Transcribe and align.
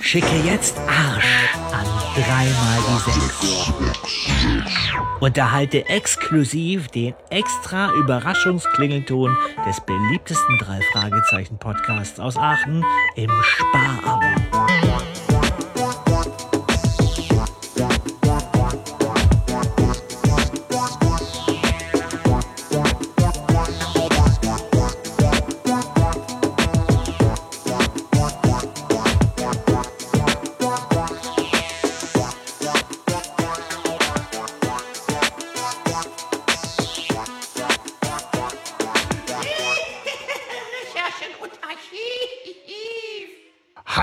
Schicke 0.00 0.36
jetzt 0.44 0.78
Arsch 0.78 1.54
an 1.72 1.86
dreimal 2.14 2.78
die 2.86 3.10
sechs. 3.10 3.72
Und 5.20 5.36
erhalte 5.36 5.86
exklusiv 5.88 6.88
den 6.88 7.14
extra 7.28 7.92
Überraschungsklingelton 7.92 9.36
des 9.66 9.80
beliebtesten 9.80 10.58
drei 10.58 10.80
Fragezeichen 10.92 11.58
Podcasts 11.58 12.18
aus 12.18 12.36
Aachen 12.36 12.84
im 13.16 13.30
Sparabo. 13.42 15.09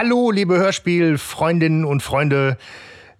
Hallo, 0.07 0.31
liebe 0.31 0.55
Hörspielfreundinnen 0.55 1.83
und 1.83 2.01
Freunde. 2.01 2.57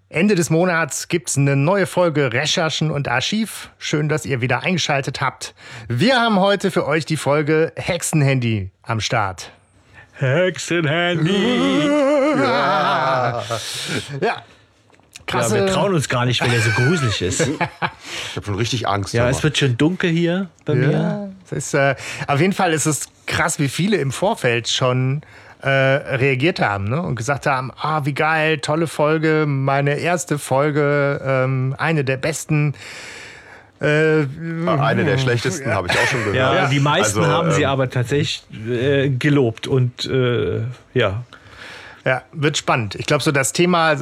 Ende 0.08 0.36
des 0.36 0.50
Monats 0.50 1.10
gibt 1.10 1.28
es 1.28 1.36
eine 1.36 1.58
neue 1.58 1.86
Folge 1.86 2.32
Recherchen 2.32 2.92
und 2.92 3.10
Archiv. 3.10 3.72
Schön, 3.78 4.08
dass 4.08 4.26
ihr 4.26 4.40
wieder 4.40 4.64
eingeschaltet 4.64 5.20
habt. 5.20 5.54
Wir 5.90 6.16
haben 6.16 6.40
heute 6.40 6.72
für 6.72 6.88
euch 6.88 7.06
die 7.06 7.18
Folge 7.18 7.74
Hexenhandy 7.76 8.72
am 8.84 9.02
Start. 9.02 9.52
Hexenhandy. 10.14 11.90
Ja. 12.38 13.44
ja. 14.22 14.44
Krasse. 15.26 15.58
Ja, 15.58 15.66
wir 15.66 15.74
trauen 15.74 15.94
uns 15.94 16.08
gar 16.08 16.26
nicht, 16.26 16.40
weil 16.40 16.54
er 16.54 16.62
so 16.62 16.70
gruselig 16.72 17.22
ist. 17.22 17.42
ich 17.50 17.60
habe 18.36 18.46
schon 18.46 18.56
richtig 18.56 18.88
Angst. 18.88 19.14
Ja, 19.14 19.24
aber. 19.24 19.32
es 19.32 19.44
wird 19.44 19.58
schon 19.58 19.76
dunkel 19.76 20.10
hier 20.10 20.50
bei 20.64 20.74
ja, 20.74 20.88
mir. 20.88 21.34
Ist, 21.52 21.74
äh, 21.74 21.96
auf 22.28 22.40
jeden 22.40 22.54
Fall 22.54 22.72
ist 22.72 22.86
es 22.86 23.10
krass, 23.26 23.60
wie 23.60 23.68
viele 23.68 23.98
im 23.98 24.14
Vorfeld 24.14 24.70
schon 24.70 25.22
äh, 25.62 25.70
reagiert 25.70 26.60
haben 26.62 26.86
ne? 26.86 27.02
und 27.02 27.16
gesagt 27.16 27.46
haben, 27.46 27.72
ah, 27.80 28.02
wie 28.06 28.14
geil, 28.14 28.60
tolle 28.60 28.88
Folge, 28.88 29.46
meine 29.48 29.96
erste 29.96 30.38
Folge, 30.38 31.22
ähm, 31.24 31.76
eine 31.78 32.04
der 32.04 32.18
besten. 32.18 32.76
Äh, 33.80 34.26
eine 34.66 35.04
der 35.04 35.20
schlechtesten 35.20 35.72
habe 35.72 35.88
ich 35.88 35.98
auch 35.98 36.08
schon 36.08 36.20
gehört. 36.20 36.36
Ja, 36.36 36.68
die 36.68 36.80
meisten 36.80 37.20
also, 37.20 37.32
haben 37.32 37.50
ähm, 37.50 37.54
sie 37.54 37.66
aber 37.66 37.90
tatsächlich 37.90 38.44
äh, 38.68 39.10
gelobt 39.10 39.68
und 39.68 40.06
äh, 40.06 40.62
ja. 40.96 41.24
Ja, 42.08 42.24
wird 42.32 42.56
spannend. 42.56 42.96
Ich 42.96 43.06
glaube, 43.06 43.22
so 43.22 43.34
das 43.34 43.52
Thema 43.52 43.92
äh, 43.92 43.98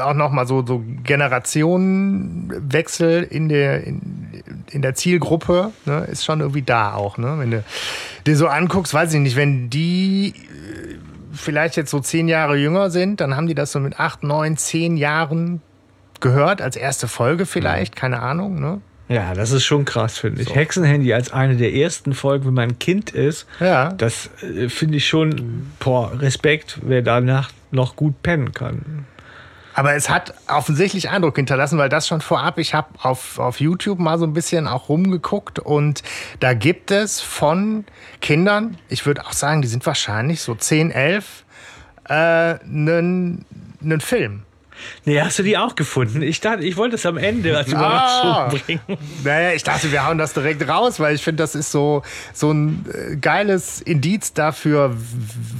auch 0.00 0.12
nochmal 0.12 0.46
so, 0.46 0.62
so 0.66 0.84
Generationenwechsel 1.02 3.22
in 3.22 3.48
der, 3.48 3.84
in, 3.84 4.42
in 4.70 4.82
der 4.82 4.94
Zielgruppe 4.94 5.72
ne, 5.86 6.06
ist 6.12 6.26
schon 6.26 6.40
irgendwie 6.40 6.60
da 6.60 6.92
auch. 6.92 7.16
Ne? 7.16 7.36
Wenn 7.38 7.50
du 7.50 7.64
dir 8.26 8.36
so 8.36 8.48
anguckst, 8.48 8.92
weiß 8.92 9.14
ich 9.14 9.20
nicht, 9.20 9.36
wenn 9.36 9.70
die 9.70 10.34
vielleicht 11.32 11.76
jetzt 11.76 11.90
so 11.90 12.00
zehn 12.00 12.28
Jahre 12.28 12.58
jünger 12.58 12.90
sind, 12.90 13.22
dann 13.22 13.34
haben 13.34 13.46
die 13.46 13.54
das 13.54 13.72
so 13.72 13.80
mit 13.80 13.98
acht, 13.98 14.22
neun, 14.22 14.58
zehn 14.58 14.98
Jahren 14.98 15.62
gehört, 16.20 16.60
als 16.60 16.76
erste 16.76 17.08
Folge 17.08 17.46
vielleicht, 17.46 17.94
mhm. 17.94 17.98
keine 17.98 18.20
Ahnung, 18.20 18.60
ne? 18.60 18.82
Ja, 19.08 19.32
das 19.34 19.52
ist 19.52 19.64
schon 19.64 19.84
krass, 19.84 20.18
finde 20.18 20.42
ich. 20.42 20.48
So. 20.48 20.54
Hexenhandy 20.54 21.14
als 21.14 21.32
eine 21.32 21.56
der 21.56 21.74
ersten 21.74 22.12
Folgen, 22.12 22.46
wenn 22.46 22.54
man 22.54 22.70
ein 22.70 22.78
Kind 22.78 23.10
ist, 23.10 23.46
ja. 23.58 23.90
das 23.92 24.30
äh, 24.42 24.68
finde 24.68 24.98
ich 24.98 25.08
schon, 25.08 25.70
boah, 25.80 26.12
Respekt, 26.20 26.78
wer 26.82 27.02
danach 27.02 27.50
noch 27.70 27.96
gut 27.96 28.22
pennen 28.22 28.52
kann. 28.52 29.06
Aber 29.74 29.94
es 29.94 30.10
hat 30.10 30.34
offensichtlich 30.48 31.08
Eindruck 31.08 31.36
hinterlassen, 31.36 31.78
weil 31.78 31.88
das 31.88 32.08
schon 32.08 32.20
vorab, 32.20 32.58
ich 32.58 32.74
habe 32.74 32.88
auf, 33.00 33.38
auf 33.38 33.60
YouTube 33.60 34.00
mal 34.00 34.18
so 34.18 34.26
ein 34.26 34.32
bisschen 34.32 34.66
auch 34.66 34.88
rumgeguckt 34.88 35.60
und 35.60 36.02
da 36.40 36.52
gibt 36.52 36.90
es 36.90 37.20
von 37.20 37.84
Kindern, 38.20 38.76
ich 38.88 39.06
würde 39.06 39.24
auch 39.24 39.32
sagen, 39.32 39.62
die 39.62 39.68
sind 39.68 39.86
wahrscheinlich 39.86 40.40
so 40.40 40.56
10, 40.56 40.90
11, 40.90 41.44
einen 42.04 43.44
äh, 43.88 44.00
Film. 44.00 44.42
Nee, 45.04 45.20
hast 45.20 45.38
du 45.38 45.42
die 45.42 45.56
auch 45.56 45.74
gefunden? 45.74 46.22
Ich 46.22 46.40
dachte, 46.40 46.64
ich 46.64 46.76
wollte 46.76 46.96
es 46.96 47.06
am 47.06 47.16
Ende 47.16 47.56
als 47.56 47.68
Überraschung 47.68 48.30
ah, 48.30 48.48
bringen. 48.48 48.80
Naja, 49.24 49.52
ich 49.52 49.62
dachte, 49.62 49.90
wir 49.92 50.06
hauen 50.06 50.18
das 50.18 50.34
direkt 50.34 50.66
raus, 50.68 51.00
weil 51.00 51.14
ich 51.14 51.22
finde, 51.22 51.42
das 51.42 51.54
ist 51.54 51.70
so, 51.70 52.02
so 52.32 52.52
ein 52.52 52.84
äh, 52.92 53.16
geiles 53.16 53.80
Indiz 53.80 54.32
dafür, 54.32 54.94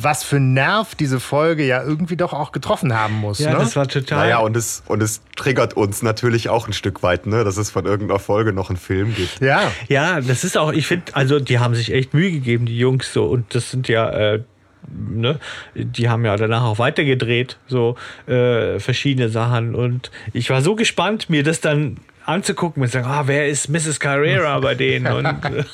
was 0.01 0.25
für 0.25 0.41
Nerv 0.41 0.95
diese 0.95 1.21
Folge 1.21 1.65
ja 1.65 1.83
irgendwie 1.83 2.17
doch 2.17 2.33
auch 2.33 2.53
getroffen 2.53 2.95
haben 2.95 3.15
muss. 3.15 3.39
Ja, 3.39 3.53
ne? 3.53 3.59
das 3.59 3.77
war 3.77 3.89
total. 3.89 4.19
Naja, 4.19 4.39
und 4.39 4.56
es, 4.56 4.83
und 4.87 5.03
es 5.03 5.21
triggert 5.37 5.75
uns 5.75 6.03
natürlich 6.03 6.49
auch 6.49 6.67
ein 6.67 6.73
Stück 6.73 7.03
weit, 7.03 7.27
ne, 7.27 7.45
dass 7.45 7.56
es 7.56 7.71
von 7.71 7.87
irgendeiner 7.87 8.21
Folge 8.21 8.53
noch 8.53 8.71
einen 8.71 8.79
Film 8.79 9.15
gibt. 9.15 9.41
Ja. 9.41 9.73
Ja, 9.89 10.21
das 10.21 10.45
ist 10.45 10.56
auch, 10.56 10.73
ich 10.73 10.87
finde, 10.87 11.15
also 11.15 11.41
die 11.41 11.59
haben 11.59 11.75
sich 11.75 11.93
echt 11.93 12.15
Mühe 12.15 12.31
gegeben, 12.31 12.67
die 12.67 12.79
Jungs 12.79 13.12
so. 13.12 13.25
Und 13.25 13.55
das 13.55 13.71
sind 13.71 13.89
ja. 13.89 14.11
Äh, 14.11 14.43
ne, 14.91 15.38
die 15.75 16.09
haben 16.09 16.25
ja 16.25 16.37
danach 16.37 16.65
auch 16.65 16.78
weitergedreht, 16.78 17.59
so 17.66 17.97
äh, 18.26 18.78
verschiedene 18.78 19.28
Sachen. 19.28 19.75
Und 19.75 20.10
ich 20.32 20.50
war 20.50 20.62
so 20.62 20.75
gespannt, 20.75 21.31
mir 21.31 21.43
das 21.43 21.60
dann 21.60 21.99
anzugucken 22.25 22.82
und 22.82 22.91
sagen, 22.91 23.06
ah, 23.06 23.22
wer 23.26 23.49
ist 23.49 23.69
Mrs. 23.69 24.00
Carrera 24.00 24.59
bei 24.60 24.75
denen? 24.75 25.12
Und, 25.12 25.26
äh, 25.44 25.65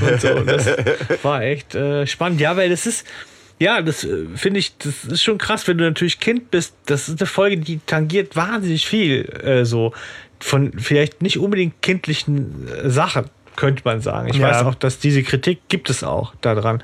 und 0.00 0.20
so. 0.20 0.40
Das 0.40 0.68
war 1.22 1.42
echt 1.42 1.74
äh, 1.74 2.06
spannend. 2.06 2.40
Ja, 2.40 2.56
weil 2.56 2.70
das 2.70 2.86
ist, 2.86 3.06
ja, 3.60 3.82
das 3.82 4.04
äh, 4.04 4.26
finde 4.34 4.58
ich, 4.58 4.76
das 4.78 5.04
ist 5.04 5.22
schon 5.22 5.38
krass, 5.38 5.68
wenn 5.68 5.78
du 5.78 5.84
natürlich 5.84 6.18
Kind 6.18 6.50
bist. 6.50 6.74
Das 6.86 7.08
ist 7.08 7.20
eine 7.20 7.26
Folge, 7.26 7.58
die 7.58 7.80
tangiert 7.86 8.34
wahnsinnig 8.34 8.86
viel, 8.86 9.26
äh, 9.44 9.64
so 9.64 9.92
von 10.40 10.72
vielleicht 10.78 11.20
nicht 11.22 11.38
unbedingt 11.38 11.82
kindlichen 11.82 12.68
äh, 12.68 12.88
Sachen, 12.88 13.26
könnte 13.56 13.82
man 13.84 14.00
sagen. 14.00 14.28
Ich 14.30 14.36
ja. 14.36 14.48
weiß 14.48 14.64
auch, 14.64 14.74
dass 14.74 14.98
diese 14.98 15.22
Kritik 15.22 15.60
gibt 15.68 15.90
es 15.90 16.02
auch 16.02 16.34
daran. 16.40 16.82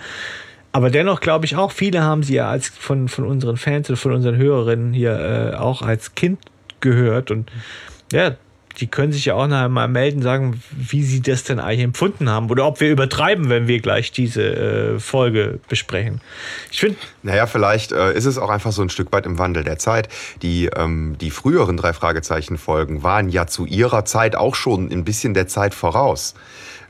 Aber 0.77 0.91
dennoch 0.91 1.21
glaube 1.21 1.47
ich 1.47 1.57
auch, 1.57 1.73
viele 1.73 2.03
haben 2.03 2.23
sie 2.23 2.35
ja 2.35 2.51
als 2.51 2.69
von, 2.69 3.09
von 3.09 3.25
unseren 3.25 3.57
Fans 3.57 3.89
und 3.89 3.97
von 3.97 4.13
unseren 4.13 4.37
Hörerinnen 4.37 4.93
hier 4.93 5.19
äh, 5.55 5.57
auch 5.57 5.81
als 5.81 6.15
Kind 6.15 6.39
gehört. 6.81 7.31
Und 7.31 7.51
ja, 8.13 8.37
die 8.79 8.87
können 8.87 9.11
sich 9.11 9.25
ja 9.25 9.37
auch 9.37 9.47
noch 9.47 9.71
mal 9.71 9.89
melden, 9.89 10.21
sagen, 10.21 10.63
wie 10.77 11.03
sie 11.03 11.23
das 11.23 11.45
denn 11.45 11.61
eigentlich 11.61 11.81
empfunden 11.81 12.29
haben 12.29 12.51
oder 12.51 12.67
ob 12.67 12.81
wir 12.81 12.91
übertreiben, 12.91 13.49
wenn 13.49 13.69
wir 13.69 13.81
gleich 13.81 14.13
diese 14.13 14.43
äh, 14.43 14.99
Folge 14.99 15.61
besprechen. 15.67 16.21
Ich 16.71 16.81
finde. 16.81 16.99
Naja, 17.23 17.47
vielleicht 17.47 17.93
äh, 17.93 18.13
ist 18.13 18.27
es 18.27 18.37
auch 18.37 18.51
einfach 18.51 18.73
so 18.73 18.83
ein 18.83 18.91
Stück 18.91 19.11
weit 19.13 19.25
im 19.25 19.39
Wandel 19.39 19.65
der 19.65 19.79
Zeit. 19.79 20.11
Die, 20.43 20.67
ähm, 20.77 21.17
die 21.19 21.31
früheren 21.31 21.79
drei 21.79 21.95
Fragezeichen-Folgen 21.95 23.03
waren 23.03 23.31
ja 23.31 23.47
zu 23.47 23.65
ihrer 23.65 24.05
Zeit 24.05 24.37
auch 24.37 24.55
schon 24.55 24.93
ein 24.93 25.05
bisschen 25.05 25.33
der 25.33 25.47
Zeit 25.47 25.73
voraus 25.73 26.35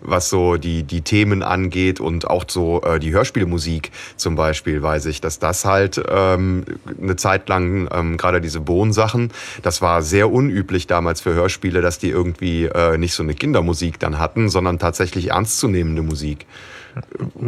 was 0.07 0.31
so 0.31 0.57
die, 0.57 0.83
die 0.83 1.03
Themen 1.03 1.43
angeht 1.43 2.01
und 2.01 2.29
auch 2.29 2.45
so 2.49 2.83
äh, 2.83 2.99
die 2.99 3.13
Hörspielmusik 3.13 3.91
zum 4.17 4.37
Beispiel, 4.37 4.83
weiß 4.83 5.07
ich, 5.07 5.21
dass 5.21 5.39
das 5.39 5.65
halt 5.65 6.03
ähm, 6.09 6.65
eine 7.01 7.17
Zeit 7.17 7.49
lang, 7.49 7.89
ähm, 7.93 8.17
gerade 8.17 8.41
diese 8.41 8.61
Bohnsachen, 8.61 9.33
das 9.63 9.83
war 9.83 10.03
sehr 10.03 10.31
unüblich 10.31 10.87
damals 10.87 11.21
für 11.21 11.35
Hörspiele, 11.35 11.81
dass 11.81 11.99
die 11.99 12.11
irgendwie 12.11 12.65
äh, 12.65 12.99
nicht 12.99 13.15
so 13.15 13.23
eine 13.23 13.35
Kindermusik 13.35 13.99
dann 13.99 14.19
hatten, 14.19 14.49
sondern 14.49 14.79
tatsächlich 14.79 15.31
ernstzunehmende 15.31 16.03
Musik. 16.03 16.47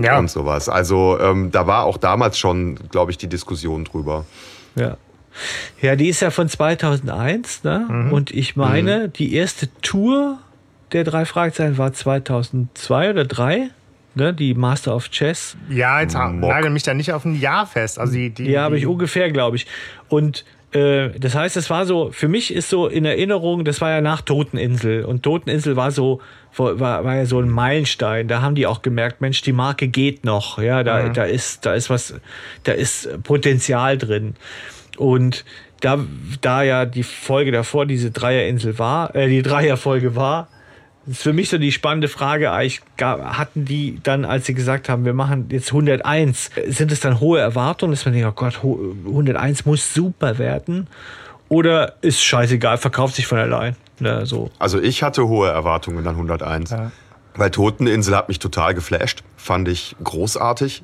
Ja. 0.02 0.18
Und 0.18 0.30
sowas. 0.30 0.68
Also 0.68 1.18
ähm, 1.20 1.50
da 1.50 1.66
war 1.66 1.84
auch 1.84 1.96
damals 1.96 2.38
schon, 2.38 2.76
glaube 2.90 3.10
ich, 3.10 3.18
die 3.18 3.28
Diskussion 3.28 3.84
drüber. 3.84 4.26
Ja. 4.74 4.98
Ja, 5.80 5.94
die 5.96 6.08
ist 6.08 6.20
ja 6.20 6.30
von 6.30 6.48
2001, 6.48 7.62
ne? 7.62 7.86
Mhm. 7.88 8.12
Und 8.12 8.30
ich 8.32 8.56
meine, 8.56 9.06
mhm. 9.06 9.12
die 9.12 9.34
erste 9.34 9.68
Tour 9.82 10.38
der 10.92 11.04
drei 11.04 11.24
Fragezeichen 11.24 11.78
war 11.78 11.92
2002 11.92 13.10
oder 13.10 13.24
3. 13.24 13.70
Ne, 14.14 14.34
die 14.34 14.54
Master 14.54 14.96
of 14.96 15.10
Chess. 15.10 15.56
Ja, 15.68 16.00
jetzt 16.00 16.14
nagel 16.14 16.70
mich 16.70 16.82
da 16.82 16.92
nicht 16.92 17.12
auf 17.12 17.24
ein 17.24 17.38
Jahr 17.38 17.66
fest. 17.66 18.00
Also 18.00 18.14
die, 18.14 18.30
die, 18.30 18.50
ja, 18.50 18.62
habe 18.62 18.76
ich 18.76 18.86
ungefähr, 18.86 19.30
glaube 19.30 19.56
ich. 19.56 19.66
Und 20.08 20.44
äh, 20.72 21.10
das 21.18 21.34
heißt, 21.34 21.56
es 21.56 21.70
war 21.70 21.86
so, 21.86 22.10
für 22.10 22.26
mich 22.26 22.52
ist 22.52 22.68
so 22.68 22.88
in 22.88 23.04
Erinnerung, 23.04 23.64
das 23.64 23.80
war 23.80 23.90
ja 23.90 24.00
nach 24.00 24.20
Toteninsel. 24.22 25.04
Und 25.04 25.22
Toteninsel 25.22 25.76
war 25.76 25.92
so, 25.92 26.20
war, 26.56 27.04
war 27.04 27.16
ja 27.16 27.26
so 27.26 27.38
ein 27.38 27.48
Meilenstein. 27.48 28.28
Da 28.28 28.42
haben 28.42 28.54
die 28.54 28.66
auch 28.66 28.82
gemerkt, 28.82 29.20
Mensch, 29.20 29.42
die 29.42 29.52
Marke 29.52 29.88
geht 29.88 30.24
noch. 30.24 30.58
Ja, 30.58 30.82
da, 30.82 31.04
mhm. 31.04 31.14
da 31.14 31.24
ist, 31.24 31.64
da 31.64 31.74
ist 31.74 31.88
was, 31.88 32.14
da 32.64 32.72
ist 32.72 33.22
Potenzial 33.22 33.98
drin. 33.98 34.34
Und 34.96 35.44
da, 35.80 35.98
da 36.40 36.62
ja 36.62 36.84
die 36.84 37.04
Folge 37.04 37.52
davor 37.52 37.86
diese 37.86 38.10
Dreierinsel 38.10 38.78
war, 38.78 39.14
äh, 39.14 39.28
die 39.28 39.42
Dreierfolge 39.42 40.16
war, 40.16 40.48
ist 41.08 41.22
für 41.22 41.32
mich 41.32 41.48
so 41.48 41.58
die 41.58 41.72
spannende 41.72 42.08
Frage, 42.08 42.52
eigentlich 42.52 42.82
hatten 43.00 43.64
die 43.64 43.98
dann, 44.02 44.24
als 44.24 44.46
sie 44.46 44.54
gesagt 44.54 44.88
haben, 44.88 45.04
wir 45.04 45.14
machen 45.14 45.48
jetzt 45.50 45.68
101, 45.68 46.50
sind 46.66 46.92
es 46.92 47.00
dann 47.00 47.20
hohe 47.20 47.40
Erwartungen, 47.40 47.92
dass 47.92 48.04
man 48.04 48.14
denkt, 48.14 48.28
oh 48.28 48.32
Gott, 48.32 48.60
101 48.62 49.66
muss 49.66 49.94
super 49.94 50.38
werden? 50.38 50.86
Oder 51.48 51.94
ist 52.02 52.22
scheißegal, 52.22 52.78
verkauft 52.78 53.14
sich 53.14 53.26
von 53.26 53.38
allein? 53.38 53.76
Ja, 54.00 54.26
so. 54.26 54.50
Also 54.58 54.80
ich 54.80 55.02
hatte 55.02 55.26
hohe 55.26 55.48
Erwartungen 55.48 56.06
an 56.06 56.14
101. 56.14 56.70
Ja. 56.70 56.92
Weil 57.34 57.50
Toteninsel 57.50 58.16
hat 58.16 58.28
mich 58.28 58.38
total 58.38 58.74
geflasht, 58.74 59.22
fand 59.36 59.68
ich 59.68 59.96
großartig. 60.02 60.82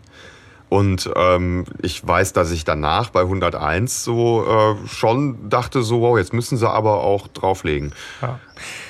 Und 0.75 1.09
ähm, 1.15 1.67
ich 1.83 2.05
weiß, 2.05 2.33
dass 2.33 2.51
ich 2.51 2.65
danach 2.65 3.11
bei 3.11 3.21
101 3.21 4.03
so 4.03 4.45
äh, 4.45 4.89
schon 4.89 5.49
dachte, 5.49 5.85
so, 5.85 6.01
wow, 6.01 6.19
jetzt 6.19 6.33
müssen 6.33 6.59
sie 6.59 6.69
aber 6.69 7.05
auch 7.05 7.29
drauflegen. 7.29 7.93
Ja. 8.21 8.41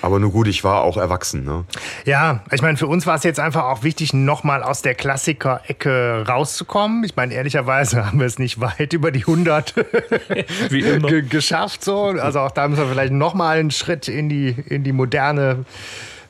Aber 0.01 0.19
nur 0.19 0.31
gut, 0.31 0.49
ich 0.49 0.65
war 0.65 0.81
auch 0.81 0.97
erwachsen. 0.97 1.45
Ne? 1.45 1.67
Ja, 2.07 2.43
ich 2.51 2.63
meine, 2.63 2.79
für 2.79 2.87
uns 2.87 3.07
war 3.07 3.17
es 3.17 3.23
jetzt 3.23 3.39
einfach 3.39 3.65
auch 3.65 3.83
wichtig, 3.83 4.15
nochmal 4.15 4.63
aus 4.63 4.81
der 4.81 4.95
Klassiker-Ecke 4.95 6.25
rauszukommen. 6.27 7.05
Ich 7.05 7.17
meine, 7.17 7.35
ehrlicherweise 7.35 8.07
haben 8.07 8.19
wir 8.19 8.27
es 8.27 8.39
nicht 8.39 8.63
weit 8.63 8.95
über 8.95 9.11
die 9.11 9.21
100 9.21 9.75
Wie 10.71 10.81
immer. 10.81 11.21
geschafft. 11.21 11.85
So. 11.85 12.05
Also 12.05 12.41
auch 12.41 12.51
da 12.51 12.67
müssen 12.67 12.85
wir 12.85 12.89
vielleicht 12.89 13.13
nochmal 13.13 13.59
einen 13.59 13.71
Schritt 13.71 14.09
in 14.09 14.31
die, 14.31 14.57
in 14.69 14.85
die 14.85 14.93
Moderne 14.93 15.67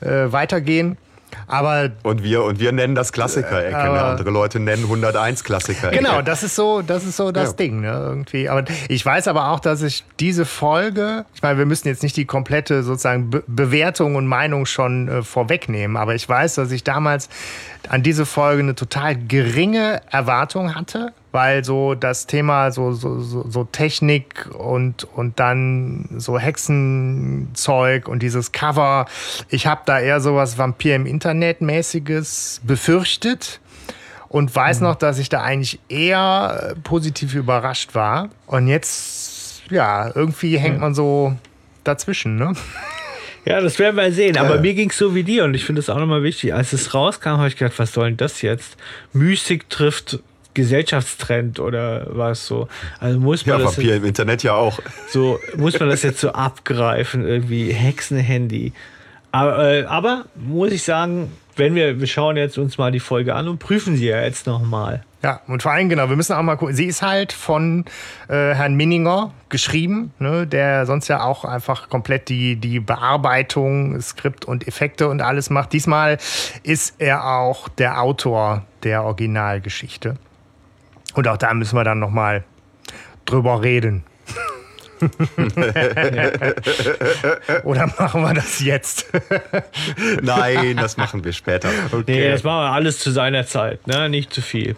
äh, 0.00 0.32
weitergehen. 0.32 0.96
Aber 1.46 1.90
und 2.02 2.22
wir 2.22 2.42
und 2.44 2.58
wir 2.58 2.72
nennen 2.72 2.94
das 2.94 3.12
Klassiker-Ecke. 3.12 3.76
Ne? 3.76 4.02
Andere 4.02 4.30
Leute 4.30 4.60
nennen 4.60 4.84
101 4.84 5.44
Klassiker-Ecke. 5.44 5.96
Genau, 5.96 6.22
das 6.22 6.42
ist 6.42 6.54
so, 6.54 6.82
das 6.82 7.04
ist 7.04 7.16
so 7.16 7.32
das 7.32 7.50
ja. 7.50 7.56
Ding, 7.56 7.80
ne? 7.80 7.92
Irgendwie. 7.92 8.48
Aber 8.48 8.64
ich 8.88 9.04
weiß 9.04 9.28
aber 9.28 9.50
auch, 9.50 9.60
dass 9.60 9.82
ich 9.82 10.04
diese 10.20 10.44
Folge, 10.44 11.24
ich 11.34 11.42
meine, 11.42 11.58
wir 11.58 11.66
müssen 11.66 11.88
jetzt 11.88 12.02
nicht 12.02 12.16
die 12.16 12.24
komplette 12.24 12.82
sozusagen 12.82 13.30
Be 13.30 13.44
Bewertung 13.46 14.16
und 14.16 14.26
Meinung 14.26 14.66
schon 14.66 15.08
äh, 15.08 15.22
vorwegnehmen, 15.22 15.96
aber 15.96 16.14
ich 16.14 16.28
weiß, 16.28 16.54
dass 16.56 16.70
ich 16.70 16.84
damals 16.84 17.28
an 17.88 18.02
diese 18.02 18.26
Folge 18.26 18.62
eine 18.62 18.74
total 18.74 19.16
geringe 19.16 20.00
Erwartung 20.10 20.74
hatte 20.74 21.12
weil 21.34 21.64
so 21.64 21.96
das 21.96 22.28
Thema 22.28 22.70
so, 22.70 22.92
so, 22.92 23.18
so, 23.18 23.64
Technik 23.64 24.48
und, 24.56 25.02
und 25.02 25.40
dann 25.40 26.08
so 26.16 26.38
Hexenzeug 26.38 28.06
und 28.06 28.22
dieses 28.22 28.52
Cover, 28.52 29.06
ich 29.48 29.66
habe 29.66 29.80
da 29.84 29.98
eher 29.98 30.20
sowas 30.20 30.58
Vampir 30.58 30.94
im 30.94 31.06
Internet 31.06 31.60
mäßiges 31.60 32.60
befürchtet 32.62 33.58
und 34.28 34.54
weiß 34.54 34.78
mhm. 34.78 34.86
noch, 34.86 34.94
dass 34.94 35.18
ich 35.18 35.28
da 35.28 35.42
eigentlich 35.42 35.80
eher 35.88 36.76
positiv 36.84 37.34
überrascht 37.34 37.96
war. 37.96 38.28
Und 38.46 38.68
jetzt, 38.68 39.64
ja, 39.70 40.14
irgendwie 40.14 40.56
hängt 40.56 40.78
man 40.78 40.94
so 40.94 41.34
dazwischen, 41.82 42.36
ne? 42.36 42.52
Ja, 43.44 43.60
das 43.60 43.78
werden 43.80 43.96
wir 43.96 44.10
sehen. 44.12 44.38
Aber 44.38 44.54
ja. 44.54 44.60
mir 44.60 44.74
ging 44.74 44.88
es 44.88 44.96
so 44.96 45.14
wie 45.16 45.24
dir 45.24 45.44
und 45.44 45.54
ich 45.54 45.64
finde 45.64 45.80
es 45.80 45.90
auch 45.90 45.98
nochmal 45.98 46.22
wichtig. 46.22 46.54
Als 46.54 46.72
es 46.72 46.94
rauskam, 46.94 47.30
habe 47.30 47.48
ich 47.48 47.56
gedacht, 47.56 47.78
was 47.78 47.92
soll 47.92 48.06
denn 48.06 48.16
das 48.16 48.40
jetzt? 48.40 48.76
Mystik 49.12 49.68
trifft 49.68 50.20
Gesellschaftstrend 50.54 51.60
oder 51.60 52.06
was 52.10 52.46
so. 52.46 52.68
Also 53.00 53.20
muss 53.20 53.44
man 53.46 53.58
ja, 53.58 53.64
das 53.64 53.76
jetzt, 53.76 53.88
im 53.88 54.04
Internet 54.04 54.42
ja 54.42 54.54
auch. 54.54 54.78
So 55.08 55.38
muss 55.56 55.78
man 55.78 55.88
das 55.88 56.02
jetzt 56.02 56.20
so 56.20 56.30
abgreifen, 56.30 57.26
irgendwie 57.26 57.72
Hexenhandy. 57.72 58.72
Aber, 59.32 59.72
äh, 59.72 59.84
aber 59.84 60.26
muss 60.36 60.70
ich 60.70 60.84
sagen, 60.84 61.32
wenn 61.56 61.74
wir, 61.74 62.00
wir 62.00 62.06
schauen 62.06 62.36
jetzt 62.36 62.58
uns 62.58 62.78
mal 62.78 62.92
die 62.92 63.00
Folge 63.00 63.34
an 63.34 63.48
und 63.48 63.58
prüfen 63.58 63.96
sie 63.96 64.06
ja 64.06 64.22
jetzt 64.22 64.46
nochmal. 64.46 65.02
Ja, 65.24 65.40
und 65.46 65.62
vor 65.62 65.72
allem, 65.72 65.88
genau, 65.88 66.10
wir 66.10 66.16
müssen 66.16 66.34
auch 66.34 66.42
mal 66.42 66.56
gucken. 66.56 66.74
Sie 66.74 66.84
ist 66.84 67.00
halt 67.00 67.32
von 67.32 67.86
äh, 68.28 68.54
Herrn 68.54 68.74
Minninger 68.74 69.32
geschrieben, 69.48 70.12
ne, 70.18 70.46
der 70.46 70.84
sonst 70.84 71.08
ja 71.08 71.24
auch 71.24 71.46
einfach 71.46 71.88
komplett 71.88 72.28
die, 72.28 72.56
die 72.56 72.78
Bearbeitung, 72.78 73.98
Skript 74.02 74.44
und 74.44 74.68
Effekte 74.68 75.08
und 75.08 75.22
alles 75.22 75.48
macht. 75.48 75.72
Diesmal 75.72 76.18
ist 76.62 76.96
er 76.98 77.24
auch 77.24 77.68
der 77.68 78.02
Autor 78.02 78.64
der 78.82 79.04
Originalgeschichte. 79.04 80.16
Und 81.14 81.28
auch 81.28 81.36
da 81.36 81.54
müssen 81.54 81.76
wir 81.76 81.84
dann 81.84 81.98
nochmal 81.98 82.44
drüber 83.24 83.62
reden. 83.62 84.04
Oder 87.64 87.86
machen 87.98 88.22
wir 88.22 88.34
das 88.34 88.60
jetzt? 88.60 89.10
Nein, 90.22 90.76
das 90.76 90.96
machen 90.96 91.24
wir 91.24 91.32
später. 91.32 91.68
Okay. 91.90 92.04
Nee, 92.06 92.30
das 92.30 92.44
machen 92.44 92.64
wir 92.64 92.70
alles 92.70 93.00
zu 93.00 93.10
seiner 93.10 93.46
Zeit, 93.46 93.86
ne? 93.86 94.08
nicht 94.08 94.32
zu 94.32 94.40
viel. 94.40 94.76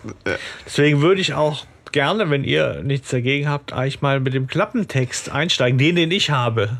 Deswegen 0.64 1.00
würde 1.00 1.20
ich 1.20 1.34
auch 1.34 1.64
gerne, 1.92 2.28
wenn 2.30 2.42
ihr 2.44 2.82
nichts 2.82 3.10
dagegen 3.10 3.48
habt, 3.48 3.72
eigentlich 3.72 4.02
mal 4.02 4.20
mit 4.20 4.34
dem 4.34 4.46
Klappentext 4.46 5.30
einsteigen, 5.30 5.78
den, 5.78 5.96
den 5.96 6.10
ich 6.10 6.30
habe. 6.30 6.76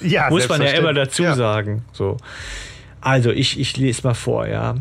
Ja, 0.00 0.30
Muss 0.30 0.48
man 0.48 0.62
ja 0.62 0.70
immer 0.70 0.94
dazu 0.94 1.24
ja. 1.24 1.34
sagen. 1.34 1.84
So. 1.92 2.16
Also, 3.00 3.30
ich, 3.30 3.60
ich 3.60 3.76
lese 3.76 4.06
mal 4.06 4.14
vor, 4.14 4.46
ja. 4.46 4.76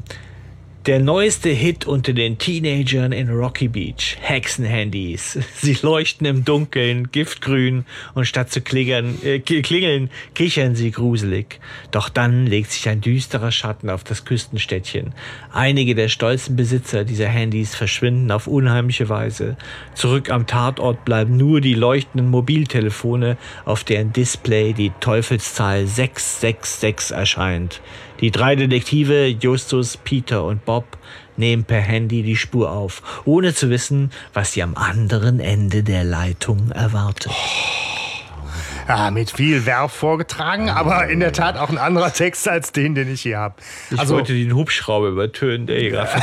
Der 0.85 0.99
neueste 0.99 1.49
Hit 1.49 1.87
unter 1.87 2.13
den 2.13 2.37
Teenagern 2.37 3.11
in 3.11 3.27
Rocky 3.31 3.67
Beach. 3.67 4.17
Hexenhandys. 4.21 5.39
Sie 5.55 5.75
leuchten 5.81 6.27
im 6.27 6.45
Dunkeln, 6.45 7.11
giftgrün 7.11 7.85
und 8.13 8.25
statt 8.25 8.51
zu 8.51 8.61
klingeln, 8.61 9.17
äh, 9.23 9.39
klingeln, 9.39 10.11
kichern 10.35 10.75
sie 10.75 10.91
gruselig. 10.91 11.59
Doch 11.89 12.07
dann 12.07 12.45
legt 12.45 12.71
sich 12.71 12.87
ein 12.87 13.01
düsterer 13.01 13.51
Schatten 13.51 13.89
auf 13.89 14.03
das 14.03 14.25
Küstenstädtchen. 14.25 15.15
Einige 15.51 15.95
der 15.95 16.07
stolzen 16.07 16.55
Besitzer 16.55 17.03
dieser 17.03 17.29
Handys 17.29 17.73
verschwinden 17.73 18.29
auf 18.29 18.45
unheimliche 18.45 19.09
Weise. 19.09 19.57
Zurück 19.95 20.29
am 20.29 20.45
Tatort 20.45 21.03
bleiben 21.03 21.35
nur 21.35 21.61
die 21.61 21.73
leuchtenden 21.73 22.29
Mobiltelefone, 22.29 23.37
auf 23.65 23.83
deren 23.85 24.13
Display 24.13 24.73
die 24.73 24.91
Teufelszahl 24.99 25.87
666 25.87 27.17
erscheint. 27.17 27.81
Die 28.21 28.31
drei 28.31 28.55
Detektive 28.55 29.27
Justus, 29.27 29.97
Peter 29.97 30.45
und 30.45 30.65
Bob 30.65 30.85
nehmen 31.37 31.65
per 31.65 31.81
Handy 31.81 32.23
die 32.23 32.37
Spur 32.37 32.71
auf, 32.71 33.21
ohne 33.25 33.53
zu 33.53 33.69
wissen, 33.69 34.11
was 34.33 34.53
sie 34.53 34.63
am 34.63 34.75
anderen 34.75 35.39
Ende 35.39 35.83
der 35.83 36.03
Leitung 36.03 36.71
erwartet. 36.71 37.31
Ja, 38.87 39.09
mit 39.09 39.31
viel 39.31 39.65
Verb 39.65 39.89
vorgetragen, 39.89 40.69
aber 40.69 41.07
in 41.07 41.19
der 41.19 41.33
Tat 41.33 41.57
auch 41.57 41.69
ein 41.69 41.79
anderer 41.79 42.13
Text 42.13 42.47
als 42.47 42.71
den, 42.71 42.93
den 42.93 43.11
ich 43.11 43.21
hier 43.21 43.39
habe. 43.39 43.55
Ich 43.89 43.99
also, 43.99 44.15
wollte 44.15 44.33
den 44.33 44.53
Hubschrauber 44.53 45.07
übertönen, 45.07 45.65
der 45.65 45.79
hier 45.79 45.89
gerade 45.89 46.11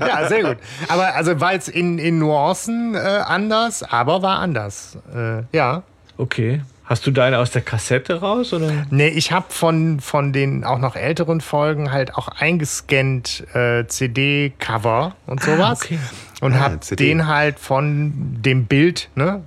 Ja, 0.00 0.28
sehr 0.28 0.42
gut. 0.42 0.56
Aber 0.88 1.14
also 1.14 1.40
war 1.40 1.52
jetzt 1.52 1.68
in, 1.68 1.98
in 1.98 2.18
Nuancen 2.18 2.96
äh, 2.96 2.98
anders, 2.98 3.84
aber 3.84 4.20
war 4.20 4.40
anders. 4.40 4.98
Äh, 5.14 5.44
ja. 5.56 5.84
Okay. 6.16 6.60
Hast 6.84 7.06
du 7.06 7.10
deine 7.10 7.38
aus 7.38 7.50
der 7.50 7.62
Kassette 7.62 8.20
raus? 8.20 8.52
Oder? 8.52 8.86
Nee, 8.90 9.08
ich 9.08 9.32
habe 9.32 9.46
von, 9.48 10.00
von 10.00 10.34
den 10.34 10.64
auch 10.64 10.78
noch 10.78 10.96
älteren 10.96 11.40
Folgen 11.40 11.92
halt 11.92 12.14
auch 12.14 12.28
eingescannt 12.28 13.44
äh, 13.54 13.86
CD-Cover 13.86 15.16
und 15.26 15.40
ah, 15.42 15.44
sowas. 15.44 15.80
Ah, 15.80 15.84
okay. 15.84 15.98
Und 16.42 16.52
ah, 16.52 16.60
habe 16.60 16.96
den 16.96 17.26
halt 17.26 17.58
von 17.58 18.12
dem 18.42 18.66
Bild, 18.66 19.08
ne, 19.14 19.42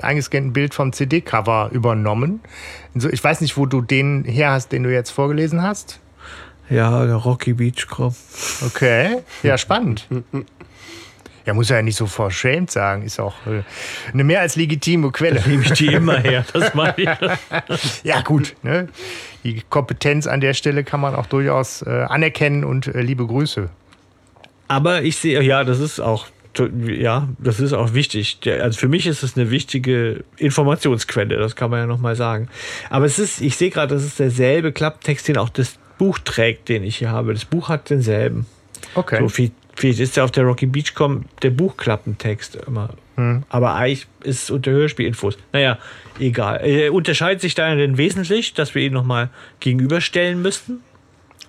eingescannten 0.00 0.54
Bild 0.54 0.72
vom 0.72 0.94
CD-Cover 0.94 1.68
übernommen. 1.70 2.40
Also 2.94 3.10
ich 3.10 3.22
weiß 3.22 3.42
nicht, 3.42 3.58
wo 3.58 3.66
du 3.66 3.82
den 3.82 4.24
her 4.24 4.52
hast, 4.52 4.72
den 4.72 4.82
du 4.82 4.90
jetzt 4.90 5.10
vorgelesen 5.10 5.62
hast. 5.62 6.00
Ja, 6.70 7.04
der 7.04 7.16
Rocky 7.16 7.52
Beach 7.52 7.88
Club. 7.88 8.14
Okay, 8.64 9.18
ja, 9.42 9.58
spannend. 9.58 10.06
Ja, 11.46 11.54
muss 11.54 11.68
ja 11.68 11.82
nicht 11.82 11.96
so 11.96 12.06
verschämt 12.06 12.70
sagen. 12.70 13.02
Ist 13.02 13.18
auch 13.20 13.34
äh, 13.46 13.62
eine 14.12 14.24
mehr 14.24 14.40
als 14.40 14.56
legitime 14.56 15.10
Quelle. 15.10 15.42
nehme 15.46 15.64
ich 15.64 15.72
die 15.72 15.86
immer 15.86 16.18
her, 16.18 16.44
das 16.52 16.74
meine 16.74 16.94
ich. 16.96 17.08
ja, 18.04 18.20
gut. 18.22 18.54
Ne? 18.62 18.88
Die 19.44 19.62
Kompetenz 19.68 20.26
an 20.26 20.40
der 20.40 20.54
Stelle 20.54 20.84
kann 20.84 21.00
man 21.00 21.14
auch 21.14 21.26
durchaus 21.26 21.82
äh, 21.82 22.06
anerkennen 22.08 22.64
und 22.64 22.86
äh, 22.86 23.00
liebe 23.00 23.26
Grüße. 23.26 23.70
Aber 24.68 25.02
ich 25.02 25.16
sehe, 25.16 25.42
ja, 25.42 25.64
das 25.64 25.80
ist 25.80 26.00
auch 26.00 26.26
ja, 26.84 27.28
das 27.38 27.60
ist 27.60 27.72
auch 27.72 27.94
wichtig. 27.94 28.38
Also 28.44 28.78
für 28.78 28.88
mich 28.88 29.06
ist 29.06 29.22
es 29.22 29.36
eine 29.36 29.50
wichtige 29.50 30.24
Informationsquelle, 30.36 31.36
das 31.36 31.54
kann 31.54 31.70
man 31.70 31.80
ja 31.80 31.86
nochmal 31.86 32.16
sagen. 32.16 32.48
Aber 32.90 33.04
es 33.04 33.18
ist, 33.18 33.40
ich 33.40 33.56
sehe 33.56 33.70
gerade, 33.70 33.94
das 33.94 34.04
ist 34.04 34.18
derselbe 34.18 34.72
Klapptext, 34.72 35.28
den 35.28 35.36
auch 35.36 35.48
das 35.48 35.78
Buch 35.98 36.18
trägt, 36.18 36.68
den 36.68 36.82
ich 36.82 36.96
hier 36.96 37.10
habe. 37.10 37.32
Das 37.34 37.44
Buch 37.44 37.68
hat 37.68 37.90
denselben. 37.90 38.46
Okay. 38.94 39.18
So 39.20 39.28
viel 39.28 39.52
Vielleicht 39.80 40.00
ist 40.00 40.14
ja 40.14 40.24
auf 40.24 40.30
der 40.30 40.44
Rocky 40.44 40.66
Beach 40.66 40.94
Com 40.94 41.24
der 41.40 41.48
Buchklappentext 41.48 42.56
immer. 42.66 42.90
Hm. 43.16 43.44
Aber 43.48 43.76
eigentlich 43.76 44.06
ist 44.22 44.42
es 44.42 44.50
unter 44.50 44.72
Hörspielinfos. 44.72 45.38
Naja, 45.54 45.78
egal. 46.18 46.60
Äh, 46.62 46.90
unterscheidet 46.90 47.40
sich 47.40 47.54
da 47.54 47.74
denn 47.74 47.96
wesentlich, 47.96 48.52
dass 48.52 48.74
wir 48.74 48.82
ihn 48.82 48.92
nochmal 48.92 49.30
gegenüberstellen 49.58 50.42
müssten? 50.42 50.80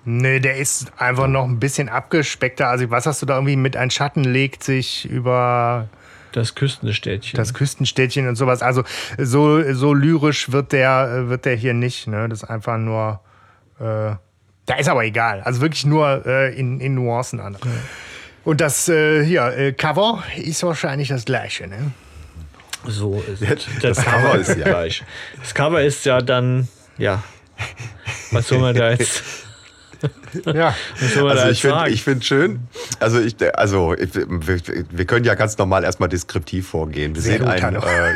Nee, 0.06 0.40
der 0.40 0.56
ist 0.56 0.90
einfach 0.96 1.26
noch 1.26 1.44
ein 1.44 1.60
bisschen 1.60 1.90
abgespeckter. 1.90 2.68
Also, 2.68 2.90
was 2.90 3.04
hast 3.04 3.20
du 3.20 3.26
da 3.26 3.34
irgendwie 3.34 3.56
mit 3.56 3.76
ein 3.76 3.90
Schatten 3.90 4.24
legt 4.24 4.64
sich 4.64 5.04
über. 5.04 5.90
Das 6.32 6.54
Küstenstädtchen. 6.54 7.36
Das 7.36 7.52
Küstenstädtchen 7.52 8.26
und 8.28 8.36
sowas. 8.36 8.62
Also, 8.62 8.82
so, 9.18 9.62
so 9.74 9.92
lyrisch 9.92 10.52
wird 10.52 10.72
der, 10.72 11.28
wird 11.28 11.44
der 11.44 11.54
hier 11.54 11.74
nicht. 11.74 12.06
Ne? 12.06 12.30
Das 12.30 12.44
ist 12.44 12.48
einfach 12.48 12.78
nur. 12.78 13.20
Äh, 13.78 14.16
da 14.64 14.74
ist 14.78 14.88
aber 14.88 15.04
egal. 15.04 15.42
Also 15.42 15.60
wirklich 15.60 15.84
nur 15.84 16.24
äh, 16.24 16.58
in, 16.58 16.80
in 16.80 16.94
Nuancen 16.94 17.38
an. 17.38 17.58
Ja. 17.62 17.70
Und 18.44 18.60
das 18.60 18.88
äh, 18.88 19.24
hier, 19.24 19.46
äh, 19.56 19.72
Cover 19.72 20.22
ist 20.36 20.62
wahrscheinlich 20.62 21.08
das 21.08 21.24
gleiche, 21.24 21.66
ne? 21.68 21.92
So 22.86 23.22
ist 23.32 23.42
es. 23.42 23.66
Das, 23.82 23.96
das 23.96 24.04
Cover 24.04 24.38
ist 24.38 24.56
ja 24.56 24.64
gleich. 24.64 25.04
Das 25.40 25.54
Cover 25.54 25.82
ist 25.82 26.04
ja 26.04 26.20
dann, 26.20 26.68
ja. 26.98 27.22
Was 28.32 28.48
soll 28.48 28.58
man 28.58 28.74
da 28.74 28.90
jetzt? 28.90 29.22
ja. 30.46 30.74
also 31.00 31.48
ich 31.48 31.60
finde 31.60 31.88
ich 31.90 32.02
find 32.02 32.24
schön, 32.24 32.60
also, 32.98 33.20
ich, 33.20 33.36
also 33.56 33.94
ich, 33.94 34.14
wir, 34.14 34.60
wir, 34.90 35.04
können 35.04 35.24
ja 35.24 35.34
ganz 35.34 35.56
normal 35.58 35.84
erstmal 35.84 36.08
deskriptiv 36.08 36.68
vorgehen. 36.68 37.14
Wir 37.14 37.22
Sehr 37.22 37.38
sehen 37.38 37.46
ein, 37.46 37.76
äh, 37.76 38.14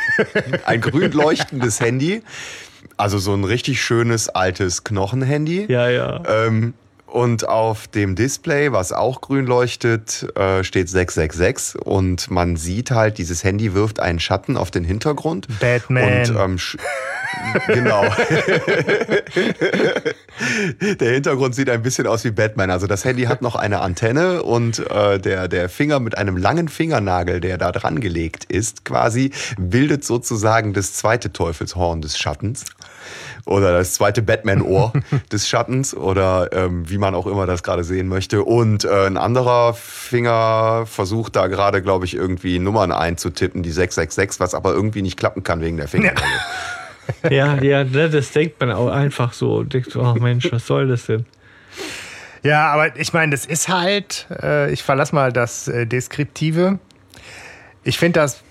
ein 0.64 0.80
grün 0.80 1.12
leuchtendes 1.12 1.80
Handy, 1.80 2.22
also 2.96 3.18
so 3.18 3.34
ein 3.34 3.44
richtig 3.44 3.82
schönes 3.82 4.28
altes 4.28 4.82
Knochenhandy. 4.82 5.66
Ja, 5.68 5.88
ja. 5.88 6.22
Ähm, 6.28 6.74
und 7.16 7.48
auf 7.48 7.88
dem 7.88 8.14
Display, 8.14 8.72
was 8.72 8.92
auch 8.92 9.22
grün 9.22 9.46
leuchtet, 9.46 10.26
äh, 10.36 10.62
steht 10.62 10.90
666 10.90 11.80
und 11.80 12.30
man 12.30 12.56
sieht 12.56 12.90
halt, 12.90 13.16
dieses 13.16 13.42
Handy 13.42 13.72
wirft 13.72 14.00
einen 14.00 14.20
Schatten 14.20 14.58
auf 14.58 14.70
den 14.70 14.84
Hintergrund. 14.84 15.48
Batman. 15.58 16.28
Und, 16.28 16.36
ähm, 16.38 16.58
genau. 17.68 18.04
der 21.00 21.12
Hintergrund 21.12 21.54
sieht 21.54 21.70
ein 21.70 21.80
bisschen 21.80 22.06
aus 22.06 22.22
wie 22.24 22.32
Batman. 22.32 22.70
Also 22.70 22.86
das 22.86 23.06
Handy 23.06 23.22
hat 23.24 23.40
noch 23.40 23.56
eine 23.56 23.80
Antenne 23.80 24.42
und 24.42 24.78
äh, 24.90 25.18
der, 25.18 25.48
der 25.48 25.70
Finger 25.70 26.00
mit 26.00 26.18
einem 26.18 26.36
langen 26.36 26.68
Fingernagel, 26.68 27.40
der 27.40 27.56
da 27.56 27.72
dran 27.72 28.00
gelegt 28.00 28.44
ist, 28.44 28.84
quasi, 28.84 29.30
bildet 29.56 30.04
sozusagen 30.04 30.74
das 30.74 30.92
zweite 30.92 31.32
Teufelshorn 31.32 32.02
des 32.02 32.18
Schattens 32.18 32.66
oder 33.46 33.72
das 33.72 33.94
zweite 33.94 34.22
Batman-Ohr 34.22 34.92
des 35.32 35.48
Schattens 35.48 35.94
oder 35.94 36.52
ähm, 36.52 36.88
wie 36.90 36.98
man 36.98 37.14
auch 37.14 37.26
immer 37.26 37.46
das 37.46 37.62
gerade 37.62 37.84
sehen 37.84 38.08
möchte. 38.08 38.42
Und 38.42 38.84
äh, 38.84 39.06
ein 39.06 39.16
anderer 39.16 39.72
Finger 39.72 40.84
versucht 40.86 41.36
da 41.36 41.46
gerade, 41.46 41.80
glaube 41.80 42.04
ich, 42.04 42.14
irgendwie 42.14 42.58
Nummern 42.58 42.92
einzutippen, 42.92 43.62
die 43.62 43.70
666, 43.70 44.40
was 44.40 44.54
aber 44.54 44.72
irgendwie 44.72 45.02
nicht 45.02 45.16
klappen 45.16 45.42
kann 45.42 45.62
wegen 45.62 45.76
der 45.78 45.88
Finger. 45.88 46.12
Ja, 47.30 47.62
ja, 47.62 47.84
ne, 47.84 48.10
das 48.10 48.32
denkt 48.32 48.58
man 48.58 48.72
auch 48.72 48.88
einfach 48.88 49.32
so 49.32 49.62
denkt 49.62 49.92
so, 49.92 50.02
oh 50.02 50.14
Mensch, 50.14 50.50
was 50.50 50.66
soll 50.66 50.88
das 50.88 51.06
denn? 51.06 51.24
Ja, 52.42 52.66
aber 52.72 52.96
ich 52.96 53.12
meine, 53.12 53.30
das 53.30 53.46
ist 53.46 53.68
halt, 53.68 54.26
äh, 54.42 54.72
ich 54.72 54.82
verlasse 54.82 55.14
mal 55.14 55.32
das 55.32 55.68
äh, 55.68 55.86
Deskriptive. 55.86 56.80
Ich 57.84 57.98
finde, 57.98 58.18
das 58.20 58.42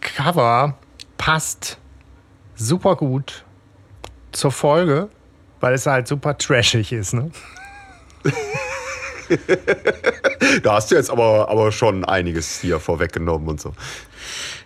Cover 0.00 0.76
passt 1.16 1.78
super 2.56 2.96
gut 2.96 3.44
zur 4.32 4.50
Folge, 4.50 5.08
weil 5.60 5.74
es 5.74 5.86
halt 5.86 6.08
super 6.08 6.36
trashig 6.36 6.92
ist, 6.92 7.14
ne? 7.14 7.30
da 10.62 10.74
hast 10.74 10.90
du 10.90 10.94
jetzt 10.94 11.10
aber, 11.10 11.48
aber 11.48 11.72
schon 11.72 12.04
einiges 12.04 12.60
hier 12.60 12.78
vorweggenommen 12.80 13.48
und 13.48 13.60
so. 13.60 13.72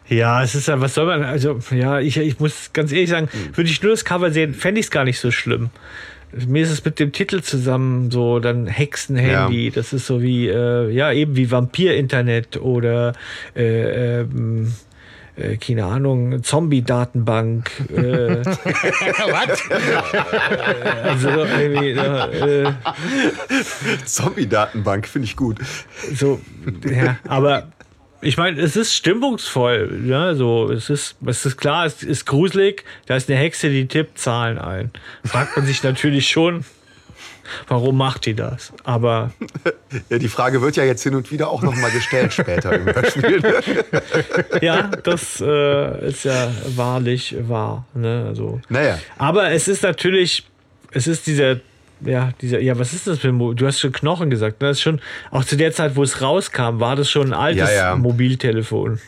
Ja, 0.08 0.42
es 0.42 0.54
ist 0.54 0.68
ja, 0.68 0.80
was 0.80 0.94
soll 0.94 1.06
man, 1.06 1.24
also, 1.24 1.58
ja, 1.70 1.98
ich, 1.98 2.16
ich 2.16 2.38
muss 2.38 2.72
ganz 2.72 2.92
ehrlich 2.92 3.10
sagen, 3.10 3.28
würde 3.54 3.68
ich 3.68 3.82
nur 3.82 3.90
das 3.90 4.04
Cover 4.04 4.30
sehen, 4.30 4.54
fände 4.54 4.80
ich 4.80 4.86
es 4.86 4.90
gar 4.90 5.04
nicht 5.04 5.18
so 5.18 5.30
schlimm. 5.30 5.70
Mir 6.32 6.62
ist 6.62 6.70
es 6.70 6.84
mit 6.84 6.98
dem 6.98 7.12
Titel 7.12 7.40
zusammen 7.40 8.10
so, 8.10 8.40
dann 8.40 8.66
Hexenhandy, 8.66 9.66
ja. 9.66 9.70
das 9.74 9.92
ist 9.92 10.06
so 10.06 10.22
wie, 10.22 10.48
äh, 10.48 10.90
ja, 10.90 11.12
eben 11.12 11.34
wie 11.36 11.50
Vampir-Internet 11.50 12.58
oder, 12.58 13.14
äh, 13.56 14.20
ähm, 14.20 14.72
äh, 15.36 15.56
keine 15.56 15.84
Ahnung, 15.84 16.42
Zombie-Datenbank. 16.42 17.70
Äh, 17.90 18.44
Was? 18.44 19.62
also 21.02 21.28
irgendwie, 21.28 21.90
äh, 21.90 22.72
Zombie-Datenbank 24.04 25.06
finde 25.06 25.26
ich 25.26 25.36
gut. 25.36 25.58
So, 26.14 26.40
ja, 26.88 27.18
aber 27.28 27.68
ich 28.22 28.36
meine, 28.36 28.60
es 28.60 28.76
ist 28.76 28.94
stimmungsvoll. 28.94 30.02
Ja, 30.06 30.34
so, 30.34 30.70
es 30.70 30.90
ist, 30.90 31.16
es 31.26 31.44
ist 31.44 31.56
klar, 31.58 31.86
es 31.86 32.02
ist 32.02 32.26
gruselig. 32.26 32.84
Da 33.06 33.16
ist 33.16 33.28
eine 33.30 33.38
Hexe, 33.38 33.68
die 33.68 33.86
tippt 33.86 34.18
Zahlen 34.18 34.58
ein. 34.58 34.90
Fragt 35.24 35.56
man 35.56 35.66
sich 35.66 35.82
natürlich 35.82 36.28
schon, 36.28 36.64
Warum 37.68 37.96
macht 37.96 38.26
die 38.26 38.34
das? 38.34 38.72
Aber. 38.84 39.32
Ja, 40.10 40.18
die 40.18 40.28
Frage 40.28 40.60
wird 40.60 40.76
ja 40.76 40.84
jetzt 40.84 41.02
hin 41.04 41.14
und 41.14 41.30
wieder 41.30 41.48
auch 41.48 41.62
nochmal 41.62 41.90
gestellt 41.90 42.32
später 42.32 42.72
im 42.72 42.84
Hörspiel. 42.86 43.40
ja, 44.60 44.82
das 44.82 45.40
äh, 45.40 46.08
ist 46.08 46.24
ja 46.24 46.50
wahrlich 46.74 47.34
wahr. 47.48 47.86
Ne? 47.94 48.26
Also, 48.28 48.60
naja. 48.68 48.98
Aber 49.16 49.50
es 49.52 49.68
ist 49.68 49.82
natürlich, 49.84 50.44
es 50.90 51.06
ist 51.06 51.26
dieser 51.26 51.60
ja, 52.04 52.32
dieser, 52.40 52.60
ja, 52.60 52.78
was 52.78 52.92
ist 52.92 53.06
das 53.06 53.20
für 53.20 53.28
ein 53.28 53.34
Mo 53.34 53.54
Du 53.54 53.66
hast 53.66 53.80
schon 53.80 53.92
Knochen 53.92 54.28
gesagt. 54.28 54.60
Ne? 54.60 54.68
Das 54.68 54.78
ist 54.78 54.82
schon, 54.82 55.00
auch 55.30 55.44
zu 55.44 55.56
der 55.56 55.72
Zeit, 55.72 55.96
wo 55.96 56.02
es 56.02 56.20
rauskam, 56.20 56.80
war 56.80 56.96
das 56.96 57.10
schon 57.10 57.28
ein 57.28 57.34
altes 57.34 57.70
ja, 57.70 57.90
ja. 57.90 57.96
Mobiltelefon. 57.96 59.00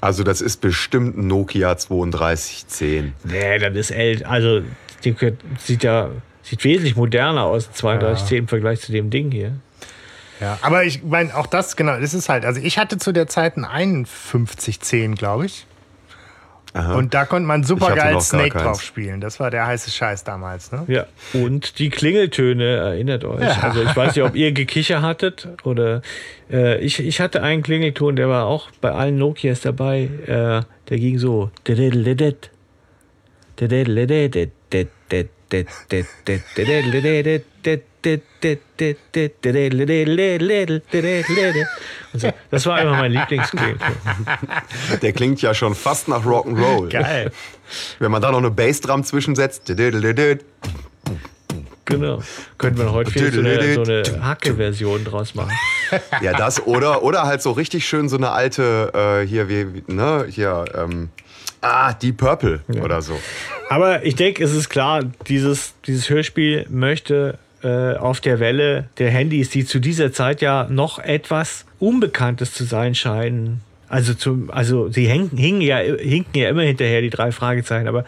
Also, 0.00 0.22
das 0.22 0.40
ist 0.40 0.60
bestimmt 0.60 1.16
ein 1.16 1.26
Nokia 1.26 1.74
3210. 1.74 3.14
Nee, 3.24 3.58
das 3.58 3.74
ist 3.74 3.90
älter. 3.90 4.30
Also, 4.30 4.60
die 5.04 5.14
sieht 5.58 5.82
ja 5.82 6.10
Sieht 6.48 6.64
wesentlich 6.64 6.96
moderner 6.96 7.44
aus, 7.44 7.70
3210 7.70 8.36
ja. 8.36 8.38
im 8.40 8.48
Vergleich 8.48 8.80
zu 8.80 8.92
dem 8.92 9.10
Ding 9.10 9.30
hier. 9.30 9.52
Ja, 10.40 10.58
aber 10.62 10.84
ich 10.84 11.02
meine, 11.02 11.36
auch 11.36 11.46
das, 11.46 11.76
genau, 11.76 11.98
das 11.98 12.14
ist 12.14 12.28
halt, 12.28 12.44
also 12.44 12.60
ich 12.60 12.78
hatte 12.78 12.96
zu 12.96 13.12
der 13.12 13.26
Zeit 13.26 13.56
einen 13.56 14.06
5110, 14.06 15.14
glaube 15.16 15.46
ich. 15.46 15.66
Aha. 16.74 16.94
Und 16.94 17.14
da 17.14 17.24
konnte 17.24 17.46
man 17.46 17.64
super 17.64 17.94
geil 17.94 18.20
Snake 18.20 18.56
drauf 18.56 18.82
spielen. 18.82 19.20
Das 19.20 19.40
war 19.40 19.50
der 19.50 19.66
heiße 19.66 19.90
Scheiß 19.90 20.24
damals, 20.24 20.70
ne? 20.70 20.84
Ja. 20.86 21.06
Und 21.32 21.78
die 21.78 21.88
Klingeltöne, 21.88 22.64
erinnert 22.64 23.24
euch. 23.24 23.40
Ja. 23.40 23.58
Also 23.62 23.82
ich 23.82 23.96
weiß 23.96 24.14
nicht, 24.14 24.24
ob 24.24 24.36
ihr 24.36 24.52
Gekicher 24.52 25.02
hattet 25.02 25.48
oder 25.64 26.02
äh, 26.50 26.78
ich, 26.78 27.00
ich 27.00 27.20
hatte 27.20 27.42
einen 27.42 27.62
Klingelton, 27.62 28.16
der 28.16 28.28
war 28.28 28.46
auch 28.46 28.70
bei 28.80 28.92
allen 28.92 29.16
Nokias 29.18 29.60
dabei. 29.62 30.08
Äh, 30.26 30.62
der 30.88 30.98
ging 30.98 31.18
so. 31.18 31.50
Das 42.50 42.66
war 42.66 42.76
einfach 42.76 42.98
mein 42.98 43.12
Lieblingskling. 43.12 43.76
Der 45.02 45.12
klingt 45.12 45.42
ja 45.42 45.54
schon 45.54 45.74
fast 45.74 46.08
nach 46.08 46.24
Rock'n'Roll. 46.24 46.90
Geil. 46.90 47.32
Wenn 47.98 48.10
man 48.10 48.22
da 48.22 48.30
noch 48.30 48.38
eine 48.38 48.50
Bassdrum 48.50 49.04
zwischensetzt. 49.04 49.72
Genau. 51.84 52.22
Könnte 52.58 52.84
man 52.84 52.92
heute 52.92 53.10
viel 53.10 53.32
so 53.32 53.40
eine, 53.40 53.74
so 53.74 53.82
eine 53.82 54.24
Hacke-Version 54.24 55.04
draus 55.04 55.34
machen. 55.34 55.52
Ja, 56.20 56.34
das 56.34 56.66
oder, 56.66 57.02
oder 57.02 57.22
halt 57.22 57.40
so 57.40 57.52
richtig 57.52 57.88
schön 57.88 58.10
so 58.10 58.18
eine 58.18 58.30
alte, 58.30 58.92
äh, 59.22 59.26
hier, 59.26 59.48
wie, 59.48 59.82
ne, 59.86 60.26
hier, 60.28 60.66
ähm, 60.74 61.08
ah, 61.60 61.92
Deep 61.92 62.16
Purple 62.16 62.60
ja. 62.68 62.82
oder 62.82 63.02
so. 63.02 63.18
Aber 63.68 64.04
ich 64.04 64.14
denke, 64.14 64.42
es 64.42 64.54
ist 64.54 64.68
klar, 64.68 65.02
dieses, 65.28 65.74
dieses 65.86 66.08
Hörspiel 66.08 66.66
möchte 66.68 67.38
äh, 67.62 67.94
auf 67.94 68.20
der 68.20 68.40
Welle 68.40 68.88
der 68.98 69.10
Handys, 69.10 69.50
die 69.50 69.64
zu 69.64 69.78
dieser 69.78 70.12
Zeit 70.12 70.40
ja 70.40 70.66
noch 70.70 70.98
etwas 70.98 71.64
Unbekanntes 71.78 72.54
zu 72.54 72.64
sein 72.64 72.94
scheinen. 72.94 73.60
Also, 73.88 74.14
zum, 74.14 74.50
also 74.50 74.90
sie 74.90 75.08
hängen, 75.08 75.30
hingen 75.36 75.60
ja, 75.60 75.78
hinken 75.78 76.38
ja 76.38 76.48
immer 76.50 76.62
hinterher, 76.62 77.00
die 77.00 77.10
drei 77.10 77.32
Fragezeichen, 77.32 77.88
aber 77.88 78.04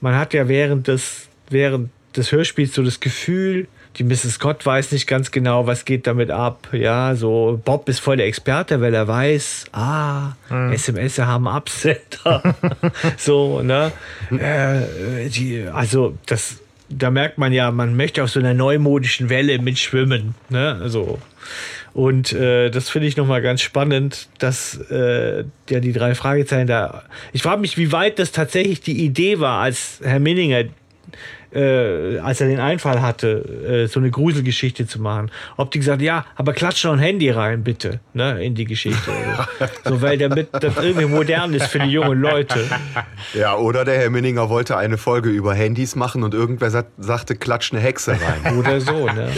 man 0.00 0.14
hat 0.14 0.32
ja 0.32 0.48
während 0.48 0.86
des, 0.86 1.28
während 1.50 1.90
des 2.16 2.32
Hörspiels 2.32 2.74
so 2.74 2.82
das 2.82 3.00
Gefühl, 3.00 3.66
die 3.96 4.04
Mrs. 4.04 4.34
Scott 4.34 4.64
weiß 4.64 4.92
nicht 4.92 5.06
ganz 5.06 5.30
genau, 5.30 5.66
was 5.66 5.84
geht 5.84 6.06
damit 6.06 6.30
ab. 6.30 6.68
Ja, 6.72 7.14
so 7.14 7.60
Bob 7.64 7.88
ist 7.88 7.98
voll 7.98 8.16
der 8.16 8.26
Experte, 8.26 8.80
weil 8.80 8.94
er 8.94 9.08
weiß, 9.08 9.66
ah, 9.72 10.32
mhm. 10.50 10.72
SMS 10.72 11.18
haben 11.18 11.48
Absender. 11.48 12.54
so, 13.16 13.62
ne? 13.62 13.92
Äh, 14.30 15.28
die, 15.28 15.64
also, 15.72 16.16
das, 16.26 16.58
da 16.88 17.10
merkt 17.10 17.38
man 17.38 17.52
ja, 17.52 17.70
man 17.70 17.96
möchte 17.96 18.22
auf 18.22 18.30
so 18.30 18.40
einer 18.40 18.54
neumodischen 18.54 19.30
Welle 19.30 19.58
mitschwimmen. 19.58 20.34
Ne? 20.48 20.78
Also, 20.80 21.18
und 21.94 22.32
äh, 22.32 22.70
das 22.70 22.90
finde 22.90 23.08
ich 23.08 23.16
nochmal 23.16 23.42
ganz 23.42 23.60
spannend, 23.60 24.28
dass 24.38 24.78
äh, 24.90 25.44
ja 25.68 25.80
die 25.80 25.92
drei 25.92 26.14
Fragezeichen 26.14 26.68
da. 26.68 27.02
Ich 27.32 27.42
frage 27.42 27.60
mich, 27.60 27.76
wie 27.76 27.90
weit 27.90 28.18
das 28.18 28.30
tatsächlich 28.30 28.80
die 28.80 29.04
Idee 29.04 29.40
war, 29.40 29.62
als 29.62 30.00
Herr 30.02 30.20
Minninger 30.20 30.64
äh, 31.52 32.18
als 32.18 32.40
er 32.40 32.48
den 32.48 32.60
Einfall 32.60 33.00
hatte, 33.00 33.84
äh, 33.84 33.86
so 33.86 34.00
eine 34.00 34.10
Gruselgeschichte 34.10 34.86
zu 34.86 35.00
machen, 35.00 35.30
ob 35.56 35.70
die 35.70 35.78
gesagt, 35.78 36.02
ja, 36.02 36.24
aber 36.36 36.52
klatsch 36.52 36.84
noch 36.84 36.92
ein 36.92 36.98
Handy 36.98 37.30
rein, 37.30 37.64
bitte, 37.64 38.00
ne, 38.12 38.44
in 38.44 38.54
die 38.54 38.64
Geschichte. 38.64 39.10
so, 39.84 40.02
weil 40.02 40.18
damit 40.18 40.48
das 40.52 40.76
irgendwie 40.76 41.06
modern 41.06 41.54
ist 41.54 41.66
für 41.66 41.78
die 41.78 41.90
jungen 41.90 42.20
Leute. 42.20 42.64
Ja, 43.34 43.56
oder 43.56 43.84
der 43.84 43.98
Herr 43.98 44.10
Minninger 44.10 44.48
wollte 44.48 44.76
eine 44.76 44.98
Folge 44.98 45.30
über 45.30 45.54
Handys 45.54 45.96
machen 45.96 46.22
und 46.22 46.34
irgendwer 46.34 46.70
sagt, 46.70 46.90
sagte, 46.98 47.36
klatsch 47.36 47.72
eine 47.72 47.80
Hexe 47.80 48.12
rein. 48.12 48.56
oder 48.58 48.80
so, 48.80 49.06
ne? 49.06 49.30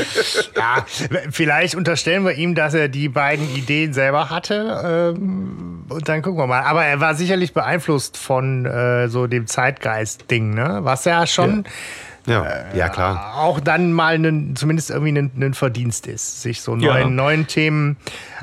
Ja, 0.57 0.85
vielleicht 1.31 1.75
unterstellen 1.75 2.25
wir 2.25 2.33
ihm, 2.33 2.55
dass 2.55 2.75
er 2.75 2.89
die 2.89 3.09
beiden 3.09 3.49
Ideen 3.55 3.93
selber 3.93 4.31
hatte. 4.31 5.15
Ähm, 5.17 5.85
und 5.89 6.09
dann 6.09 6.23
gucken 6.23 6.39
wir 6.39 6.47
mal. 6.47 6.63
Aber 6.63 6.85
er 6.85 7.01
war 7.01 7.15
sicherlich 7.15 7.53
beeinflusst 7.53 8.17
von 8.17 8.65
äh, 8.67 9.09
so 9.09 9.27
dem 9.27 9.47
Zeitgeist-Ding, 9.47 10.55
ne? 10.55 10.81
Was 10.83 11.05
ja 11.05 11.27
schon. 11.27 11.65
Ja 11.65 11.71
ja, 12.27 12.45
äh, 12.45 12.79
ja 12.79 12.89
klar. 12.89 13.35
Auch 13.37 13.61
dann 13.61 13.93
mal 13.93 14.15
einen, 14.15 14.57
zumindest 14.57 14.91
irgendwie 14.91 15.19
ein, 15.19 15.55
Verdienst 15.55 16.07
ist, 16.07 16.43
sich 16.43 16.63
so 16.63 16.77
neuen, 16.77 16.99
ja. 16.99 17.07
neuen 17.09 17.47
Themen 17.47 17.97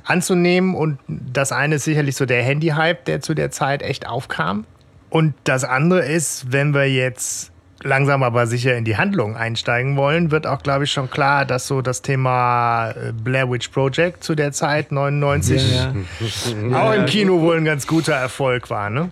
anzunehmen. 0.04 0.76
Und 0.76 1.00
das 1.08 1.52
eine 1.52 1.76
ist 1.76 1.84
sicherlich 1.84 2.16
so 2.16 2.26
der 2.26 2.44
Handy-Hype, 2.44 3.06
der 3.06 3.22
zu 3.22 3.34
der 3.34 3.52
Zeit 3.52 3.82
echt 3.82 4.08
aufkam. 4.08 4.66
Und 5.10 5.34
das 5.44 5.64
andere 5.64 6.06
ist, 6.06 6.52
wenn 6.52 6.74
wir 6.74 6.92
jetzt 6.92 7.52
langsam 7.84 8.24
aber 8.24 8.48
sicher 8.48 8.76
in 8.76 8.86
die 8.86 8.98
Handlung 8.98 9.36
einsteigen 9.36 9.96
wollen, 9.96 10.32
wird 10.32 10.48
auch, 10.48 10.64
glaube 10.64 10.86
ich, 10.86 10.92
schon 10.92 11.10
klar, 11.10 11.46
dass 11.46 11.68
so 11.68 11.82
das 11.82 12.02
Thema 12.02 12.92
äh, 12.92 13.14
Blair 13.14 13.50
Witch 13.50 13.70
Project 13.70 14.24
zu 14.24 14.36
der 14.36 14.52
Zeit 14.52 14.92
99 14.92 15.76
ja, 15.76 15.94
ja. 16.70 16.82
auch 16.82 16.94
im 16.94 17.06
Kino 17.06 17.42
wohl 17.42 17.58
ein 17.58 17.66
ganz 17.66 17.88
guter 17.88 18.16
Erfolg 18.16 18.70
war, 18.70 18.90
ne? 18.90 19.12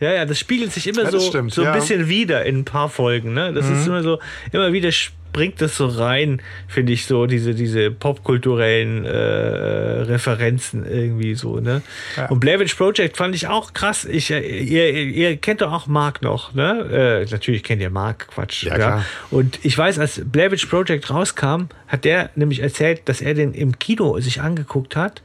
Ja, 0.00 0.12
ja, 0.12 0.24
das 0.24 0.38
spiegelt 0.38 0.72
sich 0.72 0.86
immer 0.86 1.04
ja, 1.04 1.10
so, 1.10 1.20
stimmt, 1.20 1.54
so 1.54 1.62
ein 1.62 1.68
ja. 1.68 1.74
bisschen 1.74 2.08
wieder 2.08 2.44
in 2.44 2.58
ein 2.58 2.64
paar 2.64 2.88
Folgen. 2.88 3.32
Ne? 3.32 3.52
Das 3.52 3.66
mhm. 3.66 3.76
ist 3.76 3.86
immer 3.86 4.02
so, 4.02 4.18
immer 4.52 4.72
wieder 4.72 4.92
bringt 5.36 5.60
das 5.60 5.76
so 5.76 5.86
rein, 5.86 6.40
finde 6.66 6.94
ich 6.94 7.04
so, 7.04 7.26
diese, 7.26 7.54
diese 7.54 7.90
popkulturellen 7.90 9.04
äh, 9.04 9.10
Referenzen 9.10 10.86
irgendwie 10.86 11.34
so, 11.34 11.60
ne? 11.60 11.82
Ja. 12.16 12.26
Und 12.30 12.40
Blair 12.40 12.58
Witch 12.58 12.74
Project 12.74 13.18
fand 13.18 13.34
ich 13.34 13.46
auch 13.46 13.74
krass. 13.74 14.06
Ich, 14.06 14.30
äh, 14.30 14.40
ihr, 14.40 14.90
ihr 14.94 15.36
kennt 15.36 15.60
doch 15.60 15.70
auch 15.70 15.86
Mark 15.88 16.22
noch, 16.22 16.54
ne? 16.54 17.26
Äh, 17.26 17.30
natürlich 17.30 17.62
kennt 17.64 17.82
ihr 17.82 17.90
Mark, 17.90 18.28
Quatsch. 18.28 18.64
Ja, 18.64 18.76
klar. 18.76 19.04
Und 19.30 19.58
ich 19.62 19.76
weiß, 19.76 19.98
als 19.98 20.22
Blair 20.24 20.50
Witch 20.52 20.64
Project 20.66 21.10
rauskam, 21.10 21.64
hat 21.86 22.06
der 22.06 22.30
nämlich 22.34 22.60
erzählt, 22.60 23.02
dass 23.04 23.20
er 23.20 23.34
den 23.34 23.52
im 23.52 23.78
Kino 23.78 24.18
sich 24.20 24.40
angeguckt 24.40 24.96
hat 24.96 25.20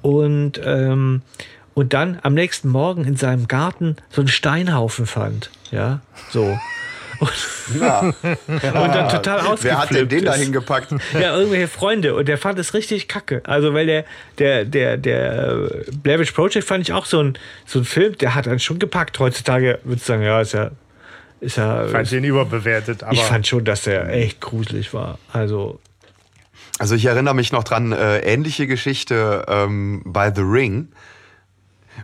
und, 0.00 0.62
ähm, 0.64 1.20
und 1.74 1.92
dann 1.92 2.18
am 2.22 2.34
nächsten 2.34 2.68
Morgen 2.68 3.04
in 3.04 3.16
seinem 3.16 3.48
Garten 3.48 3.96
so 4.10 4.20
einen 4.20 4.28
Steinhaufen 4.28 5.06
fand. 5.06 5.50
Ja, 5.70 6.00
so. 6.30 6.58
Und, 7.18 7.30
und 7.74 7.80
dann 7.80 9.08
total 9.08 9.40
ausgeflippt 9.40 9.62
Wer 9.64 9.78
hat 9.78 9.90
denn 9.90 10.08
den 10.08 10.24
da 10.24 10.34
hingepackt? 10.34 10.92
Ja, 11.12 11.36
irgendwelche 11.36 11.68
Freunde. 11.68 12.16
Und 12.16 12.26
der 12.26 12.36
fand 12.36 12.58
es 12.58 12.74
richtig 12.74 13.06
kacke. 13.06 13.42
Also, 13.44 13.74
weil 13.74 13.86
der, 13.86 14.04
der, 14.38 14.64
der, 14.64 14.96
der 14.96 15.52
äh, 15.52 15.90
Blair 16.02 16.18
Witch 16.18 16.32
Project 16.32 16.66
fand 16.66 16.82
ich 16.82 16.92
auch 16.92 17.06
so 17.06 17.22
ein, 17.22 17.38
so 17.64 17.78
ein 17.78 17.84
Film, 17.84 18.18
der 18.18 18.34
hat 18.34 18.48
einen 18.48 18.58
schon 18.58 18.80
gepackt. 18.80 19.20
Heutzutage 19.20 19.78
würde 19.84 19.98
ich 19.98 20.02
sagen, 20.04 20.22
ja, 20.22 20.40
ist 20.40 20.52
ja, 20.52 20.72
ist 21.40 21.58
ja. 21.58 21.86
Fand 21.86 22.08
ich 22.08 22.12
ihn 22.12 22.24
überbewertet, 22.24 23.04
aber 23.04 23.12
ich 23.12 23.22
fand 23.22 23.46
schon, 23.46 23.64
dass 23.64 23.82
der 23.82 24.08
echt 24.08 24.40
gruselig 24.40 24.92
war. 24.92 25.18
Also, 25.32 25.78
Also 26.78 26.96
ich 26.96 27.04
erinnere 27.04 27.34
mich 27.34 27.52
noch 27.52 27.62
dran, 27.62 27.92
äh, 27.92 28.18
ähnliche 28.20 28.66
Geschichte 28.66 29.44
ähm, 29.46 30.02
bei 30.04 30.34
The 30.34 30.42
Ring, 30.42 30.88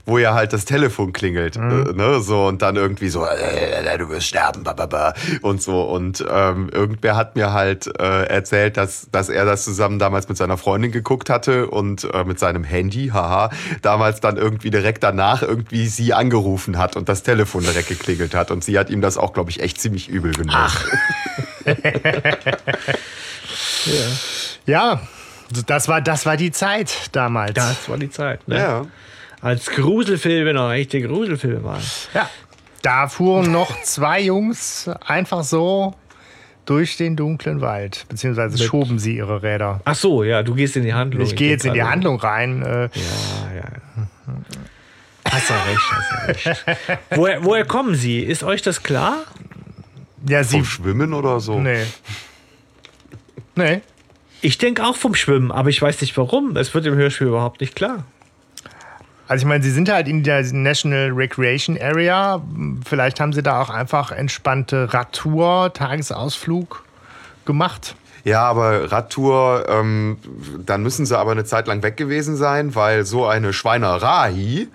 wo 0.09 0.19
ja 0.19 0.35
halt 0.35 0.53
das 0.53 0.65
Telefon 0.65 1.13
klingelt, 1.13 1.57
äh, 1.57 1.61
ne, 1.61 2.21
so 2.21 2.47
und 2.47 2.63
dann 2.63 2.77
irgendwie 2.77 3.09
so, 3.09 3.25
äh, 3.25 3.99
du 3.99 4.09
wirst 4.09 4.27
sterben, 4.27 4.65
bababa, 4.65 5.15
und 5.43 5.63
so 5.63 5.83
und 5.83 6.25
ähm, 6.31 6.71
irgendwer 6.73 7.15
hat 7.17 7.37
mir 7.37 7.53
halt 7.53 7.87
äh, 7.99 8.25
erzählt, 8.25 8.77
dass 8.77 9.09
dass 9.11 9.29
er 9.29 9.45
das 9.45 9.65
zusammen 9.65 9.99
damals 9.99 10.29
mit 10.29 10.39
seiner 10.39 10.57
Freundin 10.57 10.93
geguckt 10.93 11.31
hatte 11.31 11.67
und 11.67 12.05
äh, 12.13 12.25
mit 12.25 12.39
seinem 12.39 12.65
Handy, 12.65 13.09
haha, 13.13 13.51
damals 13.83 14.21
dann 14.21 14.37
irgendwie 14.37 14.71
direkt 14.71 15.03
danach 15.03 15.43
irgendwie 15.43 15.87
sie 15.89 16.15
angerufen 16.15 16.79
hat 16.79 16.97
und 16.97 17.09
das 17.09 17.23
Telefon 17.23 17.63
direkt 17.63 17.89
geklingelt 17.89 18.35
hat 18.35 18.51
und 18.51 18.65
sie 18.65 18.79
hat 18.79 18.91
ihm 18.91 19.01
das 19.01 19.19
auch, 19.19 19.33
glaube 19.33 19.51
ich, 19.51 19.61
echt 19.61 19.81
ziemlich 19.81 20.09
übel 20.09 20.33
genommen. 20.33 20.59
Ach. 20.59 20.85
ja, 24.67 25.01
das 25.67 25.89
war, 25.89 26.01
das 26.01 26.27
war 26.27 26.37
die 26.37 26.51
Zeit 26.51 27.11
damals. 27.13 27.55
das 27.55 27.89
war 27.89 27.99
die 27.99 28.11
Zeit. 28.11 28.47
Ne? 28.49 28.59
Ja. 28.59 28.87
Als 29.41 29.71
Gruselfilme 29.71 30.53
noch 30.55 30.73
echte 30.73 31.01
Gruselfilme 31.01 31.63
waren. 31.65 31.83
Ja. 32.15 32.29
Da 32.83 33.09
fuhren 33.09 33.51
noch 33.53 33.83
zwei 33.83 34.21
Jungs 34.21 34.89
einfach 35.07 35.43
so 35.45 35.95
durch 36.65 36.97
den 36.97 37.17
dunklen 37.17 37.61
Wald, 37.61 38.05
beziehungsweise 38.09 38.63
schoben 38.63 38.99
sie 38.99 39.17
ihre 39.17 39.43
Räder. 39.43 39.81
Ach 39.85 39.95
so, 39.95 40.23
ja, 40.23 40.43
du 40.43 40.55
gehst 40.55 40.77
in 40.77 40.83
die 40.85 40.95
Handlung. 40.95 41.25
Ich 41.25 41.35
gehe 41.35 41.51
jetzt 41.51 41.65
in 41.65 41.75
die 41.75 41.83
Handlung 41.83 42.21
rein. 42.21 42.63
Äh, 42.63 42.83
Ja, 42.95 43.55
ja. 43.57 43.65
Hast 45.31 45.51
ja 45.51 45.63
recht, 45.65 45.81
hast 45.91 46.47
ja 46.67 46.73
recht. 46.73 46.99
woher, 47.11 47.45
woher 47.45 47.65
kommen 47.67 47.95
sie? 47.95 48.21
Ist 48.21 48.43
euch 48.43 48.63
das 48.63 48.83
klar? 48.83 49.25
ja, 50.27 50.43
sie. 50.43 50.57
Vom 50.57 50.65
Schwimmen 50.65 51.13
oder 51.13 51.39
so? 51.41 51.59
Nee. 51.61 51.85
Nee. 53.55 53.83
Ich 54.41 54.57
denke 54.57 54.85
auch 54.87 54.97
vom 54.97 55.15
Schwimmen, 55.15 55.53
aber 55.53 55.69
ich 55.69 55.83
weiß 55.83 56.01
nicht 56.01 56.17
warum. 56.17 56.57
Es 56.57 56.73
wird 56.75 56.87
im 56.87 56.95
Hörspiel 56.95 57.27
überhaupt 57.27 57.61
nicht 57.61 57.75
klar. 57.77 58.05
Also 59.29 59.43
ich 59.43 59.49
meine, 59.49 59.63
sie 59.63 59.71
sind 59.71 59.91
halt 59.91 60.09
in 60.09 60.23
der 60.23 60.43
National 60.55 61.11
Recreation 61.11 61.79
Area. 61.79 62.41
Vielleicht 62.85 63.21
haben 63.21 63.35
sie 63.35 63.43
da 63.43 63.61
auch 63.61 63.69
einfach 63.69 64.11
entspannte 64.11 64.93
Radtour, 64.93 65.71
Tagesausflug 65.75 66.83
gemacht. 67.45 67.95
Ja, 68.25 68.43
aber 68.43 68.91
Radtour, 68.93 69.65
ähm, 69.69 70.19
dann 70.67 70.83
müssen 70.83 71.07
sie 71.07 71.19
aber 71.19 71.33
eine 71.33 71.45
Zeit 71.45 71.67
lang 71.67 71.83
weg 71.83 71.97
gewesen 71.97 72.37
sein, 72.37 72.75
weil 72.75 73.05
so 73.05 73.27
eine 73.27 73.53
Schweinerei 73.53 74.67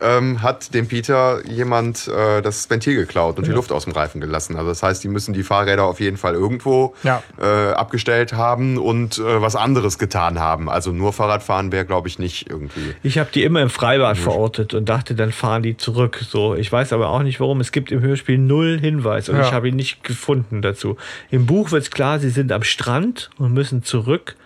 ähm, 0.00 0.42
hat 0.42 0.74
dem 0.74 0.88
Peter 0.88 1.44
jemand 1.46 2.08
äh, 2.08 2.42
das 2.42 2.68
Ventil 2.70 2.96
geklaut 2.96 3.38
und 3.38 3.46
die 3.46 3.52
Luft 3.52 3.72
aus 3.72 3.84
dem 3.84 3.92
Reifen 3.92 4.20
gelassen. 4.20 4.56
Also 4.56 4.68
das 4.68 4.82
heißt, 4.82 5.02
die 5.04 5.08
müssen 5.08 5.32
die 5.34 5.42
Fahrräder 5.42 5.84
auf 5.84 6.00
jeden 6.00 6.16
Fall 6.16 6.34
irgendwo 6.34 6.94
Ja. 7.02 7.22
äh, 7.40 7.72
abgestellt 7.72 8.32
haben 8.32 8.78
und 8.78 9.18
äh, 9.18 9.40
was 9.42 9.56
anderes 9.56 9.98
getan 9.98 10.38
haben. 10.40 10.68
Also 10.68 10.92
nur 10.92 11.12
Fahrradfahren 11.12 11.72
wäre, 11.72 11.84
glaube 11.84 12.08
ich, 12.08 12.18
nicht 12.18 12.48
irgendwie. 12.50 12.94
Ich 13.02 13.18
habe 13.18 13.30
die 13.32 13.42
immer 13.44 13.60
im 13.62 13.70
Freibad 13.70 14.16
verortet 14.18 14.74
und 14.74 14.88
dachte, 14.88 15.14
dann 15.14 15.32
fahren 15.32 15.62
die 15.62 15.76
zurück. 15.76 16.20
So, 16.28 16.54
ich 16.54 16.70
weiß 16.70 16.92
aber 16.92 17.08
auch 17.10 17.22
nicht 17.22 17.40
warum. 17.40 17.60
Es 17.60 17.72
gibt 17.72 17.92
im 17.92 18.00
Hörspiel 18.00 18.38
null 18.38 18.78
Hinweis 18.80 19.28
und 19.28 19.36
Ja. 19.36 19.42
ich 19.42 19.52
habe 19.52 19.68
ihn 19.68 19.76
nicht 19.76 20.02
gefunden 20.04 20.62
dazu. 20.62 20.96
Im 21.30 21.46
Buch 21.46 21.70
wird 21.70 21.82
es 21.82 21.90
klar, 21.90 22.18
sie 22.18 22.30
sind 22.30 22.50
am 22.52 22.62
Strand 22.62 22.91
und 23.38 23.52
müssen 23.52 23.82
zurück 23.82 24.36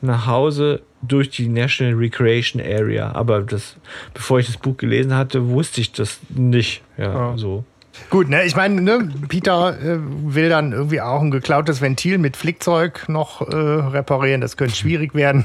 nach 0.00 0.26
Hause 0.26 0.82
durch 1.02 1.30
die 1.30 1.48
National 1.48 1.94
Recreation 1.94 2.60
Area. 2.60 3.12
Aber 3.12 3.40
das, 3.42 3.76
bevor 4.14 4.38
ich 4.40 4.46
das 4.46 4.56
Buch 4.56 4.76
gelesen 4.76 5.14
hatte, 5.14 5.48
wusste 5.48 5.80
ich 5.80 5.92
das 5.92 6.18
nicht. 6.28 6.82
Ja, 6.96 7.30
Ja. 7.30 7.36
so. 7.36 7.64
Gut, 8.08 8.28
ne, 8.30 8.44
ich 8.44 8.56
meine, 8.56 8.80
ne, 8.80 9.10
Peter 9.28 9.78
äh, 9.78 9.98
will 10.00 10.48
dann 10.48 10.72
irgendwie 10.72 11.00
auch 11.02 11.20
ein 11.20 11.30
geklautes 11.30 11.82
Ventil 11.82 12.16
mit 12.18 12.36
Flickzeug 12.38 13.06
noch 13.08 13.42
äh, 13.42 13.54
reparieren. 13.54 14.40
Das 14.40 14.56
könnte 14.56 14.74
schwierig 14.74 15.14
werden. 15.14 15.44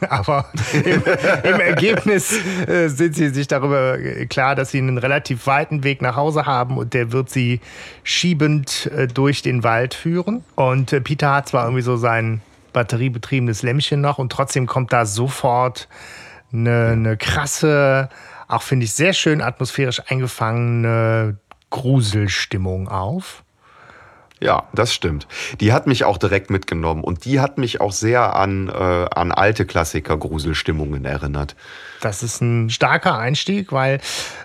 Aber 0.08 0.46
im, 0.72 1.02
im 1.42 1.60
Ergebnis 1.60 2.32
äh, 2.66 2.88
sind 2.88 3.14
sie 3.14 3.30
sich 3.30 3.48
darüber 3.48 3.98
äh, 3.98 4.26
klar, 4.26 4.54
dass 4.54 4.70
sie 4.70 4.78
einen 4.78 4.98
relativ 4.98 5.46
weiten 5.46 5.84
Weg 5.84 6.02
nach 6.02 6.16
Hause 6.16 6.46
haben 6.46 6.78
und 6.78 6.94
der 6.94 7.12
wird 7.12 7.30
sie 7.30 7.60
schiebend 8.02 8.86
äh, 8.86 9.06
durch 9.06 9.42
den 9.42 9.62
Wald 9.64 9.94
führen. 9.94 10.44
Und 10.56 10.92
äh, 10.92 11.00
Peter 11.00 11.34
hat 11.34 11.48
zwar 11.48 11.64
irgendwie 11.64 11.82
so 11.82 11.96
sein 11.96 12.42
batteriebetriebenes 12.72 13.62
Lämpchen 13.62 14.00
noch 14.00 14.18
und 14.18 14.32
trotzdem 14.32 14.66
kommt 14.66 14.92
da 14.92 15.06
sofort 15.06 15.88
eine, 16.52 16.88
eine 16.92 17.16
krasse, 17.16 18.08
auch 18.48 18.62
finde 18.62 18.84
ich 18.84 18.92
sehr 18.92 19.12
schön 19.12 19.40
atmosphärisch 19.40 20.02
eingefangene 20.08 21.38
Gruselstimmung 21.70 22.88
auf. 22.88 23.43
Ja, 24.44 24.64
das 24.74 24.92
stimmt. 24.92 25.26
Die 25.60 25.72
hat 25.72 25.86
mich 25.86 26.04
auch 26.04 26.18
direkt 26.18 26.50
mitgenommen 26.50 27.02
und 27.02 27.24
die 27.24 27.40
hat 27.40 27.56
mich 27.56 27.80
auch 27.80 27.92
sehr 27.92 28.36
an, 28.36 28.68
äh, 28.68 28.72
an 28.72 29.32
alte 29.32 29.64
Klassiker-Gruselstimmungen 29.64 31.06
erinnert. 31.06 31.56
Das 32.02 32.22
ist 32.22 32.42
ein 32.42 32.68
starker 32.68 33.16
Einstieg, 33.16 33.72
weil 33.72 34.02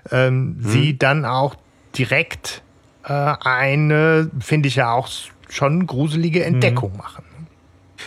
ähm, 0.10 0.56
sie 0.62 0.98
dann 0.98 1.26
auch 1.26 1.56
direkt 1.98 2.62
äh, 3.04 3.12
eine, 3.12 4.32
finde 4.40 4.70
ich 4.70 4.78
ja 4.78 4.94
auch 4.94 5.10
schon 5.50 5.86
gruselige 5.86 6.46
Entdeckung 6.46 6.96
machen. 6.96 7.26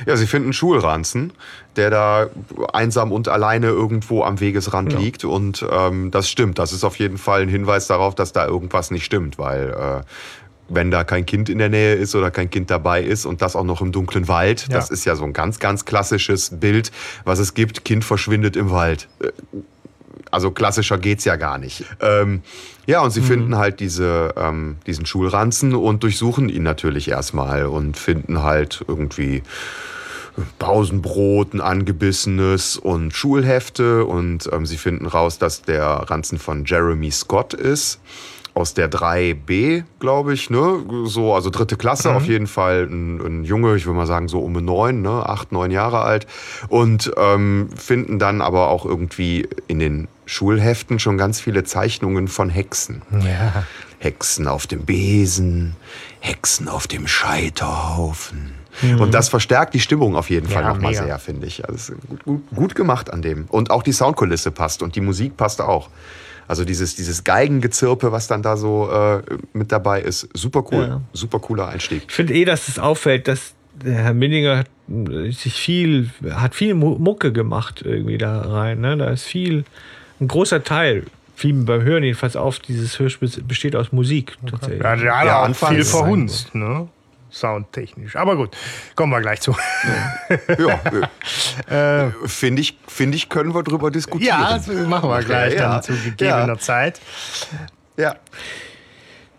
Ja, 0.07 0.16
sie 0.16 0.26
finden 0.26 0.55
Schulranzen, 0.55 1.35
der 1.76 1.90
da 1.90 2.31
einsam 2.72 3.12
und 3.12 3.28
alleine 3.28 3.66
irgendwo 3.66 4.22
am 4.24 4.40
Wegesrand 4.40 4.92
liegt. 4.98 5.24
Und 5.24 5.66
ähm, 5.70 6.11
das 6.11 6.31
stimmt. 6.31 6.59
Das 6.59 6.72
ist 6.72 6.85
auf 6.85 6.98
jeden 6.98 7.18
Fall 7.18 7.42
ein 7.42 7.48
Hinweis 7.48 7.87
darauf, 7.87 8.14
dass 8.14 8.33
da 8.33 8.46
irgendwas 8.46 8.90
nicht 8.90 9.05
stimmt, 9.05 9.38
weil 9.38 9.70
äh, 9.70 10.02
wenn 10.74 10.90
da 10.90 11.04
kein 11.04 11.26
Kind 11.26 11.48
in 11.48 11.58
der 11.58 11.68
Nähe 11.68 11.94
ist 11.94 12.14
oder 12.14 12.30
kein 12.30 12.50
Kind 12.50 12.70
dabei 12.70 13.02
ist 13.02 13.26
und 13.26 13.42
das 13.42 13.56
auch 13.56 13.64
noch 13.64 13.80
im 13.80 13.92
dunklen 13.92 14.28
Wald, 14.28 14.66
Ja. 14.68 14.74
das 14.76 14.90
ist 14.90 15.04
ja 15.04 15.16
so 15.16 15.24
ein 15.24 15.32
ganz, 15.32 15.58
ganz 15.58 15.85
klassisches 15.85 16.50
Bild, 16.61 16.90
was 17.24 17.38
es 17.38 17.54
gibt. 17.54 17.85
Kind 17.85 18.04
verschwindet 18.04 18.56
im 18.56 18.70
Wald. 18.70 19.08
Äh, 19.20 19.28
Also 20.30 20.50
klassischer 20.50 20.96
geht's 20.96 21.26
ja 21.26 21.37
gar 21.37 21.58
nicht. 21.58 21.85
Ähm, 22.00 22.42
ja, 22.87 23.02
und 23.02 23.11
sie 23.11 23.20
finden 23.20 23.56
halt 23.58 23.80
diese, 23.80 24.32
ähm, 24.37 24.76
diesen 24.87 25.04
Schulranzen 25.04 25.74
und 25.74 26.02
durchsuchen 26.02 26.48
ihn 26.48 26.62
natürlich 26.62 27.08
erstmal 27.08 27.66
und 27.66 27.98
finden 27.98 28.42
halt 28.42 28.82
irgendwie 28.88 29.42
Pausenbrot, 30.58 31.54
ein 31.54 31.61
angebissenes 31.61 32.76
und 32.78 33.12
Schulhefte. 33.14 34.04
Und 34.04 34.48
ähm, 34.52 34.64
sie 34.66 34.78
finden 34.78 35.06
raus, 35.06 35.38
dass 35.38 35.62
der 35.62 35.85
Ranzen 35.87 36.38
von 36.38 36.64
Jeremy 36.64 37.11
Scott 37.11 37.52
ist. 37.54 38.00
Aus 38.54 38.74
der 38.74 38.90
3b, 38.90 39.84
glaube 39.98 40.34
ich, 40.34 40.50
ne? 40.50 40.84
So, 41.04 41.34
also 41.34 41.48
dritte 41.48 41.76
Klasse, 41.76 42.14
auf 42.14 42.26
jeden 42.26 42.46
Fall 42.46 42.86
ein, 42.90 43.18
ein 43.20 43.44
Junge, 43.44 43.76
ich 43.76 43.86
würde 43.86 43.96
mal 43.96 44.06
sagen, 44.06 44.28
so 44.28 44.40
um 44.40 44.52
neun, 44.52 45.00
ne? 45.00 45.26
Acht, 45.26 45.52
neun 45.52 45.70
Jahre 45.70 46.02
alt. 46.02 46.26
Und 46.68 47.10
ähm, 47.16 47.70
finden 47.74 48.18
dann 48.18 48.42
aber 48.42 48.68
auch 48.68 48.84
irgendwie 48.84 49.48
in 49.68 49.78
den 49.78 50.08
Schulheften 50.26 50.98
schon 50.98 51.16
ganz 51.16 51.40
viele 51.40 51.64
Zeichnungen 51.64 52.28
von 52.28 52.50
Hexen. 52.50 53.02
Ja. 53.24 53.64
Hexen 53.98 54.48
auf 54.48 54.66
dem 54.66 54.84
Besen, 54.84 55.76
Hexen 56.20 56.68
auf 56.68 56.86
dem 56.86 57.06
Scheiterhaufen. 57.06 58.52
Und 58.98 59.12
das 59.14 59.28
verstärkt 59.28 59.74
die 59.74 59.80
Stimmung 59.80 60.16
auf 60.16 60.30
jeden 60.30 60.48
Fall 60.48 60.62
Ja, 60.62 60.70
nochmal 60.70 60.94
sehr, 60.94 61.18
finde 61.18 61.46
ich. 61.46 61.68
Also 61.68 61.94
gut, 62.08 62.24
gut, 62.24 62.42
gut 62.54 62.74
gemacht 62.74 63.12
an 63.12 63.22
dem. 63.22 63.44
Und 63.48 63.70
auch 63.70 63.82
die 63.82 63.92
Soundkulisse 63.92 64.50
passt 64.50 64.82
und 64.82 64.96
die 64.96 65.00
Musik 65.00 65.36
passt 65.36 65.60
auch. 65.60 65.88
Also 66.48 66.64
dieses, 66.64 66.94
dieses 66.96 67.24
Geigengezirpe, 67.24 68.12
was 68.12 68.26
dann 68.26 68.42
da 68.42 68.57
so 68.57 68.90
äh, 68.90 69.22
mit 69.52 69.72
dabei 69.72 70.02
ist, 70.02 70.28
super 70.35 70.64
cool. 70.72 70.87
Ja. 70.88 71.00
Super 71.12 71.38
cooler 71.38 71.68
Einstieg. 71.68 72.02
Ich 72.09 72.14
finde 72.14 72.35
eh, 72.35 72.44
dass 72.44 72.68
es 72.68 72.78
auffällt, 72.78 73.28
dass 73.28 73.55
der 73.74 73.94
Herr 73.94 74.14
Minninger 74.14 74.59
hat, 74.59 74.66
äh, 74.90 75.31
sich 75.31 75.55
viel, 75.55 76.11
hat 76.31 76.55
viel 76.55 76.74
Mu- 76.74 76.98
Mucke 76.98 77.33
gemacht 77.33 77.83
irgendwie 77.85 78.18
da 78.18 78.40
rein. 78.42 78.81
Ne? 78.81 78.96
Da 78.96 79.11
ist 79.11 79.22
viel, 79.24 79.64
ein 80.20 80.28
großer 80.28 80.62
Teil, 80.62 81.05
viel 81.35 81.55
beim 81.55 81.83
Hören 81.83 82.02
jedenfalls 82.05 82.37
auf, 82.37 82.59
dieses 82.59 82.98
Hörspiel 82.98 83.31
besteht 83.48 83.74
aus 83.74 83.90
Musik 83.92 84.37
tatsächlich. 84.48 84.83
Ja, 84.83 84.96
der 84.96 85.18
hat 85.18 85.26
Ja, 85.26 85.46
auch 85.48 85.68
viel 85.68 85.85
verhunzt. 85.85 86.55
Ne? 86.55 86.88
Soundtechnisch. 87.32 88.16
Aber 88.16 88.36
gut, 88.36 88.56
kommen 88.94 89.12
wir 89.12 89.20
gleich 89.20 89.40
zu. 89.40 89.56
Ja, 90.58 92.06
äh, 92.06 92.10
finde 92.26 92.62
ich, 92.62 92.78
find 92.86 93.14
ich, 93.14 93.28
können 93.28 93.54
wir 93.54 93.62
drüber 93.62 93.90
diskutieren. 93.90 94.40
Ja, 94.40 94.58
das 94.58 94.68
machen 94.68 95.08
wir 95.08 95.22
gleich 95.22 95.54
ja, 95.54 95.72
dann 95.72 95.82
zu 95.82 95.92
gegebener 95.92 96.46
ja. 96.46 96.58
Zeit. 96.58 97.00
Ja. 97.96 98.16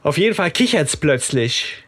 Auf 0.01 0.17
jeden 0.17 0.35
Fall 0.35 0.51
kichert 0.51 0.87
es 0.87 0.97
plötzlich 0.97 1.83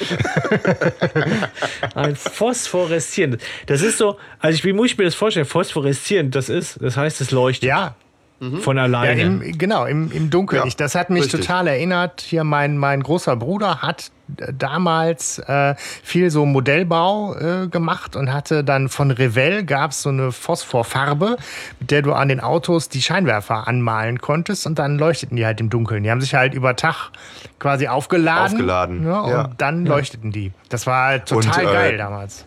ein 1.94 2.16
phosphoreszierendes. 2.16 3.40
Das 3.66 3.80
ist 3.80 3.96
so, 3.98 4.18
also 4.38 4.54
ich, 4.54 4.64
wie 4.64 4.74
muss 4.74 4.90
ich 4.92 4.98
mir 4.98 5.04
das 5.04 5.14
vorstellen? 5.14 5.46
Phosphoreszierend, 5.46 6.34
das 6.34 6.50
ist, 6.50 6.82
das 6.82 6.96
heißt, 6.96 7.20
es 7.22 7.30
leuchtet. 7.30 7.68
Ja, 7.68 7.94
Mhm. 8.40 8.58
Von 8.58 8.78
alleine. 8.78 9.20
Ja, 9.20 9.26
im, 9.26 9.58
genau, 9.58 9.84
im, 9.84 10.12
im 10.12 10.30
Dunkeln. 10.30 10.62
Ja, 10.64 10.72
das 10.76 10.94
hat 10.94 11.10
mich 11.10 11.24
richtig. 11.24 11.40
total 11.40 11.66
erinnert. 11.66 12.20
Hier 12.20 12.44
mein, 12.44 12.78
mein 12.78 13.02
großer 13.02 13.34
Bruder 13.36 13.82
hat 13.82 14.12
damals 14.28 15.38
äh, 15.40 15.74
viel 15.76 16.30
so 16.30 16.44
Modellbau 16.46 17.34
äh, 17.34 17.68
gemacht 17.68 18.14
und 18.14 18.32
hatte 18.32 18.62
dann 18.62 18.88
von 18.88 19.10
Revell 19.10 19.64
gab 19.64 19.92
es 19.92 20.02
so 20.02 20.10
eine 20.10 20.32
Phosphorfarbe, 20.32 21.36
mit 21.80 21.90
der 21.90 22.02
du 22.02 22.12
an 22.12 22.28
den 22.28 22.40
Autos 22.40 22.88
die 22.88 23.02
Scheinwerfer 23.02 23.66
anmalen 23.66 24.20
konntest 24.20 24.66
und 24.66 24.78
dann 24.78 24.98
leuchteten 24.98 25.36
die 25.36 25.46
halt 25.46 25.60
im 25.60 25.70
Dunkeln. 25.70 26.04
Die 26.04 26.10
haben 26.10 26.20
sich 26.20 26.34
halt 26.34 26.54
über 26.54 26.76
Tag 26.76 27.10
quasi 27.58 27.88
aufgeladen. 27.88 28.52
Aufgeladen. 28.52 29.06
Ja, 29.06 29.20
und 29.20 29.30
ja. 29.30 29.50
dann 29.56 29.86
leuchteten 29.86 30.30
die. 30.30 30.52
Das 30.68 30.86
war 30.86 31.06
halt 31.06 31.26
total 31.26 31.64
und, 31.64 31.70
äh, 31.70 31.74
geil 31.74 31.96
damals. 31.96 32.44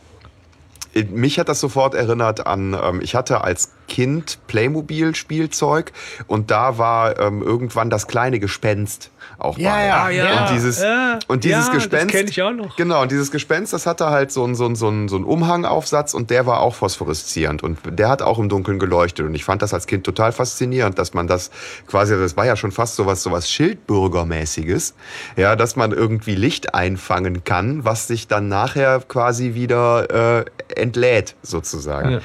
Mich 1.09 1.39
hat 1.39 1.47
das 1.47 1.59
sofort 1.59 1.93
erinnert 1.93 2.47
an, 2.47 2.77
ähm, 2.81 3.01
ich 3.01 3.15
hatte 3.15 3.43
als 3.43 3.71
Kind 3.87 4.39
Playmobil-Spielzeug 4.47 5.93
und 6.27 6.51
da 6.51 6.77
war 6.77 7.19
ähm, 7.19 7.41
irgendwann 7.41 7.89
das 7.89 8.07
kleine 8.07 8.39
Gespenst 8.39 9.10
auch 9.41 9.57
ja, 9.57 9.71
bei. 9.71 9.85
Ja, 9.85 10.09
ja. 10.09 10.41
Und 10.41 10.55
dieses, 10.55 10.81
ja, 10.81 11.19
und 11.27 11.43
dieses 11.43 11.67
ja, 11.67 11.73
Gespenst. 11.73 12.15
Das 12.15 12.21
ich 12.23 12.41
auch 12.41 12.51
noch. 12.51 12.75
Genau, 12.75 13.01
und 13.01 13.11
dieses 13.11 13.31
Gespenst, 13.31 13.73
das 13.73 13.85
hatte 13.85 14.09
halt 14.09 14.31
so 14.31 14.43
einen 14.43 14.55
so 14.55 14.73
so 14.75 14.89
ein, 14.89 15.07
so 15.07 15.17
ein 15.17 15.23
Umhangaufsatz 15.23 16.13
und 16.13 16.29
der 16.29 16.45
war 16.45 16.61
auch 16.61 16.75
phosphoreszierend 16.75 17.63
und 17.63 17.79
der 17.85 18.09
hat 18.09 18.21
auch 18.21 18.39
im 18.39 18.49
Dunkeln 18.49 18.79
geleuchtet. 18.79 19.25
Und 19.25 19.35
ich 19.35 19.43
fand 19.43 19.61
das 19.61 19.73
als 19.73 19.87
Kind 19.87 20.05
total 20.05 20.31
faszinierend, 20.31 20.97
dass 20.99 21.13
man 21.13 21.27
das 21.27 21.51
quasi, 21.87 22.15
das 22.15 22.37
war 22.37 22.45
ja 22.45 22.55
schon 22.55 22.71
fast 22.71 22.95
sowas, 22.95 23.23
sowas 23.23 23.49
Schildbürgermäßiges, 23.49 24.95
ja, 25.35 25.55
dass 25.55 25.75
man 25.75 25.91
irgendwie 25.91 26.35
Licht 26.35 26.73
einfangen 26.73 27.43
kann, 27.43 27.83
was 27.83 28.07
sich 28.07 28.27
dann 28.27 28.47
nachher 28.47 29.01
quasi 29.07 29.53
wieder 29.53 30.41
äh, 30.41 30.45
entlädt, 30.75 31.35
sozusagen. 31.41 32.21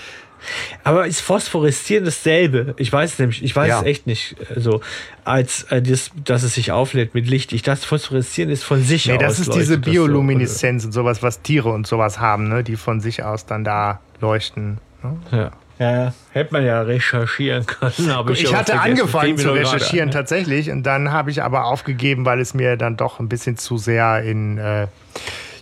Aber 0.84 1.06
ist 1.06 1.20
Phosphoreszieren 1.20 2.04
dasselbe? 2.04 2.74
Ich 2.78 2.92
weiß 2.92 3.14
es 3.14 3.18
nämlich, 3.18 3.42
ich 3.42 3.54
weiß 3.54 3.68
ja. 3.68 3.80
es 3.80 3.86
echt 3.86 4.06
nicht. 4.06 4.36
So, 4.56 4.80
als 5.24 5.64
äh, 5.64 5.82
das, 5.82 6.10
dass 6.24 6.42
es 6.42 6.54
sich 6.54 6.72
auflädt 6.72 7.14
mit 7.14 7.28
Licht. 7.28 7.52
Ich 7.52 7.62
dachte, 7.62 7.86
Phosphoreszieren 7.86 8.50
ist 8.50 8.64
von 8.64 8.82
sich 8.82 9.06
nee, 9.06 9.14
aus. 9.14 9.20
Das 9.20 9.38
ist 9.40 9.54
diese 9.54 9.78
Biolumineszenz 9.78 10.82
so, 10.82 10.88
und 10.88 10.92
sowas, 10.92 11.22
was 11.22 11.42
Tiere 11.42 11.70
und 11.70 11.86
sowas 11.86 12.20
haben, 12.20 12.48
ne? 12.48 12.62
die 12.62 12.76
von 12.76 13.00
sich 13.00 13.22
aus 13.22 13.46
dann 13.46 13.64
da 13.64 14.00
leuchten. 14.20 14.78
Ne? 15.02 15.16
Ja. 15.32 15.50
Ja, 15.78 16.14
hätte 16.30 16.54
man 16.54 16.64
ja 16.64 16.80
recherchieren 16.80 17.66
können. 17.66 18.10
Aber 18.10 18.30
ich, 18.30 18.44
ich 18.44 18.54
hatte 18.54 18.80
angefangen 18.80 19.36
zu 19.36 19.52
recherchieren 19.52 20.10
tatsächlich 20.10 20.70
und 20.70 20.84
dann 20.84 21.12
habe 21.12 21.30
ich 21.30 21.42
aber 21.42 21.66
aufgegeben, 21.66 22.24
weil 22.24 22.40
es 22.40 22.54
mir 22.54 22.78
dann 22.78 22.96
doch 22.96 23.20
ein 23.20 23.28
bisschen 23.28 23.58
zu 23.58 23.76
sehr 23.76 24.22
in 24.22 24.56
äh, 24.56 24.86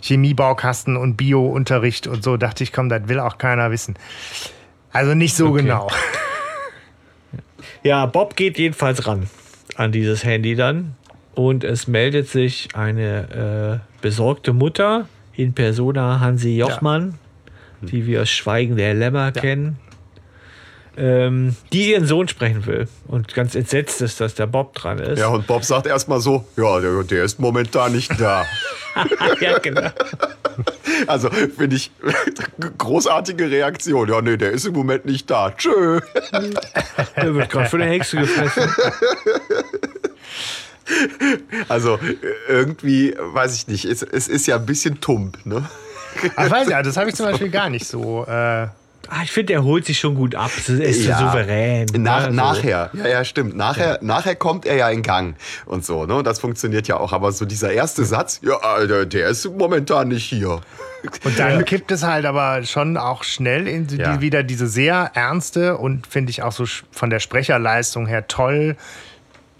Chemiebaukasten 0.01 0.95
und 0.95 1.17
Biounterricht 1.17 2.07
und 2.07 2.23
so 2.23 2.37
dachte 2.37 2.63
ich, 2.63 2.71
komm, 2.71 2.87
das 2.89 3.07
will 3.07 3.19
auch 3.19 3.37
keiner 3.37 3.71
wissen. 3.71 3.95
Also 4.95 5.13
nicht 5.13 5.35
so 5.35 5.47
okay. 5.49 5.63
genau. 5.63 5.89
Ja, 7.83 8.07
Bob 8.07 8.35
geht 8.35 8.57
jedenfalls 8.57 9.05
ran 9.05 9.27
an 9.75 9.91
dieses 9.91 10.23
Handy 10.23 10.55
dann 10.55 10.95
und 11.35 11.63
es 11.63 11.87
meldet 11.87 12.27
sich 12.27 12.69
eine 12.73 13.81
äh, 13.83 14.01
besorgte 14.01 14.53
Mutter 14.53 15.07
in 15.33 15.53
Persona 15.53 16.19
Hansi 16.19 16.57
Jochmann, 16.57 17.19
ja. 17.81 17.87
die 17.89 18.07
wir 18.07 18.23
aus 18.23 18.29
Schweigen 18.29 18.75
der 18.75 18.95
Lämmer 18.95 19.25
ja. 19.25 19.31
kennen, 19.31 19.77
ähm, 20.97 21.55
die 21.73 21.91
ihren 21.91 22.07
Sohn 22.07 22.27
sprechen 22.27 22.65
will 22.65 22.87
und 23.07 23.35
ganz 23.35 23.53
entsetzt 23.53 24.01
ist, 24.01 24.19
dass 24.19 24.33
der 24.33 24.47
Bob 24.47 24.73
dran 24.73 24.97
ist. 24.97 25.19
Ja, 25.19 25.27
und 25.27 25.45
Bob 25.45 25.63
sagt 25.63 25.85
erstmal 25.85 26.21
so: 26.21 26.47
Ja, 26.57 26.79
der, 26.79 27.03
der 27.03 27.23
ist 27.23 27.39
momentan 27.39 27.91
nicht 27.91 28.19
da. 28.19 28.45
ja, 29.41 29.59
genau. 29.59 29.89
Also 31.07 31.29
finde 31.29 31.75
ich 31.75 31.91
großartige 32.77 33.49
Reaktion. 33.49 34.09
Ja, 34.09 34.21
nee, 34.21 34.37
der 34.37 34.51
ist 34.51 34.65
im 34.65 34.73
Moment 34.73 35.05
nicht 35.05 35.29
da. 35.29 35.51
Tschö. 35.51 35.99
Der 37.15 37.35
wird 37.35 37.49
gerade 37.49 37.69
für 37.69 37.77
eine 37.77 37.85
Hexe 37.85 38.17
gefressen. 38.17 38.73
Also 41.67 41.99
irgendwie, 42.47 43.15
weiß 43.17 43.55
ich 43.55 43.67
nicht, 43.67 43.85
es, 43.85 44.03
es 44.03 44.27
ist 44.27 44.45
ja 44.45 44.57
ein 44.57 44.65
bisschen 44.65 45.01
tump, 45.01 45.43
ne? 45.45 45.67
Ach, 46.35 46.49
weiß 46.49 46.69
ja, 46.69 46.83
das 46.83 46.95
habe 46.95 47.09
ich 47.09 47.15
zum 47.15 47.25
Beispiel 47.25 47.49
gar 47.49 47.69
nicht 47.69 47.87
so. 47.87 48.25
Äh 48.25 48.67
Ah, 49.09 49.21
ich 49.23 49.31
finde, 49.31 49.53
er 49.53 49.63
holt 49.63 49.85
sich 49.85 49.99
schon 49.99 50.15
gut 50.15 50.35
ab. 50.35 50.51
Er 50.67 50.79
ist 50.81 51.05
ja. 51.05 51.17
so 51.17 51.25
souverän. 51.25 51.87
Nach, 51.97 52.25
also. 52.25 52.31
Nachher, 52.31 52.89
ja, 52.93 53.07
ja, 53.07 53.23
stimmt. 53.23 53.55
Nachher, 53.55 53.93
ja. 53.93 53.97
nachher 54.01 54.35
kommt 54.35 54.65
er 54.65 54.75
ja 54.75 54.89
in 54.89 55.01
Gang 55.01 55.35
und 55.65 55.85
so. 55.85 56.05
Ne? 56.05 56.23
Das 56.23 56.39
funktioniert 56.39 56.87
ja 56.87 56.97
auch. 56.97 57.13
Aber 57.13 57.31
so 57.31 57.45
dieser 57.45 57.71
erste 57.71 58.03
Satz, 58.05 58.39
ja, 58.43 58.57
Alter, 58.57 59.05
der 59.05 59.29
ist 59.29 59.45
momentan 59.45 60.09
nicht 60.09 60.25
hier. 60.25 60.61
Und 61.23 61.37
dann 61.37 61.63
kippt 61.65 61.91
es 61.91 62.03
halt 62.03 62.25
aber 62.25 62.63
schon 62.63 62.97
auch 62.97 63.23
schnell 63.23 63.67
in 63.67 63.87
die, 63.87 63.97
ja. 63.97 64.21
wieder 64.21 64.43
diese 64.43 64.67
sehr 64.67 65.11
ernste 65.13 65.77
und 65.77 66.07
finde 66.07 66.31
ich 66.31 66.41
auch 66.41 66.51
so 66.51 66.65
von 66.91 67.09
der 67.09 67.19
Sprecherleistung 67.19 68.07
her 68.07 68.27
toll 68.27 68.75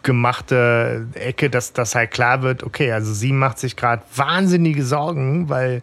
gemachte 0.01 1.07
Ecke, 1.15 1.49
dass 1.49 1.73
das 1.73 1.95
halt 1.95 2.11
klar 2.11 2.43
wird, 2.43 2.63
okay, 2.63 2.91
also 2.91 3.11
sie 3.11 3.33
macht 3.33 3.57
sich 3.57 3.75
gerade 3.75 4.03
wahnsinnige 4.15 4.85
Sorgen, 4.85 5.49
weil 5.49 5.81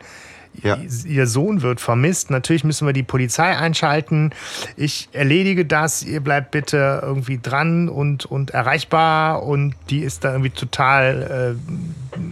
ja. 0.62 0.78
ihr 1.04 1.26
Sohn 1.26 1.62
wird 1.62 1.80
vermisst. 1.80 2.30
Natürlich 2.30 2.64
müssen 2.64 2.86
wir 2.86 2.92
die 2.92 3.02
Polizei 3.02 3.56
einschalten. 3.56 4.30
Ich 4.76 5.08
erledige 5.12 5.64
das. 5.64 6.02
Ihr 6.02 6.20
bleibt 6.20 6.50
bitte 6.50 7.00
irgendwie 7.02 7.38
dran 7.42 7.88
und, 7.88 8.26
und 8.26 8.50
erreichbar. 8.50 9.42
Und 9.42 9.74
die 9.90 10.00
ist 10.00 10.24
da 10.24 10.32
irgendwie 10.32 10.50
total 10.50 11.56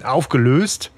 äh, 0.03 0.05
aufgelöst. 0.05 0.91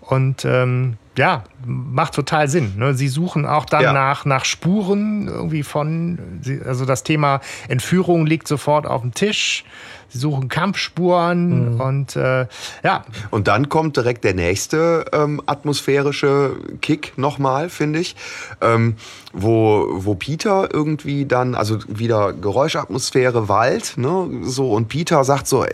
Und 0.00 0.44
ähm, 0.44 0.96
ja, 1.18 1.44
macht 1.64 2.14
total 2.14 2.48
Sinn. 2.48 2.74
Ne? 2.76 2.94
Sie 2.94 3.08
suchen 3.08 3.46
auch 3.46 3.64
dann 3.64 3.82
ja. 3.82 3.92
nach, 3.92 4.24
nach 4.24 4.44
Spuren 4.44 5.26
irgendwie 5.26 5.62
von, 5.62 6.18
also 6.64 6.84
das 6.84 7.02
Thema 7.02 7.40
Entführung 7.68 8.26
liegt 8.26 8.46
sofort 8.46 8.86
auf 8.86 9.02
dem 9.02 9.14
Tisch. 9.14 9.64
Sie 10.08 10.18
suchen 10.18 10.48
Kampfspuren 10.48 11.74
mhm. 11.74 11.80
und 11.80 12.16
äh, 12.16 12.46
ja. 12.82 13.04
Und 13.30 13.48
dann 13.48 13.68
kommt 13.68 13.96
direkt 13.96 14.24
der 14.24 14.34
nächste 14.34 15.04
ähm, 15.12 15.42
atmosphärische 15.46 16.56
Kick 16.80 17.16
nochmal, 17.16 17.68
finde 17.68 18.00
ich, 18.00 18.16
ähm, 18.60 18.96
wo, 19.32 19.86
wo 19.90 20.14
Peter 20.14 20.68
irgendwie 20.72 21.26
dann, 21.26 21.54
also 21.54 21.78
wieder 21.88 22.32
Geräuschatmosphäre, 22.32 23.48
Wald, 23.48 23.94
ne, 23.96 24.28
so 24.42 24.72
und 24.72 24.88
Peter 24.88 25.24
sagt 25.24 25.46
so, 25.46 25.66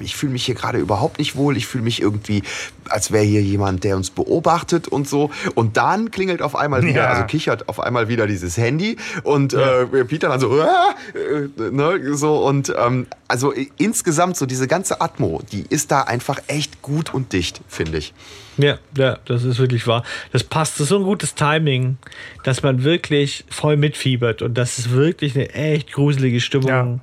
ich 0.00 0.16
fühle 0.16 0.32
mich 0.32 0.44
hier 0.44 0.54
gerade 0.54 0.78
überhaupt 0.78 1.18
nicht 1.18 1.36
wohl, 1.36 1.56
ich 1.56 1.66
fühle 1.66 1.84
mich 1.84 2.02
irgendwie, 2.02 2.42
als 2.88 3.12
wäre 3.12 3.24
hier 3.24 3.42
jemand, 3.42 3.84
der 3.84 3.96
uns 3.96 4.10
beobachtet 4.10 4.88
und 4.88 5.08
so. 5.08 5.30
Und 5.54 5.76
dann 5.76 6.10
klingelt 6.10 6.42
auf 6.42 6.56
einmal 6.56 6.82
wieder, 6.82 7.02
ja. 7.02 7.08
also 7.08 7.24
kichert 7.24 7.68
auf 7.68 7.80
einmal 7.80 8.08
wieder 8.08 8.26
dieses 8.26 8.56
Handy 8.56 8.96
und 9.22 9.52
ja. 9.54 9.82
äh, 9.82 10.04
Peter 10.04 10.28
dann 10.28 10.40
so, 10.40 10.58
äh, 11.14 11.70
ne, 11.70 12.16
so 12.16 12.44
und 12.44 12.74
ähm, 12.76 13.06
also 13.28 13.52
insgesamt 13.78 14.36
so 14.36 14.46
diese 14.46 14.66
ganze 14.66 15.00
Atmo, 15.00 15.42
die 15.52 15.64
ist 15.68 15.90
da 15.90 16.02
einfach 16.02 16.38
echt 16.46 16.82
gut 16.82 17.14
und 17.14 17.32
dicht, 17.32 17.60
finde 17.68 17.98
ich. 17.98 18.14
Ja, 18.58 18.78
ja, 18.96 19.18
das 19.26 19.44
ist 19.44 19.58
wirklich 19.58 19.86
wahr. 19.86 20.02
Das 20.32 20.44
passt, 20.44 20.74
das 20.74 20.82
ist 20.82 20.88
so 20.88 20.96
ein 20.96 21.04
gutes 21.04 21.34
Timing, 21.34 21.98
dass 22.42 22.62
man 22.62 22.84
wirklich 22.84 23.44
voll 23.50 23.76
mitfiebert 23.76 24.42
und 24.42 24.54
dass 24.54 24.78
es 24.78 24.90
wirklich 24.90 25.34
eine 25.34 25.50
echt 25.50 25.92
gruselige 25.92 26.40
Stimmung 26.40 26.68
ja. 26.68 26.98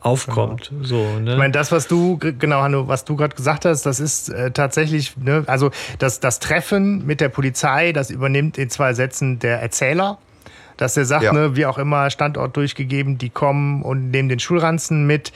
aufkommt. 0.00 0.68
Genau. 0.68 0.84
So, 0.84 1.18
ne? 1.18 1.32
Ich 1.32 1.38
meine, 1.38 1.52
das, 1.52 1.72
was 1.72 1.88
du, 1.88 2.18
genau, 2.18 2.60
Hanno, 2.60 2.88
was 2.88 3.04
du 3.04 3.16
gerade 3.16 3.34
gesagt 3.34 3.64
hast, 3.64 3.86
das 3.86 4.00
ist 4.00 4.28
äh, 4.28 4.50
tatsächlich, 4.50 5.16
ne, 5.16 5.44
also 5.46 5.70
das, 5.98 6.20
das 6.20 6.40
Treffen 6.40 7.06
mit 7.06 7.20
der 7.20 7.30
Polizei, 7.30 7.92
das 7.92 8.10
übernimmt 8.10 8.58
in 8.58 8.68
zwei 8.68 8.92
Sätzen 8.92 9.38
der 9.38 9.62
Erzähler 9.62 10.18
dass 10.78 10.96
er 10.96 11.04
sagt, 11.04 11.24
ja. 11.24 11.32
ne, 11.32 11.56
wie 11.56 11.66
auch 11.66 11.76
immer, 11.76 12.08
Standort 12.08 12.56
durchgegeben, 12.56 13.18
die 13.18 13.28
kommen 13.28 13.82
und 13.82 14.10
nehmen 14.10 14.28
den 14.28 14.38
Schulranzen 14.38 15.06
mit. 15.06 15.32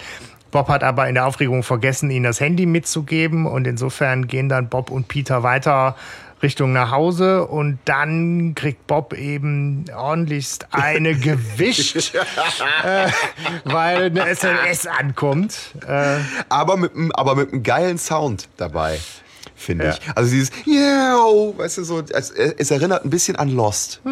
Bob 0.53 0.69
hat 0.69 0.85
aber 0.85 1.09
in 1.09 1.15
der 1.17 1.27
Aufregung 1.27 1.65
vergessen, 1.65 2.11
ihnen 2.11 2.25
das 2.25 2.38
Handy 2.38 2.67
mitzugeben 2.67 3.47
und 3.47 3.67
insofern 3.67 4.29
gehen 4.29 4.49
dann 4.49 4.69
Bob 4.69 4.91
und 4.91 5.09
Peter 5.09 5.43
weiter 5.43 5.97
Richtung 6.43 6.73
nach 6.73 6.91
Hause 6.91 7.47
und 7.47 7.79
dann 7.85 8.55
kriegt 8.57 8.87
Bob 8.88 9.12
eben 9.15 9.85
ordentlichst 9.97 10.67
eine 10.73 11.15
gewischt, 11.15 12.15
äh, 12.85 13.09
weil 13.65 14.07
eine 14.07 14.29
SMS 14.29 14.87
ankommt. 14.87 15.57
Äh, 15.87 16.17
aber, 16.49 16.77
mit, 16.77 16.95
einem- 16.95 17.12
aber 17.12 17.37
mit 17.37 17.53
einem 17.53 17.62
geilen 17.62 17.99
Sound 17.99 18.49
dabei, 18.57 18.99
finde 19.55 19.91
ich. 19.91 20.01
Also 20.17 20.31
dieses 20.33 20.51
Yeah, 20.67 21.15
weißt 21.57 21.79
du, 21.79 21.85
so, 21.85 22.01
es, 22.11 22.31
es 22.31 22.71
erinnert 22.73 23.05
ein 23.05 23.11
bisschen 23.11 23.37
an 23.37 23.49
Lost. 23.49 24.01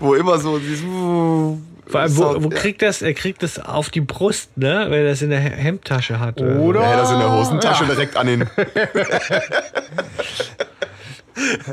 wo 0.00 0.14
immer 0.14 0.38
so 0.38 0.58
dieses 0.58 0.82
Vor 1.86 2.00
allem, 2.00 2.16
wo, 2.16 2.44
wo 2.44 2.48
kriegt 2.48 2.80
das? 2.82 3.02
Er 3.02 3.12
kriegt 3.12 3.42
das 3.42 3.58
auf 3.58 3.90
die 3.90 4.00
Brust, 4.00 4.56
ne? 4.56 4.86
Weil 4.88 5.04
er 5.04 5.10
das 5.10 5.20
in 5.22 5.30
der 5.30 5.40
He- 5.40 5.50
Hemdtasche 5.50 6.20
hat. 6.20 6.40
Oder? 6.40 6.80
Ja, 6.80 6.96
das 6.96 7.10
in 7.10 7.18
der 7.18 7.30
Hosentasche 7.32 7.84
Ja. 7.84 7.90
direkt 7.90 8.16
an 8.16 8.26
den. 8.26 8.48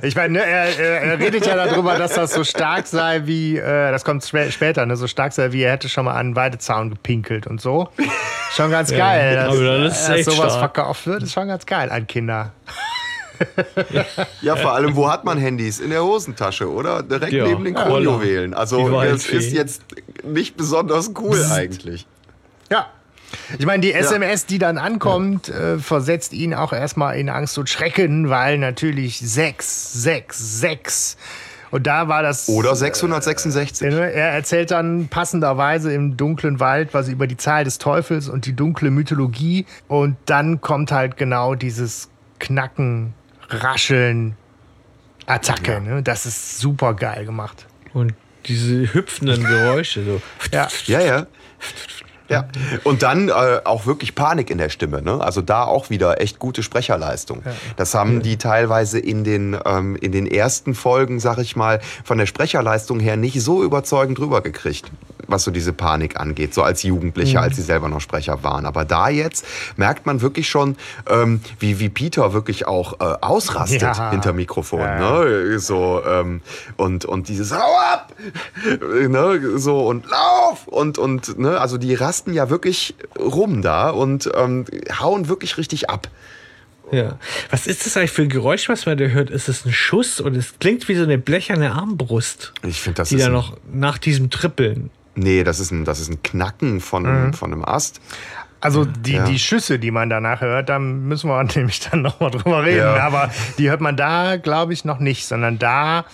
Ich 0.03 0.15
meine, 0.15 0.33
ne, 0.39 0.45
er, 0.45 0.79
er, 0.79 1.01
er 1.01 1.19
redet 1.19 1.45
ja 1.45 1.53
darüber, 1.55 1.97
dass 1.97 2.13
das 2.13 2.33
so 2.33 2.45
stark 2.45 2.87
sei 2.87 3.23
wie, 3.25 3.57
äh, 3.57 3.91
das 3.91 4.05
kommt 4.05 4.23
spä- 4.23 4.49
später, 4.51 4.85
ne, 4.85 4.95
so 4.95 5.05
stark 5.05 5.33
sei 5.33 5.51
wie, 5.51 5.63
er 5.63 5.73
hätte 5.73 5.89
schon 5.89 6.05
mal 6.05 6.11
an 6.13 6.17
einen 6.27 6.35
Weidezaun 6.37 6.89
gepinkelt 6.91 7.45
und 7.45 7.59
so. 7.59 7.89
Schon 8.55 8.71
ganz 8.71 8.89
geil, 8.89 9.35
dass, 9.35 9.47
aber 9.53 9.77
das 9.79 9.99
ist 10.01 10.09
dass 10.09 10.25
sowas 10.25 10.53
stark. 10.53 10.73
verkauft 10.75 11.05
wird, 11.07 11.23
ist 11.23 11.33
schon 11.33 11.49
ganz 11.49 11.65
geil 11.65 11.91
an 11.91 12.07
Kinder. 12.07 12.53
Ja, 14.41 14.55
vor 14.55 14.73
allem, 14.73 14.95
wo 14.95 15.09
hat 15.09 15.23
man 15.25 15.37
Handys? 15.37 15.79
In 15.79 15.89
der 15.89 16.03
Hosentasche, 16.03 16.69
oder? 16.71 17.03
Direkt 17.03 17.33
Ja. 17.33 17.47
neben 17.47 17.63
den 17.63 17.75
Ja. 17.75 17.83
Kronjuwelen. 17.85 18.53
Also, 18.53 18.89
das 18.89 19.25
ist 19.27 19.51
jetzt 19.53 19.81
nicht 20.23 20.57
besonders 20.57 21.11
cool 21.19 21.43
eigentlich. 21.51 22.05
Ja. 22.71 22.87
Ich 23.59 23.65
meine, 23.65 23.81
die 23.81 23.93
SMS, 23.93 24.45
die 24.47 24.57
dann 24.57 24.77
ankommt, 24.79 25.49
äh, 25.49 25.77
versetzt 25.77 26.33
ihn 26.33 26.53
auch 26.55 26.73
erstmal 26.73 27.17
in 27.17 27.29
Angst 27.29 27.57
und 27.59 27.69
Schrecken, 27.69 28.29
weil 28.29 28.57
natürlich 28.57 29.19
6, 29.19 29.93
6, 29.93 30.59
6. 30.61 31.17
Und 31.71 31.85
da 31.85 32.07
war 32.07 32.23
das. 32.23 32.49
Oder 32.49 32.75
666. 32.75 33.87
Er 33.87 34.31
erzählt 34.31 34.71
dann 34.71 35.07
passenderweise 35.09 35.93
im 35.93 36.17
dunklen 36.17 36.59
Wald 36.59 36.95
was 36.95 37.07
über 37.09 37.27
die 37.27 37.37
Zahl 37.37 37.63
des 37.63 37.77
Teufels 37.77 38.27
und 38.27 38.47
die 38.47 38.53
dunkle 38.53 38.89
Mythologie. 38.89 39.67
Und 39.87 40.17
dann 40.25 40.61
kommt 40.61 40.91
halt 40.91 41.15
genau 41.15 41.53
dieses 41.53 42.09
Knacken, 42.39 43.13
Rascheln, 43.49 44.35
Attacke. 45.25 45.81
Ne? 45.81 46.03
Das 46.03 46.25
ist 46.25 46.59
super 46.59 46.93
geil 46.93 47.25
gemacht. 47.25 47.67
Und 47.93 48.13
diese 48.45 48.93
hüpfenden 48.93 49.43
Geräusche. 49.43 50.03
So. 50.03 50.21
Ja. 50.51 50.67
Ja, 50.85 51.01
ja. 51.01 51.27
Ja, 52.29 52.47
und 52.83 53.01
dann 53.03 53.29
äh, 53.29 53.61
auch 53.63 53.85
wirklich 53.85 54.15
Panik 54.15 54.49
in 54.49 54.57
der 54.59 54.69
Stimme. 54.69 55.01
Ne? 55.01 55.19
Also 55.21 55.41
da 55.41 55.63
auch 55.63 55.89
wieder 55.89 56.21
echt 56.21 56.39
gute 56.39 56.61
Sprecherleistung. 56.63 57.43
Das 57.75 57.93
haben 57.95 58.21
die 58.21 58.37
teilweise 58.37 58.99
in 58.99 59.23
den, 59.23 59.57
ähm, 59.65 59.95
in 59.95 60.11
den 60.11 60.27
ersten 60.27 60.75
Folgen, 60.75 61.19
sag 61.19 61.39
ich 61.39 61.55
mal, 61.55 61.79
von 62.03 62.17
der 62.17 62.25
Sprecherleistung 62.27 62.99
her 62.99 63.17
nicht 63.17 63.41
so 63.41 63.63
überzeugend 63.63 64.19
rübergekriegt, 64.19 64.91
was 65.27 65.43
so 65.43 65.51
diese 65.51 65.73
Panik 65.73 66.19
angeht, 66.19 66.53
so 66.53 66.61
als 66.63 66.83
Jugendliche, 66.83 67.39
als 67.39 67.55
sie 67.55 67.61
selber 67.61 67.89
noch 67.89 68.01
Sprecher 68.01 68.43
waren. 68.43 68.65
Aber 68.65 68.85
da 68.85 69.09
jetzt 69.09 69.45
merkt 69.75 70.05
man 70.05 70.21
wirklich 70.21 70.49
schon, 70.49 70.75
ähm, 71.09 71.41
wie, 71.59 71.79
wie 71.79 71.89
Peter 71.89 72.33
wirklich 72.33 72.67
auch 72.67 72.99
äh, 72.99 73.15
ausrastet 73.21 73.81
Ja. 73.81 74.11
hinter 74.11 74.33
Mikrofon. 74.33 74.79
Ja. 74.81 75.23
Ne? 75.23 75.59
So, 75.59 76.01
ähm, 76.05 76.41
und, 76.77 77.05
und 77.05 77.27
dieses 77.27 77.51
Hau 77.53 77.77
ab! 77.93 78.13
ne? 79.09 79.57
So 79.57 79.87
und 79.87 80.05
lauf! 80.09 80.67
Und, 80.67 80.97
und 80.97 81.39
ne? 81.39 81.59
also 81.59 81.77
die 81.77 81.93
rasten 82.19 82.33
ja 82.33 82.49
wirklich 82.49 82.95
rum 83.17 83.61
da 83.61 83.89
und 83.89 84.29
ähm, 84.35 84.65
hauen 84.99 85.27
wirklich 85.29 85.57
richtig 85.57 85.89
ab. 85.89 86.07
Ja. 86.91 87.17
Was 87.51 87.67
ist 87.67 87.85
das 87.85 87.95
eigentlich 87.97 88.11
für 88.11 88.23
ein 88.23 88.29
Geräusch, 88.29 88.67
was 88.67 88.85
man 88.87 88.97
da 88.97 89.05
hört? 89.05 89.29
Ist 89.29 89.47
es 89.47 89.63
ein 89.65 89.71
Schuss 89.71 90.19
und 90.19 90.35
es 90.35 90.57
klingt 90.59 90.87
wie 90.89 90.95
so 90.95 91.03
eine 91.03 91.17
blecherne 91.19 91.71
Armbrust, 91.73 92.53
Ich 92.67 92.81
finde, 92.81 92.97
das 92.97 93.09
die 93.09 93.15
ist. 93.15 93.25
da 93.25 93.29
noch 93.29 93.55
nach 93.71 93.97
diesem 93.99 94.29
Trippeln. 94.31 94.89
nee, 95.15 95.43
das 95.43 95.59
ist 95.59 95.71
ein, 95.71 95.85
das 95.85 95.99
ist 95.99 96.09
ein 96.09 96.23
Knacken 96.23 96.81
von, 96.81 97.33
von 97.33 97.51
einem 97.53 97.63
Ast. 97.63 98.01
Also 98.61 98.83
die, 98.85 99.13
Ja. 99.13 99.23
die 99.23 99.37
Schüsse, 99.39 99.77
die 99.79 99.91
man 99.91 100.09
danach 100.09 100.41
hört, 100.41 100.67
da 100.67 100.79
müssen 100.79 101.29
wir 101.29 101.41
nämlich 101.55 101.79
dann 101.79 102.01
nochmal 102.01 102.31
drüber 102.31 102.63
reden. 102.63 102.79
Ja. 102.79 102.95
Aber 103.05 103.29
die 103.59 103.69
hört 103.69 103.81
man 103.81 103.95
da, 103.95 104.37
glaube 104.37 104.73
ich, 104.73 104.83
noch 104.83 104.99
nicht, 104.99 105.25
sondern 105.27 105.59
da 105.59 106.05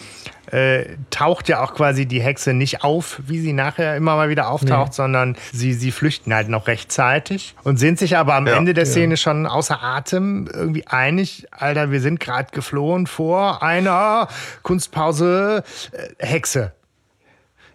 äh, 0.51 0.86
taucht 1.10 1.49
ja 1.49 1.63
auch 1.63 1.73
quasi 1.73 2.05
die 2.05 2.21
Hexe 2.21 2.53
nicht 2.53 2.84
auf, 2.84 3.19
wie 3.25 3.39
sie 3.39 3.53
nachher 3.53 3.95
immer 3.95 4.15
mal 4.15 4.29
wieder 4.29 4.49
auftaucht, 4.49 4.93
sondern 4.93 5.36
sie, 5.51 5.73
sie 5.73 5.91
flüchten 5.91 6.34
halt 6.34 6.49
noch 6.49 6.67
rechtzeitig 6.67 7.55
und 7.63 7.77
sind 7.77 7.99
sich 7.99 8.17
aber 8.17 8.36
am 8.36 8.47
Ja. 8.47 8.55
Ende 8.58 8.73
der 8.73 8.86
Szene 8.86 9.17
schon 9.17 9.47
außer 9.47 9.81
Atem 9.81 10.47
irgendwie 10.53 10.86
einig, 10.88 11.47
Alter, 11.51 11.91
wir 11.91 12.01
sind 12.01 12.19
gerade 12.19 12.49
geflohen 12.51 13.08
vor 13.08 13.63
einer 13.63 14.27
Kunstpause 14.63 15.63
äh, 15.91 16.25
Hexe. 16.25 16.71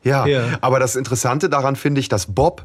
Ja, 0.03 0.25
Ja. 0.27 0.45
aber 0.63 0.79
das 0.81 0.97
Interessante 0.97 1.51
daran 1.51 1.77
finde 1.77 2.01
ich, 2.01 2.09
dass 2.09 2.27
Bob 2.27 2.65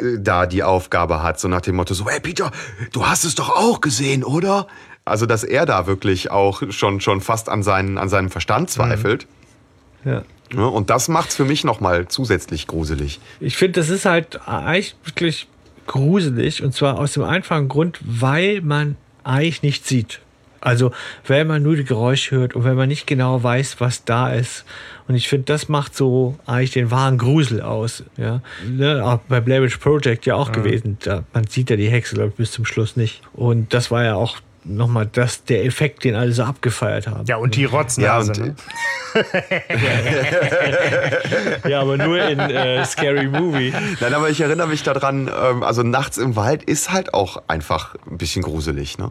äh, 0.00 0.18
da 0.18 0.46
die 0.46 0.62
Aufgabe 0.62 1.22
hat, 1.22 1.38
so 1.38 1.46
nach 1.48 1.60
dem 1.60 1.76
Motto, 1.76 1.92
so, 1.94 2.08
hey 2.08 2.20
Peter, 2.20 2.50
du 2.92 3.06
hast 3.06 3.24
es 3.24 3.34
doch 3.34 3.50
auch 3.50 3.80
gesehen, 3.82 4.24
oder? 4.24 4.66
Also, 5.04 5.26
dass 5.26 5.42
er 5.42 5.66
da 5.66 5.86
wirklich 5.86 6.30
auch 6.30 6.62
schon, 6.70 7.00
schon 7.00 7.20
fast 7.20 7.48
an, 7.48 7.62
seinen, 7.62 7.98
an 7.98 8.08
seinem 8.08 8.30
Verstand 8.30 8.70
zweifelt. 8.70 9.26
Ja. 10.04 10.22
Ne? 10.52 10.68
Und 10.68 10.90
das 10.90 11.08
macht's 11.08 11.36
für 11.36 11.44
mich 11.44 11.64
nochmal 11.64 12.08
zusätzlich 12.08 12.66
gruselig. 12.66 13.20
Ich 13.40 13.56
finde, 13.56 13.80
das 13.80 13.88
ist 13.88 14.04
halt 14.04 14.46
eigentlich 14.46 14.94
wirklich 15.04 15.48
gruselig 15.86 16.62
und 16.62 16.72
zwar 16.74 16.98
aus 16.98 17.12
dem 17.14 17.24
einfachen 17.24 17.68
Grund, 17.68 17.98
weil 18.02 18.60
man 18.60 18.96
eigentlich 19.24 19.62
nichts 19.62 19.88
sieht. 19.88 20.20
Also, 20.60 20.92
wenn 21.26 21.48
man 21.48 21.64
nur 21.64 21.74
die 21.74 21.82
Geräusche 21.82 22.36
hört 22.36 22.54
und 22.54 22.62
wenn 22.62 22.76
man 22.76 22.88
nicht 22.88 23.08
genau 23.08 23.42
weiß, 23.42 23.80
was 23.80 24.04
da 24.04 24.32
ist. 24.32 24.64
Und 25.08 25.16
ich 25.16 25.28
finde, 25.28 25.46
das 25.46 25.68
macht 25.68 25.96
so 25.96 26.38
eigentlich 26.46 26.70
den 26.70 26.92
wahren 26.92 27.18
Grusel 27.18 27.60
aus. 27.62 28.04
Ja? 28.16 28.42
Ne? 28.64 29.04
Auch 29.04 29.18
bei 29.28 29.40
Blair 29.40 29.60
Witch 29.62 29.78
Project 29.78 30.24
ja 30.24 30.36
auch 30.36 30.52
gewesen. 30.52 30.98
Da, 31.02 31.24
man 31.32 31.48
sieht 31.48 31.68
ja 31.70 31.74
die 31.74 31.88
Hexe, 31.88 32.24
ich, 32.24 32.34
bis 32.34 32.52
zum 32.52 32.64
Schluss 32.64 32.94
nicht. 32.94 33.22
Und 33.32 33.74
das 33.74 33.90
war 33.90 34.04
ja 34.04 34.14
auch 34.14 34.38
nochmal 34.64 35.08
das, 35.12 35.44
der 35.44 35.64
Effekt, 35.64 36.04
den 36.04 36.14
alle 36.14 36.32
so 36.32 36.44
abgefeiert 36.44 37.06
haben. 37.06 37.24
Ja, 37.26 37.36
und 37.36 37.56
die 37.56 37.64
Rotznase. 37.64 38.32
Ja, 38.32 38.40
und, 38.40 38.46
ne? 38.48 38.54
Ja, 41.68 41.80
aber 41.80 41.96
nur 41.96 42.20
in 42.22 42.38
äh, 42.38 42.84
Scary 42.84 43.28
Movie. 43.28 43.72
Nein, 44.00 44.14
aber 44.14 44.30
ich 44.30 44.40
erinnere 44.40 44.66
mich 44.68 44.82
daran, 44.82 45.28
ähm, 45.28 45.62
also 45.62 45.82
nachts 45.82 46.18
im 46.18 46.36
Wald 46.36 46.62
ist 46.62 46.92
halt 46.92 47.14
auch 47.14 47.42
einfach 47.46 47.94
ein 48.10 48.18
bisschen 48.18 48.42
gruselig. 48.42 48.98
Ne? 48.98 49.10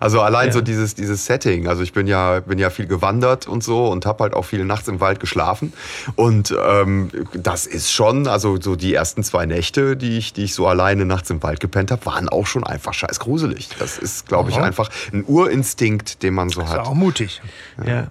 Also 0.00 0.20
allein 0.20 0.48
Ja. 0.48 0.52
so 0.52 0.60
dieses, 0.60 0.94
dieses 0.94 1.26
Setting. 1.26 1.66
Also 1.68 1.82
ich 1.82 1.92
bin 1.92 2.06
ja, 2.06 2.40
bin 2.40 2.58
ja 2.58 2.70
viel 2.70 2.86
gewandert 2.86 3.46
und 3.48 3.64
so 3.64 3.88
und 3.88 4.06
habe 4.06 4.24
halt 4.24 4.34
auch 4.34 4.44
viel 4.44 4.64
nachts 4.64 4.88
im 4.88 5.00
Wald 5.00 5.20
geschlafen. 5.20 5.72
Und 6.16 6.54
ähm, 6.66 7.10
das 7.34 7.66
ist 7.66 7.92
schon, 7.92 8.26
also 8.28 8.60
so 8.60 8.76
die 8.76 8.94
ersten 8.94 9.22
zwei 9.24 9.46
Nächte, 9.46 9.96
die 9.96 10.18
ich, 10.18 10.32
die 10.32 10.44
ich 10.44 10.54
so 10.54 10.66
alleine 10.66 11.04
nachts 11.04 11.30
im 11.30 11.42
Wald 11.42 11.60
gepennt 11.60 11.90
habe, 11.90 12.04
waren 12.06 12.28
auch 12.28 12.46
schon 12.46 12.64
einfach 12.64 12.94
scheiß 12.94 13.20
gruselig. 13.20 13.68
Das 13.78 13.98
ist, 13.98 14.26
glaube 14.26 14.50
ich, 14.50 14.58
einfach 14.58 14.87
ein 15.12 15.24
Urinstinkt, 15.26 16.22
den 16.22 16.34
man 16.34 16.48
so 16.48 16.60
Ist 16.62 16.68
hat. 16.68 16.80
auch 16.86 16.94
mutig. 16.94 17.40
Ja. 17.84 18.10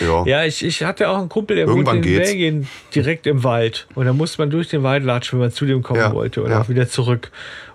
Ja. 0.00 0.24
Ja, 0.26 0.44
ich, 0.44 0.64
ich 0.64 0.82
hatte 0.82 1.08
auch 1.08 1.18
einen 1.18 1.28
Kumpel, 1.28 1.56
der 1.56 1.66
Irgendwann 1.66 1.96
wohnte 1.96 2.08
in 2.08 2.14
geht's. 2.16 2.30
Belgien 2.30 2.68
direkt 2.94 3.26
im 3.26 3.44
Wald. 3.44 3.86
Und 3.94 4.06
da 4.06 4.12
musste 4.12 4.40
man 4.40 4.50
durch 4.50 4.68
den 4.68 4.82
Wald 4.82 5.04
latschen, 5.04 5.38
wenn 5.38 5.46
man 5.46 5.52
zu 5.52 5.66
dem 5.66 5.82
kommen 5.82 6.00
Ja, 6.00 6.12
wollte 6.14 6.42
und 6.42 6.50
ja. 6.50 6.60
auch 6.60 6.68
wieder 6.68 6.88
zurück. 6.88 7.30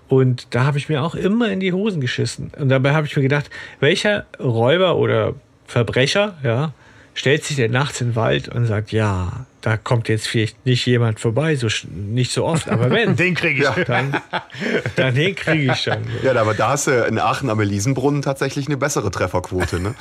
Und 0.08 0.48
da 0.50 0.64
habe 0.64 0.76
ich 0.76 0.88
mir 0.88 1.02
auch 1.02 1.14
immer 1.14 1.50
in 1.50 1.60
die 1.60 1.72
Hosen 1.72 2.00
geschissen. 2.00 2.50
Und 2.58 2.68
dabei 2.68 2.94
habe 2.94 3.06
ich 3.06 3.14
mir 3.16 3.22
gedacht, 3.22 3.48
welcher 3.78 4.26
Räuber 4.40 4.96
oder 4.96 5.34
Verbrecher, 5.66 6.36
ja, 6.42 6.72
stellt 7.14 7.44
sich 7.44 7.56
denn 7.56 7.70
nachts 7.70 8.00
in 8.00 8.08
den 8.08 8.16
Wald 8.16 8.48
und 8.48 8.66
sagt, 8.66 8.90
ja, 8.92 9.46
da 9.62 9.76
kommt 9.76 10.08
jetzt 10.08 10.26
vielleicht 10.26 10.64
nicht 10.64 10.86
jemand 10.86 11.20
vorbei, 11.20 11.54
so 11.56 11.68
nicht 11.90 12.32
so 12.32 12.44
oft, 12.46 12.68
aber 12.68 12.90
wenn, 12.90 13.16
Den 13.20 13.34
kriege 13.34 13.72
ich. 13.76 13.84
dann, 13.84 14.20
dann 14.96 15.14
den 15.14 15.34
kriege 15.34 15.72
ich 15.72 15.80
schon. 15.80 15.98
Ja, 16.22 16.34
aber 16.34 16.54
da 16.54 16.70
hast 16.70 16.86
du 16.86 16.92
in 17.04 17.18
Aachen 17.18 17.50
am 17.50 17.60
Elisenbrunnen 17.60 18.22
tatsächlich 18.22 18.66
eine 18.66 18.76
bessere 18.76 19.10
Trefferquote. 19.10 19.80
Ne? 19.80 19.94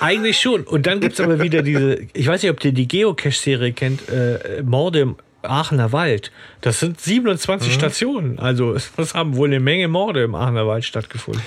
Eigentlich 0.00 0.40
schon. 0.40 0.62
Und 0.64 0.86
dann 0.86 1.00
gibt 1.00 1.14
es 1.14 1.20
aber 1.20 1.40
wieder 1.40 1.62
diese, 1.62 1.98
ich 2.12 2.26
weiß 2.26 2.42
nicht, 2.42 2.50
ob 2.50 2.64
ihr 2.64 2.72
die 2.72 2.88
Geocache-Serie 2.88 3.72
kennt, 3.72 4.08
äh, 4.08 4.62
Morde 4.62 5.00
im 5.00 5.16
Aachener 5.42 5.92
Wald. 5.92 6.32
Das 6.60 6.80
sind 6.80 7.00
27 7.00 7.72
Stationen. 7.72 8.38
Also 8.40 8.74
es 8.74 8.90
haben 9.14 9.36
wohl 9.36 9.46
eine 9.48 9.60
Menge 9.60 9.86
Morde 9.86 10.24
im 10.24 10.34
Aachener 10.34 10.66
Wald 10.66 10.84
stattgefunden. 10.84 11.42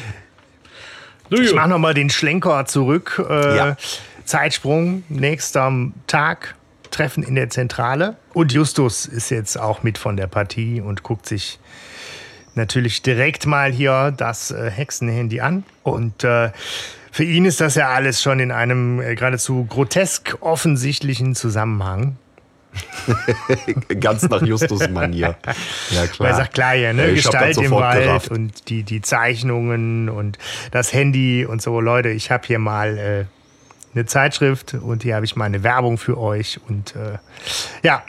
So, 1.30 1.42
Ich 1.42 1.54
mache 1.54 1.70
nochmal 1.70 1.94
den 1.94 2.10
Schlenker 2.10 2.66
zurück. 2.66 3.22
Äh, 3.30 3.58
Ja. 3.58 3.78
Zeitsprung, 4.26 5.04
nächster 5.10 5.74
Tag, 6.08 6.56
Treffen 6.92 7.24
in 7.24 7.36
der 7.36 7.50
Zentrale. 7.50 8.16
Und 8.34 8.52
Justus 8.52 9.06
ist 9.06 9.30
jetzt 9.30 9.60
auch 9.60 9.84
mit 9.84 9.98
von 9.98 10.18
der 10.18 10.28
Partie 10.28 10.82
und 10.82 11.04
guckt 11.04 11.26
sich 11.26 11.60
natürlich 12.56 13.02
direkt 13.02 13.46
mal 13.46 13.72
hier 13.72 14.14
das 14.16 14.52
äh, 14.52 14.70
Hexenhandy 14.70 15.42
an. 15.42 15.64
Und 15.84 16.24
äh, 16.24 16.52
für 17.12 17.24
ihn 17.24 17.46
ist 17.46 17.62
das 17.62 17.76
ja 17.76 17.90
alles 17.90 18.22
schon 18.22 18.40
in 18.40 18.52
einem 18.52 19.02
äh, 19.02 19.16
geradezu 19.16 19.66
grotesk 19.66 20.38
offensichtlichen 20.42 21.36
Zusammenhang. 21.36 22.18
Ganz 24.00 24.30
nach 24.30 24.44
Justus-Manier. 24.44 25.36
Ja, 25.90 26.08
klar. 26.08 26.30
Weil 26.30 26.36
sagt 26.36 26.54
klar, 26.54 26.76
ja, 26.76 26.94
ne? 26.94 27.14
Gestalt 27.16 27.58
im 27.58 27.72
Wald 27.72 28.04
gerafft. 28.04 28.30
und 28.30 28.70
die, 28.70 28.84
die 28.84 29.02
Zeichnungen 29.02 30.08
und 30.08 30.38
das 30.72 30.94
Handy 30.94 31.46
und 31.46 31.64
so. 31.64 31.82
Leute, 31.82 32.10
ich 32.10 32.30
habe 32.30 32.46
hier 32.46 32.60
mal 32.60 32.98
äh, 32.98 33.26
eine 33.94 34.06
Zeitschrift 34.06 34.74
und 34.74 35.04
hier 35.04 35.16
habe 35.16 35.26
ich 35.26 35.36
mal 35.36 35.46
eine 35.46 35.64
Werbung 35.64 35.98
für 35.98 36.18
euch. 36.18 36.60
Und 36.68 36.96
äh, 36.96 37.18
ja, 37.84 38.04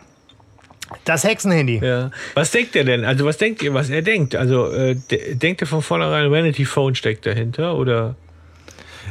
das 1.04 1.24
Hexenhandy. 1.24 1.80
Ja. 1.82 2.10
Was 2.34 2.50
denkt 2.50 2.76
er 2.76 2.84
denn? 2.84 3.04
Also 3.04 3.24
was 3.24 3.38
denkt 3.38 3.62
ihr, 3.62 3.74
was 3.74 3.90
er 3.90 4.02
denkt? 4.02 4.34
Also 4.34 4.70
äh, 4.72 4.96
denkt 5.32 5.60
er 5.62 5.66
von 5.66 5.82
vornherein, 5.82 6.30
Vanity 6.30 6.64
Phone 6.64 6.94
steckt 6.94 7.26
dahinter 7.26 7.76
oder? 7.76 8.16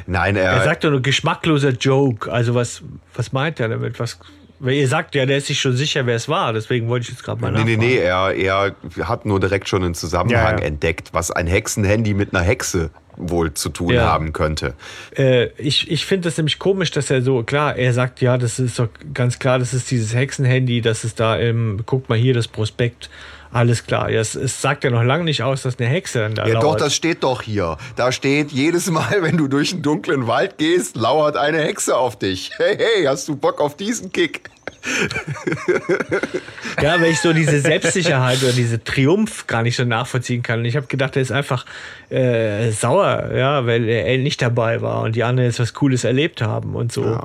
Nein, 0.06 0.36
er. 0.36 0.52
Er 0.52 0.64
sagt 0.64 0.84
doch 0.84 0.92
nur 0.92 1.02
geschmackloser 1.02 1.72
Joke. 1.72 2.32
Also 2.32 2.56
was, 2.56 2.82
was 3.14 3.32
meint 3.32 3.60
er 3.60 3.70
damit? 3.70 4.00
Was, 4.00 4.20
weil 4.60 4.74
ihr 4.74 4.88
sagt 4.88 5.16
ja, 5.16 5.26
der 5.26 5.38
ist 5.38 5.48
sich 5.48 5.60
schon 5.60 5.76
sicher, 5.76 6.06
wer 6.06 6.16
es 6.16 6.28
war. 6.28 6.54
Deswegen 6.54 6.88
wollte 6.88 7.04
ich 7.04 7.10
jetzt 7.10 7.24
gerade 7.24 7.42
mal 7.42 7.52
nachfragen. 7.52 7.72
Nee, 7.72 7.78
nee, 7.78 7.96
nee. 7.96 7.98
Er, 7.98 8.36
er 8.36 9.08
hat 9.08 9.26
nur 9.26 9.40
direkt 9.40 9.70
schon 9.70 9.84
einen 9.84 9.96
Zusammenhang 9.96 10.58
ja, 10.58 10.60
ja. 10.60 10.66
entdeckt, 10.66 11.10
was 11.14 11.32
ein 11.32 11.48
Hexenhandy 11.48 12.14
mit 12.14 12.34
einer 12.34 12.44
Hexe 12.44 12.92
wohl 13.20 13.54
zu 13.54 13.70
tun 13.70 13.94
ja. 13.94 14.04
haben 14.04 14.34
könnte. 14.34 14.74
Äh, 15.16 15.48
ich 15.58 15.92
ich 15.92 16.06
finde 16.06 16.30
das 16.30 16.38
nämlich 16.38 16.58
komisch, 16.58 16.92
dass 16.92 17.12
er 17.12 17.22
so, 17.22 17.44
klar, 17.44 17.76
er 17.76 17.94
sagt, 17.94 18.22
ja, 18.22 18.38
das 18.38 18.60
ist 18.60 18.80
doch 18.80 18.88
ganz 19.14 19.40
klar, 19.40 19.60
das 19.60 19.74
ist 19.74 19.92
dieses 19.92 20.16
Hexenhandy, 20.16 20.82
das 20.82 21.04
ist 21.04 21.20
da 21.20 21.36
im, 21.36 21.82
guck 21.86 22.10
mal 22.10 22.18
hier, 22.18 22.34
das 22.34 22.48
Prospekt. 22.48 23.10
Alles 23.52 23.86
klar. 23.86 24.12
Ja, 24.12 24.20
es, 24.20 24.36
es, 24.36 24.62
sagt 24.62 24.84
ja 24.84 24.92
noch 24.92 25.04
lange 25.04 25.24
nicht 25.24 25.42
aus, 25.42 25.64
dass 25.64 25.80
eine 25.80 25.90
Hexe 25.90 26.20
dann 26.20 26.36
da 26.36 26.46
Ja, 26.46 26.54
lauert. 26.54 26.64
doch, 26.64 26.76
das 26.76 26.94
steht 26.94 27.24
doch 27.24 27.42
hier. 27.42 27.78
Da 27.96 28.12
steht, 28.12 28.52
jedes 28.52 28.92
Mal, 28.92 29.18
wenn 29.22 29.38
du 29.38 29.48
durch 29.48 29.74
einen 29.74 29.82
dunklen 29.82 30.28
Wald 30.28 30.58
gehst, 30.58 30.96
lauert 30.96 31.36
eine 31.36 31.60
Hexe 31.60 31.98
auf 31.98 32.20
dich. 32.20 32.52
Hey, 32.58 32.78
hey, 32.78 33.06
hast 33.06 33.28
du 33.28 33.36
Bock 33.36 33.60
auf 33.60 33.76
diesen 33.76 34.12
Kick? 34.12 34.42
ja, 36.82 37.02
weil 37.02 37.12
ich 37.12 37.20
so 37.20 37.34
diese 37.34 37.60
Selbstsicherheit 37.60 38.42
oder 38.44 38.54
diese 38.54 38.84
Triumph 38.84 39.48
gar 39.48 39.64
nicht 39.64 39.76
so 39.76 39.84
nachvollziehen 39.84 40.44
kann. 40.44 40.60
Und 40.60 40.66
ich 40.66 40.76
habe 40.76 40.88
gedacht, 40.88 41.16
er 41.16 41.22
ist 41.22 41.32
einfach 41.32 41.66
äh, 42.10 42.72
sauer, 42.72 43.32
ja, 43.36 43.66
weil 43.66 43.88
er 43.90 44.18
nicht 44.20 44.42
dabei 44.42 44.82
war 44.82 45.02
und 45.02 45.16
die 45.16 45.24
anderen 45.24 45.50
jetzt 45.50 45.60
was 45.60 45.74
Cooles 45.74 46.04
erlebt 46.04 46.42
haben 46.42 46.76
und 46.76 46.92
so. 46.92 47.04
Ja. 47.04 47.24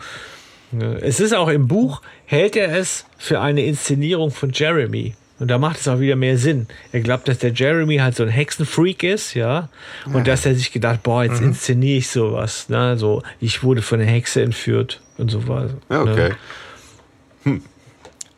Es 1.01 1.21
ist 1.21 1.35
auch 1.35 1.49
im 1.49 1.69
Buch, 1.69 2.03
hält 2.25 2.57
er 2.57 2.77
es 2.77 3.05
für 3.19 3.41
eine 3.41 3.65
Inszenierung 3.65 4.33
von 4.33 4.51
Jeremy. 4.53 5.15
Und 5.45 5.49
da 5.49 5.59
macht 5.59 5.79
es 5.79 5.89
auch 5.89 6.01
wieder 6.01 6.17
mehr 6.17 6.39
Sinn. 6.39 6.69
Er 6.91 7.01
glaubt, 7.01 7.29
dass 7.29 7.37
der 7.37 7.53
Jeremy 7.53 7.99
halt 7.99 8.17
so 8.17 8.23
ein 8.23 8.31
Hexenfreak 8.31 9.03
ist, 9.03 9.35
ja. 9.35 9.69
Und 10.07 10.15
ja. 10.15 10.23
dass 10.23 10.47
er 10.47 10.55
sich 10.55 10.73
gedacht, 10.73 11.03
boah, 11.03 11.23
jetzt 11.23 11.43
mhm. 11.43 11.49
inszeniere 11.49 11.99
ich 11.99 12.09
sowas. 12.09 12.71
Ne? 12.71 12.97
So, 12.97 13.23
ich 13.41 13.63
wurde 13.63 13.83
von 13.83 14.01
einer 14.01 14.11
Hexe 14.11 14.41
entführt 14.41 15.03
und 15.19 15.31
so 15.31 15.47
was. 15.47 15.73
Ja, 15.91 16.01
okay. 16.01 16.29
Ne? 16.31 16.37
Hm. 17.43 17.63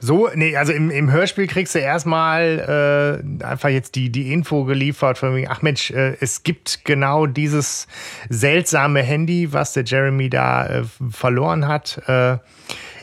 So, 0.00 0.28
nee, 0.34 0.56
also 0.56 0.72
im, 0.72 0.90
im 0.90 1.12
Hörspiel 1.12 1.46
kriegst 1.46 1.76
du 1.76 1.78
erstmal 1.78 3.22
äh, 3.40 3.44
einfach 3.44 3.68
jetzt 3.68 3.94
die, 3.94 4.10
die 4.10 4.32
Info 4.32 4.64
geliefert 4.64 5.16
von 5.16 5.36
wegen, 5.36 5.46
ach 5.48 5.62
Mensch, 5.62 5.92
äh, 5.92 6.16
es 6.18 6.42
gibt 6.42 6.84
genau 6.84 7.26
dieses 7.26 7.86
seltsame 8.28 9.04
Handy, 9.04 9.52
was 9.52 9.74
der 9.74 9.84
Jeremy 9.84 10.28
da 10.28 10.66
äh, 10.66 10.82
verloren 11.08 11.68
hat. 11.68 12.02
Äh, 12.08 12.38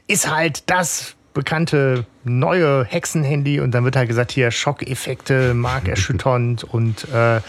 ist 0.08 0.30
halt 0.30 0.70
das 0.70 1.16
bekannte 1.34 2.06
neue 2.24 2.86
Hexenhandy 2.86 3.60
und 3.60 3.72
dann 3.72 3.84
wird 3.84 3.96
halt 3.96 4.08
gesagt, 4.08 4.32
hier 4.32 4.52
Schockeffekte, 4.52 5.54
markerschütternd 5.54 6.64
und 6.64 7.08
äh, 7.14 7.42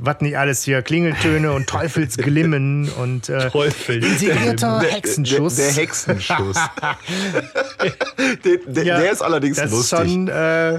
was 0.00 0.20
nicht 0.20 0.38
alles 0.38 0.62
hier, 0.62 0.82
Klingeltöne 0.82 1.52
und 1.52 1.66
Teufelsglimmen 1.66 2.90
und 2.90 3.28
äh, 3.28 3.50
Teufel. 3.50 4.04
integrierter 4.04 4.80
Hexenschuss. 4.80 5.56
Der, 5.56 5.66
der, 5.66 5.74
der 5.74 5.82
Hexenschuss. 5.82 6.56
der, 8.44 8.56
der, 8.66 8.84
ja, 8.84 9.00
der, 9.00 9.12
ist 9.12 9.22
allerdings 9.22 9.56
das 9.56 9.70
lustig. 9.70 9.98
Ist 9.98 10.06
schon, 10.06 10.28
äh, 10.28 10.78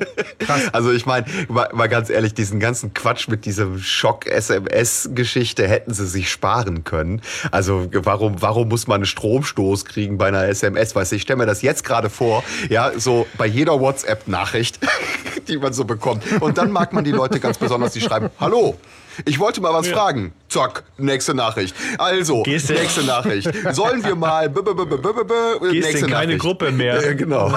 also 0.72 0.92
ich 0.92 1.06
meine, 1.06 1.26
mal, 1.48 1.70
mal, 1.74 1.88
ganz 1.88 2.10
ehrlich, 2.10 2.34
diesen 2.34 2.60
ganzen 2.60 2.94
Quatsch 2.94 3.28
mit 3.28 3.46
diesem 3.46 3.80
Schock-SMS-Geschichte 3.80 5.68
hätten 5.68 5.94
sie 5.94 6.08
sich 6.08 6.30
sparen 6.30 6.84
können. 6.84 7.22
Also 7.52 7.90
warum, 7.92 8.42
warum 8.42 8.70
muss 8.70 8.88
man 8.88 8.98
einen 8.98 9.06
Stromstoß 9.06 9.86
kriegen 9.86 10.18
bei 10.18 10.28
einer 10.28 10.46
SMS? 10.46 10.96
Weißt 10.96 11.12
du, 11.12 11.16
ich 11.16 11.24
stelle 11.24 11.38
mir 11.38 11.46
das 11.46 11.62
jetzt 11.62 11.84
gerade 11.84 12.10
vor, 12.10 12.44
ja, 12.70 12.92
so 12.98 13.28
bei 13.38 13.46
jeder 13.46 13.80
WhatsApp-Nachricht, 13.80 14.80
die 15.48 15.58
man 15.58 15.74
so 15.74 15.86
bekommt. 15.86 16.24
Und 16.42 16.58
dann 16.58 16.72
mag 16.72 16.94
man 16.94 17.04
die 17.04 17.12
Leute 17.12 17.40
ganz 17.40 17.58
besonders, 17.58 17.94
die 17.94 18.02
schreiben, 18.02 18.30
hallo, 18.40 18.78
ich 19.26 19.40
wollte 19.40 19.62
mal 19.62 19.74
was 19.74 19.88
ja. 19.88 19.94
fragen. 19.94 20.34
Zack, 20.50 20.84
nächste 20.98 21.34
Nachricht. 21.34 21.76
Also, 21.98 22.44
Gehst 22.44 22.70
nächste 22.70 23.04
Nachricht. 23.04 23.50
Sollen 23.72 24.04
wir 24.04 24.16
mal. 24.16 24.50
B 24.50 24.62
-b 24.62 24.72
-b 24.72 25.72
Gehst 25.72 25.88
nächste 25.88 26.06
in 26.06 26.12
keine 26.12 26.26
Nachricht. 26.26 26.40
Gruppe 26.40 26.72
mehr. 26.72 27.04
Ja, 27.04 27.14
genau. 27.14 27.54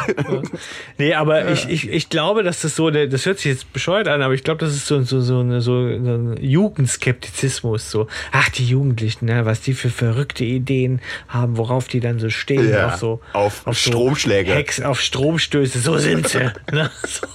nee, 0.98 1.14
aber 1.14 1.44
ja. 1.44 1.52
ich, 1.52 1.68
ich, 1.68 1.88
ich 1.88 2.08
glaube, 2.08 2.42
dass 2.42 2.62
das 2.62 2.74
so, 2.74 2.90
das 2.90 3.26
hört 3.26 3.38
sich 3.38 3.52
jetzt 3.52 3.72
bescheuert 3.72 4.08
an, 4.08 4.22
aber 4.22 4.34
ich 4.34 4.42
glaube, 4.42 4.58
das 4.58 4.74
ist 4.74 4.86
so, 4.86 5.02
so, 5.02 5.20
so, 5.20 5.40
eine, 5.40 5.60
so 5.60 5.74
ein 5.74 6.36
Jugendskeptizismus. 6.40 7.90
So, 7.90 8.08
ach, 8.32 8.48
die 8.48 8.66
Jugendlichen, 8.66 9.26
ne, 9.26 9.46
was 9.46 9.60
die 9.60 9.74
für 9.74 9.90
verrückte 9.90 10.44
Ideen 10.44 11.00
haben, 11.28 11.56
worauf 11.56 11.86
die 11.86 12.00
dann 12.00 12.18
so 12.18 12.28
stehen. 12.28 12.70
Ja, 12.70 12.88
auf, 12.88 12.96
so, 12.96 13.20
auf, 13.32 13.66
auf 13.66 13.78
Stromschläge. 13.78 14.50
So 14.50 14.56
Hex, 14.56 14.80
auf 14.80 15.00
Stromstöße, 15.00 15.78
so 15.78 15.98
sind 15.98 16.28
sie. 16.28 16.38
ne? 16.72 16.90
so. 17.06 17.26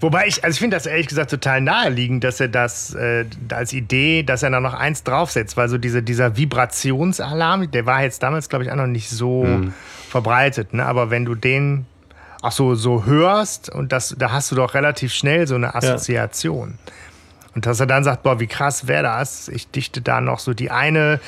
Wobei 0.00 0.26
ich, 0.26 0.42
also 0.42 0.54
ich 0.54 0.60
finde 0.60 0.76
das 0.76 0.86
ehrlich 0.86 1.08
gesagt 1.08 1.30
total 1.30 1.60
naheliegend, 1.60 2.24
dass 2.24 2.40
er 2.40 2.48
das 2.48 2.94
äh, 2.94 3.26
als 3.50 3.74
Idee, 3.74 4.22
dass 4.22 4.42
er 4.42 4.50
da 4.50 4.58
noch 4.60 4.72
eins 4.72 5.04
draufsetzt, 5.04 5.58
weil 5.58 5.68
so 5.68 5.76
diese, 5.76 6.02
dieser 6.02 6.36
Vibrationsalarm, 6.38 7.70
der 7.70 7.84
war 7.84 8.02
jetzt 8.02 8.22
damals, 8.22 8.48
glaube 8.48 8.64
ich, 8.64 8.70
auch 8.70 8.76
noch 8.76 8.86
nicht 8.86 9.10
so 9.10 9.44
mhm. 9.44 9.74
verbreitet. 10.08 10.72
Ne? 10.72 10.86
Aber 10.86 11.10
wenn 11.10 11.26
du 11.26 11.34
den 11.34 11.84
auch 12.40 12.52
so, 12.52 12.74
so 12.74 13.04
hörst 13.04 13.68
und 13.68 13.92
das, 13.92 14.14
da 14.18 14.32
hast 14.32 14.50
du 14.50 14.56
doch 14.56 14.72
relativ 14.72 15.12
schnell 15.12 15.46
so 15.46 15.54
eine 15.54 15.74
Assoziation. 15.74 16.78
Ja. 16.86 16.92
Und 17.54 17.66
dass 17.66 17.80
er 17.80 17.86
dann 17.86 18.02
sagt, 18.02 18.22
boah, 18.22 18.40
wie 18.40 18.46
krass 18.46 18.86
wäre 18.86 19.02
das? 19.02 19.48
Ich 19.48 19.70
dichte 19.70 20.00
da 20.00 20.22
noch 20.22 20.38
so 20.38 20.54
die 20.54 20.70
eine 20.70 21.20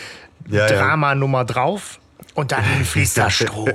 ja, 0.48 0.66
Dramanummer 0.66 1.38
ja. 1.38 1.44
drauf 1.44 1.98
und 2.34 2.52
dann 2.52 2.64
fließt 2.84 3.18
da 3.18 3.28
Strom. 3.28 3.70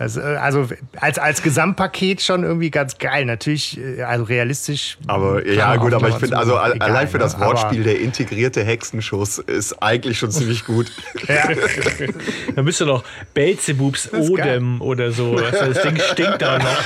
Also, 0.00 0.22
also 0.22 0.66
als, 0.96 1.18
als 1.18 1.42
Gesamtpaket 1.42 2.22
schon 2.22 2.42
irgendwie 2.42 2.70
ganz 2.70 2.96
geil. 2.96 3.26
Natürlich, 3.26 3.78
äh, 3.78 4.00
also 4.00 4.24
realistisch. 4.24 4.96
Aber 5.06 5.46
ja, 5.46 5.76
gut, 5.76 5.92
aber 5.92 6.08
ich 6.08 6.14
finde, 6.14 6.38
also 6.38 6.52
egal, 6.52 6.78
allein 6.78 7.06
für 7.06 7.18
das 7.18 7.36
ne? 7.36 7.44
Wortspiel, 7.44 7.82
der 7.82 8.00
integrierte 8.00 8.64
Hexenschuss 8.64 9.36
ist 9.36 9.82
eigentlich 9.82 10.18
schon 10.18 10.30
ziemlich 10.30 10.64
gut. 10.64 10.90
Ja. 11.28 11.50
Dann 12.56 12.64
müsste 12.64 12.86
noch 12.86 13.04
Belzebubs 13.34 14.10
Odem 14.14 14.80
oder 14.80 15.12
so. 15.12 15.36
Also 15.36 15.70
das 15.70 15.82
Ding 15.82 16.00
stinkt 16.12 16.40
da 16.40 16.58
noch. 16.58 16.82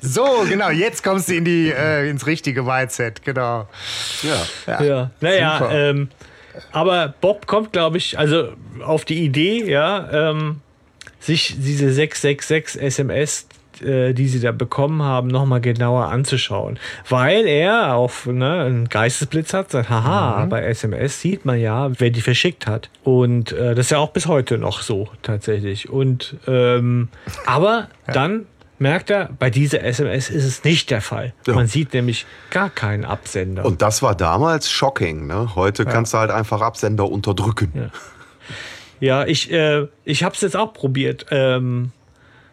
so, 0.00 0.44
genau, 0.48 0.70
jetzt 0.70 1.04
kommst 1.04 1.28
du 1.28 1.34
in 1.36 1.44
die, 1.44 1.70
äh, 1.70 2.10
ins 2.10 2.26
richtige 2.26 2.64
Mindset, 2.64 3.22
genau. 3.24 3.68
Ja. 4.24 4.46
ja. 4.66 4.82
ja. 4.82 5.10
Naja, 5.20 5.70
ähm, 5.70 6.08
aber 6.72 7.14
Bob 7.20 7.46
kommt, 7.46 7.72
glaube 7.72 7.96
ich, 7.98 8.18
also 8.18 8.52
auf 8.84 9.04
die 9.04 9.24
Idee, 9.24 9.64
ja, 9.70 10.30
ähm, 10.30 10.60
sich 11.18 11.56
diese 11.58 11.92
666 11.92 12.80
SMS, 12.80 13.46
äh, 13.82 14.12
die 14.14 14.26
sie 14.26 14.40
da 14.40 14.52
bekommen 14.52 15.02
haben, 15.02 15.28
nochmal 15.28 15.60
genauer 15.60 16.06
anzuschauen. 16.06 16.78
Weil 17.08 17.46
er 17.46 17.94
auf 17.94 18.26
ne, 18.26 18.64
einen 18.64 18.88
Geistesblitz 18.88 19.54
hat, 19.54 19.70
sagt, 19.70 19.90
haha, 19.90 20.44
mhm. 20.44 20.48
bei 20.48 20.62
SMS 20.62 21.20
sieht 21.20 21.44
man 21.44 21.58
ja, 21.58 21.90
wer 21.98 22.10
die 22.10 22.20
verschickt 22.20 22.66
hat. 22.66 22.90
Und 23.04 23.52
äh, 23.52 23.74
das 23.74 23.86
ist 23.86 23.90
ja 23.90 23.98
auch 23.98 24.10
bis 24.10 24.26
heute 24.26 24.58
noch 24.58 24.82
so 24.82 25.08
tatsächlich. 25.22 25.88
Und 25.88 26.36
ähm, 26.46 27.08
aber 27.46 27.88
ja. 28.06 28.12
dann 28.12 28.46
merkt 28.80 29.10
er, 29.10 29.28
bei 29.38 29.50
dieser 29.50 29.84
SMS 29.84 30.30
ist 30.30 30.44
es 30.44 30.64
nicht 30.64 30.90
der 30.90 31.02
Fall. 31.02 31.34
Ja. 31.46 31.54
Man 31.54 31.66
sieht 31.66 31.92
nämlich 31.92 32.26
gar 32.50 32.70
keinen 32.70 33.04
Absender. 33.04 33.64
Und 33.64 33.82
das 33.82 34.02
war 34.02 34.14
damals 34.14 34.70
shocking. 34.70 35.26
Ne? 35.26 35.54
Heute 35.54 35.84
ja. 35.84 35.90
kannst 35.90 36.14
du 36.14 36.18
halt 36.18 36.30
einfach 36.30 36.62
Absender 36.62 37.08
unterdrücken. 37.08 37.72
Ja, 37.74 37.90
ja 39.00 39.26
ich, 39.26 39.52
äh, 39.52 39.86
ich 40.04 40.24
habe 40.24 40.34
es 40.34 40.40
jetzt 40.40 40.56
auch 40.56 40.72
probiert. 40.72 41.26
Ähm, 41.30 41.92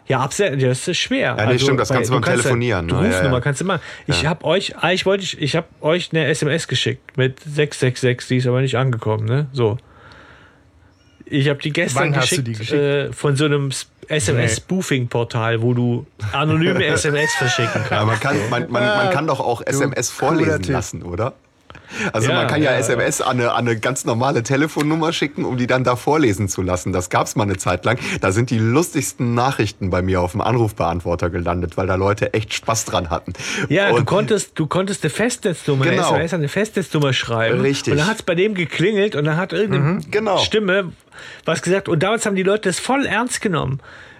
ja, 0.07 0.19
Absender, 0.19 0.67
das 0.67 0.87
ist 0.87 0.97
schwer. 0.97 1.19
Ja, 1.19 1.35
nee, 1.35 1.41
also, 1.41 1.65
stimmt, 1.65 1.79
das 1.79 1.89
kannst 1.89 2.09
du 2.09 2.13
beim 2.13 2.23
Telefonieren. 2.23 2.89
Ja, 2.89 3.01
ne? 3.01 3.07
Rufnummer 3.07 3.35
ja, 3.35 3.41
kannst 3.41 3.61
du 3.61 3.65
mal. 3.65 3.79
Ich 4.05 4.25
habe 4.25 4.45
euch, 4.45 4.77
eigentlich 4.77 5.05
wollte 5.05 5.23
ich, 5.23 5.41
ich 5.41 5.55
habe 5.55 5.67
euch 5.81 6.09
eine 6.11 6.25
SMS 6.27 6.67
geschickt 6.67 7.17
mit 7.17 7.39
666, 7.39 8.27
die 8.27 8.37
ist 8.37 8.47
aber 8.47 8.61
nicht 8.61 8.75
angekommen, 8.75 9.25
ne? 9.25 9.47
So. 9.53 9.77
Ich 11.29 11.49
habe 11.49 11.61
die 11.61 11.73
gestern 11.73 12.13
Wann 12.13 12.21
geschickt, 12.21 12.47
die 12.47 12.53
geschickt? 12.53 12.81
Äh, 12.81 13.13
von 13.13 13.35
so 13.35 13.45
einem 13.45 13.71
SMS-Spoofing-Portal, 14.07 15.61
wo 15.61 15.73
du 15.73 16.05
anonyme 16.31 16.85
SMS 16.87 17.33
verschicken 17.35 17.73
kannst. 17.73 17.91
Ja, 17.91 18.05
man, 18.05 18.19
kann, 18.19 18.37
man, 18.49 18.71
man, 18.71 18.83
man 18.83 19.09
kann 19.11 19.27
doch 19.27 19.39
auch 19.39 19.61
SMS 19.65 20.09
vorlesen 20.09 20.63
lassen, 20.65 21.03
oder? 21.03 21.33
Also 22.13 22.29
Ja, 22.29 22.35
man 22.35 22.47
kann 22.47 22.61
ja, 22.61 22.71
ja, 22.71 22.77
SMS 22.77 23.21
an 23.21 23.39
eine, 23.39 23.51
an 23.53 23.67
eine 23.67 23.79
ganz 23.79 24.05
normale 24.05 24.43
Telefonnummer 24.43 25.13
schicken, 25.13 25.45
um 25.45 25.57
die 25.57 25.67
dann 25.67 25.83
da 25.83 25.95
vorlesen 25.95 26.47
zu 26.49 26.61
lassen. 26.61 26.91
Das 26.93 27.09
gab 27.09 27.27
es 27.27 27.35
mal 27.35 27.43
eine 27.43 27.57
Zeit 27.57 27.85
lang. 27.85 27.97
Da 28.21 28.31
sind 28.31 28.49
die 28.49 28.59
lustigsten 28.59 29.33
Nachrichten 29.35 29.89
bei 29.89 30.01
mir 30.01 30.21
auf 30.21 30.31
dem 30.33 30.41
Anrufbeantworter 30.41 31.29
gelandet, 31.29 31.77
weil 31.77 31.87
da 31.87 31.95
Leute 31.95 32.33
echt 32.33 32.53
Spaß 32.53 32.85
dran 32.85 33.09
hatten. 33.09 33.33
Ja, 33.69 33.89
du 33.89 33.97
Und- 33.97 34.05
konntest, 34.05 34.51
du 34.59 34.67
konntest 34.67 35.03
eine 35.03 35.09
Festnetznummer, 35.11 35.85
Genau. 35.85 36.09
eine 36.09 36.17
SMS 36.23 36.33
an 36.33 36.39
eine 36.41 36.49
Festnetznummer 36.49 37.13
schreiben. 37.13 37.61
Richtig. 37.61 37.91
Und 37.93 37.99
dann 37.99 38.07
hat 38.07 38.17
es 38.17 38.23
bei 38.23 38.35
dem 38.35 38.53
geklingelt 38.53 39.15
und 39.15 39.25
dann 39.25 39.37
hat 39.37 39.53
irgendeine 39.53 40.01
genau. 40.11 40.37
Stimme 40.39 40.91
was 41.45 41.61
gesagt. 41.61 41.89
Und 41.89 42.03
damals 42.03 42.25
haben 42.25 42.35
die 42.35 42.43
Leute 42.43 42.69
das 42.69 42.79
voll 42.79 43.05
ernst 43.05 43.41
genommen. 43.41 43.79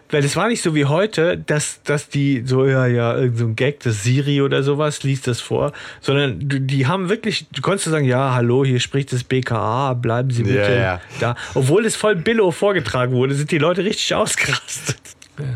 Weil 0.10 0.22
das 0.22 0.36
war 0.38 0.48
nicht 0.48 0.62
so 0.62 0.74
wie 0.74 0.86
heute, 0.86 1.38
dass, 1.38 1.82
dass 1.84 2.08
die 2.08 2.44
so, 2.46 2.66
ja, 2.66 2.86
ja, 2.88 3.18
irgend 3.18 3.38
so 3.38 3.46
ein 3.46 3.56
Gag, 3.58 3.82
das 3.82 4.04
Siri 4.04 4.42
oder 4.42 4.64
sowas, 4.64 5.04
liest 5.04 5.28
das 5.28 5.42
vor, 5.42 5.74
sondern 6.00 6.40
die 6.42 6.88
haben 6.88 7.10
wirklich, 7.10 7.46
du 7.52 7.62
konntest 7.62 7.90
sagen, 7.90 8.06
ja, 8.06 8.34
hallo, 8.34 8.64
hier 8.64 8.80
spricht 8.80 9.12
das 9.12 9.26
BKA, 9.26 9.94
bleiben 9.96 10.30
Sie 10.32 10.44
bitte 10.44 10.60
Ja, 10.60 10.80
ja. 10.80 11.02
da. 11.20 11.36
Obwohl 11.56 11.86
es 11.86 11.96
voll 11.98 12.16
Billo 12.16 12.52
vorgetragen 12.52 13.12
wurde, 13.14 13.36
sind 13.36 13.52
die 13.52 13.58
Leute 13.58 13.84
richtig 13.84 14.16
ausgerastet. 14.16 14.98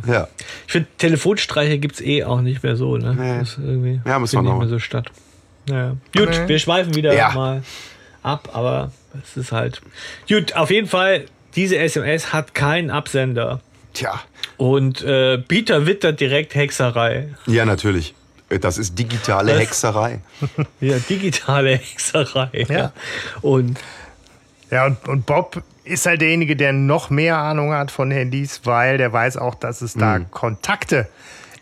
ja. 0.06 0.28
Ich 0.68 0.74
finde, 0.74 0.89
Telefonstreiche 0.97 1.78
gibt 1.80 1.95
es 1.95 2.02
eh 2.02 2.24
auch 2.26 2.41
nicht 2.41 2.62
mehr 2.62 2.76
so. 2.76 2.97
Ne? 2.97 3.16
Nee. 3.18 3.39
Das 3.39 3.49
ist 3.52 3.60
irgendwie 3.60 4.02
Ja, 4.06 4.20
müssen 4.20 4.34
wir 4.34 4.39
findet 4.39 4.54
nicht 4.54 4.60
mehr 4.60 4.68
so 4.70 4.80
statt. 4.80 5.12
Naja. 5.68 5.95
Gut, 6.16 6.30
Nee. 6.30 6.47
wir 6.49 6.60
schweifen 6.60 6.93
wieder 6.95 7.14
Ja. 7.16 7.32
mal 7.32 7.64
ab, 8.22 8.49
aber 8.54 8.91
es 9.24 9.38
ist 9.38 9.52
halt. 9.54 9.82
Gut, 10.28 10.56
auf 10.58 10.70
jeden 10.72 10.88
Fall, 10.88 11.26
diese 11.56 11.78
SMS 11.78 12.34
hat 12.34 12.54
keinen 12.54 12.89
Absender. 12.89 13.62
Tja, 13.94 14.22
Und 14.58 15.02
äh, 15.02 15.38
Peter 15.38 15.86
wittert 15.86 16.20
direkt 16.20 16.56
Hexerei. 16.56 17.30
ja, 17.46 17.66
natürlich. 17.66 18.14
Das 18.60 18.78
ist 18.78 19.00
digitale 19.00 19.54
Was? 19.54 19.60
Hexerei. 19.62 20.20
Ja, 20.82 20.98
digitale 21.00 21.78
Hexerei. 21.78 22.66
Ja. 22.68 22.92
Und 23.42 23.80
Ja, 24.70 24.86
und, 24.86 25.08
und 25.08 25.26
Bob 25.26 25.64
ist 25.84 26.06
halt 26.06 26.22
derjenige, 26.22 26.56
der 26.56 26.74
noch 26.74 27.10
mehr 27.10 27.38
Ahnung 27.38 27.74
hat 27.74 27.92
von 27.92 28.12
Handys, 28.12 28.62
weil 28.66 28.98
der 28.98 29.12
weiß 29.14 29.38
auch, 29.38 29.56
dass 29.56 29.82
es 29.82 29.94
da 29.94 30.20
Kontakte 30.20 31.08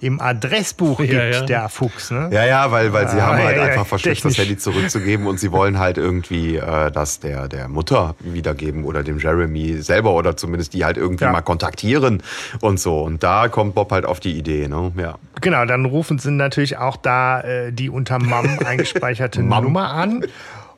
im 0.01 0.21
Adressbuch 0.21 0.97
gibt, 0.99 1.11
Ja, 1.13 1.25
ja. 1.25 1.41
der 1.41 1.69
Fuchs. 1.69 2.09
Ne? 2.11 2.29
Ja, 2.31 2.45
ja, 2.45 2.71
weil, 2.71 2.93
weil 2.93 3.07
sie 3.09 3.17
Ah, 3.19 3.27
haben 3.27 3.37
halt 3.43 3.57
ja, 3.57 3.63
ja, 3.65 3.71
einfach 3.73 3.85
verschleppt, 3.87 4.23
das. 4.25 4.37
Handy 4.37 4.57
zurückzugeben 4.57 5.27
und 5.27 5.39
sie 5.39 5.51
wollen 5.51 5.77
halt 5.77 5.97
irgendwie 5.97 6.55
äh, 6.55 6.89
das 6.91 7.19
der, 7.19 7.47
der 7.47 7.67
Mutter 7.67 8.15
wiedergeben 8.19 8.85
oder 8.85 9.03
dem 9.03 9.19
Jeremy 9.19 9.81
selber 9.81 10.13
oder 10.13 10.37
zumindest 10.37 10.73
die 10.73 10.85
halt 10.85 10.97
irgendwie 10.97 11.25
Ja. 11.25 11.31
mal 11.31 11.41
kontaktieren 11.41 12.23
und 12.61 12.79
so. 12.79 13.01
Und 13.01 13.23
da 13.23 13.49
kommt 13.49 13.75
Bob 13.75 13.91
halt 13.91 14.05
auf 14.05 14.19
die 14.19 14.37
Idee, 14.37 14.67
ne? 14.67 14.91
Ja. 14.97 15.15
Genau, 15.41 15.65
dann 15.65 15.85
rufen 15.85 16.17
sie 16.19 16.31
natürlich 16.31 16.77
auch 16.77 16.95
da 16.97 17.41
äh, 17.41 17.71
die 17.73 17.89
unter 17.89 18.19
Mom 18.19 18.47
eingespeicherte 18.65 19.41
Mom. 19.41 19.65
Nummer 19.65 19.89
an. 19.91 20.25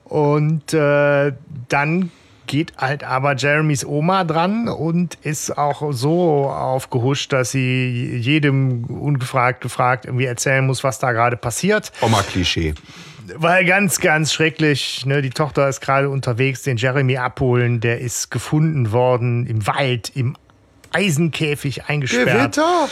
Und 0.05 0.73
äh, 0.73 1.31
dann 1.69 2.11
geht 2.51 2.73
halt 2.77 3.05
aber 3.05 3.37
Jeremys 3.37 3.85
Oma 3.85 4.25
dran 4.25 4.67
und 4.67 5.17
ist 5.23 5.57
auch 5.57 5.93
so 5.93 6.49
aufgehuscht, 6.49 7.31
dass 7.31 7.51
sie 7.51 8.17
jedem 8.17 8.83
ungefragt 8.83 9.61
gefragt 9.61 10.03
irgendwie 10.03 10.25
erzählen 10.25 10.65
muss, 10.65 10.83
was 10.83 10.99
da 10.99 11.13
gerade 11.13 11.37
passiert. 11.37 11.93
Oma-Klischee. 12.01 12.73
Weil 13.35 13.63
ganz, 13.63 14.01
ganz 14.01 14.33
schrecklich, 14.33 15.05
ne, 15.05 15.21
die 15.21 15.29
Tochter 15.29 15.69
ist 15.69 15.79
gerade 15.79 16.09
unterwegs, 16.09 16.63
den 16.63 16.75
Jeremy 16.75 17.15
abholen, 17.15 17.79
der 17.79 18.01
ist 18.01 18.31
gefunden 18.31 18.91
worden 18.91 19.47
im 19.47 19.65
Wald, 19.65 20.11
im 20.13 20.35
Eisenkäfig 20.91 21.85
eingesperrt. 21.85 22.55
Gewitter! 22.55 22.89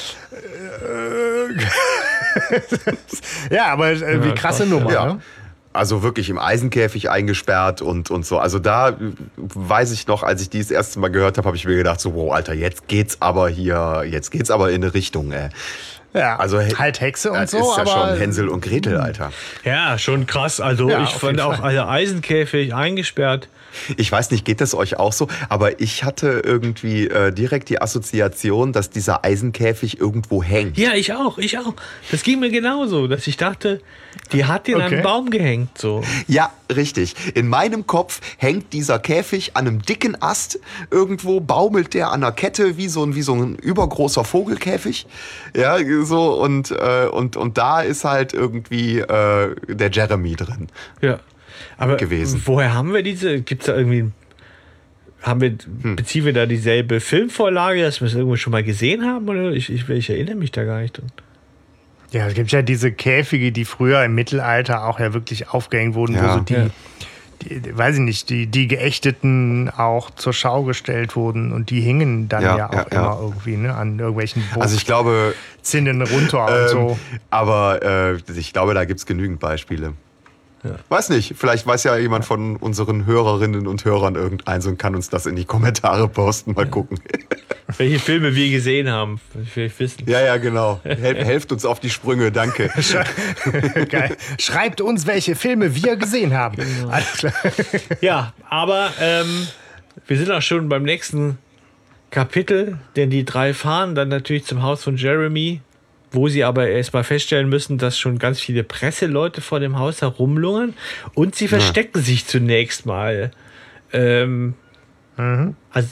Ja, 3.49 3.68
aber 3.68 3.91
äh, 3.91 4.24
wie 4.24 4.34
krasse 4.34 4.64
krass, 4.64 4.70
Nummer. 4.70 4.93
Ja. 4.93 5.14
Ne? 5.14 5.22
Also 5.72 6.01
wirklich 6.01 6.30
im 6.30 6.39
Eisenkäfig 6.39 7.09
eingesperrt 7.11 7.82
und, 7.82 8.09
und 8.09 8.26
so. 8.26 8.39
Also 8.39 8.57
da 8.57 8.97
weiß 9.38 9.91
ich 9.91 10.07
noch, 10.07 10.24
als 10.24 10.41
ich 10.41 10.49
die 10.49 10.59
das 10.59 10.72
erste 10.72 10.99
Mal 10.99 11.09
gehört 11.09 11.38
habe, 11.38 11.45
habe 11.47 11.57
ich 11.57 11.65
mir 11.65 11.76
gedacht, 11.76 12.01
so, 12.01 12.15
wow, 12.15 12.34
Alter, 12.34 12.53
jetzt 12.53 12.88
geht's 12.88 13.17
aber 13.22 13.49
hier, 13.49 14.03
jetzt 14.09 14.32
geht's 14.32 14.49
aber 14.49 14.72
in 14.72 14.84
eine 14.84 14.93
Richtung, 14.93 15.32
ey. 15.32 15.49
Ja, 16.13 16.38
Also 16.38 16.59
halt 16.59 17.01
Hexe 17.01 17.30
und 17.32 17.38
Das 17.39 17.51
so, 17.51 17.57
ist 17.59 17.78
ja 17.78 17.84
aber 17.84 18.09
schon 18.09 18.17
Hänsel 18.17 18.49
und 18.49 18.61
Gretel, 18.61 18.97
Alter. 18.97 19.32
ja, 19.63 19.97
schon 19.99 20.26
krass. 20.26 20.59
Also 20.59 20.89
Ja, 20.89 21.03
ich 21.03 21.11
fand 21.11 21.39
auch 21.39 21.61
also 21.61 21.84
Eisenkäfig 21.84 22.74
eingesperrt. 22.74 23.47
Ich 23.97 24.11
weiß 24.11 24.32
nicht, 24.32 24.45
geht 24.45 24.61
das 24.61 24.74
euch 24.76 24.97
auch 24.97 25.13
so? 25.13 25.28
Aber 25.49 25.80
ich 25.82 26.03
hatte 26.03 26.41
irgendwie 26.43 27.07
äh, 27.07 27.32
direkt 27.32 27.70
die 27.70 27.82
Assoziation, 27.82 28.74
dass 28.74 28.89
dieser 28.89 29.24
Eisenkäfig 29.24 29.99
irgendwo 29.99 30.43
hängt. 30.43 30.78
Ja, 30.78 30.93
ich 30.93 31.13
auch, 31.13 31.38
ich 31.38 31.57
auch. 31.57 31.74
Das 32.11 32.24
ging 32.24 32.39
mir 32.39 32.49
genauso, 32.49 33.07
dass 33.07 33.28
ich 33.28 33.38
dachte, 33.38 33.82
die 34.32 34.45
hat 34.45 34.67
den 34.67 34.76
an 34.76 34.89
Okay. 34.89 34.95
einen 34.95 35.03
Baum 35.03 35.30
gehängt. 35.30 35.78
So. 35.78 36.01
Ja, 36.28 36.51
richtig. 36.76 37.15
In 37.36 37.47
meinem 37.47 37.86
Kopf 37.86 38.22
hängt 38.38 38.74
dieser 38.74 38.97
Käfig 38.97 39.55
an 39.55 39.67
einem 39.67 39.82
dicken 39.82 40.20
Ast. 40.22 40.59
Irgendwo 40.89 41.39
baumelt 41.39 41.93
der 41.93 42.11
an 42.11 42.24
einer 42.24 42.32
Kette 42.32 42.78
wie 42.78 42.88
so 42.88 43.03
ein, 43.03 43.15
wie 43.15 43.22
so 43.22 43.34
ein 43.36 43.55
übergroßer 43.55 44.24
Vogelkäfig. 44.24 45.05
Ja, 45.55 45.78
so. 46.05 46.41
Und, 46.41 46.72
äh, 46.72 47.07
und, 47.11 47.38
und 47.38 47.57
da 47.57 47.82
ist 47.82 48.03
halt 48.03 48.34
irgendwie 48.34 48.99
äh, 48.99 49.55
der 49.67 49.91
Jeremy 49.91 50.36
drin. 50.36 50.67
Ja. 51.01 51.20
Aber 51.78 51.95
Gewesen. 51.97 52.41
woher 52.45 52.74
haben 52.74 52.93
wir 52.93 53.03
diese? 53.03 53.41
Gibt 53.41 53.62
es 53.64 53.68
da 53.68 53.76
irgendwie. 53.76 54.12
Haben 55.22 55.41
wir, 55.41 55.55
Hm. 55.82 55.97
beziehen 55.97 56.24
wir 56.24 56.32
da 56.34 56.45
dieselbe 56.45 57.01
Filmvorlage, 57.01 57.82
dass 57.82 57.99
wir 57.99 58.07
es 58.07 58.14
irgendwo 58.14 58.38
schon 58.38 58.51
mal 58.51 58.64
gesehen 58.64 59.05
haben? 59.05 59.28
Oder 59.28 59.51
ich, 59.51 59.70
ich, 59.70 59.88
ich 59.89 60.10
erinnere 60.10 60.36
mich 60.36 60.51
da 60.51 60.64
gar 60.64 60.80
nicht 60.82 60.97
dran. 60.97 61.12
ja, 62.12 62.26
es 62.28 62.34
gibt 62.36 62.51
ja 62.51 62.62
diese 62.62 62.91
Käfige, 62.93 63.51
die 63.51 63.66
früher 63.66 64.03
im 64.05 64.16
Mittelalter 64.16 64.86
auch 64.86 64.99
ja 64.99 65.14
wirklich 65.14 65.49
aufgehängt 65.49 65.93
wurden, 65.95 66.16
Ja. 66.16 66.24
wo 66.24 66.38
so 66.38 66.39
die, 66.39 66.53
Ja. 66.53 66.68
die, 67.41 67.78
weiß 67.78 67.95
ich 67.95 68.01
nicht, 68.01 68.30
die, 68.30 68.47
die 68.47 68.68
Geächteten 68.70 69.70
auch 69.70 70.10
zur 70.10 70.32
Schau 70.32 70.64
gestellt 70.64 71.18
wurden 71.18 71.51
und 71.51 71.70
die 71.70 71.82
hingen 71.82 72.30
dann 72.30 72.41
ja, 72.41 72.57
Ja, 72.57 72.70
auch 72.70 72.74
ja, 72.74 72.86
ja. 72.89 72.99
immer 73.01 73.20
irgendwie 73.22 73.57
ne, 73.57 73.76
an 73.76 73.99
irgendwelchen 73.99 74.41
Also 74.57 74.78
ich 74.78 74.86
glaube, 74.86 75.36
Zinnen 75.62 76.01
runter 76.01 76.45
und 76.45 76.51
ähm, 76.62 76.68
so. 76.70 76.99
aber 77.30 77.82
äh, 77.84 78.32
ich 78.39 78.53
glaube, 78.53 78.74
da 78.74 78.86
gibt 78.86 78.99
es 79.01 79.05
genügend 79.05 79.41
Beispiele. 79.41 79.93
Weiß 80.89 81.10
nicht, 81.10 81.36
vielleicht 81.38 81.66
weiß 81.66 81.86
ja 81.86 81.95
jemand 81.97 82.26
von 82.26 82.57
unseren 82.57 83.05
Hörerinnen 83.05 83.68
und 83.68 83.86
Hörern 83.86 84.16
irgendeins 84.16 84.66
und 84.66 84.78
kann 84.78 84.95
uns 84.95 85.10
das 85.10 85.26
in 85.26 85.36
die 85.36 85.45
Kommentare 85.45 86.07
posten. 86.07 86.53
Mal 86.53 86.68
gucken. 86.68 86.99
Welche 87.78 87.99
Filme 87.99 88.36
wir 88.36 88.49
gesehen 88.49 88.89
haben, 88.89 89.22
will 89.53 89.66
ich 89.66 89.80
wissen. 89.80 90.03
Ja, 90.07 90.22
ja, 90.22 90.38
genau. 90.38 90.80
Hel 90.84 91.16
helft 91.24 91.51
uns 91.51 91.66
auf 91.66 91.80
die 91.80 91.89
Sprünge, 91.89 92.32
danke. 92.32 92.70
Geil. 93.89 94.18
Schreibt 94.39 94.82
uns, 94.82 95.05
welche 95.05 95.36
Filme 95.36 95.76
wir 95.76 95.95
gesehen 95.95 96.34
haben. 96.34 96.55
Genau. 96.57 96.89
Alles 96.89 97.14
klar. 97.14 97.34
Ja, 98.01 98.34
aber 98.49 98.91
ähm, 98.99 99.47
wir 100.07 100.18
sind 100.18 100.32
auch 100.32 100.41
schon 100.41 100.68
beim 100.68 100.84
nächsten 100.84 101.38
Kapitel, 102.10 102.80
denn 102.95 103.12
die 103.12 103.24
drei 103.24 103.53
fahren 103.53 103.93
dann 103.93 104.10
natürlich 104.10 104.45
zum 104.45 104.64
Haus 104.64 104.84
von 104.84 104.97
Jeremy, 104.97 105.62
wo 106.12 106.28
sie 106.28 106.43
aber 106.43 106.68
erstmal 106.68 107.03
feststellen 107.03 107.49
müssen, 107.49 107.78
dass 107.78 107.97
schon 107.97 108.18
ganz 108.18 108.39
viele 108.39 108.64
Presseleute 108.64 109.41
vor 109.41 109.60
dem 109.60 109.78
Haus 109.78 110.01
herumlungern 110.01 110.74
und 111.14 111.36
sie 111.36 111.47
verstecken 111.47 112.01
sich 112.01 112.26
zunächst 112.26 112.86
mal. 112.86 113.32
Ähm, 113.93 114.55
Also 115.72 115.89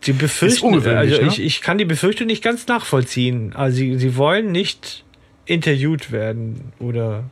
sie 0.00 0.12
befürchten, 0.12 0.66
ungewöhnlich, 0.66 1.12
also 1.12 1.22
ne? 1.22 1.28
ich, 1.28 1.40
ich 1.40 1.60
kann 1.62 1.78
die 1.78 1.84
Befürchtung 1.84 2.26
nicht 2.26 2.44
ganz 2.44 2.66
nachvollziehen. 2.66 3.54
Also 3.54 3.76
sie, 3.78 3.98
sie 3.98 4.16
wollen 4.16 4.52
nicht 4.52 5.04
interviewt 5.46 6.12
werden 6.12 6.72
oder 6.78 7.24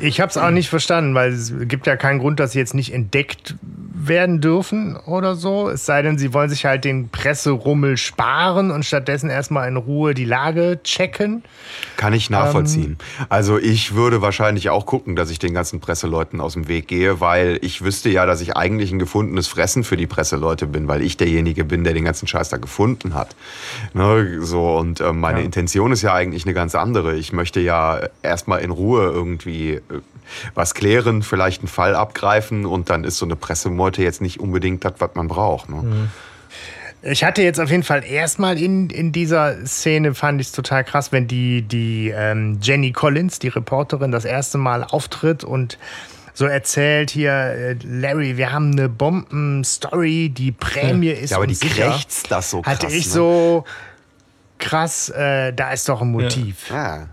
Ich 0.00 0.20
habe 0.20 0.30
es 0.30 0.36
auch 0.36 0.50
nicht 0.50 0.68
verstanden, 0.68 1.14
weil 1.14 1.32
es 1.32 1.52
gibt 1.62 1.86
ja 1.86 1.96
keinen 1.96 2.18
Grund, 2.18 2.40
dass 2.40 2.52
sie 2.52 2.58
jetzt 2.58 2.74
nicht 2.74 2.92
entdeckt 2.92 3.56
werden 4.00 4.40
dürfen 4.40 4.96
oder 4.96 5.34
so. 5.34 5.68
Es 5.68 5.84
sei 5.84 6.02
denn, 6.02 6.18
sie 6.18 6.32
wollen 6.32 6.48
sich 6.48 6.64
halt 6.64 6.84
den 6.84 7.08
Presserummel 7.08 7.96
sparen 7.96 8.70
und 8.70 8.84
stattdessen 8.84 9.28
erstmal 9.28 9.68
in 9.68 9.76
Ruhe 9.76 10.14
die 10.14 10.24
Lage 10.24 10.80
checken. 10.84 11.42
Kann 11.96 12.12
ich 12.12 12.30
nachvollziehen. 12.30 12.96
also 13.28 13.58
ich 13.58 13.94
würde 13.94 14.22
wahrscheinlich 14.22 14.70
auch 14.70 14.86
gucken, 14.86 15.16
dass 15.16 15.30
ich 15.30 15.38
den 15.38 15.52
ganzen 15.52 15.80
Presseleuten 15.80 16.40
aus 16.40 16.54
dem 16.54 16.68
Weg 16.68 16.86
gehe, 16.88 17.20
weil 17.20 17.58
ich 17.60 17.82
wüsste 17.82 18.08
ja, 18.08 18.24
dass 18.24 18.40
ich 18.40 18.56
eigentlich 18.56 18.92
ein 18.92 18.98
gefundenes 19.00 19.48
Fressen 19.48 19.82
für 19.84 19.96
die 19.96 20.06
Presseleute 20.06 20.66
bin, 20.66 20.86
weil 20.88 21.02
ich 21.02 21.16
derjenige 21.16 21.64
bin, 21.64 21.82
der 21.84 21.92
den 21.92 22.04
ganzen 22.04 22.26
Scheiß 22.28 22.48
da 22.48 22.56
gefunden 22.56 23.14
hat. 23.14 23.34
Ne, 23.94 24.38
so 24.40 24.76
und 24.78 25.00
äh, 25.00 25.12
meine 25.12 25.40
Ja. 25.40 25.44
Intention 25.44 25.92
ist 25.92 26.02
ja 26.02 26.14
eigentlich 26.14 26.44
eine 26.44 26.54
ganz 26.54 26.74
andere. 26.74 27.16
Ich 27.16 27.32
möchte 27.32 27.60
ja 27.60 28.00
erstmal 28.22 28.60
in 28.60 28.70
Ruhe 28.70 29.02
irgendwie 29.04 29.80
was 30.54 30.74
klären, 30.74 31.22
vielleicht 31.22 31.62
einen 31.62 31.68
Fall 31.68 31.94
abgreifen 31.94 32.66
und 32.66 32.90
dann 32.90 33.04
ist 33.04 33.18
so 33.18 33.24
eine 33.24 33.36
Pressemeute 33.36 34.02
jetzt 34.02 34.20
nicht 34.20 34.40
unbedingt 34.40 34.84
das, 34.84 34.94
was 34.98 35.10
man 35.14 35.28
braucht. 35.28 35.68
Ne? 35.70 36.08
Ich 37.02 37.22
hatte 37.24 37.42
jetzt 37.42 37.60
auf 37.60 37.70
jeden 37.70 37.84
Fall 37.84 38.04
erstmal 38.04 38.60
in, 38.60 38.90
in 38.90 39.12
dieser 39.12 39.64
Szene, 39.66 40.14
fand 40.14 40.40
ich 40.40 40.48
es 40.48 40.52
total 40.52 40.82
krass, 40.84 41.12
wenn 41.12 41.28
die, 41.28 41.62
die 41.62 42.12
ähm, 42.14 42.58
Jenny 42.60 42.92
Collins, 42.92 43.38
die 43.38 43.48
Reporterin, 43.48 44.10
das 44.10 44.24
erste 44.24 44.58
Mal 44.58 44.82
auftritt 44.84 45.44
und 45.44 45.78
so 46.34 46.44
erzählt 46.46 47.10
hier, 47.10 47.32
äh, 47.32 47.76
Larry, 47.84 48.36
wir 48.36 48.52
haben 48.52 48.72
eine 48.72 48.88
Bomben-Story, 48.88 50.30
die 50.30 50.52
Prämie 50.52 51.08
ist 51.10 51.30
Ja, 51.30 51.36
aber 51.38 51.46
die 51.46 51.54
sicher. 51.54 51.90
krächzt 51.90 52.30
das 52.30 52.50
so 52.50 52.64
Hatte 52.64 52.86
krass, 52.86 52.94
ich 52.94 53.06
ne? 53.06 53.12
so 53.12 53.64
krass, 54.58 55.08
äh, 55.10 55.52
da 55.52 55.72
ist 55.72 55.88
doch 55.88 56.00
ein 56.02 56.10
Motiv. 56.10 56.68
Ja. 56.70 57.08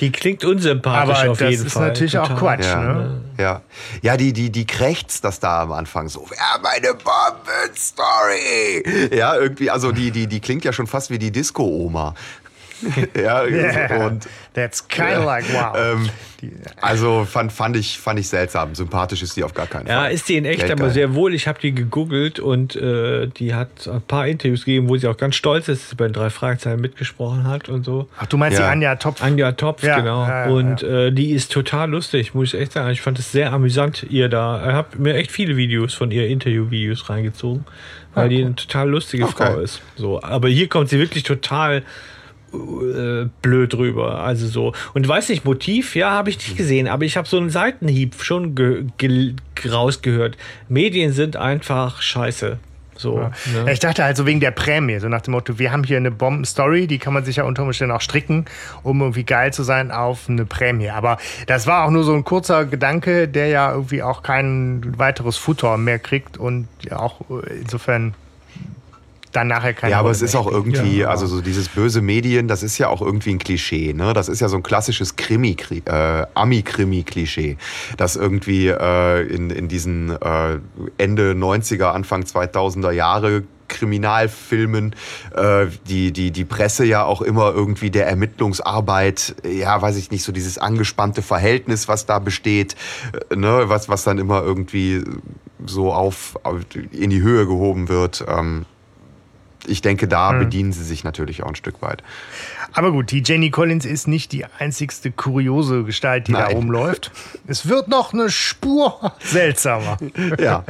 Die 0.00 0.12
klingt 0.12 0.44
unsympathisch 0.44 1.18
Aber 1.18 1.30
auf 1.32 1.38
das 1.38 1.50
jeden 1.50 1.66
ist 1.66 1.72
Fall. 1.72 1.88
natürlich 1.88 2.18
auch 2.18 2.28
Total. 2.28 2.56
Quatsch. 2.58 2.66
Ja, 2.66 2.82
Ne? 2.94 3.20
ja. 3.38 3.62
Ja, 4.02 4.16
die, 4.16 4.32
die, 4.32 4.50
die 4.50 4.66
krächzt 4.66 5.24
das 5.24 5.40
da 5.40 5.62
am 5.62 5.72
Anfang 5.72 6.08
so. 6.08 6.26
Wir 6.30 6.38
haben 6.38 6.64
eine 6.64 6.94
Bomben-Story. 6.94 9.10
Ja, 9.16 9.36
irgendwie, 9.36 9.70
also 9.70 9.92
die, 9.92 10.10
die, 10.10 10.26
die 10.26 10.40
klingt 10.40 10.64
ja 10.64 10.72
schon 10.72 10.86
fast 10.86 11.10
wie 11.10 11.18
die 11.18 11.30
Disco-Oma. 11.30 12.14
ja, 13.16 13.44
Yeah. 13.44 14.06
und 14.06 14.26
That's 14.54 14.86
kind 14.88 15.18
of 15.18 15.24
like 15.24 15.44
wow. 15.52 15.76
ähm, 15.76 16.08
also 16.80 17.24
fand, 17.24 17.52
fand, 17.52 17.76
ich, 17.76 17.98
fand 17.98 18.18
ich 18.20 18.28
seltsam. 18.28 18.74
Sympathisch 18.74 19.22
ist 19.22 19.36
die 19.36 19.42
auf 19.44 19.54
gar 19.54 19.66
keinen 19.66 19.86
Ja, 19.88 20.02
Fall. 20.02 20.12
ist 20.12 20.28
die 20.28 20.36
in 20.36 20.44
echt, 20.44 20.60
Geldgeil. 20.60 20.80
aber 20.80 20.90
sehr 20.90 21.14
wohl. 21.14 21.34
Ich 21.34 21.46
habe 21.48 21.58
die 21.60 21.72
gegoogelt 21.74 22.38
und 22.40 22.76
äh, 22.76 23.26
die 23.28 23.54
hat 23.54 23.88
ein 23.88 24.02
paar 24.02 24.26
Interviews 24.28 24.64
gegeben, 24.64 24.88
wo 24.88 24.96
sie 24.96 25.06
auch 25.08 25.16
ganz 25.16 25.34
stolz 25.36 25.66
ist, 25.68 25.82
dass 25.82 25.90
sie 25.90 25.96
bei 25.96 26.06
den 26.06 26.12
drei 26.12 26.30
Fragezeichen 26.30 26.80
mitgesprochen 26.80 27.46
hat 27.46 27.68
und 27.68 27.84
so. 27.84 28.08
Ach, 28.18 28.26
du 28.26 28.36
meinst 28.36 28.58
Ja. 28.58 28.66
die 28.66 28.72
Anja 28.72 28.96
Topf? 28.96 29.22
Anja 29.22 29.52
Topf, 29.52 29.82
Ja, 29.82 29.98
genau. 29.98 30.26
ja, 30.26 30.46
ja, 30.46 30.52
und 30.52 30.82
Äh, 30.82 31.12
die 31.12 31.30
ist 31.32 31.52
total 31.52 31.90
lustig, 31.90 32.34
muss 32.34 32.54
ich 32.54 32.60
echt 32.60 32.72
sagen. 32.72 32.90
Ich 32.90 33.00
fand 33.00 33.18
es 33.18 33.32
sehr 33.32 33.52
amüsant, 33.52 34.06
ihr 34.08 34.28
da. 34.28 34.64
Ich 34.66 34.72
habe 34.74 34.98
mir 34.98 35.14
echt 35.14 35.30
viele 35.32 35.56
Videos 35.56 35.94
von 35.94 36.10
ihr, 36.10 36.26
Interview-Videos 36.28 37.10
reingezogen, 37.10 37.64
weil 38.14 38.28
die 38.28 38.44
eine 38.44 38.54
total 38.56 38.88
lustige 38.90 39.24
Okay. 39.24 39.34
Frau 39.46 39.58
ist. 39.60 39.82
So, 39.96 40.22
aber 40.22 40.48
hier 40.48 40.68
kommt 40.68 40.88
sie 40.88 40.98
wirklich 40.98 41.22
total 41.24 41.82
blöd 43.42 43.74
rüber. 43.74 44.20
Also 44.20 44.46
so. 44.46 44.72
Und 44.94 45.06
weiß 45.06 45.28
nicht, 45.28 45.44
Motiv, 45.44 45.94
ja, 45.96 46.10
habe 46.10 46.30
ich 46.30 46.38
nicht 46.38 46.56
gesehen, 46.56 46.88
aber 46.88 47.04
ich 47.04 47.16
habe 47.16 47.28
so 47.28 47.36
einen 47.36 47.50
Seitenhieb 47.50 48.22
schon 48.22 48.54
ge 48.54 48.84
ge 48.96 49.34
rausgehört. 49.68 50.36
Medien 50.68 51.12
sind 51.12 51.36
einfach 51.36 52.00
scheiße. 52.00 52.58
So. 52.98 53.18
Ja, 53.18 53.30
Ne? 53.64 53.72
Ich 53.72 53.78
dachte 53.78 54.04
halt 54.04 54.16
so 54.16 54.26
wegen 54.26 54.40
der 54.40 54.50
Prämie, 54.50 54.98
so 54.98 55.08
nach 55.08 55.20
dem 55.20 55.32
Motto, 55.32 55.58
wir 55.58 55.72
haben 55.72 55.84
hier 55.84 55.96
eine 55.96 56.10
Bomben-Story, 56.10 56.86
die 56.86 56.98
kann 56.98 57.14
man 57.14 57.24
sich 57.24 57.36
ja 57.36 57.44
unter 57.44 57.62
Umständen 57.62 57.94
auch 57.94 58.00
stricken, 58.00 58.44
um 58.82 59.00
irgendwie 59.00 59.24
geil 59.24 59.52
zu 59.52 59.62
sein 59.62 59.90
auf 59.90 60.28
eine 60.28 60.44
Prämie. 60.44 60.90
Aber 60.90 61.18
das 61.46 61.66
war 61.66 61.86
auch 61.86 61.90
nur 61.90 62.02
so 62.02 62.14
ein 62.14 62.24
kurzer 62.24 62.64
Gedanke, 62.64 63.28
der 63.28 63.48
ja 63.48 63.72
irgendwie 63.72 64.02
auch 64.02 64.22
kein 64.22 64.98
weiteres 64.98 65.36
Futter 65.36 65.76
mehr 65.78 65.98
kriegt 65.98 66.36
und 66.36 66.68
auch 66.90 67.20
äh, 67.30 67.60
insofern 67.60 68.14
dann 69.32 69.48
nachher 69.48 69.74
keine 69.74 69.92
Ja, 69.92 69.98
aber 69.98 70.08
Rolle 70.08 70.16
es 70.16 70.22
ist 70.22 70.36
auch 70.36 70.50
irgendwie, 70.50 70.98
Ja. 70.98 71.08
also 71.08 71.26
so 71.26 71.40
dieses 71.40 71.68
böse 71.68 72.00
Medien, 72.02 72.48
das 72.48 72.62
ist 72.62 72.78
ja 72.78 72.88
auch 72.88 73.02
irgendwie 73.02 73.30
ein 73.30 73.38
Klischee. 73.38 73.92
Ne? 73.92 74.12
Das 74.12 74.28
ist 74.28 74.40
ja 74.40 74.48
so 74.48 74.56
ein 74.56 74.62
klassisches 74.62 75.16
Krimi, 75.16 75.56
äh, 75.84 76.26
Ami-Krimi-Klischee, 76.34 77.56
das 77.96 78.16
irgendwie 78.16 78.68
äh, 78.68 79.22
in, 79.26 79.50
in 79.50 79.68
diesen 79.68 80.10
äh, 80.10 80.58
Ende 80.98 81.32
90er, 81.32 81.86
Anfang 81.92 82.22
2000er 82.22 82.90
Jahre 82.90 83.44
Kriminalfilmen, 83.68 84.94
äh, 85.34 85.66
die, 85.88 86.12
die, 86.12 86.30
die 86.30 86.44
Presse 86.44 86.84
ja 86.84 87.04
auch 87.04 87.22
immer 87.22 87.52
irgendwie 87.52 87.90
der 87.90 88.06
Ermittlungsarbeit, 88.06 89.36
ja, 89.44 89.80
weiß 89.80 89.96
ich 89.96 90.10
nicht, 90.10 90.24
so 90.24 90.32
dieses 90.32 90.58
angespannte 90.58 91.22
Verhältnis, 91.22 91.86
was 91.86 92.06
da 92.06 92.18
besteht, 92.18 92.76
äh, 93.30 93.36
ne, 93.36 93.64
was, 93.66 93.88
was 93.88 94.04
dann 94.04 94.18
immer 94.18 94.42
irgendwie 94.42 95.04
so 95.66 95.92
auf, 95.92 96.38
auf 96.44 96.62
in 96.92 97.10
die 97.10 97.20
Höhe 97.20 97.46
gehoben 97.46 97.88
wird. 97.88 98.24
Ähm, 98.26 98.64
ich 99.66 99.82
denke, 99.82 100.08
da 100.08 100.30
Hm. 100.30 100.38
bedienen 100.40 100.72
sie 100.72 100.84
sich 100.84 101.04
natürlich 101.04 101.42
auch 101.42 101.48
ein 101.48 101.54
Stück 101.56 101.82
weit. 101.82 102.02
Aber 102.72 102.92
gut, 102.92 103.10
die 103.10 103.22
Jenny 103.24 103.50
Collins 103.50 103.84
ist 103.84 104.06
nicht 104.08 104.32
die 104.32 104.44
einzigste 104.58 105.10
kuriose 105.10 105.84
Gestalt, 105.84 106.28
die 106.28 106.32
da 106.32 106.40
Nein. 106.44 106.56
rumläuft. 106.56 107.10
Es 107.46 107.68
wird 107.68 107.88
noch 107.88 108.12
eine 108.12 108.30
Spur 108.30 109.12
seltsamer. 109.20 109.96
Ja, 110.38 110.64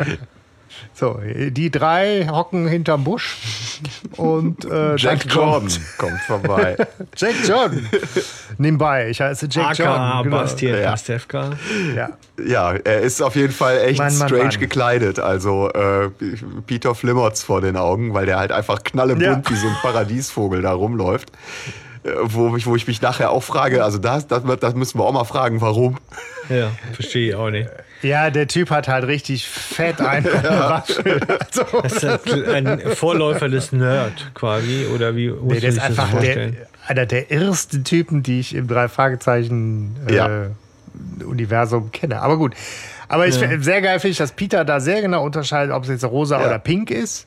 So, 0.99 1.21
die 1.51 1.71
drei 1.71 2.27
hocken 2.29 2.67
hinterm 2.67 3.05
Busch 3.05 3.37
und 4.17 4.65
äh, 4.65 4.97
Jack 4.97 5.27
Jordan 5.33 5.61
kommt- 5.69 5.81
kommt 5.97 6.21
vorbei. 6.23 6.77
Jack 7.17 7.35
Jordan. 7.47 7.89
Nebenbei, 8.59 9.09
ich 9.11 9.21
heiße 9.21 9.47
Jack 9.49 9.79
AKA 9.79 9.85
Jordan. 9.85 10.23
Genau. 10.25 10.37
Bastian 10.39 10.81
Ja. 10.81 10.91
Pastewka. 10.91 11.51
Ja. 11.95 12.09
Ja, 12.45 12.73
er 12.73 13.01
ist 13.03 13.23
auf 13.23 13.37
jeden 13.37 13.53
Fall 13.53 13.79
echt 13.79 13.99
Mann, 13.99 14.17
Mann, 14.19 14.29
strange 14.29 14.45
Mann. 14.49 14.59
gekleidet. 14.61 15.19
Also 15.21 15.71
äh, 15.71 16.11
Peter 16.67 16.95
flimmert's 16.97 17.45
vor 17.45 17.61
den 17.61 17.77
Augen, 17.77 18.13
weil 18.15 18.27
der 18.27 18.39
halt 18.41 18.51
einfach 18.51 18.83
knallebunt 18.83 19.23
Ja. 19.23 19.43
wie 19.51 19.57
so 19.57 19.69
ein 19.69 19.77
Paradiesvogel 19.81 20.63
da 20.63 20.73
rumläuft. 20.73 21.31
Äh, 22.03 22.11
Wo 22.23 22.57
ich, 22.57 22.67
wo 22.67 22.75
ich 22.75 22.89
mich 22.89 23.01
nachher 23.03 23.31
auch 23.31 23.43
frage, 23.45 23.85
also 23.85 23.99
das, 23.99 24.27
das, 24.27 24.43
das 24.61 24.75
müssen 24.75 24.99
wir 24.99 25.05
auch 25.05 25.13
mal 25.13 25.25
fragen, 25.25 25.61
warum. 25.61 25.97
Ja, 26.49 26.71
verstehe 26.93 27.29
ich 27.29 27.35
auch 27.37 27.51
nicht. 27.51 27.69
Ja, 28.03 28.31
der 28.31 28.47
Typ 28.49 28.71
hat 28.71 28.89
halt 28.89 29.07
richtig 29.07 29.47
fett 29.47 30.01
eingewaschen. 30.01 31.05
Also, 31.39 31.65
Das 31.83 32.03
ist 32.27 32.49
ein 32.49 32.81
Vorläufer 32.95 33.49
des 33.49 33.73
Nerd 33.73 34.31
quasi, 34.35 34.87
oder 34.95 35.17
wie 35.17 35.31
muss 35.31 35.55
nee, 35.55 35.61
der 35.61 35.69
ist 35.71 35.79
einfach 35.81 36.13
der, 36.21 36.53
einer 36.87 37.07
der 37.07 37.31
ersten 37.31 37.85
Typen, 37.85 38.23
die 38.23 38.41
ich 38.41 38.55
im 38.55 38.67
Drei-Fragezeichen 38.69 39.97
äh, 40.09 40.15
Ja. 40.15 40.47
Universum 41.25 41.93
kenne. 41.93 42.21
Aber 42.23 42.37
gut. 42.39 42.55
Aber 43.09 43.27
ich 43.27 43.37
find- 43.37 43.65
sehr 43.65 43.81
geil 43.81 44.01
finde 44.01 44.13
ich, 44.13 44.19
dass 44.19 44.33
Peter 44.33 44.65
da 44.65 44.81
sehr 44.81 45.01
genau 45.01 45.25
unterscheidet, 45.25 45.73
ob 45.75 45.85
es 45.85 45.89
jetzt 45.89 46.05
rosa 46.05 46.41
Ja. 46.41 46.47
oder 46.47 46.59
pink 46.59 46.91
ist. 46.91 47.27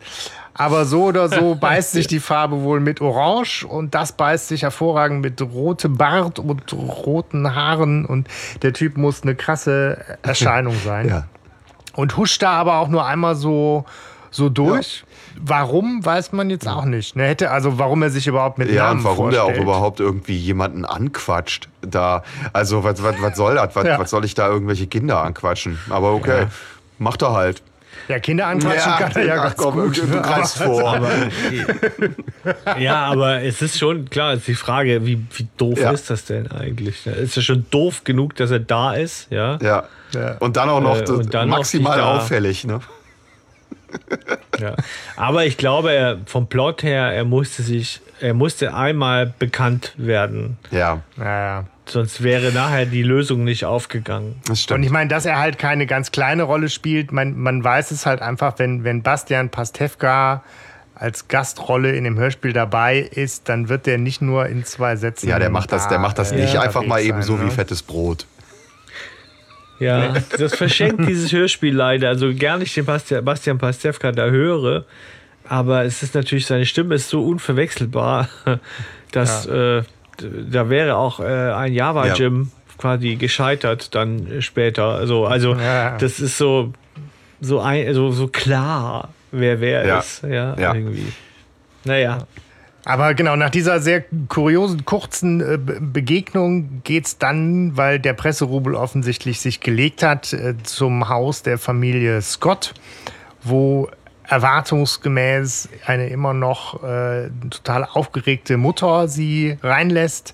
Aber 0.54 0.86
so 0.86 1.06
oder 1.06 1.30
so 1.30 1.56
beißt 1.60 1.94
sich 1.94 2.08
die 2.08 2.20
Farbe 2.20 2.62
wohl 2.64 2.80
mit 2.80 3.00
Orange 3.02 3.66
und 3.66 3.96
das 3.96 4.12
beißt 4.12 4.48
sich 4.50 4.64
hervorragend 4.64 5.22
mit 5.22 5.42
rotem 5.42 5.98
Bart 5.98 6.40
und 6.40 6.74
roten 6.74 7.56
Haaren 7.56 8.06
und 8.06 8.28
der 8.62 8.74
Typ 8.74 8.98
muss 8.98 9.24
eine 9.24 9.36
krasse 9.36 9.98
Erscheinung 10.24 10.76
sein. 10.86 11.08
Ja. 11.08 11.24
Und 11.94 12.18
huscht 12.18 12.42
da 12.42 12.52
aber 12.52 12.78
auch 12.78 12.88
nur 12.88 13.06
einmal 13.06 13.36
so, 13.36 13.86
so 14.30 14.50
durch. 14.50 15.04
Warum, 15.40 16.04
weiß 16.06 16.34
man 16.34 16.50
jetzt 16.50 16.68
auch 16.68 16.84
nicht. 16.86 17.16
Ne, 17.16 17.24
hätte, 17.24 17.52
also 17.52 17.80
warum 17.80 18.04
er 18.04 18.10
sich 18.10 18.28
überhaupt 18.28 18.58
mit 18.58 18.70
Ja, 18.70 18.88
Namen 18.88 19.00
und 19.00 19.06
warum 19.06 19.30
der 19.32 19.42
auch 19.44 19.46
vorstellt. 19.46 19.64
überhaupt 19.64 20.00
irgendwie 20.02 20.38
jemanden 20.38 20.84
anquatscht 20.86 21.70
da. 21.82 22.24
Also 22.52 22.84
was, 22.84 23.02
was, 23.02 23.16
was 23.22 23.38
soll 23.38 23.56
das? 23.56 23.74
Was, 23.76 23.86
Ja. 23.88 23.98
was 24.00 24.10
soll 24.10 24.26
ich 24.26 24.36
da 24.36 24.48
irgendwelche 24.50 24.88
Kinder 24.88 25.22
anquatschen? 25.24 25.80
Aber 25.90 26.14
okay, 26.14 26.48
macht 27.00 27.22
er 27.22 27.32
halt. 27.32 27.62
Ja, 28.08 28.20
Kinder 28.20 28.48
anquatschen 28.48 28.92
kann 28.98 29.12
er 29.16 29.26
ja 29.26 29.36
ganz 29.36 29.56
komm, 29.58 29.76
gut. 29.76 29.98
Du 29.98 30.22
greifst 30.22 30.62
Aber- 30.62 30.74
vor. 30.74 30.96
Aber, 30.96 32.80
ja, 32.80 33.06
aber 33.06 33.42
es 33.44 33.62
ist 33.62 33.78
schon 33.80 34.10
klar, 34.10 34.34
ist 34.34 34.48
die 34.48 34.56
Frage, 34.56 35.06
wie, 35.06 35.24
wie 35.36 35.48
doof 35.58 35.80
Ja. 35.80 35.92
ist 35.92 36.10
das 36.10 36.26
denn 36.26 36.52
eigentlich? 36.52 37.06
Ist 37.06 37.36
ja 37.36 37.42
schon 37.42 37.66
doof 37.72 38.04
genug, 38.04 38.36
dass 38.36 38.52
er 38.52 38.60
da 38.60 38.94
ist, 38.94 39.28
ja? 39.32 39.58
Ja. 39.62 39.84
Ja. 40.14 40.38
Und 40.40 40.58
dann 40.58 40.70
auch 40.70 40.82
noch 40.82 40.98
Äh, 41.00 41.10
und 41.10 41.34
dann 41.34 41.50
noch 41.50 41.58
maximal 41.58 41.98
da- 41.98 42.18
auffällig, 42.18 42.66
ne? 42.66 42.80
ja. 44.60 44.76
Aber 45.16 45.46
ich 45.46 45.58
glaube, 45.58 45.92
er, 45.94 46.18
vom 46.26 46.48
Plot 46.48 46.84
her, 46.84 47.12
er 47.14 47.26
musste 47.26 47.62
sich, 47.64 48.02
er 48.20 48.34
musste 48.34 48.74
einmal 48.74 49.34
bekannt 49.40 49.94
werden. 49.98 50.58
Ja, 50.72 51.02
Ja, 51.18 51.26
ja. 51.26 51.66
Sonst 51.92 52.24
wäre 52.24 52.54
nachher 52.54 52.86
die 52.86 53.04
Lösung 53.04 53.44
nicht 53.44 53.66
aufgegangen. 53.66 54.36
das 54.44 54.50
Und 54.52 54.58
stimmt. 54.58 54.86
ich 54.86 54.92
meine, 54.92 55.10
dass 55.10 55.26
er 55.26 55.40
halt 55.40 55.60
keine 55.60 55.86
ganz 55.86 56.12
kleine 56.12 56.44
Rolle 56.44 56.70
spielt, 56.70 57.12
man, 57.12 57.38
man 57.38 57.62
weiß 57.64 57.92
es 57.92 58.06
halt 58.06 58.22
einfach, 58.22 58.60
wenn, 58.60 58.86
wenn 58.86 59.04
Bastian 59.04 59.50
Pastewka 59.50 60.42
als 60.96 61.28
Gastrolle 61.28 61.96
in 61.96 62.04
dem 62.06 62.18
Hörspiel 62.18 62.54
dabei 62.54 63.00
ist, 63.00 63.50
dann 63.50 63.68
wird 63.70 63.88
der 63.88 63.98
nicht 63.98 64.22
nur 64.22 64.46
in 64.46 64.64
zwei 64.64 64.96
Sätzen. 64.96 65.28
ja, 65.28 65.40
der 65.40 65.50
macht 65.50 65.72
das, 65.72 65.88
der 65.88 66.00
macht 66.00 66.18
das 66.18 66.30
da, 66.30 66.36
nicht 66.36 66.58
einfach 66.58 66.86
mal 66.86 67.02
eben 67.02 67.24
so 67.24 67.34
sein, 67.34 67.42
wie 67.42 67.50
ne? 67.50 67.52
fettes 67.52 67.82
Brot. 67.82 68.26
Ja, 69.80 70.14
das 70.38 70.56
verschenkt 70.56 71.08
dieses 71.10 71.32
Hörspiel 71.34 71.76
leider. 71.76 72.08
Also 72.08 72.32
gar 72.38 72.60
nicht 72.60 72.78
den 72.78 72.86
Bastian, 72.86 73.58
Pastewka 73.58 74.12
da 74.12 74.30
höre. 74.30 74.86
Aber 75.44 75.84
es 75.84 76.04
ist 76.04 76.14
natürlich, 76.14 76.46
seine 76.46 76.68
Stimme 76.68 76.96
ist 76.96 77.10
so 77.10 77.26
unverwechselbar, 77.26 78.30
dass 79.12 79.48
äh, 79.48 79.82
da 80.50 80.70
wäre 80.70 80.96
auch 80.98 81.20
äh, 81.20 81.24
ein 81.24 81.74
Java-Gym 81.74 82.52
quasi 82.78 83.16
gescheitert 83.16 83.94
dann 83.96 84.42
später. 84.42 84.86
Also, 84.86 85.26
also 85.26 85.56
Ja. 85.56 85.98
das 85.98 86.20
ist 86.20 86.38
so, 86.38 86.74
so, 87.40 87.60
ein, 87.60 87.94
so, 87.94 88.12
so 88.12 88.28
klar, 88.28 89.10
wer 89.32 89.62
wer 89.62 89.86
Ja. 89.86 90.00
ist. 90.00 90.24
Ja, 90.24 90.56
Ja. 90.58 90.74
irgendwie. 90.74 91.06
Naja. 91.86 92.20
Aber 92.84 93.14
genau, 93.14 93.36
nach 93.36 93.52
dieser 93.52 93.80
sehr 93.80 94.04
kuriosen, 94.28 94.86
kurzen 94.86 95.40
äh, 95.42 95.58
Be- 95.60 95.80
Begegnung 95.80 96.82
geht's 96.84 97.20
dann, 97.20 97.78
weil 97.78 98.00
der 98.00 98.14
Presserubel 98.14 98.74
offensichtlich 98.74 99.40
sich 99.40 99.60
gelegt 99.60 100.02
hat, 100.02 100.34
äh, 100.34 100.56
zum 100.64 101.08
Haus 101.08 101.44
der 101.44 101.60
Familie 101.60 102.20
Scott, 102.24 102.74
wo 103.44 103.88
erwartungsgemäß 104.32 105.70
eine 105.86 106.08
immer 106.08 106.34
noch 106.34 106.84
äh, 106.84 107.30
total 107.50 107.84
aufgeregte 107.86 108.58
Mutter 108.58 109.08
sie 109.08 109.58
reinlässt. 109.62 110.34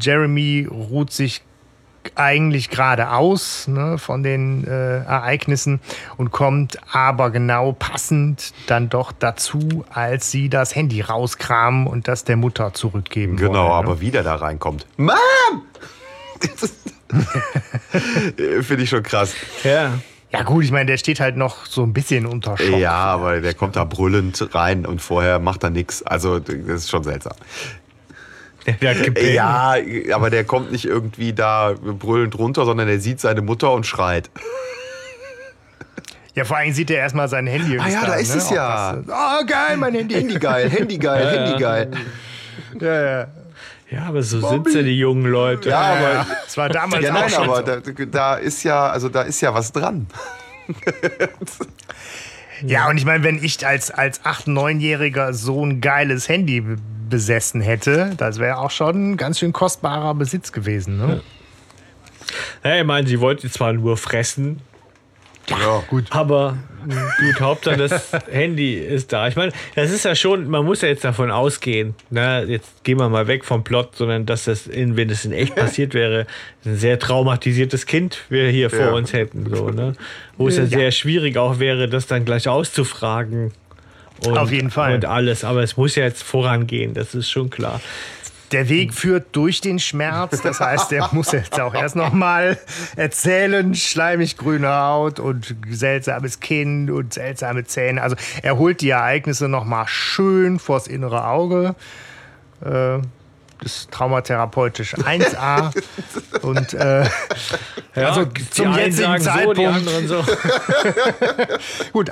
Jeremy 0.00 0.66
ruht 0.70 1.12
sich 1.12 1.42
eigentlich 2.14 2.70
gerade 2.70 3.10
aus 3.10 3.68
ne, 3.68 3.98
von 3.98 4.22
den 4.22 4.66
äh, 4.66 5.00
Ereignissen 5.04 5.80
und 6.16 6.30
kommt 6.30 6.78
aber 6.94 7.30
genau 7.30 7.72
passend 7.72 8.54
dann 8.66 8.88
doch 8.88 9.12
dazu, 9.12 9.84
als 9.92 10.30
sie 10.30 10.48
das 10.48 10.74
Handy 10.74 11.02
rauskramen 11.02 11.86
und 11.86 12.08
das 12.08 12.24
der 12.24 12.36
Mutter 12.36 12.72
zurückgeben 12.72 13.36
Genau, 13.36 13.52
wollen, 13.52 13.68
ne? 13.68 13.74
aber 13.74 14.00
wie 14.00 14.10
der 14.10 14.22
da 14.22 14.36
reinkommt. 14.36 14.86
Mom! 14.96 15.12
Finde 18.62 18.82
ich 18.82 18.88
schon 18.88 19.02
krass. 19.02 19.34
Ja. 19.64 19.98
Ja 20.32 20.42
gut, 20.42 20.64
ich 20.64 20.70
meine, 20.70 20.86
der 20.86 20.96
steht 20.96 21.18
halt 21.18 21.36
noch 21.36 21.66
so 21.66 21.82
ein 21.82 21.92
bisschen 21.92 22.24
unter 22.24 22.56
Schock. 22.56 22.78
Ja, 22.78 22.94
aber 22.94 23.40
der 23.40 23.54
kommt 23.54 23.74
da 23.74 23.84
brüllend 23.84 24.54
rein 24.54 24.86
und 24.86 25.02
vorher 25.02 25.40
macht 25.40 25.64
er 25.64 25.70
nichts. 25.70 26.04
Also, 26.04 26.38
das 26.38 26.54
ist 26.54 26.90
schon 26.90 27.02
seltsam. 27.02 27.34
Der 28.80 28.90
hat 28.94 29.02
gepennt. 29.02 29.34
Ja, 29.34 29.74
aber 30.12 30.30
der 30.30 30.44
kommt 30.44 30.70
nicht 30.70 30.84
irgendwie 30.84 31.32
da 31.32 31.74
brüllend 31.80 32.38
runter, 32.38 32.64
sondern 32.64 32.86
der 32.86 33.00
sieht 33.00 33.20
seine 33.20 33.42
Mutter 33.42 33.72
und 33.72 33.86
schreit. 33.86 34.30
Ja, 36.34 36.44
vor 36.44 36.58
allem 36.58 36.72
sieht 36.72 36.90
er 36.90 36.98
erstmal 36.98 37.28
sein 37.28 37.48
Handy. 37.48 37.78
Ah 37.78 37.88
ja, 37.88 38.06
da 38.06 38.14
ist 38.14 38.34
es 38.34 38.50
ja. 38.50 38.98
Oh, 38.98 39.44
geil, 39.46 39.76
mein 39.76 39.94
Handy. 39.94 40.14
Handy 40.14 40.38
geil, 40.38 40.70
Handy 40.70 40.98
geil, 40.98 41.26
Handy 41.26 41.60
geil. 41.60 41.90
Ja, 42.80 43.02
ja. 43.02 43.26
Ja, 43.90 44.04
aber 44.04 44.22
so 44.22 44.46
sind 44.48 44.70
sie, 44.70 44.84
die 44.84 44.98
jungen 44.98 45.26
Leute. 45.26 45.70
Ja, 45.70 45.80
aber. 45.80 46.26
Es 46.46 46.56
war 46.56 46.68
damals 46.68 47.04
ja, 47.04 47.10
auch 47.10 47.20
nein, 47.20 47.30
schon 47.30 47.44
aber 47.44 47.56
so. 47.56 47.92
da, 47.92 48.04
da 48.06 48.34
ist 48.36 48.62
ja, 48.62 48.88
also 48.88 49.08
da 49.08 49.22
ist 49.22 49.40
ja 49.40 49.52
was 49.52 49.72
dran. 49.72 50.06
Ja, 52.66 52.88
und 52.88 52.98
ich 52.98 53.04
meine, 53.04 53.24
wenn 53.24 53.42
ich 53.42 53.66
als, 53.66 53.90
als 53.90 54.22
8-, 54.24 54.48
9-Jähriger 54.48 55.32
so 55.32 55.64
ein 55.64 55.80
geiles 55.80 56.28
Handy 56.28 56.62
besessen 57.08 57.60
hätte, 57.60 58.12
das 58.16 58.38
wäre 58.38 58.58
auch 58.58 58.70
schon 58.70 59.12
ein 59.12 59.16
ganz 59.16 59.38
schön 59.38 59.52
kostbarer 59.52 60.14
Besitz 60.14 60.52
gewesen. 60.52 60.98
Ne? 60.98 61.22
Ja, 62.62 62.76
ich 62.76 62.84
meine, 62.84 63.08
sie 63.08 63.20
wollten 63.20 63.50
zwar 63.50 63.72
nur 63.72 63.96
fressen, 63.96 64.60
Ja, 65.48 65.82
gut. 65.88 66.04
aber 66.10 66.56
mh, 66.86 66.94
gut, 67.18 67.40
Hauptsache 67.40 67.76
das 67.76 68.12
Handy 68.30 68.74
ist 68.74 69.12
da. 69.12 69.26
Ich 69.26 69.34
meine, 69.36 69.52
das 69.74 69.90
ist 69.90 70.04
ja 70.04 70.14
schon, 70.14 70.48
man 70.48 70.64
muss 70.64 70.82
ja 70.82 70.88
jetzt 70.88 71.04
davon 71.04 71.30
ausgehen, 71.30 71.94
ne, 72.10 72.44
jetzt 72.46 72.84
gehen 72.84 72.98
wir 72.98 73.08
mal 73.08 73.26
weg 73.26 73.44
vom 73.44 73.64
Plot, 73.64 73.96
sondern 73.96 74.26
dass 74.26 74.44
das, 74.44 74.66
in, 74.68 74.96
wenn 74.96 75.10
es 75.10 75.24
in 75.24 75.32
echt 75.32 75.56
passiert 75.56 75.94
wäre, 75.94 76.26
ein 76.64 76.76
sehr 76.76 76.98
traumatisiertes 76.98 77.86
Kind 77.86 78.18
wir 78.28 78.48
hier 78.48 78.70
vor 78.70 78.78
Ja. 78.78 78.90
uns 78.92 79.12
hätten. 79.12 79.52
So, 79.52 79.70
ne? 79.70 79.94
Wo 80.36 80.46
es 80.48 80.56
ja, 80.56 80.66
sehr 80.66 80.92
schwierig 80.92 81.36
auch 81.36 81.58
wäre, 81.58 81.88
das 81.88 82.06
dann 82.06 82.24
gleich 82.24 82.46
auszufragen. 82.48 83.52
Und, 84.26 84.36
Auf 84.36 84.52
jeden 84.52 84.70
Fall. 84.70 84.94
Und 84.94 85.06
alles, 85.06 85.44
aber 85.44 85.62
es 85.62 85.76
muss 85.78 85.94
ja 85.96 86.04
jetzt 86.04 86.22
vorangehen, 86.22 86.92
das 86.94 87.14
ist 87.14 87.30
schon 87.30 87.48
klar. 87.48 87.80
Der 88.52 88.68
Weg 88.68 88.94
führt 88.94 89.28
durch 89.32 89.60
den 89.60 89.78
Schmerz, 89.78 90.40
das 90.42 90.58
heißt, 90.60 90.90
der 90.90 91.08
muss 91.12 91.30
jetzt 91.32 91.60
auch 91.60 91.74
erst 91.74 91.94
nochmal 91.94 92.58
erzählen, 92.96 93.74
schleimig 93.74 94.36
grüne 94.36 94.68
Haut 94.68 95.20
und 95.20 95.54
seltsames 95.68 96.40
Kinn 96.40 96.90
und 96.90 97.14
seltsame 97.14 97.64
Zähne. 97.64 98.02
Also 98.02 98.16
er 98.42 98.58
holt 98.58 98.80
die 98.80 98.90
Ereignisse 98.90 99.48
nochmal 99.48 99.86
schön 99.86 100.58
vors 100.58 100.88
innere 100.88 101.26
Auge. 101.26 101.74
Äh, 102.64 102.98
ist 103.64 103.90
traumatherapeutisch 103.90 104.94
1a. 104.94 105.72
und 106.42 106.74
äh, 106.74 107.04
Ja, 107.94 108.08
Also 108.08 108.26
zum 108.50 108.74
jetzigen 108.74 109.20
sagen 109.20 109.22
so, 109.22 109.52
die 109.52 109.62
Zeitpunkt- 109.64 109.76
anderen 109.76 110.08
so. 110.08 110.24
Gut, 111.92 112.10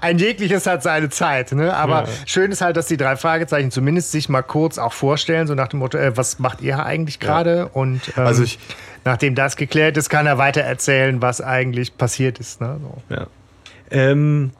ein 0.00 0.18
jegliches 0.18 0.66
hat 0.66 0.82
seine 0.82 1.08
Zeit, 1.08 1.52
ne? 1.52 1.74
aber 1.74 2.06
schön 2.26 2.52
ist 2.52 2.60
halt, 2.60 2.76
dass 2.76 2.86
die 2.86 2.96
drei 2.96 3.16
Fragezeichen 3.16 3.70
zumindest 3.70 4.12
sich 4.12 4.28
mal 4.28 4.42
kurz 4.42 4.78
auch 4.78 4.92
vorstellen, 4.92 5.46
so 5.46 5.54
nach 5.54 5.68
dem 5.68 5.80
Motto, 5.80 5.98
äh, 5.98 6.16
was 6.16 6.38
macht 6.38 6.60
ihr 6.60 6.84
eigentlich 6.84 7.20
gerade? 7.20 7.68
Und 7.68 8.00
ähm, 8.16 8.26
Also 8.26 8.42
ich- 8.44 8.58
nachdem 9.04 9.34
das 9.34 9.56
geklärt 9.56 9.96
ist, 9.96 10.08
kann 10.08 10.26
er 10.26 10.38
weiter 10.38 10.62
erzählen, 10.62 11.20
was 11.22 11.40
eigentlich 11.40 11.96
passiert 11.96 12.38
ist. 12.38 12.60
Ne? 12.60 12.78
So. 12.80 13.14
Ja. 13.14 13.26
Ähm, 13.90 14.50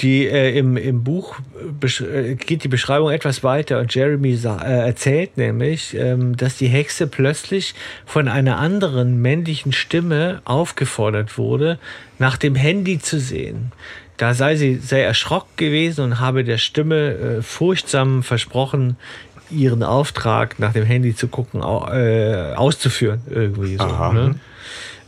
die, 0.00 0.26
äh, 0.26 0.56
im, 0.56 0.76
Im 0.76 1.02
Buch 1.02 1.36
besch 1.80 2.00
äh, 2.00 2.34
geht 2.34 2.64
die 2.64 2.68
Beschreibung 2.68 3.10
etwas 3.10 3.42
weiter 3.42 3.80
und 3.80 3.94
Jeremy 3.94 4.36
sa 4.36 4.58
äh, 4.62 4.86
erzählt 4.86 5.36
nämlich, 5.36 5.94
ähm, 5.94 6.36
dass 6.36 6.56
die 6.56 6.68
Hexe 6.68 7.06
plötzlich 7.06 7.74
von 8.06 8.28
einer 8.28 8.58
anderen 8.58 9.20
männlichen 9.20 9.72
Stimme 9.72 10.40
aufgefordert 10.44 11.36
wurde, 11.36 11.78
nach 12.18 12.36
dem 12.36 12.54
Handy 12.54 12.98
zu 12.98 13.18
sehen. 13.18 13.72
Da 14.16 14.34
sei 14.34 14.56
sie 14.56 14.76
sehr 14.76 15.06
erschrocken 15.06 15.56
gewesen 15.56 16.04
und 16.04 16.20
habe 16.20 16.44
der 16.44 16.58
Stimme 16.58 17.12
äh, 17.12 17.42
furchtsam 17.42 18.22
versprochen, 18.22 18.96
ihren 19.50 19.82
Auftrag 19.82 20.58
nach 20.58 20.72
dem 20.72 20.84
Handy 20.84 21.14
zu 21.14 21.28
gucken, 21.28 21.62
äh, 21.62 22.54
auszuführen. 22.54 23.22
Irgendwie 23.30 23.76
so. 23.76 23.84
Aha. 23.84 24.12
Ne? 24.12 24.34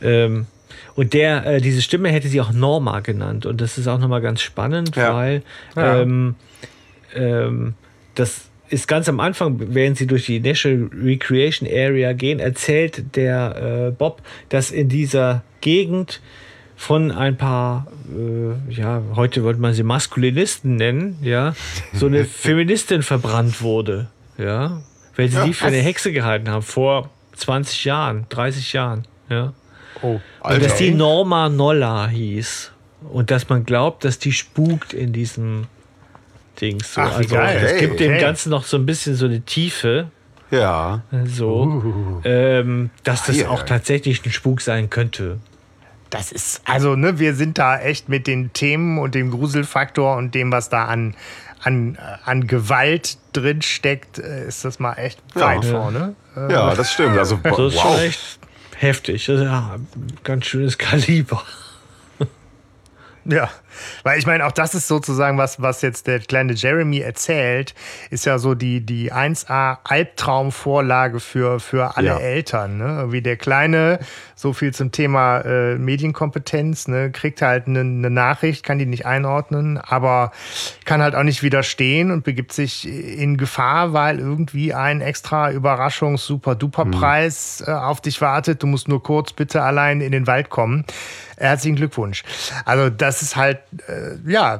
Ähm, 0.01 0.47
und 0.95 1.13
der, 1.13 1.45
äh, 1.45 1.61
diese 1.61 1.81
Stimme 1.81 2.09
hätte 2.09 2.27
sie 2.27 2.41
auch 2.41 2.51
Norma 2.51 2.99
genannt. 2.99 3.45
Und 3.45 3.61
das 3.61 3.77
ist 3.77 3.87
auch 3.87 3.99
nochmal 3.99 4.21
ganz 4.21 4.41
spannend, 4.41 4.95
Ja. 4.95 5.13
weil 5.15 5.43
Ja. 5.75 6.01
ähm, 6.01 6.35
ähm, 7.15 7.73
das 8.15 8.41
ist 8.69 8.87
ganz 8.87 9.09
am 9.09 9.19
Anfang, 9.19 9.57
während 9.73 9.97
sie 9.97 10.07
durch 10.07 10.25
die 10.25 10.39
National 10.39 10.89
Recreation 11.03 11.67
Area 11.67 12.13
gehen, 12.13 12.39
erzählt 12.39 13.15
der 13.15 13.87
äh, 13.87 13.91
Bob, 13.91 14.21
dass 14.49 14.71
in 14.71 14.87
dieser 14.89 15.43
Gegend 15.59 16.21
von 16.77 17.11
ein 17.11 17.37
paar, 17.37 17.87
äh, 18.17 18.71
ja, 18.73 19.01
heute 19.15 19.43
würde 19.43 19.59
man 19.59 19.73
sie 19.73 19.83
Maskulinisten 19.83 20.77
nennen, 20.77 21.17
ja, 21.21 21.53
so 21.93 22.05
eine 22.07 22.25
Feministin 22.25 23.03
verbrannt 23.03 23.61
wurde, 23.61 24.07
ja, 24.37 24.81
weil 25.15 25.27
sie 25.29 25.43
die 25.45 25.53
für 25.53 25.65
eine 25.67 25.77
Hexe 25.77 26.11
gehalten 26.11 26.49
haben, 26.49 26.63
vor 26.63 27.09
20 27.35 27.83
Jahren, 27.85 28.25
30 28.29 28.73
Jahren, 28.73 29.05
ja. 29.29 29.53
Oh, 30.01 30.19
Und 30.41 30.63
dass 30.63 30.75
die 30.77 30.85
Alter. 30.87 30.97
Norma 30.97 31.49
Nolla 31.49 32.07
hieß. 32.07 32.71
Und 33.11 33.31
dass 33.31 33.49
man 33.49 33.65
glaubt, 33.65 34.03
dass 34.05 34.19
die 34.19 34.31
spukt 34.31 34.93
in 34.93 35.11
diesem 35.13 35.67
Dings. 36.59 36.93
So. 36.93 37.01
Ach, 37.01 37.17
also 37.17 37.35
geil. 37.35 37.59
es 37.63 37.71
Hey, 37.71 37.79
gibt 37.81 37.99
dem 37.99 38.11
okay. 38.11 38.21
Ganzen 38.21 38.49
noch 38.51 38.63
so 38.63 38.77
ein 38.77 38.85
bisschen 38.85 39.15
so 39.15 39.25
eine 39.25 39.41
Tiefe. 39.41 40.07
Ja. 40.51 41.01
So, 41.25 42.21
ähm, 42.25 42.89
dass 43.03 43.25
das 43.25 43.39
ei, 43.39 43.47
auch 43.47 43.63
tatsächlich 43.63 44.25
ein 44.25 44.31
Spuk 44.31 44.59
sein 44.61 44.89
könnte. 44.89 45.39
Das 46.09 46.33
ist, 46.33 46.61
also, 46.65 46.97
ne, 46.97 47.19
wir 47.19 47.35
sind 47.35 47.57
da 47.57 47.79
echt 47.79 48.09
mit 48.09 48.27
den 48.27 48.51
Themen 48.51 48.99
und 48.99 49.15
dem 49.15 49.31
Gruselfaktor 49.31 50.17
und 50.17 50.35
dem, 50.35 50.51
was 50.51 50.67
da 50.67 50.85
an, 50.85 51.15
an, 51.63 51.95
äh, 51.95 51.99
an 52.29 52.47
Gewalt 52.47 53.17
drin 53.31 53.61
steckt, 53.61 54.19
äh, 54.19 54.45
ist 54.45 54.65
das 54.65 54.77
mal 54.77 54.95
echt 54.95 55.21
weit 55.35 55.63
Ja. 55.63 55.71
vorne. 55.71 56.15
Ja, 56.35 56.75
das 56.75 56.91
stimmt. 56.91 57.17
Also, 57.17 57.37
Das 57.43 57.57
ist 57.57 57.79
schon 57.79 57.91
wow. 57.91 57.99
Heftig. 58.81 59.27
Ja 59.27 59.77
ganz 60.23 60.45
schönes 60.45 60.77
Kaliber. 60.77 61.43
Ja, 63.25 63.51
weil 64.03 64.19
ich 64.19 64.25
meine, 64.25 64.45
auch 64.45 64.51
das 64.51 64.75
ist 64.75 64.87
sozusagen 64.87 65.37
was, 65.37 65.61
was 65.61 65.81
jetzt 65.81 66.07
der 66.07 66.19
kleine 66.19 66.53
Jeremy 66.53 66.99
erzählt, 66.99 67.73
ist 68.09 68.25
ja 68.25 68.37
so 68.37 68.55
die, 68.55 68.85
die 68.85 69.11
1A 69.13 69.77
Albtraumvorlage 69.83 71.19
für, 71.19 71.59
für 71.59 71.97
alle 71.97 72.07
Ja. 72.07 72.17
Eltern. 72.17 72.77
Ne? 72.77 73.07
Wie 73.09 73.21
der 73.21 73.37
Kleine, 73.37 73.99
so 74.35 74.53
viel 74.53 74.73
zum 74.73 74.91
Thema 74.91 75.39
äh, 75.41 75.75
Medienkompetenz, 75.77 76.87
ne? 76.87 77.11
kriegt 77.11 77.41
halt 77.41 77.67
eine 77.67 77.83
ne 77.83 78.09
Nachricht, 78.09 78.65
kann 78.65 78.79
die 78.79 78.85
nicht 78.85 79.05
einordnen, 79.05 79.77
aber 79.77 80.31
kann 80.85 81.01
halt 81.01 81.15
auch 81.15 81.23
nicht 81.23 81.43
widerstehen 81.43 82.11
und 82.11 82.23
begibt 82.23 82.53
sich 82.53 82.87
in 82.87 83.37
Gefahr, 83.37 83.93
weil 83.93 84.19
irgendwie 84.19 84.73
ein 84.73 85.01
extra 85.01 85.51
Überraschungs-Super-Duper-Preis 85.51 87.63
äh, 87.67 87.71
auf 87.71 88.01
dich 88.01 88.21
wartet. 88.21 88.63
Du 88.63 88.67
musst 88.67 88.87
nur 88.87 89.01
kurz 89.03 89.33
bitte 89.33 89.61
allein 89.61 90.01
in 90.01 90.11
den 90.11 90.27
Wald 90.27 90.49
kommen. 90.49 90.85
Herzlichen 91.37 91.75
Glückwunsch. 91.75 92.23
Also 92.65 92.89
das 92.89 93.21
ist 93.21 93.35
halt, 93.35 93.59
äh, 93.87 94.29
ja, 94.29 94.59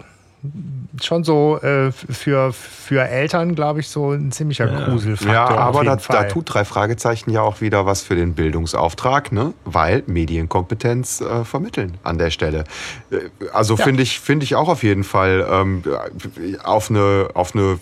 schon 1.01 1.23
so 1.23 1.59
äh, 1.61 1.91
für, 1.91 2.51
für 2.51 3.03
Eltern, 3.03 3.53
glaube 3.53 3.79
ich, 3.79 3.89
so 3.89 4.11
ein 4.11 4.31
ziemlicher 4.31 4.65
Gruselfaktor. 4.67 5.33
Ja, 5.33 5.47
aber 5.47 5.83
da, 5.83 5.95
da 5.95 6.23
tut 6.23 6.53
drei 6.53 6.65
Fragezeichen 6.65 7.29
ja 7.29 7.41
auch 7.41 7.61
wieder 7.61 7.85
was 7.85 8.01
für 8.01 8.15
den 8.15 8.33
Bildungsauftrag, 8.33 9.31
ne? 9.31 9.53
weil 9.65 10.03
Medienkompetenz 10.07 11.21
äh, 11.21 11.45
vermitteln 11.45 11.97
an 12.03 12.17
der 12.17 12.31
Stelle. 12.31 12.63
Äh, 13.11 13.17
Also 13.53 13.77
finde 13.77 14.01
ich, 14.01 14.19
finde 14.19 14.43
ich 14.43 14.55
auch 14.55 14.67
auf 14.67 14.83
jeden 14.83 15.03
Fall 15.03 15.45
ähm, 15.49 15.83
auf 16.63 16.89
eine, 16.89 17.29
auf 17.35 17.53
eine 17.53 17.77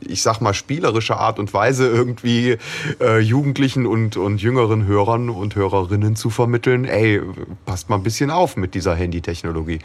ich 0.00 0.22
sag 0.22 0.40
mal, 0.40 0.54
spielerische 0.54 1.16
Art 1.16 1.38
und 1.38 1.52
Weise 1.52 1.86
irgendwie 1.88 2.56
äh, 3.00 3.18
Jugendlichen 3.18 3.86
und, 3.86 4.16
und 4.16 4.40
jüngeren 4.40 4.86
Hörern 4.86 5.28
und 5.28 5.56
Hörerinnen 5.56 6.16
zu 6.16 6.30
vermitteln, 6.30 6.84
ey, 6.84 7.20
passt 7.66 7.90
mal 7.90 7.96
ein 7.96 8.02
bisschen 8.02 8.30
auf 8.30 8.56
mit 8.56 8.74
dieser 8.74 8.94
Handytechnologie. 8.94 9.80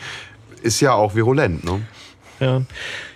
Ist 0.66 0.82
ja 0.82 0.93
auch 0.93 1.13
virulent, 1.13 1.63
ne? 1.63 1.82
Ja. 2.39 2.63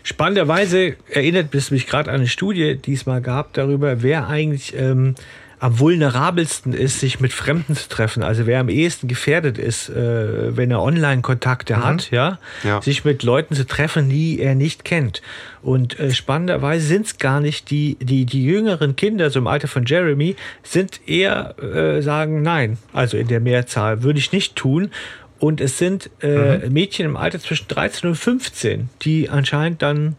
Spannenderweise 0.04 0.95
erinnert 1.10 1.54
es 1.54 1.72
mich 1.72 1.88
gerade 1.88 2.10
an 2.10 2.18
eine 2.18 2.28
Studie, 2.28 2.78
die 2.78 2.93
es 2.93 3.06
mal 3.06 3.22
gab, 3.22 3.54
darüber, 3.54 4.02
wer 4.02 4.28
eigentlich 4.28 4.76
ähm, 4.76 5.16
am 5.60 5.78
vulnerabelsten 5.80 6.74
ist, 6.74 7.02
sich 7.02 7.20
mit 7.20 7.34
Fremden 7.34 7.76
zu 7.76 7.89
treffen. 7.89 8.24
Also 8.24 8.45
wer 8.45 8.62
am 8.62 8.70
ehesten 8.70 9.08
gefährdet 9.08 9.58
ist, 9.58 9.89
äh, 9.89 10.56
wenn 10.56 10.72
er 10.72 10.82
Online-Kontakte 10.82 11.84
hat, 11.84 12.12
ja? 12.12 12.39
Ja. 12.64 12.82
sich 12.82 13.04
mit 13.04 13.24
Leuten 13.24 13.56
zu 13.56 13.68
treffen, 13.68 14.10
die 14.10 14.39
er 14.39 14.56
nicht 14.56 14.86
kennt. 14.86 15.22
Und 15.62 16.00
äh, 16.00 16.12
spannenderweise 16.12 16.86
sind 16.86 17.08
es 17.08 17.18
gar 17.18 17.41
nicht 17.41 17.72
die, 17.72 17.97
die, 18.00 18.26
die 18.26 18.45
jüngeren 18.45 18.95
Kinder, 18.95 19.30
so 19.30 19.39
im 19.39 19.47
Alter 19.47 19.68
von 19.68 19.86
Jeremy, 19.86 20.38
sind 20.64 21.02
eher 21.08 21.56
äh, 21.62 22.02
sagen 22.02 22.41
nein. 22.41 22.78
Also 22.93 23.18
in 23.18 23.28
der 23.28 23.41
Mehrzahl 23.41 24.02
würde 24.02 24.20
ich 24.20 24.32
nicht 24.32 24.56
tun. 24.56 24.91
Und 25.40 25.62
es 25.62 25.78
sind 25.78 26.10
äh, 26.22 26.70
Mädchen 26.70 27.06
im 27.06 27.16
Alter 27.16 27.40
zwischen 27.40 27.68
13 27.70 28.10
und 28.10 28.16
15, 28.16 28.90
die 29.02 29.30
anscheinend 29.30 29.82
dann 29.82 30.18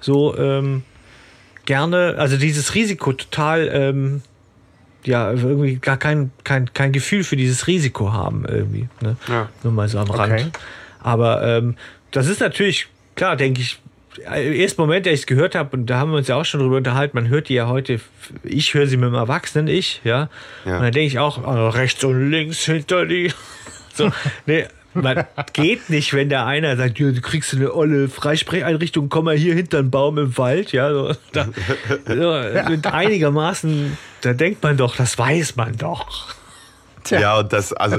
so 0.00 0.36
ähm, 0.36 0.82
gerne, 1.64 2.16
also 2.18 2.36
dieses 2.36 2.74
Risiko 2.74 3.12
total, 3.14 3.68
ähm, 3.72 4.22
ja, 5.04 5.32
irgendwie 5.32 5.76
gar 5.76 5.96
kein, 5.96 6.32
kein, 6.44 6.72
kein 6.74 6.92
Gefühl 6.92 7.24
für 7.24 7.36
dieses 7.36 7.66
Risiko 7.66 8.12
haben 8.12 8.44
irgendwie. 8.46 8.88
Ne? 9.00 9.16
Ja. 9.26 9.48
Nur 9.62 9.72
mal 9.72 9.88
so 9.88 9.98
am 9.98 10.10
Rand. 10.10 10.32
Okay. 10.32 10.46
Aber 11.00 11.42
ähm, 11.42 11.76
das 12.10 12.26
ist 12.26 12.40
natürlich, 12.40 12.88
klar, 13.14 13.36
denke 13.36 13.62
ich, 13.62 13.80
äh, 14.30 14.62
ersten 14.62 14.80
Moment, 14.80 15.06
der 15.06 15.12
ich 15.12 15.20
es 15.20 15.26
gehört 15.26 15.54
habe, 15.54 15.76
und 15.76 15.86
da 15.86 15.98
haben 15.98 16.10
wir 16.10 16.18
uns 16.18 16.28
ja 16.28 16.36
auch 16.36 16.44
schon 16.44 16.60
drüber 16.60 16.76
unterhalten, 16.76 17.16
man 17.16 17.28
hört 17.28 17.48
die 17.48 17.54
ja 17.54 17.68
heute, 17.68 18.00
ich 18.42 18.74
höre 18.74 18.86
sie 18.86 18.96
mit 18.96 19.08
dem 19.08 19.14
Erwachsenen, 19.14 19.68
ich, 19.68 20.00
ja. 20.04 20.28
Ja. 20.64 20.76
Und 20.76 20.82
dann 20.82 20.92
denke 20.92 21.06
ich 21.06 21.18
auch, 21.18 21.38
oh, 21.42 21.68
rechts 21.68 22.04
und 22.04 22.30
links 22.30 22.64
hinter 22.64 23.06
die. 23.06 23.32
So, 23.98 24.10
nee, 24.46 24.66
man 24.94 25.26
geht 25.52 25.90
nicht, 25.90 26.12
wenn 26.14 26.28
der 26.28 26.46
einer 26.46 26.76
sagt, 26.76 26.98
ja, 26.98 27.10
du 27.10 27.20
kriegst 27.20 27.54
eine 27.54 27.74
olle 27.74 28.08
Freisprecheinrichtung, 28.08 29.08
komm 29.08 29.26
mal 29.26 29.36
hier 29.36 29.54
hinter 29.54 29.82
den 29.82 29.90
Baum 29.90 30.18
im 30.18 30.36
Wald, 30.38 30.72
ja. 30.72 30.90
So, 30.92 31.14
da, 31.32 31.48
so, 32.06 32.68
mit 32.70 32.86
einigermaßen, 32.86 33.96
da 34.22 34.32
denkt 34.32 34.62
man 34.62 34.76
doch, 34.76 34.96
das 34.96 35.18
weiß 35.18 35.56
man 35.56 35.76
doch. 35.76 36.34
Tja. 37.04 37.20
Ja, 37.20 37.38
und 37.38 37.52
das, 37.52 37.72
also, 37.72 37.98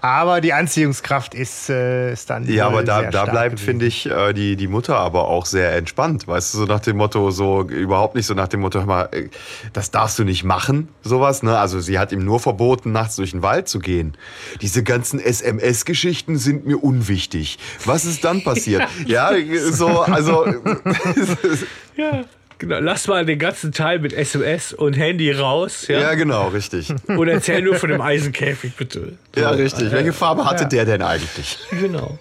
Aber 0.00 0.40
die 0.40 0.52
Anziehungskraft 0.52 1.34
ist, 1.34 1.68
äh, 1.70 2.12
ist 2.12 2.30
dann. 2.30 2.46
ja, 2.46 2.66
aber 2.66 2.82
da, 2.82 3.10
da 3.10 3.24
bleibt, 3.24 3.60
finde 3.60 3.86
ich, 3.86 4.06
äh, 4.06 4.32
die, 4.32 4.56
die 4.56 4.68
Mutter 4.68 4.96
aber 4.96 5.28
auch 5.28 5.46
sehr 5.46 5.74
entspannt. 5.76 6.26
Weißt 6.26 6.54
du, 6.54 6.58
so 6.58 6.64
nach 6.64 6.80
dem 6.80 6.96
Motto, 6.96 7.30
so 7.30 7.62
überhaupt 7.62 8.14
nicht 8.14 8.26
so 8.26 8.34
nach 8.34 8.48
dem 8.48 8.60
Motto, 8.60 8.80
hör 8.80 8.86
mal, 8.86 9.08
äh, 9.12 9.28
das 9.72 9.90
darfst 9.90 10.18
du 10.18 10.24
nicht 10.24 10.44
machen, 10.44 10.88
sowas. 11.02 11.42
Ne? 11.42 11.58
Also 11.58 11.80
sie 11.80 11.98
hat 11.98 12.12
ihm 12.12 12.24
nur 12.24 12.40
verboten, 12.40 12.92
nachts 12.92 13.16
durch 13.16 13.32
den 13.32 13.42
Wald 13.42 13.68
zu 13.68 13.78
gehen. 13.78 14.16
Diese 14.60 14.82
ganzen 14.82 15.20
SMS-Geschichten 15.20 16.38
sind 16.38 16.66
mir 16.66 16.82
unwichtig. 16.82 17.58
Was 17.84 18.04
ist 18.04 18.24
dann 18.24 18.42
passiert? 18.42 18.82
ja, 19.06 19.32
so, 19.70 20.00
also. 20.00 20.46
Ja. 21.96 22.24
Genau, 22.60 22.78
lass 22.78 23.08
mal 23.08 23.24
den 23.24 23.38
ganzen 23.38 23.72
Teil 23.72 24.00
mit 24.00 24.12
SMS 24.12 24.74
und 24.74 24.92
Handy 24.92 25.32
raus, 25.32 25.88
ja. 25.88 25.98
ja, 25.98 26.14
genau, 26.14 26.48
richtig. 26.48 26.92
Und 27.06 27.26
erzähl 27.26 27.62
nur 27.62 27.76
von 27.76 27.88
dem 27.88 28.02
Eisenkäfig, 28.02 28.76
bitte. 28.76 29.14
Ja, 29.34 29.48
richtig. 29.48 29.90
Welche 29.90 30.12
Farbe 30.12 30.44
hatte 30.44 30.64
Ja. 30.64 30.68
der 30.68 30.84
denn 30.84 31.00
eigentlich? 31.02 31.58
Genau. 31.80 32.18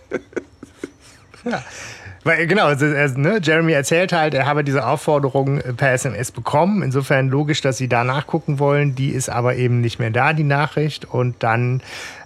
Weil, 2.23 2.47
genau, 2.47 2.67
also, 2.67 2.85
ne, 2.85 3.39
Jeremy 3.41 3.73
erzählt 3.73 4.13
halt, 4.13 4.33
er 4.33 4.45
habe 4.45 4.63
diese 4.63 4.85
Aufforderung 4.85 5.59
per 5.75 5.91
SMS 5.91 6.31
bekommen. 6.31 6.83
Insofern 6.83 7.27
logisch, 7.29 7.59
dass 7.61 7.77
sie 7.77 7.89
da 7.89 8.05
nachgucken 8.05 8.59
wollen. 8.59 8.95
Die 8.95 9.09
ist 9.09 9.29
aber 9.29 9.55
eben 9.55 9.81
nicht 9.81 9.99
mehr 9.99 10.09
da, 10.11 10.31
die 10.33 10.43
Nachricht. 10.43 11.05
Und 11.05 11.43
dann 11.43 11.81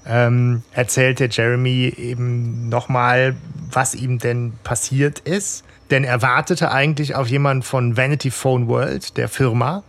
ähm, 0.07 0.61
erzählt 0.73 1.19
der 1.19 1.29
Jeremy 1.29 1.93
eben 1.97 2.69
nochmal, 2.69 3.35
was 3.71 3.95
ihm 3.95 4.19
denn 4.19 4.53
passiert 4.63 5.19
ist. 5.19 5.63
Denn 5.91 6.03
er 6.03 6.21
wartete 6.21 6.71
eigentlich 6.71 7.15
auf 7.15 7.27
jemanden 7.27 7.63
von 7.63 7.97
Vanity 7.97 8.31
Phone 8.31 8.67
World, 8.67 9.17
der 9.17 9.27
Firma. 9.29 9.83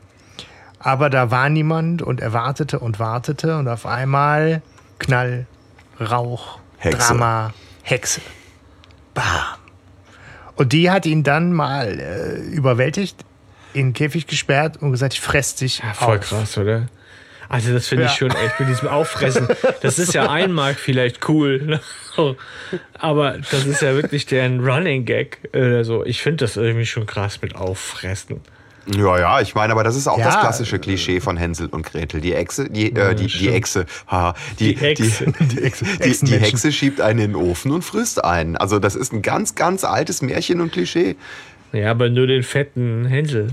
Aber 0.78 1.09
da 1.09 1.30
war 1.30 1.49
niemand 1.49 2.03
und 2.03 2.20
er 2.20 2.32
wartete 2.32 2.78
und 2.78 2.99
wartete 2.99 3.57
und 3.57 3.68
auf 3.68 3.86
einmal 3.86 4.61
Knall, 4.99 5.47
Rauch, 6.01 6.59
Hexe. 6.78 6.99
Drama, 6.99 7.55
Hexe. 7.82 8.20
Bam. 9.14 9.24
Und 10.57 10.72
die 10.72 10.90
hat 10.90 11.07
ihn 11.07 11.22
dann 11.22 11.53
mal 11.53 11.99
äh, 11.99 12.36
überwältigt, 12.55 13.24
in 13.72 13.88
den 13.88 13.92
Käfig 13.92 14.26
gesperrt 14.26 14.76
und 14.80 14.92
gesagt, 14.92 15.14
ich 15.14 15.20
fress 15.20 15.55
dich 15.57 15.82
Voll 15.95 16.18
auf. 16.18 16.28
krass, 16.28 16.59
oder? 16.59 16.86
Also 17.49 17.72
das 17.72 17.88
finde 17.88 18.05
ich 18.05 18.11
Ja. 18.12 18.16
schon 18.16 18.30
echt 18.30 18.61
mit 18.61 18.68
diesem 18.68 18.88
Auffressen. 18.88 19.49
Das 19.82 19.99
ist 19.99 20.14
ja 20.14 20.30
einmal 20.30 20.74
vielleicht 20.74 21.28
cool, 21.28 21.80
ne? 22.17 22.37
aber 22.99 23.39
das 23.51 23.67
ist 23.67 23.83
ja 23.83 23.95
wirklich 23.95 24.27
deren 24.27 24.61
Running 24.61 25.05
Gag 25.05 25.39
oder 25.55 25.85
so. 25.85 26.05
Ich 26.05 26.23
finde 26.23 26.45
das 26.45 26.57
irgendwie 26.57 26.87
schon 26.87 27.07
krass 27.07 27.41
mit 27.43 27.55
Auffressen. 27.57 28.41
Ja, 28.87 29.19
ja, 29.19 29.41
ich 29.41 29.55
meine, 29.55 29.73
aber 29.73 29.83
das 29.83 29.97
ist 29.97 30.07
auch 30.09 30.19
Ja, 30.19 30.27
das 30.27 30.41
klassische 30.41 30.79
Klischee 30.79 31.21
von 31.21 31.39
Hänsel 31.39 31.69
und 31.69 31.87
Gretel. 31.87 32.21
Die 32.21 32.35
Echse, 32.35 32.69
die, 32.69 32.95
äh, 32.95 33.15
die, 33.15 33.29
die. 33.29 33.49
Echse, 33.49 33.87
haha, 34.09 34.35
die, 34.59 34.75
Die 34.75 34.81
Hexe. 34.81 35.25
Die, 35.41 35.47
die, 35.57 35.61
Echse- 35.62 35.85
die, 36.03 36.27
die. 36.27 36.37
Hexe 36.39 36.71
schiebt 36.71 37.01
einen 37.01 37.19
in 37.19 37.31
den 37.33 37.37
Ofen 37.37 37.73
und 37.73 37.81
frisst 37.83 38.23
einen. 38.23 38.57
Also 38.59 38.79
das 38.79 38.95
ist 38.95 39.12
ein 39.15 39.23
ganz, 39.23 39.55
ganz 39.55 39.85
altes 39.85 40.21
Märchen 40.21 40.61
und 40.61 40.71
Klischee. 40.73 41.17
Ja, 41.73 41.93
aber 41.93 42.11
nur 42.11 42.27
den 42.27 42.43
fetten 42.43 43.07
Hänsel. 43.07 43.49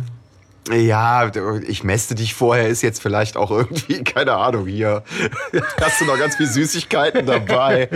Ja, 0.70 1.32
ich 1.68 1.84
mäste 1.84 2.14
dich 2.14 2.34
vorher, 2.36 2.68
ist 2.68 2.84
jetzt 2.84 3.01
vielleicht 3.01 3.36
auch 3.36 3.49
irgendwie, 3.51 4.03
keine 4.03 4.34
Ahnung, 4.34 4.68
hier 4.68 5.03
hast 5.82 5.99
du 6.01 6.05
noch 6.05 6.20
ganz 6.20 6.36
viel 6.36 6.45
Süßigkeiten 6.47 7.26
dabei. 7.26 7.89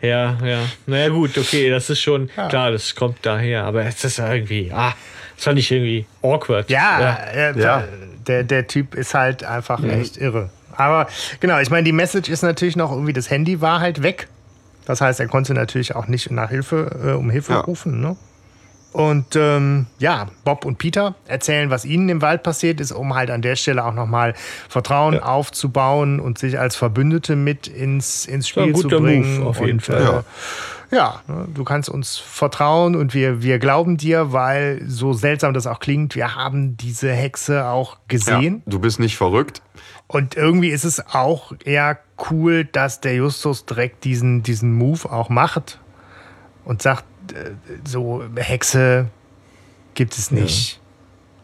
Ja, 0.00 0.36
ja. 0.44 0.58
Naja, 0.86 1.08
gut, 1.10 1.38
okay, 1.38 1.70
das 1.70 1.88
ist 1.88 2.00
schon 2.00 2.28
klar, 2.48 2.72
das 2.72 2.94
kommt 2.96 3.18
daher. 3.22 3.64
Aber 3.64 3.84
es 3.84 4.02
ist 4.02 4.18
ja 4.18 4.32
irgendwie, 4.32 4.72
ah, 4.72 4.94
das 5.36 5.44
fand 5.44 5.58
ich 5.60 5.70
irgendwie 5.70 6.06
awkward. 6.22 6.68
Ja, 6.70 7.16
äh, 7.32 7.58
Ja. 7.58 7.84
Der, 8.26 8.44
der 8.44 8.68
Typ 8.68 8.94
ist 8.94 9.14
halt 9.14 9.42
einfach 9.42 9.82
echt 9.82 10.16
irre. 10.16 10.50
Aber 10.76 11.08
genau, 11.40 11.58
ich 11.58 11.70
meine, 11.70 11.82
die 11.84 11.92
Message 11.92 12.28
ist 12.30 12.42
natürlich 12.42 12.76
noch 12.76 12.90
irgendwie, 12.92 13.12
das 13.12 13.30
Handy 13.30 13.60
war 13.60 13.80
halt 13.80 14.02
weg. 14.02 14.28
Das 14.86 15.00
heißt, 15.00 15.18
er 15.20 15.26
konnte 15.28 15.54
natürlich 15.54 15.94
auch 15.96 16.06
nicht 16.06 16.30
nach 16.30 16.50
Hilfe, 16.50 16.90
äh, 17.04 17.10
um 17.12 17.30
Hilfe 17.30 17.52
Ja. 17.54 17.60
rufen. 17.60 18.00
Ne? 18.00 18.16
Und 18.92 19.36
ähm, 19.36 19.86
ja, 19.98 20.28
Bob 20.44 20.66
und 20.66 20.76
Peter 20.76 21.14
erzählen, 21.26 21.70
was 21.70 21.86
ihnen 21.86 22.10
im 22.10 22.20
Wald 22.20 22.42
passiert 22.42 22.78
ist, 22.78 22.92
um 22.92 23.14
halt 23.14 23.30
an 23.30 23.40
der 23.40 23.56
Stelle 23.56 23.84
auch 23.84 23.94
nochmal 23.94 24.34
Vertrauen 24.68 25.18
aufzubauen 25.18 26.20
und 26.20 26.38
sich 26.38 26.58
als 26.58 26.76
Verbündete 26.76 27.34
mit 27.34 27.68
ins, 27.68 28.26
ins 28.26 28.48
Spiel 28.48 28.74
zu 28.74 28.82
guter 28.82 29.00
bringen. 29.00 29.38
Move, 29.38 29.46
auf 29.48 29.60
jeden 29.60 29.72
und, 29.72 29.80
Fall. 29.82 30.02
Äh, 30.02 30.04
Ja. 30.04 30.24
ja, 30.90 31.20
ne, 31.26 31.48
du 31.54 31.64
kannst 31.64 31.88
uns 31.88 32.18
vertrauen 32.18 32.94
und 32.94 33.14
wir, 33.14 33.42
wir 33.42 33.58
glauben 33.58 33.96
dir, 33.96 34.32
weil 34.34 34.82
so 34.86 35.14
seltsam 35.14 35.54
das 35.54 35.66
auch 35.66 35.80
klingt, 35.80 36.14
wir 36.14 36.34
haben 36.34 36.76
diese 36.76 37.12
Hexe 37.12 37.64
auch 37.66 37.94
Ja, 37.94 37.98
gesehen. 38.08 38.62
du 38.66 38.78
bist 38.78 39.00
nicht 39.00 39.16
verrückt. 39.16 39.62
Und 40.06 40.36
irgendwie 40.36 40.68
ist 40.68 40.84
es 40.84 41.02
auch 41.14 41.54
eher 41.64 41.98
cool, 42.30 42.66
dass 42.66 43.00
der 43.00 43.14
Justus 43.14 43.64
direkt 43.64 44.04
diesen, 44.04 44.42
diesen 44.42 44.74
Move 44.74 45.10
auch 45.10 45.30
macht 45.30 45.78
und 46.66 46.82
sagt, 46.82 47.04
so 47.84 48.22
Hexe 48.36 49.06
gibt 49.94 50.14
es 50.16 50.30
nicht. 50.30 50.78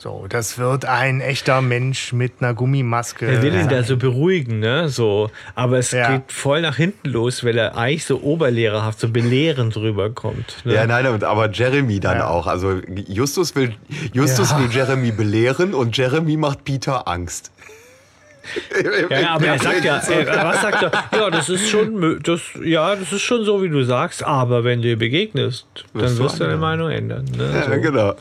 So, 0.00 0.26
das 0.28 0.58
wird 0.58 0.84
ein 0.84 1.20
echter 1.20 1.60
Mensch 1.60 2.12
mit 2.12 2.34
einer 2.38 2.54
Gummimaske. 2.54 3.26
Er 3.26 3.42
will 3.42 3.52
ihn 3.52 3.62
sein. 3.62 3.68
da 3.68 3.82
so 3.82 3.96
beruhigen, 3.96 4.60
ne? 4.60 4.88
So. 4.88 5.28
Aber 5.56 5.78
es 5.78 5.90
Ja. 5.90 6.12
geht 6.12 6.30
voll 6.30 6.60
nach 6.62 6.76
hinten 6.76 7.08
los, 7.08 7.42
weil 7.42 7.58
er 7.58 7.76
eigentlich 7.76 8.04
so 8.04 8.20
oberlehrerhaft, 8.22 9.00
so 9.00 9.08
belehrend 9.08 9.76
rüberkommt. 9.76 10.58
Ne? 10.64 10.74
Ja, 10.74 10.86
nein, 10.86 11.04
aber 11.24 11.50
Jeremy 11.50 11.98
dann 11.98 12.18
Ja. 12.18 12.28
auch. 12.28 12.46
Also 12.46 12.80
Justus 13.08 13.56
will, 13.56 13.74
Justus 14.12 14.52
Ja. 14.52 14.60
will 14.60 14.70
Jeremy 14.70 15.10
belehren 15.10 15.74
und 15.74 15.96
Jeremy 15.96 16.36
macht 16.36 16.62
Peter 16.62 17.08
Angst. 17.08 17.50
Ja, 19.10 19.20
ja, 19.20 19.30
aber 19.34 19.46
er 19.46 19.58
sagt 19.58 19.84
ja, 19.84 19.98
er, 19.98 20.44
was 20.44 20.62
sagt 20.62 20.82
er? 20.82 21.18
Ja, 21.18 21.30
das 21.30 21.48
ist 21.48 21.68
schon, 21.68 22.20
das, 22.22 22.40
ja, 22.62 22.96
das 22.96 23.12
ist 23.12 23.22
schon 23.22 23.44
so, 23.44 23.62
wie 23.62 23.68
du 23.68 23.82
sagst, 23.82 24.24
aber 24.24 24.64
wenn 24.64 24.80
du 24.80 24.88
ihr 24.88 24.98
begegnest, 24.98 25.66
dann 25.92 26.18
Wirst 26.18 26.40
du 26.40 26.44
deine. 26.44 26.56
Meinung 26.56 26.90
ändern. 26.90 27.24
Ne? 27.36 27.52
Ja, 27.54 27.74
so. 27.74 27.80
genau. 27.80 28.14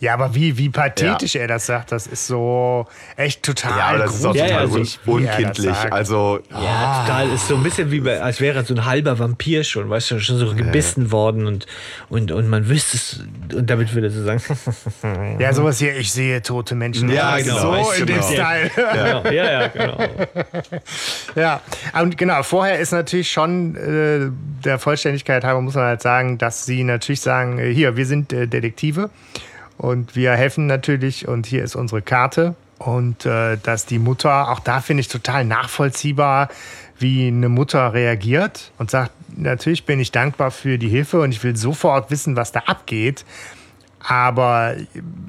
Ja, 0.00 0.14
aber 0.14 0.34
wie, 0.34 0.58
wie 0.58 0.68
pathetisch 0.68 1.36
er 1.36 1.48
das 1.48 1.66
sagt, 1.66 1.90
das 1.92 2.06
ist 2.06 2.26
so 2.26 2.86
echt 3.16 3.42
total 3.42 3.78
Ja, 3.78 3.84
aber 3.86 3.98
das 3.98 4.14
ist 4.16 4.26
auch 4.26 4.34
Ja, 4.34 4.46
ja, 4.46 4.60
total 4.62 4.68
so- 4.68 5.10
un 5.10 5.20
wie 5.22 5.24
er 5.26 5.32
das 5.48 5.58
unkindlich. 5.58 5.92
Also, 5.92 6.40
Ja, 6.50 7.04
total. 7.06 7.30
Ist 7.30 7.48
so 7.48 7.56
ein 7.56 7.62
bisschen 7.62 7.90
wie 7.90 8.00
bei, 8.00 8.20
als 8.20 8.40
wäre 8.40 8.58
er 8.58 8.64
so 8.64 8.74
ein 8.74 8.84
halber 8.84 9.18
Vampir 9.18 9.64
schon, 9.64 9.88
weißt 9.88 10.10
du, 10.10 10.20
schon 10.20 10.38
so 10.38 10.54
gebissen 10.54 11.10
worden 11.12 11.46
und, 11.46 11.66
und, 12.08 12.30
und 12.32 12.48
man 12.48 12.68
wüsste 12.68 12.96
es, 12.96 13.20
und 13.54 13.70
damit 13.70 13.94
würde 13.94 14.08
er 14.08 14.10
so 14.12 14.22
sagen, 14.24 14.42
Ja, 15.40 15.52
sowas 15.52 15.78
hier, 15.78 15.96
ich 15.96 16.12
sehe 16.12 16.42
tote 16.42 16.74
Menschen. 16.74 17.08
Ja, 17.10 17.36
ist 17.36 17.44
genau, 17.46 17.58
So 17.60 17.70
weißt 17.72 18.00
in 18.00 18.06
du 18.06 18.12
dem 18.12 18.16
genau. 18.20 18.28
Style. 18.32 18.70
ja, 18.76 19.30
ja, 19.32 19.60
ja, 19.62 19.68
genau. 19.68 19.98
Ja, 21.36 21.60
und 22.00 22.16
genau, 22.18 22.42
vorher 22.42 22.78
ist 22.78 22.92
natürlich 22.92 23.30
schon 23.30 23.76
äh, 23.76 24.30
der 24.64 24.78
Vollständigkeit 24.78 25.44
halber 25.44 25.60
muss 25.60 25.74
man 25.74 25.84
halt 25.84 26.02
sagen, 26.02 26.38
dass 26.38 26.64
sie 26.66 26.84
natürlich 26.84 27.20
sagen, 27.20 27.58
äh, 27.58 27.72
hier, 27.72 27.96
wir 27.96 28.06
sind 28.06 28.32
äh, 28.32 28.46
Detektive 28.46 29.10
und 29.78 30.16
wir 30.16 30.32
helfen 30.32 30.66
natürlich 30.66 31.28
und 31.28 31.46
hier 31.46 31.62
ist 31.62 31.76
unsere 31.76 32.02
Karte 32.02 32.54
und 32.78 33.24
äh, 33.26 33.56
dass 33.62 33.86
die 33.86 33.98
Mutter, 33.98 34.50
auch 34.50 34.60
da 34.60 34.80
finde 34.80 35.00
ich 35.00 35.08
total 35.08 35.44
nachvollziehbar, 35.44 36.48
wie 36.98 37.28
eine 37.28 37.48
Mutter 37.48 37.92
reagiert 37.92 38.70
und 38.78 38.90
sagt, 38.90 39.12
natürlich 39.36 39.84
bin 39.84 40.00
ich 40.00 40.12
dankbar 40.12 40.50
für 40.50 40.78
die 40.78 40.88
Hilfe 40.88 41.20
und 41.20 41.32
ich 41.32 41.42
will 41.42 41.56
sofort 41.56 42.10
wissen, 42.10 42.36
was 42.36 42.52
da 42.52 42.60
abgeht. 42.60 43.24
Aber 44.00 44.74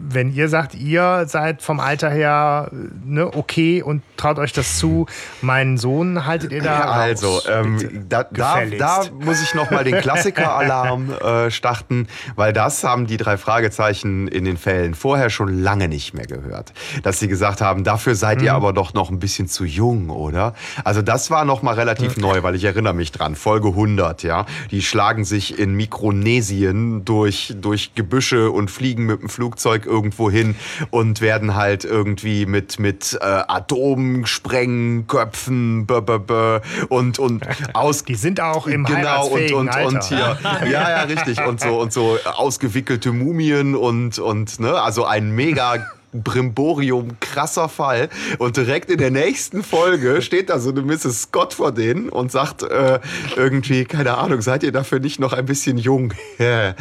wenn 0.10 0.34
ihr 0.34 0.50
sagt, 0.50 0.76
ihr 0.76 1.26
seid 1.28 1.62
vom 1.62 1.80
Alter 1.80 2.10
her 2.10 2.70
ne, 3.04 3.26
okay 3.36 3.82
und 3.82 4.04
traut 4.18 4.40
euch 4.40 4.54
das 4.54 4.78
zu, 4.78 5.06
meinen 5.42 5.78
Sohn 5.78 6.26
haltet 6.26 6.52
ihr 6.52 6.62
da 6.62 6.80
also, 6.92 7.28
raus, 7.28 7.48
ähm, 7.50 8.06
da, 8.08 8.24
da, 8.24 8.66
da 8.66 9.04
muss 9.20 9.42
ich 9.42 9.54
noch 9.54 9.72
mal 9.72 9.84
den 9.84 9.98
Klassiker-Alarm 10.00 11.12
äh, 11.22 11.52
starten, 11.52 12.08
weil 12.36 12.54
das 12.54 12.84
haben 12.84 13.08
die 13.08 13.18
drei 13.18 13.38
Fragezeichen 13.38 14.28
in 14.28 14.46
den 14.46 14.58
Fällen 14.58 14.94
vorher 14.94 15.30
schon 15.30 15.62
lange 15.62 15.88
nicht 15.88 16.14
mehr 16.14 16.26
gehört. 16.26 16.74
Dass 17.04 17.20
sie 17.20 17.28
gesagt 17.28 17.62
haben, 17.62 17.84
dafür 17.84 18.16
seid 18.16 18.38
Mhm. 18.40 18.44
ihr 18.46 18.54
aber 18.54 18.74
doch 18.74 18.94
noch 18.94 19.10
ein 19.10 19.20
bisschen 19.20 19.48
zu 19.48 19.66
jung, 19.66 20.10
oder? 20.10 20.54
Also 20.84 21.02
das 21.02 21.32
war 21.32 21.46
noch 21.46 21.62
mal 21.64 21.76
relativ 21.76 22.18
neu, 22.18 22.44
weil 22.44 22.56
ich 22.56 22.64
erinnere 22.64 22.94
mich 22.94 23.12
dran, 23.12 23.36
Folge 23.36 23.70
100, 23.70 24.24
ja. 24.24 24.46
Die 24.72 24.82
schlagen 24.82 25.26
sich 25.26 25.58
in 25.58 25.74
Mikronesien 25.74 27.06
durch, 27.06 27.54
durch 27.60 27.96
Gebüsche 27.96 28.52
und 28.52 28.67
und 28.68 28.72
fliegen 28.72 29.06
mit 29.06 29.22
dem 29.22 29.30
Flugzeug 29.30 29.86
irgendwo 29.86 30.30
hin 30.30 30.56
und 30.92 31.22
werden 31.22 31.56
halt 31.56 31.86
irgendwie 31.86 32.46
mit, 32.46 32.80
mit 32.80 33.18
äh, 33.22 33.44
Atomsprengköpfen 33.48 35.86
b 35.86 35.94
-b 35.94 36.18
-b 36.18 36.62
und, 36.90 37.18
und 37.18 37.46
aus. 37.74 38.04
Die 38.04 38.16
sind 38.16 38.42
auch 38.42 38.68
im 38.68 38.84
Genau, 38.84 39.28
und, 39.28 39.54
und, 39.54 39.70
Alter. 39.70 39.88
und 39.88 40.04
hier. 40.04 40.38
Ja, 40.70 40.90
ja, 40.90 41.04
richtig. 41.04 41.40
Und 41.46 41.62
so, 41.62 41.80
und 41.80 41.94
so 41.94 42.18
ausgewickelte 42.26 43.14
Mumien 43.14 43.74
und, 43.76 44.20
und 44.20 44.60
ne, 44.60 44.82
also 44.82 45.06
ein 45.06 45.32
mega 45.32 45.88
Brimborium, 46.14 47.18
krasser 47.20 47.68
Fall. 47.70 48.10
Und 48.38 48.56
direkt 48.58 48.92
in 48.92 48.98
der 48.98 49.12
nächsten 49.12 49.64
Folge 49.64 50.22
steht 50.22 50.50
da 50.50 50.60
so 50.60 50.72
eine 50.72 50.82
Mrs. 50.82 51.22
Scott 51.24 51.54
vor 51.54 51.72
denen 51.72 52.10
und 52.10 52.32
sagt 52.32 52.64
äh, 52.64 53.00
irgendwie, 53.36 53.86
keine 53.86 54.18
Ahnung, 54.18 54.42
seid 54.42 54.64
ihr 54.64 54.72
dafür 54.74 55.00
nicht 55.00 55.20
noch 55.20 55.34
ein 55.34 55.46
bisschen 55.46 55.78
jung? 55.78 56.14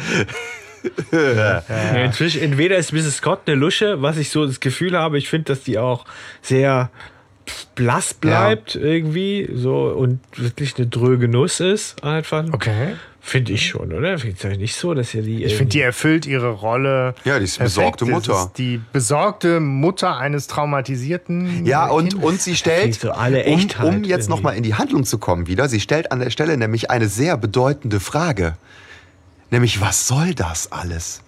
Ja, 1.11 1.59
inzwischen, 2.03 2.41
entweder 2.41 2.77
ist 2.77 2.93
Mrs. 2.93 3.17
Scott 3.17 3.41
eine 3.45 3.55
Lusche, 3.55 4.01
was 4.01 4.17
ich 4.17 4.29
so 4.29 4.45
das 4.45 4.59
Gefühl 4.59 4.97
habe, 4.97 5.17
ich 5.17 5.29
finde, 5.29 5.53
dass 5.53 5.63
die 5.63 5.77
auch 5.77 6.05
sehr 6.41 6.89
blass 7.75 8.13
bleibt 8.13 8.75
irgendwie 8.75 9.49
so 9.53 9.87
und 9.87 10.19
wirklich 10.35 10.75
eine 10.77 10.87
dröge 10.87 11.27
Nuss 11.27 11.59
ist 11.59 12.03
einfach. 12.03 12.45
Okay. 12.51 12.95
Finde 13.27 13.51
ich 13.51 13.67
schon, 13.67 13.91
oder? 13.91 14.17
Finde 14.17 14.37
ich 14.37 14.43
ja 14.43 14.55
nicht 14.55 14.75
so, 14.75 14.93
dass 14.93 15.13
ihr 15.13 15.21
die. 15.21 15.43
Ich 15.43 15.55
finde, 15.55 15.71
die 15.71 15.81
erfüllt 15.81 16.25
ihre 16.25 16.49
Rolle. 16.49 17.13
Ja, 17.25 17.39
die 17.39 17.43
ist 17.43 17.57
perfekt. 17.57 17.75
besorgte 17.75 18.05
Das 18.05 18.13
Mutter. 18.13 18.33
Ist 18.45 18.53
die 18.53 18.79
besorgte 18.93 19.59
Mutter 19.59 20.17
eines 20.17 20.47
traumatisierten. 20.47 21.65
Ja, 21.65 21.87
und, 21.87 22.15
und 22.15 22.39
sie 22.39 22.55
stellt, 22.55 22.95
so 22.95 23.11
alle 23.11 23.43
um, 23.43 23.59
Echtheit 23.59 23.85
um 23.85 24.03
jetzt 24.05 24.29
nochmal 24.29 24.55
in 24.55 24.63
die 24.63 24.75
Handlung 24.75 25.03
zu 25.03 25.17
kommen 25.17 25.47
wieder, 25.47 25.67
sie 25.67 25.81
stellt 25.81 26.13
an 26.13 26.21
der 26.21 26.29
Stelle 26.29 26.55
nämlich 26.55 26.89
eine 26.89 27.09
sehr 27.09 27.35
bedeutende 27.35 27.99
Frage. 27.99 28.55
Nämlich, 29.49 29.81
was 29.81 30.07
soll 30.07 30.33
das 30.33 30.71
alles? 30.71 31.21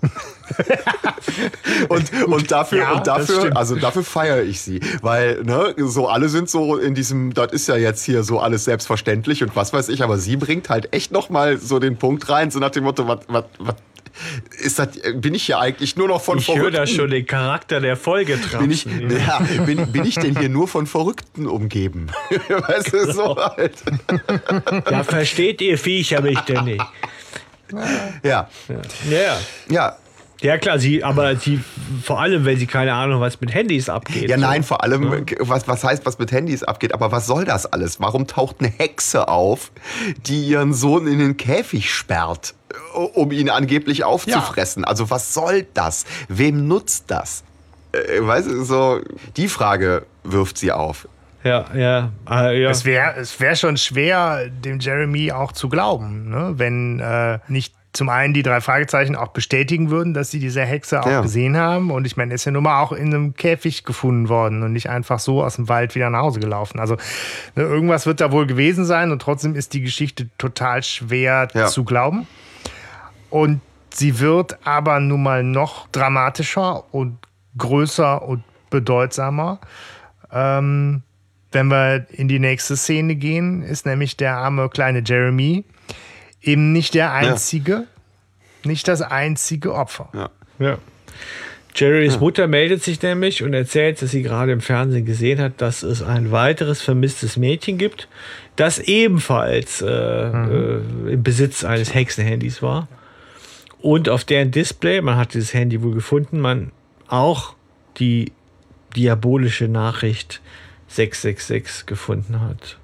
und, 1.88 2.12
und 2.26 2.50
dafür, 2.50 2.78
Ja, 2.78 2.92
und 2.92 3.06
dafür, 3.06 3.56
also 3.56 3.76
dafür 3.76 4.02
feiere 4.02 4.42
ich 4.42 4.60
sie. 4.60 4.80
Weil, 5.02 5.42
ne, 5.44 5.74
so 5.76 6.08
alle 6.08 6.28
sind 6.28 6.48
so 6.48 6.76
in 6.76 6.94
diesem, 6.94 7.34
das 7.34 7.52
ist 7.52 7.68
ja 7.68 7.76
jetzt 7.76 8.04
hier 8.04 8.22
so 8.22 8.40
alles 8.40 8.64
selbstverständlich 8.64 9.42
und 9.42 9.54
was 9.56 9.72
weiß 9.72 9.88
ich, 9.90 10.02
aber 10.02 10.18
sie 10.18 10.36
bringt 10.36 10.70
halt 10.70 10.94
echt 10.94 11.12
nochmal 11.12 11.58
so 11.58 11.78
den 11.78 11.96
Punkt 11.98 12.28
rein, 12.28 12.50
so 12.50 12.58
nach 12.58 12.70
dem 12.70 12.84
Motto, 12.84 13.06
was, 13.06 13.20
was, 13.28 13.44
was 13.58 13.76
ist 14.58 14.78
das, 14.78 14.88
bin 15.14 15.34
ich 15.34 15.44
hier 15.44 15.58
eigentlich 15.58 15.96
nur 15.96 16.08
noch 16.08 16.20
von 16.20 16.38
ich 16.38 16.48
höre 16.48 16.70
da 16.70 16.78
Verrückten? 16.78 16.96
schon 16.96 17.10
den 17.10 17.26
Charakter 17.26 17.80
der 17.80 17.96
Folge 17.96 18.38
dran. 18.38 18.62
Bin 18.62 18.70
ich, 18.70 18.84
ja, 18.84 19.40
bin, 19.64 19.92
bin 19.92 20.04
ich 20.04 20.16
denn 20.16 20.36
hier 20.36 20.48
nur 20.48 20.68
von 20.68 20.86
Verrückten 20.86 21.46
umgeben? 21.46 22.08
weißt 22.48 22.92
du, 22.92 23.12
so 23.12 23.36
halt. 23.36 23.74
Da 24.84 25.04
versteht 25.04 25.60
ihr 25.60 25.78
Viecher 25.78 26.20
mich 26.20 26.40
denn 26.40 26.64
nicht. 26.64 26.84
Ja, 28.22 28.48
Ja. 29.08 29.36
ja. 29.68 29.96
Ja 30.42 30.56
klar, 30.56 30.78
sie, 30.78 31.04
aber 31.04 31.36
sie, 31.36 31.60
vor 32.02 32.18
allem, 32.18 32.46
wenn 32.46 32.58
sie 32.58 32.66
keine 32.66 32.94
Ahnung, 32.94 33.20
was 33.20 33.40
mit 33.42 33.52
Handys 33.52 33.90
abgeht. 33.90 34.30
Ja, 34.30 34.36
so. 34.36 34.40
nein, 34.40 34.62
vor 34.62 34.82
allem, 34.82 35.26
was, 35.38 35.68
was 35.68 35.84
heißt, 35.84 36.06
was 36.06 36.18
mit 36.18 36.32
Handys 36.32 36.62
abgeht, 36.62 36.94
aber 36.94 37.12
was 37.12 37.26
soll 37.26 37.44
das 37.44 37.66
alles? 37.66 38.00
Warum 38.00 38.26
taucht 38.26 38.56
eine 38.60 38.70
Hexe 38.70 39.28
auf, 39.28 39.70
die 40.26 40.46
ihren 40.46 40.72
Sohn 40.72 41.06
in 41.06 41.18
den 41.18 41.36
Käfig 41.36 41.92
sperrt, 41.92 42.54
um 43.14 43.32
ihn 43.32 43.50
angeblich 43.50 44.04
aufzufressen? 44.04 44.86
Also 44.86 45.10
was 45.10 45.34
soll 45.34 45.66
das? 45.74 46.06
Wem 46.28 46.66
nutzt 46.66 47.04
das? 47.08 47.44
Äh, 47.92 48.26
weißt 48.26 48.48
du, 48.48 48.64
so, 48.64 49.00
die 49.36 49.48
Frage 49.48 50.06
wirft 50.24 50.56
sie 50.56 50.72
auf. 50.72 51.06
Ja, 51.42 51.64
ja, 51.74 52.10
äh, 52.30 52.62
ja. 52.62 52.70
Es 52.70 52.84
wäre 52.84 53.14
es 53.18 53.38
wär 53.40 53.56
schon 53.56 53.76
schwer, 53.76 54.48
dem 54.48 54.78
Jeremy 54.80 55.32
auch 55.32 55.52
zu 55.52 55.68
glauben, 55.68 56.28
ne? 56.28 56.52
wenn 56.56 57.00
äh, 57.00 57.38
nicht 57.48 57.74
zum 57.92 58.08
einen 58.08 58.34
die 58.34 58.44
drei 58.44 58.60
Fragezeichen 58.60 59.16
auch 59.16 59.28
bestätigen 59.28 59.90
würden, 59.90 60.14
dass 60.14 60.30
sie 60.30 60.38
diese 60.38 60.62
Hexe 60.62 61.00
auch 61.02 61.06
Ja. 61.06 61.22
gesehen 61.22 61.56
haben. 61.56 61.90
Und 61.90 62.06
ich 62.06 62.16
meine, 62.16 62.32
er 62.32 62.34
ist 62.36 62.44
ja 62.44 62.52
nun 62.52 62.62
mal 62.62 62.80
auch 62.82 62.92
in 62.92 63.06
einem 63.12 63.34
Käfig 63.34 63.82
gefunden 63.84 64.28
worden 64.28 64.62
und 64.62 64.72
nicht 64.72 64.88
einfach 64.90 65.18
so 65.18 65.42
aus 65.42 65.56
dem 65.56 65.68
Wald 65.68 65.96
wieder 65.96 66.08
nach 66.08 66.20
Hause 66.20 66.38
gelaufen. 66.38 66.78
Also 66.78 66.94
ne, 67.56 67.62
irgendwas 67.64 68.06
wird 68.06 68.20
da 68.20 68.30
wohl 68.30 68.46
gewesen 68.46 68.84
sein 68.84 69.10
und 69.10 69.20
trotzdem 69.20 69.56
ist 69.56 69.72
die 69.74 69.80
Geschichte 69.80 70.28
total 70.38 70.82
schwer 70.84 71.48
Ja. 71.52 71.66
zu 71.66 71.82
glauben. 71.84 72.28
Und 73.28 73.60
sie 73.92 74.20
wird 74.20 74.58
aber 74.64 75.00
nun 75.00 75.22
mal 75.24 75.42
noch 75.42 75.88
dramatischer 75.88 76.84
und 76.94 77.18
größer 77.58 78.22
und 78.22 78.44
bedeutsamer. 78.70 79.58
Ähm, 80.32 81.02
wenn 81.52 81.68
wir 81.68 82.06
in 82.10 82.28
die 82.28 82.38
nächste 82.38 82.76
Szene 82.76 83.16
gehen, 83.16 83.62
ist 83.62 83.86
nämlich 83.86 84.16
der 84.16 84.36
arme 84.36 84.68
kleine 84.68 85.02
Jeremy 85.04 85.64
eben 86.42 86.72
nicht 86.72 86.94
der 86.94 87.12
einzige, 87.12 87.86
nicht 88.64 88.88
das 88.88 89.02
einzige 89.02 89.74
Opfer. 89.74 90.08
Ja. 90.14 90.30
Ja. 90.58 90.78
Jerrys 91.74 92.18
Mutter 92.18 92.48
meldet 92.48 92.82
sich 92.82 93.00
nämlich 93.00 93.42
und 93.42 93.54
erzählt, 93.54 94.02
dass 94.02 94.10
sie 94.10 94.22
gerade 94.22 94.52
im 94.52 94.60
Fernsehen 94.60 95.04
gesehen 95.04 95.40
hat, 95.40 95.60
dass 95.60 95.82
es 95.82 96.02
ein 96.02 96.32
weiteres 96.32 96.82
vermisstes 96.82 97.36
Mädchen 97.36 97.78
gibt, 97.78 98.08
das 98.56 98.78
ebenfalls 98.80 99.80
äh, 99.80 99.86
äh, 99.86 100.82
im 101.12 101.22
Besitz 101.22 101.64
eines 101.64 101.94
Hexenhandys 101.94 102.60
war. 102.60 102.88
Und 103.80 104.08
auf 104.08 104.24
deren 104.24 104.50
Display, 104.50 105.00
man 105.00 105.16
hat 105.16 105.34
dieses 105.34 105.54
Handy 105.54 105.80
wohl 105.82 105.94
gefunden, 105.94 106.40
man 106.40 106.72
auch 107.08 107.54
die 107.98 108.32
diabolische 108.96 109.68
Nachricht 109.68 110.40
666 110.90 111.86
gefunden 111.86 112.40
hat. 112.40 112.78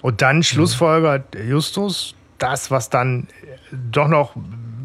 Und 0.00 0.20
dann 0.22 0.42
schlussfolgert 0.42 1.34
Justus 1.36 2.14
das, 2.38 2.70
was 2.70 2.90
dann 2.90 3.28
doch 3.70 4.08
noch 4.08 4.34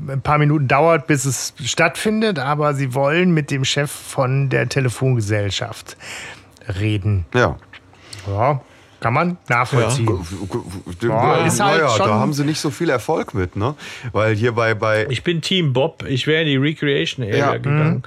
ein 0.09 0.21
paar 0.21 0.37
Minuten 0.37 0.67
dauert, 0.67 1.07
bis 1.07 1.25
es 1.25 1.53
stattfindet, 1.63 2.39
aber 2.39 2.73
sie 2.73 2.93
wollen 2.93 3.31
mit 3.33 3.51
dem 3.51 3.65
Chef 3.65 3.91
von 3.91 4.49
der 4.49 4.69
Telefongesellschaft 4.69 5.97
reden. 6.79 7.25
Ja. 7.33 7.57
Ja, 8.27 8.61
kann 8.99 9.13
man 9.13 9.37
nachvollziehen. 9.49 10.07
Ja, 11.01 11.45
ist 11.45 11.59
halt 11.59 11.81
naja, 11.81 11.89
schon- 11.89 12.07
da 12.07 12.13
haben 12.15 12.33
sie 12.33 12.43
nicht 12.45 12.59
so 12.59 12.69
viel 12.69 12.89
Erfolg 12.89 13.33
mit, 13.33 13.55
ne? 13.55 13.75
Weil 14.11 14.35
hier 14.35 14.51
bei, 14.53 14.73
bei 14.73 15.07
Ich 15.09 15.23
bin 15.23 15.41
Team 15.41 15.73
Bob, 15.73 16.03
ich 16.07 16.27
wäre 16.27 16.41
in 16.43 16.47
die 16.47 16.57
Recreation 16.57 17.25
Area 17.25 17.37
Ja. 17.53 17.57
gegangen. 17.57 18.03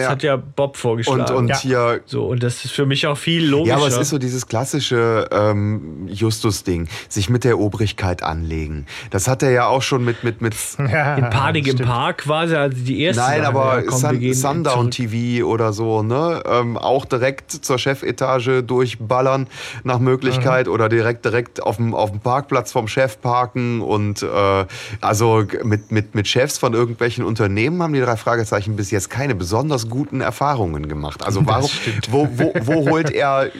Das 0.00 0.06
Ja. 0.06 0.10
hat 0.12 0.22
ja 0.22 0.36
Bob 0.36 0.76
vorgeschlagen. 0.76 1.20
und, 1.22 1.30
und 1.32 1.48
Ja. 1.48 1.58
hier 1.60 2.00
So, 2.06 2.26
und 2.26 2.42
das 2.42 2.64
ist 2.64 2.72
für 2.72 2.86
mich 2.86 3.06
auch 3.06 3.18
viel 3.18 3.44
logischer. 3.46 3.68
Ja, 3.70 3.76
aber 3.76 3.86
es 3.88 3.96
ist 3.96 4.10
so 4.10 4.18
dieses 4.18 4.46
klassische 4.46 5.28
ähm, 5.30 6.08
Justus-Ding, 6.08 6.88
sich 7.08 7.28
mit 7.30 7.44
der 7.44 7.58
Obrigkeit 7.58 8.22
anlegen. 8.22 8.86
Das 9.10 9.28
hat 9.28 9.42
er 9.42 9.50
ja 9.50 9.66
auch 9.66 9.82
schon 9.82 10.04
mit 10.04 10.24
mit 10.24 10.40
mit. 10.40 10.54
Ja, 10.90 11.14
in 11.16 11.30
Panik 11.30 11.66
im. 11.68 11.78
Park 11.78 12.18
quasi, 12.18 12.54
also 12.54 12.76
die 12.76 13.02
erste. 13.02 13.22
Nein, 13.22 13.44
aber 13.44 13.84
ja, 13.84 13.90
Sun, 13.90 14.32
Sundown 14.34 14.90
zurück. 14.92 15.10
TV 15.10 15.46
oder 15.46 15.72
so, 15.72 16.02
ne? 16.02 16.42
Ähm, 16.46 16.76
auch 16.76 17.04
direkt 17.04 17.50
zur 17.52 17.78
Chefetage 17.78 18.62
durchballern 18.62 19.46
nach 19.84 19.98
Möglichkeit 19.98 20.68
oder 20.68 20.88
direkt 20.88 21.24
direkt 21.24 21.62
auf 21.62 21.76
dem, 21.76 21.94
auf 21.94 22.10
dem 22.10 22.20
Parkplatz 22.20 22.72
vom 22.72 22.88
Chef 22.88 23.20
parken 23.20 23.80
und 23.82 24.22
äh, 24.22 24.64
also 25.00 25.44
mit, 25.62 25.92
mit, 25.92 26.14
mit 26.14 26.28
Chefs 26.28 26.58
von 26.58 26.74
irgendwelchen 26.74 27.24
Unternehmen 27.24 27.82
haben 27.82 27.92
die 27.92 28.00
drei 28.00 28.16
Fragezeichen 28.16 28.76
bis 28.76 28.90
jetzt 28.90 29.10
keine 29.10 29.34
besonders 29.34 29.88
guten 29.90 30.20
Erfahrungen 30.20 30.88
gemacht. 30.88 31.24
Also 31.24 31.44
warum, 31.46 31.68
wo, 32.08 32.28
wo, 32.32 32.52
wo 32.62 32.90
holt 32.90 33.10
er 33.10 33.46
äh, 33.46 33.50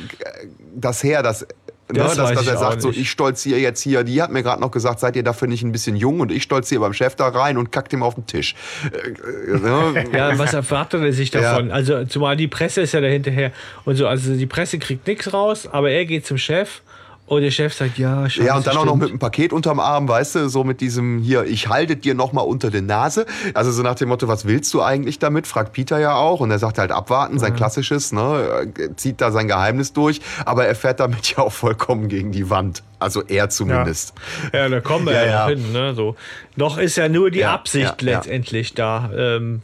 das 0.75 1.03
her, 1.03 1.23
dass 1.23 1.47
Ne, 1.93 1.99
Das 1.99 2.17
dass, 2.17 2.29
weiß 2.29 2.35
dass 2.35 2.43
ich 2.43 2.49
er 2.53 2.57
sagt, 2.57 2.83
so 2.83 2.91
ich 2.91 3.11
stolziere 3.11 3.59
jetzt 3.59 3.81
hier, 3.81 4.05
die 4.05 4.23
hat 4.23 4.31
mir 4.31 4.43
gerade 4.43 4.61
noch 4.61 4.71
gesagt, 4.71 5.01
seid 5.01 5.17
ihr 5.17 5.23
dafür 5.23 5.49
nicht 5.49 5.63
ein 5.63 5.73
bisschen 5.73 5.97
jung 5.97 6.21
und 6.21 6.31
ich 6.31 6.43
stolziere 6.43 6.81
beim 6.81 6.93
Chef 6.93 7.17
da 7.17 7.29
rein 7.29 7.59
und 7.59 7.73
kackt 7.73 7.93
ihm 7.93 8.03
auf 8.03 8.15
den 8.15 8.27
Tisch. 8.27 8.55
Äh, 8.93 9.51
äh, 9.51 9.59
ne? 9.59 10.05
Ja, 10.13 10.39
was 10.39 10.55
erwartet 10.55 11.03
er 11.03 11.13
sich 11.13 11.31
davon? 11.31 11.71
Also, 11.71 12.05
zumal 12.05 12.37
die 12.37 12.49
Presse 12.49 12.83
ist 12.83 12.93
ja 12.93 13.01
dahinterher 13.01 13.53
und 13.85 13.97
so. 13.97 14.07
Also, 14.07 14.35
die 14.35 14.47
Presse 14.47 14.79
kriegt 14.79 15.07
nichts 15.07 15.33
raus, 15.33 15.67
aber 15.67 15.91
er 15.91 16.05
geht 16.05 16.27
zum 16.27 16.39
Chef 16.39 16.83
und 17.31 17.43
der 17.43 17.53
Chef 17.53 17.73
sagt, 17.73 17.97
ja, 17.97 18.29
scheiße, 18.29 18.45
Ja, 18.45 18.57
und 18.57 18.67
dann 18.67 18.77
auch 18.77 18.85
noch 18.85 18.97
mit 18.97 19.09
einem 19.11 19.21
Paket 19.21 19.53
unterm 19.53 19.79
Arm, 19.79 20.09
weißt 20.09 20.35
du, 20.35 20.49
so 20.49 20.65
mit 20.65 20.81
diesem 20.81 21.21
hier, 21.21 21.45
ich 21.45 21.69
halte 21.69 21.95
dir 21.95 22.15
noch 22.17 22.33
mal 22.33 22.41
unter 22.41 22.71
die 22.71 22.81
Nase. 22.81 23.25
Also 23.55 23.71
so 23.71 23.83
nach 23.85 23.95
dem 23.95 24.09
Motto, 24.09 24.27
was 24.27 24.47
willst 24.47 24.75
du 24.75 24.83
eigentlich 24.83 25.21
damit? 25.21 25.47
Fragt 25.47 25.73
Peter 25.73 26.01
ja 26.01 26.17
auch. 26.17 26.41
Und 26.41 26.51
er 26.51 26.59
sagt 26.59 26.79
halt 26.79 26.91
abwarten, 26.91 27.39
sein 27.39 27.55
klassisches, 27.55 28.11
ne, 28.13 28.73
zieht 28.97 29.21
da 29.21 29.31
sein 29.31 29.47
Geheimnis 29.47 29.93
durch. 29.93 30.21
Aber 30.45 30.67
er 30.67 30.75
fährt 30.75 30.99
damit 30.99 31.31
ja 31.37 31.39
auch 31.39 31.53
vollkommen 31.53 32.09
gegen 32.09 32.33
die 32.33 32.51
Wand. 32.51 32.83
Also 32.99 33.23
er 33.23 33.49
zumindest. 33.49 34.13
Ja, 34.53 34.69
da 34.69 34.81
kommen 34.81 35.07
wir 35.07 35.13
Ja, 35.15 35.25
ja, 35.25 35.31
ja. 35.31 35.49
hin. 35.51 35.73
Ne? 35.73 35.95
So. 35.95 36.17
Noch 36.57 36.79
ist 36.79 36.97
ja 36.97 37.09
nur 37.09 37.31
die 37.31 37.39
Ja, 37.39 37.55
Absicht 37.55 38.03
ja, 38.03 38.09
ja. 38.11 38.17
letztendlich 38.17 38.75
da. 38.75 39.09
Ähm, 39.17 39.63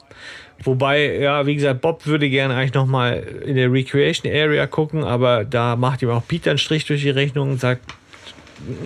wobei, 0.63 1.19
ja, 1.19 1.47
wie 1.47 1.55
gesagt, 1.55 1.81
Bob 1.81 2.07
würde 2.07 2.29
gerne 2.29 2.55
eigentlich 2.55 2.75
noch 2.75 2.87
mal 2.87 3.15
in 3.45 3.57
der 3.57 3.73
Recreation 3.73 4.33
Area 4.33 4.67
gucken, 4.67 5.05
aber 5.05 5.45
da 5.45 5.77
macht 5.77 6.03
ihm 6.03 6.11
auch 6.11 6.27
Peter 6.27 6.51
einen 6.51 6.59
Strich 6.59 6.85
durch 6.87 7.03
die 7.03 7.11
Rechnung 7.11 7.53
und 7.53 7.61
sagt, 7.61 7.83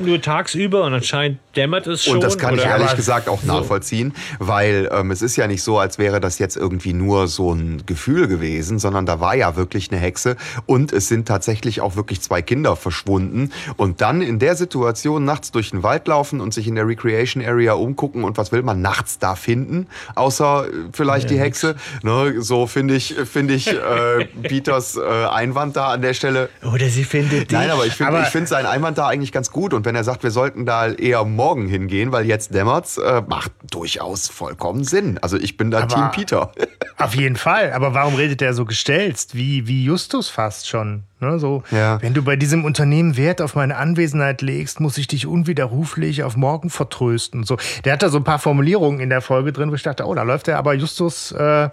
nur 0.04 0.20
tagsüber 0.20 0.84
und 0.84 0.94
anscheinend 0.94 1.38
dämmert 1.56 1.86
es 1.86 2.04
schon. 2.04 2.14
Und 2.16 2.24
das 2.24 2.38
kann 2.38 2.54
ich 2.56 2.64
ehrlich 2.64 2.94
gesagt 2.96 3.28
auch 3.28 3.42
nachvollziehen, 3.42 4.14
weil 4.38 4.88
ähm, 4.92 5.10
es 5.10 5.22
ist 5.22 5.36
ja 5.36 5.46
nicht 5.46 5.62
so, 5.62 5.78
als 5.78 5.98
wäre 5.98 6.20
das 6.20 6.38
jetzt 6.38 6.56
irgendwie 6.56 6.92
nur 6.92 7.28
so 7.28 7.52
ein 7.52 7.82
Gefühl 7.86 8.28
gewesen, 8.28 8.78
sondern 8.78 9.06
da 9.06 9.20
war 9.20 9.34
ja 9.34 9.56
wirklich 9.56 9.90
eine 9.90 10.00
Hexe 10.00 10.36
und 10.66 10.92
es 10.92 11.08
sind 11.08 11.26
tatsächlich 11.28 11.80
auch 11.80 11.96
wirklich 11.96 12.20
zwei 12.20 12.42
Kinder 12.42 12.76
verschwunden. 12.76 13.52
Und 13.76 14.00
dann 14.00 14.22
in 14.22 14.38
der 14.38 14.56
Situation 14.56 15.24
nachts 15.24 15.50
durch 15.52 15.70
den 15.70 15.82
Wald 15.82 16.06
laufen 16.08 16.40
und 16.40 16.52
sich 16.54 16.66
in 16.66 16.74
der 16.74 16.86
Recreation 16.86 17.44
Area 17.44 17.72
umgucken 17.74 18.24
und 18.24 18.38
was 18.38 18.52
will 18.52 18.62
man 18.62 18.80
nachts 18.80 19.18
da 19.18 19.34
finden, 19.34 19.86
außer 20.14 20.66
äh, 20.66 20.70
vielleicht 20.92 21.30
die 21.30 21.38
Hexe. 21.38 21.76
Ne, 22.02 22.34
so 22.40 22.66
finde 22.66 22.94
ich, 22.94 23.14
finde 23.14 23.54
ich 23.54 23.68
äh, 23.68 24.24
Peters 24.42 24.96
äh, 24.96 25.00
Einwand 25.26 25.76
da 25.76 25.88
an 25.88 26.02
der 26.02 26.14
Stelle 26.14 26.48
Oder 26.62 26.88
sie 26.88 27.04
findet 27.04 27.50
dich. 27.50 27.58
Nein, 27.58 27.70
aber 27.70 27.86
ich 27.86 27.94
finde 27.94 28.12
Aber- 28.12 28.22
ich 28.22 28.28
finde 28.28 28.48
seinen 28.48 28.66
Einwand 28.66 28.98
da 28.98 29.06
eigentlich 29.06 29.32
ganz 29.32 29.50
gut. 29.50 29.59
Und 29.74 29.84
wenn 29.84 29.94
er 29.94 30.04
sagt, 30.04 30.22
wir 30.22 30.30
sollten 30.30 30.64
da 30.66 30.88
eher 30.88 31.24
morgen 31.24 31.68
hingehen, 31.68 32.12
weil 32.12 32.26
jetzt 32.26 32.54
dämmert's, 32.54 32.96
äh, 32.98 33.22
macht 33.26 33.52
durchaus 33.70 34.28
vollkommen 34.28 34.84
Sinn. 34.84 35.18
Also 35.22 35.36
ich 35.36 35.56
bin 35.56 35.70
da 35.70 35.80
Aber- 35.82 35.94
Team 35.94 36.10
Peter. 36.12 36.52
Auf 36.98 37.14
jeden 37.14 37.36
Fall. 37.36 37.72
Aber 37.72 37.94
warum 37.94 38.14
redet 38.14 38.42
er 38.42 38.52
so 38.54 38.64
gestelzt? 38.66 39.34
Wie, 39.34 39.66
wie 39.66 39.84
Justus 39.84 40.28
fast 40.28 40.68
schon. 40.68 41.04
Ne, 41.20 41.38
so, 41.38 41.62
Ja. 41.70 42.00
wenn 42.02 42.14
du 42.14 42.22
bei 42.22 42.36
diesem 42.36 42.64
Unternehmen 42.64 43.16
Wert 43.16 43.40
auf 43.42 43.54
meine 43.54 43.76
Anwesenheit 43.76 44.40
legst, 44.42 44.80
muss 44.80 44.96
ich 44.98 45.06
dich 45.06 45.26
unwiderruflich 45.26 46.22
auf 46.22 46.36
morgen 46.36 46.70
vertrösten. 46.70 47.44
So, 47.44 47.56
der 47.84 47.92
hat 47.94 48.02
da 48.02 48.08
so 48.08 48.18
ein 48.18 48.24
paar 48.24 48.38
Formulierungen 48.38 49.00
in 49.00 49.10
der 49.10 49.20
Folge 49.20 49.52
drin, 49.52 49.70
wo 49.70 49.74
ich 49.74 49.82
dachte, 49.82 50.06
oh, 50.06 50.14
da 50.14 50.22
läuft 50.22 50.48
er 50.48 50.58
aber 50.58 50.72
Justus 50.74 51.32
äh, 51.32 51.68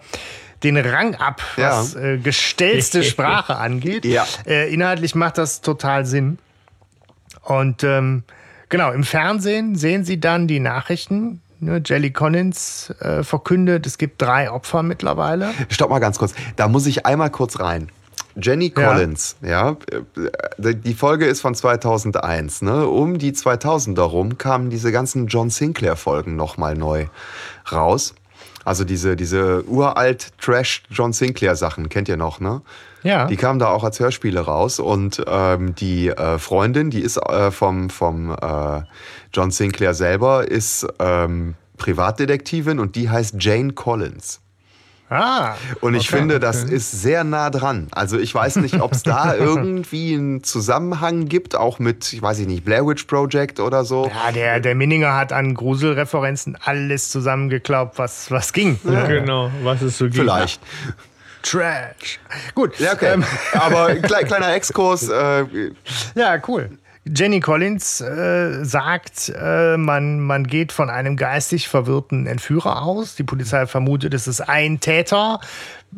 den 0.64 0.76
Rang 0.78 1.16
ab, 1.16 1.42
was 1.56 1.94
Ja. 1.94 2.00
äh, 2.02 2.18
gestellte 2.18 3.04
Sprache 3.06 3.56
angeht. 3.58 4.06
Ja. 4.06 4.26
Äh, 4.46 4.74
inhaltlich 4.74 5.14
macht 5.16 5.38
das 5.38 5.62
total 5.62 6.06
Sinn. 6.06 6.40
Und 7.48 7.84
ähm, 7.84 8.24
genau, 8.70 8.92
im 8.92 9.04
Fernsehen 9.04 9.76
sehen 9.76 10.04
Sie 10.04 10.20
dann 10.20 10.48
die 10.48 10.60
Nachrichten. 10.60 11.42
Ne, 11.60 11.82
Jelly 11.84 12.12
Collins 12.12 12.94
äh, 13.00 13.24
verkündet, 13.24 13.88
es 13.88 13.98
gibt 13.98 14.22
drei 14.22 14.52
Opfer 14.52 14.84
mittlerweile. 14.84 15.54
Stopp 15.70 15.90
mal 15.90 16.00
ganz 16.00 16.20
kurz. 16.20 16.36
Da 16.56 16.68
muss 16.68 16.86
ich 16.86 17.06
einmal 17.06 17.32
kurz 17.32 17.60
rein. 17.60 17.90
Jenny 18.40 18.72
Ja. 18.78 18.92
Collins, 18.92 19.38
ja, 19.42 19.78
äh, 20.62 20.76
die 20.76 20.94
Folge 20.94 21.26
ist 21.26 21.42
von 21.42 21.56
2001. 21.56 22.62
Ne? 22.62 22.88
Um 22.88 23.18
die 23.18 23.32
2000er 23.32 24.02
rum 24.02 24.38
kamen 24.38 24.70
diese 24.70 24.92
ganzen 24.92 25.26
John 25.28 25.50
Sinclair 25.50 25.96
Folgen 25.96 26.36
noch 26.36 26.58
mal 26.58 26.76
neu 26.76 27.08
raus. 27.72 28.14
Also 28.64 28.84
diese 28.84 29.16
diese 29.16 29.64
uralt 29.64 30.34
Trash 30.40 30.84
John 30.92 31.14
Sinclair 31.14 31.56
Sachen 31.56 31.90
kennt 31.90 32.10
ihr 32.10 32.18
noch, 32.18 32.40
ne? 32.40 32.62
Ja. 33.04 33.26
Die 33.26 33.38
kamen 33.38 33.60
da 33.60 33.68
auch 33.68 33.84
als 33.84 34.00
Hörspiele 34.00 34.42
raus 34.42 34.80
und 34.80 35.24
ähm, 35.28 35.76
die 35.76 36.10
äh, 36.10 36.40
Freundin, 36.40 36.90
die 36.90 37.02
ist 37.02 37.18
äh, 37.18 37.52
vom, 37.52 37.90
vom 37.90 38.32
äh, 38.32 38.82
John 39.34 39.52
Sinclair 39.52 39.94
selber, 39.94 40.48
ist 40.48 40.88
ähm, 41.00 41.56
Privatdetektivin 41.78 42.80
und 42.80 42.96
die 42.96 43.10
heißt 43.10 43.36
Jane 43.40 43.74
Collins. 43.74 44.42
Ah. 45.10 45.56
Und 45.80 45.94
ich 45.94 46.10
okay. 46.10 46.18
finde, 46.18 46.40
das 46.40 46.66
ist 46.66 46.92
sehr 46.92 47.24
nah 47.24 47.50
dran. 47.50 47.88
Also 47.92 48.20
ich 48.20 48.34
weiß 48.36 48.58
nicht, 48.58 48.82
ob 48.82 48.92
es 48.92 49.04
da 49.04 49.36
irgendwie 49.40 50.16
einen 50.16 50.44
Zusammenhang 50.44 51.28
gibt, 51.28 51.56
auch 51.56 51.80
mit, 51.80 52.12
ich 52.12 52.22
weiß 52.22 52.40
nicht, 52.40 52.66
Blair 52.66 52.86
Witch 52.86 53.06
Project 53.06 53.62
oder 53.62 53.86
so. 53.86 54.12
Ja, 54.14 54.32
der, 54.34 54.60
der 54.60 54.76
Minninger 54.76 55.16
hat 55.16 55.32
an 55.32 55.54
Gruselreferenzen 55.54 56.58
alles 56.62 57.10
zusammengeklaubt, 57.10 57.98
was, 57.98 58.30
was 58.32 58.52
ging. 58.52 58.80
Ne? 58.84 59.06
Genau, 59.08 59.50
was 59.64 59.82
es 59.82 59.98
so 59.98 60.06
gibt. 60.06 60.18
Vielleicht. 60.18 60.60
Trash. 61.50 62.20
Gut. 62.56 62.78
Ja, 62.80 62.94
okay. 62.94 63.14
Ähm, 63.14 63.24
Aber 63.54 63.92
klei- 63.96 64.24
kleiner 64.26 64.54
Exkurs. 64.54 65.08
Äh, 65.10 65.46
ja, 66.16 66.38
cool. 66.48 66.72
Jenny 67.06 67.40
Collins 67.40 68.02
äh, 68.02 68.66
sagt, 68.66 69.32
äh, 69.34 69.78
man, 69.78 70.20
man 70.20 70.46
geht 70.46 70.74
von 70.74 70.90
einem 70.90 71.16
geistig 71.16 71.70
verwirrten 71.70 72.28
Entführer 72.28 72.82
aus. 72.82 73.16
Die 73.16 73.24
Polizei 73.24 73.66
vermutet, 73.66 74.14
es 74.14 74.28
ist 74.28 74.42
ein 74.42 74.82
Täter. 74.82 75.40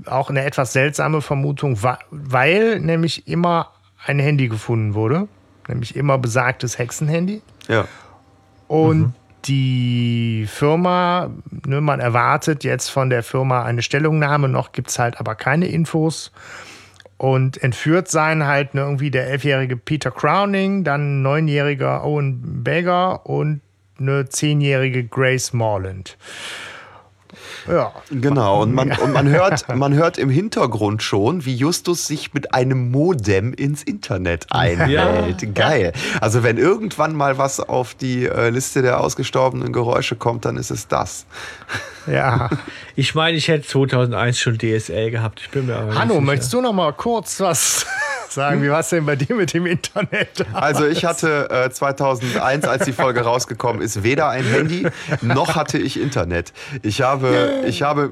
Auch 0.06 0.30
eine 0.30 0.43
etwas 0.45 0.72
seltsame 0.74 1.22
Vermutung, 1.22 1.80
weil 2.12 2.80
nämlich 2.80 3.28
immer 3.28 3.72
ein 4.06 4.20
Handy 4.20 4.50
gefunden 4.50 4.93
wurde. 4.93 5.28
Nämlich 5.68 5.95
immer 5.95 6.18
besagtes 6.20 6.78
Hexenhandy. 6.78 7.41
ja. 7.68 7.86
Und 8.68 9.16
die 9.46 10.46
Firma, 10.48 11.32
ne, 11.66 11.82
man 11.82 12.00
erwartet 12.00 12.64
jetzt 12.64 12.90
von 12.90 13.10
der 13.10 13.24
Firma 13.24 13.64
eine 13.64 13.82
Stellungnahme, 13.82 14.50
noch 14.50 14.72
gibt 14.72 14.90
es 14.90 15.00
halt 15.00 15.20
aber 15.20 15.36
keine 15.36 15.68
Infos. 15.68 16.32
Und 17.18 17.62
entführt 17.62 18.08
seien 18.08 18.46
halt 18.46 18.76
ne, 18.76 18.82
irgendwie 18.82 19.12
der 19.12 19.28
elfjährige 19.28 19.76
Peter 19.76 20.12
Crowning, 20.12 20.84
dann 20.84 21.22
neunjähriger 21.22 22.06
Owen 22.06 22.64
Bager 22.64 23.26
und 23.26 23.62
eine 24.00 24.30
zehnjährige 24.30 25.04
Grace 25.04 25.52
Morland. 25.52 26.18
Ja, 27.70 27.94
Genau, 28.10 28.62
und 28.62 28.74
man, 28.74 28.92
und 28.92 29.14
man, 29.14 29.28
hört, 29.28 29.68
man 29.76 29.94
hört 29.94 30.18
im 30.18 30.30
Hintergrund 30.30 31.04
schon, 31.04 31.46
wie 31.46 31.54
Justus 31.56 32.08
sich 32.08 32.34
mit 32.34 32.54
einem 32.54 32.92
Modem 32.92 33.54
ins 33.54 33.84
Internet 33.84 34.48
einwählt. 34.50 35.54
Geil. 35.56 35.94
Also 36.22 36.44
wenn 36.44 36.58
irgendwann 36.58 37.16
mal 37.16 37.38
was 37.38 37.60
auf 37.60 37.94
die 37.94 38.26
äh, 38.26 38.50
Liste 38.50 38.82
der 38.82 39.00
ausgestorbenen 39.00 39.72
Geräusche 39.74 40.16
kommt, 40.16 40.46
dann 40.46 40.58
ist 40.58 40.72
es 40.72 40.88
das. 40.88 41.26
ja. 42.08 42.50
Ich 42.96 43.16
meine, 43.16 43.38
ich 43.38 43.48
hätte 43.48 43.66
2001 43.66 44.38
schon 44.40 44.58
DSL 44.58 45.10
gehabt. 45.12 45.40
Ich 45.42 45.50
bin 45.52 45.68
mir 45.68 45.78
aber 45.78 45.86
nicht 45.86 46.00
Hanno, 46.00 46.16
sicher. 46.16 46.26
möchtest 46.26 46.54
du 46.54 46.60
noch 46.62 46.74
mal 46.74 46.92
kurz 46.92 47.40
was 47.40 47.86
sagen? 48.32 48.64
Wie 48.64 48.70
war 48.70 48.80
es 48.80 48.90
denn 48.90 49.06
bei 49.06 49.16
dir 49.16 49.36
mit 49.36 49.54
dem 49.54 49.66
Internet? 49.66 50.46
Also 50.54 50.86
ich 50.86 51.06
hatte 51.06 51.50
äh, 51.50 51.70
2001, 51.70 52.66
als 52.66 52.86
die 52.86 52.94
Folge 52.94 53.22
rausgekommen 53.22 53.82
ist, 53.82 54.04
weder 54.04 54.30
ein 54.30 54.46
Handy, 54.46 54.88
noch 55.22 55.56
hatte 55.56 55.78
ich 55.78 56.00
Internet. 56.00 56.54
Ich 56.82 57.02
habe, 57.02 57.64
ich 57.66 57.82
habe 57.82 58.12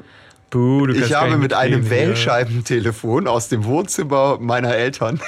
Buh, 0.49 0.87
Ich 0.87 1.13
habe 1.13 1.37
mit 1.37 1.53
einem 1.53 1.83
ja. 1.83 1.89
Wählscheibentelefon 1.89 3.27
aus 3.27 3.49
dem 3.49 3.65
Wohnzimmer 3.65 4.37
meiner 4.39 4.73
Eltern. 4.75 5.19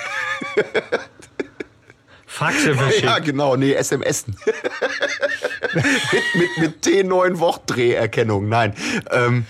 Faxe 2.25 2.73
verschickt. 2.73 3.03
Ja, 3.03 3.19
genau, 3.19 3.57
nee, 3.57 3.73
SMS. 3.73 4.25
mit, 5.73 5.85
mit, 6.35 6.57
mit 6.57 6.85
T9 6.85 7.39
Wortdreherkennung, 7.39 8.47
nein. 8.47 8.73
Ähm, 9.11 9.45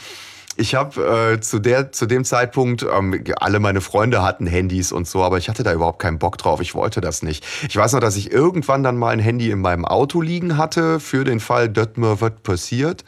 ich 0.59 0.75
habe 0.75 1.35
äh, 1.35 1.39
zu, 1.39 1.59
der, 1.59 1.91
zu 1.93 2.05
dem 2.05 2.25
Zeitpunkt, 2.25 2.83
ähm, 2.83 3.23
alle 3.37 3.59
meine 3.59 3.79
Freunde 3.79 4.21
hatten 4.21 4.45
Handys 4.45 4.91
und 4.91 5.07
so, 5.07 5.23
aber 5.23 5.37
ich 5.37 5.47
hatte 5.47 5.63
da 5.63 5.71
überhaupt 5.71 5.99
keinen 5.99 6.19
Bock 6.19 6.37
drauf. 6.37 6.59
Ich 6.59 6.75
wollte 6.75 6.99
das 6.99 7.23
nicht. 7.23 7.45
Ich 7.67 7.77
weiß 7.77 7.93
noch, 7.93 8.01
dass 8.01 8.17
ich 8.17 8.31
irgendwann 8.31 8.83
dann 8.83 8.97
mal 8.97 9.11
ein 9.11 9.19
Handy 9.19 9.51
in 9.51 9.61
meinem 9.61 9.85
Auto 9.85 10.21
liegen 10.21 10.57
hatte, 10.57 10.99
für 10.99 11.23
den 11.23 11.39
Fall, 11.39 11.69
dass 11.69 11.89
mir 11.95 12.19
was 12.19 12.33
passiert. 12.43 13.05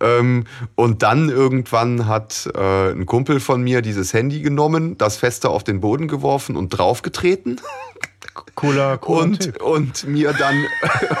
Ähm, 0.00 0.44
und 0.74 1.02
dann 1.04 1.28
irgendwann 1.28 2.06
hat 2.08 2.50
äh, 2.54 2.90
ein 2.90 3.06
Kumpel 3.06 3.38
von 3.38 3.62
mir 3.62 3.80
dieses 3.80 4.12
Handy 4.12 4.40
genommen, 4.40 4.98
das 4.98 5.16
fester 5.16 5.50
auf 5.50 5.62
den 5.62 5.80
Boden 5.80 6.08
geworfen 6.08 6.56
und 6.56 6.70
draufgetreten 6.70 7.60
Cooler, 8.58 8.98
cooler 8.98 9.22
und, 9.22 9.40
Typ. 9.40 9.62
und 9.62 10.08
mir 10.08 10.32
dann 10.32 10.66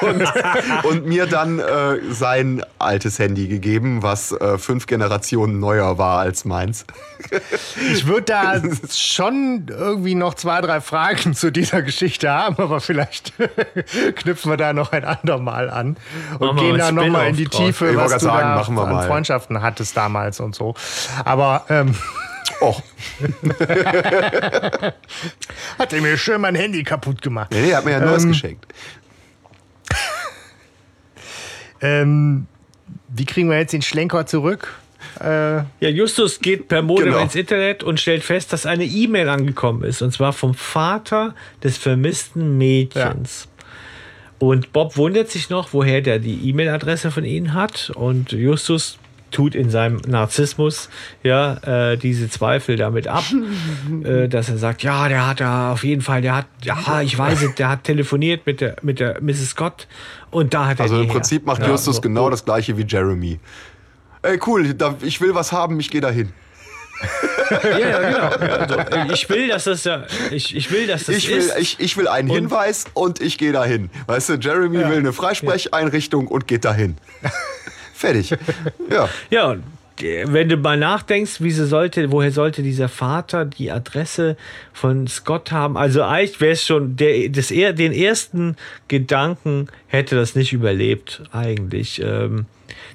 und, 0.00 0.84
und 0.84 1.06
mir 1.06 1.26
dann 1.26 1.60
äh, 1.60 2.00
sein 2.10 2.64
altes 2.80 3.20
Handy 3.20 3.46
gegeben, 3.46 4.02
was 4.02 4.32
äh, 4.32 4.58
fünf 4.58 4.88
Generationen 4.88 5.60
neuer 5.60 5.98
war 5.98 6.18
als 6.18 6.44
meins. 6.44 6.84
Ich 7.92 8.08
würde 8.08 8.22
da 8.22 8.60
schon 8.92 9.66
irgendwie 9.68 10.16
noch 10.16 10.34
zwei, 10.34 10.60
drei 10.62 10.80
Fragen 10.80 11.32
zu 11.32 11.52
dieser 11.52 11.82
Geschichte 11.82 12.28
haben, 12.28 12.56
aber 12.58 12.80
vielleicht 12.80 13.34
knüpfen 14.16 14.50
wir 14.50 14.56
da 14.56 14.72
noch 14.72 14.90
ein 14.90 15.04
andermal 15.04 15.70
an 15.70 15.96
und 16.40 16.56
Machen 16.56 16.58
gehen 16.58 16.78
da 16.78 16.90
nochmal 16.90 17.28
in 17.28 17.36
die. 17.36 17.46
Tiefe, 17.48 17.90
Ich 17.90 17.96
was 17.96 18.14
du 18.14 18.18
sagen, 18.18 18.48
da 18.48 18.54
machen 18.56 18.74
wir 18.74 18.82
an 18.82 18.94
mal. 18.94 19.06
Freundschaften 19.06 19.62
hattest 19.62 19.96
damals 19.96 20.40
und 20.40 20.56
so. 20.56 20.74
Aber 21.24 21.64
ähm, 21.68 21.94
Och, 22.60 22.82
hat 25.78 25.92
er 25.92 26.00
mir 26.00 26.16
schön 26.18 26.40
mein 26.40 26.54
Handy 26.54 26.82
kaputt 26.82 27.22
gemacht. 27.22 27.50
nee, 27.52 27.60
nee, 27.62 27.74
hat 27.74 27.84
mir 27.84 27.92
ja 27.92 28.00
neues 28.00 28.24
Ähm, 28.24 28.28
geschenkt. 28.30 28.66
Ähm, 31.80 32.46
wie 33.08 33.24
kriegen 33.24 33.48
wir 33.50 33.58
jetzt 33.58 33.72
den 33.72 33.82
Schlenker 33.82 34.26
zurück? 34.26 34.74
Äh, 35.20 35.24
Ja, 35.80 35.88
Justus 35.88 36.40
geht 36.40 36.68
per 36.68 36.82
Modem 36.82 37.06
Genau. 37.06 37.20
ins 37.20 37.34
Internet 37.34 37.82
und 37.84 38.00
stellt 38.00 38.24
fest, 38.24 38.52
dass 38.52 38.66
eine 38.66 38.84
E-Mail 38.84 39.28
angekommen 39.28 39.84
ist. 39.84 40.02
Und 40.02 40.12
zwar 40.12 40.32
vom 40.32 40.54
Vater 40.54 41.34
des 41.62 41.76
vermissten 41.78 42.58
Mädchens. 42.58 43.48
Und 44.40 44.72
Bob 44.72 44.96
wundert 44.96 45.30
sich 45.30 45.50
noch, 45.50 45.72
woher 45.72 46.00
der 46.00 46.18
die 46.18 46.48
E-Mail-Adresse 46.48 47.10
von 47.10 47.24
ihnen 47.24 47.54
hat. 47.54 47.90
Und 47.94 48.32
Justus 48.32 48.98
tut 49.30 49.54
in 49.54 49.70
seinem 49.70 49.96
Narzissmus 50.06 50.88
ja 51.22 51.92
äh, 51.92 51.96
diese 51.96 52.28
Zweifel 52.30 52.76
damit 52.76 53.06
ab, 53.08 53.24
äh, 54.04 54.28
dass 54.28 54.48
er 54.48 54.58
sagt, 54.58 54.82
ja, 54.82 55.08
der 55.08 55.26
hat 55.26 55.40
da 55.40 55.72
auf 55.72 55.84
jeden 55.84 56.02
Fall, 56.02 56.22
der 56.22 56.36
hat, 56.36 56.46
ja, 56.62 57.00
ich 57.02 57.16
weiß 57.18 57.42
es, 57.42 57.54
der 57.56 57.68
hat 57.68 57.84
telefoniert 57.84 58.46
mit 58.46 58.60
der 58.60 58.76
mit 58.82 59.00
der 59.00 59.20
Mrs. 59.20 59.50
Scott 59.50 59.86
und 60.30 60.54
da 60.54 60.66
hat 60.66 60.78
er 60.80 60.84
Also 60.84 60.96
im 60.96 61.04
her. 61.04 61.12
Prinzip 61.12 61.46
macht 61.46 61.62
Ja, 61.62 61.68
Justus 61.68 61.96
so. 61.96 62.00
genau 62.02 62.30
das 62.30 62.44
gleiche 62.44 62.76
wie 62.78 62.84
Jeremy. 62.86 63.38
Ey, 64.22 64.38
cool, 64.46 64.74
da, 64.74 64.96
ich 65.02 65.20
will 65.20 65.34
was 65.34 65.52
haben, 65.52 65.78
ich 65.80 65.90
gehe 65.90 66.00
dahin. 66.00 66.32
Ja, 67.50 67.78
ja, 67.78 67.98
genau. 68.00 68.46
Ja, 68.46 68.56
also, 68.58 69.12
ich 69.14 69.30
will, 69.30 69.48
dass 69.48 69.64
das 69.64 69.84
ja, 69.84 70.04
ich, 70.30 70.54
ich 70.54 70.70
will, 70.70 70.86
dass 70.86 71.04
das 71.04 71.16
Ich 71.16 71.30
will, 71.30 71.38
ist. 71.38 71.56
ich, 71.58 71.80
ich 71.80 71.96
will 71.96 72.06
einen 72.06 72.28
Und- 72.28 72.36
Hinweis 72.36 72.84
und 72.92 73.22
ich 73.22 73.38
gehe 73.38 73.52
dahin. 73.52 73.88
Weißt 74.06 74.28
du, 74.28 74.34
Jeremy 74.34 74.76
will 74.78 74.98
eine 74.98 75.14
Freisprecheinrichtung 75.14 76.26
und 76.28 76.46
geht 76.46 76.66
dahin. 76.66 76.96
Fertig. 77.98 78.30
Ja. 78.90 79.08
Ja, 79.30 79.50
und 79.50 79.62
äh, 80.00 80.24
wenn 80.28 80.48
du 80.48 80.56
mal 80.56 80.76
nachdenkst, 80.78 81.40
wie 81.40 81.50
sie 81.50 81.66
sollte, 81.66 82.12
woher 82.12 82.30
sollte 82.30 82.62
dieser 82.62 82.88
Vater 82.88 83.44
die 83.44 83.70
Adresse 83.72 84.36
von 84.72 85.08
Scott 85.08 85.50
haben? 85.50 85.76
Also 85.76 86.02
eigentlich 86.04 86.40
wäre 86.40 86.52
es 86.52 86.64
schon, 86.64 86.94
der, 86.96 87.28
das, 87.30 87.50
eher- 87.50 87.72
den 87.72 87.92
ersten 87.92 88.56
Gedanken 88.86 89.66
hätte 89.88 90.14
das 90.16 90.34
nicht 90.36 90.52
überlebt, 90.52 91.22
eigentlich. 91.32 92.00
Ähm, 92.04 92.46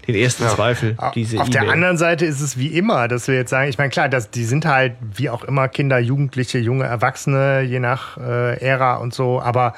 den 0.07 0.15
ersten 0.15 0.47
Zweifel, 0.47 0.97
diese 1.15 1.39
Auf 1.41 1.49
der 1.49 1.61
E-Mail. 1.61 1.73
anderen 1.73 1.97
Seite 1.97 2.25
ist 2.25 2.41
es 2.41 2.57
wie 2.57 2.67
immer, 2.67 3.07
dass 3.07 3.27
wir 3.27 3.35
jetzt 3.35 3.49
sagen, 3.49 3.69
ich 3.69 3.77
meine, 3.77 3.89
klar, 3.89 4.09
dass 4.09 4.29
die 4.31 4.43
sind 4.43 4.65
halt 4.65 4.93
wie 5.15 5.29
auch 5.29 5.43
immer 5.45 5.67
Kinder, 5.69 5.97
Jugendliche, 5.99 6.59
junge 6.59 6.83
Erwachsene, 6.85 7.61
je 7.61 7.79
nach 7.79 8.17
äh, 8.17 8.59
Ära 8.61 8.95
und 8.95 9.13
so, 9.13 9.41
aber 9.41 9.73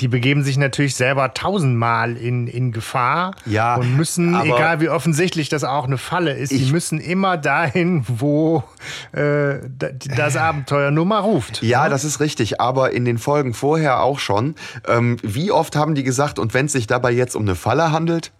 die 0.00 0.08
begeben 0.08 0.42
sich 0.42 0.56
natürlich 0.56 0.94
selber 0.96 1.34
tausendmal 1.34 2.16
in, 2.16 2.46
in 2.46 2.72
Gefahr 2.72 3.34
Ja, 3.46 3.76
und 3.76 3.96
müssen, 3.96 4.34
egal 4.42 4.80
wie 4.80 4.88
offensichtlich 4.88 5.48
das 5.48 5.64
auch 5.64 5.84
eine 5.84 5.98
Falle 5.98 6.32
ist, 6.34 6.52
die 6.52 6.70
müssen 6.72 6.98
immer 7.00 7.36
dahin, 7.36 8.04
wo 8.08 8.64
äh, 9.12 9.58
da- 9.78 9.90
das 10.16 10.36
Abenteuer 10.36 10.90
nur 10.90 11.04
mal 11.06 11.20
ruft. 11.20 11.62
Ja, 11.62 11.88
das 11.88 12.04
ist 12.04 12.20
richtig, 12.20 12.60
aber 12.60 12.92
in 12.92 13.04
den 13.04 13.18
Folgen 13.18 13.54
vorher 13.54 14.00
auch 14.02 14.18
schon. 14.18 14.54
Ähm, 14.88 15.16
wie 15.22 15.50
oft 15.52 15.76
haben 15.76 15.94
die 15.94 16.02
gesagt, 16.04 16.38
und 16.38 16.54
wenn 16.54 16.66
es 16.66 16.72
sich 16.72 16.86
dabei 16.86 17.12
jetzt 17.12 17.36
um 17.36 17.42
eine 17.42 17.54
Falle 17.54 17.92
handelt? 17.92 18.32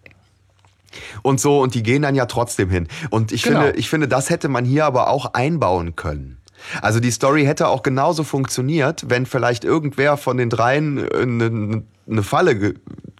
Und 1.23 1.41
so, 1.41 1.59
und 1.61 1.73
die 1.75 1.83
gehen 1.83 2.03
dann 2.03 2.15
ja 2.15 2.25
trotzdem 2.25 2.69
hin. 2.69 2.87
Und 3.09 3.31
ich, 3.31 3.43
Genau. 3.43 3.61
finde, 3.63 3.77
ich 3.77 3.89
finde, 3.89 4.07
das 4.07 4.29
hätte 4.29 4.47
man 4.47 4.63
hier 4.63 4.85
aber 4.85 5.09
auch 5.09 5.33
einbauen 5.33 5.95
können. 5.95 6.37
Also 6.81 6.99
die 6.99 7.11
Story 7.11 7.45
hätte 7.45 7.67
auch 7.67 7.83
genauso 7.83 8.23
funktioniert, 8.23 9.05
wenn 9.09 9.25
vielleicht 9.25 9.63
irgendwer 9.63 10.17
von 10.17 10.37
den 10.37 10.49
dreien 10.49 10.97
äh, 10.97 11.21
eine, 11.21 11.83
eine 12.09 12.23
Falle 12.23 12.55
ge 12.57 12.73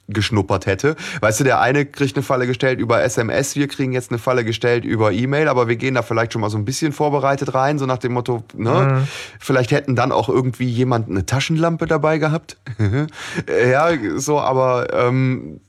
geschnuppert 0.07 0.67
hätte. 0.67 0.95
Weißt 1.21 1.39
du, 1.39 1.43
der 1.43 1.61
eine 1.61 1.83
kriegt 1.83 2.15
eine 2.15 2.21
Falle 2.21 2.45
gestellt 2.45 2.79
über 2.79 3.01
SMS, 3.01 3.55
wir 3.55 3.67
kriegen 3.67 3.91
jetzt 3.91 4.11
eine 4.11 4.19
Falle 4.19 4.45
gestellt 4.45 4.85
über 4.85 5.11
E-Mail, 5.11 5.47
aber 5.47 5.67
wir 5.67 5.77
gehen 5.77 5.95
da 5.95 6.03
vielleicht 6.03 6.31
schon 6.31 6.41
mal 6.41 6.51
so 6.51 6.59
ein 6.59 6.63
bisschen 6.63 6.91
vorbereitet 6.91 7.55
rein, 7.55 7.79
so 7.79 7.87
nach 7.87 7.97
dem 7.97 8.13
Motto, 8.13 8.43
ne? 8.55 9.07
Vielleicht 9.39 9.71
hätten 9.71 9.95
dann 9.95 10.11
auch 10.11 10.29
irgendwie 10.29 10.67
jemand 10.69 11.09
eine 11.09 11.25
Taschenlampe 11.25 11.87
dabei 11.87 12.19
gehabt. 12.19 12.57
ja, 13.71 13.89
so, 14.17 14.39
aber 14.39 14.93
ähm, 14.93 15.59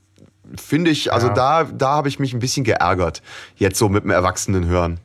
finde 0.55 0.91
ich, 0.91 1.13
also 1.15 1.29
Ja. 1.29 1.33
da, 1.33 1.65
da 1.65 1.89
habe 1.93 2.09
ich 2.09 2.19
mich 2.19 2.35
ein 2.35 2.39
bisschen 2.41 2.65
geärgert, 2.65 3.23
jetzt 3.57 3.79
so 3.79 3.89
mit 3.89 4.05
dem 4.05 4.11
Erwachsenen 4.11 4.67
hören. 4.67 5.01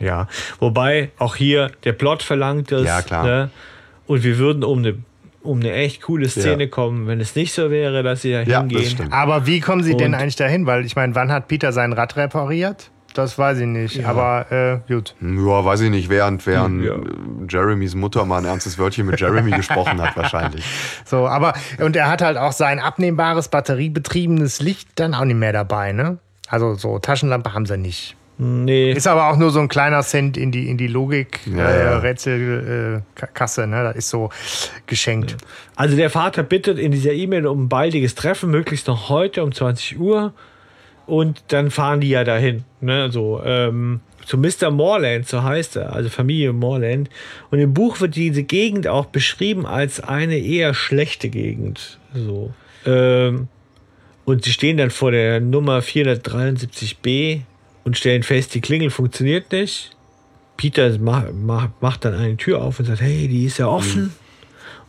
Ja, 0.00 0.28
wobei 0.60 1.10
auch 1.18 1.36
hier 1.36 1.70
der 1.84 1.92
Plot 1.92 2.22
verlangt 2.22 2.70
es. 2.72 2.86
Ja, 2.86 3.02
klar. 3.02 3.24
Ne? 3.24 3.50
Und 4.06 4.22
wir 4.24 4.38
würden 4.38 4.62
um 4.64 4.78
eine, 4.78 4.98
um 5.42 5.60
eine 5.60 5.72
echt 5.72 6.02
coole 6.02 6.28
Szene 6.28 6.64
Ja. 6.64 6.68
kommen, 6.70 7.06
wenn 7.06 7.20
es 7.20 7.34
nicht 7.34 7.52
so 7.52 7.70
wäre, 7.70 8.02
dass 8.02 8.22
sie 8.22 8.32
da 8.32 8.42
Ja, 8.42 8.60
hingehen. 8.60 8.82
das 8.82 8.90
stimmt. 8.92 9.12
Aber 9.12 9.46
wie 9.46 9.60
kommen 9.60 9.82
sie 9.82 9.96
denn 9.96 10.14
Und- 10.14 10.20
eigentlich 10.20 10.36
dahin? 10.36 10.66
Weil 10.66 10.84
ich 10.84 10.96
meine, 10.96 11.14
wann 11.14 11.32
hat 11.32 11.48
Peter 11.48 11.72
sein 11.72 11.92
Rad 11.92 12.16
repariert? 12.16 12.90
Das 13.14 13.38
weiß 13.38 13.60
ich 13.60 13.66
nicht. 13.66 14.04
Aber 14.04 14.52
äh, 14.52 14.92
gut. 14.92 15.14
Ja, 15.22 15.64
weiß 15.64 15.80
ich 15.80 15.90
nicht, 15.90 16.10
während, 16.10 16.46
während 16.46 16.84
Ja. 16.84 16.96
Jeremys 17.48 17.94
Mutter 17.94 18.26
mal 18.26 18.38
ein 18.38 18.44
ernstes 18.44 18.78
Wörtchen 18.78 19.06
mit 19.06 19.18
Jeremy 19.18 19.52
gesprochen 19.52 20.02
hat, 20.02 20.14
wahrscheinlich. 20.18 20.62
So, 21.06 21.26
aber 21.26 21.54
und 21.80 21.96
er 21.96 22.10
hat 22.10 22.20
halt 22.20 22.36
auch 22.36 22.52
sein 22.52 22.78
abnehmbares 22.78 23.48
batteriebetriebenes 23.48 24.60
Licht 24.60 24.88
dann 24.96 25.14
auch 25.14 25.24
nicht 25.24 25.36
mehr 25.38 25.52
dabei, 25.54 25.92
ne? 25.92 26.18
Also 26.48 26.74
so 26.74 26.98
Taschenlampe 26.98 27.54
haben 27.54 27.64
sie 27.64 27.78
nicht. 27.78 28.15
Nee. 28.38 28.92
Ist 28.92 29.06
aber 29.06 29.30
auch 29.30 29.36
nur 29.36 29.50
so 29.50 29.60
ein 29.60 29.68
kleiner 29.68 30.02
Cent 30.02 30.36
in 30.36 30.52
die 30.52 30.68
in 30.68 30.76
die 30.76 30.88
Logik 30.88 31.40
Ja, 31.46 31.70
äh, 31.70 31.84
ja. 31.84 31.98
Rätselkasse, 31.98 33.62
äh, 33.62 33.66
ne? 33.66 33.82
Das 33.82 33.96
ist 33.96 34.10
so 34.10 34.28
geschenkt. 34.86 35.36
Also 35.74 35.96
der 35.96 36.10
Vater 36.10 36.42
bittet 36.42 36.78
in 36.78 36.92
dieser 36.92 37.12
E-Mail 37.12 37.46
um 37.46 37.64
ein 37.64 37.68
baldiges 37.68 38.14
Treffen, 38.14 38.50
möglichst 38.50 38.88
noch 38.88 39.08
heute 39.08 39.42
um 39.42 39.52
20 39.52 39.98
Uhr. 39.98 40.34
Und 41.06 41.44
dann 41.48 41.70
fahren 41.70 42.00
die 42.00 42.08
ja 42.10 42.24
dahin. 42.24 42.64
Ne? 42.80 43.10
So, 43.10 43.40
ähm, 43.44 44.00
zu 44.26 44.36
Mr. 44.38 44.70
Morland, 44.70 45.28
so 45.28 45.42
heißt 45.42 45.76
er, 45.76 45.92
also 45.92 46.08
Familie 46.10 46.52
Morland. 46.52 47.08
Und 47.50 47.60
im 47.60 47.72
Buch 47.72 48.00
wird 48.00 48.16
diese 48.16 48.42
Gegend 48.42 48.88
auch 48.88 49.06
beschrieben 49.06 49.66
als 49.66 50.00
eine 50.00 50.36
eher 50.36 50.74
schlechte 50.74 51.28
Gegend. 51.28 52.00
So. 52.12 52.52
Ähm, 52.84 53.46
und 54.24 54.44
sie 54.44 54.50
stehen 54.50 54.76
dann 54.76 54.90
vor 54.90 55.12
der 55.12 55.40
Nummer 55.40 55.78
473b 55.78 57.42
und 57.86 57.96
stellen 57.96 58.24
fest, 58.24 58.52
die 58.52 58.60
Klingel 58.60 58.90
funktioniert 58.90 59.52
nicht. 59.52 59.92
Peter 60.56 60.98
macht, 60.98 61.32
macht, 61.34 61.70
macht 61.80 62.04
dann 62.04 62.14
eine 62.14 62.36
Tür 62.36 62.60
auf 62.60 62.80
und 62.80 62.86
sagt, 62.86 63.00
hey, 63.00 63.28
die 63.28 63.44
ist 63.44 63.58
ja 63.58 63.68
offen. 63.68 64.12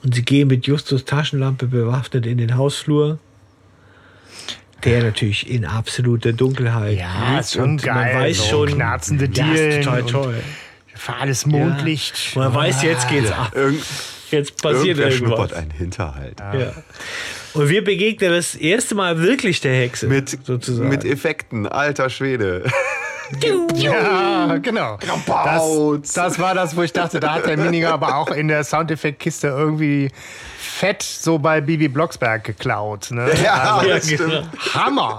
Und 0.03 0.15
sie 0.15 0.23
gehen 0.23 0.47
mit 0.47 0.65
Justus 0.65 1.05
Taschenlampe 1.05 1.67
bewaffnet 1.67 2.25
in 2.25 2.39
den 2.39 2.57
Hausflur. 2.57 3.19
Der 4.83 5.03
natürlich 5.03 5.47
in 5.47 5.65
absoluter 5.65 6.33
Dunkelheit 6.33 6.97
Ja, 6.97 7.39
ist 7.39 7.53
schon 7.53 7.71
und 7.71 7.83
geil, 7.83 8.13
Man 8.15 8.23
weiß 8.23 8.37
so 8.37 8.43
schon, 8.67 8.69
knarzende 8.69 9.29
ja, 9.31 9.45
ist 9.53 9.59
Dielen 9.59 9.81
total 9.83 10.03
toll. 10.03 10.43
Fahles 10.95 11.45
Mondlicht. 11.45 12.33
Ja. 12.33 12.41
Man 12.41 12.53
weiß, 12.55 12.81
jetzt 12.81 13.09
geht's 13.09 13.31
ab. 13.31 13.51
Irgend, 13.55 13.83
Jetzt 14.31 14.61
passiert 14.61 14.97
irgendwas. 14.97 15.53
einen 15.53 15.71
Hinterhalt. 15.71 16.39
Ja. 16.39 16.73
Und 17.57 17.69
wir 17.69 17.83
begegnen 17.83 18.31
das 18.31 18.55
erste 18.55 18.95
Mal 18.95 19.19
wirklich 19.19 19.61
der 19.61 19.73
Hexe. 19.73 20.07
Mit, 20.07 20.45
sozusagen. 20.45 20.89
mit 20.89 21.03
Effekten, 21.03 21.67
alter 21.67 22.09
Schwede. 22.09 22.63
Ja, 23.75 24.57
genau. 24.57 24.97
Das, 24.97 25.25
Bautz. 25.25 26.13
das 26.13 26.39
war 26.39 26.55
das, 26.55 26.77
wo 26.77 26.83
ich 26.83 26.93
dachte, 26.93 27.19
da 27.19 27.33
hat 27.33 27.45
der 27.45 27.57
Mininger 27.57 27.91
aber 27.91 28.15
auch 28.15 28.29
in 28.31 28.47
der 28.47 28.63
Soundeffektkiste 28.63 29.47
irgendwie 29.47 30.09
fett 30.57 31.03
so 31.03 31.37
bei 31.37 31.59
Bibi 31.59 31.89
Blocksberg 31.89 32.45
geklaut. 32.45 33.11
Ne? 33.11 33.29
Ja, 33.43 33.83
ja, 33.83 33.95
das 33.95 34.07
genau. 34.07 34.29
stimmt. 34.29 34.75
Hammer. 34.75 35.17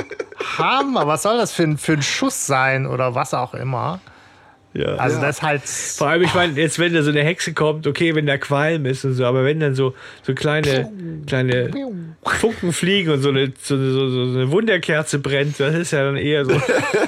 Hammer. 0.56 1.06
Was 1.06 1.22
soll 1.22 1.36
das 1.36 1.52
für 1.52 1.64
ein, 1.64 1.76
für 1.76 1.92
ein 1.92 2.02
Schuss 2.02 2.46
sein 2.46 2.86
oder 2.86 3.14
was 3.14 3.34
auch 3.34 3.52
immer? 3.52 4.00
Ja. 4.78 4.94
Also 4.96 5.16
Ja. 5.16 5.22
das 5.26 5.36
ist 5.38 5.42
halt. 5.42 5.62
Vor 5.64 6.08
allem, 6.08 6.22
ich 6.22 6.34
meine, 6.34 6.52
jetzt 6.60 6.78
wenn 6.78 6.94
da 6.94 7.02
so 7.02 7.10
eine 7.10 7.22
Hexe 7.22 7.52
kommt, 7.52 7.86
okay, 7.86 8.14
wenn 8.14 8.26
da 8.26 8.38
Qualm 8.38 8.86
ist 8.86 9.04
und 9.04 9.14
so, 9.14 9.24
aber 9.24 9.44
wenn 9.44 9.60
dann 9.60 9.74
so, 9.74 9.94
so 10.22 10.34
kleine, 10.34 10.90
kleine 11.26 11.70
Funken 12.24 12.72
fliegen 12.72 13.10
und 13.12 13.20
so 13.22 13.30
eine, 13.30 13.52
so, 13.62 13.74
eine- 13.74 13.90
so, 13.92 14.08
so 14.10 14.38
eine 14.38 14.50
Wunderkerze 14.50 15.18
brennt, 15.18 15.58
das 15.60 15.74
ist 15.74 15.90
ja 15.92 16.04
dann 16.04 16.16
eher 16.16 16.44
so, 16.44 16.52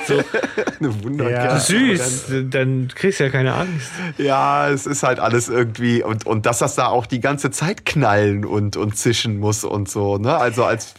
so 0.06 0.20
Eine 0.80 1.04
Wunderkerze. 1.04 1.76
Ja. 1.76 1.96
süß, 1.96 2.32
dann 2.50 2.88
kriegst 2.94 3.20
du 3.20 3.24
ja 3.24 3.30
keine 3.30 3.52
Angst. 3.54 3.90
Ja, 4.16 4.70
es 4.70 4.86
ist 4.86 5.02
halt 5.02 5.20
alles 5.20 5.48
irgendwie 5.50 6.02
und, 6.02 6.24
und 6.26 6.46
dass 6.46 6.58
das 6.60 6.74
da 6.74 6.86
auch 6.86 7.04
die 7.06 7.20
ganze 7.20 7.50
Zeit 7.50 7.84
knallen 7.84 8.46
und, 8.46 8.76
und 8.78 8.96
zischen 8.96 9.38
muss 9.38 9.62
und 9.64 9.90
so, 9.90 10.16
ne? 10.16 10.34
Also 10.36 10.64
als 10.64 10.94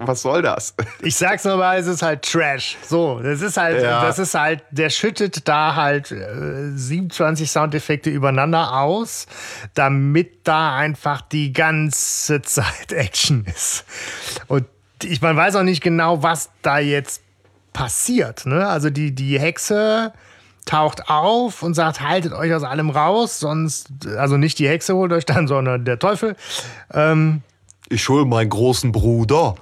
was 0.00 0.22
soll 0.22 0.40
das? 0.42 0.74
Ich 1.02 1.16
sag's 1.16 1.44
nur 1.44 1.56
mal, 1.58 1.78
es 1.78 1.86
ist 1.86 2.00
halt 2.00 2.22
Trash. 2.22 2.76
So, 2.86 3.20
das 3.22 3.42
ist 3.42 3.58
halt, 3.58 3.82
Ja. 3.82 4.02
das 4.06 4.18
ist 4.18 4.34
halt, 4.34 4.62
der 4.70 4.88
schüttet 4.88 5.46
da 5.46 5.74
halt 5.74 6.07
äh, 6.10 6.70
27 6.74 7.50
Soundeffekte 7.50 8.10
übereinander 8.10 8.74
aus, 8.80 9.26
damit 9.74 10.46
da 10.46 10.76
einfach 10.76 11.20
die 11.20 11.52
ganze 11.52 12.42
Zeit 12.42 12.92
Action 12.92 13.44
ist. 13.46 13.84
Und 14.46 14.66
ich, 15.02 15.20
man 15.22 15.36
weiß 15.36 15.56
auch 15.56 15.62
nicht 15.62 15.82
genau, 15.82 16.22
was 16.22 16.50
da 16.62 16.78
jetzt 16.78 17.22
passiert. 17.72 18.46
Ne? 18.46 18.66
Also 18.66 18.90
die, 18.90 19.14
die 19.14 19.38
Hexe 19.38 20.12
taucht 20.64 21.08
auf 21.08 21.62
und 21.62 21.74
sagt, 21.74 22.00
haltet 22.00 22.32
euch 22.32 22.52
aus 22.52 22.62
allem 22.64 22.90
raus, 22.90 23.38
sonst, 23.40 23.88
also 24.18 24.36
nicht 24.36 24.58
die 24.58 24.68
Hexe 24.68 24.94
holt 24.94 25.12
euch 25.12 25.24
dann, 25.24 25.46
sondern 25.48 25.84
der 25.84 25.98
Teufel. 25.98 26.36
Ähm, 26.92 27.42
Ich 27.88 28.08
hol 28.08 28.26
meinen 28.26 28.50
großen 28.50 28.92
Bruder. 28.92 29.54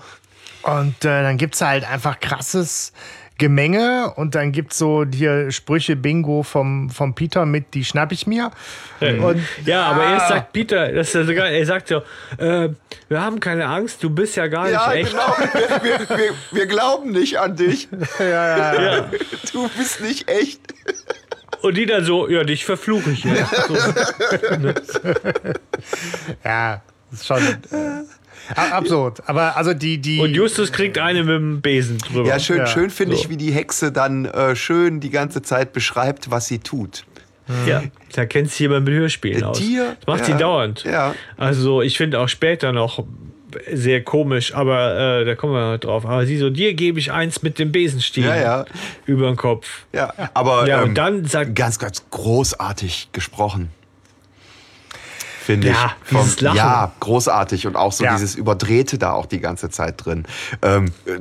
und 0.62 1.05
äh, 1.05 1.22
dann 1.22 1.36
gibt's 1.36 1.61
halt 1.61 1.88
einfach 1.88 2.18
krasses 2.18 2.92
Gemenge 3.39 4.12
und 4.16 4.34
dann 4.34 4.51
gibt's 4.53 4.78
so 4.78 5.05
hier 5.05 5.51
Sprüche 5.51 5.95
Bingo 5.97 6.43
vom, 6.43 6.89
vom 6.89 7.14
Peter 7.14 7.45
mit, 7.45 7.74
die 7.74 7.84
schnapp 7.84 8.11
ich 8.12 8.26
mir. 8.26 8.51
Und, 9.01 9.43
Ja, 9.66 9.84
aber 9.87 10.05
erst 10.05 10.26
Ah. 10.26 10.28
sagt 10.28 10.53
Peter, 10.55 10.91
das 10.93 11.09
ist 11.09 11.14
ja 11.14 11.24
sogar, 11.24 11.49
er 11.49 11.66
sagt 11.66 11.89
so, 11.89 12.03
äh, 12.39 12.70
wir 13.09 13.20
haben 13.22 13.39
keine 13.41 13.66
Angst, 13.66 14.03
du 14.03 14.09
bist 14.11 14.37
ja 14.37 14.47
gar 14.47 14.70
Ja, 14.70 14.89
nicht 14.95 15.05
echt. 15.07 15.11
genau. 15.11 15.37
Wir, 15.82 15.82
wir, 16.09 16.16
wir, 16.18 16.30
wir 16.53 16.66
glauben 16.66 17.11
nicht 17.12 17.39
an 17.39 17.57
dich. 17.57 17.89
Ja. 18.18 19.11
Du 19.53 19.68
bist 19.76 20.01
nicht 20.01 20.30
echt. 20.30 20.61
Und 21.62 21.76
die 21.76 21.87
dann 21.87 22.05
so, 22.05 22.28
ja, 22.28 22.45
dich 22.45 22.64
verfluche 22.64 23.11
ich 23.11 23.24
jetzt. 23.24 23.53
So. 23.68 23.76
Ja, 26.45 26.80
ist 27.12 27.26
schon 27.26 27.39
äh, 27.39 28.03
absurd. 28.55 29.22
Aber 29.26 29.57
also 29.57 29.74
die, 29.74 29.99
die. 29.99 30.20
Und 30.20 30.34
Justus 30.34 30.72
kriegt 30.72 30.99
eine 30.99 31.20
mit 31.24 31.34
dem 31.34 31.61
Besen 31.61 31.99
drüber. 31.99 32.28
Ja, 32.28 32.38
schön, 32.38 32.59
Ja, 32.59 32.66
schön 32.66 32.90
finde 32.90 33.16
so. 33.16 33.22
ich, 33.22 33.28
wie 33.28 33.36
die 33.36 33.53
Hexe 33.53 33.92
dann 33.92 34.26
äh, 34.26 34.55
schön 34.57 35.01
die 35.01 35.11
ganze 35.11 35.42
Zeit 35.42 35.72
beschreibt, 35.72 36.30
was 36.30 36.47
sie 36.47 36.59
tut. 36.59 37.05
Ja, 37.66 37.82
da 38.14 38.26
kennt 38.26 38.51
sich 38.51 38.59
jemand 38.59 38.86
mit 38.86 38.94
Hörspielen 38.94 39.42
Äh, 39.42 39.44
aus. 39.44 39.59
Tier, 39.59 39.97
das 40.01 40.07
macht 40.09 40.20
ja, 40.28 40.34
sie 40.34 40.40
dauernd. 40.42 40.82
ja. 40.84 41.14
Also 41.36 41.80
ich 41.80 41.97
finde 41.97 42.18
auch 42.18 42.28
später 42.28 42.72
noch, 42.72 43.05
sehr 43.72 44.03
komisch, 44.03 44.53
aber 44.53 45.20
äh, 45.20 45.24
da 45.24 45.34
kommen 45.36 45.53
wir 45.55 45.78
drauf. 45.78 46.05
Aber 46.05 46.26
sie 46.26 46.36
so, 46.38 46.51
dir 46.51 46.74
gebe 46.74 46.99
ich 46.99 47.12
eins 47.12 47.42
mit 47.42 47.61
dem 47.61 47.70
Besenstiel 47.70 48.24
Ja, 48.26 48.36
ja. 48.36 48.64
über 49.07 49.28
den 49.28 49.36
Kopf. 49.36 49.85
Ja, 49.93 50.12
aber 50.35 50.66
Ja, 50.66 50.82
und 50.82 50.89
ähm, 50.89 50.94
dann 50.97 51.24
sagt- 51.24 51.55
ganz, 51.55 51.78
ganz 51.78 52.02
großartig 52.10 53.10
gesprochen. 53.12 53.70
Finde 55.47 55.68
Ja, 55.68 55.94
ich. 56.05 56.10
Vom- 56.10 56.20
dieses 56.23 56.40
Lachen. 56.40 56.56
Ja, 56.56 56.93
großartig. 56.98 57.66
Und 57.68 57.77
auch 57.77 57.93
so 57.93 58.02
Ja. 58.05 58.14
dieses 58.14 58.35
Überdrehte 58.35 58.98
da 58.98 59.12
auch 59.12 59.27
die 59.27 59.39
ganze 59.40 59.70
Zeit 59.70 60.05
drin. 60.05 60.24
Ähm, 60.60 60.86
äh, 61.06 61.12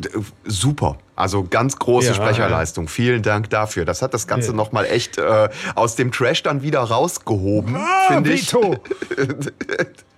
super. 0.46 0.98
Also 1.16 1.44
ganz 1.44 1.78
große 1.78 2.08
Ja, 2.08 2.14
Sprecherleistung. 2.16 2.88
Vielen 2.88 3.22
Dank 3.22 3.52
dafür. 3.52 3.86
Das 3.86 4.02
hat 4.02 4.14
das 4.16 4.26
Ganze 4.28 4.50
Ja. 4.50 4.56
nochmal 4.56 4.86
echt 4.86 5.20
äh, 5.20 5.50
aus 5.76 5.96
dem 5.96 6.12
Trash 6.12 6.42
dann 6.42 6.64
wieder 6.64 6.80
rausgehoben, 6.80 7.76
Ah, 7.76 8.08
finde 8.08 8.34
ich. 8.34 8.52
Vito. 8.52 8.78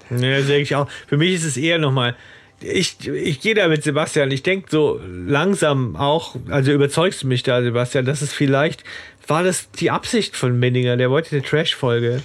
Ja, 0.09 0.17
denke 0.39 0.61
ich 0.61 0.73
auch. 0.73 0.87
Für 1.07 1.17
mich 1.17 1.33
ist 1.33 1.43
es 1.43 1.57
eher 1.57 1.79
nochmal. 1.79 2.15
Ich, 2.61 3.05
ich 3.07 3.41
gehe 3.41 3.53
da 3.55 3.67
mit 3.67 3.83
Sebastian. 3.83 4.31
Ich 4.31 4.41
denke 4.41 4.67
so 4.71 4.99
langsam 5.05 5.97
auch, 5.97 6.35
also 6.49 6.71
überzeugst 6.71 7.23
du 7.23 7.27
mich 7.27 7.43
da, 7.43 7.61
Sebastian, 7.61 8.05
dass 8.05 8.21
es 8.21 8.31
vielleicht, 8.31 8.83
war 9.27 9.43
das 9.43 9.69
die 9.71 9.91
Absicht 9.91 10.37
von 10.37 10.57
Menninger, 10.57 10.95
der 10.95 11.11
wollte 11.11 11.35
eine 11.35 11.43
Trash-Folge 11.43 12.21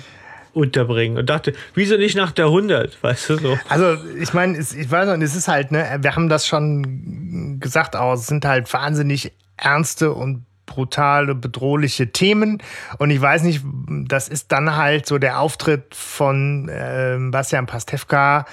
unterbringen 0.55 1.19
und 1.19 1.31
dachte, 1.31 1.53
wieso 1.75 1.97
nicht 1.97 2.17
nach 2.17 2.33
der 2.33 2.47
100, 2.47 3.03
weißt 3.03 3.31
du 3.31 3.37
so? 3.39 3.59
Also, 3.69 3.97
ich 4.19 4.33
meine, 4.35 4.59
ich 4.59 4.91
weiß 4.91 5.17
nicht, 5.17 5.27
es 5.27 5.37
ist 5.37 5.49
halt, 5.49 5.73
ne, 5.73 5.99
wir 6.01 6.15
haben 6.15 6.29
das 6.29 6.47
schon 6.47 7.59
gesagt 7.61 7.97
auch, 7.97 8.15
es 8.15 8.27
sind 8.27 8.45
halt 8.45 8.73
wahnsinnig 8.73 9.33
ernste 9.57 10.13
und 10.13 10.45
brutale, 10.67 11.35
bedrohliche 11.35 12.13
Themen. 12.13 12.63
Und 12.99 13.11
ich 13.11 13.21
weiß 13.21 13.43
nicht, 13.43 13.63
das 13.89 14.29
ist 14.29 14.53
dann 14.53 14.77
halt 14.77 15.07
so 15.07 15.19
der 15.19 15.41
Auftritt 15.41 15.95
von 15.95 16.71
ähm, 16.73 17.31
Bastian 17.31 17.67
Pastewka. 17.67 18.47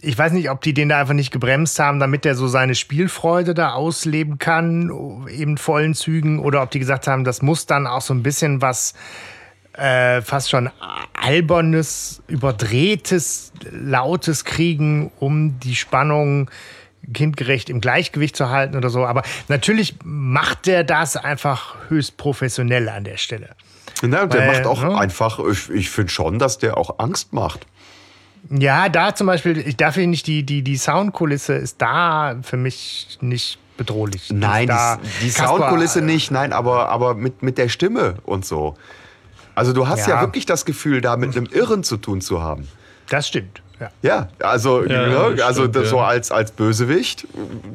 Ich 0.00 0.18
weiß 0.18 0.32
nicht, 0.32 0.50
ob 0.50 0.60
die 0.62 0.74
den 0.74 0.88
da 0.88 0.98
einfach 0.98 1.14
nicht 1.14 1.30
gebremst 1.30 1.78
haben, 1.78 2.00
damit 2.00 2.26
er 2.26 2.34
so 2.34 2.48
seine 2.48 2.74
Spielfreude 2.74 3.54
da 3.54 3.72
ausleben 3.72 4.38
kann, 4.38 4.90
eben 5.28 5.58
vollen 5.58 5.94
Zügen, 5.94 6.40
oder 6.40 6.62
ob 6.62 6.70
die 6.72 6.80
gesagt 6.80 7.06
haben, 7.06 7.22
das 7.22 7.42
muss 7.42 7.66
dann 7.66 7.86
auch 7.86 8.00
so 8.00 8.12
ein 8.12 8.24
bisschen 8.24 8.60
was 8.60 8.94
äh, 9.74 10.20
fast 10.22 10.50
schon 10.50 10.70
albernes, 11.14 12.22
überdrehtes, 12.28 13.52
lautes 13.70 14.44
kriegen, 14.44 15.10
um 15.18 15.58
die 15.60 15.76
Spannung 15.76 16.50
kindgerecht 17.12 17.68
im 17.70 17.80
Gleichgewicht 17.80 18.36
zu 18.36 18.50
halten 18.50 18.76
oder 18.76 18.90
so. 18.90 19.04
Aber 19.06 19.22
natürlich 19.48 19.96
macht 20.04 20.66
der 20.66 20.84
das 20.84 21.16
einfach 21.16 21.76
höchst 21.88 22.16
professionell 22.16 22.88
an 22.88 23.04
der 23.04 23.16
Stelle. 23.16 23.50
Ja, 24.02 24.22
und 24.22 24.32
der 24.32 24.40
Weil, 24.40 24.52
macht 24.52 24.66
auch 24.66 24.82
ne? 24.82 24.96
einfach, 24.96 25.38
ich, 25.38 25.70
ich 25.70 25.90
finde 25.90 26.10
schon, 26.10 26.38
dass 26.38 26.58
der 26.58 26.76
auch 26.76 26.98
Angst 26.98 27.32
macht. 27.32 27.66
Ja, 28.50 28.88
da 28.88 29.14
zum 29.14 29.28
Beispiel, 29.28 29.58
ich 29.58 29.76
darf 29.76 29.96
ich 29.96 30.06
nicht, 30.06 30.26
die, 30.26 30.42
die, 30.42 30.62
die 30.62 30.76
Soundkulisse 30.76 31.54
ist 31.54 31.80
da 31.80 32.36
für 32.42 32.56
mich 32.56 33.18
nicht 33.20 33.58
bedrohlich. 33.76 34.30
Nein, 34.32 34.68
die, 34.68 35.26
die 35.26 35.30
Soundkulisse 35.30 36.02
nicht, 36.02 36.30
nein, 36.30 36.52
aber, 36.52 36.88
aber 36.88 37.14
mit, 37.14 37.42
mit 37.42 37.58
der 37.58 37.68
Stimme 37.68 38.16
und 38.24 38.44
so. 38.44 38.76
Also 39.54 39.72
du 39.72 39.88
hast 39.88 40.06
ja, 40.06 40.16
Ja. 40.16 40.20
wirklich 40.22 40.46
das 40.46 40.64
Gefühl, 40.64 41.00
da 41.00 41.16
mit 41.16 41.36
einem 41.36 41.46
Irren 41.46 41.84
zu 41.84 41.96
tun 41.96 42.20
zu 42.20 42.42
haben. 42.42 42.68
Das 43.08 43.28
stimmt. 43.28 43.60
Ja. 43.80 43.90
Ja, 44.02 44.28
also, 44.46 44.84
Ja, 44.84 45.06
ne, 45.08 45.34
das 45.36 45.46
also 45.46 45.62
stimmt, 45.62 45.76
das 45.76 45.84
ja. 45.84 45.90
so 45.90 46.00
als, 46.00 46.30
als 46.30 46.52
Bösewicht, 46.52 47.26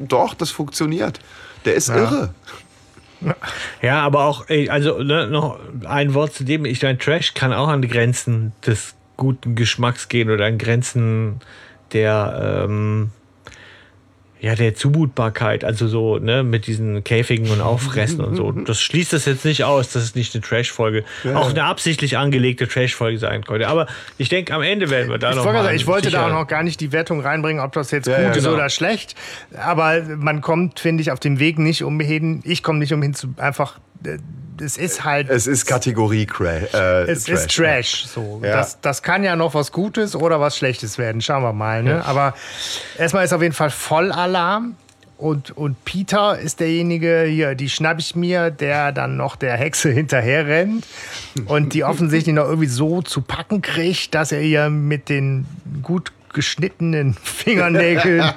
doch, 0.08 0.34
das 0.34 0.50
funktioniert. 0.50 1.20
Der 1.64 1.74
ist 1.74 1.88
irre. 1.88 2.32
Ja, 3.82 4.00
aber 4.02 4.24
auch, 4.24 4.46
also 4.68 5.02
ne, 5.02 5.26
noch 5.26 5.58
ein 5.84 6.14
Wort 6.14 6.34
zu 6.34 6.44
dem, 6.44 6.64
ich 6.64 6.82
meine, 6.82 6.98
Trash 6.98 7.34
kann 7.34 7.52
auch 7.52 7.68
an 7.68 7.82
die 7.82 7.88
Grenzen 7.88 8.52
des 8.64 8.94
guten 9.16 9.56
Geschmacks 9.56 10.08
gehen 10.08 10.30
oder 10.30 10.46
an 10.46 10.56
Grenzen 10.58 11.40
der, 11.92 12.64
ähm, 12.64 13.10
ja, 14.40 14.54
der 14.54 14.74
Zumutbarkeit, 14.74 15.64
also 15.64 15.88
so, 15.88 16.18
ne, 16.18 16.42
mit 16.44 16.66
diesen 16.66 17.02
Käfigen 17.04 17.50
und 17.50 17.60
Auffressen 17.60 18.20
und 18.20 18.36
so. 18.36 18.52
Das 18.66 18.80
schließt 18.80 19.12
das 19.12 19.24
jetzt 19.24 19.44
nicht 19.44 19.64
aus, 19.64 19.92
dass 19.92 20.02
es 20.02 20.14
nicht 20.14 20.34
eine 20.34 20.42
Trash-Folge, 20.42 21.04
auch 21.34 21.50
eine 21.50 21.64
absichtlich 21.64 22.16
angelegte 22.18 22.68
Trash-Folge 22.68 23.18
sein 23.18 23.44
könnte. 23.44 23.68
Aber 23.68 23.86
ich 24.18 24.28
denke, 24.28 24.54
am 24.54 24.62
Ende 24.62 24.90
werden 24.90 25.10
wir 25.10 25.18
da 25.18 25.30
Ich, 25.30 25.36
noch 25.36 25.44
wollte, 25.44 25.62
mal 25.62 25.74
ich 25.74 25.86
wollte 25.86 26.10
da 26.10 26.18
sicher- 26.22 26.26
auch 26.26 26.40
noch 26.40 26.46
gar 26.46 26.62
nicht 26.62 26.80
die 26.80 26.92
Wertung 26.92 27.20
reinbringen, 27.20 27.62
ob 27.62 27.72
das 27.72 27.90
jetzt 27.90 28.06
Ja, 28.06 28.14
gut 28.16 28.22
ja, 28.24 28.30
ist 28.30 28.36
genau. 28.44 28.54
oder 28.54 28.68
schlecht. 28.68 29.14
Aber 29.56 30.02
man 30.16 30.40
kommt, 30.40 30.80
finde 30.80 31.02
ich, 31.02 31.10
auf 31.10 31.20
dem 31.20 31.38
Weg 31.40 31.58
nicht 31.58 31.82
umhin. 31.82 32.40
Ich 32.44 32.62
komme 32.62 32.78
nicht 32.78 32.92
umhin 32.92 33.14
zu 33.14 33.34
einfach. 33.38 33.78
Es 34.60 34.76
ist 34.76 35.04
halt. 35.04 35.28
Es 35.30 35.46
ist 35.46 35.66
Kategorie 35.66 36.26
Cra 36.26 36.50
äh, 36.52 37.02
es 37.10 37.24
Trash. 37.24 37.34
ist 37.34 37.56
Trash. 37.56 38.06
So. 38.06 38.40
Ja. 38.42 38.56
Das, 38.56 38.80
das 38.80 39.02
kann 39.02 39.22
ja 39.22 39.36
noch 39.36 39.54
was 39.54 39.70
Gutes 39.70 40.16
oder 40.16 40.40
was 40.40 40.56
Schlechtes 40.56 40.98
werden. 40.98 41.20
Schauen 41.20 41.42
wir 41.42 41.52
mal. 41.52 41.82
Ne? 41.82 42.04
Aber 42.04 42.34
erstmal 42.98 43.24
ist 43.24 43.32
auf 43.32 43.42
jeden 43.42 43.54
Fall 43.54 43.70
Vollalarm. 43.70 44.74
Und, 45.16 45.56
und 45.56 45.84
Peter 45.84 46.38
ist 46.38 46.60
derjenige, 46.60 47.24
hier, 47.28 47.56
die 47.56 47.68
schnapp 47.68 47.98
ich 47.98 48.14
mir, 48.14 48.52
der 48.52 48.92
dann 48.92 49.16
noch 49.16 49.34
der 49.34 49.56
Hexe 49.56 49.90
hinterher 49.90 50.46
rennt 50.46 50.86
und 51.46 51.74
die 51.74 51.82
offensichtlich 51.84 52.36
noch 52.36 52.44
irgendwie 52.44 52.68
so 52.68 53.02
zu 53.02 53.22
packen 53.22 53.60
kriegt, 53.60 54.14
dass 54.14 54.30
er 54.30 54.42
ihr 54.42 54.70
mit 54.70 55.08
den 55.08 55.44
gut 55.82 56.12
geschnittenen 56.32 57.14
Fingernägeln 57.22 58.30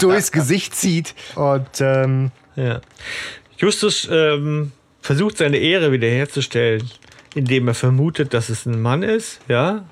durchs 0.00 0.30
Gesicht 0.30 0.76
zieht. 0.76 1.14
Und 1.36 1.80
ähm, 1.80 2.30
Ja. 2.54 2.80
Justus 3.56 4.06
ähm, 4.12 4.72
versucht 5.06 5.38
seine 5.38 5.58
Ehre 5.58 5.92
wiederherzustellen, 5.92 6.82
indem 7.36 7.68
er 7.68 7.74
vermutet, 7.74 8.34
dass 8.34 8.48
es 8.48 8.66
ein 8.66 8.82
Mann 8.82 9.04
ist, 9.04 9.40
ja. 9.46 9.84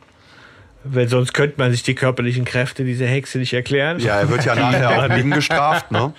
Weil 0.83 1.09
sonst 1.09 1.33
könnte 1.33 1.55
man 1.59 1.71
sich 1.71 1.85
die 1.85 1.95
körperlichen 1.95 2.45
Kräfte 2.45 2.85
dieser 2.85 3.07
Hexe 3.07 3.39
nicht 3.39 3.55
erklären. 3.55 4.01
Ja, 4.01 4.19
er 4.19 4.29
wird 4.29 4.45
ja 4.45 4.55
nachher 4.57 4.91
auch 4.91 5.17
Lügen 5.17 5.31
gestraft, 5.31 5.93
ne? 5.93 6.13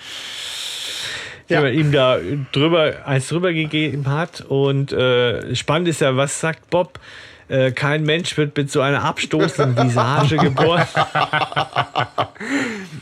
die 1.49 1.55
man 1.55 1.73
ihm 1.73 1.91
da 1.91 2.17
drüber, 2.53 3.05
eins 3.05 3.27
drüber 3.27 3.51
gegeben 3.53 4.07
hat. 4.07 4.41
Und 4.41 4.93
äh, 4.93 5.53
spannend 5.55 5.89
ist 5.89 6.01
ja, 6.01 6.15
was 6.15 6.39
sagt 6.39 6.69
Bob? 6.69 6.99
Äh, 7.47 7.73
kein 7.73 8.03
Mensch 8.03 8.37
wird 8.37 8.57
mit 8.57 8.71
so 8.71 8.81
einer 8.81 9.03
abstoßenden 9.03 9.89
Visage 9.89 10.37
geboren. 10.41 10.87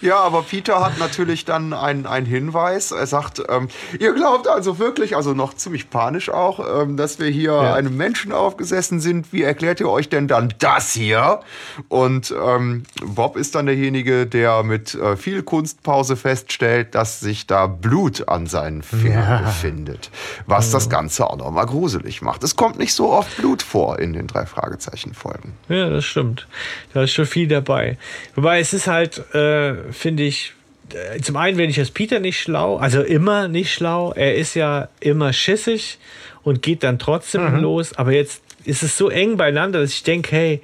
Ja, 0.03 0.19
aber 0.19 0.41
Peter 0.41 0.83
hat 0.83 0.99
natürlich 0.99 1.45
dann 1.45 1.71
einen, 1.71 2.05
einen 2.05 2.25
Hinweis. 2.25 2.91
Er 2.91 3.07
sagt, 3.07 3.41
ähm, 3.47 3.69
ihr 3.97 4.13
glaubt 4.13 4.49
also 4.49 4.77
wirklich, 4.77 5.15
also 5.15 5.33
noch 5.33 5.53
ziemlich 5.53 5.89
panisch 5.89 6.29
auch, 6.29 6.81
ähm, 6.81 6.97
dass 6.97 7.19
wir 7.19 7.27
hier 7.27 7.57
einem 7.57 7.95
Menschen 7.95 8.33
aufgesessen 8.33 8.99
sind. 8.99 9.31
Wie 9.31 9.43
erklärt 9.43 9.79
ihr 9.79 9.89
euch 9.89 10.09
denn 10.09 10.27
dann 10.27 10.53
das 10.59 10.91
hier? 10.91 11.39
Und 11.87 12.35
ähm, 12.37 12.83
Bob 13.01 13.37
ist 13.37 13.55
dann 13.55 13.65
derjenige, 13.65 14.27
der 14.27 14.63
mit 14.63 14.93
äh, 14.93 15.15
viel 15.15 15.41
Kunstpause 15.41 16.17
feststellt, 16.17 16.95
dass 16.95 17.21
sich 17.21 17.47
da 17.47 17.67
Blut 17.67 18.27
an 18.27 18.45
seinen 18.45 18.83
Fingern 18.83 19.45
befindet. 19.45 20.11
Was 20.47 20.69
das 20.69 20.89
Ganze 20.89 21.29
auch 21.29 21.37
nochmal 21.37 21.65
gruselig 21.65 22.21
macht. 22.21 22.43
Es 22.43 22.57
kommt 22.57 22.77
nicht 22.77 22.93
so 22.93 23.13
oft 23.13 23.37
Blut 23.37 23.61
vor 23.61 23.99
in 23.99 24.11
den 24.11 24.27
drei 24.27 24.45
Fragezeichen-Folgen. 24.45 25.53
Ja, 25.69 25.89
das 25.89 26.03
stimmt. 26.03 26.45
Da 26.93 27.03
ist 27.03 27.13
schon 27.13 27.25
viel 27.25 27.47
dabei. 27.47 27.97
Wobei 28.35 28.59
es 28.59 28.73
ist 28.73 28.87
halt, 28.87 29.33
äh, 29.33 29.92
finde 29.93 30.23
ich, 30.23 30.53
äh, 30.93 31.19
zum 31.21 31.37
einen 31.37 31.57
werde 31.57 31.71
ich 31.71 31.79
als 31.79 31.91
Peter 31.91 32.19
nicht 32.19 32.39
schlau, 32.39 32.77
also 32.77 33.01
immer 33.01 33.47
nicht 33.47 33.73
schlau. 33.73 34.13
Er 34.13 34.35
ist 34.35 34.55
ja 34.55 34.89
immer 34.99 35.33
schissig 35.33 35.99
und 36.43 36.61
geht 36.61 36.83
dann 36.83 36.99
trotzdem 36.99 37.61
los. 37.61 37.93
Aber 37.93 38.11
jetzt 38.11 38.41
ist 38.65 38.83
es 38.83 38.97
so 38.97 39.09
eng 39.09 39.37
beieinander, 39.37 39.81
dass 39.81 39.91
ich 39.91 40.03
denke, 40.03 40.35
hey, 40.35 40.61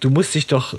du 0.00 0.10
musst 0.10 0.34
dich 0.34 0.46
doch 0.46 0.78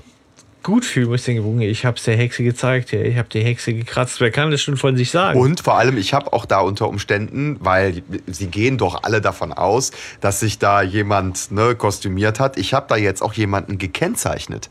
gut 0.63 0.85
fühlen. 0.85 1.09
Denken, 1.25 1.43
Junge, 1.43 1.67
ich 1.67 1.85
habe 1.85 1.97
es 1.97 2.03
der 2.03 2.15
Hexe 2.15 2.43
gezeigt, 2.43 2.91
ja, 2.91 3.01
ich 3.01 3.17
habe 3.17 3.29
die 3.29 3.43
Hexe 3.43 3.73
gekratzt. 3.73 4.21
Wer 4.21 4.31
kann 4.31 4.51
das 4.51 4.61
schon 4.61 4.77
von 4.77 4.95
sich 4.95 5.11
sagen? 5.11 5.39
Und 5.39 5.61
vor 5.61 5.77
allem, 5.77 5.97
ich 5.97 6.13
habe 6.13 6.33
auch 6.33 6.45
da 6.45 6.59
unter 6.59 6.87
Umständen, 6.87 7.57
weil 7.59 8.03
sie 8.27 8.47
gehen 8.47 8.77
doch 8.77 9.03
alle 9.03 9.21
davon 9.21 9.53
aus, 9.53 9.91
dass 10.19 10.39
sich 10.39 10.59
da 10.59 10.81
jemand 10.81 11.51
ne, 11.51 11.75
kostümiert 11.75 12.39
hat. 12.39 12.57
Ich 12.57 12.73
habe 12.73 12.85
da 12.87 12.95
jetzt 12.95 13.21
auch 13.21 13.33
jemanden 13.33 13.77
gekennzeichnet. 13.77 14.69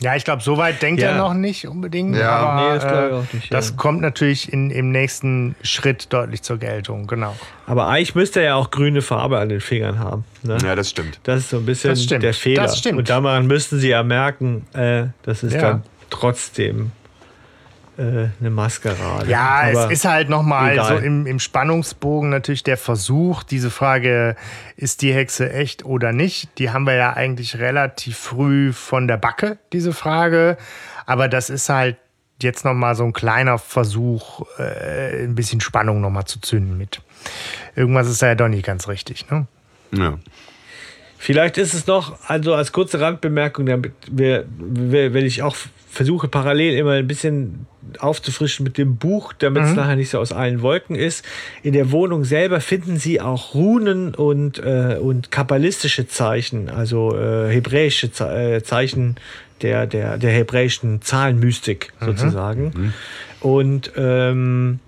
Ja, 0.00 0.16
ich 0.16 0.24
glaube, 0.24 0.42
so 0.42 0.56
weit 0.56 0.80
denkt 0.82 1.02
Ja. 1.02 1.10
er 1.10 1.18
noch 1.18 1.34
nicht 1.34 1.66
unbedingt. 1.68 2.16
Ja. 2.16 2.30
aber, 2.30 2.62
Nee, 2.62 2.74
das 2.74 2.86
glaub 2.86 3.04
ich 3.04 3.10
äh, 3.10 3.14
auch 3.14 3.32
nicht, 3.34 3.52
Das 3.54 3.70
ja. 3.70 3.76
kommt 3.76 4.00
natürlich 4.00 4.52
in, 4.52 4.70
im 4.70 4.90
nächsten 4.92 5.54
Schritt 5.62 6.12
deutlich 6.12 6.42
zur 6.42 6.58
Geltung, 6.58 7.06
genau. 7.06 7.36
Aber 7.66 7.86
eigentlich 7.88 8.14
müsste 8.14 8.40
er 8.40 8.46
ja 8.46 8.54
auch 8.54 8.70
grüne 8.70 9.02
Farbe 9.02 9.38
an 9.38 9.48
den 9.50 9.60
Fingern 9.60 9.98
haben. 9.98 10.24
Ne? 10.42 10.56
Ja, 10.64 10.74
das 10.74 10.90
stimmt. 10.90 11.20
Das 11.24 11.40
ist 11.40 11.50
so 11.50 11.58
ein 11.58 11.66
bisschen 11.66 11.90
Das 11.90 12.02
stimmt. 12.02 12.22
der 12.22 12.34
Fehler. 12.34 12.62
Das 12.62 12.78
stimmt. 12.78 12.98
Und 12.98 13.10
daran 13.10 13.46
müssten 13.46 13.78
sie 13.78 13.88
ja 13.90 14.02
merken, 14.02 14.66
äh, 14.72 15.04
das 15.22 15.42
ist 15.42 15.52
Ja. 15.54 15.60
dann 15.60 15.82
trotzdem 16.08 16.92
eine 18.00 18.50
Maskerade. 18.50 19.30
Ja, 19.30 19.62
Aber 19.62 19.86
es 19.86 19.90
ist 19.90 20.04
halt 20.04 20.28
nochmal 20.28 20.82
so 20.84 20.96
im, 20.96 21.26
im 21.26 21.38
Spannungsbogen 21.38 22.30
natürlich 22.30 22.62
der 22.62 22.76
Versuch, 22.76 23.42
diese 23.42 23.70
Frage, 23.70 24.36
ist 24.76 25.02
die 25.02 25.12
Hexe 25.12 25.52
echt 25.52 25.84
oder 25.84 26.12
nicht? 26.12 26.58
Die 26.58 26.70
haben 26.70 26.84
wir 26.84 26.94
ja 26.94 27.12
eigentlich 27.12 27.58
relativ 27.58 28.16
früh 28.16 28.72
von 28.72 29.06
der 29.06 29.16
Backe, 29.16 29.58
diese 29.72 29.92
Frage. 29.92 30.56
Aber 31.06 31.28
das 31.28 31.50
ist 31.50 31.68
halt 31.68 31.96
jetzt 32.42 32.64
nochmal 32.64 32.94
so 32.94 33.04
ein 33.04 33.12
kleiner 33.12 33.58
Versuch, 33.58 34.46
äh, 34.58 35.24
ein 35.24 35.34
bisschen 35.34 35.60
Spannung 35.60 36.00
nochmal 36.00 36.24
zu 36.24 36.40
zünden 36.40 36.78
mit. 36.78 37.02
Irgendwas 37.76 38.08
ist 38.08 38.22
da 38.22 38.28
ja 38.28 38.34
doch 38.34 38.48
nicht 38.48 38.64
ganz 38.64 38.88
richtig, 38.88 39.30
ne? 39.30 39.46
Ja. 39.92 40.18
Vielleicht 41.18 41.58
ist 41.58 41.74
es 41.74 41.86
noch, 41.86 42.18
also 42.28 42.54
als 42.54 42.72
kurze 42.72 42.98
Randbemerkung, 42.98 43.66
damit 43.66 43.92
wir, 44.10 44.46
wir, 44.56 45.12
wenn 45.12 45.26
ich 45.26 45.42
auch 45.42 45.54
versuche 45.90 46.28
parallel 46.28 46.76
immer 46.76 46.92
ein 46.92 47.06
bisschen 47.06 47.66
aufzufrischen 47.98 48.62
mit 48.62 48.78
dem 48.78 48.96
Buch, 48.96 49.32
damit 49.32 49.64
es 49.64 49.74
nachher 49.74 49.96
nicht 49.96 50.10
so 50.10 50.18
aus 50.18 50.30
allen 50.32 50.62
Wolken 50.62 50.94
ist. 50.94 51.24
In 51.62 51.72
der 51.72 51.90
Wohnung 51.90 52.24
selber 52.24 52.60
finden 52.60 52.98
Sie 52.98 53.20
auch 53.20 53.54
Runen 53.54 54.14
und, 54.14 54.58
äh, 54.58 54.98
und 55.00 55.30
kabbalistische 55.30 56.06
Zeichen, 56.06 56.68
also 56.68 57.16
äh, 57.16 57.50
hebräische 57.50 58.12
Ze 58.12 58.56
äh, 58.56 58.62
Zeichen 58.62 59.16
der, 59.62 59.86
der, 59.86 60.16
der 60.16 60.30
hebräischen 60.30 61.02
Zahlenmystik 61.02 61.92
sozusagen. 62.00 62.94
Und 63.40 63.92
ähm, 63.96 64.78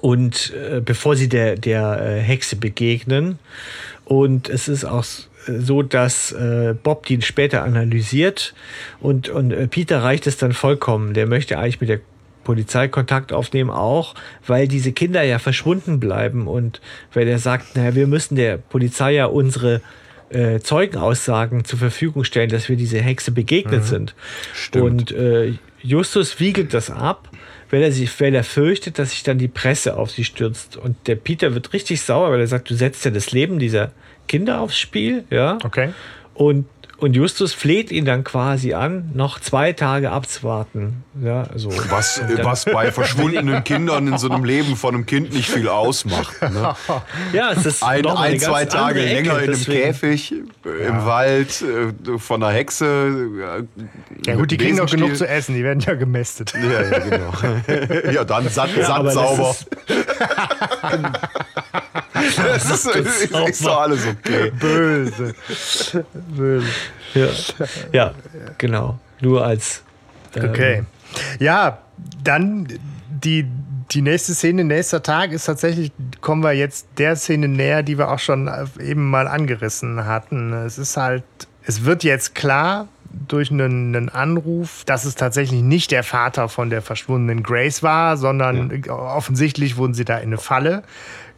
und 0.00 0.52
äh, 0.54 0.80
bevor 0.80 1.16
sie 1.16 1.28
der, 1.28 1.56
der 1.56 2.00
äh, 2.00 2.20
Hexe 2.20 2.56
begegnen. 2.56 3.38
Und 4.04 4.48
es 4.48 4.68
ist 4.68 4.84
auch 4.84 5.04
so, 5.46 5.82
dass 5.82 6.32
äh, 6.32 6.74
Bob 6.80 7.06
die 7.06 7.20
später 7.22 7.62
analysiert 7.62 8.54
und, 9.00 9.28
und 9.28 9.52
äh, 9.52 9.66
Peter 9.68 10.02
reicht 10.02 10.26
es 10.26 10.36
dann 10.36 10.52
vollkommen. 10.52 11.14
Der 11.14 11.26
möchte 11.26 11.58
eigentlich 11.58 11.80
mit 11.80 11.90
der 11.90 12.00
Polizei 12.44 12.88
Kontakt 12.88 13.32
aufnehmen, 13.32 13.70
auch 13.70 14.14
weil 14.46 14.68
diese 14.68 14.92
Kinder 14.92 15.22
ja 15.22 15.38
verschwunden 15.38 16.00
bleiben 16.00 16.46
und 16.48 16.80
weil 17.12 17.28
er 17.28 17.38
sagt, 17.38 17.76
naja, 17.76 17.94
wir 17.94 18.06
müssen 18.06 18.36
der 18.36 18.56
Polizei 18.56 19.12
ja 19.12 19.26
unsere 19.26 19.80
äh, 20.30 20.60
Zeugenaussagen 20.60 21.64
zur 21.64 21.78
Verfügung 21.78 22.24
stellen, 22.24 22.50
dass 22.50 22.68
wir 22.68 22.76
diese 22.76 23.00
Hexe 23.00 23.30
begegnet 23.30 23.84
sind. 23.84 24.14
Stimmt. 24.54 24.84
Und 24.84 25.12
äh, 25.12 25.54
Justus 25.82 26.40
wiegelt 26.40 26.74
das 26.74 26.90
ab, 26.90 27.28
weil 27.70 27.82
er, 27.82 27.92
sich, 27.92 28.20
weil 28.20 28.34
er 28.34 28.44
fürchtet, 28.44 28.98
dass 28.98 29.10
sich 29.10 29.22
dann 29.22 29.38
die 29.38 29.48
Presse 29.48 29.96
auf 29.96 30.10
sie 30.10 30.24
stürzt. 30.24 30.76
Und 30.76 30.96
der 31.06 31.16
Peter 31.16 31.54
wird 31.54 31.72
richtig 31.72 32.00
sauer, 32.02 32.30
weil 32.30 32.40
er 32.40 32.46
sagt, 32.46 32.70
du 32.70 32.74
setzt 32.74 33.04
ja 33.04 33.10
das 33.10 33.32
Leben 33.32 33.58
dieser 33.58 33.92
Kinder 34.28 34.60
aufs 34.60 34.78
Spiel. 34.78 35.24
Ja? 35.30 35.58
Okay. 35.64 35.90
Und, 36.34 36.66
und 36.98 37.14
Justus 37.14 37.52
fleht 37.52 37.90
ihn 37.90 38.04
dann 38.04 38.22
quasi 38.22 38.74
an, 38.74 39.10
noch 39.12 39.40
zwei 39.40 39.72
Tage 39.72 40.10
abzuwarten. 40.12 41.02
Ja, 41.20 41.46
so. 41.56 41.68
Was, 41.90 42.22
was 42.42 42.64
bei 42.64 42.92
verschwundenen 42.92 43.64
Kindern 43.64 44.06
in 44.06 44.18
so 44.18 44.30
einem 44.30 44.44
Leben 44.44 44.76
von 44.76 44.94
einem 44.94 45.04
Kind 45.04 45.32
nicht 45.34 45.50
viel 45.50 45.68
ausmacht. 45.68 46.40
Ne? 46.40 46.74
Ja, 47.32 47.50
es 47.52 47.66
ist 47.66 47.82
Ein, 47.82 48.02
noch 48.02 48.20
ein 48.20 48.38
zwei 48.38 48.66
Tage 48.66 49.00
Ecke, 49.04 49.14
länger 49.14 49.38
in 49.42 49.50
einem 49.52 49.64
Käfig, 49.64 50.32
äh, 50.64 50.86
im 50.86 51.04
Wald, 51.04 51.62
äh, 51.62 52.18
von 52.18 52.40
einer 52.42 52.52
Hexe. 52.52 52.84
äh, 52.86 53.64
Ja 54.30 54.36
gut, 54.36 54.52
die 54.52 54.56
kriegen 54.56 54.76
doch 54.76 54.84
Besenstiel. 54.84 55.00
genug 55.00 55.16
zu 55.16 55.26
essen, 55.28 55.54
die 55.56 55.64
werden 55.64 55.80
ja 55.80 55.94
gemästet. 55.94 56.54
Ja, 56.54 56.82
ja, 56.82 56.98
genau. 57.00 57.32
ja, 58.12 58.24
dann 58.24 58.48
Sand, 58.48 58.76
Ja, 58.76 58.88
aber 58.94 59.12
das 62.36 62.64
ist- 62.70 62.86
Das 62.86 62.96
ist, 62.96 63.30
ist, 63.32 63.64
doch 63.66 63.80
alles 63.80 64.06
okay. 64.06 64.50
Böse. 64.58 65.34
Böse. 66.36 66.66
Ja, 67.14 67.28
ja, 67.92 68.14
genau. 68.58 68.98
Nur 69.20 69.44
als. 69.44 69.82
ähm, 70.34 70.50
Okay. 70.50 70.82
Ja, 71.38 71.78
dann 72.24 72.66
die, 73.08 73.46
die 73.92 74.02
nächste 74.02 74.34
Szene, 74.34 74.64
nächster 74.64 75.02
Tag 75.02 75.32
ist 75.32 75.44
tatsächlich, 75.44 75.92
kommen 76.20 76.42
wir 76.42 76.52
jetzt 76.52 76.86
der 76.98 77.16
Szene 77.16 77.48
näher, 77.48 77.82
die 77.82 77.98
wir 77.98 78.10
auch 78.10 78.18
schon 78.18 78.50
eben 78.80 79.10
mal 79.10 79.28
angerissen 79.28 80.04
hatten. 80.06 80.52
Es 80.52 80.78
ist 80.78 80.96
halt, 80.96 81.24
es 81.64 81.84
wird 81.84 82.02
jetzt 82.02 82.34
klar 82.34 82.88
durch 83.28 83.50
einen, 83.50 83.94
einen 83.94 84.08
Anruf, 84.08 84.84
dass 84.86 85.04
es 85.04 85.14
tatsächlich 85.16 85.60
nicht 85.60 85.90
der 85.90 86.02
Vater 86.02 86.48
von 86.48 86.70
der 86.70 86.80
verschwundenen 86.80 87.42
Grace 87.42 87.82
war, 87.82 88.16
sondern 88.16 88.82
offensichtlich 88.88 89.76
wurden 89.76 89.92
sie 89.92 90.06
da 90.06 90.16
in 90.16 90.28
eine 90.28 90.38
Falle 90.38 90.82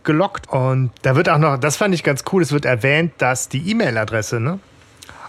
gelockt. 0.05 0.49
Und 0.49 0.91
da 1.03 1.17
wird 1.17 1.29
auch 1.29 1.39
noch, 1.39 1.59
das 1.59 1.77
fand 1.77 1.95
ich 1.95 2.03
ganz 2.03 2.25
cool, 2.33 2.43
es 2.43 2.53
wird 2.53 2.65
erwähnt, 2.65 3.13
dass 3.19 3.49
die 3.49 3.71
E-Mail-Adresse, 3.71 4.41
ne? 4.41 4.59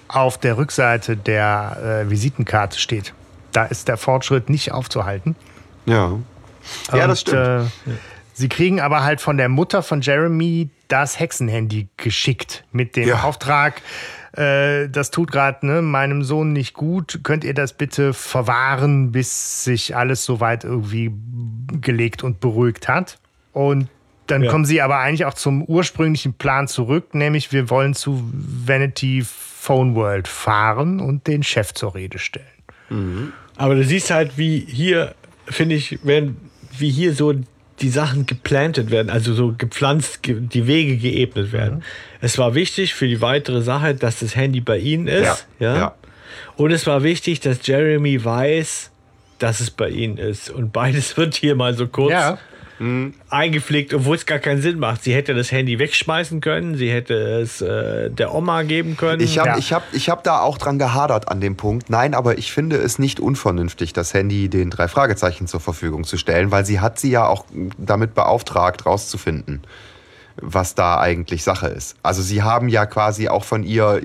auf 0.07 0.38
der 0.38 0.57
Rückseite 0.57 1.18
der 1.18 2.03
äh, 2.06 2.10
Visitenkarte 2.10 2.80
steht. 2.80 3.14
Da 3.52 3.65
ist 3.65 3.88
der 3.88 3.97
Fortschritt 3.97 4.49
nicht 4.49 4.72
aufzuhalten. 4.72 5.35
Ja. 5.85 6.19
Ja, 6.91 7.07
das 7.07 7.23
Und, 7.23 7.30
stimmt. 7.30 7.72
Äh, 7.88 7.91
sie 8.34 8.49
kriegen 8.49 8.81
aber 8.81 9.03
halt 9.03 9.22
von 9.22 9.38
der 9.38 9.49
Mutter 9.49 9.84
von 9.84 10.02
Jeremy 10.02 10.69
das 10.88 11.19
Hexenhandy 11.19 11.88
geschickt 11.97 12.64
mit 12.72 12.95
dem 12.95 13.07
Ja. 13.07 13.23
Auftrag, 13.23 13.81
äh, 14.34 14.89
das 14.89 15.11
tut 15.11 15.31
gerade 15.31 15.65
ne, 15.65 15.81
meinem 15.81 16.23
Sohn 16.23 16.53
nicht 16.53 16.73
gut. 16.73 17.22
Könnt 17.23 17.43
ihr 17.43 17.53
das 17.53 17.73
bitte 17.73 18.14
verwahren, 18.14 19.11
bis 19.11 19.64
sich 19.64 19.95
alles 19.95 20.26
soweit 20.26 20.64
irgendwie 20.64 21.11
gelegt 21.81 22.23
und 22.23 22.39
beruhigt 22.39 22.88
hat? 22.88 23.18
Und 23.53 23.88
dann 24.27 24.43
Ja. 24.43 24.52
kommen 24.52 24.65
sie 24.65 24.81
aber 24.81 24.99
eigentlich 24.99 25.26
auch 25.26 25.34
zum 25.35 25.64
ursprünglichen 25.64 26.34
Plan 26.34 26.68
zurück, 26.68 27.14
nämlich 27.14 27.52
wir 27.52 27.69
wollen 27.69 27.93
zu 27.93 28.23
Vanity 28.34 29.23
Phone 29.26 29.95
World 29.95 30.27
fahren 30.27 30.99
und 30.99 31.27
den 31.27 31.43
Chef 31.43 31.73
zur 31.73 31.95
Rede 31.95 32.19
stellen. 32.19 32.45
Aber 33.57 33.76
du 33.76 33.84
siehst 33.84 34.11
halt, 34.11 34.38
wie 34.38 34.60
hier, 34.60 35.15
finde 35.47 35.76
ich, 35.76 35.99
wenn, 36.03 36.38
wie 36.77 36.89
hier 36.91 37.14
so 37.14 37.34
die 37.81 37.89
Sachen 37.89 38.26
geplantet 38.26 38.91
werden, 38.91 39.10
also 39.10 39.34
so 39.34 39.53
gepflanzt, 39.57 40.22
ge- 40.23 40.39
die 40.41 40.68
Wege 40.68 40.97
geebnet 40.97 41.52
werden. 41.52 41.84
Es 42.22 42.38
war 42.38 42.53
wichtig 42.56 42.93
für 42.93 43.07
die 43.07 43.22
weitere 43.22 43.61
Sache, 43.61 43.95
dass 43.95 44.19
das 44.19 44.35
Handy 44.35 44.61
bei 44.61 44.77
ihnen 44.77 45.07
ist. 45.07 45.47
Ja. 45.60 45.76
ja. 45.76 45.95
Und 46.57 46.72
es 46.72 46.85
war 46.88 47.03
wichtig, 47.03 47.39
dass 47.41 47.65
Jeremy 47.65 48.23
weiß, 48.23 48.91
dass 49.39 49.60
es 49.60 49.72
bei 49.72 49.89
ihnen 49.89 50.18
ist. 50.18 50.49
Und 50.52 50.72
beides 50.72 51.18
wird 51.18 51.35
hier 51.35 51.56
mal 51.56 51.73
so 51.73 51.88
kurz 51.88 52.11
Ja. 52.11 52.38
Eingepflegt, 53.30 53.93
obwohl 53.93 54.15
es 54.18 54.26
gar 54.26 54.39
keinen 54.39 54.61
Sinn 54.61 54.80
macht. 54.80 55.03
Sie 55.03 55.14
hätte 55.14 55.34
das 55.34 55.52
Handy 55.52 55.80
wegschmeißen 55.80 56.41
können, 56.41 56.76
sie 56.76 56.91
hätte 56.91 57.14
es 57.41 57.61
äh, 57.61 58.10
der 58.10 58.34
Oma 58.35 58.64
geben 58.64 58.97
können. 58.97 59.22
Ich 59.22 59.38
habe 59.38 59.49
Ja. 59.49 59.57
ich 59.57 59.72
hab, 59.72 59.84
ich 59.93 60.10
hab 60.10 60.23
da 60.26 60.41
auch 60.41 60.57
dran 60.57 60.77
gehadert 60.77 61.30
an 61.30 61.39
dem 61.39 61.56
Punkt. 61.56 61.89
Nein, 61.89 62.14
aber 62.14 62.38
ich 62.38 62.52
finde 62.52 62.76
es 62.77 62.99
nicht 62.99 63.19
unvernünftig, 63.22 63.93
das 63.93 64.14
Handy 64.14 64.49
den 64.49 64.69
drei 64.72 64.88
Fragezeichen 64.89 65.47
zur 65.47 65.61
Verfügung 65.61 66.03
zu 66.03 66.18
stellen, 66.18 66.52
weil 66.52 66.65
sie 66.65 66.80
hat 66.81 66.99
sie 66.99 67.11
ja 67.11 67.26
auch 67.27 67.45
damit 67.77 68.14
beauftragt, 68.14 68.85
rauszufinden, 68.85 69.61
was 70.41 70.75
da 70.75 70.99
eigentlich 70.99 71.43
Sache 71.43 71.67
ist. 71.67 71.95
Also 72.03 72.21
sie 72.21 72.43
haben 72.43 72.69
ja 72.69 72.85
quasi 72.85 73.29
auch 73.29 73.43
von 73.43 73.63
ihr 73.63 74.01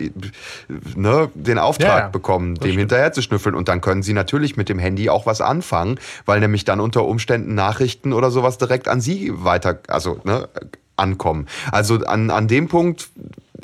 ne, 0.94 1.30
den 1.34 1.58
Auftrag 1.58 2.04
Ja, 2.04 2.08
bekommen, 2.08 2.54
dem 2.54 2.78
hinterher 2.78 3.12
zu 3.12 3.22
schnüffeln. 3.22 3.54
Und 3.54 3.68
dann 3.68 3.80
können 3.80 4.02
sie 4.02 4.12
natürlich 4.12 4.56
mit 4.56 4.68
dem 4.68 4.78
Handy 4.78 5.10
auch 5.10 5.26
was 5.26 5.40
anfangen, 5.40 5.98
weil 6.26 6.40
nämlich 6.40 6.64
dann 6.64 6.80
unter 6.80 7.04
Umständen 7.04 7.54
Nachrichten 7.54 8.12
oder 8.12 8.30
sowas 8.30 8.58
direkt 8.58 8.88
an 8.88 9.00
sie 9.00 9.32
weiter, 9.32 9.80
also 9.88 10.20
ne, 10.24 10.48
ankommen. 10.96 11.46
Also 11.72 11.96
an, 12.04 12.30
an 12.30 12.46
dem 12.46 12.68
Punkt, 12.68 13.08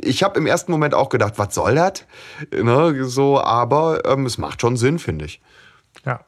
ich 0.00 0.22
habe 0.22 0.38
im 0.38 0.46
ersten 0.46 0.72
Moment 0.72 0.94
auch 0.94 1.08
gedacht, 1.08 1.34
was 1.36 1.54
soll 1.54 1.74
das? 1.76 2.04
Ne, 2.52 3.04
so, 3.04 3.40
aber 3.40 4.04
ähm, 4.06 4.26
es 4.26 4.38
macht 4.38 4.60
schon 4.60 4.76
Sinn, 4.76 4.98
finde 4.98 5.26
ich. 5.26 5.40
Ja. 6.04 6.20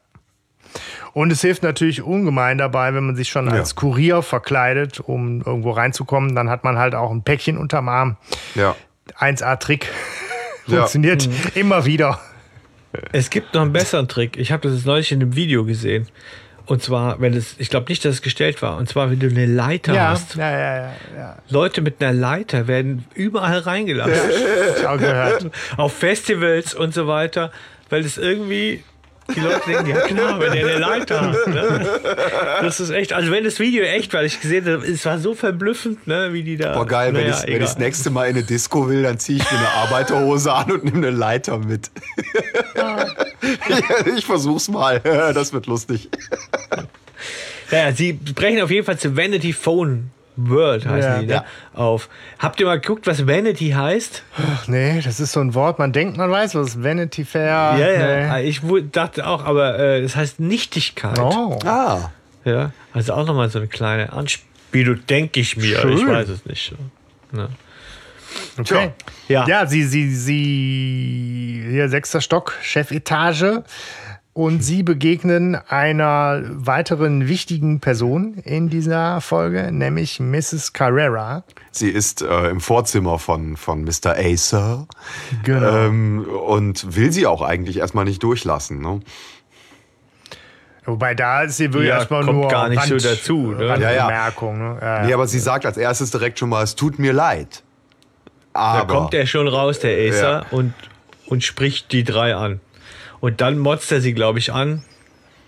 Und 1.19 1.32
es 1.32 1.40
hilft 1.40 1.65
natürlich 1.65 2.01
ungemein 2.01 2.59
dabei, 2.59 2.95
wenn 2.95 3.05
man 3.05 3.16
sich 3.16 3.28
schon 3.28 3.49
als 3.49 3.74
Kurier 3.74 4.23
verkleidet, 4.23 5.01
um 5.01 5.43
irgendwo 5.45 5.73
reinzukommen. 5.73 6.36
Dann 6.36 6.49
hat 6.49 6.62
man 6.62 6.78
halt 6.78 6.95
auch 6.95 7.11
ein 7.11 7.23
Päckchen 7.24 7.59
unterm 7.59 7.89
Arm. 7.89 8.16
Ja. 8.55 8.77
1A-Trick. 9.19 9.89
Ja. 10.69 10.81
Funktioniert 10.81 11.27
immer 11.55 11.86
wieder. 11.86 12.20
Es 13.12 13.31
gibt 13.31 13.55
noch 13.55 13.62
einen 13.62 13.73
besseren 13.73 14.07
Trick. 14.07 14.36
Ich 14.36 14.53
habe 14.53 14.69
das 14.69 14.77
jetzt 14.77 14.85
neulich 14.86 15.11
in 15.11 15.23
einem 15.23 15.35
Video 15.35 15.65
gesehen. 15.65 16.07
Und 16.66 16.82
zwar, 16.82 17.19
wenn 17.23 17.32
es, 17.32 17.55
ich 17.57 17.70
glaube 17.70 17.86
nicht, 17.89 18.05
dass 18.05 18.16
es 18.16 18.23
gestellt 18.23 18.61
war. 18.61 18.77
Und 18.77 18.86
zwar, 18.86 19.11
wenn 19.11 19.19
du 19.19 19.28
eine 19.28 19.47
Leiter 19.47 19.95
Ja, 19.95 20.11
hast. 20.11 20.35
ja, 20.36 20.51
ja, 20.51 20.77
ja, 20.77 20.93
ja. 21.16 21.36
Leute 21.49 21.81
mit 21.81 22.03
einer 22.03 22.12
Leiter 22.12 22.69
werden 22.69 23.07
überall 23.15 23.59
reingelassen. 23.61 24.12
Ich 24.78 24.86
auch 24.86 24.99
gehört. 24.99 25.51
Auf 25.78 25.95
Festivals 25.95 26.74
und 26.74 26.93
so 26.93 27.07
weiter. 27.09 27.51
Weil 27.89 28.05
es 28.05 28.19
irgendwie. 28.19 28.85
Die 29.35 29.41
Leute 29.41 29.61
denken, 29.67 29.91
ja 29.91 30.01
klar, 30.01 30.41
wenn 30.41 30.55
er 30.55 30.67
eine 30.67 30.79
Leiter 30.79 31.21
hat. 31.21 31.47
Ne? 31.47 32.01
Das 32.63 32.81
ist 32.81 32.91
echt, 32.91 33.13
also 33.13 33.31
wenn 33.31 33.45
das 33.45 33.59
Video 33.59 33.85
echt 33.85 34.13
war, 34.15 34.25
ich 34.25 34.41
gesehen 34.41 34.65
habe, 34.65 34.87
es 34.87 35.05
war 35.05 35.19
so 35.19 35.35
verblüffend, 35.35 36.07
ne, 36.07 36.33
wie 36.33 36.43
die 36.43 36.57
da. 36.57 36.75
Boah, 36.75 36.87
geil, 36.87 37.13
wenn, 37.13 37.23
Naja, 37.29 37.43
ich, 37.45 37.47
wenn 37.47 37.61
ich 37.61 37.69
das 37.69 37.79
nächste 37.79 38.11
Mal 38.11 38.29
in 38.29 38.37
eine 38.37 38.45
Disco 38.45 38.89
will, 38.89 39.03
dann 39.03 39.19
ziehe 39.19 39.39
ich 39.39 39.51
mir 39.51 39.59
eine 39.59 39.69
Arbeiterhose 39.69 40.53
an 40.53 40.73
und 40.73 40.85
nehme 40.85 41.07
eine 41.09 41.11
Leiter 41.11 41.59
mit. 41.59 41.91
ja, 42.75 43.07
ich 44.17 44.25
versuch's 44.25 44.69
mal. 44.69 45.01
Das 45.39 45.53
wird 45.53 45.67
lustig. 45.67 46.09
Ja, 47.71 47.93
sie 47.93 48.13
brechen 48.15 48.63
auf 48.63 48.71
jeden 48.71 48.85
Fall 48.87 48.99
zu 48.99 49.17
Vanity 49.17 49.53
Phone 49.53 50.11
World, 50.40 50.86
heißen 50.86 51.10
Ja. 51.10 51.19
die, 51.20 51.27
ne? 51.27 51.32
Ja. 51.32 51.44
auf. 51.74 52.09
Habt 52.39 52.60
ihr 52.60 52.66
mal 52.66 52.78
geguckt, 52.81 53.06
was 53.06 53.27
Vanity 53.27 53.70
heißt? 53.70 54.23
Ach, 54.36 54.69
nee, 54.69 55.01
das 55.02 55.19
ist 55.20 55.32
so 55.32 55.40
ein 55.40 55.52
Wort, 55.55 55.78
man 55.78 55.93
denkt, 55.93 56.16
man 56.16 56.31
weiß 56.31 56.55
was. 56.55 56.82
Vanity 56.82 57.24
Fair. 57.24 57.74
ja, 57.77 57.77
ja. 57.78 58.36
Nee. 58.39 58.48
Ich 58.48 58.62
wu- 58.62 58.81
dachte 58.81 59.27
auch, 59.27 59.44
aber 59.44 59.78
äh, 59.78 60.01
das 60.02 60.15
heißt 60.16 60.39
Nichtigkeit. 60.40 61.19
Oh. 61.19 61.59
Ah. 61.65 62.10
Ja, 62.44 62.70
also 62.94 63.15
auch 63.15 63.27
nochmal 63.27 63.51
so 63.51 63.59
eine 63.59 63.69
kleine 63.69 64.12
Anspielung, 64.12 65.05
denke 65.06 65.40
ich 65.40 65.56
mir. 65.56 65.81
Schön. 65.81 65.98
Ich 65.98 66.06
weiß 66.06 66.28
es 66.28 66.47
nicht. 66.47 66.74
Ne? 67.32 67.48
Okay. 68.59 68.93
Ja. 69.28 69.47
Ja, 69.47 69.66
sie, 69.66 69.82
sie, 69.85 70.15
sie, 70.15 71.65
hier 71.70 71.89
sechster 71.89 72.20
Stock, 72.20 72.55
Chefetage. 72.62 73.62
Und 74.39 74.62
sie 74.62 74.85
begegnen 74.85 75.56
einer 75.56 76.43
weiteren 76.44 77.27
wichtigen 77.27 77.81
Person 77.81 78.35
in 78.44 78.69
dieser 78.69 79.20
Folge, 79.20 79.73
nämlich 79.73 80.20
Mrs. 80.20 80.73
Carrera. 80.73 81.43
Sie 81.73 81.90
ist 81.90 82.23
äh, 82.23 82.48
im 82.48 82.60
Vorzimmer 82.60 83.19
von, 83.19 83.56
von 83.56 83.82
Mr. 83.82 84.15
Acer 84.16 84.86
Genau. 85.43 85.86
ähm, 85.86 86.24
und 86.47 86.94
will 86.94 87.10
sie 87.10 87.27
auch 87.27 87.43
eigentlich 87.43 87.78
erstmal 87.78 88.05
nicht 88.05 88.23
durchlassen. 88.23 88.81
Ne? 88.81 89.01
Wobei 90.85 91.16
da 91.16 91.43
ist 91.43 91.56
sie 91.56 91.73
wirklich 91.73 91.89
Ja, 91.89 91.97
erstmal 91.97 92.24
kommt 92.24 92.39
nur 92.39 92.48
gar 92.48 92.69
nicht 92.69 92.82
so 92.85 92.97
dazu, 92.97 93.48
ne? 93.59 93.66
Ja, 93.66 93.90
ja. 93.90 94.05
Randbemerkung, 94.06 94.59
ne? 94.59 94.78
Ja, 94.81 95.02
Nee, 95.02 95.09
ja. 95.10 95.16
aber 95.16 95.27
sie 95.27 95.40
sagt 95.40 95.66
als 95.66 95.77
erstes 95.77 96.12
direkt 96.12 96.39
schon 96.39 96.48
mal, 96.48 96.62
es 96.62 96.77
tut 96.77 97.01
mir 97.01 97.12
leid. 97.12 97.65
Da 98.55 98.60
Aber 98.60 98.94
kommt 98.94 99.15
er 99.15 99.27
schon 99.27 99.48
raus, 99.48 99.81
der 99.81 99.98
Acer, 100.09 100.31
Ja. 100.31 100.47
und, 100.52 100.74
und 101.27 101.43
spricht 101.43 101.90
die 101.90 102.05
drei 102.05 102.36
an. 102.36 102.60
Und 103.20 103.40
dann 103.40 103.59
motzt 103.59 103.90
er 103.93 104.01
sie, 104.01 104.12
glaube 104.15 104.39
ich, 104.39 104.53
an, 104.53 104.82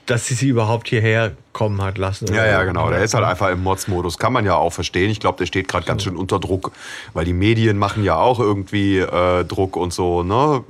dass 0.06 0.26
sie 0.26 0.34
sie 0.34 0.48
überhaupt 0.48 0.88
hierher 0.88 1.32
kommen 1.52 1.80
hat 1.82 1.96
lassen. 1.98 2.26
Ja, 2.28 2.42
oder 2.42 2.50
ja, 2.50 2.64
genau. 2.64 2.90
Der 2.90 3.02
ist 3.02 3.14
halt 3.14 3.24
einfach 3.24 3.50
im 3.50 3.62
Mods-Modus. 3.62 4.18
Kann 4.18 4.32
man 4.32 4.44
ja 4.44 4.56
auch 4.56 4.72
verstehen. 4.72 5.10
Ich 5.10 5.20
glaube, 5.20 5.38
der 5.38 5.46
steht 5.46 5.68
gerade 5.68 5.86
ganz 5.86 6.02
schön 6.02 6.16
unter 6.16 6.40
Druck, 6.40 6.72
weil 7.12 7.24
die 7.24 7.32
Medien 7.32 7.78
machen 7.78 8.02
ja 8.02 8.16
auch 8.16 8.40
irgendwie 8.40 8.98
äh, 8.98 9.44
Druck 9.44 9.76
und 9.76 9.92
so. 9.92 10.22
Ne? 10.22 10.64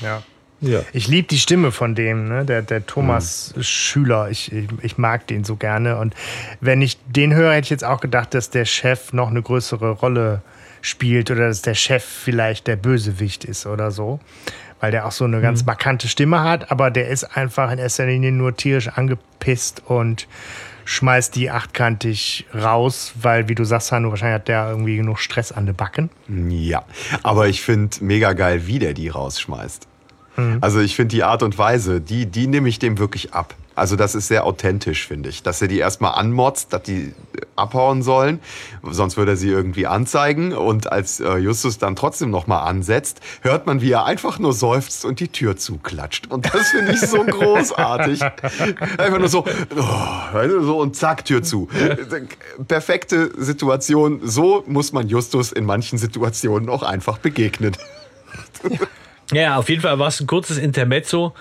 ja. 0.00 0.22
Ja. 0.62 0.80
Ich 0.92 1.08
liebe 1.08 1.26
die 1.26 1.38
Stimme 1.38 1.72
von 1.72 1.94
dem, 1.94 2.28
ne? 2.28 2.44
der, 2.44 2.60
der 2.60 2.84
Thomas 2.86 3.54
Mhm. 3.56 3.62
Schüler. 3.62 4.30
Ich, 4.30 4.52
ich, 4.52 4.68
ich 4.82 4.98
mag 4.98 5.26
den 5.26 5.42
so 5.42 5.56
gerne. 5.56 5.96
Und 5.96 6.14
wenn 6.60 6.82
ich 6.82 6.98
den 7.06 7.34
höre, 7.34 7.52
hätte 7.54 7.64
ich 7.64 7.70
jetzt 7.70 7.84
auch 7.84 8.00
gedacht, 8.00 8.34
dass 8.34 8.50
der 8.50 8.66
Chef 8.66 9.14
noch 9.14 9.30
eine 9.30 9.40
größere 9.40 9.92
Rolle 9.92 10.42
spielt 10.82 11.30
oder 11.30 11.48
dass 11.48 11.62
der 11.62 11.74
Chef 11.74 12.04
vielleicht 12.04 12.66
der 12.66 12.76
Bösewicht 12.76 13.44
ist 13.44 13.64
oder 13.64 13.90
so. 13.90 14.20
Weil 14.80 14.90
der 14.92 15.06
auch 15.06 15.12
so 15.12 15.24
eine 15.24 15.36
Mhm. 15.38 15.42
ganz 15.42 15.64
markante 15.66 16.08
Stimme 16.08 16.40
hat, 16.42 16.70
aber 16.70 16.90
der 16.90 17.08
ist 17.08 17.24
einfach 17.36 17.70
in 17.70 17.78
erster 17.78 18.06
Linie 18.06 18.32
nur 18.32 18.56
tierisch 18.56 18.88
angepisst 18.88 19.82
und 19.86 20.26
schmeißt 20.86 21.36
die 21.36 21.50
achtkantig 21.50 22.46
raus, 22.54 23.12
weil, 23.20 23.48
wie 23.48 23.54
du 23.54 23.64
sagst, 23.64 23.92
Hanno, 23.92 24.10
wahrscheinlich 24.10 24.34
hat 24.36 24.48
der 24.48 24.70
irgendwie 24.70 24.96
genug 24.96 25.18
Stress 25.20 25.52
an 25.52 25.66
den 25.66 25.74
Backen. 25.76 26.10
Ja, 26.28 26.82
aber 27.22 27.46
ich 27.48 27.60
finde 27.62 27.96
mega 28.00 28.32
geil, 28.32 28.66
wie 28.66 28.78
der 28.78 28.94
die 28.94 29.08
rausschmeißt. 29.08 29.86
Also 30.62 30.80
ich 30.80 30.96
finde 30.96 31.14
die 31.14 31.22
Art 31.22 31.42
und 31.42 31.58
Weise, 31.58 32.00
die, 32.00 32.24
die 32.24 32.46
nehme 32.46 32.68
ich 32.70 32.78
dem 32.78 32.98
wirklich 32.98 33.34
ab. 33.34 33.54
Also 33.80 33.96
das 33.96 34.14
ist 34.14 34.28
sehr 34.28 34.44
authentisch, 34.44 35.08
finde 35.08 35.30
ich. 35.30 35.42
Dass 35.42 35.62
er 35.62 35.68
die 35.68 35.78
erstmal 35.78 36.12
anmotzt, 36.12 36.74
dass 36.74 36.82
die 36.82 37.14
abhauen 37.56 38.02
sollen, 38.02 38.40
sonst 38.82 39.16
würde 39.16 39.32
er 39.32 39.36
sie 39.38 39.48
irgendwie 39.48 39.86
anzeigen. 39.86 40.52
Und 40.52 40.92
als 40.92 41.18
äh, 41.18 41.38
Justus 41.38 41.78
dann 41.78 41.96
trotzdem 41.96 42.28
nochmal 42.28 42.68
ansetzt, 42.68 43.22
hört 43.40 43.64
man, 43.64 43.80
wie 43.80 43.90
er 43.92 44.04
einfach 44.04 44.38
nur 44.38 44.52
seufzt 44.52 45.06
und 45.06 45.18
die 45.18 45.28
Tür 45.28 45.56
zuklatscht. 45.56 46.26
Und 46.30 46.52
das 46.52 46.68
finde 46.72 46.92
ich 46.92 47.00
so 47.00 47.24
großartig. 47.24 48.20
Einfach 48.98 49.18
nur 49.18 49.28
so, 49.28 49.46
oh, 49.46 50.60
so 50.60 50.78
und 50.78 50.94
zack, 50.94 51.24
Tür 51.24 51.42
zu. 51.42 51.70
Perfekte 52.68 53.30
Situation. 53.42 54.20
So 54.24 54.62
muss 54.66 54.92
man 54.92 55.08
Justus 55.08 55.52
in 55.52 55.64
manchen 55.64 55.96
Situationen 55.96 56.68
auch 56.68 56.82
einfach 56.82 57.16
begegnen. 57.16 57.74
Ja, 59.32 59.56
auf 59.56 59.70
jeden 59.70 59.80
Fall 59.80 59.98
war 59.98 60.08
es 60.08 60.20
ein 60.20 60.26
kurzes 60.26 60.58
Intermezzo 60.58 61.32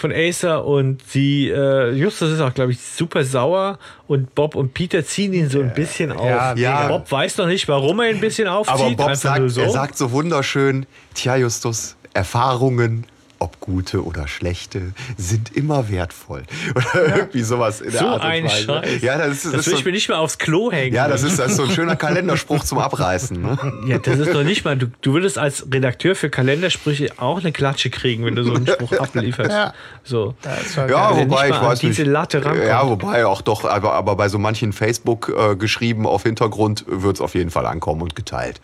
von 0.00 0.12
Acer 0.12 0.64
und 0.64 1.02
sie, 1.06 1.48
äh, 1.48 1.92
Justus 1.92 2.32
ist 2.32 2.40
auch, 2.40 2.54
glaube 2.54 2.72
ich, 2.72 2.80
super 2.80 3.22
sauer 3.22 3.78
und 4.06 4.34
Bob 4.34 4.54
und 4.54 4.72
Peter 4.72 5.04
ziehen 5.04 5.32
ihn 5.34 5.50
so 5.50 5.60
ein 5.60 5.74
bisschen 5.74 6.10
auf. 6.10 6.26
ja, 6.26 6.54
mega. 6.54 6.88
Bob 6.88 7.12
weiß 7.12 7.36
noch 7.36 7.46
nicht, 7.46 7.68
warum 7.68 8.00
er 8.00 8.10
ihn 8.10 8.16
ein 8.16 8.20
bisschen 8.20 8.48
aufzieht. 8.48 8.74
Aber 8.74 9.08
Bob 9.08 9.14
sagt, 9.14 9.50
so. 9.50 9.60
er 9.60 9.70
sagt 9.70 9.98
so 9.98 10.10
wunderschön, 10.12 10.86
tja 11.14 11.36
Justus, 11.36 11.96
Erfahrungen, 12.14 13.06
ob 13.40 13.58
gute 13.58 14.04
oder 14.04 14.28
schlechte, 14.28 14.92
sind 15.16 15.56
immer 15.56 15.88
wertvoll. 15.90 16.44
Oder 16.74 17.16
irgendwie 17.16 17.42
sowas 17.42 17.80
in 17.80 17.90
der 17.90 18.00
so 18.00 18.06
Art 18.06 18.22
und 18.22 18.30
ein 18.30 18.44
Weise. 18.44 18.64
Scheiß. 18.66 19.02
Ja, 19.02 19.18
das 19.18 19.28
ist, 19.32 19.44
das 19.46 19.52
das 19.52 19.52
will 19.52 19.58
ist 19.60 19.66
ich 19.72 19.78
so, 19.78 19.84
mir 19.86 19.92
nicht 19.92 20.08
mehr 20.08 20.18
aufs 20.18 20.38
Klo 20.38 20.70
hängen. 20.70 20.94
ja, 20.94 21.08
das 21.08 21.22
ist, 21.22 21.38
das 21.38 21.50
ist 21.52 21.56
so 21.56 21.64
ein 21.64 21.70
schöner 21.70 21.96
Kalenderspruch 21.96 22.62
zum 22.64 22.78
Abreißen. 22.78 23.40
Ne? 23.42 23.58
Ja, 23.86 23.98
das 23.98 24.18
ist 24.18 24.32
doch 24.34 24.42
nicht 24.44 24.64
mal. 24.64 24.76
Du, 24.76 24.86
du 25.00 25.14
würdest 25.14 25.38
als 25.38 25.66
Redakteur 25.72 26.14
für 26.14 26.28
Kalendersprüche 26.30 27.08
auch 27.16 27.40
eine 27.40 27.50
Klatsche 27.52 27.90
kriegen, 27.90 28.24
wenn 28.26 28.36
du 28.36 28.44
so 28.44 28.54
einen 28.54 28.66
Spruch 28.66 28.92
ablieferst. 28.98 29.50
Ja. 29.50 29.72
So. 30.04 30.34
Ja, 30.44 30.86
geil. 30.86 30.86
der 30.86 30.96
wobei 31.30 31.46
nicht 31.48 31.54
ich 31.56 31.60
mal 31.62 31.68
weiß 31.70 31.78
diese 31.80 32.02
nicht. 32.02 32.10
Latte 32.12 32.44
rankommt. 32.44 32.66
Ja, 32.66 32.86
wobei 32.86 33.24
auch 33.26 33.40
doch, 33.42 33.64
aber, 33.64 33.94
aber 33.94 34.16
bei 34.16 34.28
so 34.28 34.38
manchen 34.38 34.72
Facebook 34.72 35.32
äh, 35.34 35.56
geschrieben 35.56 36.06
auf 36.06 36.22
Hintergrund 36.24 36.84
wird 36.86 37.16
es 37.16 37.20
auf 37.20 37.34
jeden 37.34 37.50
Fall 37.50 37.64
ankommen 37.66 38.02
und 38.02 38.14
geteilt. 38.14 38.60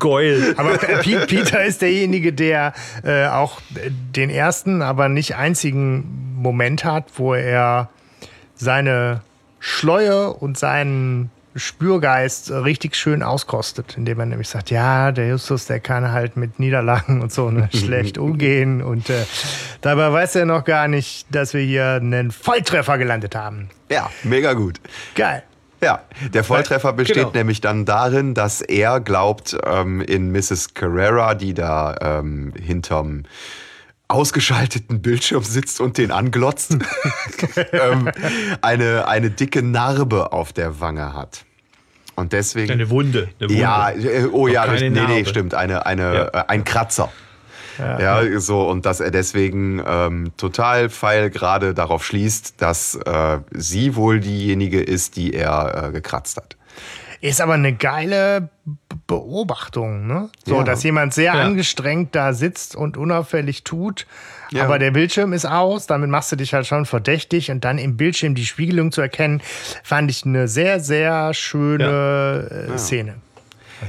Geul. 0.00 0.54
Aber 0.56 0.76
Pe- 0.78 1.26
Peter 1.26 1.64
ist 1.64 1.82
derjenige, 1.82 2.21
der 2.30 2.72
äh, 3.02 3.26
auch 3.26 3.60
den 3.80 4.30
ersten, 4.30 4.82
aber 4.82 5.08
nicht 5.08 5.34
einzigen 5.34 6.36
Moment 6.36 6.84
hat, 6.84 7.06
wo 7.16 7.34
er 7.34 7.88
seine 8.54 9.22
Schleue 9.58 10.32
und 10.32 10.56
seinen 10.58 11.30
Spürgeist 11.54 12.50
richtig 12.50 12.96
schön 12.96 13.22
auskostet, 13.22 13.96
indem 13.96 14.20
er 14.20 14.26
nämlich 14.26 14.48
sagt, 14.48 14.70
ja, 14.70 15.12
der 15.12 15.28
Justus, 15.28 15.66
der 15.66 15.80
kann 15.80 16.10
halt 16.10 16.36
mit 16.36 16.58
Niederlagen 16.58 17.20
und 17.20 17.32
so 17.32 17.50
ne, 17.50 17.68
schlecht 17.74 18.16
umgehen 18.18 18.82
und 18.82 19.10
äh, 19.10 19.24
dabei 19.82 20.12
weiß 20.12 20.36
er 20.36 20.46
noch 20.46 20.64
gar 20.64 20.88
nicht, 20.88 21.26
dass 21.34 21.52
wir 21.52 21.60
hier 21.60 21.94
einen 21.94 22.30
Volltreffer 22.30 22.96
gelandet 22.96 23.34
haben. 23.34 23.68
Ja, 23.90 24.10
mega 24.22 24.54
gut. 24.54 24.80
Geil. 25.14 25.42
Ja, 25.82 26.02
der 26.32 26.44
Volltreffer 26.44 26.92
besteht 26.92 27.16
Genau. 27.16 27.30
nämlich 27.34 27.60
dann 27.60 27.84
darin, 27.84 28.34
dass 28.34 28.60
er 28.60 29.00
glaubt, 29.00 29.56
ähm, 29.66 30.00
in 30.00 30.30
Mrs. 30.30 30.74
Carrera, 30.74 31.34
die 31.34 31.54
da 31.54 31.96
ähm, 32.00 32.52
hinterm 32.60 33.24
ausgeschalteten 34.08 35.00
Bildschirm 35.02 35.42
sitzt 35.42 35.80
und 35.80 35.96
den 35.98 36.10
anglotzt, 36.12 36.76
ähm, 37.72 38.10
eine, 38.60 39.08
eine 39.08 39.30
dicke 39.30 39.62
Narbe 39.62 40.32
auf 40.32 40.52
der 40.52 40.80
Wange 40.80 41.14
hat. 41.14 41.44
Und 42.14 42.32
deswegen. 42.34 42.70
Eine 42.72 42.90
Wunde. 42.90 43.30
Eine 43.40 43.48
Wunde. 43.48 43.60
Ja, 43.60 43.90
äh, 43.90 44.26
oh 44.30 44.46
ja, 44.46 44.66
keine 44.66 44.80
nee, 44.80 44.90
nee, 44.90 45.00
Narbe. 45.00 45.26
stimmt. 45.26 45.54
Eine, 45.54 45.86
eine, 45.86 46.14
Ja. 46.14 46.24
äh, 46.42 46.44
ein 46.48 46.62
Kratzer. 46.64 47.10
Ja, 48.00 48.40
so, 48.40 48.68
und 48.68 48.86
dass 48.86 49.00
er 49.00 49.10
deswegen 49.10 49.82
ähm, 49.86 50.32
total 50.36 50.88
feil 50.90 51.30
gerade 51.30 51.74
darauf 51.74 52.04
schließt, 52.04 52.60
dass 52.62 52.94
äh, 52.94 53.38
sie 53.52 53.96
wohl 53.96 54.20
diejenige 54.20 54.80
ist, 54.82 55.16
die 55.16 55.34
er 55.34 55.88
äh, 55.88 55.92
gekratzt 55.92 56.36
hat. 56.36 56.56
Ist 57.20 57.40
aber 57.40 57.54
eine 57.54 57.72
geile 57.72 58.48
Beobachtung, 59.06 60.06
ne? 60.06 60.28
So, 60.44 60.56
Ja. 60.56 60.62
dass 60.64 60.82
jemand 60.82 61.14
sehr 61.14 61.34
Ja. 61.34 61.42
angestrengt 61.42 62.14
da 62.16 62.32
sitzt 62.32 62.74
und 62.74 62.96
unauffällig 62.96 63.62
tut, 63.62 64.06
Ja. 64.50 64.64
aber 64.64 64.78
der 64.80 64.90
Bildschirm 64.90 65.32
ist 65.32 65.44
aus, 65.46 65.86
damit 65.86 66.10
machst 66.10 66.32
du 66.32 66.36
dich 66.36 66.52
halt 66.54 66.66
schon 66.66 66.84
verdächtig 66.84 67.50
und 67.50 67.64
dann 67.64 67.78
im 67.78 67.96
Bildschirm 67.96 68.34
die 68.34 68.44
Spiegelung 68.44 68.90
zu 68.90 69.00
erkennen, 69.00 69.40
fand 69.84 70.10
ich 70.10 70.24
eine 70.26 70.48
sehr, 70.48 70.80
sehr 70.80 71.32
schöne 71.34 72.68
äh, 72.74 72.78
Szene. 72.78 73.14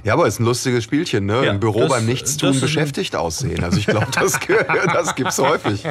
Ja, 0.03 0.13
aber 0.13 0.27
ist 0.27 0.39
ein 0.39 0.45
lustiges 0.45 0.83
Spielchen, 0.83 1.25
ne? 1.25 1.45
Ja, 1.45 1.51
Im 1.51 1.59
Büro 1.59 1.79
das- 1.81 1.89
beim 1.89 2.05
Nichtstun 2.05 2.59
beschäftigt 2.59 3.15
aussehen. 3.15 3.63
Also 3.63 3.77
ich 3.77 3.85
glaube, 3.85 4.07
das, 4.13 4.39
das 4.93 5.15
gibt's 5.15 5.37
häufig. 5.39 5.83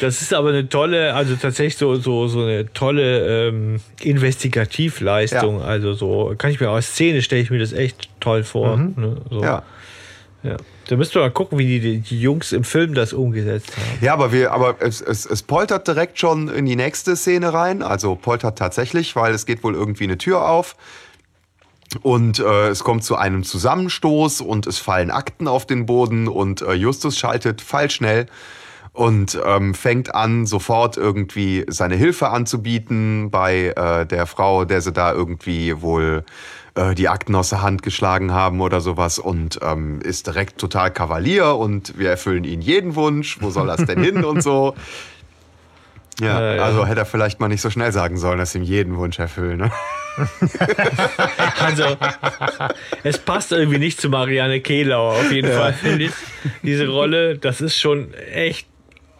Das 0.00 0.20
ist 0.22 0.34
aber 0.34 0.50
eine 0.50 0.68
tolle, 0.68 1.14
also 1.14 1.34
tatsächlich 1.36 1.76
so, 1.76 1.96
so, 1.96 2.28
so 2.28 2.42
eine 2.42 2.72
tolle 2.72 3.48
ähm, 3.48 3.80
Investigativleistung. 4.02 5.60
Ja. 5.60 5.64
Also 5.64 5.92
so, 5.94 6.34
kann 6.38 6.50
ich 6.50 6.60
mir 6.60 6.70
aus 6.70 6.86
Szene 6.86 7.22
stelle 7.22 7.42
ich 7.42 7.50
mir 7.50 7.58
das 7.58 7.72
echt 7.72 8.08
toll 8.20 8.44
vor. 8.44 8.76
Ne? 8.76 9.16
So, 9.30 9.36
Mhm. 9.36 9.42
Ja. 9.42 9.62
ja. 10.42 10.56
Da 10.88 10.96
müsst 10.96 11.14
ihr 11.14 11.20
mal 11.20 11.30
gucken, 11.30 11.58
wie 11.58 11.80
die, 11.80 11.98
die 12.00 12.20
Jungs 12.20 12.52
im 12.52 12.64
Film 12.64 12.94
das 12.94 13.12
umgesetzt 13.12 13.72
haben. 13.76 13.98
Ja, 14.00 14.14
aber 14.14 14.32
wir, 14.32 14.52
aber 14.52 14.76
es, 14.80 15.00
es, 15.02 15.26
es 15.26 15.42
poltert 15.42 15.86
direkt 15.86 16.18
schon 16.18 16.48
in 16.48 16.64
die 16.64 16.76
nächste 16.76 17.14
Szene 17.14 17.52
rein. 17.52 17.82
Also 17.82 18.14
poltert 18.14 18.56
tatsächlich, 18.58 19.14
weil 19.14 19.34
es 19.34 19.44
geht 19.44 19.62
wohl 19.62 19.74
irgendwie 19.74 20.04
eine 20.04 20.16
Tür 20.16 20.48
auf. 20.48 20.76
Und 22.02 22.38
äh, 22.38 22.68
es 22.68 22.84
kommt 22.84 23.04
zu 23.04 23.16
einem 23.16 23.44
Zusammenstoß 23.44 24.40
und 24.40 24.66
es 24.66 24.78
fallen 24.78 25.10
Akten 25.10 25.48
auf 25.48 25.66
den 25.66 25.86
Boden 25.86 26.28
und 26.28 26.62
äh, 26.62 26.74
Justus 26.74 27.18
schaltet 27.18 27.60
fallschnell 27.62 28.26
und 28.92 29.40
ähm, 29.44 29.74
fängt 29.74 30.14
an, 30.14 30.44
sofort 30.44 30.96
irgendwie 30.96 31.64
seine 31.68 31.94
Hilfe 31.94 32.30
anzubieten 32.30 33.30
bei 33.30 33.72
äh, 33.76 34.06
der 34.06 34.26
Frau, 34.26 34.64
der 34.64 34.80
sie 34.80 34.92
da 34.92 35.12
irgendwie 35.12 35.80
wohl 35.80 36.24
äh, 36.74 36.94
die 36.94 37.08
Akten 37.08 37.34
aus 37.34 37.50
der 37.50 37.62
Hand 37.62 37.82
geschlagen 37.82 38.32
haben 38.32 38.60
oder 38.60 38.80
sowas 38.80 39.18
und 39.18 39.60
ähm, 39.62 40.00
ist 40.00 40.26
direkt 40.26 40.58
total 40.58 40.92
Kavalier 40.92 41.54
und 41.54 41.98
wir 41.98 42.10
erfüllen 42.10 42.44
ihn 42.44 42.60
jeden 42.60 42.96
Wunsch. 42.96 43.38
Wo 43.40 43.50
soll 43.50 43.66
das 43.68 43.84
denn 43.84 44.02
hin 44.02 44.24
und 44.24 44.42
so? 44.42 44.74
Ja, 46.20 46.40
Ja, 46.40 46.54
ja. 46.56 46.62
also 46.64 46.86
hätte 46.86 47.00
er 47.00 47.06
vielleicht 47.06 47.40
mal 47.40 47.48
nicht 47.48 47.60
so 47.60 47.70
schnell 47.70 47.92
sagen 47.92 48.16
sollen, 48.16 48.38
dass 48.38 48.54
ihm 48.54 48.62
jeden 48.62 48.96
Wunsch 48.96 49.18
erfüllen. 49.18 49.58
Ne? 49.58 49.70
Also, 51.60 51.96
es 53.04 53.18
passt 53.18 53.52
irgendwie 53.52 53.78
nicht 53.78 54.00
zu 54.00 54.08
Marianne 54.08 54.60
Kehlauer, 54.60 55.12
auf 55.12 55.30
jeden 55.32 55.52
Fall, 55.52 55.72
finde 55.72 56.06
ich. 56.06 56.12
Diese 56.62 56.88
Rolle, 56.88 57.38
das 57.38 57.60
ist 57.60 57.78
schon 57.78 58.12
echt. 58.14 58.66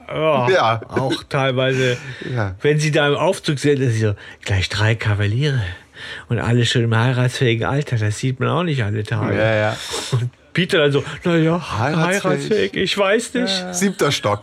Oh, 0.08 0.46
Ja. 0.50 0.80
Auch 0.88 1.22
teilweise, 1.28 1.98
Ja. 2.34 2.54
wenn 2.62 2.78
sie 2.80 2.90
da 2.90 3.06
im 3.08 3.14
Aufzug 3.14 3.58
sind, 3.58 3.80
ist 3.80 3.94
sie 3.94 4.00
so, 4.00 4.14
gleich 4.44 4.68
drei 4.68 4.94
Kavaliere 4.94 5.62
und 6.28 6.38
alle 6.38 6.64
schon 6.64 6.82
im 6.84 6.96
heiratsfähigen 6.96 7.66
Alter, 7.66 7.96
das 7.96 8.18
sieht 8.18 8.40
man 8.40 8.48
auch 8.48 8.62
nicht 8.62 8.82
alle 8.82 9.02
Tage. 9.04 9.36
ja. 9.36 9.76
Und 10.12 10.30
Peter 10.58 10.78
dann 10.78 10.90
so, 10.90 11.04
naja, 11.22 11.78
Heiratsfähig. 11.78 12.24
heiratsfähig, 12.24 12.74
ich 12.76 12.98
weiß 12.98 13.34
nicht. 13.34 13.66
Siebter 13.74 14.10
Stock. 14.10 14.40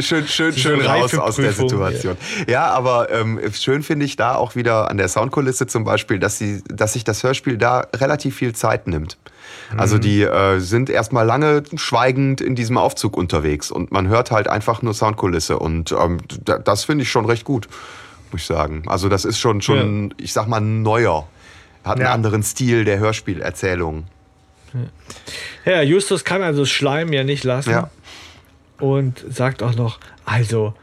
schön, 0.00 0.26
schön, 0.26 0.52
schön 0.56 0.80
raus 0.80 1.14
aus 1.14 1.36
der 1.36 1.52
Situation. 1.52 2.16
Ja, 2.48 2.70
aber 2.70 3.10
ähm, 3.10 3.38
schön 3.52 3.82
finde 3.82 4.06
ich 4.06 4.16
da 4.16 4.36
auch 4.36 4.56
wieder 4.56 4.90
an 4.90 4.96
der 4.96 5.08
Soundkulisse 5.08 5.66
zum 5.66 5.84
Beispiel, 5.84 6.18
dass, 6.18 6.38
sie, 6.38 6.62
dass 6.66 6.94
sich 6.94 7.04
das 7.04 7.22
Hörspiel 7.22 7.58
da 7.58 7.86
relativ 7.94 8.36
viel 8.36 8.54
Zeit 8.54 8.86
nimmt. 8.86 9.18
Also 9.76 9.98
die 9.98 10.22
äh, 10.22 10.60
sind 10.60 10.88
erstmal 10.88 11.26
lange 11.26 11.62
schweigend 11.76 12.40
in 12.40 12.54
diesem 12.54 12.78
Aufzug 12.78 13.16
unterwegs 13.18 13.70
und 13.70 13.92
man 13.92 14.08
hört 14.08 14.30
halt 14.30 14.48
einfach 14.48 14.80
nur 14.80 14.94
Soundkulisse 14.94 15.58
und 15.58 15.92
ähm, 15.92 16.18
da- 16.44 16.58
das 16.58 16.84
finde 16.84 17.02
ich 17.02 17.10
schon 17.10 17.26
recht 17.26 17.44
gut, 17.44 17.68
muss 18.30 18.40
ich 18.42 18.46
sagen. 18.46 18.84
Also 18.86 19.10
das 19.10 19.26
ist 19.26 19.38
schon, 19.38 19.60
schon 19.60 20.14
ich 20.16 20.32
sag 20.32 20.46
mal, 20.48 20.60
neuer. 20.60 21.28
Hat 21.84 21.96
einen 21.96 22.06
Ja. 22.06 22.12
anderen 22.12 22.42
Stil 22.42 22.84
der 22.86 22.98
Hörspielerzählung. 22.98 24.04
Ja, 25.64 25.82
Justus 25.82 26.24
kann 26.24 26.42
also 26.42 26.64
Schleim 26.64 27.12
ja 27.12 27.24
nicht 27.24 27.44
lassen. 27.44 27.70
Ja. 27.70 27.90
Und 28.78 29.24
sagt 29.28 29.62
auch 29.62 29.74
noch, 29.76 30.00
also, 30.24 30.74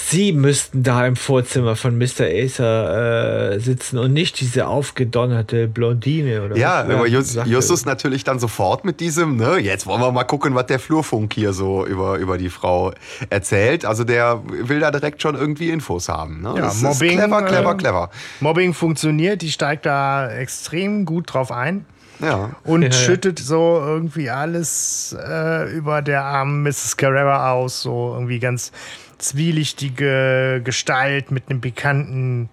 Sie 0.00 0.32
müssten 0.32 0.84
da 0.84 1.06
im 1.06 1.16
Vorzimmer 1.16 1.74
von 1.74 1.98
Mr. 1.98 2.24
Acer 2.24 3.54
äh, 3.54 3.58
sitzen 3.58 3.98
und 3.98 4.12
nicht 4.12 4.40
diese 4.40 4.68
aufgedonnerte 4.68 5.66
Blondine 5.66 6.42
oder 6.44 6.56
Ja, 6.56 6.84
was? 6.86 6.94
aber 6.94 7.06
Just. 7.08 7.38
Justus 7.46 7.84
natürlich 7.84 8.22
dann 8.22 8.38
sofort 8.38 8.84
mit 8.84 9.00
diesem, 9.00 9.36
ne, 9.36 9.58
jetzt 9.58 9.86
wollen 9.86 10.00
wir 10.00 10.12
mal 10.12 10.24
gucken, 10.24 10.54
was 10.54 10.66
der 10.66 10.78
Flurfunk 10.78 11.34
hier 11.34 11.52
so 11.52 11.84
über, 11.84 12.16
über 12.18 12.38
die 12.38 12.48
Frau 12.48 12.92
erzählt. 13.28 13.84
Also 13.84 14.04
der 14.04 14.40
will 14.46 14.78
da 14.78 14.92
direkt 14.92 15.20
schon 15.20 15.34
irgendwie 15.34 15.70
Infos 15.70 16.08
haben. 16.08 16.42
Ne? 16.42 16.52
Ja, 16.56 16.62
das 16.62 16.80
Mobbing, 16.80 17.10
ist 17.10 17.16
clever, 17.16 17.42
clever, 17.42 17.72
äh, 17.72 17.76
clever. 17.76 18.10
Mobbing 18.40 18.74
funktioniert, 18.74 19.42
die 19.42 19.50
steigt 19.50 19.84
da 19.84 20.30
extrem 20.30 21.06
gut 21.06 21.34
drauf 21.34 21.50
ein. 21.50 21.84
Ja. 22.20 22.50
und 22.64 22.82
Ja, 22.82 22.88
ja. 22.88 22.94
schüttet 22.94 23.38
so 23.38 23.80
irgendwie 23.84 24.30
alles 24.30 25.16
äh, 25.18 25.70
über 25.70 26.02
der 26.02 26.24
armen 26.24 26.62
Mrs. 26.62 26.96
Carrera 26.96 27.52
aus. 27.52 27.82
So 27.82 28.12
irgendwie 28.14 28.38
ganz 28.38 28.72
zwielichtige 29.18 30.60
Gestalt 30.64 31.30
mit 31.30 31.48
einem 31.48 31.60
bekannten 31.60 32.48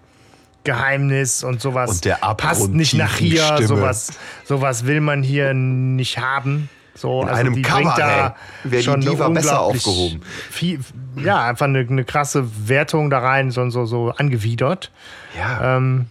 Geheimnis 0.64 1.44
und 1.44 1.60
sowas. 1.60 1.90
Und 1.90 2.04
der 2.04 2.16
passt 2.36 2.70
nicht 2.70 2.94
nach 2.94 3.16
hier. 3.16 3.44
Stimme. 3.44 3.66
Sowas, 3.66 4.12
sowas 4.44 4.86
will 4.86 5.00
man 5.00 5.22
hier 5.22 5.54
nicht 5.54 6.18
haben. 6.18 6.68
So, 6.94 7.22
In 7.22 7.28
also 7.28 7.40
einem 7.40 7.54
die 7.54 7.62
bringt 7.62 7.94
Kabarett 7.94 8.32
wäre 8.64 8.98
die 8.98 9.06
Diva 9.06 9.28
besser 9.28 9.66
unglaublich 9.66 9.86
aufgehoben. 9.86 10.22
Viel, 10.50 10.80
ja, 11.22 11.44
einfach 11.44 11.66
eine, 11.66 11.80
eine 11.80 12.04
krasse 12.04 12.48
Wertung 12.68 13.10
da 13.10 13.18
rein, 13.18 13.50
so, 13.50 13.68
so, 13.68 13.84
so 13.84 14.10
angewidert. 14.16 14.90
Ja. 15.38 15.76
Ähm, 15.76 16.06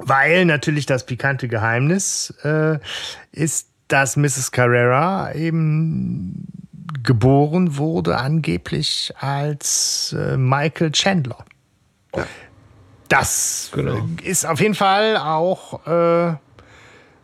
weil 0.00 0.44
natürlich 0.44 0.86
das 0.86 1.04
pikante 1.06 1.48
Geheimnis 1.48 2.32
äh, 2.44 2.78
ist, 3.32 3.68
dass 3.88 4.16
Mrs. 4.16 4.50
Carrera 4.52 5.34
eben 5.34 6.46
geboren 7.02 7.76
wurde, 7.76 8.16
angeblich 8.16 9.12
als 9.18 10.14
äh, 10.18 10.36
Michael 10.36 10.92
Chandler. 10.92 11.44
Das 13.08 13.70
Genau. 13.74 14.06
ist 14.22 14.46
auf 14.46 14.60
jeden 14.60 14.74
Fall 14.74 15.16
auch 15.18 15.86
äh, 15.86 16.34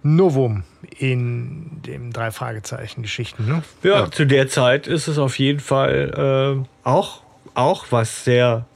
Novum 0.03 0.65
in 0.99 1.81
dem 1.82 2.12
drei 2.12 2.31
Fragezeichen 2.31 3.03
Geschichten. 3.03 3.47
Ne? 3.47 3.62
Ja, 3.82 4.11
zu 4.11 4.27
der 4.27 4.49
Zeit 4.49 4.86
ist 4.86 5.09
es 5.09 5.19
auf 5.19 5.39
jeden 5.39 5.61
Fall 5.61 6.65
äh, 6.65 6.86
auch, 6.86 7.23
auch 7.55 7.86
was 7.90 8.24
sehr, 8.24 8.66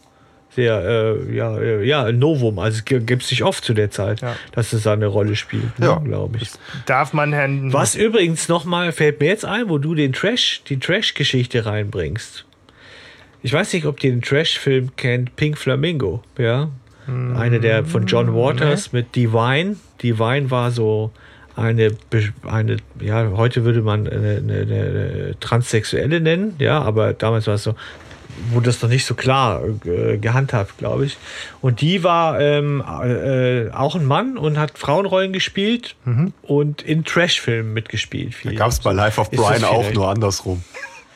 sehr, 0.54 1.16
äh, 1.28 1.34
ja, 1.34 1.56
äh, 1.58 1.84
ja, 1.86 2.04
ein 2.04 2.18
Novum. 2.18 2.58
Also 2.58 2.78
es 2.78 2.84
gibt 2.84 3.22
es 3.22 3.30
nicht 3.30 3.42
oft 3.42 3.64
zu 3.64 3.72
der 3.74 3.90
Zeit, 3.90 4.20
Ja. 4.20 4.36
dass 4.52 4.72
es 4.72 4.82
da 4.82 4.92
eine 4.92 5.06
Rolle 5.06 5.34
spielt, 5.36 5.78
ne, 5.78 5.86
Ja. 5.86 5.96
glaube 5.98 6.38
ich. 6.40 6.50
Darf 6.86 7.12
man 7.12 7.32
Herrn 7.32 7.72
Was 7.72 7.94
übrigens 7.94 8.48
nochmal 8.48 8.92
fällt 8.92 9.20
mir 9.20 9.26
jetzt 9.26 9.44
ein, 9.44 9.68
wo 9.68 9.78
du 9.78 9.94
den 9.94 10.12
Trash, 10.12 10.62
die 10.68 10.78
Trash-Geschichte 10.78 11.64
reinbringst. 11.64 12.44
Ich 13.42 13.52
weiß 13.52 13.72
nicht, 13.72 13.86
ob 13.86 14.02
ihr 14.04 14.10
den 14.10 14.22
Trash-Film 14.22 14.94
kennt, 14.96 15.34
Pink 15.36 15.58
Flamingo, 15.58 16.22
ja. 16.38 16.68
Eine 17.36 17.58
der 17.58 17.84
von 17.84 18.06
John 18.06 18.32
Waters 18.32 18.92
mit 18.92 19.16
Divine. 19.16 19.74
Divine 20.02 20.52
war 20.52 20.70
so 20.70 21.10
eine, 21.56 21.90
eine, 22.46 22.76
ja, 23.00 23.28
heute 23.36 23.64
würde 23.64 23.82
man 23.82 24.06
eine, 24.06 24.36
eine, 24.38 24.60
eine 24.60 25.34
Transsexuelle 25.40 26.20
nennen, 26.20 26.54
ja, 26.58 26.80
aber 26.80 27.12
damals 27.12 27.48
war 27.48 27.54
es 27.54 27.64
so, 27.64 27.74
wurde 28.50 28.66
das 28.66 28.82
noch 28.82 28.88
nicht 28.88 29.04
so 29.04 29.14
klar 29.14 29.62
äh, 29.84 30.18
gehandhabt, 30.18 30.78
glaube 30.78 31.06
ich. 31.06 31.16
Und 31.60 31.80
die 31.80 32.02
war 32.02 32.40
ähm, 32.40 32.82
äh, 32.82 33.70
auch 33.70 33.94
ein 33.94 34.04
Mann 34.04 34.36
und 34.36 34.58
hat 34.58 34.78
Frauenrollen 34.78 35.32
gespielt 35.32 35.96
und 36.42 36.82
in 36.82 37.04
Trash-Filmen 37.04 37.72
mitgespielt. 37.72 38.34
Viel. 38.34 38.54
Gab 38.54 38.68
es 38.68 38.80
bei 38.80 38.92
Life 38.92 39.20
of 39.20 39.30
Brian 39.30 39.64
auch 39.64 39.92
nur 39.92 40.08
andersrum. 40.08 40.62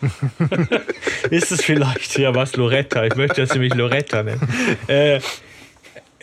Ist 1.31 1.53
es 1.53 1.62
vielleicht 1.62 2.19
ja 2.19 2.35
was 2.35 2.57
Loretta? 2.57 3.05
Ich 3.05 3.16
möchte 3.16 3.40
das 3.40 3.53
nämlich 3.53 3.74
Loretta 3.74 4.23
nennen. 4.23 4.47
Äh, 4.86 5.20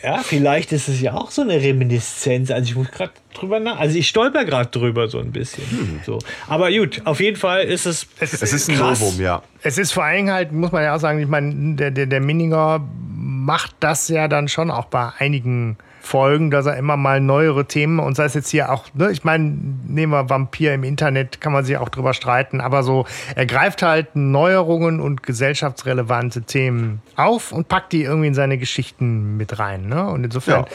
ja, 0.04 0.18
vielleicht 0.18 0.70
ist 0.72 0.88
es 0.88 1.00
ja 1.00 1.14
auch 1.14 1.30
so 1.30 1.40
eine 1.42 1.54
Reminiszenz. 1.54 2.50
Also 2.50 2.70
ich 2.70 2.76
muss 2.76 2.90
gerade 2.90 3.12
drüber 3.32 3.58
nach. 3.58 3.78
Also 3.78 3.96
ich 3.96 4.06
stolper 4.08 4.44
gerade 4.44 4.68
drüber 4.68 5.08
so 5.08 5.18
ein 5.18 5.32
bisschen. 5.32 5.64
So. 6.04 6.18
Aber 6.46 6.70
gut, 6.70 7.00
auf 7.06 7.20
jeden 7.20 7.36
Fall 7.38 7.64
ist 7.64 7.86
es. 7.86 8.06
Es 8.20 8.34
Es 8.42 8.52
ist 8.52 8.68
ein 8.68 8.76
Krass. 8.76 9.00
Novum, 9.00 9.20
ja. 9.20 9.42
Es 9.62 9.78
ist 9.78 9.92
vor 9.92 10.04
allem 10.04 10.30
halt, 10.30 10.52
muss 10.52 10.72
man 10.72 10.82
ja 10.82 10.94
auch 10.94 11.00
sagen, 11.00 11.20
ich 11.20 11.28
meine, 11.28 11.76
der, 11.76 11.90
der, 11.90 12.06
der 12.06 12.20
Minninger 12.20 12.86
macht 13.16 13.76
das 13.80 14.08
ja 14.08 14.28
dann 14.28 14.48
schon 14.48 14.70
auch 14.70 14.86
bei 14.86 15.10
einigen 15.18 15.78
Folgen, 16.04 16.50
dass 16.50 16.66
er 16.66 16.76
immer 16.76 16.96
mal 16.96 17.20
neuere 17.20 17.64
Themen 17.64 17.98
und 17.98 18.14
sei 18.14 18.24
es 18.24 18.34
jetzt 18.34 18.50
hier 18.50 18.70
auch, 18.70 18.84
ne, 18.94 19.10
ich 19.10 19.24
meine, 19.24 19.44
nehmen 19.86 20.12
wir 20.12 20.28
Vampir 20.28 20.74
im 20.74 20.84
Internet, 20.84 21.40
kann 21.40 21.52
man 21.52 21.64
sich 21.64 21.78
auch 21.78 21.88
drüber 21.88 22.12
streiten, 22.12 22.60
aber 22.60 22.82
so, 22.82 23.06
er 23.34 23.46
greift 23.46 23.82
halt 23.82 24.14
Neuerungen 24.14 25.00
und 25.00 25.22
gesellschaftsrelevante 25.22 26.42
Themen 26.42 27.00
auf 27.16 27.52
und 27.52 27.68
packt 27.68 27.92
die 27.92 28.02
irgendwie 28.02 28.28
in 28.28 28.34
seine 28.34 28.58
Geschichten 28.58 29.36
mit 29.36 29.58
rein. 29.58 29.88
Ne? 29.88 30.06
Und 30.06 30.24
insofern 30.24 30.64
Ja. 30.64 30.68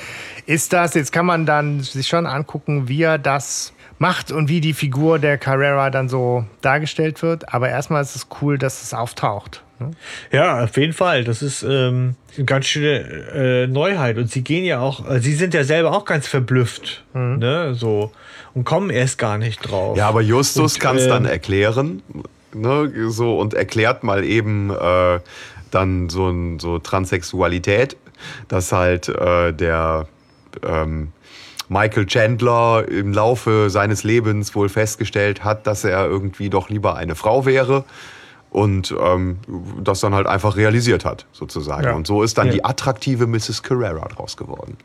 ist 0.46 0.74
das, 0.74 0.96
jetzt 0.96 1.12
kann 1.12 1.26
man 1.26 1.46
dann 1.46 1.82
sich 1.82 2.08
schon 2.08 2.26
angucken, 2.26 2.88
wie 2.88 3.04
er 3.04 3.18
das 3.20 3.74
macht 4.00 4.32
und 4.32 4.50
wie 4.50 4.62
die 4.62 4.74
Figur 4.74 5.20
der 5.20 5.38
Carrera 5.38 5.90
dann 5.90 6.10
so 6.10 6.46
dargestellt 6.62 7.22
wird. 7.22 7.54
Aber 7.54 7.70
erstmal 7.70 8.02
ist 8.02 8.16
es 8.16 8.28
cool, 8.42 8.58
dass 8.58 8.82
es 8.82 8.94
auftaucht. 8.94 9.64
Ne? 9.80 9.92
Ja, 10.32 10.64
auf 10.64 10.78
jeden 10.78 10.94
Fall. 10.94 11.24
Das 11.24 11.42
ist 11.42 11.64
ähm, 11.64 12.16
eine 12.36 12.46
ganz 12.46 12.66
schöne 12.66 13.00
äh, 13.34 13.68
Neuheit. 13.68 14.18
Und 14.18 14.30
sie 14.30 14.44
gehen 14.44 14.66
ja 14.66 14.80
auch, 14.80 15.10
äh, 15.10 15.20
sie 15.20 15.34
sind 15.34 15.54
ja 15.54 15.64
selber 15.64 15.92
auch 15.92 16.06
ganz 16.06 16.28
verblüfft. 16.28 17.04
Ne? 17.14 17.74
So. 17.76 18.12
Und 18.54 18.64
kommen 18.64 18.90
erst 18.90 19.18
gar 19.18 19.38
nicht 19.38 19.60
drauf. 19.60 19.98
Ja, 19.98 20.08
aber 20.08 20.22
Justus 20.22 20.80
kann 20.80 20.98
es 20.98 21.04
ähm, 21.04 21.10
dann 21.10 21.26
erklären, 21.26 22.02
ne, 22.54 22.92
so 23.10 23.38
und 23.38 23.54
erklärt 23.54 24.04
mal 24.04 24.24
eben 24.24 24.72
äh, 24.72 25.20
dann 25.72 26.10
so, 26.10 26.30
ein, 26.30 26.60
so 26.60 26.80
Transsexualität, 26.80 27.96
dass 28.48 28.72
halt 28.72 29.08
äh, 29.08 29.54
der 29.54 30.08
ähm, 30.66 31.12
Michael 31.70 32.08
Chandler 32.08 32.86
im 32.90 33.14
Laufe 33.14 33.70
seines 33.70 34.04
Lebens 34.04 34.56
wohl 34.56 34.70
festgestellt 34.70 35.44
hat, 35.44 35.68
dass 35.68 35.84
er 35.84 36.08
irgendwie 36.08 36.50
doch 36.50 36.70
lieber 36.70 36.96
eine 36.96 37.16
Frau 37.16 37.46
wäre 37.46 37.86
und 38.52 38.94
ähm, 39.00 39.38
das 39.84 40.00
dann 40.00 40.14
halt 40.16 40.28
einfach 40.28 40.56
realisiert 40.58 41.06
hat, 41.06 41.26
sozusagen. 41.34 41.84
Ja. 41.84 41.94
Und 41.94 42.08
so 42.08 42.24
ist 42.24 42.38
dann 42.38 42.48
Ja. 42.48 42.54
die 42.54 42.64
attraktive 42.66 43.28
Mrs. 43.28 43.62
Carrera 43.64 44.08
draus 44.08 44.38
geworden. 44.38 44.78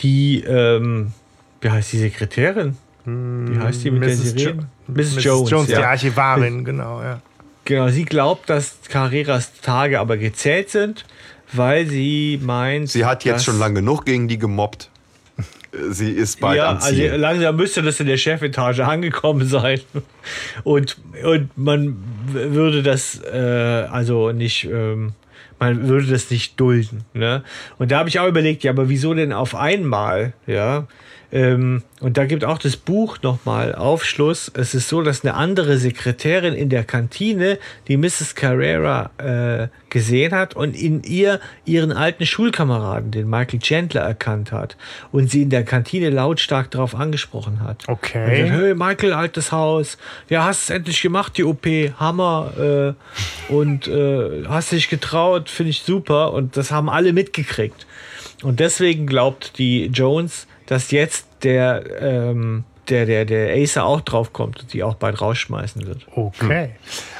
Die, 0.00 0.40
ähm, 0.42 1.12
wie 1.60 1.70
heißt 1.70 1.92
die 1.92 1.98
Sekretärin? 1.98 2.76
Wie 3.04 3.58
heißt 3.58 3.84
die 3.84 3.90
mit 3.90 4.02
der 4.02 4.16
sie 4.16 4.36
Jo- 4.36 4.48
reden? 4.50 4.66
Mrs. 4.88 5.22
Jones. 5.24 5.50
Jones, 5.50 5.66
die 5.66 5.72
ja. 5.72 5.88
Archivarin, 5.90 6.64
genau, 6.64 7.02
ja. 7.02 7.20
Genau, 7.64 7.88
sie 7.88 8.04
glaubt, 8.04 8.50
dass 8.50 8.76
Carreras 8.88 9.52
Tage 9.60 10.00
aber 10.00 10.16
gezählt 10.16 10.70
sind, 10.70 11.04
weil 11.52 11.86
sie 11.86 12.38
meint. 12.42 12.90
Sie 12.90 13.04
hat 13.04 13.24
jetzt 13.24 13.44
schon 13.44 13.58
lange 13.58 13.76
genug 13.76 14.04
gegen 14.04 14.28
die 14.28 14.38
gemobbt. 14.38 14.90
Sie 15.90 16.10
ist 16.10 16.40
bald 16.40 16.58
ja, 16.58 16.70
am 16.70 16.76
also 16.76 16.88
Ziel. 16.88 17.14
langsam 17.16 17.56
müsste 17.56 17.82
das 17.82 18.00
in 18.00 18.06
der 18.06 18.16
Chefetage 18.16 18.80
angekommen 18.86 19.46
sein. 19.46 19.80
Und, 20.62 20.98
und 21.24 21.56
man 21.56 21.96
würde 22.26 22.82
das 22.82 23.20
äh, 23.22 23.86
also 23.90 24.32
nicht, 24.32 24.64
ähm, 24.64 25.14
man 25.58 25.88
würde 25.88 26.06
das 26.06 26.30
nicht 26.30 26.58
dulden. 26.60 27.04
Ne? 27.12 27.42
Und 27.78 27.90
da 27.90 27.98
habe 27.98 28.08
ich 28.08 28.18
auch 28.20 28.28
überlegt, 28.28 28.62
ja, 28.62 28.70
aber 28.70 28.88
wieso 28.88 29.14
denn 29.14 29.32
auf 29.32 29.54
einmal? 29.54 30.32
Ja. 30.46 30.86
Ähm, 31.34 31.82
und 32.00 32.16
da 32.16 32.26
gibt 32.26 32.44
auch 32.44 32.58
das 32.58 32.76
Buch 32.76 33.18
nochmal 33.22 33.74
Aufschluss. 33.74 34.52
Es 34.54 34.72
ist 34.72 34.88
so, 34.88 35.02
dass 35.02 35.24
eine 35.24 35.34
andere 35.34 35.78
Sekretärin 35.78 36.54
in 36.54 36.68
der 36.68 36.84
Kantine 36.84 37.58
die 37.88 37.96
Mrs. 37.96 38.36
Carrera 38.36 39.10
äh, 39.18 39.68
gesehen 39.90 40.32
hat 40.32 40.54
und 40.54 40.76
in 40.76 41.02
ihr 41.02 41.40
ihren 41.64 41.90
alten 41.90 42.24
Schulkameraden, 42.24 43.10
den 43.10 43.28
Michael 43.28 43.58
Chandler, 43.58 44.02
erkannt 44.02 44.52
hat 44.52 44.76
und 45.10 45.28
sie 45.28 45.42
in 45.42 45.50
der 45.50 45.64
Kantine 45.64 46.10
lautstark 46.10 46.70
darauf 46.70 46.94
angesprochen 46.94 47.60
hat. 47.60 47.82
Okay. 47.88 48.24
Und 48.24 48.30
gesagt, 48.30 48.62
hey 48.62 48.74
Michael, 48.76 49.12
altes 49.12 49.50
Haus, 49.50 49.98
ja, 50.28 50.44
hast 50.44 50.64
es 50.64 50.70
endlich 50.70 51.02
gemacht, 51.02 51.36
die 51.36 51.42
OP, 51.42 51.66
Hammer 51.98 52.94
äh, 53.50 53.52
und 53.52 53.88
äh, 53.88 54.44
hast 54.46 54.70
dich 54.70 54.88
getraut, 54.88 55.50
finde 55.50 55.70
ich 55.70 55.82
super 55.82 56.32
und 56.32 56.56
das 56.56 56.70
haben 56.70 56.88
alle 56.88 57.12
mitgekriegt. 57.12 57.86
Und 58.44 58.60
deswegen 58.60 59.06
glaubt 59.06 59.58
die 59.58 59.86
Jones, 59.86 60.46
dass 60.66 60.90
jetzt 60.90 61.26
der 61.42 61.84
ähm, 62.00 62.64
der, 62.88 63.06
der, 63.06 63.24
der 63.24 63.54
Acer 63.54 63.84
auch 63.84 64.00
draufkommt 64.00 64.60
und 64.60 64.72
die 64.72 64.82
auch 64.82 64.94
bald 64.94 65.20
rausschmeißen 65.20 65.86
wird. 65.86 66.06
Okay. 66.14 66.64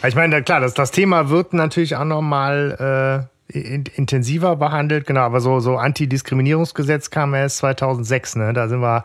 Hm. 0.00 0.08
Ich 0.08 0.14
meine, 0.14 0.42
klar, 0.42 0.60
das, 0.60 0.74
das 0.74 0.90
Thema 0.90 1.30
wird 1.30 1.52
natürlich 1.52 1.96
auch 1.96 2.04
nochmal 2.04 3.28
äh, 3.50 3.88
intensiver 3.96 4.56
behandelt, 4.56 5.06
genau, 5.06 5.20
aber 5.20 5.40
so, 5.40 5.60
so 5.60 5.76
Antidiskriminierungsgesetz 5.76 7.10
kam 7.10 7.34
erst 7.34 7.58
2006, 7.58 8.36
ne? 8.36 8.52
Da 8.52 8.68
sind 8.68 8.80
wir, 8.80 9.04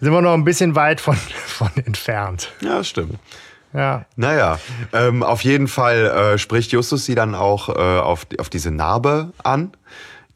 sind 0.00 0.12
wir 0.12 0.20
noch 0.20 0.34
ein 0.34 0.44
bisschen 0.44 0.74
weit 0.74 1.00
von, 1.00 1.16
von 1.46 1.70
entfernt. 1.84 2.52
Ja, 2.60 2.82
stimmt. 2.84 3.18
Ja. 3.72 4.06
Naja, 4.16 4.58
ähm, 4.94 5.22
auf 5.22 5.42
jeden 5.42 5.68
Fall 5.68 6.06
äh, 6.06 6.38
spricht 6.38 6.72
Justus 6.72 7.04
sie 7.04 7.14
dann 7.14 7.34
auch 7.34 7.68
äh, 7.68 7.72
auf, 7.72 8.26
auf 8.38 8.48
diese 8.48 8.70
Narbe 8.70 9.32
an 9.42 9.72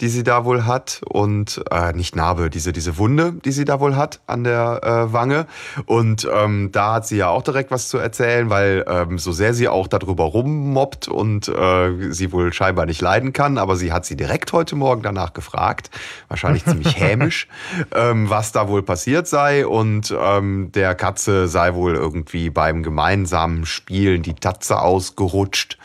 die 0.02 0.08
sie 0.08 0.24
da 0.24 0.44
wohl 0.44 0.66
hat 0.66 1.00
und 1.08 1.62
äh, 1.70 1.92
nicht 1.92 2.16
Narbe, 2.16 2.50
diese 2.50 2.72
diese 2.72 2.98
Wunde, 2.98 3.34
die 3.44 3.52
sie 3.52 3.64
da 3.64 3.78
wohl 3.78 3.94
hat 3.94 4.20
an 4.26 4.42
der 4.42 4.80
äh, 4.82 5.12
Wange 5.12 5.46
und 5.86 6.28
ähm, 6.30 6.70
da 6.72 6.94
hat 6.94 7.06
sie 7.06 7.18
ja 7.18 7.28
auch 7.28 7.42
direkt 7.42 7.70
was 7.70 7.88
zu 7.88 7.98
erzählen, 7.98 8.50
weil 8.50 8.84
ähm, 8.88 9.18
so 9.18 9.30
sehr 9.30 9.54
sie 9.54 9.68
auch 9.68 9.86
darüber 9.86 10.24
rummobbt 10.24 11.06
und 11.06 11.46
äh, 11.46 12.10
sie 12.12 12.32
wohl 12.32 12.52
scheinbar 12.52 12.86
nicht 12.86 13.00
leiden 13.00 13.32
kann, 13.32 13.58
aber 13.58 13.76
sie 13.76 13.92
hat 13.92 14.04
sie 14.04 14.16
direkt 14.16 14.52
heute 14.52 14.74
Morgen 14.74 15.02
danach 15.02 15.34
gefragt, 15.34 15.88
wahrscheinlich 16.26 16.64
ziemlich 16.64 16.96
hämisch, 17.00 17.46
ähm, 17.94 18.28
was 18.28 18.50
da 18.50 18.66
wohl 18.66 18.82
passiert 18.82 19.28
sei 19.28 19.64
und 19.64 20.12
ähm, 20.18 20.72
der 20.72 20.96
Katze 20.96 21.46
sei 21.46 21.74
wohl 21.74 21.94
irgendwie 21.94 22.50
beim 22.50 22.82
gemeinsamen 22.82 23.66
Spielen 23.66 24.22
die 24.22 24.34
Tatze 24.34 24.80
ausgerutscht. 24.80 25.78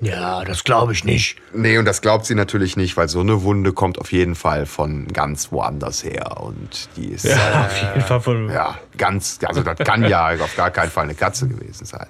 Ja, 0.00 0.44
das 0.44 0.64
glaube 0.64 0.92
ich 0.92 1.04
nicht. 1.04 1.36
Nee, 1.52 1.78
und 1.78 1.84
das 1.84 2.02
glaubt 2.02 2.26
sie 2.26 2.34
natürlich 2.34 2.76
nicht, 2.76 2.96
weil 2.96 3.08
so 3.08 3.20
eine 3.20 3.42
Wunde 3.42 3.72
kommt 3.72 3.98
auf 3.98 4.12
jeden 4.12 4.34
Fall 4.34 4.66
von 4.66 5.06
ganz 5.08 5.52
woanders 5.52 6.02
her. 6.02 6.40
Und 6.40 6.88
die 6.96 7.06
ist. 7.06 7.24
Ja, 7.24 7.36
äh, 7.36 7.66
auf 7.66 7.82
jeden 7.82 8.00
Fall 8.00 8.20
von. 8.20 8.50
Ja, 8.50 8.78
ganz. 8.98 9.38
Also, 9.44 9.62
das 9.62 9.78
kann 9.78 10.04
ja 10.04 10.30
auf 10.40 10.56
gar 10.56 10.70
keinen 10.70 10.90
Fall 10.90 11.04
eine 11.04 11.14
Katze 11.14 11.46
gewesen 11.46 11.84
sein. 11.84 12.06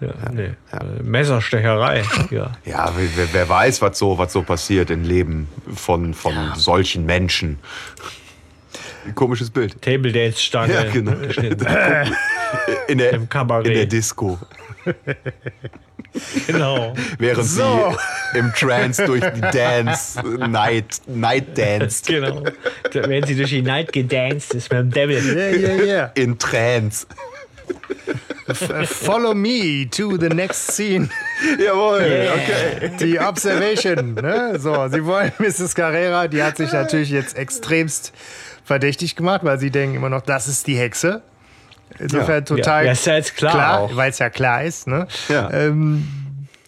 Ja, 0.00 0.32
nee. 0.32 0.50
Ja. 0.72 0.80
Messerstecherei. 1.04 2.02
Ja, 2.30 2.52
ja 2.64 2.92
wer, 2.96 3.32
wer, 3.32 3.48
weiß, 3.48 3.80
was 3.82 3.98
so, 3.98 4.18
was 4.18 4.32
so 4.32 4.42
passiert 4.42 4.90
im 4.90 5.04
Leben 5.04 5.46
von, 5.72 6.12
von 6.14 6.34
ja. 6.34 6.54
solchen 6.56 7.06
Menschen. 7.06 7.60
Komisches 9.14 9.50
Bild. 9.50 9.80
Table 9.80 10.10
Dance 10.10 10.40
Stange. 10.40 10.74
Ja, 10.74 10.90
genau. 10.90 11.12
In 12.88 12.98
der, 12.98 13.12
Im 13.12 13.28
Kabarett. 13.28 13.66
In 13.66 13.74
der 13.74 13.86
Disco. 13.86 14.38
Genau. 16.46 16.94
Während 17.18 17.46
so. 17.46 17.94
sie 18.32 18.38
im 18.38 18.52
Trance 18.52 19.04
durch 19.04 19.24
die 19.32 19.40
Dance, 19.40 20.20
Night, 20.48 21.00
Night 21.06 21.56
Dance. 21.56 22.02
Genau. 22.06 22.44
Wenn 22.92 23.24
sie 23.24 23.34
durch 23.34 23.50
die 23.50 23.62
Night 23.62 23.92
gedanced 23.92 24.54
ist 24.54 24.70
mit 24.70 24.80
dem 24.80 24.90
Devil. 24.90 25.36
Yeah, 25.36 25.50
yeah, 25.50 25.84
yeah. 25.84 26.10
In 26.14 26.38
Trance. 26.38 27.06
Follow 28.84 29.34
me 29.34 29.86
to 29.90 30.18
the 30.18 30.28
next 30.28 30.72
scene. 30.72 31.08
Jawohl, 31.58 32.02
yeah. 32.02 32.34
okay. 32.34 32.90
Die 33.00 33.18
Observation. 33.18 34.14
Ne? 34.14 34.58
So, 34.58 34.88
sie 34.88 35.04
wollen 35.04 35.32
Mrs. 35.38 35.74
Carrera, 35.74 36.28
die 36.28 36.42
hat 36.42 36.56
sich 36.56 36.72
natürlich 36.72 37.10
jetzt 37.10 37.36
extremst 37.36 38.12
verdächtig 38.64 39.16
gemacht, 39.16 39.42
weil 39.44 39.58
sie 39.58 39.70
denken 39.70 39.96
immer 39.96 40.10
noch, 40.10 40.22
das 40.22 40.48
ist 40.48 40.66
die 40.66 40.76
Hexe. 40.76 41.22
Insofern 41.98 42.34
ja. 42.34 42.40
total 42.40 42.86
ja, 42.86 42.92
ist 42.92 43.06
ja 43.06 43.14
jetzt 43.14 43.36
klar, 43.36 43.52
klar 43.52 43.90
weil 43.96 44.10
es 44.10 44.18
ja 44.18 44.30
klar 44.30 44.64
ist. 44.64 44.86
Ne? 44.86 45.06
Ja. 45.28 45.50
Ähm, 45.50 46.08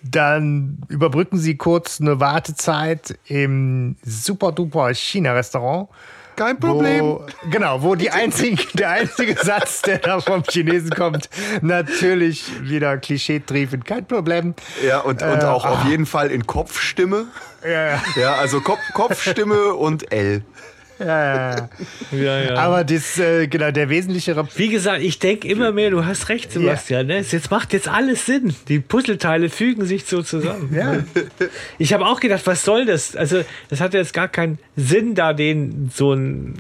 dann 0.03 0.79
überbrücken 0.89 1.39
sie 1.39 1.57
kurz 1.57 2.01
eine 2.01 2.21
Wartezeit 2.21 3.19
im 3.27 3.97
super-duper 4.05 4.93
China-Restaurant. 4.93 5.89
Kein 6.37 6.59
Problem. 6.59 7.01
Wo, 7.01 7.27
genau, 7.51 7.83
wo 7.83 7.95
die 7.95 8.11
einzige, 8.11 8.63
der 8.75 8.91
einzige 8.91 9.37
Satz, 9.37 9.83
der 9.83 9.99
da 9.99 10.21
vom 10.21 10.43
Chinesen 10.43 10.91
kommt, 10.91 11.31
natürlich 11.63 12.45
wieder 12.63 12.99
klischee-triefend. 12.99 13.85
Kein 13.85 14.05
Problem. 14.05 14.55
Ja, 14.85 15.01
und, 15.01 15.23
und 15.23 15.43
äh, 15.43 15.45
auch 15.45 15.65
ah. 15.65 15.71
auf 15.71 15.85
jeden 15.85 16.07
Fall 16.07 16.31
in 16.31 16.47
Kopfstimme. 16.47 17.27
Ja, 17.63 17.71
ja. 17.71 18.03
ja 18.17 18.35
also 18.35 18.61
Kopf, 18.61 18.81
Kopfstimme 18.95 19.75
und 19.75 20.13
L. 20.13 20.43
Ja, 20.99 21.07
ja. 21.07 21.69
ja, 22.13 22.41
ja. 22.41 22.55
Aber 22.57 22.85
das, 22.85 23.19
äh, 23.19 23.47
genau, 23.47 23.71
der 23.71 23.89
wesentliche. 23.89 24.37
Wie 24.57 24.69
gesagt, 24.69 25.03
ich 25.03 25.19
denke 25.19 25.49
immer 25.49 25.73
mehr, 25.73 25.91
du 25.91 26.05
hast 26.05 26.29
recht, 26.29 26.53
Sebastian. 26.53 27.09
Ja. 27.09 27.17
Ne? 27.17 27.27
Jetzt 27.29 27.51
macht 27.51 27.73
jetzt 27.73 27.89
alles 27.89 28.27
Sinn. 28.27 28.55
Die 28.69 28.81
Puzzleteile 28.81 29.49
fügen 29.49 29.85
sich 29.85 30.05
so 30.05 30.23
zusammen. 30.23 30.75
Ja. 30.75 31.05
Ich 31.79 31.93
habe 31.93 32.07
auch 32.07 32.21
gedacht, 32.21 32.47
was 32.47 32.65
soll 32.65 32.87
das? 32.87 33.17
Also, 33.17 33.45
das 33.69 33.81
hat 33.81 33.95
jetzt 33.95 34.13
gar 34.13 34.29
keinen 34.29 34.59
Sinn, 34.77 35.15
da 35.15 35.33
den 35.33 35.91
so 35.93 36.13
ein 36.13 36.55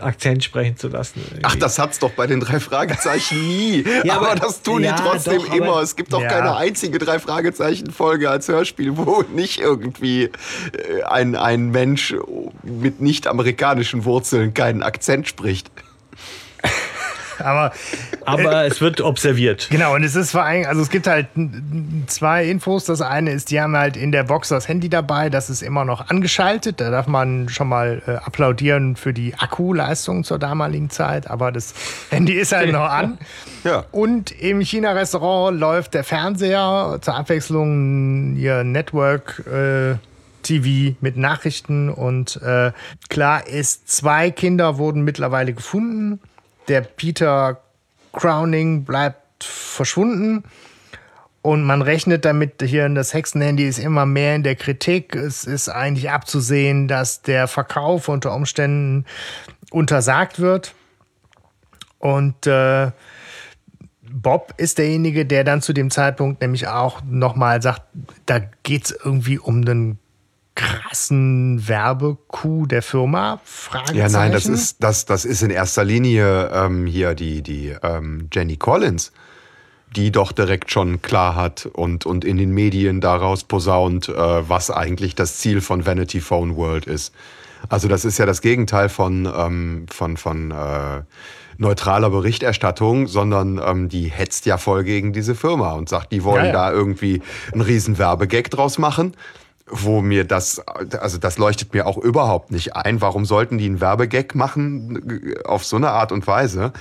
Akzent 0.00 0.44
sprechen 0.44 0.76
zu 0.76 0.88
lassen. 0.88 1.20
Irgendwie. 1.20 1.42
Ach, 1.44 1.56
das 1.56 1.78
hat's 1.78 1.98
doch 1.98 2.10
bei 2.10 2.26
den 2.26 2.40
drei 2.40 2.60
Fragezeichen 2.60 3.46
nie. 3.46 3.84
ja, 4.04 4.16
aber, 4.16 4.32
aber, 4.32 4.40
das 4.40 4.62
tun 4.62 4.82
ja, 4.82 4.94
die 4.94 5.02
trotzdem 5.02 5.42
doch, 5.42 5.54
immer. 5.54 5.80
Es 5.80 5.96
gibt 5.96 6.12
doch 6.12 6.22
ja. 6.22 6.28
keine 6.28 6.56
einzige 6.56 6.98
drei 6.98 7.18
Fragezeichen 7.18 7.90
Folge 7.90 8.30
als 8.30 8.48
Hörspiel, 8.48 8.96
wo 8.96 9.22
nicht 9.34 9.60
irgendwie 9.60 10.24
äh, 10.24 11.02
ein, 11.08 11.36
ein 11.36 11.70
Mensch 11.70 12.14
mit 12.62 13.00
nicht 13.00 13.26
amerikanischen 13.26 14.04
Wurzeln 14.04 14.54
keinen 14.54 14.82
Akzent 14.82 15.28
spricht. 15.28 15.70
Aber, 17.40 17.72
aber 18.24 18.64
äh, 18.64 18.66
es 18.66 18.80
wird 18.80 19.00
observiert. 19.00 19.68
Genau, 19.70 19.94
und 19.94 20.04
es 20.04 20.14
ist 20.14 20.30
vor 20.30 20.42
allem, 20.42 20.66
also 20.66 20.82
es 20.82 20.90
gibt 20.90 21.06
halt 21.06 21.28
zwei 22.06 22.44
Infos. 22.44 22.84
Das 22.84 23.00
eine 23.00 23.30
ist, 23.30 23.50
die 23.50 23.60
haben 23.60 23.76
halt 23.76 23.96
in 23.96 24.12
der 24.12 24.24
Box 24.24 24.48
das 24.48 24.68
Handy 24.68 24.88
dabei, 24.88 25.30
das 25.30 25.50
ist 25.50 25.62
immer 25.62 25.84
noch 25.84 26.08
angeschaltet. 26.08 26.80
Da 26.80 26.90
darf 26.90 27.06
man 27.06 27.48
schon 27.48 27.68
mal 27.68 28.02
äh, 28.06 28.12
applaudieren 28.12 28.96
für 28.96 29.12
die 29.12 29.34
Akkuleistung 29.34 30.24
zur 30.24 30.38
damaligen 30.38 30.90
Zeit, 30.90 31.28
aber 31.30 31.52
das 31.52 31.74
Handy 32.10 32.34
ist 32.34 32.52
halt 32.52 32.72
noch 32.72 32.88
an. 32.90 33.18
Ja. 33.64 33.84
Und 33.90 34.30
im 34.30 34.60
China-Restaurant 34.60 35.58
läuft 35.58 35.94
der 35.94 36.04
Fernseher 36.04 36.98
zur 37.00 37.14
Abwechslung 37.14 38.36
ihr 38.36 38.64
Network. 38.64 39.42
Äh, 39.46 39.96
TV 40.42 40.96
mit 41.00 41.16
Nachrichten 41.16 41.90
und 41.90 42.40
äh, 42.42 42.72
klar 43.08 43.46
ist, 43.46 43.88
zwei 43.90 44.30
Kinder 44.30 44.78
wurden 44.78 45.02
mittlerweile 45.02 45.52
gefunden 45.52 46.20
der 46.68 46.82
Peter 46.82 47.60
Crowning 48.12 48.84
bleibt 48.84 49.44
verschwunden. 49.44 50.44
Und 51.40 51.62
man 51.62 51.82
rechnet 51.82 52.24
damit, 52.24 52.62
hier 52.62 52.88
das 52.90 53.14
Hexenhandy 53.14 53.66
ist 53.66 53.78
immer 53.78 54.06
mehr 54.06 54.34
in 54.34 54.42
der 54.42 54.56
Kritik. 54.56 55.14
Es 55.14 55.44
ist 55.44 55.68
eigentlich 55.68 56.10
abzusehen, 56.10 56.88
dass 56.88 57.22
der 57.22 57.46
Verkauf 57.46 58.08
unter 58.08 58.34
Umständen 58.34 59.06
untersagt 59.70 60.40
wird. 60.40 60.74
Und 61.98 62.46
äh, 62.46 62.90
Bob 64.10 64.54
ist 64.56 64.78
derjenige, 64.78 65.26
der 65.26 65.44
dann 65.44 65.62
zu 65.62 65.72
dem 65.72 65.90
Zeitpunkt 65.90 66.40
nämlich 66.40 66.66
auch 66.68 67.02
nochmal 67.04 67.62
sagt, 67.62 67.82
da 68.26 68.40
geht 68.62 68.86
es 68.86 68.98
irgendwie 69.04 69.38
um 69.38 69.62
einen 69.62 69.98
krassen 70.58 71.68
Werbecoup 71.68 72.68
der 72.68 72.82
Firma? 72.82 73.40
Ja, 73.92 74.08
nein, 74.08 74.32
das 74.32 74.46
ist, 74.46 74.82
das, 74.82 75.04
das 75.04 75.24
ist 75.24 75.42
in 75.42 75.50
erster 75.50 75.84
Linie 75.84 76.50
ähm, 76.52 76.84
hier 76.86 77.14
die, 77.14 77.42
die 77.42 77.76
ähm, 77.80 78.28
Jenny 78.32 78.56
Collins, 78.56 79.12
die 79.94 80.10
doch 80.10 80.32
direkt 80.32 80.72
schon 80.72 81.00
klar 81.00 81.36
hat 81.36 81.66
und, 81.72 82.06
und 82.06 82.24
in 82.24 82.38
den 82.38 82.50
Medien 82.50 83.00
daraus 83.00 83.44
posaunt, 83.44 84.08
äh, 84.08 84.12
was 84.16 84.72
eigentlich 84.72 85.14
das 85.14 85.38
Ziel 85.38 85.60
von 85.60 85.86
Vanity 85.86 86.20
Phone 86.20 86.56
World 86.56 86.86
ist. 86.86 87.14
Also 87.68 87.86
das 87.86 88.04
ist 88.04 88.18
ja 88.18 88.26
das 88.26 88.40
Gegenteil 88.40 88.88
von, 88.88 89.32
ähm, 89.32 89.86
von, 89.88 90.16
von 90.16 90.50
äh, 90.50 91.02
neutraler 91.56 92.10
Berichterstattung, 92.10 93.06
sondern 93.06 93.60
ähm, 93.64 93.88
die 93.88 94.08
hetzt 94.08 94.44
ja 94.44 94.58
voll 94.58 94.82
gegen 94.82 95.12
diese 95.12 95.36
Firma 95.36 95.72
und 95.74 95.88
sagt, 95.88 96.10
die 96.10 96.24
wollen 96.24 96.46
ja, 96.46 96.46
ja. 96.46 96.52
da 96.52 96.72
irgendwie 96.72 97.22
einen 97.52 97.62
riesen 97.62 97.96
Werbegag 97.96 98.50
draus 98.50 98.78
machen 98.78 99.14
wo 99.70 100.00
mir 100.00 100.24
das, 100.24 100.60
also 100.66 101.18
das 101.18 101.38
leuchtet 101.38 101.74
mir 101.74 101.86
auch 101.86 101.98
überhaupt 101.98 102.50
nicht 102.50 102.76
ein. 102.76 103.00
Warum 103.00 103.24
sollten 103.24 103.58
die 103.58 103.66
einen 103.66 103.80
Werbegag 103.80 104.34
machen 104.34 105.22
auf 105.44 105.64
so 105.64 105.76
eine 105.76 105.90
Art 105.90 106.12
und 106.12 106.26
Weise? 106.26 106.72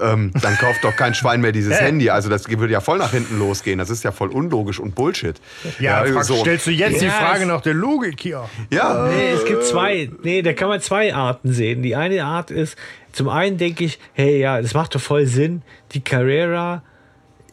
Ähm, 0.00 0.32
dann 0.40 0.56
kauft 0.56 0.84
doch 0.84 0.96
kein 0.96 1.14
Schwein 1.14 1.40
mehr 1.40 1.52
dieses 1.52 1.80
Handy. 1.80 2.10
Also 2.10 2.28
das 2.28 2.48
würde 2.48 2.72
ja 2.72 2.80
voll 2.80 2.98
nach 2.98 3.10
hinten 3.10 3.38
losgehen. 3.38 3.78
Das 3.78 3.90
ist 3.90 4.04
ja 4.04 4.12
voll 4.12 4.28
unlogisch 4.28 4.78
und 4.78 4.94
Bullshit. 4.94 5.40
Ja, 5.78 6.04
ja 6.04 6.22
so. 6.22 6.36
stellst 6.36 6.66
du 6.66 6.70
jetzt 6.70 7.02
ja, 7.02 7.08
die 7.08 7.08
Frage 7.08 7.46
nach 7.46 7.60
der 7.60 7.74
Logik 7.74 8.20
hier. 8.20 8.48
Ja. 8.70 9.08
Nee, 9.08 9.32
es 9.32 9.44
gibt 9.44 9.64
zwei, 9.64 10.10
nee, 10.22 10.42
da 10.42 10.52
kann 10.52 10.68
man 10.68 10.80
zwei 10.80 11.14
Arten 11.14 11.52
sehen. 11.52 11.82
Die 11.82 11.96
eine 11.96 12.24
Art 12.24 12.50
ist, 12.50 12.76
zum 13.12 13.28
einen 13.28 13.58
denke 13.58 13.84
ich, 13.84 13.98
hey, 14.14 14.38
ja, 14.40 14.62
das 14.62 14.74
macht 14.74 14.94
doch 14.94 15.00
voll 15.00 15.26
Sinn, 15.26 15.62
die 15.92 16.00
Carrera 16.00 16.82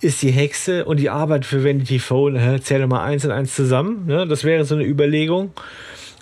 ist 0.01 0.21
die 0.21 0.31
Hexe 0.31 0.85
und 0.85 0.99
die 0.99 1.09
Arbeit 1.09 1.45
für 1.45 1.63
Vanity 1.63 1.99
Phone, 1.99 2.35
hä, 2.37 2.59
zähle 2.59 2.87
mal 2.87 3.03
eins 3.03 3.25
und 3.25 3.31
eins 3.31 3.55
zusammen. 3.55 4.05
Ne? 4.05 4.27
Das 4.27 4.43
wäre 4.43 4.65
so 4.65 4.75
eine 4.75 4.85
Überlegung. 4.85 5.51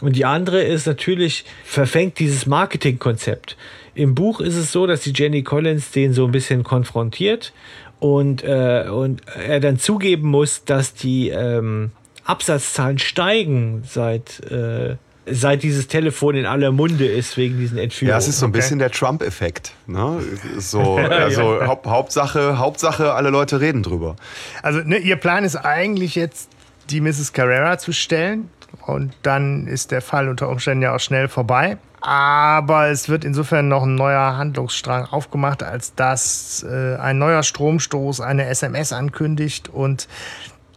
Und 0.01 0.15
die 0.15 0.25
andere 0.25 0.61
ist 0.61 0.87
natürlich, 0.87 1.45
verfängt 1.63 2.19
dieses 2.19 2.45
Marketingkonzept. 2.45 3.55
Im 3.93 4.13
Buch 4.13 4.41
ist 4.41 4.55
es 4.55 4.71
so, 4.71 4.87
dass 4.87 5.01
die 5.01 5.13
Jenny 5.13 5.43
Collins 5.43 5.91
den 5.91 6.13
so 6.13 6.25
ein 6.25 6.31
bisschen 6.31 6.63
konfrontiert 6.63 7.53
und, 7.99 8.43
äh, 8.43 8.87
und 8.89 9.21
er 9.47 9.61
dann 9.61 9.79
zugeben 9.79 10.29
muss, 10.29 10.65
dass 10.65 10.93
die 10.93 11.29
ähm, 11.29 11.91
Absatzzahlen 12.25 12.99
steigen 12.99 13.83
seit 13.85 14.41
äh, 14.51 14.97
seit 15.27 15.63
dieses 15.63 15.87
Telefon 15.87 16.35
in 16.35 16.45
aller 16.45 16.71
Munde 16.71 17.05
ist 17.05 17.35
wegen 17.37 17.57
diesen 17.57 17.77
Entführungen. 17.77 18.11
Ja, 18.11 18.17
es 18.17 18.27
ist 18.27 18.39
so 18.39 18.45
ein 18.45 18.49
Okay. 18.49 18.59
bisschen 18.59 18.79
der 18.79 18.91
Trump-Effekt. 18.91 19.73
Ne? 19.87 20.19
So, 20.57 20.97
also 20.97 21.65
Haupt, 21.65 21.87
Hauptsache, 21.87 22.57
Hauptsache, 22.59 23.13
alle 23.13 23.29
Leute 23.29 23.59
reden 23.61 23.81
drüber. 23.83 24.15
Also 24.61 24.79
ne, 24.81 24.97
ihr 24.97 25.15
Plan 25.15 25.43
ist 25.43 25.55
eigentlich 25.55 26.15
jetzt, 26.15 26.49
die 26.89 27.01
Mrs. 27.01 27.33
Carrera 27.33 27.77
zu 27.77 27.91
stellen. 27.91 28.49
Und 28.85 29.13
dann 29.23 29.67
ist 29.67 29.91
der 29.91 30.01
Fall 30.01 30.27
unter 30.29 30.49
Umständen 30.49 30.83
ja 30.83 30.93
auch 30.95 30.99
schnell 30.99 31.27
vorbei. 31.27 31.77
Aber 32.01 32.89
es 32.89 33.09
wird 33.09 33.25
insofern 33.25 33.67
noch 33.67 33.83
ein 33.83 33.95
neuer 33.95 34.37
Handlungsstrang 34.37 35.05
aufgemacht, 35.05 35.63
als 35.63 35.95
dass 35.95 36.63
äh, 36.69 36.95
ein 36.97 37.17
neuer 37.17 37.41
Stromstoß 37.41 38.21
eine 38.21 38.45
SMS 38.45 38.93
ankündigt 38.93 39.69
und 39.69 40.07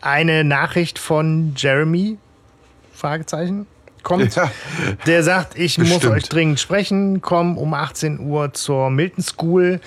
eine 0.01 0.45
Nachricht 0.45 0.99
von 0.99 1.53
Jeremy, 1.57 2.17
Fragezeichen, 2.95 3.67
kommt, 4.03 4.35
Ja. 4.37 4.51
der 5.07 5.23
sagt, 5.23 5.59
ich 5.59 5.79
muss 5.79 5.89
Bestimmt. 5.91 6.15
euch 6.15 6.29
dringend 6.29 6.61
sprechen, 6.61 7.21
komm 7.21 7.59
um 7.59 7.75
18 7.75 8.21
Uhr 8.21 8.53
zur 8.53 8.91
Milton 8.91 9.23
School 9.25 9.81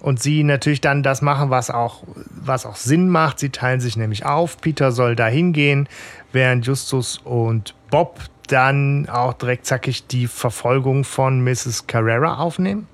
und 0.00 0.22
sie 0.22 0.44
natürlich 0.44 0.80
dann 0.80 1.02
das 1.02 1.22
machen, 1.22 1.50
was 1.50 1.70
auch, 1.70 2.02
was 2.30 2.66
auch 2.66 2.76
Sinn 2.76 3.08
macht. 3.08 3.38
Sie 3.38 3.50
teilen 3.50 3.80
sich 3.80 3.96
nämlich 3.96 4.24
auf. 4.24 4.60
Peter 4.60 4.92
soll 4.92 5.16
da 5.16 5.26
hingehen, 5.26 5.88
während 6.32 6.66
Justus 6.66 7.18
und 7.24 7.74
Bob 7.90 8.20
dann 8.48 9.08
auch 9.08 9.32
direkt 9.32 9.66
zackig 9.66 10.06
die 10.06 10.26
Verfolgung 10.28 11.02
von 11.02 11.42
Mrs. 11.42 11.86
Carrera 11.88 12.36
aufnehmen. 12.38 12.86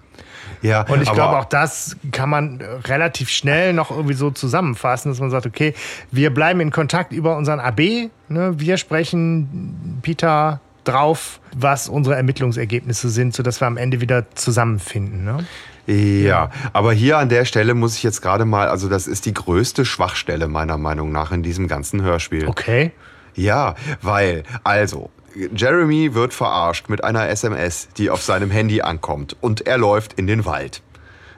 Ja, 0.62 0.82
Und 0.82 1.02
ich 1.02 1.12
glaube, 1.12 1.38
auch 1.38 1.44
das 1.44 1.96
kann 2.12 2.30
man 2.30 2.60
äh, 2.60 2.64
relativ 2.88 3.28
schnell 3.28 3.72
noch 3.72 3.90
irgendwie 3.90 4.14
so 4.14 4.30
zusammenfassen, 4.30 5.10
dass 5.10 5.20
man 5.20 5.30
sagt, 5.30 5.44
okay, 5.44 5.74
wir 6.10 6.32
bleiben 6.32 6.60
in 6.60 6.70
Kontakt 6.70 7.12
über 7.12 7.36
unseren 7.36 7.60
AB. 7.60 8.10
Ne? 8.28 8.54
Wir 8.56 8.76
sprechen 8.76 9.98
Peter 10.02 10.60
drauf, 10.84 11.40
was 11.56 11.88
unsere 11.88 12.16
Ermittlungsergebnisse 12.16 13.08
sind, 13.08 13.34
sodass 13.34 13.60
wir 13.60 13.66
am 13.66 13.76
Ende 13.76 14.00
wieder 14.00 14.24
zusammenfinden. 14.34 15.24
Ne? 15.24 15.44
Ja, 15.86 16.50
aber 16.72 16.92
hier 16.92 17.18
an 17.18 17.28
der 17.28 17.44
Stelle 17.44 17.74
muss 17.74 17.96
ich 17.96 18.04
jetzt 18.04 18.22
gerade 18.22 18.44
mal, 18.44 18.68
also 18.68 18.88
das 18.88 19.08
ist 19.08 19.26
die 19.26 19.34
größte 19.34 19.84
Schwachstelle 19.84 20.46
meiner 20.46 20.78
Meinung 20.78 21.10
nach 21.10 21.32
in 21.32 21.42
diesem 21.42 21.66
ganzen 21.66 22.02
Hörspiel. 22.02 22.46
Okay. 22.46 22.92
Ja, 23.34 23.74
weil, 24.00 24.44
also, 24.62 25.10
Jeremy 25.34 26.14
wird 26.14 26.34
verarscht 26.34 26.88
mit 26.88 27.04
einer 27.04 27.28
SMS, 27.28 27.88
die 27.96 28.10
auf 28.10 28.22
seinem 28.22 28.50
Handy 28.50 28.82
ankommt 28.82 29.36
und 29.40 29.66
er 29.66 29.78
läuft 29.78 30.14
in 30.14 30.26
den 30.26 30.44
Wald. 30.44 30.82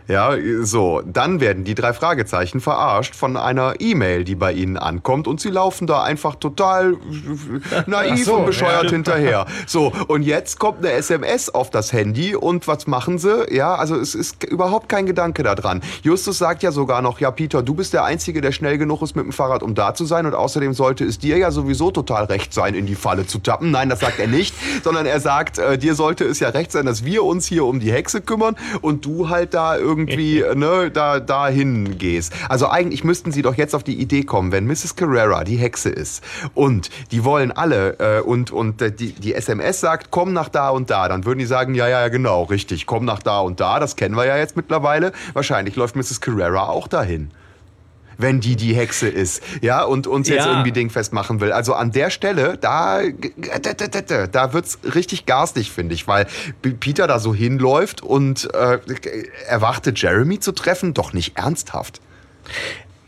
Ja, 0.07 0.35
so, 0.61 1.01
dann 1.07 1.41
werden 1.41 1.65
die 1.65 1.75
drei 1.75 1.95
Fragezeichen 1.95 2.61
verarscht 2.61 3.15
von 3.15 3.39
einer 3.39 3.75
E-Mail, 3.79 4.25
die 4.25 4.35
bei 4.35 4.53
ihnen 4.53 4.77
ankommt 4.77 5.27
und 5.27 5.41
sie 5.41 5.49
laufen 5.49 5.87
da 5.87 6.03
einfach 6.03 6.35
total 6.35 6.99
naiv 7.87 8.27
so, 8.27 8.35
und 8.35 8.47
bescheuert 8.47 8.85
ja. 8.85 8.91
hinterher. 8.91 9.47
So, 9.67 9.93
und 10.09 10.23
jetzt 10.23 10.59
kommt 10.59 10.81
eine 10.81 10.93
SMS 10.93 11.49
auf 11.49 11.71
das 11.71 11.93
Handy 11.93 12.37
und 12.37 12.69
was 12.69 12.87
machen 12.87 13.19
sie? 13.19 13.47
Ja, 13.51 13.75
also 13.75 13.97
es 13.97 14.15
ist 14.15 14.45
überhaupt 14.45 14.89
kein 14.89 15.07
Gedanke 15.07 15.43
daran. 15.43 15.81
Justus 16.03 16.39
sagt 16.39 16.63
ja 16.63 16.71
sogar 16.71 17.01
noch, 17.01 17.19
ja 17.21 17.31
Peter, 17.31 17.63
du 17.63 17.75
bist 17.75 17.93
der 17.93 18.05
Einzige, 18.05 18.41
der 18.41 18.53
schnell 18.53 18.79
genug 18.79 19.01
ist 19.03 19.17
mit 19.17 19.25
dem 19.25 19.33
Fahrrad, 19.33 19.63
um 19.63 19.75
da 19.75 19.95
zu 19.95 20.05
sein 20.05 20.27
und 20.27 20.35
außerdem 20.35 20.75
sollte 20.75 21.05
es 21.05 21.19
dir 21.19 21.39
ja 21.39 21.51
sowieso 21.51 21.91
total 21.91 22.25
recht 22.25 22.53
sein, 22.53 22.75
in 22.75 22.87
die 22.87 22.95
Falle 22.95 23.27
zu 23.27 23.39
tappen. 23.39 23.71
Nein, 23.71 23.89
das 23.89 24.01
sagt 24.01 24.19
er 24.19 24.27
nicht, 24.27 24.55
sondern 24.83 25.07
er 25.07 25.21
sagt, 25.21 25.59
äh, 25.59 25.79
dir 25.79 25.95
sollte 25.95 26.25
es 26.25 26.41
ja 26.41 26.51
recht 26.51 26.73
sein, 26.73 26.85
dass 26.85 27.05
wir 27.05 27.25
uns 27.25 27.47
hier 27.47 27.65
um 27.65 27.81
die 27.81 27.93
Hexe 27.93 28.21
kümmern 28.21 28.57
und 28.83 29.05
du 29.07 29.31
halt 29.31 29.55
da 29.55 29.77
irgendwie 29.77 29.94
ne, 30.55 30.91
da 30.93 31.21
dahin 31.21 31.99
gehst. 31.99 32.33
Also 32.49 32.69
eigentlich 32.69 33.05
müssten 33.05 33.33
sie 33.33 33.43
doch 33.43 33.55
jetzt 33.55 33.75
auf 33.75 33.85
die 33.85 34.01
Idee 34.01 34.25
kommen, 34.25 34.53
wenn 34.53 34.67
Mrs. 34.67 34.97
Carrera 34.97 35.45
die 35.45 35.57
Hexe 35.57 35.91
ist 35.91 36.23
und 36.55 36.91
die 37.11 37.25
wollen 37.25 37.53
alle 37.53 37.99
äh, 37.99 38.21
und 38.21 38.51
und 38.51 38.83
äh, 38.83 38.93
die 38.93 39.13
die 39.13 39.35
SMS 39.35 39.81
sagt, 39.81 40.11
komm 40.11 40.33
nach 40.33 40.49
da 40.49 40.71
und 40.71 40.91
da, 40.91 41.09
dann 41.09 41.25
würden 41.25 41.39
die 41.39 41.47
sagen, 41.47 41.75
ja 41.75 41.89
ja 41.89 42.01
ja 42.01 42.09
genau, 42.09 42.45
richtig, 42.45 42.87
komm 42.87 43.05
nach 43.05 43.23
da 43.23 43.41
und 43.41 43.61
da, 43.61 43.81
das 43.81 43.97
kennen 43.97 44.17
wir 44.17 44.27
ja 44.27 44.37
jetzt 44.37 44.57
mittlerweile. 44.57 45.13
Wahrscheinlich 45.33 45.77
läuft 45.77 45.97
Mrs. 45.97 46.21
Carrera 46.21 46.69
auch 46.69 46.89
dahin. 46.89 47.31
Wenn 48.19 48.41
die 48.41 48.57
die 48.57 48.75
Hexe 48.75 49.09
ist, 49.09 49.43
ja, 49.61 49.83
und 49.83 50.07
uns 50.07 50.29
jetzt 50.29 50.45
Ja. 50.45 50.51
irgendwie 50.53 50.73
dingfest 50.73 51.13
machen 51.13 51.41
will. 51.41 51.53
Also 51.53 51.75
an 51.75 51.93
der 51.93 52.11
Stelle, 52.11 52.57
da, 52.59 53.01
da 54.31 54.53
wird's 54.53 54.79
richtig 54.95 55.27
garstig, 55.27 55.71
finde 55.71 55.95
ich, 55.95 56.07
weil 56.07 56.27
Peter 56.81 57.07
da 57.07 57.19
so 57.19 57.35
hinläuft 57.35 58.03
und 58.03 58.53
äh, 58.55 58.79
erwartet 59.49 60.01
Jeremy 60.01 60.41
zu 60.41 60.53
treffen, 60.53 60.95
doch 60.95 61.13
nicht 61.13 61.37
ernsthaft. 61.39 62.01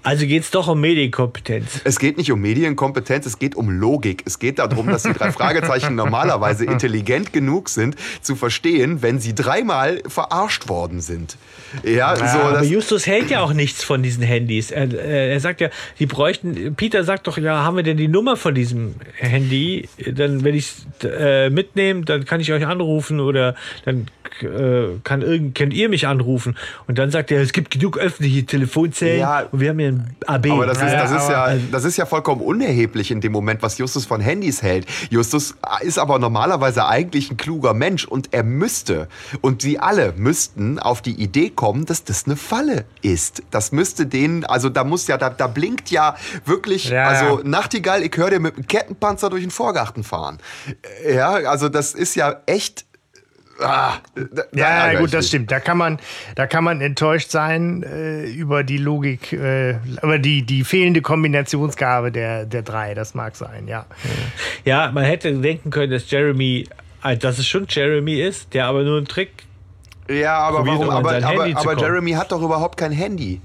Also 0.06 0.24
geht 0.24 0.44
es 0.44 0.52
doch 0.52 0.68
um 0.68 0.80
Medienkompetenz. 0.80 1.80
Es 1.82 1.98
geht 1.98 2.16
nicht 2.16 2.30
um 2.30 2.40
Medienkompetenz, 2.40 3.26
es 3.26 3.40
geht 3.40 3.56
um 3.56 3.70
Logik. 3.70 4.22
Es 4.24 4.38
geht 4.38 4.60
darum, 4.60 4.86
dass 4.86 5.02
die 5.02 5.12
drei 5.12 5.32
Fragezeichen 5.32 5.94
normalerweise 5.96 6.64
intelligent 6.64 7.32
genug 7.32 7.68
sind, 7.68 7.96
zu 8.22 8.36
verstehen, 8.36 9.02
wenn 9.02 9.18
sie 9.18 9.34
dreimal 9.34 10.00
verarscht 10.06 10.68
worden 10.68 11.00
sind. 11.00 11.36
Ja, 11.82 12.14
so, 12.14 12.22
Aber 12.38 12.62
Justus 12.62 13.08
hält 13.08 13.30
ja 13.30 13.40
auch 13.40 13.52
nichts 13.52 13.82
von 13.82 14.00
diesen 14.04 14.22
Handys. 14.22 14.70
Er, 14.70 14.84
äh, 14.94 15.32
er 15.32 15.40
sagt 15.40 15.60
ja, 15.60 15.70
die 15.98 16.06
bräuchten. 16.06 16.76
Peter 16.76 17.02
sagt 17.02 17.26
doch, 17.26 17.36
ja, 17.36 17.64
haben 17.64 17.76
wir 17.76 17.82
denn 17.82 17.96
die 17.96 18.06
Nummer 18.06 18.36
von 18.36 18.54
diesem 18.54 18.94
Handy? 19.16 19.88
Dann, 20.12 20.44
wenn 20.44 20.54
ich 20.54 20.72
es 21.00 21.04
äh, 21.04 21.50
mitnehme, 21.50 22.04
dann 22.04 22.24
kann 22.24 22.40
ich 22.40 22.52
euch 22.52 22.64
anrufen 22.64 23.18
oder 23.18 23.56
dann 23.84 24.06
äh, 24.42 24.98
kann 25.02 25.22
irgend, 25.22 25.54
könnt 25.56 25.74
ihr 25.74 25.88
mich 25.88 26.06
anrufen. 26.06 26.56
Und 26.86 26.98
dann 26.98 27.10
sagt 27.10 27.30
er, 27.30 27.40
es 27.40 27.52
gibt 27.52 27.70
genug 27.72 27.98
öffentliche 27.98 28.44
Telefonzellen 28.46 29.20
Ja. 29.20 29.40
und 29.50 29.60
wir 29.60 29.70
haben 29.70 29.78
hier 29.78 29.88
ein 29.88 29.95
AB. 30.26 30.50
Aber 30.50 30.66
das 30.66 30.78
ist, 30.78 30.92
das, 30.92 31.10
ist 31.10 31.28
ja, 31.28 31.54
das 31.70 31.84
ist 31.84 31.96
ja 31.96 32.06
vollkommen 32.06 32.40
unerheblich 32.40 33.10
in 33.10 33.20
dem 33.20 33.32
Moment, 33.32 33.62
was 33.62 33.78
Justus 33.78 34.06
von 34.06 34.20
Handys 34.20 34.62
hält. 34.62 34.86
Justus 35.10 35.54
ist 35.80 35.98
aber 35.98 36.18
normalerweise 36.18 36.86
eigentlich 36.86 37.30
ein 37.30 37.36
kluger 37.36 37.74
Mensch 37.74 38.04
und 38.04 38.32
er 38.32 38.42
müsste, 38.42 39.08
und 39.40 39.62
sie 39.62 39.78
alle 39.78 40.14
müssten 40.16 40.78
auf 40.78 41.02
die 41.02 41.14
Idee 41.14 41.50
kommen, 41.50 41.84
dass 41.84 42.04
das 42.04 42.26
eine 42.26 42.36
Falle 42.36 42.84
ist. 43.02 43.42
Das 43.50 43.72
müsste 43.72 44.06
denen, 44.06 44.44
also 44.44 44.68
da 44.68 44.84
muss 44.84 45.06
ja, 45.06 45.18
da, 45.18 45.30
da 45.30 45.46
blinkt 45.46 45.90
ja 45.90 46.16
wirklich, 46.44 46.88
Ja, 46.88 47.08
also 47.08 47.38
ja. 47.38 47.44
Nachtigall, 47.44 48.02
ich 48.02 48.16
höre 48.16 48.30
dir 48.30 48.40
mit 48.40 48.56
dem 48.56 48.66
Kettenpanzer 48.66 49.30
durch 49.30 49.42
den 49.42 49.50
Vorgarten 49.50 50.04
fahren. 50.04 50.38
Ja, 51.08 51.32
also 51.32 51.68
das 51.68 51.94
ist 51.94 52.14
ja 52.14 52.40
echt. 52.46 52.85
Ah, 53.60 53.94
da- 54.14 54.22
da 54.32 54.42
Ja, 54.52 54.86
ja, 54.86 54.92
ich 54.92 54.98
gut, 54.98 55.14
das 55.14 55.20
mich. 55.22 55.28
stimmt. 55.28 55.50
Da 55.50 55.60
kann 55.60 55.78
man, 55.78 55.98
da 56.34 56.46
kann 56.46 56.62
man 56.64 56.80
enttäuscht 56.80 57.30
sein 57.30 57.82
äh, 57.82 58.24
über 58.26 58.64
die 58.64 58.76
Logik, 58.78 59.32
äh, 59.32 59.76
über 60.02 60.18
die, 60.18 60.42
die 60.42 60.62
fehlende 60.64 61.00
Kombinationsgabe 61.02 62.12
der, 62.12 62.44
der 62.44 62.62
drei. 62.62 62.94
Das 62.94 63.14
mag 63.14 63.34
sein, 63.36 63.66
ja. 63.66 63.86
Ja, 64.64 64.90
man 64.92 65.04
hätte 65.04 65.32
denken 65.32 65.70
können, 65.70 65.90
dass 65.92 66.10
Jeremy, 66.10 66.68
äh, 67.02 67.16
dass 67.16 67.38
es 67.38 67.46
schon 67.48 67.66
Jeremy 67.68 68.20
ist, 68.20 68.52
der 68.52 68.66
aber 68.66 68.82
nur 68.82 68.98
einen 68.98 69.06
Trick. 69.06 69.30
Ja, 70.08 70.38
aber 70.38 70.58
Probiert, 70.58 70.76
warum? 70.80 70.88
um 70.88 70.94
Aber, 70.94 71.16
aber, 71.26 71.56
aber. 71.56 71.80
Jeremy 71.80 72.12
hat 72.12 72.30
doch 72.32 72.42
überhaupt 72.42 72.76
kein 72.76 72.92
Handy. 72.92 73.40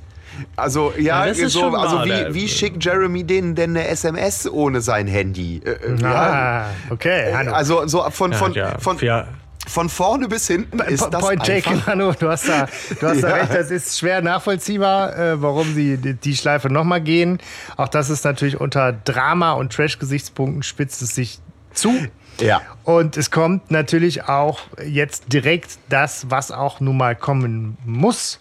Also 0.55 0.93
ja, 0.97 1.21
Ja, 1.23 1.25
das 1.27 1.39
ist 1.39 1.53
so, 1.53 1.59
schon 1.61 1.75
also 1.75 1.97
wahr, 1.97 2.05
wie, 2.05 2.09
da- 2.09 2.33
wie 2.33 2.47
schickt 2.47 2.83
Jeremy 2.83 3.23
denen 3.23 3.53
denn 3.55 3.71
eine 3.71 3.87
SMS 3.87 4.49
ohne 4.49 4.81
sein 4.81 5.07
Handy? 5.07 5.61
Äh, 5.63 5.71
äh, 5.71 5.95
ja. 6.01 6.09
Ah, 6.13 6.65
okay. 6.89 7.33
Hanno. 7.33 7.51
Also 7.51 7.85
so 7.87 8.01
von, 8.11 8.33
von, 8.33 8.53
ja, 8.53 8.77
von, 8.79 8.97
ja. 8.99 9.23
von 9.23 9.27
vorne 9.67 10.27
bis 10.27 10.47
hinten 10.47 10.79
ist 10.79 11.07
das 11.11 11.21
Point 11.21 11.47
einfach. 11.49 11.87
Hanno. 11.87 12.13
Du 12.13 12.29
hast 12.29 12.47
da, 12.49 12.67
du 12.99 13.07
hast 13.07 13.21
da 13.23 13.29
Ja. 13.29 13.35
recht. 13.35 13.53
Das 13.53 13.71
ist 13.71 13.97
schwer 13.97 14.21
nachvollziehbar, 14.21 15.15
äh, 15.17 15.41
warum 15.41 15.73
sie 15.73 15.97
die, 15.97 16.13
die 16.15 16.35
Schleife 16.35 16.69
nochmal 16.69 17.01
gehen. 17.01 17.39
Auch 17.77 17.87
das 17.87 18.09
ist 18.09 18.23
natürlich 18.25 18.59
unter 18.59 18.91
Drama- 18.93 19.53
und 19.53 19.71
Trash-Gesichtspunkten 19.73 20.63
spitzt 20.63 21.01
es 21.01 21.15
sich 21.15 21.39
zu. 21.73 21.93
Ja. 22.39 22.61
Und 22.83 23.17
es 23.17 23.29
kommt 23.29 23.69
natürlich 23.71 24.23
auch 24.23 24.61
jetzt 24.83 25.31
direkt 25.31 25.77
das, 25.89 26.29
was 26.29 26.51
auch 26.51 26.79
nun 26.79 26.97
mal 26.97 27.15
kommen 27.15 27.77
muss. 27.85 28.39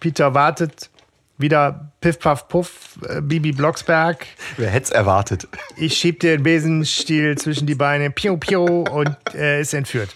Peter 0.00 0.34
wartet 0.34 0.90
wieder 1.36 1.90
Piff, 2.00 2.18
Puff, 2.20 2.46
Puff, 2.48 2.70
äh, 3.08 3.20
Bibi 3.20 3.52
Blocksberg. 3.52 4.24
Wer 4.56 4.70
hätte 4.70 4.84
es 4.84 4.90
erwartet? 4.90 5.48
Ich 5.76 5.96
schieb 5.96 6.20
dir 6.20 6.36
den 6.36 6.44
Besenstiel 6.44 7.36
zwischen 7.36 7.66
die 7.66 7.74
Beine, 7.74 8.10
piu, 8.10 8.36
piu, 8.36 8.64
und 8.84 9.16
er 9.34 9.58
ist 9.58 9.74
entführt. 9.74 10.14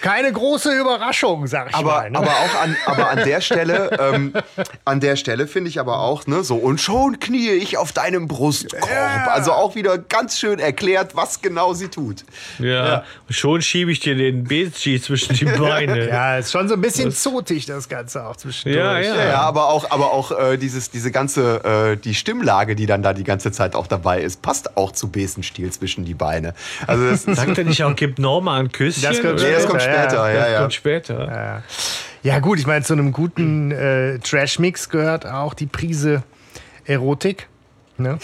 Keine 0.00 0.32
große 0.32 0.72
Überraschung, 0.78 1.46
sag 1.46 1.70
ich 1.70 1.74
Aber, 1.74 1.92
mal. 1.92 2.10
Ne? 2.10 2.18
aber 2.18 2.30
auch 2.30 2.62
an, 2.62 2.76
aber 2.86 3.10
an 3.10 3.18
der 3.18 3.40
Stelle, 3.40 3.90
ähm, 4.00 4.32
an 4.84 5.00
der 5.00 5.16
Stelle 5.16 5.46
finde 5.46 5.68
ich 5.70 5.78
aber 5.78 6.00
auch, 6.00 6.26
ne, 6.26 6.42
so, 6.42 6.56
und 6.56 6.80
schon 6.80 7.20
knie 7.20 7.50
ich 7.50 7.76
auf 7.76 7.92
deinem 7.92 8.28
Brustkorb. 8.28 8.88
Also 9.26 9.52
auch 9.52 9.74
wieder 9.74 9.98
ganz 9.98 10.38
schön 10.38 10.58
erklärt, 10.58 11.16
was 11.16 11.42
genau 11.42 11.74
sie 11.74 11.88
tut. 11.88 12.24
Ja. 12.58 13.04
Und 13.28 13.34
schon 13.34 13.62
schiebe 13.62 13.92
ich 13.92 14.00
dir 14.00 14.14
den 14.14 14.44
Besenstiel 14.44 15.00
zwischen 15.02 15.34
die 15.36 15.44
Beine. 15.44 16.08
ja, 16.08 16.38
ist 16.38 16.52
schon 16.52 16.68
so 16.68 16.74
ein 16.74 16.80
bisschen 16.80 17.12
zotig, 17.12 17.66
das 17.66 17.88
Ganze 17.88 18.26
auch 18.26 18.36
zwischendurch. 18.36 18.84
Ja, 18.84 18.98
ja. 18.98 19.16
Ja, 19.16 19.28
ja, 19.28 19.40
aber 19.40 19.68
auch, 19.68 19.90
aber 19.90 20.12
auch 20.12 20.30
äh, 20.32 20.56
dieses, 20.56 20.90
diese 20.90 21.10
ganze, 21.10 21.92
äh, 21.92 21.96
die 21.96 22.14
Stimmlage, 22.14 22.74
die 22.74 22.86
dann 22.86 23.02
da 23.02 23.12
die 23.12 23.24
ganze 23.24 23.52
Zeit 23.52 23.74
auch 23.74 23.86
dabei 23.86 24.20
ist, 24.20 24.42
passt 24.42 24.76
auch 24.76 24.92
zu 24.92 25.10
Besenstiel 25.10 25.70
zwischen 25.70 26.04
die 26.04 26.14
Beine. 26.14 26.54
Also 26.86 27.08
das 27.08 27.24
Sagt 27.40 27.58
er 27.58 27.64
nicht 27.64 27.82
auch, 27.84 27.94
gib 27.94 28.18
Norma 28.18 28.58
ein 28.58 28.72
Küsschen? 28.72 29.02
Das 29.02 29.20
kommt 29.20 29.40
nee, 29.40 29.52
das 29.52 29.66
kommt 29.66 29.82
Ja, 29.82 29.89
später, 29.92 30.32
ja, 30.32 30.48
ja. 30.50 30.58
kommt 30.60 30.74
später. 30.74 31.62
Ja, 32.22 32.38
gut, 32.38 32.58
ich 32.58 32.66
meine, 32.66 32.84
zu 32.84 32.92
einem 32.92 33.12
guten 33.12 33.70
äh, 33.70 34.18
Trash-Mix 34.18 34.88
gehört 34.90 35.26
auch 35.26 35.54
die 35.54 35.66
Prise 35.66 36.22
Erotik. 36.84 37.48
Ne? 37.96 38.18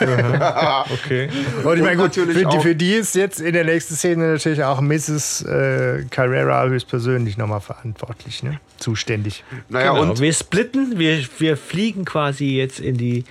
Ja. 0.00 0.84
Okay. 0.92 1.28
Und 1.62 1.76
ich 1.76 1.82
meine, 1.82 1.96
gut, 1.96 2.14
für, 2.14 2.20
natürlich 2.20 2.38
die, 2.38 2.46
auch- 2.46 2.62
für 2.62 2.74
die 2.74 2.92
ist 2.94 3.14
jetzt 3.14 3.40
in 3.40 3.52
der 3.52 3.64
nächsten 3.64 3.94
Szene 3.94 4.32
natürlich 4.32 4.64
auch 4.64 4.80
Mrs. 4.80 5.42
Äh, 5.42 6.04
Carrera 6.10 6.66
höchstpersönlich 6.66 7.36
nochmal 7.36 7.60
verantwortlich, 7.60 8.42
ne? 8.42 8.58
zuständig. 8.78 9.44
Naja, 9.68 9.92
genau. 9.92 10.02
und 10.02 10.20
wir 10.20 10.32
splitten, 10.32 10.98
wir, 10.98 11.22
wir 11.38 11.56
fliegen 11.56 12.04
quasi 12.04 12.56
jetzt 12.56 12.80
in 12.80 12.96
die. 12.96 13.24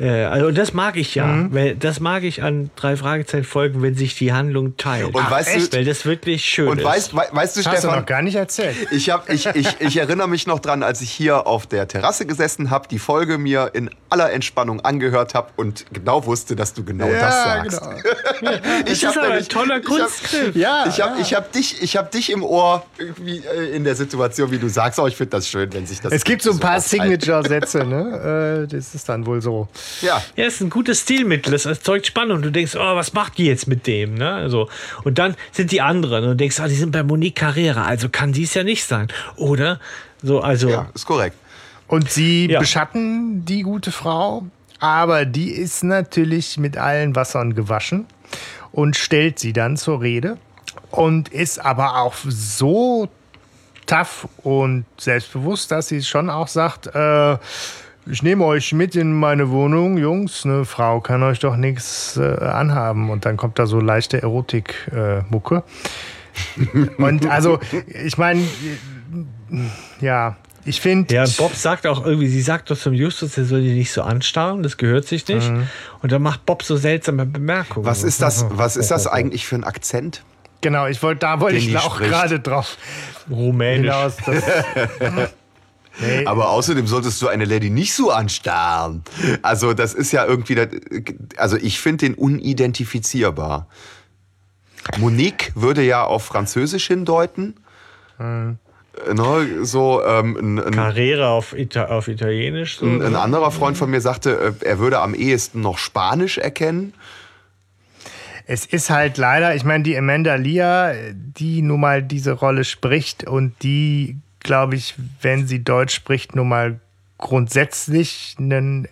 Äh, 0.00 0.24
also 0.24 0.46
und 0.46 0.56
das 0.58 0.72
mag 0.72 0.96
ich 0.96 1.14
ja, 1.14 1.26
Mhm. 1.26 1.54
weil 1.54 1.74
das 1.76 2.00
mag 2.00 2.22
ich 2.24 2.42
an 2.42 2.70
drei 2.76 2.96
Fragezeichen 2.96 3.44
Folgen, 3.44 3.82
wenn 3.82 3.94
sich 3.94 4.14
die 4.16 4.32
Handlung 4.32 4.76
teilt. 4.76 5.14
Und 5.14 5.30
weißt 5.30 5.72
du- 5.72 5.76
weil 5.76 5.84
das 5.84 6.04
wirklich 6.06 6.44
schön 6.44 6.68
und 6.68 6.78
ist. 6.78 6.84
weißt, 6.84 7.14
wei- 7.16 7.28
weißt 7.30 7.56
du, 7.56 7.60
Das 7.60 7.66
hast 7.72 7.76
du 7.84 7.88
Stefan, 7.88 7.98
noch 8.00 8.06
gar 8.06 8.22
nicht 8.22 8.34
erzählt. 8.36 8.74
Ich, 8.90 9.10
hab, 9.10 9.28
ich, 9.30 9.46
ich, 9.46 9.68
ich 9.80 9.96
erinnere 9.98 10.28
mich 10.28 10.46
noch 10.46 10.58
dran, 10.60 10.82
als 10.82 11.00
ich 11.02 11.10
hier 11.10 11.46
auf 11.46 11.66
der 11.66 11.86
Terrasse 11.88 12.26
gesessen 12.26 12.70
habe, 12.70 12.88
die 12.88 12.98
Folge 12.98 13.38
mir 13.38 13.70
in 13.74 13.90
aller 14.08 14.32
Entspannung 14.32 14.80
angehört 14.80 15.34
habe 15.34 15.50
und 15.56 15.84
genau 15.92 16.24
wusste, 16.26 16.56
dass 16.56 16.74
du 16.74 16.84
genau 16.84 17.08
das 17.08 17.44
sagst. 17.44 17.80
genau. 18.40 18.52
das 18.84 18.92
ist 18.92 19.06
hab 19.06 19.16
aber 19.18 19.34
ein 19.34 19.48
toller 19.48 19.78
ich 19.78 19.84
hab- 19.88 19.98
Kunstgriff. 19.98 20.56
Ja, 20.56 20.84
Ich 20.88 21.00
habe 21.00 21.16
ja. 21.16 21.20
ich 21.22 21.34
hab 21.34 21.52
dich, 21.52 21.82
ich 21.82 21.96
hab 21.96 22.10
dich 22.10 22.30
im 22.32 22.42
Ohr 22.42 22.84
irgendwie 22.98 23.38
äh, 23.56 23.76
in 23.76 23.84
der 23.84 23.94
Situation, 23.94 24.50
wie 24.50 24.58
du 24.58 24.68
sagst. 24.68 24.98
Oh, 24.98 25.06
ich 25.06 25.16
finde 25.16 25.30
das 25.30 25.48
schön, 25.48 25.72
wenn 25.72 25.86
sich 25.86 26.00
das. 26.00 26.12
Es 26.12 26.24
gibt 26.24 26.42
so 26.42 26.50
ein 26.52 26.58
paar. 26.58 26.80
Signature-Sätze, 26.80 27.84
ne? 27.84 28.64
Äh, 28.64 28.74
das 28.74 28.94
ist 28.94 29.08
dann 29.08 29.24
wohl 29.26 29.40
so. 29.40 29.68
Ja, 30.00 30.22
Ja, 30.36 30.44
es 30.46 30.54
ist 30.54 30.60
ein 30.62 30.70
gutes 30.70 31.00
Stilmittel, 31.00 31.54
es 31.54 31.66
erzeugt 31.66 32.06
Spannung. 32.06 32.42
Du 32.42 32.50
denkst, 32.50 32.74
oh, 32.76 32.96
was 32.96 33.12
macht 33.12 33.38
die 33.38 33.46
jetzt 33.46 33.66
mit 33.68 33.86
dem? 33.86 34.14
Ne? 34.14 34.32
Also, 34.32 34.68
und 35.04 35.18
dann 35.18 35.36
sind 35.52 35.70
die 35.72 35.80
anderen 35.80 36.24
und 36.24 36.30
du 36.30 36.36
denkst, 36.36 36.58
ah, 36.60 36.68
die 36.68 36.74
sind 36.74 36.92
bei 36.92 37.02
Monique 37.02 37.36
Carrera, 37.36 37.84
also 37.84 38.08
kann 38.08 38.32
die 38.32 38.44
es 38.44 38.54
ja 38.54 38.64
nicht 38.64 38.84
sein. 38.84 39.08
Oder? 39.36 39.80
So, 40.22 40.40
also, 40.40 40.68
ja, 40.70 40.88
ist 40.94 41.06
korrekt. 41.06 41.36
Und 41.88 42.10
sie 42.10 42.48
Ja. 42.50 42.58
beschatten 42.60 43.44
die 43.44 43.62
gute 43.62 43.92
Frau, 43.92 44.46
aber 44.78 45.24
die 45.26 45.50
ist 45.50 45.84
natürlich 45.84 46.56
mit 46.58 46.76
allen 46.78 47.14
Wassern 47.14 47.54
gewaschen 47.54 48.06
und 48.72 48.96
stellt 48.96 49.38
sie 49.38 49.52
dann 49.52 49.76
zur 49.76 50.00
Rede 50.00 50.38
und 50.90 51.28
ist 51.28 51.58
aber 51.58 51.98
auch 52.00 52.14
so 52.26 53.08
tough 53.86 54.26
und 54.38 54.86
selbstbewusst, 54.96 55.70
dass 55.70 55.88
sie 55.88 56.02
schon 56.02 56.30
auch 56.30 56.48
sagt, 56.48 56.86
äh, 56.86 57.36
ich 58.06 58.22
nehme 58.22 58.44
euch 58.44 58.72
mit 58.72 58.96
in 58.96 59.12
meine 59.12 59.50
Wohnung, 59.50 59.98
Jungs, 59.98 60.44
eine 60.44 60.64
Frau 60.64 61.00
kann 61.00 61.22
euch 61.22 61.38
doch 61.38 61.56
nichts 61.56 62.16
äh, 62.16 62.36
anhaben. 62.40 63.10
Und 63.10 63.24
dann 63.24 63.36
kommt 63.36 63.58
da 63.58 63.66
so 63.66 63.80
leichte 63.80 64.20
Erotik-Mucke. 64.20 65.62
und 66.98 67.26
also, 67.26 67.60
ich 67.86 68.18
meine, 68.18 68.42
ja, 70.00 70.36
ich 70.64 70.80
finde. 70.80 71.14
Ja, 71.14 71.24
und 71.24 71.36
Bob 71.36 71.54
sagt 71.54 71.86
auch 71.86 72.04
irgendwie, 72.04 72.28
sie 72.28 72.42
sagt 72.42 72.70
doch 72.70 72.78
zum 72.78 72.94
Justus, 72.94 73.36
er 73.36 73.44
soll 73.44 73.62
die 73.62 73.74
nicht 73.74 73.92
so 73.92 74.02
anstarren, 74.02 74.62
das 74.62 74.76
gehört 74.76 75.06
sich 75.06 75.26
nicht. 75.28 75.50
Und 76.00 76.12
dann 76.12 76.22
macht 76.22 76.46
Bob 76.46 76.62
so 76.62 76.76
seltsame 76.76 77.26
Bemerkungen. 77.26 77.86
Was 77.86 78.02
ist 78.02 78.22
das, 78.22 78.46
was 78.50 78.76
ist 78.76 78.90
das 78.90 79.06
eigentlich 79.06 79.46
für 79.46 79.56
ein 79.56 79.64
Akzent? 79.64 80.22
Genau, 80.60 80.86
ich 80.86 81.02
wollte, 81.02 81.20
da 81.20 81.40
wollte 81.40 81.58
ich 81.58 81.76
auch 81.76 81.98
gerade 81.98 82.38
drauf 82.38 82.78
Rumänisch. 83.28 83.92
hinaus. 83.92 84.16
Nee, 86.02 86.26
Aber 86.26 86.50
außerdem 86.50 86.86
solltest 86.86 87.22
du 87.22 87.28
eine 87.28 87.44
Lady 87.44 87.70
nicht 87.70 87.94
so 87.94 88.10
anstarren. 88.10 89.02
Also, 89.42 89.72
das 89.72 89.94
ist 89.94 90.12
ja 90.12 90.26
irgendwie, 90.26 90.54
das- 90.56 90.68
also 91.36 91.56
ich 91.56 91.80
finde 91.80 92.06
den 92.06 92.14
unidentifizierbar. 92.14 93.66
Monique 94.98 95.52
würde 95.54 95.82
ja 95.82 96.04
auf 96.04 96.24
Französisch 96.24 96.86
hindeuten. 96.88 97.54
Hm. 98.18 98.58
Ne, 99.14 99.64
so 99.64 100.02
ähm, 100.04 100.36
ein, 100.36 100.58
ein, 100.66 100.74
Carrera 100.74 101.28
auf, 101.30 101.54
Ita 101.56 101.86
auf 101.86 102.08
Italienisch. 102.08 102.76
So. 102.76 102.84
ein, 102.86 103.00
ein 103.00 103.16
anderer 103.16 103.50
Freund 103.50 103.78
von 103.78 103.90
mir 103.90 104.02
sagte, 104.02 104.54
äh, 104.60 104.64
er 104.66 104.78
würde 104.80 104.98
am 105.00 105.14
ehesten 105.14 105.62
noch 105.62 105.78
Spanisch 105.78 106.36
erkennen. 106.36 106.92
es 108.46 108.66
ist 108.66 108.90
halt 108.90 109.16
leider, 109.16 109.54
ich 109.54 109.64
meine, 109.64 109.82
die 109.82 109.96
Amanda 109.96 110.34
Lear, 110.34 110.92
die 111.14 111.62
nun 111.62 111.80
mal 111.80 112.02
diese 112.02 112.32
Rolle 112.32 112.64
spricht 112.64 113.24
und 113.26 113.54
die, 113.62 114.18
glaube 114.42 114.76
ich, 114.76 114.94
wenn 115.20 115.46
sie 115.46 115.62
Deutsch 115.64 115.94
spricht, 115.94 116.34
nun 116.36 116.48
mal 116.48 116.80
grundsätzlich 117.18 118.36
einen 118.38 118.88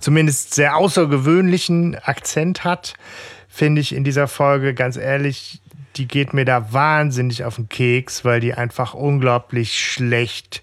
zumindest 0.00 0.54
sehr 0.54 0.76
außergewöhnlichen 0.76 1.96
Akzent 1.96 2.64
hat, 2.64 2.94
finde 3.48 3.80
ich 3.80 3.94
in 3.94 4.04
dieser 4.04 4.28
Folge 4.28 4.74
ganz 4.74 4.96
ehrlich, 4.96 5.60
die 5.96 6.08
geht 6.08 6.34
mir 6.34 6.44
da 6.44 6.72
wahnsinnig 6.72 7.44
auf 7.44 7.56
den 7.56 7.68
Keks, 7.68 8.24
weil 8.24 8.40
die 8.40 8.54
einfach 8.54 8.94
unglaublich 8.94 9.78
schlecht 9.80 10.62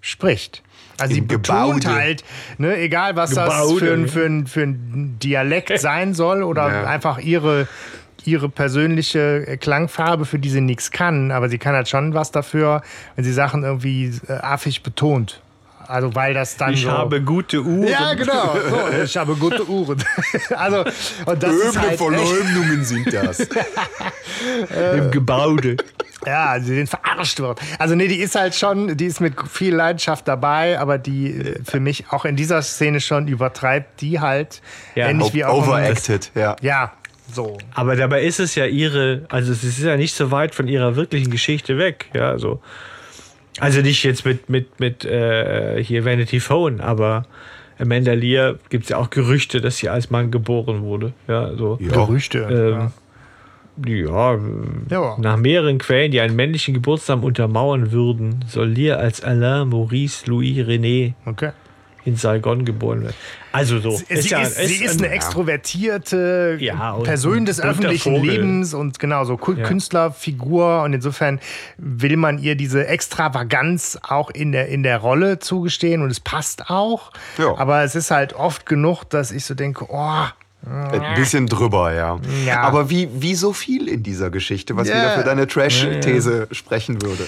spricht. 0.00 0.62
Also 0.98 1.14
sie 1.14 1.20
Im 1.20 1.26
betont 1.28 1.82
Gebaude. 1.84 1.94
halt, 1.96 2.24
ne, 2.58 2.76
egal 2.76 3.16
was 3.16 3.30
das 3.30 3.48
Gebaude, 3.48 3.78
für, 3.86 3.92
ein- 3.94 4.02
ne? 4.02 4.08
für, 4.08 4.24
ein- 4.26 4.46
für 4.46 4.62
ein 4.62 5.18
Dialekt 5.20 5.78
sein 5.80 6.14
soll 6.14 6.42
oder 6.42 6.68
Ja. 6.70 6.84
einfach 6.86 7.18
ihre, 7.18 7.68
ihre 8.26 8.48
persönliche 8.48 9.58
Klangfarbe, 9.60 10.24
für 10.24 10.38
die 10.38 10.50
sie 10.50 10.60
nichts 10.60 10.90
kann, 10.90 11.30
aber 11.30 11.48
sie 11.48 11.58
kann 11.58 11.74
halt 11.74 11.88
schon 11.88 12.14
was 12.14 12.30
dafür, 12.30 12.82
wenn 13.16 13.24
sie 13.24 13.32
Sachen 13.32 13.62
irgendwie 13.64 14.12
äh, 14.28 14.32
affig 14.32 14.82
betont. 14.82 15.40
Also 15.88 16.14
weil 16.14 16.32
das 16.32 16.56
dann 16.56 16.72
ich 16.72 16.82
so 16.82 16.90
habe 16.90 17.20
gute 17.20 17.60
Uhren. 17.60 17.86
ja, 17.86 18.14
genau. 18.14 18.56
So, 18.70 19.02
ich 19.02 19.16
habe 19.16 19.34
gute 19.34 19.68
Uhren. 19.68 20.02
also, 20.56 20.84
und 21.26 21.42
das 21.42 21.54
ist 21.54 21.76
Üble 21.76 21.80
halt 21.82 21.98
Verleumdungen 21.98 22.84
sind 22.84 23.12
das. 23.12 23.40
im 24.96 25.10
Gebäude. 25.10 25.76
Ja, 26.26 26.58
sie 26.60 26.76
sind 26.76 26.88
verarscht 26.88 27.40
worden. 27.40 27.58
Also 27.78 27.94
nee, 27.94 28.06
die 28.06 28.20
ist 28.20 28.36
halt 28.36 28.54
schon, 28.54 28.96
die 28.96 29.06
ist 29.06 29.20
mit 29.20 29.34
viel 29.50 29.74
Leidenschaft 29.74 30.28
dabei, 30.28 30.78
aber 30.78 30.98
die 30.98 31.32
äh, 31.32 31.58
für 31.64 31.80
mich 31.80 32.04
auch 32.10 32.24
in 32.24 32.36
dieser 32.36 32.62
Szene 32.62 33.00
schon 33.00 33.26
übertreibt 33.26 34.00
die 34.00 34.20
halt 34.20 34.62
Ja, 34.94 35.08
ähnlich 35.08 35.34
wie 35.34 35.44
auch 35.44 35.66
Overacted, 35.66 36.30
ja. 36.34 36.56
Ja, 36.60 36.92
so. 37.32 37.58
Aber 37.74 37.96
dabei 37.96 38.22
ist 38.22 38.40
es 38.40 38.54
ja 38.54 38.66
ihre, 38.66 39.24
also 39.28 39.52
es 39.52 39.64
ist 39.64 39.80
ja 39.82 39.96
nicht 39.96 40.14
so 40.14 40.30
weit 40.30 40.54
von 40.54 40.68
ihrer 40.68 40.96
wirklichen 40.96 41.30
Geschichte 41.30 41.78
weg. 41.78 42.06
Ja, 42.14 42.30
also, 42.30 42.60
also 43.58 43.80
nicht 43.80 44.02
jetzt 44.04 44.24
mit, 44.24 44.48
mit, 44.48 44.80
mit 44.80 45.04
äh, 45.04 45.82
hier 45.82 46.04
Vanity 46.04 46.40
Phone, 46.40 46.80
aber 46.80 47.24
Amanda 47.78 48.12
Lear 48.12 48.56
gibt 48.70 48.84
es 48.84 48.90
ja 48.90 48.98
auch 48.98 49.10
Gerüchte, 49.10 49.60
dass 49.60 49.78
sie 49.78 49.88
als 49.88 50.10
Mann 50.10 50.30
geboren 50.30 50.82
wurde. 50.82 51.12
Ja, 51.28 51.54
so. 51.56 51.78
Ja. 51.80 51.90
Gerüchte. 51.92 52.38
Ähm, 52.38 52.92
ja, 53.86 54.38
Ja. 54.90 55.16
nach 55.18 55.36
mehreren 55.38 55.78
Quellen, 55.78 56.10
die 56.10 56.20
einen 56.20 56.36
männlichen 56.36 56.74
Geburtsnamen 56.74 57.24
untermauern 57.24 57.90
würden, 57.90 58.44
soll 58.46 58.68
Lear 58.68 58.98
als 58.98 59.24
Alain 59.24 59.68
Maurice 59.68 60.26
Louis 60.28 60.58
René 60.58 61.14
Okay. 61.24 61.52
In 62.04 62.16
Saigon 62.16 62.64
geboren 62.64 63.02
werden. 63.02 63.14
Also 63.52 63.78
so. 63.78 63.90
Sie 63.92 64.04
ist, 64.08 64.30
ja- 64.30 64.44
sie 64.44 64.84
ist 64.84 64.98
ein- 65.00 65.04
eine 65.06 65.14
extrovertierte 65.14 66.56
Ja, 66.60 66.92
Person 67.02 67.44
des 67.46 67.60
öffentlichen 67.60 68.16
Vogel. 68.16 68.30
Lebens 68.30 68.74
und 68.74 68.98
genau 68.98 69.24
so. 69.24 69.36
Künstlerfigur 69.36 70.82
und 70.82 70.92
insofern 70.94 71.40
will 71.78 72.16
man 72.16 72.38
ihr 72.38 72.54
diese 72.56 72.86
Extravaganz 72.86 73.98
auch 74.02 74.30
in 74.30 74.52
der, 74.52 74.68
in 74.68 74.82
der 74.82 74.98
Rolle 74.98 75.38
zugestehen 75.38 76.02
und 76.02 76.10
es 76.10 76.20
passt 76.20 76.70
auch. 76.70 77.12
Ja. 77.38 77.56
Aber 77.56 77.82
es 77.84 77.94
ist 77.94 78.10
halt 78.10 78.32
oft 78.34 78.66
genug, 78.66 79.04
dass 79.04 79.30
ich 79.30 79.44
so 79.44 79.54
denke, 79.54 79.86
oh, 79.88 80.24
Ein 80.64 81.16
bisschen 81.16 81.48
drüber, 81.48 81.92
ja. 81.92 82.20
Ja. 82.46 82.60
Aber 82.60 82.88
wie, 82.88 83.08
wie 83.14 83.34
so 83.34 83.52
viel 83.52 83.88
in 83.88 84.04
dieser 84.04 84.30
Geschichte, 84.30 84.76
was 84.76 84.86
Ja. 84.88 84.94
wieder 84.94 85.10
für 85.18 85.24
deine 85.24 85.48
Trash-These 85.48 86.46
sprechen 86.52 87.02
würde. 87.02 87.26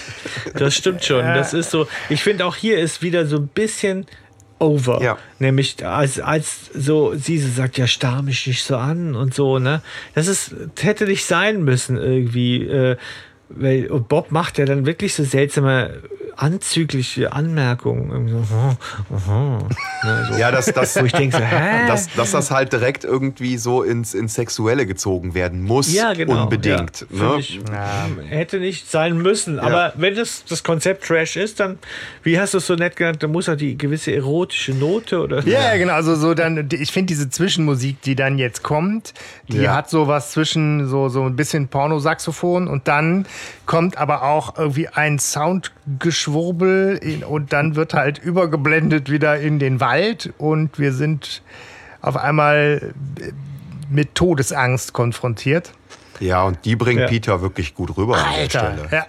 Das 0.53 0.73
stimmt 0.73 1.03
schon. 1.03 1.19
Das 1.25 1.53
ist 1.53 1.69
so. 1.69 1.85
Ich 2.07 2.23
finde 2.23 2.45
auch 2.45 2.55
hier 2.55 2.79
ist 2.79 3.01
wieder 3.01 3.25
so 3.25 3.35
ein 3.35 3.47
bisschen 3.49 4.05
over. 4.59 5.01
Ja. 5.01 5.17
Nämlich 5.39 5.85
als, 5.85 6.19
als 6.19 6.71
so 6.73 7.13
sie 7.15 7.37
sagt, 7.37 7.77
ja, 7.77 7.87
starr 7.87 8.21
mich 8.21 8.47
nicht 8.47 8.63
so 8.63 8.77
an 8.77 9.15
und 9.15 9.33
so, 9.33 9.59
ne? 9.59 9.81
Das 10.13 10.27
ist, 10.27 10.55
hätte 10.79 11.05
nicht 11.05 11.25
sein 11.25 11.63
müssen 11.63 11.97
irgendwie. 11.97 12.65
Äh, 12.65 12.97
weil, 13.49 13.87
Bob 13.87 14.31
macht 14.31 14.57
ja 14.57 14.65
dann 14.65 14.85
wirklich 14.85 15.13
so 15.13 15.23
seltsame 15.23 16.01
anzügliche 16.37 17.33
Anmerkungen. 17.33 18.27
So, 18.29 18.37
aha, 18.55 18.77
aha, 19.15 19.59
ne, 20.03 20.27
so. 20.31 20.37
Ja, 20.37 20.51
dass, 20.51 20.67
Wo 20.99 21.05
ich 21.05 21.11
denke 21.11 21.37
so, 21.37 21.43
hä? 21.43 21.87
dass, 21.87 22.07
dass 22.15 22.31
das 22.31 22.51
halt 22.51 22.73
direkt 22.73 23.03
irgendwie 23.03 23.57
so 23.57 23.83
ins, 23.83 24.13
ins 24.13 24.33
Sexuelle 24.35 24.85
gezogen 24.85 25.33
werden 25.33 25.63
muss. 25.63 25.93
ja, 25.93 26.13
genau. 26.13 26.43
Unbedingt. 26.43 27.05
Ja, 27.11 27.33
ne? 27.33 27.39
ich, 27.39 27.59
Hätte 28.29 28.59
nicht 28.59 28.89
sein 28.89 29.17
müssen. 29.17 29.59
Aber 29.59 29.93
wenn 29.95 30.15
das 30.15 30.43
das 30.47 30.63
Konzept 30.63 31.05
Trash 31.05 31.35
ist, 31.37 31.59
dann, 31.59 31.79
wie 32.23 32.39
hast 32.39 32.53
du 32.53 32.57
es 32.59 32.67
so 32.67 32.75
nett 32.75 32.95
genannt, 32.95 33.21
dann 33.23 33.31
muss 33.31 33.47
er 33.47 33.55
die 33.55 33.77
gewisse 33.77 34.13
erotische 34.13 34.73
Note 34.73 35.21
oder. 35.21 35.41
Ja, 35.47 35.61
ja, 35.61 35.77
genau. 35.77 35.93
Also 35.93 36.15
so 36.15 36.33
dann, 36.33 36.67
ich 36.71 36.91
finde 36.91 37.07
diese 37.07 37.29
Zwischenmusik, 37.29 38.01
die 38.01 38.15
dann 38.15 38.37
jetzt 38.37 38.63
kommt, 38.63 39.13
die 39.47 39.57
Ja. 39.57 39.75
hat 39.75 39.89
so 39.89 40.07
was 40.07 40.31
zwischen 40.31 40.87
so, 40.87 41.09
so 41.09 41.23
ein 41.23 41.35
bisschen 41.35 41.67
Pornosaxophon 41.67 42.67
und 42.67 42.87
dann 42.87 43.25
kommt 43.65 43.97
aber 43.97 44.23
auch 44.23 44.57
irgendwie 44.57 44.87
ein 44.87 45.19
Soundgeschwurbel 46.25 46.97
in, 46.97 47.23
und 47.23 47.53
dann 47.53 47.75
wird 47.75 47.93
halt 47.93 48.17
übergeblendet 48.17 49.09
wieder 49.09 49.39
in 49.39 49.59
den 49.59 49.79
Wald 49.79 50.33
und 50.37 50.77
wir 50.79 50.93
sind 50.93 51.41
auf 52.01 52.17
einmal 52.17 52.93
äh, 53.19 53.31
mit 53.89 54.15
Todesangst 54.15 54.93
konfrontiert. 54.93 55.71
Ja, 56.19 56.43
und 56.43 56.63
die 56.65 56.75
bringt 56.75 57.01
Ja. 57.01 57.07
Peter 57.07 57.41
wirklich 57.41 57.75
gut 57.75 57.95
rüber 57.97 58.17
an 58.17 58.25
der 58.37 58.49
Stelle. 58.49 58.87
Ja. 58.91 59.05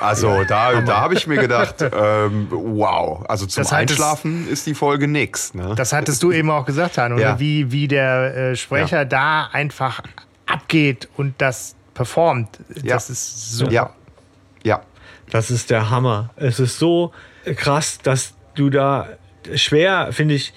Also 0.00 0.44
da, 0.46 0.80
da 0.82 1.00
habe 1.00 1.14
ich 1.14 1.26
mir 1.26 1.36
gedacht, 1.38 1.76
ähm, 1.82 2.48
wow. 2.50 3.24
Also 3.28 3.46
zum 3.46 3.62
Das 3.62 3.72
Einschlafen 3.72 4.48
ist 4.48 4.66
die 4.66 4.74
Folge 4.74 5.08
nix. 5.08 5.54
Ne? 5.54 5.74
Das 5.76 5.92
hattest 5.92 6.22
du 6.22 6.30
eben 6.32 6.50
auch 6.50 6.66
gesagt, 6.66 6.98
Han, 6.98 7.12
oder? 7.14 7.22
Ja. 7.22 7.40
Wie, 7.40 7.72
wie 7.72 7.88
der 7.88 8.36
äh, 8.36 8.56
Sprecher 8.56 8.98
Ja. 8.98 9.04
da 9.04 9.48
einfach 9.52 10.02
abgeht 10.46 11.08
und 11.16 11.34
das 11.38 11.74
performt. 11.94 12.58
Ja. 12.82 12.94
Das 12.94 13.08
ist 13.08 13.52
super. 13.56 13.72
ja. 13.72 13.90
Das 15.30 15.50
ist 15.50 15.70
der 15.70 15.90
Hammer. 15.90 16.30
Es 16.36 16.60
ist 16.60 16.78
so 16.78 17.12
krass, 17.56 17.98
dass 18.02 18.34
du 18.54 18.70
da 18.70 19.08
schwer, 19.54 20.08
finde 20.12 20.34
ich, 20.34 20.52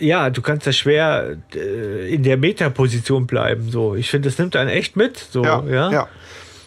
äh, 0.00 0.06
ja, 0.06 0.30
du 0.30 0.42
kannst 0.42 0.66
da 0.66 0.72
schwer 0.72 1.36
äh, 1.54 2.12
in 2.12 2.22
der 2.22 2.36
Metaposition 2.36 3.26
bleiben. 3.26 3.70
So, 3.70 3.94
ich 3.94 4.10
finde, 4.10 4.28
das 4.28 4.38
nimmt 4.38 4.56
einen 4.56 4.70
echt 4.70 4.96
mit. 4.96 5.16
So, 5.18 5.44
Ja. 5.44 5.62
ja, 5.68 5.90
ja. 5.92 6.08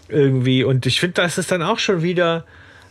irgendwie. 0.07 0.63
Und 0.63 0.85
ich 0.85 0.99
finde, 0.99 1.21
das 1.21 1.37
ist 1.37 1.51
dann 1.51 1.61
auch 1.61 1.79
schon 1.79 2.01
wieder 2.01 2.45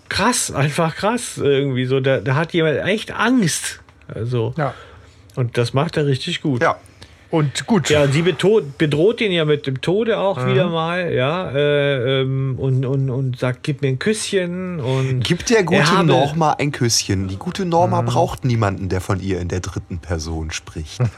krass, 0.08 0.50
einfach 0.50 0.94
krass 0.96 1.38
irgendwie. 1.38 1.86
So, 1.86 2.00
da, 2.00 2.18
da 2.20 2.34
hat 2.34 2.52
jemand 2.52 2.78
echt 2.84 3.12
Angst. 3.12 3.80
Also, 4.06 4.54
Ja. 4.58 4.74
und 5.34 5.56
das 5.56 5.72
macht 5.72 5.96
er 5.96 6.06
richtig 6.06 6.42
gut. 6.42 6.62
ja. 6.62 6.76
Und 7.34 7.66
gut. 7.66 7.90
Ja, 7.90 8.06
sie 8.06 8.22
bedroht, 8.22 8.78
bedroht 8.78 9.20
ihn 9.20 9.32
ja 9.32 9.44
mit 9.44 9.66
dem 9.66 9.80
Tode 9.80 10.18
auch 10.18 10.46
wieder 10.46 10.68
mal, 10.68 11.12
ja, 11.12 11.50
äh, 11.50 12.20
ähm, 12.20 12.54
und, 12.60 12.86
und, 12.86 13.10
und 13.10 13.36
sagt, 13.40 13.64
gib 13.64 13.82
mir 13.82 13.88
ein 13.88 13.98
Küsschen 13.98 14.78
und 14.78 15.24
Gibt 15.24 15.50
der 15.50 15.58
Er 15.58 15.64
gute 15.64 16.04
Norma 16.04 16.52
ein 16.52 16.70
Küsschen. 16.70 17.26
Die 17.26 17.36
gute 17.36 17.64
Norma 17.64 18.02
braucht 18.02 18.44
niemanden, 18.44 18.88
der 18.88 19.00
von 19.00 19.18
ihr 19.18 19.40
in 19.40 19.48
der 19.48 19.58
dritten 19.58 19.98
Person 19.98 20.52
spricht. 20.52 21.00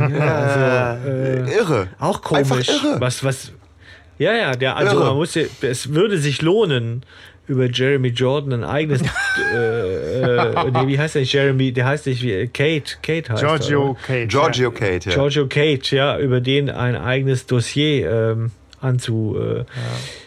Äh, 0.00 1.54
irre. 1.54 1.88
auch 1.98 2.22
komisch. 2.22 2.50
Einfach 2.50 2.84
irre. 2.84 3.00
Was, 3.00 3.22
was, 3.22 3.52
ja, 4.18 4.34
ja, 4.34 4.52
der, 4.52 4.76
also 4.76 4.96
Irre. 4.96 5.06
man 5.06 5.16
muss 5.16 5.34
ja, 5.34 5.44
es 5.62 5.94
würde 5.94 6.18
sich 6.18 6.42
lohnen, 6.42 7.04
über 7.50 7.68
Jeremy 7.68 8.08
Jordan 8.08 8.52
ein 8.52 8.64
eigenes, 8.64 9.02
äh, 9.54 10.22
äh, 10.22 10.70
nee, 10.70 10.86
wie 10.86 10.98
heißt 10.98 11.16
der 11.16 11.22
nicht? 11.22 11.32
Jeremy, 11.32 11.72
der 11.72 11.84
heißt 11.86 12.06
nicht 12.06 12.22
wie, 12.22 12.46
Kate, 12.46 12.96
Kate 13.02 13.32
heißt 13.32 13.42
er, 13.42 13.48
Giorgio 13.58 13.90
oder? 13.90 14.00
Cage. 14.06 14.28
Giorgio 14.28 14.70
Kate, 14.70 15.10
ja. 15.10 15.14
Giorgio 15.14 15.46
Kate, 15.48 15.96
ja, 15.96 16.18
über 16.18 16.40
den 16.40 16.70
ein 16.70 16.96
eigenes 16.96 17.46
Dossier 17.46 18.10
ähm, 18.10 18.50
anzufertigen. 18.80 19.66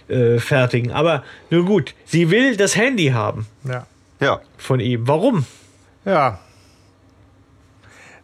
Äh, 0.10 0.40
fertigen. 0.40 0.92
Aber 0.92 1.24
nun 1.50 1.66
gut, 1.66 1.96
sie 2.06 2.30
will 2.30 2.58
das 2.58 2.76
Handy 2.76 3.08
haben 3.08 3.48
Ja. 3.64 3.88
Ja. 4.20 4.42
von 4.58 4.80
ihm. 4.80 5.08
Warum? 5.08 5.46
ja. 6.06 6.40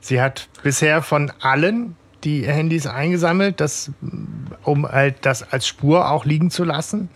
Sie 0.02 0.22
hat 0.22 0.48
bisher 0.64 1.02
von 1.02 1.32
allen 1.42 1.96
die 2.24 2.46
Handys 2.46 2.88
eingesammelt, 2.88 3.60
das, 3.60 3.92
um 4.64 4.88
halt 4.88 5.18
das 5.22 5.52
als 5.52 5.68
Spur 5.68 6.10
auch 6.10 6.26
liegen 6.26 6.52
zu 6.52 6.64
lassen. 6.64 7.10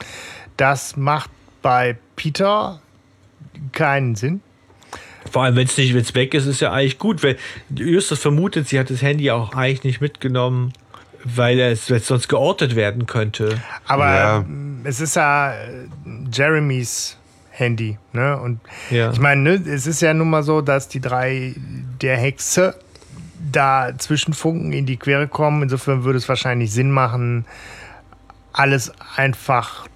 Das 0.57 0.97
macht 0.97 1.29
bei 1.63 1.97
Peter 2.15 2.79
keinen 3.71 4.13
Sinn. 4.15 4.41
Vor 5.31 5.43
allem, 5.43 5.55
wenn 5.55 5.65
es 5.65 5.75
nicht 5.77 5.95
wenn's 5.95 6.13
weg 6.13 6.35
ist, 6.35 6.45
ist 6.45 6.59
ja 6.61 6.71
eigentlich 6.71 6.99
gut. 6.99 7.23
Weil 7.23 7.37
Justus 7.73 8.19
vermutet, 8.19 8.67
sie 8.67 8.77
hat 8.79 8.91
das 8.91 9.01
Handy 9.01 9.31
auch 9.31 9.55
eigentlich 9.55 9.83
nicht 9.83 10.01
mitgenommen, 10.01 10.73
weil 11.23 11.59
es 11.59 11.89
weil 11.89 11.97
es 11.97 12.07
sonst 12.07 12.27
geortet 12.27 12.75
werden 12.75 13.07
könnte. 13.07 13.57
Aber 13.87 14.13
Ja. 14.13 14.37
ähm, 14.39 14.81
es 14.83 14.99
ist 14.99 15.15
ja 15.15 15.53
äh, 15.53 15.87
Jeremys 16.31 17.17
Handy. 17.51 17.97
Ne? 18.11 18.37
Und 18.39 18.59
Ja. 18.91 19.11
ich 19.11 19.19
meine, 19.19 19.41
ne, 19.41 19.51
es 19.69 19.87
ist 19.87 20.01
ja 20.01 20.13
nun 20.13 20.29
mal 20.29 20.43
so, 20.43 20.61
dass 20.61 20.87
die 20.89 20.99
drei 21.01 21.55
der 22.01 22.17
Hexe 22.17 22.75
da 23.51 23.91
zwischen 23.97 24.33
Funken 24.33 24.73
in 24.73 24.85
die 24.85 24.97
Quere 24.97 25.27
kommen. 25.27 25.63
Insofern 25.63 26.03
würde 26.03 26.17
es 26.17 26.27
wahrscheinlich 26.27 26.71
Sinn 26.71 26.91
machen, 26.91 27.45
alles 28.51 28.91
einfach 29.15 29.87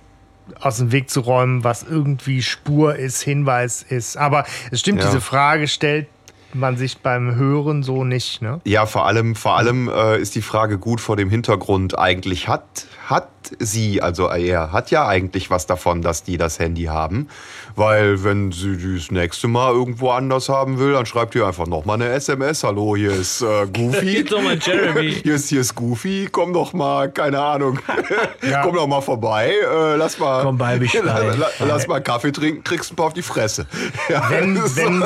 aus 0.59 0.77
dem 0.77 0.91
Weg 0.91 1.09
zu 1.09 1.21
räumen, 1.21 1.63
was 1.63 1.83
irgendwie 1.83 2.41
Spur 2.41 2.95
ist, 2.95 3.21
Hinweis 3.21 3.83
ist. 3.83 4.17
Aber 4.17 4.45
es 4.71 4.79
stimmt, 4.79 4.99
Ja. 4.99 5.05
diese 5.07 5.21
Frage 5.21 5.67
stellt 5.67 6.07
man 6.53 6.77
sich 6.77 6.99
beim 6.99 7.35
Hören 7.35 7.83
so 7.83 8.03
nicht. 8.03 8.41
Ne? 8.41 8.61
Ja, 8.63 8.85
vor 8.85 9.05
allem, 9.05 9.35
vor 9.35 9.57
allem 9.57 9.89
äh, 9.89 10.17
ist 10.19 10.33
die 10.35 10.41
Frage 10.41 10.77
gut 10.77 11.01
vor 11.01 11.15
dem 11.17 11.29
Hintergrund 11.29 11.97
eigentlich 11.99 12.47
hat 12.47 12.87
hat 13.09 13.29
sie, 13.59 14.01
also 14.01 14.27
er 14.27 14.73
hat 14.73 14.91
ja 14.91 15.07
eigentlich 15.07 15.49
was 15.49 15.65
davon, 15.65 16.01
dass 16.01 16.23
die 16.23 16.37
das 16.37 16.59
Handy 16.59 16.83
haben, 16.83 17.29
weil 17.75 18.21
wenn 18.25 18.51
sie 18.51 18.97
das 18.97 19.11
nächste 19.11 19.47
Mal 19.47 19.71
irgendwo 19.71 20.09
anders 20.09 20.49
haben 20.49 20.77
will, 20.77 20.91
dann 20.91 21.05
schreibt 21.05 21.33
ihr 21.33 21.47
einfach 21.47 21.67
noch 21.67 21.85
mal 21.85 21.93
eine 21.93 22.09
SMS. 22.09 22.65
Hallo, 22.65 22.97
hier 22.97 23.11
ist 23.11 23.41
äh, 23.41 23.65
Goofy. 23.67 24.25
Mal 24.43 24.59
Jeremy. 24.59 25.11
Hier 25.23 25.35
ist, 25.35 25.49
hier 25.49 25.61
ist 25.61 25.73
Goofy, 25.73 26.27
komm 26.31 26.53
doch 26.53 26.73
mal, 26.73 27.09
keine 27.11 27.39
Ahnung, 27.39 27.79
komm 28.61 28.75
doch 28.75 28.87
mal 28.87 29.01
vorbei, 29.01 29.51
äh, 29.51 29.95
lass 29.95 30.19
mal, 30.19 30.43
Komm 30.43 30.57
bei 30.57 30.77
mich 30.77 30.93
la, 30.93 31.19
la, 31.19 31.47
lass 31.59 31.87
mal 31.87 32.01
Kaffee 32.01 32.31
trinken, 32.31 32.63
kriegst 32.63 32.91
ein 32.91 32.95
paar 32.95 33.07
auf 33.07 33.13
die 33.13 33.21
Fresse. 33.21 33.65
Ja, 34.09 34.29
wenn, 34.29 34.57
wenn, 34.57 35.03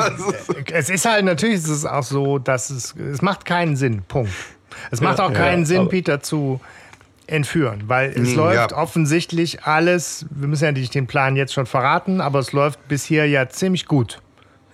es 0.72 0.90
ist 0.90 1.04
halt 1.06 1.24
natürlich 1.24 1.56
ist 1.56 1.68
es 1.68 1.86
auch 1.86 2.02
so, 2.02 2.38
dass 2.38 2.70
es, 2.70 2.94
es 2.96 3.22
macht 3.22 3.44
keinen 3.44 3.76
Sinn. 3.76 4.02
Punkt. 4.06 4.32
Es 4.90 5.00
macht 5.00 5.20
auch 5.20 5.30
ja, 5.30 5.36
keinen 5.36 5.64
Sinn, 5.64 5.80
aber- 5.80 5.90
Peter 5.90 6.20
zu 6.20 6.60
entführen, 7.32 7.84
weil 7.86 8.10
es 8.10 8.34
Mm, 8.34 8.36
läuft 8.36 8.70
ja. 8.72 8.76
offensichtlich 8.78 9.64
alles, 9.64 10.26
wir 10.30 10.46
müssen 10.48 10.64
ja 10.64 10.72
nicht 10.72 10.94
den 10.94 11.06
Plan 11.06 11.34
jetzt 11.36 11.52
schon 11.54 11.66
verraten, 11.66 12.20
aber 12.20 12.38
es 12.38 12.52
läuft 12.52 12.86
bis 12.88 13.04
hier 13.04 13.26
ja 13.26 13.48
ziemlich 13.48 13.86
gut. 13.86 14.20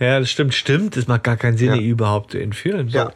Ja, 0.01 0.21
das 0.21 0.31
stimmt, 0.31 0.55
stimmt. 0.55 0.97
Es 0.97 1.09
macht 1.09 1.25
gar 1.25 1.37
keinen 1.37 1.57
Sinn, 1.57 1.69
Ja. 1.71 1.77
die 1.77 1.89
überhaupt 1.89 2.33
zu 2.33 2.39
entführen. 2.39 2.89
So. 2.89 2.99
Ja. 2.99 3.11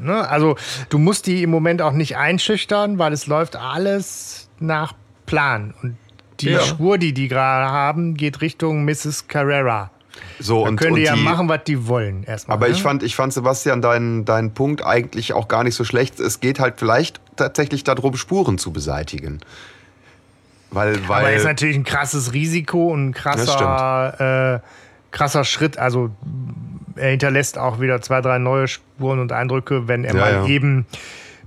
Ne? 0.00 0.28
Also 0.28 0.56
du 0.88 0.98
musst 0.98 1.26
die 1.26 1.42
im 1.42 1.50
Moment 1.50 1.80
auch 1.82 1.92
nicht 1.92 2.16
einschüchtern, 2.16 2.98
weil 2.98 3.12
es 3.12 3.26
läuft 3.26 3.54
alles 3.56 4.48
nach 4.58 4.94
Plan. 5.26 5.74
Und 5.82 5.96
die 6.40 6.50
Ja. 6.50 6.60
Spur, 6.60 6.98
die 6.98 7.12
die 7.14 7.28
gerade 7.28 7.70
haben, 7.70 8.14
geht 8.14 8.40
Richtung 8.40 8.84
Mrs. 8.84 9.28
Carrera. 9.28 9.90
So 10.38 10.62
Da 10.62 10.68
und, 10.68 10.76
können 10.76 10.92
und 10.92 10.98
die 10.98 11.04
ja 11.04 11.14
die, 11.14 11.22
machen, 11.22 11.48
was 11.48 11.64
die 11.64 11.86
wollen 11.86 12.24
erstmal. 12.24 12.56
Aber 12.56 12.66
ne? 12.68 12.72
ich 12.72 12.82
fand, 12.82 13.02
ich 13.02 13.16
fand 13.16 13.32
Sebastian, 13.32 13.82
deinen 13.82 14.24
deinen 14.24 14.52
Punkt 14.54 14.84
eigentlich 14.84 15.32
auch 15.32 15.48
gar 15.48 15.64
nicht 15.64 15.74
so 15.74 15.84
schlecht. 15.84 16.20
Es 16.20 16.40
geht 16.40 16.60
halt 16.60 16.74
vielleicht 16.78 17.20
tatsächlich 17.36 17.84
darum, 17.84 18.16
Spuren 18.16 18.58
zu 18.58 18.72
beseitigen. 18.72 19.40
Weil, 20.70 20.96
Aber 21.08 21.32
ist 21.32 21.44
weil 21.44 21.52
natürlich 21.52 21.76
ein 21.76 21.84
krasses 21.84 22.32
Risiko 22.32 22.88
und 22.92 23.08
ein 23.08 23.14
krasser, 23.14 24.56
äh, 24.56 24.60
krasser 25.12 25.44
Schritt. 25.44 25.78
Also 25.78 26.10
er 26.96 27.10
hinterlässt 27.10 27.58
auch 27.58 27.80
wieder 27.80 28.00
zwei, 28.02 28.20
drei 28.20 28.38
neue 28.38 28.66
Spuren 28.68 29.20
und 29.20 29.32
Eindrücke, 29.32 29.88
wenn 29.88 30.04
er 30.04 30.14
Ja, 30.14 30.20
mal 30.20 30.32
ja. 30.32 30.46
eben 30.46 30.86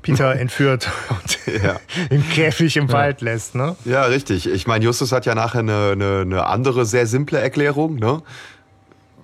Peter 0.02 0.34
entführt 0.40 0.90
und 1.10 1.62
Ja. 1.62 1.80
im 2.10 2.28
Käfig 2.30 2.78
im 2.78 2.92
Wald 2.92 3.22
lässt. 3.22 3.56
Ne? 3.56 3.76
ja, 3.84 4.04
richtig. 4.04 4.50
Ich 4.50 4.66
meine, 4.68 4.86
Justus 4.86 5.12
hat 5.12 5.26
ja 5.26 5.36
nachher 5.36 5.60
eine, 5.60 5.92
eine, 5.92 6.22
eine 6.22 6.46
andere, 6.46 6.86
sehr 6.86 7.06
simple 7.08 7.40
Erklärung, 7.40 7.96
ne? 7.96 8.22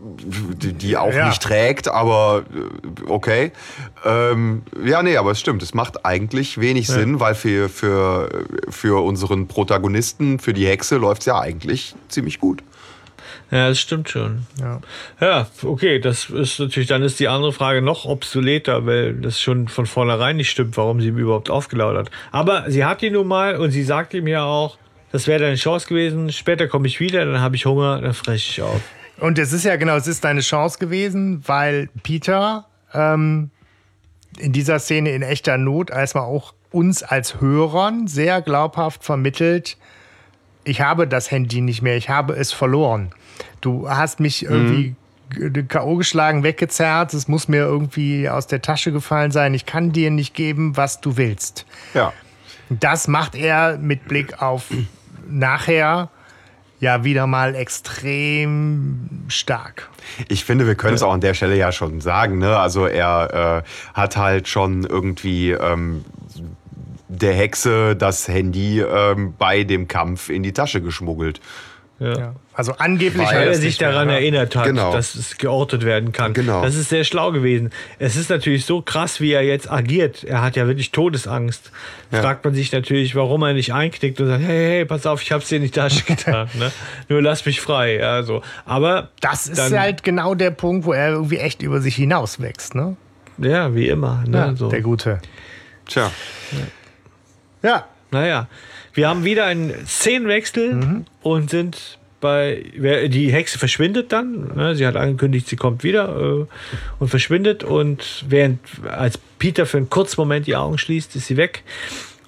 Die, 0.06 0.74
die 0.74 0.98
auch 0.98 1.14
Ja. 1.14 1.28
nicht 1.28 1.42
trägt, 1.42 1.88
aber 1.88 2.44
äh, 2.54 3.10
okay. 3.10 3.52
Ähm, 4.04 4.64
ja, 4.84 5.02
nee, 5.02 5.16
aber 5.18 5.32
es 5.32 5.40
stimmt. 5.40 5.64
Es 5.64 5.74
macht 5.74 6.06
eigentlich 6.06 6.60
wenig 6.60 6.88
Sinn, 6.88 7.20
weil 7.20 7.36
für, 7.36 7.70
für, 7.70 8.30
für 8.70 9.02
unseren 9.04 9.48
Protagonisten, 9.48 10.40
für 10.40 10.54
die 10.54 10.68
Hexe, 10.68 10.98
läuft 10.98 11.22
es 11.22 11.26
ja 11.28 11.40
eigentlich 11.40 11.96
ziemlich 12.10 12.40
gut. 12.40 12.64
Ja, 13.52 13.70
das 13.70 13.80
stimmt 13.80 14.10
schon. 14.10 14.48
Ja. 14.60 14.82
Ja, 15.22 15.48
okay, 15.64 16.00
das 16.00 16.30
ist 16.30 16.60
natürlich, 16.60 16.90
dann 16.90 17.04
ist 17.04 17.20
die 17.20 17.28
andere 17.28 17.54
Frage 17.54 17.82
noch 17.82 18.06
obsoleter, 18.06 18.86
weil 18.86 19.14
das 19.14 19.40
schon 19.40 19.68
von 19.68 19.86
vornherein 19.86 20.38
nicht 20.38 20.50
stimmt, 20.50 20.76
warum 20.76 21.00
sie 21.02 21.10
ihm 21.10 21.18
überhaupt 21.18 21.50
aufgelaudert. 21.50 22.10
Aber 22.32 22.70
sie 22.70 22.84
hat 22.84 23.04
ihn 23.04 23.14
nun 23.14 23.28
mal 23.28 23.56
und 23.58 23.72
sie 23.72 23.84
sagt 23.84 24.14
ihm 24.16 24.28
ja 24.28 24.44
auch, 24.44 24.78
das 25.12 25.28
wäre 25.28 25.40
deine 25.44 25.56
Chance 25.56 25.88
gewesen, 25.88 26.32
später 26.32 26.68
komme 26.68 26.88
ich 26.88 27.00
wieder, 27.00 27.24
dann 27.26 27.40
habe 27.42 27.56
ich 27.56 27.66
Hunger, 27.68 28.02
dann 28.02 28.14
fresse 28.16 28.38
ich 28.50 28.62
auf. 28.64 28.82
Und 29.20 29.38
es 29.40 29.54
ist 29.54 29.64
ja 29.64 29.76
genau, 29.76 29.96
es 29.96 30.08
ist 30.08 30.24
deine 30.24 30.42
Chance 30.42 30.80
gewesen, 30.80 31.44
weil 31.48 31.90
Peter 32.04 32.66
ähm, 32.94 33.52
in 34.38 34.52
dieser 34.52 34.80
Szene 34.80 35.12
in 35.12 35.22
echter 35.22 35.58
Not 35.58 35.90
erstmal 35.92 36.24
auch 36.24 36.54
uns 36.72 37.04
als 37.04 37.40
Hörern 37.40 38.08
sehr 38.08 38.42
glaubhaft 38.42 39.04
vermittelt, 39.04 39.78
ich 40.66 40.82
habe 40.82 41.08
das 41.08 41.30
Handy 41.30 41.62
nicht 41.62 41.82
mehr, 41.82 41.98
ich 41.98 42.10
habe 42.10 42.34
es 42.34 42.52
verloren. 42.54 43.12
Du 43.62 43.90
hast 43.90 44.20
mich 44.22 44.44
irgendwie 44.46 44.96
g- 45.30 45.64
K.O. 45.64 45.98
geschlagen, 45.98 46.42
weggezerrt, 46.44 47.14
es 47.14 47.28
muss 47.28 47.48
mir 47.50 47.60
irgendwie 47.64 48.30
aus 48.30 48.48
der 48.48 48.62
Tasche 48.62 48.92
gefallen 48.94 49.32
sein, 49.32 49.54
ich 49.54 49.66
kann 49.66 49.92
dir 49.92 50.10
nicht 50.10 50.34
geben, 50.34 50.76
was 50.78 51.02
du 51.02 51.18
willst. 51.18 51.66
Ja. 51.94 52.14
Das 52.70 53.08
macht 53.10 53.36
er 53.36 53.78
mit 53.78 54.06
Blick 54.08 54.42
auf 54.42 54.68
nachher 55.30 56.10
ja 56.84 57.04
wieder 57.04 57.26
mal 57.28 57.56
extrem 57.56 59.10
stark. 59.28 59.90
Ich 60.28 60.46
finde, 60.46 60.68
wir 60.68 60.76
können 60.76 60.96
es 60.96 61.02
auch 61.02 61.14
an 61.14 61.22
der 61.22 61.34
Stelle 61.34 61.58
ja 61.58 61.72
schon 61.72 62.02
sagen. 62.02 62.38
Ne? 62.38 62.58
Also 62.58 62.86
er 62.86 63.64
äh, 63.64 63.70
hat 63.94 64.18
halt 64.18 64.48
schon 64.48 64.84
irgendwie 64.84 65.52
ähm, 65.52 66.06
der 67.08 67.34
Hexe 67.34 67.96
das 67.96 68.28
Handy 68.28 68.82
ähm, 68.82 69.34
bei 69.38 69.64
dem 69.64 69.88
Kampf 69.88 70.30
in 70.30 70.44
die 70.44 70.54
Tasche 70.54 70.82
geschmuggelt. 70.82 71.40
Ja. 72.04 72.18
Ja. 72.20 72.36
Also 72.56 72.74
angeblich 72.78 73.28
Weil 73.28 73.48
er 73.48 73.56
sich 73.56 73.64
nicht 73.66 73.82
mehr, 73.82 73.92
daran 73.92 74.08
ne? 74.10 74.14
erinnert 74.14 74.56
hat, 74.56 74.66
Genau. 74.66 74.92
dass 74.94 75.16
es 75.16 75.38
geortet 75.38 75.84
werden 75.86 76.12
kann. 76.12 76.34
Genau. 76.34 76.62
Das 76.62 76.76
ist 76.76 76.90
sehr 76.90 77.04
schlau 77.04 77.32
gewesen. 77.32 77.72
Es 77.98 78.16
ist 78.16 78.30
natürlich 78.30 78.66
so 78.66 78.82
krass, 78.84 79.20
wie 79.22 79.32
er 79.32 79.42
jetzt 79.44 79.72
agiert. 79.72 80.24
Er 80.24 80.42
hat 80.44 80.56
ja 80.56 80.68
wirklich 80.68 80.92
Todesangst. 80.92 81.72
Ja. 82.12 82.22
Fragt 82.22 82.46
man 82.46 82.54
sich 82.54 82.72
natürlich, 82.72 83.16
warum 83.16 83.42
er 83.42 83.54
nicht 83.54 83.74
einknickt 83.74 84.22
und 84.22 84.28
sagt, 84.28 84.44
hey, 84.44 84.68
hey, 84.70 84.86
pass 84.86 85.06
auf, 85.08 85.24
ich 85.24 85.32
hab's 85.32 85.48
dir 85.50 85.56
in 85.56 85.64
die 85.64 85.72
Tasche 85.72 86.04
getan. 86.04 86.48
ne? 86.60 86.72
Nur 87.10 87.22
lass 87.24 87.44
mich 87.46 87.60
frei. 87.60 87.96
Ja, 87.98 88.22
so. 88.22 88.44
Aber 88.66 89.10
Das 89.22 89.48
ist 89.48 89.58
dann, 89.58 89.80
halt 89.80 90.04
genau 90.04 90.36
der 90.36 90.52
Punkt, 90.52 90.86
wo 90.86 90.94
er 90.94 91.10
irgendwie 91.10 91.38
echt 91.38 91.64
über 91.64 91.82
sich 91.82 91.96
hinauswächst, 91.96 92.76
ne? 92.76 92.98
ja, 93.40 93.74
wie 93.74 93.88
immer. 93.88 94.24
Ne? 94.28 94.38
Ja, 94.38 94.56
so. 94.56 94.70
Der 94.70 94.82
Gute. 94.82 95.20
Tja. 95.88 96.12
Ja. 97.64 97.86
Naja, 98.12 98.48
wir 98.94 99.10
haben 99.10 99.24
wieder 99.24 99.46
einen 99.46 99.74
Szenenwechsel 99.88 100.76
Mhm. 100.76 101.06
Und 101.24 101.50
sind 101.50 101.98
bei. 102.20 102.64
Die 103.10 103.32
Hexe 103.32 103.60
verschwindet 103.60 104.12
dann. 104.12 104.56
Ne? 104.56 104.76
Sie 104.76 104.88
hat 104.88 104.96
angekündigt, 104.96 105.48
sie 105.48 105.56
kommt 105.56 105.84
wieder 105.84 106.16
äh, 106.16 106.46
und 107.00 107.08
verschwindet. 107.10 107.64
Und 107.64 108.26
während 108.28 108.60
als 108.90 109.18
Peter 109.40 109.66
für 109.66 109.78
einen 109.78 109.90
kurzen 109.90 110.22
Moment 110.22 110.48
die 110.48 110.56
Augen 110.56 110.78
schließt, 110.78 111.16
ist 111.16 111.28
sie 111.28 111.38
weg. 111.38 111.64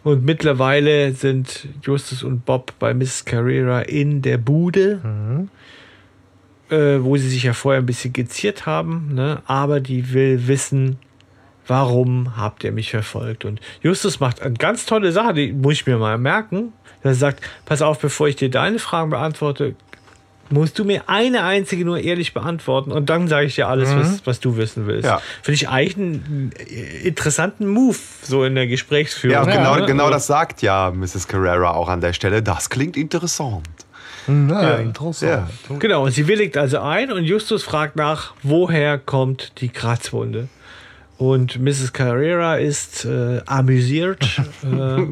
Und 0.04 0.24
mittlerweile 0.24 1.14
sind 1.14 1.68
Justus 1.82 2.22
und 2.22 2.46
Bob 2.46 2.74
bei 2.78 2.94
Mrs. 2.94 3.26
Carrera 3.26 3.82
in 3.82 4.22
der 4.22 4.38
Bude, 4.38 5.48
äh, 6.70 7.00
wo 7.00 7.18
sie 7.18 7.30
sich 7.30 7.44
ja 7.44 7.54
vorher 7.54 7.82
ein 7.82 7.88
bisschen 7.88 8.14
geziert 8.14 8.68
haben. 8.68 9.16
Ne? 9.16 9.42
Aber 9.48 9.80
die 9.80 10.14
will 10.14 10.48
wissen, 10.48 10.98
warum 11.68 12.38
habt 12.38 12.64
ihr 12.64 12.72
mich 12.72 12.92
verfolgt? 12.92 13.46
Und 13.46 13.60
Justus 13.82 14.20
macht 14.20 14.42
eine 14.42 14.56
ganz 14.56 14.86
tolle 14.86 15.12
Sache, 15.12 15.34
die 15.34 15.54
muss 15.54 15.74
ich 15.74 15.88
mir 15.88 15.98
mal 15.98 16.18
merken. 16.18 16.74
Er 17.04 17.14
sagt, 17.14 17.44
pass 17.66 17.82
auf, 17.82 18.00
bevor 18.00 18.28
ich 18.28 18.36
dir 18.36 18.50
deine 18.50 18.80
Fragen 18.80 19.12
beantworte, 19.12 19.76
musst 20.50 20.78
du 20.78 20.86
mir 20.86 21.04
eine 21.08 21.44
einzige 21.44 21.86
nur 21.86 22.00
ehrlich 22.00 22.34
beantworten 22.34 22.92
und 22.92 23.10
dann 23.10 23.28
sage 23.28 23.48
ich 23.48 23.56
dir 23.56 23.68
alles, 23.68 23.96
was, 23.96 24.26
was 24.26 24.40
du 24.40 24.58
wissen 24.58 24.88
willst. 24.88 25.06
Ja. 25.06 25.22
Finde 25.42 25.56
ich 25.56 25.70
eigentlich 25.70 25.98
einen 25.98 26.52
äh, 26.58 27.08
interessanten 27.08 27.68
Move 27.68 27.98
so 28.22 28.44
in 28.44 28.56
der 28.56 28.68
Gesprächsführung. 28.68 29.34
Ja, 29.34 29.42
und 29.44 29.50
Ja, 29.50 29.56
genau, 29.56 29.76
ne? 29.76 29.86
genau 29.86 30.04
Also, 30.06 30.16
das 30.16 30.28
sagt 30.28 30.62
ja 30.62 30.92
Mrs. 30.92 31.28
Carrera 31.28 31.72
auch 31.72 31.90
an 31.90 32.02
der 32.02 32.14
Stelle. 32.14 32.44
Das 32.44 32.70
klingt 32.70 32.98
interessant. 32.98 33.68
Na, 34.28 34.78
interessant. 34.78 35.50
Genau, 35.80 36.04
und 36.04 36.12
sie 36.12 36.28
willigt 36.28 36.58
also 36.58 36.80
ein 36.80 37.12
und 37.12 37.26
Justus 37.26 37.64
fragt 37.64 37.96
nach, 37.96 38.34
woher 38.42 38.98
kommt 38.98 39.62
die 39.62 39.70
Kratzwunde? 39.70 40.48
Und 41.18 41.60
Mrs. 41.62 41.94
Carrera 41.94 42.56
ist 42.56 43.06
äh, 43.06 43.42
amüsiert, 43.46 44.42
äh, 44.64 45.08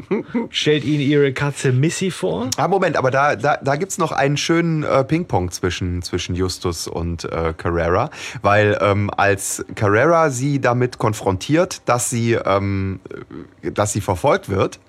stellt 0.50 0.84
ihnen 0.84 1.00
ihre 1.00 1.32
Katze 1.32 1.72
Missy 1.72 2.10
vor. 2.10 2.50
Ah, 2.58 2.68
Moment, 2.68 2.96
aber 2.96 3.10
da, 3.10 3.36
da, 3.36 3.56
da 3.56 3.76
gibt 3.76 3.92
es 3.92 3.98
noch 3.98 4.12
einen 4.12 4.36
schönen 4.36 4.82
äh, 4.82 5.02
Ping-Pong 5.02 5.50
zwischen, 5.50 6.02
zwischen 6.02 6.34
Justus 6.34 6.86
und 6.88 7.24
äh, 7.24 7.54
Carrera, 7.56 8.10
weil 8.42 8.76
ähm, 8.82 9.10
als 9.16 9.64
Carrera 9.74 10.28
sie 10.28 10.60
damit 10.60 10.98
konfrontiert, 10.98 11.80
dass 11.86 12.10
sie, 12.10 12.34
ähm, 12.34 13.00
äh, 13.62 13.72
dass 13.72 13.94
sie 13.94 14.02
verfolgt 14.02 14.50
wird, 14.50 14.80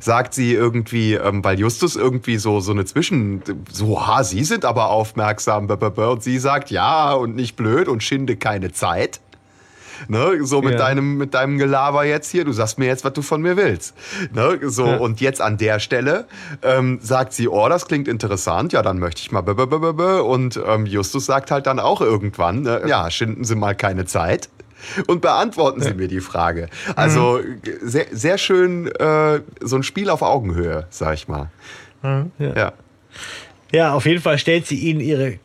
sagt 0.00 0.32
sie 0.32 0.54
irgendwie, 0.54 1.14
ähm, 1.14 1.44
weil 1.44 1.58
Justus 1.58 1.96
irgendwie 1.96 2.38
so, 2.38 2.60
so 2.60 2.72
eine 2.72 2.86
Zwischen, 2.86 3.42
so, 3.70 4.06
ha, 4.06 4.24
sie 4.24 4.44
sind 4.44 4.64
aber 4.64 4.88
aufmerksam, 4.88 5.68
und 5.68 6.22
sie 6.22 6.38
sagt, 6.38 6.70
ja, 6.70 7.12
und 7.12 7.36
nicht 7.36 7.56
blöd 7.56 7.88
und 7.88 8.02
schinde 8.02 8.36
keine 8.36 8.72
Zeit. 8.72 9.20
Ne, 10.08 10.38
so 10.42 10.62
mit, 10.62 10.72
Ja. 10.72 10.78
deinem, 10.78 11.16
mit 11.16 11.34
deinem 11.34 11.58
Gelaber 11.58 12.04
jetzt 12.04 12.30
hier, 12.30 12.44
du 12.44 12.52
sagst 12.52 12.78
mir 12.78 12.86
jetzt, 12.86 13.04
was 13.04 13.12
du 13.12 13.22
von 13.22 13.42
mir 13.42 13.56
willst. 13.56 13.94
Ne, 14.32 14.58
so, 14.62 14.86
Ja. 14.86 14.96
und 14.96 15.20
jetzt 15.20 15.40
an 15.40 15.56
der 15.58 15.78
Stelle 15.80 16.26
ähm, 16.62 16.98
sagt 17.02 17.32
sie, 17.32 17.48
oh, 17.48 17.68
das 17.68 17.86
klingt 17.86 18.08
interessant, 18.08 18.72
ja, 18.72 18.82
dann 18.82 18.98
möchte 18.98 19.20
ich 19.20 19.32
mal. 19.32 19.42
Und 19.42 20.60
ähm, 20.66 20.86
Justus 20.86 21.26
sagt 21.26 21.50
halt 21.50 21.66
dann 21.66 21.78
auch 21.80 22.00
irgendwann, 22.00 22.62
ne, 22.62 22.82
ja, 22.86 23.10
schinden 23.10 23.44
Sie 23.44 23.54
mal 23.54 23.74
keine 23.74 24.04
Zeit. 24.06 24.48
Und 25.06 25.20
beantworten 25.20 25.80
Sie 25.80 25.94
mir 25.94 26.08
die 26.08 26.20
Frage. 26.20 26.68
Also 26.96 27.38
sehr, 27.82 28.06
sehr 28.10 28.36
schön 28.36 28.88
äh, 28.88 29.40
so 29.60 29.76
ein 29.76 29.84
Spiel 29.84 30.10
auf 30.10 30.22
Augenhöhe, 30.22 30.86
sag 30.90 31.14
ich 31.14 31.28
mal. 31.28 31.50
Ja. 32.02 32.26
Ja, 32.56 32.72
auf 33.94 34.04
jeden 34.06 34.20
Fall 34.20 34.38
stellt 34.38 34.66
sie 34.66 34.76
ihnen 34.76 35.00
ihre, 35.00 35.38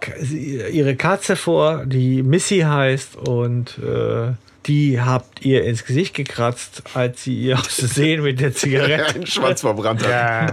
ihre 0.71 0.95
Katze 0.95 1.35
vor, 1.35 1.85
die 1.85 2.23
Missy 2.23 2.59
heißt 2.59 3.15
und 3.15 3.77
äh, 3.79 4.33
die 4.65 4.99
habt 4.99 5.45
ihr 5.45 5.63
ins 5.63 5.85
Gesicht 5.85 6.13
gekratzt, 6.13 6.83
als 6.93 7.23
sie 7.23 7.35
ihr 7.41 7.57
aus 7.57 7.67
Versehen 7.79 8.21
mit 8.23 8.41
der 8.41 8.53
Zigarette 8.53 9.13
Den 9.13 9.27
Schwanz 9.27 9.61
verbrannt 9.61 10.03
hat. 10.03 10.09
Ja. 10.09 10.47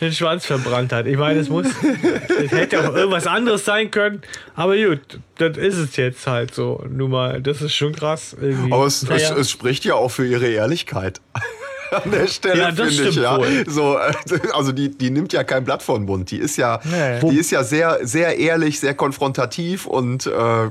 den 0.00 0.12
Schwanz 0.12 0.46
verbrannt 0.46 0.92
hat. 0.92 1.06
Ich 1.06 1.16
meine, 1.16 1.40
es 1.40 1.48
muss, 1.48 1.66
es 2.44 2.52
hätte 2.52 2.78
auch 2.88 2.94
irgendwas 2.94 3.26
anderes 3.26 3.64
sein 3.64 3.90
können, 3.90 4.22
aber 4.54 4.76
gut, 4.76 5.18
das 5.38 5.56
ist 5.56 5.78
es 5.78 5.96
jetzt 5.96 6.28
halt 6.28 6.54
so. 6.54 6.84
Nun 6.88 7.10
mal, 7.10 7.42
das 7.42 7.60
ist 7.60 7.74
schon 7.74 7.92
krass. 7.92 8.36
Irgendwie. 8.40 8.72
Aber 8.72 8.86
es, 8.86 9.02
Naja. 9.02 9.32
es, 9.32 9.36
es 9.40 9.50
spricht 9.50 9.84
ja 9.84 9.94
auch 9.96 10.10
für 10.12 10.26
ihre 10.26 10.46
Ehrlichkeit. 10.46 11.20
An 12.04 12.10
der 12.10 12.26
Stelle 12.26 12.58
Ja, 12.60 12.70
das 12.70 12.88
finde 12.88 12.90
ich 12.90 13.00
stimmt 13.12 13.16
ja. 13.16 13.38
wohl. 13.38 13.64
So, 13.68 13.96
äh, 13.98 14.12
also 14.54 14.72
die, 14.72 14.90
die 14.96 15.10
nimmt 15.10 15.32
ja 15.32 15.44
kein 15.44 15.64
Blatt 15.64 15.82
vor 15.82 15.98
den 15.98 16.06
Mund. 16.06 16.30
Die 16.30 16.38
ist 16.38 16.56
ja, 16.56 16.80
Nee. 16.84 17.20
die 17.30 17.36
ist 17.38 17.50
ja 17.50 17.62
sehr, 17.64 17.98
sehr 18.02 18.38
ehrlich, 18.38 18.80
sehr 18.80 18.94
konfrontativ 18.94 19.86
und 19.86 20.26
äh, 20.26 20.30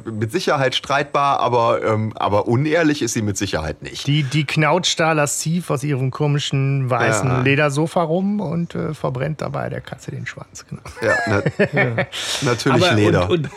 mit 0.10 0.32
Sicherheit 0.32 0.76
streitbar, 0.76 1.40
aber, 1.40 1.84
ähm, 1.84 2.14
aber 2.16 2.48
unehrlich 2.48 3.02
ist 3.02 3.14
sie 3.14 3.22
mit 3.22 3.38
Sicherheit 3.38 3.82
nicht. 3.82 4.08
Die, 4.08 4.24
die 4.24 4.46
knautscht 4.46 5.00
da 5.00 5.12
lasziv 5.14 5.70
aus 5.70 5.84
ihrem 5.84 6.12
komischen 6.12 6.90
weißen 6.90 7.30
Ja. 7.30 7.42
Ledersofa 7.42 8.02
rum 8.04 8.40
und 8.40 8.76
äh, 8.76 8.94
verbrennt 8.94 9.42
dabei 9.42 9.70
der 9.70 9.82
Katze 9.82 10.12
den 10.12 10.26
Schwanz. 10.26 10.66
Genau. 10.70 10.82
Ja, 11.02 11.14
na, 11.28 11.42
natürlich 12.42 12.84
Aber 12.86 12.94
Leder. 12.96 13.30
Und, 13.30 13.46
und 13.46 13.50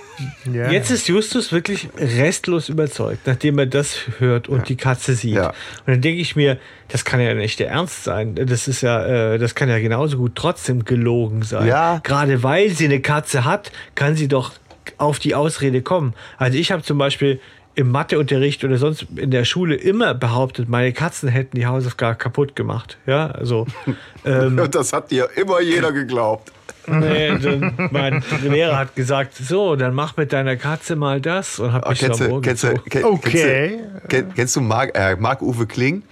Ja. 0.52 0.70
Jetzt 0.70 0.90
ist 0.90 1.08
Justus 1.08 1.52
wirklich 1.52 1.88
restlos 1.96 2.68
überzeugt, 2.68 3.26
nachdem 3.26 3.58
er 3.58 3.66
das 3.66 3.96
hört 4.18 4.48
und 4.48 4.68
die 4.68 4.76
Katze 4.76 5.14
sieht. 5.14 5.34
Ja. 5.34 5.48
Und 5.48 5.86
dann 5.86 6.00
denke 6.00 6.20
ich 6.20 6.36
mir, 6.36 6.58
das 6.88 7.04
kann 7.04 7.20
ja 7.20 7.34
nicht 7.34 7.58
der 7.60 7.70
Ernst 7.70 8.04
sein. 8.04 8.34
Das 8.34 8.68
ist 8.68 8.80
ja, 8.80 9.34
äh, 9.34 9.38
das 9.38 9.54
kann 9.54 9.68
ja 9.68 9.78
genauso 9.78 10.18
gut 10.18 10.32
trotzdem 10.34 10.84
gelogen 10.84 11.42
sein. 11.42 11.66
Ja. 11.66 12.00
Gerade 12.02 12.42
weil 12.42 12.70
sie 12.70 12.86
eine 12.86 13.00
Katze 13.00 13.44
hat, 13.44 13.72
kann 13.94 14.16
sie 14.16 14.28
doch 14.28 14.52
auf 14.96 15.18
die 15.18 15.34
Ausrede 15.34 15.82
kommen. 15.82 16.14
Also 16.38 16.58
ich 16.58 16.72
habe 16.72 16.82
zum 16.82 16.98
Beispiel 16.98 17.40
im 17.78 17.92
Matheunterricht 17.92 18.64
oder 18.64 18.76
sonst 18.76 19.06
in 19.14 19.30
der 19.30 19.44
Schule 19.44 19.76
immer 19.76 20.12
behauptet, 20.12 20.68
meine 20.68 20.92
Katzen 20.92 21.28
hätten 21.28 21.56
die 21.56 21.66
Hausaufgaben 21.66 22.18
kaputt 22.18 22.56
gemacht. 22.56 22.98
Ja, 23.06 23.30
also 23.30 23.66
ähm, 24.24 24.58
Und 24.58 24.74
das 24.74 24.92
hat 24.92 25.12
dir 25.12 25.28
immer 25.36 25.60
jeder 25.60 25.92
geglaubt. 25.92 26.50
Nee, 26.90 27.38
dann, 27.38 27.88
mein 27.90 28.22
Lehrer 28.42 28.76
hat 28.78 28.94
gesagt, 28.96 29.34
so, 29.34 29.76
dann 29.76 29.94
mach 29.94 30.16
mit 30.16 30.32
deiner 30.32 30.56
Katze 30.56 30.96
mal 30.96 31.20
das 31.20 31.58
und 31.58 31.72
hab 31.72 31.86
Ah, 31.86 31.90
mich 31.90 32.00
so 32.00 32.06
kennst, 32.06 32.20
du, 32.20 32.40
kennst, 32.40 32.62
du, 32.64 32.68
gezogen. 32.68 32.90
kenn, 32.90 33.04
Okay. 33.04 33.30
Kennst 33.30 34.02
du, 34.04 34.08
kenn, 34.08 34.34
kennst 34.34 34.56
du 34.56 34.60
Marc, 34.60 34.96
äh, 34.98 35.16
Marc-Uwe 35.16 35.66
Kling? 35.66 36.02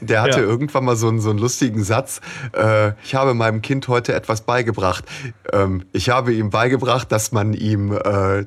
Der 0.00 0.20
hatte 0.22 0.40
Ja. 0.40 0.46
irgendwann 0.46 0.84
mal 0.84 0.96
so 0.96 1.06
einen, 1.08 1.20
so 1.20 1.30
einen 1.30 1.38
lustigen 1.38 1.84
Satz. 1.84 2.20
Äh, 2.56 2.92
ich 3.04 3.14
habe 3.14 3.34
meinem 3.34 3.62
Kind 3.62 3.86
heute 3.86 4.14
etwas 4.14 4.40
beigebracht. 4.40 5.04
Ähm, 5.52 5.84
ich 5.92 6.08
habe 6.10 6.32
ihm 6.32 6.50
beigebracht, 6.50 7.12
dass 7.12 7.30
man 7.30 7.52
ihm 7.54 7.92
äh, 7.92 8.44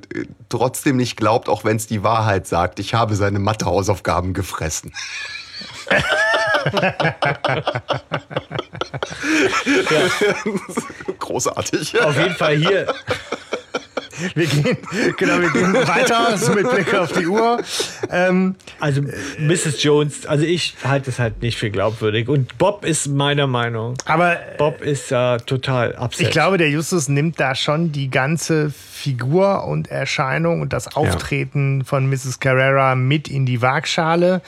trotzdem 0.49 0.97
nicht 0.97 1.15
glaubt, 1.15 1.47
auch 1.47 1.63
wenn 1.63 1.77
es 1.77 1.87
die 1.87 2.03
Wahrheit 2.03 2.45
sagt. 2.45 2.79
Ich 2.79 2.93
habe 2.93 3.15
seine 3.15 3.39
Mathe-Hausaufgaben 3.39 4.33
gefressen. 4.33 4.91
Großartig. 11.19 12.01
Auf 12.01 12.17
jeden 12.17 12.35
Fall 12.35 12.55
hier, 12.55 12.87
Wir 14.33 14.45
gehen, 14.47 14.77
genau, 15.17 15.41
wir 15.41 15.51
gehen 15.51 15.73
weiter, 15.73 16.37
so 16.37 16.53
mit 16.53 16.69
Blick 16.69 16.93
auf 16.93 17.11
die 17.11 17.27
Uhr. 17.27 17.61
Ähm, 18.09 18.55
also 18.79 19.01
Mrs. 19.39 19.83
Jones, 19.83 20.25
also 20.25 20.45
ich 20.45 20.75
halte 20.83 21.09
es 21.09 21.19
halt 21.19 21.41
nicht 21.41 21.57
für 21.57 21.69
glaubwürdig. 21.69 22.29
Und 22.29 22.57
Bob 22.57 22.85
ist 22.85 23.07
meiner 23.07 23.47
Meinung. 23.47 23.95
aber 24.05 24.37
Bob 24.57 24.81
ist 24.81 25.11
ja 25.11 25.37
total 25.37 25.95
absurd. 25.95 26.27
ich 26.27 26.31
glaube, 26.31 26.57
der 26.57 26.69
Justus 26.69 27.09
nimmt 27.09 27.39
da 27.39 27.55
schon 27.55 27.91
die 27.91 28.09
ganze 28.09 28.69
Figur 28.71 29.65
und 29.65 29.89
Erscheinung 29.89 30.61
und 30.61 30.71
das 30.71 30.95
Auftreten 30.95 31.83
von 31.83 32.09
Mrs. 32.09 32.39
Carrera 32.39 32.95
mit 32.95 33.27
in 33.27 33.45
die 33.45 33.61
Waagschale, 33.61 34.41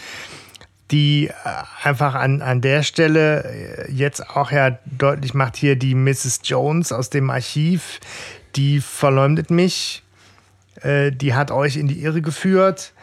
die 0.92 1.28
äh, 1.28 1.34
einfach 1.84 2.16
an, 2.16 2.42
an 2.42 2.62
der 2.62 2.84
Stelle 2.84 3.44
äh, 3.44 3.92
jetzt 3.92 4.30
auch 4.30 4.52
ja 4.52 4.78
deutlich 4.86 5.34
macht, 5.34 5.56
hier 5.56 5.76
die 5.76 5.96
Mrs. 5.96 6.42
Jones 6.44 6.92
aus 6.92 7.10
dem 7.10 7.30
Archiv, 7.30 8.00
die 8.56 8.80
verleumdet 8.80 9.52
mich, 9.52 10.04
äh, 10.82 11.12
die 11.12 11.34
hat 11.34 11.52
euch 11.52 11.78
in 11.78 11.88
die 11.88 12.02
Irre 12.02 12.22
geführt. 12.22 12.94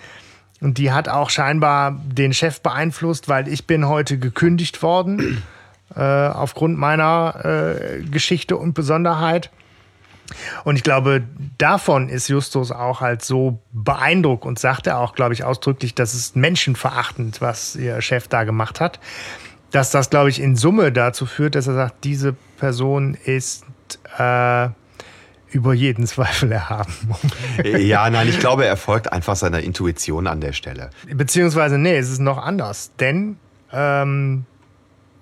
Und 0.60 0.78
die 0.78 0.92
hat 0.92 1.10
auch 1.10 1.28
scheinbar 1.28 2.00
den 2.04 2.32
Chef 2.32 2.62
beeinflusst, 2.62 3.28
weil 3.28 3.48
ich 3.48 3.66
bin 3.66 3.86
heute 3.86 4.18
gekündigt 4.18 4.82
worden 4.82 5.42
aufgrund 5.94 6.78
meiner 6.78 8.00
Geschichte 8.10 8.56
und 8.56 8.72
Besonderheit. 8.72 9.50
Und 10.64 10.76
ich 10.76 10.82
glaube, 10.82 11.22
davon 11.58 12.08
ist 12.08 12.28
Justus 12.28 12.72
auch 12.72 13.00
halt 13.00 13.22
so 13.22 13.60
beeindruckt 13.72 14.44
und 14.44 14.58
sagt 14.58 14.86
er 14.86 14.98
auch, 14.98 15.14
glaube 15.14 15.34
ich, 15.34 15.44
ausdrücklich, 15.44 15.94
das 15.94 16.14
ist 16.14 16.36
menschenverachtend, 16.36 17.40
was 17.40 17.76
ihr 17.76 18.00
Chef 18.00 18.28
da 18.28 18.44
gemacht 18.44 18.80
hat. 18.80 19.00
Dass 19.70 19.90
das, 19.90 20.10
glaube 20.10 20.30
ich, 20.30 20.40
in 20.40 20.56
Summe 20.56 20.92
dazu 20.92 21.26
führt, 21.26 21.54
dass 21.54 21.66
er 21.66 21.74
sagt, 21.74 22.04
diese 22.04 22.34
Person 22.58 23.14
ist 23.24 23.64
äh, 24.18 24.68
über 25.50 25.72
jeden 25.72 26.06
Zweifel 26.06 26.50
erhaben. 26.50 26.92
ja, 27.64 28.08
nein, 28.10 28.28
ich 28.28 28.40
glaube, 28.40 28.66
er 28.66 28.76
folgt 28.76 29.12
einfach 29.12 29.36
seiner 29.36 29.60
Intuition 29.60 30.26
an 30.26 30.40
der 30.40 30.52
Stelle. 30.52 30.90
Beziehungsweise, 31.12 31.78
nee, 31.78 31.96
es 31.96 32.10
ist 32.10 32.20
noch 32.20 32.38
anders. 32.38 32.92
Denn 32.98 33.36
ähm, 33.72 34.46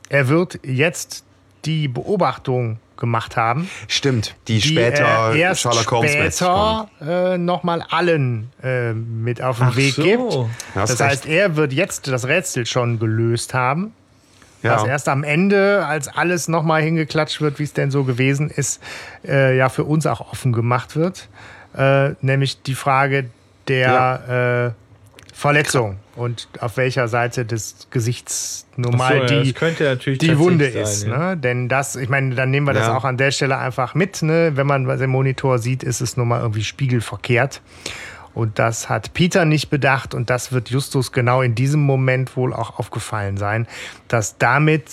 er 0.09 0.29
wird 0.29 0.61
jetzt 0.63 1.25
die 1.65 1.89
Beobachtung 1.89 2.79
gemacht 3.03 3.37
haben. 3.37 3.69
Stimmt, 3.89 4.37
die, 4.47 4.61
die 4.61 4.69
später 4.69 5.35
erst 5.35 5.63
Sherlock 5.63 5.91
Holmes 5.91 6.13
später 6.13 6.89
äh, 7.05 7.37
nochmal 7.37 7.85
allen 7.91 8.51
äh, 8.63 8.93
mit 8.93 9.43
auf 9.43 9.59
den 9.59 9.67
Ach 9.67 9.77
Weg 9.77 9.95
so. 9.95 10.03
gibt. 10.03 10.33
Das 10.75 11.01
heißt, 11.01 11.27
er 11.27 11.57
wird 11.57 11.73
jetzt 11.73 12.07
das 12.07 12.29
Rätsel 12.29 12.65
schon 12.65 13.01
gelöst 13.01 13.55
haben. 13.55 13.93
Ja. 14.63 14.77
Was 14.77 14.85
erst 14.85 15.09
am 15.09 15.25
Ende, 15.25 15.85
als 15.85 16.07
alles 16.07 16.47
nochmal 16.47 16.81
hingeklatscht 16.83 17.41
wird, 17.41 17.59
wie 17.59 17.65
es 17.65 17.73
denn 17.73 17.91
so 17.91 18.05
gewesen 18.05 18.49
ist, 18.49 18.81
äh, 19.27 19.57
ja 19.57 19.69
für 19.69 19.83
uns 19.83 20.07
auch 20.07 20.21
offen 20.21 20.53
gemacht 20.53 20.95
wird. 20.95 21.29
Äh, 21.77 22.11
nämlich 22.21 22.63
die 22.63 22.77
Frage 22.77 23.29
der 23.67 23.91
ja. 24.29 24.67
Äh, 24.67 24.71
Verletzung 25.35 25.99
und 26.15 26.49
auf 26.61 26.77
welcher 26.77 27.09
Seite 27.09 27.45
des 27.45 27.89
Gesichts 27.91 28.67
normal 28.77 29.29
so, 29.29 29.35
ja, 29.35 29.95
die, 29.95 30.19
die 30.19 30.39
Wunde 30.39 30.71
sein, 30.71 30.83
ist. 30.83 31.07
Ja. 31.07 31.19
Ne? 31.31 31.37
Denn 31.37 31.69
das, 31.69 31.97
ich 31.97 32.09
meine, 32.09 32.35
dann 32.35 32.51
nehmen 32.51 32.67
wir 32.67 32.75
das 32.75 32.89
auch 32.89 33.05
an 33.05 33.17
der 33.17 33.31
Stelle 33.31 33.59
einfach 33.59 33.95
mit. 33.95 34.23
Ne? 34.23 34.53
Wenn 34.55 34.67
man 34.67 34.89
im 34.89 35.11
Monitor 35.11 35.59
sieht, 35.59 35.83
ist 35.83 36.01
es 36.01 36.17
nun 36.17 36.29
mal 36.29 36.41
irgendwie 36.41 36.65
spiegelverkehrt. 36.65 37.63
Und 38.35 38.59
das 38.59 38.89
hat 38.89 39.13
Peter 39.15 39.45
nicht 39.45 39.69
bedacht 39.69 40.15
und 40.15 40.31
das 40.31 40.53
wird 40.53 40.71
Justus 40.71 41.13
genau 41.13 41.43
in 41.43 41.55
diesem 41.55 41.83
Moment 41.83 42.35
wohl 42.37 42.55
auch 42.55 42.79
aufgefallen 42.79 43.37
sein, 43.37 43.67
dass 44.09 44.39
damit 44.39 44.85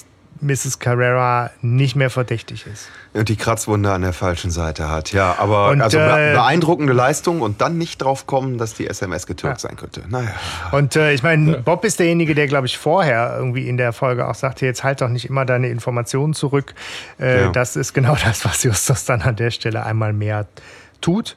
Mrs. 0.41 0.79
Carrera 0.79 1.51
nicht 1.61 1.95
mehr 1.95 2.09
verdächtig 2.09 2.65
ist. 2.65 2.89
Und 3.13 3.27
die 3.27 3.35
Kratzwunde 3.35 3.91
an 3.91 4.01
der 4.01 4.13
falschen 4.13 4.51
Seite 4.51 4.89
hat, 4.89 5.11
ja. 5.11 5.35
Aber 5.37 5.69
und, 5.69 5.81
also 5.81 5.97
äh, 5.97 6.33
beeindruckende 6.33 6.93
Leistung 6.93 7.41
und 7.41 7.61
dann 7.61 7.77
nicht 7.77 8.01
drauf 8.01 8.27
kommen, 8.27 8.57
dass 8.57 8.73
die 8.73 8.87
SMS 8.87 9.25
getürkt 9.25 9.61
ja. 9.61 9.69
sein 9.69 9.75
könnte. 9.77 10.03
Naja. 10.07 10.29
Und 10.71 10.95
äh, 10.95 11.13
ich 11.13 11.23
meine, 11.23 11.51
ja. 11.51 11.57
Bob 11.57 11.83
ist 11.83 11.99
derjenige, 11.99 12.35
der, 12.35 12.47
glaube 12.47 12.67
ich, 12.67 12.77
vorher 12.77 13.35
irgendwie 13.37 13.67
in 13.67 13.77
der 13.77 13.91
Folge 13.93 14.27
auch 14.27 14.35
sagte, 14.35 14.65
jetzt 14.65 14.83
halt 14.83 15.01
doch 15.01 15.09
nicht 15.09 15.25
immer 15.25 15.45
deine 15.45 15.69
Informationen 15.69 16.33
zurück. 16.33 16.73
Äh, 17.19 17.43
ja. 17.43 17.49
Das 17.51 17.75
ist 17.75 17.93
genau 17.93 18.15
das, 18.23 18.45
was 18.45 18.63
Justus 18.63 19.05
dann 19.05 19.21
an 19.21 19.35
der 19.35 19.51
Stelle 19.51 19.85
einmal 19.85 20.13
mehr 20.13 20.47
tut. 21.01 21.35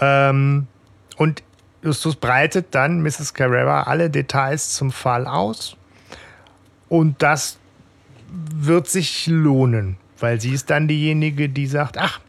Ähm, 0.00 0.66
und 1.16 1.42
Justus 1.82 2.16
breitet 2.16 2.74
dann 2.74 3.02
Mrs. 3.02 3.34
Carrera 3.34 3.84
alle 3.84 4.08
Details 4.08 4.70
zum 4.70 4.92
Fall 4.92 5.26
aus. 5.26 5.76
Und 6.92 7.22
das 7.22 7.58
wird 8.54 8.86
sich 8.86 9.26
lohnen, 9.26 9.96
weil 10.20 10.38
sie 10.42 10.52
ist 10.52 10.68
dann 10.68 10.88
diejenige, 10.88 11.48
die 11.48 11.66
sagt, 11.66 11.96
ach, 11.96 12.20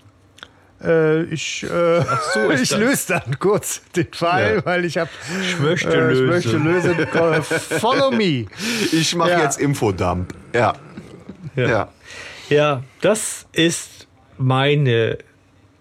äh, 0.81 1.23
ich, 1.23 1.63
äh, 1.63 2.05
so, 2.33 2.49
ich 2.61 2.71
löse 2.77 3.07
dann 3.09 3.39
kurz 3.39 3.81
den 3.93 4.07
Fall, 4.13 4.55
ja. 4.55 4.65
weil 4.65 4.85
ich 4.85 4.97
habe 4.97 5.09
ich 5.41 5.59
möchte 5.59 5.89
äh, 5.89 5.99
lösen. 5.99 6.23
Ich 6.23 6.31
möchte 6.31 6.57
lösen. 6.57 7.43
Follow 7.81 8.09
me. 8.11 8.45
Ich 8.93 9.13
mache 9.15 9.31
ja. 9.31 9.43
jetzt 9.43 9.59
Infodump. 9.59 10.33
Ja. 10.53 10.73
ja. 11.57 11.67
Ja. 11.67 11.89
Ja, 12.47 12.83
das 13.01 13.45
ist 13.51 14.07
meine 14.37 15.17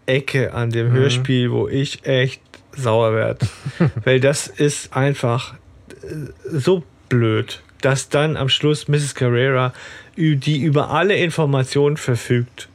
Ecke 0.07 0.55
an 0.55 0.71
dem 0.71 0.89
mhm. 0.89 0.95
Hörspiel, 0.95 1.53
wo 1.53 1.69
ich 1.69 2.05
echt 2.05 2.43
sauer 2.77 3.15
werde. 3.15 3.47
Weil 4.05 4.19
das 4.19 4.49
ist 4.49 4.93
einfach 4.93 5.55
äh, 6.03 6.33
so 6.51 6.83
blöd, 7.09 7.63
dass 7.83 8.09
dann 8.09 8.37
am 8.37 8.49
Schluss 8.49 8.89
Mrs. 8.89 9.15
Carrera, 9.15 9.73
die 10.17 10.63
über 10.63 10.91
alle 10.91 11.17
Informationen 11.17 11.97
verfügt, 11.97 12.69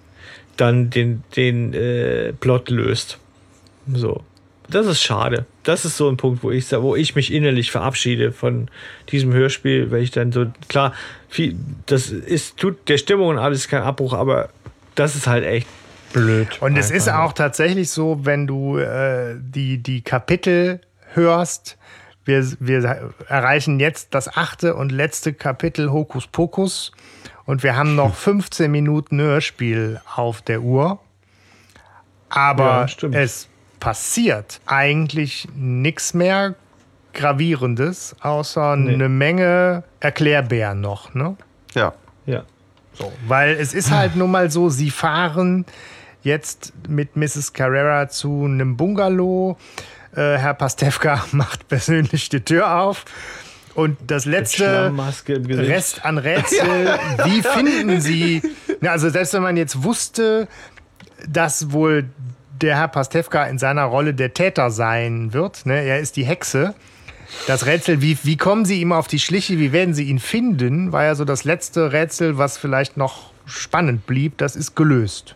dann 0.58 0.90
den, 0.90 1.24
den 1.36 1.74
äh, 1.74 2.34
Plot 2.34 2.70
löst. 2.70 3.18
So. 3.92 4.24
Das 4.70 4.86
ist 4.86 5.02
schade. 5.02 5.46
Das 5.64 5.86
ist 5.86 5.96
so 5.96 6.10
ein 6.10 6.18
Punkt, 6.18 6.44
wo 6.44 6.52
ich, 6.52 6.72
wo 6.74 6.96
ich 6.96 7.16
mich 7.16 7.32
innerlich 7.32 7.72
verabschiede 7.72 8.34
von 8.34 8.70
diesem 9.10 9.34
Hörspiel, 9.34 9.92
weil 9.92 10.02
ich 10.02 10.12
dann 10.12 10.32
so, 10.32 10.48
klar, 10.68 10.94
viel, 11.30 11.56
das 11.86 12.10
ist, 12.10 12.58
tut 12.58 12.90
der 12.90 12.98
Stimmung 12.98 13.30
und 13.30 13.38
alles 13.38 13.70
kein 13.70 13.84
Abbruch, 13.84 14.14
aber 14.14 14.50
das 14.96 15.16
ist 15.16 15.28
halt 15.28 15.46
echt 15.46 15.68
blöd. 16.12 16.62
Und 16.62 16.76
es 16.76 16.92
ist 16.92 17.10
auch 17.10 17.32
tatsächlich 17.32 17.90
so, 17.90 18.26
wenn 18.26 18.46
du 18.46 18.78
äh, 18.78 19.36
die, 19.40 19.78
die 19.78 20.02
Kapitel 20.02 20.82
hörst, 21.14 21.78
wir, 22.28 22.46
wir 22.60 23.14
erreichen 23.28 23.80
jetzt 23.80 24.14
das 24.14 24.36
achte 24.36 24.76
und 24.76 24.92
letzte 24.92 25.34
Kapitel 25.34 25.92
Hokus 25.92 26.28
Pokus 26.28 26.92
und 27.46 27.64
wir 27.64 27.76
haben 27.76 27.96
noch 27.96 28.16
15 28.16 28.70
Minuten 28.70 29.20
Hörspiel 29.20 30.02
auf 30.16 30.42
der 30.42 30.62
Uhr. 30.62 31.00
Aber 32.30 32.88
ja, 33.02 33.10
es 33.12 33.48
passiert 33.80 34.60
eigentlich 34.66 35.48
nichts 35.56 36.14
mehr 36.14 36.56
Gravierendes, 37.14 38.16
außer 38.22 38.76
nee. 38.76 38.94
eine 38.94 39.10
Menge 39.10 39.84
Erklärbären 40.00 40.82
noch. 40.82 41.14
Ne? 41.14 41.36
Ja. 41.74 41.94
Ja. 42.26 42.44
So, 42.94 43.12
weil 43.28 43.56
es 43.56 43.74
ist 43.74 43.92
halt 43.92 44.16
nun 44.16 44.32
mal 44.32 44.52
so, 44.52 44.70
sie 44.70 44.92
fahren 44.92 45.66
jetzt 46.24 46.74
mit 46.88 47.16
Mrs. 47.16 47.54
Carrera 47.54 48.10
zu 48.10 48.46
einem 48.46 48.76
Bungalow. 48.76 49.58
Äh, 50.18 50.38
Herr 50.38 50.56
Pastewka 50.56 51.24
macht 51.32 51.68
persönlich 51.68 52.30
die 52.30 52.42
Tür 52.42 52.80
auf. 52.80 53.06
Und 53.76 53.98
das 54.08 54.26
letzte 54.26 54.92
Rest 55.32 56.04
an 56.04 56.18
Rätsel, 56.18 56.98
wie 57.26 57.44
finden 57.44 58.02
Sie, 58.02 58.42
also 58.82 59.10
selbst 59.10 59.36
wenn 59.36 59.44
man 59.44 59.56
jetzt 59.56 59.84
wusste, 59.84 60.48
dass 61.30 61.72
wohl 61.72 62.06
der 62.60 62.76
Herr 62.76 62.88
Pastewka 62.88 63.44
in 63.46 63.60
seiner 63.60 63.84
Rolle 63.84 64.16
der 64.16 64.34
Täter 64.34 64.72
sein 64.72 65.32
wird, 65.34 65.68
ne? 65.68 65.84
er 65.84 66.00
ist 66.00 66.16
die 66.16 66.26
Hexe, 66.26 66.74
das 67.46 67.68
Rätsel, 67.68 68.02
wie, 68.02 68.18
wie 68.24 68.36
kommen 68.36 68.66
Sie 68.66 68.82
ihm 68.82 68.92
auf 68.92 69.08
die 69.08 69.20
Schliche, 69.20 69.60
wie 69.60 69.72
werden 69.72 69.94
Sie 69.94 70.06
ihn 70.06 70.18
finden, 70.18 70.92
war 70.92 71.04
ja 71.04 71.14
so 71.14 71.24
das 71.24 71.44
letzte 71.44 71.92
Rätsel, 71.92 72.40
was 72.40 72.58
vielleicht 72.58 72.98
noch 72.98 73.30
spannend 73.46 74.08
blieb, 74.08 74.40
das 74.40 74.56
ist 74.56 74.76
gelöst. 74.76 75.36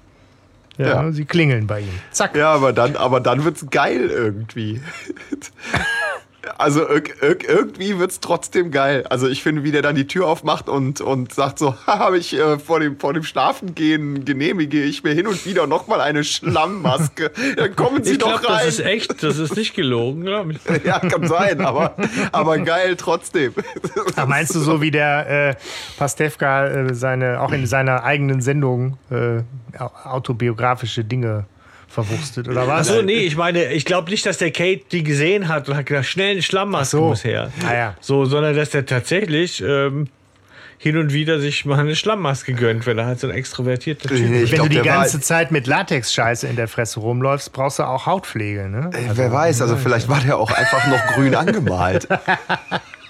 Ja, 0.77 0.87
ja. 1.03 1.11
Sie 1.11 1.25
klingeln 1.25 1.67
bei 1.67 1.81
ihm. 1.81 1.99
Zack. 2.11 2.35
Ja, 2.35 2.53
aber 2.53 2.73
dann, 2.73 2.95
aber 2.95 3.19
dann 3.19 3.43
wird's 3.43 3.65
geil 3.69 4.09
irgendwie. 4.09 4.81
Also 6.57 6.87
irgendwie 6.89 7.99
wird 7.99 8.11
es 8.11 8.19
trotzdem 8.19 8.71
geil. 8.71 9.05
Also 9.09 9.27
ich 9.27 9.43
finde, 9.43 9.63
wie 9.63 9.71
der 9.71 9.83
dann 9.83 9.95
die 9.95 10.07
Tür 10.07 10.27
aufmacht 10.27 10.69
und, 10.69 10.99
und 10.99 11.33
sagt 11.33 11.59
so, 11.59 11.75
habe 11.87 12.17
ich 12.17 12.33
äh, 12.33 12.57
vor, 12.57 12.79
dem, 12.79 12.99
vor 12.99 13.13
dem 13.13 13.23
Schlafengehen 13.23 14.25
genehmige 14.25 14.81
ich 14.81 15.03
mir 15.03 15.13
hin 15.13 15.27
und 15.27 15.45
wieder 15.45 15.67
nochmal 15.67 16.01
eine 16.01 16.23
Schlammmaske. 16.23 17.31
Dann 17.57 17.75
kommen 17.75 18.03
Sie 18.03 18.13
ich 18.13 18.17
doch 18.17 18.41
glaub, 18.41 18.53
rein. 18.53 18.65
Das 18.65 18.79
ist 18.79 18.85
echt, 18.85 19.23
das 19.23 19.37
ist 19.37 19.55
nicht 19.55 19.75
gelogen, 19.75 20.23
glaube 20.23 20.53
ich. 20.53 20.59
ja, 20.83 20.99
kann 20.99 21.27
sein, 21.27 21.61
aber, 21.61 21.95
aber 22.31 22.57
geil 22.59 22.95
trotzdem. 22.95 23.53
Ach, 24.15 24.27
meinst 24.27 24.55
du 24.55 24.59
so 24.59 24.81
wie 24.81 24.91
der 24.91 25.49
äh, 25.49 25.55
Pastewka 25.97 26.67
äh, 26.67 26.93
seine, 26.95 27.41
auch 27.41 27.51
in 27.51 27.67
seiner 27.67 28.03
eigenen 28.03 28.41
Sendung 28.41 28.97
äh, 29.11 29.43
autobiografische 30.03 31.03
Dinge 31.03 31.45
verwurstet, 31.91 32.47
oder 32.47 32.67
was? 32.67 32.89
Achso, 32.89 33.01
nee, 33.01 33.19
ich 33.19 33.35
meine, 33.35 33.71
ich 33.71 33.85
glaube 33.85 34.09
nicht, 34.09 34.25
dass 34.25 34.37
der 34.37 34.51
Kate 34.51 34.81
die 34.91 35.03
gesehen 35.03 35.47
hat 35.47 35.69
und 35.69 35.75
hat 35.75 35.85
gedacht, 35.85 36.05
schnell 36.05 36.31
eine 36.31 36.41
Schlammmaske 36.41 36.97
so. 36.97 37.09
muss 37.09 37.23
her. 37.23 37.51
Ah, 37.67 37.73
ja. 37.73 37.95
So, 37.99 38.25
sondern 38.25 38.55
dass 38.55 38.71
der 38.71 38.85
tatsächlich 38.85 39.61
ähm, 39.61 40.07
hin 40.77 40.97
und 40.97 41.13
wieder 41.13 41.39
sich 41.39 41.65
mal 41.65 41.77
eine 41.77 41.95
Schlammmaske 41.95 42.53
gönnt, 42.53 42.87
wenn 42.87 42.97
er 42.97 43.05
halt 43.05 43.19
so 43.19 43.27
ein 43.27 43.33
extrovertierter 43.33 44.09
Typ 44.09 44.17
ist. 44.17 44.51
Wenn 44.51 44.57
glaub, 44.57 44.69
du 44.69 44.75
die 44.75 44.81
ganze 44.81 45.19
Zeit 45.19 45.51
mit 45.51 45.67
Latex-Scheiße 45.67 46.47
in 46.47 46.55
der 46.55 46.67
Fresse 46.67 46.99
rumläufst, 47.01 47.53
brauchst 47.53 47.77
du 47.77 47.83
auch 47.83 48.07
Hautpflege, 48.07 48.67
ne? 48.67 48.89
Also, 48.91 49.17
wer 49.17 49.31
weiß, 49.31 49.61
also 49.61 49.77
vielleicht 49.77 50.09
war 50.09 50.21
der 50.21 50.37
auch 50.37 50.51
einfach 50.51 50.87
noch 50.87 51.05
grün 51.13 51.35
angemalt. 51.35 52.07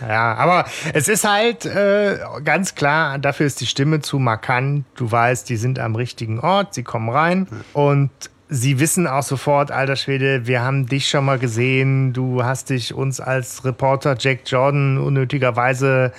Ja, 0.00 0.34
aber 0.34 0.64
es 0.94 1.08
ist 1.08 1.28
halt 1.28 1.66
äh, 1.66 2.18
ganz 2.44 2.74
klar, 2.74 3.18
dafür 3.18 3.46
ist 3.46 3.60
die 3.60 3.66
Stimme 3.66 4.00
zu 4.00 4.18
markant. 4.18 4.84
Du 4.96 5.10
weißt, 5.10 5.48
die 5.48 5.56
sind 5.56 5.78
am 5.78 5.94
richtigen 5.94 6.40
Ort, 6.40 6.74
sie 6.74 6.82
kommen 6.82 7.10
rein. 7.10 7.46
Und 7.72 8.10
sie 8.48 8.80
wissen 8.80 9.06
auch 9.06 9.22
sofort, 9.22 9.70
alter 9.70 9.96
Schwede, 9.96 10.46
wir 10.46 10.62
haben 10.62 10.86
dich 10.86 11.08
schon 11.08 11.24
mal 11.24 11.38
gesehen, 11.38 12.12
du 12.12 12.42
hast 12.44 12.70
dich 12.70 12.94
uns 12.94 13.20
als 13.20 13.64
Reporter 13.64 14.16
Jack 14.18 14.40
Jordan 14.46 14.98
unnötigerweise 14.98 16.12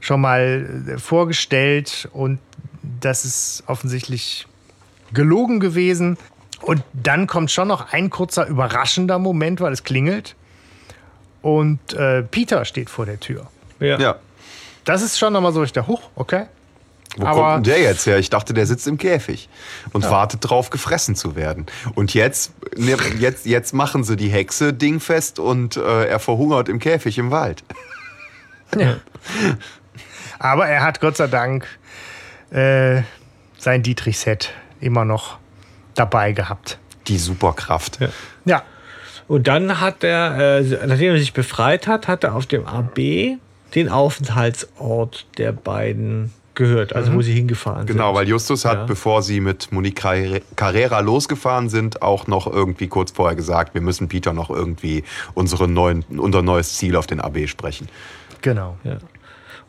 schon 0.00 0.20
mal 0.20 0.84
äh, 0.88 0.98
vorgestellt. 0.98 2.08
Und 2.12 2.40
das 3.00 3.24
ist 3.24 3.64
offensichtlich 3.66 4.46
gelogen 5.12 5.60
gewesen. 5.60 6.18
Und 6.60 6.82
dann 6.92 7.28
kommt 7.28 7.52
schon 7.52 7.68
noch 7.68 7.92
ein 7.92 8.10
kurzer 8.10 8.46
überraschender 8.46 9.20
Moment, 9.20 9.60
weil 9.60 9.72
es 9.72 9.84
klingelt 9.84 10.34
und 11.42 11.92
äh, 11.94 12.22
Peter 12.22 12.64
steht 12.64 12.90
vor 12.90 13.06
der 13.06 13.20
Tür. 13.20 13.46
Ja. 13.80 13.98
ja. 13.98 14.16
Das 14.84 15.02
ist 15.02 15.18
schon 15.18 15.32
nochmal 15.32 15.52
so, 15.52 15.62
ich 15.62 15.72
dachte, 15.72 15.88
hoch, 15.88 16.10
okay. 16.14 16.46
Wo 17.16 17.26
Aber 17.26 17.40
kommt 17.54 17.66
denn 17.66 17.74
der 17.74 17.82
jetzt 17.82 18.06
her? 18.06 18.18
Ich 18.18 18.30
dachte, 18.30 18.54
der 18.54 18.66
sitzt 18.66 18.86
im 18.86 18.98
Käfig 18.98 19.48
und 19.92 20.04
ja. 20.04 20.10
wartet 20.10 20.48
drauf, 20.48 20.70
gefressen 20.70 21.16
zu 21.16 21.36
werden. 21.36 21.66
Und 21.94 22.14
jetzt, 22.14 22.52
ne, 22.76 22.96
jetzt, 23.18 23.46
jetzt 23.46 23.72
machen 23.72 24.04
sie 24.04 24.16
die 24.16 24.28
Hexe 24.28 24.72
dingfest 24.72 25.38
und 25.38 25.76
äh, 25.76 26.06
er 26.06 26.18
verhungert 26.20 26.68
im 26.68 26.78
Käfig 26.78 27.18
im 27.18 27.30
Wald. 27.30 27.64
Ja. 28.76 28.96
Aber 30.38 30.68
er 30.68 30.82
hat 30.82 31.00
Gott 31.00 31.16
sei 31.16 31.26
Dank 31.26 31.66
äh, 32.50 33.02
sein 33.58 33.82
Dietrich-Set 33.82 34.52
immer 34.80 35.04
noch 35.04 35.38
dabei 35.94 36.32
gehabt. 36.32 36.78
Die 37.08 37.18
Superkraft. 37.18 37.98
Ja. 38.00 38.08
Ja. 38.44 38.62
Und 39.28 39.46
dann 39.46 39.80
hat 39.80 40.02
er, 40.04 40.58
äh, 40.58 40.86
nachdem 40.86 41.12
er 41.12 41.18
sich 41.18 41.32
befreit 41.34 41.86
hat, 41.86 42.08
hat 42.08 42.24
er 42.24 42.34
auf 42.34 42.46
dem 42.46 42.66
AB 42.66 43.36
den 43.74 43.88
Aufenthaltsort 43.90 45.26
der 45.36 45.52
beiden 45.52 46.32
gehört, 46.54 46.92
also 46.96 47.12
wo 47.12 47.22
sie 47.22 47.34
hingefahren 47.34 47.86
sind. 47.86 47.96
Genau, 47.96 48.14
weil 48.14 48.26
Justus 48.28 48.64
hat, 48.64 48.78
Ja. 48.78 48.84
bevor 48.86 49.22
sie 49.22 49.40
mit 49.40 49.70
Monique 49.70 49.96
Carre- 50.02 50.40
Carrera 50.56 51.00
losgefahren 51.00 51.68
sind, 51.68 52.02
auch 52.02 52.26
noch 52.26 52.52
irgendwie 52.52 52.88
kurz 52.88 53.12
vorher 53.12 53.36
gesagt, 53.36 53.74
wir 53.74 53.80
müssen 53.80 54.08
Peter 54.08 54.32
noch 54.32 54.50
irgendwie 54.50 55.04
unsere 55.34 55.68
neuen, 55.68 56.04
unser 56.16 56.42
neues 56.42 56.74
Ziel 56.74 56.96
auf 56.96 57.06
den 57.06 57.20
AB 57.20 57.46
sprechen. 57.46 57.88
Genau. 58.42 58.76
Ja. 58.82 58.96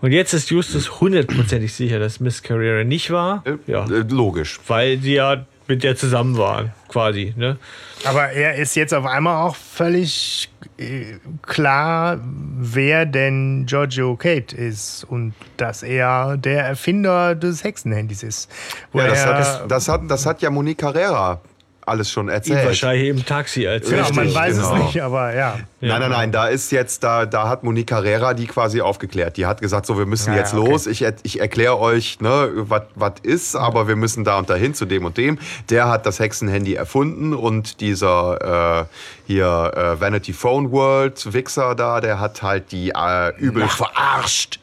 Und 0.02 0.14
jetzt 0.14 0.34
ist 0.34 0.49
Justus 0.49 0.99
hundertprozentig 1.02 1.73
sicher, 1.73 1.99
dass 1.99 2.19
Miss 2.22 2.41
Carrera 2.41 2.84
nicht 2.86 3.11
war. 3.11 3.44
Ja. 3.68 3.84
Äh, 3.86 4.06
logisch. 4.10 4.60
Weil 4.68 4.98
sie 4.99 5.15
ja 5.15 5.45
mit 5.70 5.84
der 5.84 5.96
zusammen 5.96 6.38
waren, 6.38 6.74
quasi. 6.90 7.34
Ne? 7.38 7.58
Aber 8.04 8.30
er 8.32 8.56
ist 8.56 8.76
jetzt 8.76 8.94
auf 8.94 9.06
einmal 9.06 9.46
auch 9.48 9.56
völlig 9.56 10.50
äh, 10.78 11.18
klar, 11.44 12.20
wer 12.24 13.06
denn 13.06 13.66
Giorgio 13.68 14.16
Kate 14.16 14.56
ist 14.56 15.04
und 15.06 15.34
dass 15.58 15.84
er 15.84 16.36
der 16.38 16.66
Erfinder 16.66 17.36
des 17.36 17.64
Hexenhandys 17.64 18.24
ist. 18.24 18.52
Ja, 18.94 19.08
das, 19.08 19.20
er- 19.20 19.26
hat, 19.28 19.40
das, 19.40 19.62
das, 19.68 19.88
hat, 19.88 20.02
das 20.08 20.26
hat 20.26 20.41
ja 20.41 20.50
Monique 20.50 20.80
Carrera 20.80 21.40
alles 21.85 22.11
schon 22.11 22.27
Ihm 22.27 22.34
erzählt. 22.34 22.65
wahrscheinlich 22.65 23.10
im 23.10 23.26
Taxi 23.26 23.64
erzählt. 23.64 24.06
genau, 24.06 24.14
man 24.14 24.34
weiß 24.34 24.56
genau. 24.57 24.76
es 24.76 24.84
nicht, 24.84 25.01
aber 25.01 25.34
ja. 25.35 25.60
Nein, 25.81 26.01
nein, 26.01 26.11
nein, 26.11 26.31
da 26.31 26.47
ist 26.47 26.72
jetzt, 26.72 27.03
da, 27.03 27.26
da 27.26 27.47
hat 27.47 27.64
Monique 27.64 27.88
Carrera 27.88 28.34
die 28.34 28.47
quasi 28.47 28.81
aufgeklärt. 28.81 29.38
Die 29.38 29.45
hat 29.45 29.61
gesagt, 29.61 29.85
so, 29.85 29.97
wir 29.97 30.06
müssen 30.06 30.34
Ja, 30.34 30.39
jetzt 30.39 30.53
ja, 30.53 30.60
okay. 30.60 30.69
los. 30.72 30.88
Ich, 30.88 31.06
ich 31.23 31.39
erkläre 31.39 31.80
euch, 31.80 32.19
ne, 32.19 32.49
was 32.95 33.14
ist, 33.23 33.56
aber 33.56 33.88
wir 33.88 33.95
müssen 33.95 34.23
da 34.23 34.38
und 34.38 34.49
dahin 34.49 34.73
zu 34.73 34.85
dem 34.85 35.06
und 35.06 35.18
dem. 35.18 35.39
Der 35.69 35.88
hat 35.88 36.06
das 36.06 36.19
Hexenhandy 36.19 36.73
erfunden 36.73 37.34
und 37.34 37.80
dieser 37.80 38.81
äh, 38.81 38.85
hier 39.26 39.72
äh, 39.76 40.01
Vanity 40.01 40.34
Phone 40.34 40.72
World 40.72 41.34
Wichser 41.34 41.76
da, 41.76 42.01
der 42.01 42.19
hat 42.19 42.41
halt 42.43 42.72
die 42.72 42.89
äh, 42.89 43.34
übel 43.38 43.68
verarscht. 43.68 44.60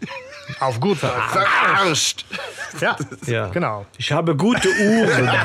Auf 0.60 0.80
gut. 0.80 0.98
Verarscht! 0.98 2.24
Ja, 2.80 2.96
Ja. 3.26 3.48
genau. 3.48 3.86
Ich 3.98 4.12
habe 4.12 4.36
gute 4.36 4.68
Uhren. 4.68 5.30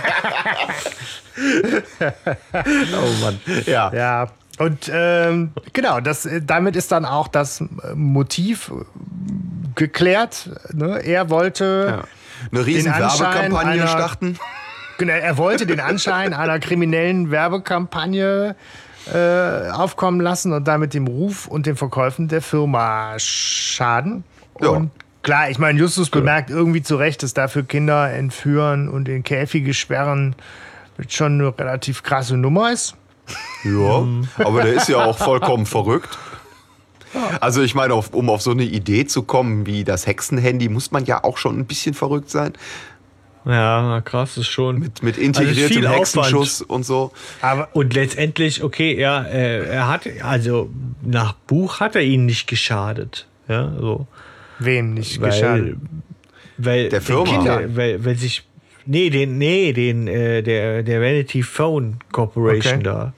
Oh 2.53 3.23
Mann. 3.23 3.39
Ja. 3.65 3.91
Ja. 3.93 4.27
Und 4.59 4.91
ähm, 4.93 5.51
genau, 5.73 5.99
das, 6.01 6.25
äh, 6.25 6.41
damit 6.43 6.75
ist 6.75 6.91
dann 6.91 7.05
auch 7.05 7.27
das 7.27 7.61
äh, 7.61 7.65
Motiv 7.95 8.69
äh, 8.69 8.83
geklärt. 9.75 10.49
Ne? 10.73 10.99
Er 11.03 11.29
wollte 11.29 11.97
ja. 11.99 12.03
Eine 12.51 12.65
riesen 12.65 12.91
Den 12.91 13.01
Anschein 13.03 13.19
Werbekampagne 13.33 13.71
einer- 13.81 13.87
starten. 13.87 14.39
Genau, 14.97 15.13
er 15.13 15.37
wollte 15.37 15.65
den 15.65 15.79
Anschein 15.79 16.31
einer 16.35 16.59
kriminellen 16.59 17.31
Werbekampagne 17.31 18.55
äh, 19.11 19.69
aufkommen 19.71 20.21
lassen 20.21 20.53
und 20.53 20.67
damit 20.67 20.93
dem 20.93 21.07
Ruf 21.07 21.47
und 21.47 21.65
den 21.65 21.75
Verkäufen 21.75 22.27
der 22.27 22.43
Firma 22.43 23.13
schaden. 23.17 24.23
Ja. 24.59 24.69
Und 24.69 24.91
klar, 25.23 25.49
ich 25.49 25.59
meine, 25.59 25.79
Justus 25.79 26.09
bemerkt 26.09 26.49
irgendwie 26.49 26.81
zu 26.81 26.95
Recht, 26.95 27.23
dass 27.23 27.33
dafür 27.33 27.63
Kinder 27.63 28.11
entführen 28.11 28.89
und 28.89 29.07
in 29.07 29.23
Käfige 29.23 29.73
sperren 29.73 30.35
schon 31.07 31.41
eine 31.41 31.57
relativ 31.57 32.03
krasse 32.03 32.37
Nummer 32.37 32.71
ist. 32.71 32.95
Ja, 33.63 34.05
aber 34.37 34.63
der 34.63 34.73
ist 34.73 34.89
ja 34.89 35.05
auch 35.05 35.17
vollkommen 35.17 35.65
verrückt. 35.65 36.17
Also 37.39 37.61
ich 37.61 37.75
meine, 37.75 37.93
auf, 37.93 38.13
um 38.13 38.29
auf 38.29 38.41
so 38.41 38.51
eine 38.51 38.63
Idee 38.63 39.05
zu 39.05 39.23
kommen 39.23 39.65
wie 39.65 39.83
das 39.83 40.07
Hexenhandy, 40.07 40.69
muss 40.69 40.91
man 40.91 41.05
ja 41.05 41.23
auch 41.23 41.37
schon 41.37 41.59
ein 41.59 41.65
bisschen 41.65 41.93
verrückt 41.93 42.29
sein. 42.29 42.53
Ja, 43.43 44.01
krass, 44.01 44.37
ist 44.37 44.47
schon. 44.47 44.79
Mit, 44.79 45.01
mit 45.01 45.15
Also 45.17 45.25
integriertem 45.25 45.77
viel 45.77 45.89
Hexenschuss 45.89 46.61
und 46.61 46.85
so. 46.85 47.11
Aber 47.41 47.69
Und 47.73 47.93
letztendlich, 47.93 48.63
okay, 48.63 48.95
er, 48.95 49.27
äh, 49.31 49.65
er 49.67 49.87
hat, 49.87 50.07
also 50.21 50.69
nach 51.01 51.33
Buch 51.33 51.79
hat 51.79 51.95
er 51.95 52.03
ihnen 52.03 52.27
nicht 52.27 52.47
geschadet. 52.47 53.27
Ja, 53.47 53.73
so. 53.79 54.07
Wem 54.65 54.93
nicht 54.93 55.19
Weil, 55.21 55.29
geschadet? 55.29 55.77
weil 56.57 56.89
Der 56.89 57.01
Firma. 57.01 57.23
Kindern, 57.25 57.75
weil, 57.75 58.03
weil 58.05 58.15
sich, 58.15 58.43
nee, 58.85 59.09
den, 59.09 59.37
nee, 59.37 59.73
den, 59.73 60.07
äh, 60.07 60.41
der, 60.43 60.83
der 60.83 61.01
Vanity 61.01 61.43
Phone 61.43 61.97
Corporation 62.11 62.75
Okay. 62.75 62.83
da. 62.83 63.13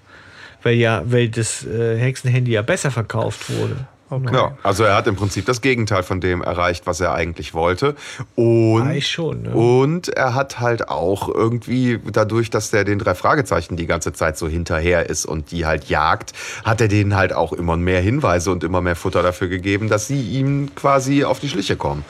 Weil 0.64 0.76
ja, 0.76 1.04
weil 1.06 1.28
das 1.30 1.66
äh, 1.66 1.98
Hexenhandy 1.98 2.52
ja 2.54 2.62
besser 2.62 2.90
verkauft 2.92 3.50
wurde. 3.50 3.88
Ja, 4.32 4.58
also 4.64 4.84
er 4.84 4.96
hat 4.96 5.08
im 5.08 5.16
Prinzip 5.16 5.46
das 5.46 5.62
Gegenteil 5.62 6.04
von 6.04 6.22
dem 6.22 6.42
erreicht, 6.42 6.86
was 6.88 7.00
er 7.00 7.14
eigentlich 7.14 7.54
wollte. 7.54 7.96
Und, 8.36 9.02
schon, 9.04 9.44
ne? 9.44 9.50
und 9.52 10.10
er 10.10 10.36
hat 10.36 10.60
halt 10.60 10.90
auch 10.90 11.30
irgendwie, 11.30 12.00
dadurch, 12.12 12.50
dass 12.50 12.74
er 12.74 12.84
den 12.84 13.00
drei 13.00 13.16
Fragezeichen 13.16 13.78
die 13.78 13.88
ganze 13.88 14.14
Zeit 14.14 14.38
so 14.38 14.48
hinterher 14.48 15.10
ist 15.10 15.26
und 15.26 15.52
die 15.52 15.66
halt 15.66 15.86
jagt, 15.86 16.34
hat 16.64 16.82
er 16.82 16.88
denen 16.88 17.16
halt 17.16 17.34
auch 17.34 17.54
immer 17.54 17.78
mehr 17.78 18.02
Hinweise 18.02 18.52
und 18.52 18.64
immer 18.64 18.82
mehr 18.82 18.96
Futter 18.96 19.24
dafür 19.24 19.48
gegeben, 19.48 19.90
dass 19.90 20.08
sie 20.08 20.22
ihm 20.22 20.74
quasi 20.76 21.24
auf 21.24 21.40
die 21.40 21.50
Schliche 21.50 21.76
kommen. 21.76 22.04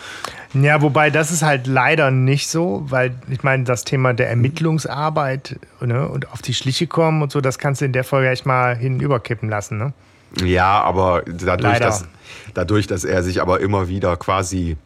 Ja, 0.53 0.84
wobei 0.84 1.09
das 1.09 1.31
ist 1.31 1.41
halt 1.41 1.65
leider 1.65 2.11
nicht 2.11 2.47
so, 2.47 2.85
weil 2.88 3.15
ich 3.30 3.41
meine, 3.41 3.63
das 3.63 3.85
Thema 3.85 4.13
der 4.13 4.30
Ermittlungsarbeit 4.30 5.59
ne, 5.81 6.07
und 6.07 6.31
auf 6.31 6.43
die 6.43 6.53
Schliche 6.53 6.85
kommen 6.85 7.23
und 7.23 7.31
so, 7.31 7.41
das 7.41 7.57
kannst 7.57 7.81
du 7.81 7.85
in 7.85 7.93
der 7.93 8.03
Folge 8.03 8.30
echt 8.30 8.45
mal 8.45 8.75
hinüberkippen 8.75 9.49
lassen. 9.49 9.80
Ne? 9.80 9.93
Ja, 10.41 10.81
aber 10.81 11.23
dadurch 11.26 11.73
Leider. 11.73 11.85
dass, 11.85 12.07
dadurch, 12.53 12.88
dass 12.88 13.03
er 13.03 13.23
sich 13.23 13.41
aber 13.41 13.60
immer 13.60 13.88
wieder 13.88 14.18
quasi. 14.18 14.77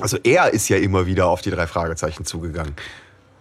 Also 0.00 0.18
er 0.22 0.52
ist 0.52 0.68
ja 0.68 0.76
immer 0.76 1.06
wieder 1.06 1.26
auf 1.26 1.40
die 1.40 1.50
drei 1.50 1.66
Fragezeichen 1.66 2.24
zugegangen. 2.24 2.74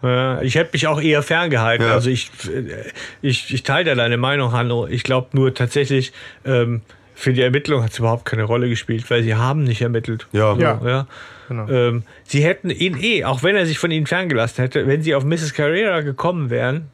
Ja, 0.01 0.41
ich 0.41 0.55
hätte 0.55 0.71
mich 0.73 0.87
auch 0.87 1.01
eher 1.01 1.23
ferngehalten. 1.23 1.87
Ja. 1.87 1.93
Also 1.93 2.09
ich, 2.09 2.31
äh, 2.47 2.91
ich, 3.21 3.53
ich 3.53 3.63
teile 3.63 3.85
da 3.85 3.95
deine 3.95 4.17
Meinung, 4.17 4.51
Hanno. 4.51 4.87
Ich 4.87 5.03
glaube 5.03 5.29
nur 5.33 5.53
tatsächlich, 5.53 6.13
ähm, 6.45 6.81
für 7.15 7.33
die 7.33 7.41
Ermittlung 7.41 7.83
hat 7.83 7.91
es 7.91 7.99
überhaupt 7.99 8.25
keine 8.25 8.43
Rolle 8.43 8.69
gespielt, 8.69 9.09
weil 9.09 9.23
sie 9.23 9.35
haben 9.35 9.63
nicht 9.63 9.81
ermittelt. 9.81 10.27
Ja. 10.31 10.55
Ja. 10.57 10.81
ja. 10.85 11.07
Genau. 11.47 11.69
Ähm, 11.69 12.03
sie 12.23 12.43
hätten 12.43 12.69
ihn 12.69 12.97
eh, 13.01 13.23
auch 13.23 13.43
wenn 13.43 13.55
er 13.55 13.65
sich 13.65 13.79
von 13.79 13.91
ihnen 13.91 14.05
ferngelassen 14.05 14.63
hätte, 14.63 14.87
wenn 14.87 15.01
sie 15.01 15.15
auf 15.15 15.23
Mrs. 15.23 15.53
Carrera 15.53 16.01
gekommen 16.01 16.49
wären, 16.49 16.89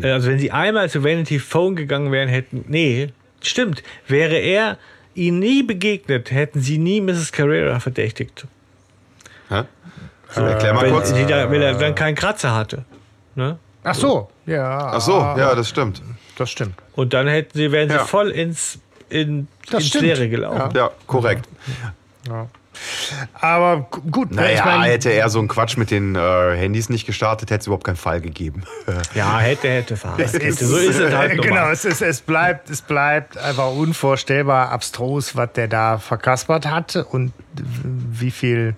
äh, 0.00 0.10
also 0.10 0.30
wenn 0.30 0.38
sie 0.38 0.50
einmal 0.50 0.90
zu 0.90 1.04
Vanity 1.04 1.38
Phone 1.38 1.76
gegangen 1.76 2.12
wären, 2.12 2.28
hätten, 2.28 2.64
nee, 2.68 3.08
stimmt, 3.42 3.82
wäre 4.08 4.36
er 4.36 4.78
ihnen 5.14 5.38
nie 5.40 5.62
begegnet, 5.62 6.30
hätten 6.30 6.60
sie 6.60 6.78
nie 6.78 7.00
Mrs. 7.00 7.32
Carrera 7.32 7.80
verdächtigt. 7.80 8.46
Hä? 9.48 9.64
So, 10.30 10.42
erklär 10.42 10.74
mal 10.74 10.82
Weil, 10.84 10.92
kurz. 10.92 11.08
sie 11.12 11.26
da, 11.26 11.50
weil 11.50 11.60
er 11.62 11.74
dann 11.74 11.94
keinen 11.94 12.14
Kratzer 12.14 12.54
hatte. 12.54 12.84
Ne? 13.34 13.58
Ach 13.82 13.94
so, 13.94 14.30
ja. 14.46 14.92
Ach 14.92 15.00
so, 15.00 15.18
ja, 15.18 15.54
das 15.54 15.68
stimmt. 15.68 16.02
Das 16.36 16.50
stimmt. 16.50 16.74
Und 16.94 17.12
dann 17.14 17.26
hätten 17.26 17.56
sie, 17.58 17.72
wären 17.72 17.88
sie 17.88 17.96
Ja. 17.96 18.04
voll 18.04 18.30
ins, 18.30 18.78
in, 19.08 19.48
Das 19.70 19.80
ins 19.80 19.88
stimmt. 19.88 20.04
Leere 20.04 20.28
gelaufen. 20.28 20.76
Ja, 20.76 20.90
korrekt. 21.06 21.48
Aber 23.40 23.86
gu- 23.90 24.00
gut, 24.10 24.30
ne, 24.30 24.42
Naja, 24.42 24.52
ich 24.58 24.64
mein, 24.64 24.82
hätte 24.82 25.10
er 25.10 25.28
so 25.30 25.38
einen 25.38 25.48
Quatsch 25.48 25.76
mit 25.76 25.90
den 25.90 26.14
äh, 26.14 26.56
Handys 26.56 26.88
nicht 26.88 27.06
gestartet, 27.06 27.50
hätte 27.50 27.60
es 27.60 27.66
überhaupt 27.66 27.84
keinen 27.84 27.96
Fall 27.96 28.20
gegeben. 28.20 28.64
Ja, 29.14 29.38
hätte, 29.38 29.68
hätte, 29.68 29.96
fahren. 29.96 30.20
es 30.20 30.34
ist, 30.34 30.60
so 30.60 30.76
ist 30.76 30.98
es 30.98 31.14
halt 31.14 31.32
Genau, 31.32 31.44
normal. 31.54 31.72
es, 31.72 31.84
ist, 31.84 32.00
es, 32.02 32.20
bleibt, 32.20 32.70
es 32.70 32.82
bleibt 32.82 33.36
einfach 33.38 33.70
unvorstellbar 33.72 34.70
abstrus, 34.70 35.36
was 35.36 35.52
der 35.54 35.68
da 35.68 35.98
verkaspert 35.98 36.66
hat 36.66 36.96
und 37.10 37.32
wie 37.54 38.30
viel 38.30 38.74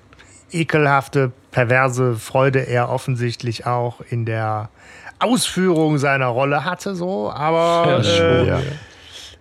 ekelhafte, 0.53 1.33
perverse 1.51 2.15
Freude 2.16 2.61
er 2.66 2.89
offensichtlich 2.91 3.66
auch 3.66 4.01
in 4.11 4.24
der 4.27 4.69
Ausführung 5.19 5.99
seiner 5.99 6.27
Rolle 6.27 6.65
hatte. 6.65 6.95
So. 6.95 7.31
Aber 7.31 7.87
Ja, 7.89 8.05
schon, 8.05 8.27
äh, 8.27 8.47
ja. 8.49 8.61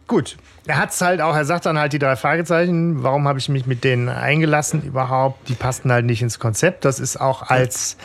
Gut. 0.07 0.37
Er 0.67 0.77
hat 0.77 0.91
es 0.91 1.01
halt 1.01 1.21
auch, 1.21 1.35
er 1.35 1.45
sagt 1.45 1.65
dann 1.65 1.79
halt 1.79 1.93
die 1.93 1.99
drei 1.99 2.15
Fragezeichen, 2.15 3.01
warum 3.01 3.27
habe 3.27 3.39
ich 3.39 3.49
mich 3.49 3.65
mit 3.65 3.83
denen 3.83 4.09
eingelassen 4.09 4.83
überhaupt? 4.83 5.47
Die 5.49 5.53
passten 5.53 5.91
halt 5.91 6.05
nicht 6.05 6.21
ins 6.21 6.37
Konzept. 6.37 6.85
Das 6.85 6.99
ist 6.99 7.19
auch 7.19 7.43
als 7.49 7.97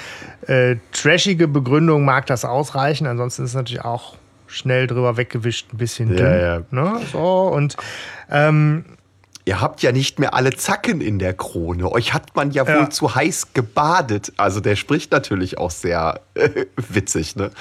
äh, 0.47 0.77
trashige 0.93 1.49
Begründung 1.49 2.05
mag 2.05 2.27
das 2.27 2.45
ausreichen. 2.45 3.07
Ansonsten 3.07 3.43
ist 3.45 3.51
es 3.51 3.57
natürlich 3.57 3.85
auch 3.85 4.15
schnell 4.47 4.87
drüber 4.87 5.17
weggewischt, 5.17 5.73
ein 5.73 5.79
bisschen 5.79 6.11
Ja, 6.11 6.17
dünn. 6.17 6.41
ja. 6.41 6.63
Ne? 6.71 7.01
So, 7.13 7.49
und 7.49 7.77
ähm, 8.31 8.85
Ihr 9.49 9.61
habt 9.61 9.81
ja 9.81 9.93
nicht 9.93 10.19
mehr 10.19 10.35
alle 10.35 10.51
Zacken 10.57 11.01
in 11.01 11.21
der 11.21 11.33
Krone. 11.33 11.89
Euch 11.93 12.13
hat 12.13 12.35
man 12.35 12.51
ja, 12.51 12.65
Ja. 12.65 12.81
wohl 12.81 12.89
zu 12.89 13.15
heiß 13.15 13.53
gebadet. 13.55 14.33
Also 14.37 14.59
der 14.59 14.75
spricht 14.75 15.13
natürlich 15.13 15.57
auch 15.59 15.71
sehr 15.71 16.21
äh, 16.35 16.65
witzig, 16.77 17.37
ne? 17.37 17.53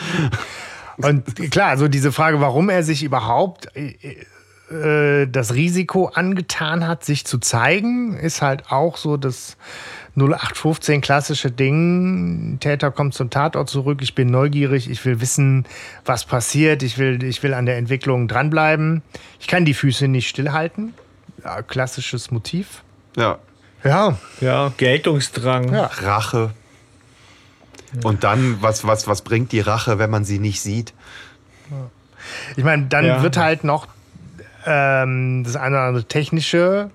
Und 0.98 1.52
klar, 1.52 1.70
also 1.70 1.88
diese 1.88 2.12
Frage, 2.12 2.42
warum 2.42 2.70
er 2.70 2.84
sich 2.84 3.04
überhaupt 3.04 3.68
äh, 3.76 3.96
äh, 4.72 5.28
das 5.28 5.54
Risiko 5.54 6.08
angetan 6.08 6.88
hat, 6.88 7.04
sich 7.04 7.26
zu 7.26 7.38
zeigen, 7.38 8.18
ist 8.18 8.42
halt 8.42 8.72
auch 8.72 8.98
so 8.98 9.18
das 9.18 9.58
0815 10.16 11.02
klassische 11.02 11.52
Ding. 11.52 12.58
Täter 12.60 12.92
kommt 12.92 13.14
zum 13.14 13.30
Tatort 13.30 13.70
zurück, 13.70 14.00
ich 14.02 14.16
bin 14.16 14.30
neugierig, 14.30 14.90
ich 14.90 15.04
will 15.06 15.22
wissen, 15.22 15.66
was 16.06 16.26
passiert, 16.26 16.84
ich 16.84 16.98
will, 16.98 17.24
ich 17.24 17.44
will 17.44 17.54
an 17.54 17.66
der 17.66 17.78
Entwicklung 17.78 18.28
dranbleiben. 18.28 19.02
Ich 19.40 19.48
kann 19.48 19.66
die 19.66 19.74
Füße 19.74 20.08
nicht 20.08 20.30
stillhalten. 20.30 20.94
Ja, 21.44 21.62
klassisches 21.62 22.32
Motiv. 22.32 22.84
Ja. 23.18 23.40
Ja, 23.84 24.18
Ja, 24.42 24.74
Geltungsdrang. 24.78 25.72
Ja. 25.72 25.86
Rache. 25.86 26.52
Und 28.04 28.24
dann, 28.24 28.62
was, 28.62 28.86
was, 28.86 29.08
was 29.08 29.22
bringt 29.22 29.52
die 29.52 29.60
Rache, 29.62 30.00
wenn 30.00 30.10
man 30.10 30.26
sie 30.26 30.40
nicht 30.40 30.62
sieht? 30.62 30.94
Ich 32.56 32.64
meine, 32.64 32.86
dann 32.88 33.06
Ja. 33.06 33.24
wird 33.24 33.38
halt 33.38 33.64
noch 33.64 33.88
ähm, 34.66 35.44
das 35.44 35.56
eine 35.56 35.76
oder 35.76 35.86
andere 35.86 36.04
technische 36.06 36.90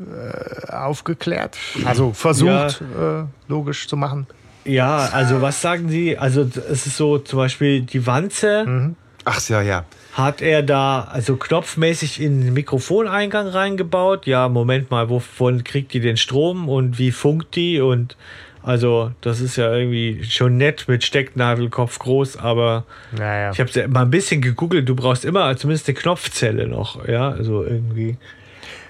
äh, 0.00 0.72
aufgeklärt. 0.72 1.58
Also 1.84 2.12
versucht, 2.12 2.80
äh, 2.80 3.24
logisch 3.48 3.86
zu 3.86 3.96
machen. 3.96 4.26
Ja, 4.64 5.08
also 5.12 5.42
was 5.42 5.60
sagen 5.60 5.88
Sie? 5.88 6.16
Also 6.16 6.42
es 6.42 6.86
ist 6.86 6.96
so 6.96 7.18
zum 7.18 7.38
Beispiel 7.38 7.82
die 7.82 8.06
Wanze 8.06 8.64
Mhm. 8.66 8.96
Ach 9.24 9.40
ja, 9.48 9.60
ja. 9.62 9.84
hat 10.14 10.42
er 10.42 10.62
da 10.64 11.02
also 11.12 11.36
knopfmäßig 11.36 12.20
in 12.20 12.40
den 12.44 12.52
Mikrofoneingang 12.54 13.46
reingebaut. 13.46 14.26
Ja, 14.26 14.48
Moment 14.48 14.90
mal, 14.90 15.08
wovon 15.10 15.62
kriegt 15.62 15.92
die 15.94 16.00
den 16.00 16.16
Strom 16.16 16.68
und 16.68 16.98
wie 16.98 17.12
funkt 17.12 17.54
die? 17.54 17.80
Und 17.80 18.16
also 18.62 19.10
das 19.20 19.40
ist 19.40 19.56
ja 19.56 19.72
irgendwie 19.74 20.24
schon 20.24 20.56
nett 20.56 20.84
mit 20.88 21.04
Stecknadelkopf 21.04 21.98
groß, 21.98 22.36
aber 22.38 22.84
Naja. 23.16 23.50
ich 23.52 23.60
habe 23.60 23.88
mal 23.88 24.02
ein 24.02 24.10
bisschen 24.10 24.40
gegoogelt. 24.40 24.88
Du 24.88 24.94
brauchst 24.94 25.24
immer 25.24 25.56
zumindest 25.56 25.88
eine 25.88 25.94
Knopfzelle 25.96 26.66
noch, 26.68 27.06
ja, 27.08 27.30
also 27.30 27.64
irgendwie 27.64 28.16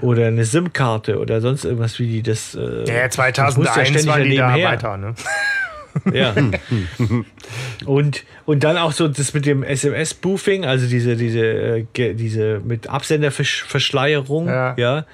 oder 0.00 0.26
eine 0.26 0.44
SIM-Karte 0.44 1.18
oder 1.18 1.40
sonst 1.40 1.64
irgendwas 1.64 1.98
wie 1.98 2.06
die 2.08 2.22
das. 2.22 2.54
Äh, 2.54 2.84
Ja, 2.92 3.08
das 3.08 3.16
muss 3.56 3.66
ja 3.68 3.72
2001 3.74 3.88
ständig 3.88 4.06
waren 4.06 4.24
die 4.24 4.36
da 4.36 4.54
weiter. 4.70 4.96
Ne? 4.96 5.14
Ja. 6.12 6.34
und, 7.84 8.24
und 8.46 8.64
dann 8.64 8.78
auch 8.78 8.92
so 8.92 9.08
das 9.08 9.34
mit 9.34 9.44
dem 9.44 9.62
SMS-Spoofing, 9.62 10.64
also 10.64 10.86
diese, 10.86 11.16
diese, 11.16 11.44
äh, 11.44 12.14
diese 12.14 12.60
mit 12.64 12.88
Absenderverschleierung, 12.88 14.48
Ja. 14.48 14.74
ja. 14.78 15.04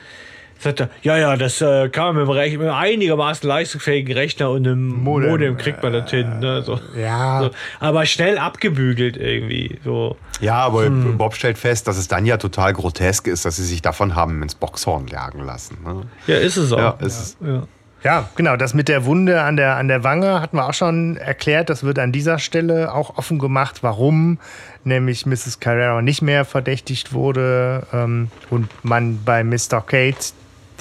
Sagt 0.60 0.80
er, 0.80 0.90
ja, 1.02 1.16
ja, 1.16 1.36
das 1.36 1.60
äh, 1.60 1.88
kann 1.88 2.16
man 2.16 2.26
mit 2.26 2.36
einem, 2.36 2.52
mit 2.58 2.68
einem 2.68 2.76
einigermaßen 2.76 3.48
leistungsfähigen 3.48 4.12
Rechner 4.16 4.50
und 4.50 4.66
einem 4.66 4.88
Modem. 4.88 5.30
Modem, 5.30 5.56
kriegt 5.56 5.82
man 5.82 5.92
das 5.92 6.10
hin. 6.10 6.40
Ne? 6.40 6.62
So. 6.62 6.80
Ja. 6.96 7.42
So. 7.44 7.50
Aber 7.78 8.04
schnell 8.06 8.38
abgebügelt 8.38 9.16
irgendwie. 9.16 9.78
So. 9.84 10.16
Ja, 10.40 10.56
aber 10.56 10.86
Hm. 10.86 11.16
Bob 11.16 11.34
stellt 11.34 11.58
fest, 11.58 11.86
dass 11.86 11.96
es 11.96 12.08
dann 12.08 12.26
ja 12.26 12.38
total 12.38 12.72
grotesk 12.72 13.28
ist, 13.28 13.44
dass 13.44 13.56
sie 13.56 13.64
sich 13.64 13.82
davon 13.82 14.16
haben 14.16 14.42
ins 14.42 14.54
Boxhorn 14.56 15.06
jagen 15.06 15.44
lassen. 15.44 15.78
Ne? 15.84 16.02
Ja, 16.26 16.36
ist 16.38 16.56
es 16.56 16.72
auch. 16.72 16.78
Ja, 16.78 16.94
es 17.00 17.20
ist- 17.20 17.36
ja. 17.40 17.62
Ja, 18.04 18.28
genau. 18.36 18.56
Das 18.56 18.74
mit 18.74 18.86
der 18.88 19.04
Wunde 19.06 19.42
an 19.42 19.56
der, 19.56 19.74
an 19.76 19.88
der 19.88 20.04
Wange 20.04 20.40
hatten 20.40 20.56
wir 20.56 20.66
auch 20.68 20.72
schon 20.74 21.16
erklärt. 21.16 21.68
Das 21.68 21.82
wird 21.82 21.98
an 21.98 22.12
dieser 22.12 22.38
Stelle 22.38 22.94
auch 22.94 23.18
offen 23.18 23.40
gemacht, 23.40 23.78
warum 23.82 24.38
nämlich 24.84 25.26
Mrs. 25.26 25.58
Carrera 25.58 26.00
nicht 26.00 26.22
mehr 26.22 26.44
verdächtigt 26.44 27.12
wurde 27.12 27.84
ähm, 27.92 28.30
und 28.50 28.68
man 28.84 29.18
bei 29.24 29.42
Mr. 29.42 29.80
Kate 29.84 30.16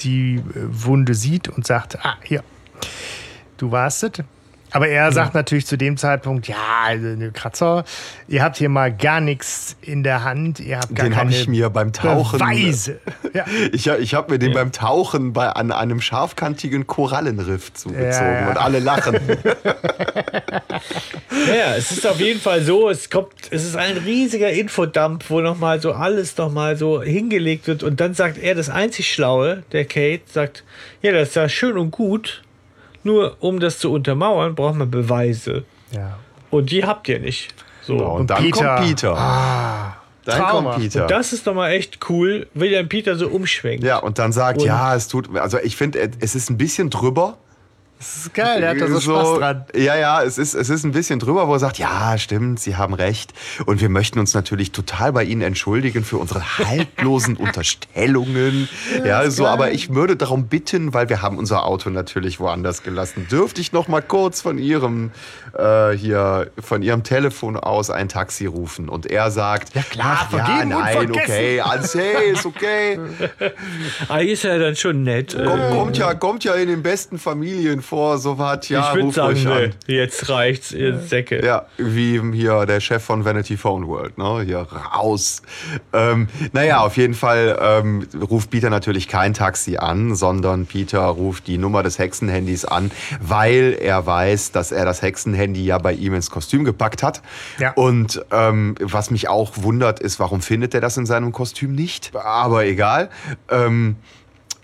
die 0.00 0.36
äh, 0.36 0.42
Wunde 0.54 1.14
sieht 1.14 1.48
und 1.48 1.66
sagt, 1.66 2.04
ah, 2.04 2.16
hier, 2.22 2.42
du 3.56 3.70
warst 3.70 4.04
es. 4.04 4.24
Aber 4.70 4.88
er 4.88 5.12
sagt 5.12 5.34
natürlich 5.34 5.66
zu 5.66 5.76
dem 5.78 5.96
Zeitpunkt, 5.96 6.48
ja, 6.48 6.56
also 6.84 7.06
eine 7.06 7.30
Kratzer, 7.30 7.84
ihr 8.28 8.42
habt 8.42 8.56
hier 8.56 8.68
mal 8.68 8.92
gar 8.94 9.20
nichts 9.20 9.76
in 9.80 10.02
der 10.02 10.24
Hand, 10.24 10.60
ihr 10.60 10.78
habt 10.78 10.94
gar 10.94 11.04
Den 11.06 11.16
habe 11.16 11.30
ich 11.30 11.48
mir 11.48 11.70
beim 11.70 11.92
Tauchen. 11.92 12.38
Beweise. 12.38 13.00
Ja. 13.32 13.44
Ich, 13.72 13.86
ich 13.86 14.14
habe 14.14 14.32
mir 14.32 14.38
den 14.38 14.52
beim 14.52 14.72
Tauchen 14.72 15.32
bei, 15.32 15.48
an 15.48 15.72
einem 15.72 16.00
scharfkantigen 16.00 16.86
Korallenriff 16.86 17.72
zugezogen 17.72 18.10
Ja, 18.10 18.40
ja. 18.40 18.48
und 18.50 18.56
alle 18.56 18.78
lachen. 18.78 19.18
Ja, 21.46 21.76
es 21.76 21.90
ist 21.90 22.06
auf 22.06 22.20
jeden 22.20 22.40
Fall 22.40 22.62
so, 22.62 22.88
es 22.88 23.10
kommt, 23.10 23.32
es 23.50 23.64
ist 23.64 23.76
ein 23.76 23.96
riesiger 23.96 24.50
Infodump, 24.50 25.24
wo 25.28 25.40
nochmal 25.40 25.80
so 25.80 25.92
alles 25.92 26.36
nochmal 26.36 26.76
so 26.76 27.02
hingelegt 27.02 27.66
wird 27.66 27.82
und 27.82 28.00
dann 28.00 28.14
sagt 28.14 28.38
er, 28.38 28.54
das 28.54 28.68
einzig 28.68 29.12
Schlaue, 29.12 29.62
der 29.72 29.84
Kate, 29.84 30.22
sagt, 30.26 30.64
ja, 31.02 31.12
das 31.12 31.30
ist 31.30 31.36
ja 31.36 31.48
schön 31.48 31.76
und 31.78 31.90
gut, 31.90 32.42
nur 33.08 33.36
um 33.40 33.58
das 33.58 33.78
zu 33.78 33.92
untermauern, 33.92 34.54
braucht 34.54 34.76
man 34.76 34.90
Beweise. 34.90 35.64
ja. 35.90 36.18
Und 36.50 36.70
die 36.70 36.82
habt 36.84 37.06
ihr 37.08 37.18
nicht. 37.18 37.52
So. 37.82 37.96
Genau, 37.96 38.12
und, 38.14 38.20
Und 38.22 38.30
dann 38.30 38.42
Peter. 38.42 38.76
kommt 38.76 38.88
Peter. 38.88 39.14
dann 40.24 40.38
Trauma. 40.38 40.70
kommt 40.72 40.82
Peter. 40.82 41.06
Das 41.06 41.32
ist 41.34 41.44
nochmal 41.44 41.72
echt 41.72 41.98
cool, 42.08 42.46
wie 42.54 42.70
dann 42.70 42.88
Peter 42.88 43.16
so 43.16 43.28
umschwenkt. 43.28 43.84
ja, 43.84 43.98
und 43.98 44.18
dann 44.18 44.32
sagt, 44.32 44.60
Und- 44.60 44.66
ja, 44.66 44.94
es 44.94 45.08
tut, 45.08 45.34
also 45.36 45.58
ich 45.58 45.76
finde, 45.76 46.10
es 46.20 46.34
ist 46.34 46.48
ein 46.50 46.56
bisschen 46.56 46.88
drüber. 46.90 47.36
Das 47.98 48.16
ist 48.16 48.34
geil, 48.34 48.60
der 48.60 48.70
hat 48.70 48.80
da 48.80 48.86
so, 48.86 49.00
Spaß 49.00 49.38
dran. 49.38 49.64
Ja, 49.74 49.96
ja, 49.96 50.22
es 50.22 50.38
ist, 50.38 50.54
es 50.54 50.70
ist 50.70 50.84
ein 50.84 50.92
bisschen 50.92 51.18
drüber, 51.18 51.48
wo 51.48 51.54
er 51.54 51.58
sagt, 51.58 51.78
ja, 51.78 52.16
stimmt, 52.16 52.60
Sie 52.60 52.76
haben 52.76 52.94
recht. 52.94 53.32
Und 53.66 53.80
wir 53.80 53.88
möchten 53.88 54.20
uns 54.20 54.34
natürlich 54.34 54.70
total 54.70 55.12
bei 55.12 55.24
Ihnen 55.24 55.42
entschuldigen 55.42 56.04
für 56.04 56.18
unsere 56.18 56.58
haltlosen 56.58 57.36
Unterstellungen. 57.38 58.68
Ja, 59.04 59.28
so, 59.30 59.46
aber 59.46 59.72
ich 59.72 59.94
würde 59.94 60.14
darum 60.14 60.46
bitten, 60.46 60.94
weil 60.94 61.08
wir 61.08 61.22
haben 61.22 61.38
unser 61.38 61.64
Auto 61.64 61.90
natürlich 61.90 62.38
woanders 62.38 62.84
gelassen. 62.84 63.26
Dürfte 63.28 63.60
ich 63.60 63.72
noch 63.72 63.88
mal 63.88 64.00
kurz 64.00 64.40
von 64.42 64.58
Ihrem, 64.58 65.10
äh, 65.58 65.90
hier, 65.92 66.52
von 66.60 66.82
Ihrem 66.82 67.02
Telefon 67.02 67.56
aus 67.56 67.90
ein 67.90 68.08
Taxi 68.08 68.46
rufen? 68.46 68.88
Und 68.88 69.06
er 69.06 69.32
sagt, 69.32 69.74
ja 69.74 69.82
klar, 69.82 70.28
ja, 70.30 70.38
vergeben 70.38 70.72
und 70.72 70.80
nein, 70.80 70.96
vergessen. 70.98 71.20
okay, 71.32 71.60
alles 71.60 71.94
hey, 71.94 72.30
ist 72.32 72.46
okay. 72.46 72.98
Ah, 74.08 74.18
ist 74.18 74.44
ja 74.44 74.56
dann 74.58 74.76
schon 74.76 75.02
nett. 75.02 75.34
Kommt, 75.34 75.48
Äh, 75.48 75.70
kommt, 75.70 75.98
ja, 75.98 76.14
kommt 76.14 76.44
ja 76.44 76.54
in 76.54 76.68
den 76.68 76.82
besten 76.82 77.18
Familien 77.18 77.82
vor, 77.88 78.18
so 78.18 78.38
was, 78.38 78.68
ja, 78.68 78.92
ich 78.94 79.02
ruf 79.02 79.14
sagen, 79.14 79.32
ruhig 79.32 79.48
an. 79.48 79.74
nee, 79.86 79.96
jetzt 79.96 80.28
reicht's, 80.28 80.72
ihr 80.72 80.98
Säcke. 80.98 81.44
Ja, 81.44 81.66
wie 81.78 82.20
hier 82.32 82.66
der 82.66 82.80
Chef 82.80 83.02
von 83.02 83.24
Vanity 83.24 83.56
Phone 83.56 83.88
World, 83.88 84.18
ne? 84.18 84.42
Hier 84.44 84.58
raus. 84.58 85.40
Ähm, 85.92 86.28
naja, 86.52 86.80
auf 86.80 86.98
jeden 86.98 87.14
Fall 87.14 87.58
ähm, 87.60 88.06
ruft 88.30 88.50
Peter 88.50 88.68
natürlich 88.68 89.08
kein 89.08 89.32
Taxi 89.32 89.78
an, 89.78 90.14
sondern 90.14 90.66
Peter 90.66 91.00
ruft 91.00 91.46
die 91.46 91.56
Nummer 91.56 91.82
des 91.82 91.98
Hexenhandys 91.98 92.66
an, 92.66 92.90
weil 93.20 93.76
er 93.80 94.04
weiß, 94.04 94.52
dass 94.52 94.70
er 94.70 94.84
das 94.84 95.00
Hexenhandy 95.00 95.64
ja 95.64 95.78
bei 95.78 95.94
ihm 95.94 96.12
ins 96.12 96.30
Kostüm 96.30 96.64
gepackt 96.64 97.02
hat. 97.02 97.22
Ja. 97.58 97.72
Und 97.72 98.22
ähm, 98.30 98.74
was 98.80 99.10
mich 99.10 99.28
auch 99.28 99.52
wundert, 99.56 100.00
ist, 100.00 100.20
warum 100.20 100.42
findet 100.42 100.74
er 100.74 100.82
das 100.82 100.98
in 100.98 101.06
seinem 101.06 101.32
Kostüm 101.32 101.74
nicht? 101.74 102.14
Aber 102.14 102.66
egal. 102.66 103.08
Ähm, 103.50 103.96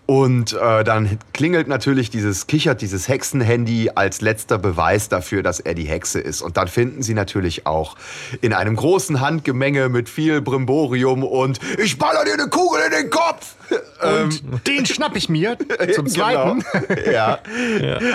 und 0.06 0.52
äh, 0.52 0.84
dann 0.84 1.18
klingelt 1.32 1.66
natürlich 1.66 2.10
dieses, 2.10 2.46
kichert 2.46 2.82
dieses 2.82 3.08
Hexenhandy 3.08 3.92
als 3.94 4.20
letzter 4.20 4.58
Beweis 4.58 5.08
dafür, 5.08 5.42
dass 5.42 5.60
er 5.60 5.74
die 5.74 5.84
Hexe 5.84 6.20
ist. 6.20 6.42
Und 6.42 6.58
dann 6.58 6.68
finden 6.68 7.02
sie 7.02 7.14
natürlich 7.14 7.66
auch 7.66 7.96
in 8.42 8.52
einem 8.52 8.76
großen 8.76 9.20
Handgemenge 9.20 9.88
mit 9.88 10.10
viel 10.10 10.42
Brimborium 10.42 11.24
und 11.24 11.58
ich 11.78 11.98
baller 11.98 12.24
dir 12.24 12.34
eine 12.34 12.48
Kugel 12.48 12.80
in 12.86 13.02
den 13.02 13.10
Kopf. 13.10 13.54
Und 14.02 14.66
den 14.66 14.84
schnapp 14.86 15.16
ich 15.16 15.28
mir 15.28 15.56
zum 15.94 16.06
Zweiten. 16.06 16.62
Genau. 16.88 17.10
Ja. 17.12 17.38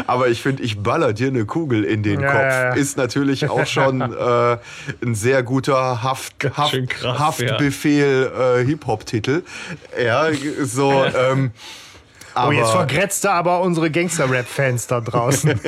Aber 0.08 0.28
ich 0.28 0.42
finde, 0.42 0.62
ich 0.64 0.80
baller 0.84 1.14
dir 1.14 1.28
eine 1.30 1.46
Kugel 1.46 1.84
in 1.84 2.04
den 2.04 2.20
Ja, 2.22 2.28
Kopf. 2.32 2.42
ja, 2.42 2.64
ja. 2.70 2.74
Ist 2.74 2.98
natürlich 2.98 3.50
auch 3.50 3.66
schon 3.66 4.02
äh, 4.14 4.58
ein 5.04 5.16
sehr 5.16 5.42
guter 5.44 6.04
Haft, 6.04 6.34
Haft, 6.56 6.90
krass, 6.90 7.20
Haftbefehl 7.20 8.32
äh, 8.62 8.66
Hip-Hop-Titel. 8.66 9.44
Ja, 10.04 10.28
so. 10.64 11.04
Ähm, 11.06 11.52
Oh, 12.36 12.52
jetzt 12.52 12.70
aber- 12.70 12.86
vergrätzt 12.88 13.26
er 13.26 13.34
aber 13.34 13.60
unsere 13.62 13.90
Gangster-Rap-Fans 13.92 14.88
da 14.88 15.02
draußen. 15.02 15.60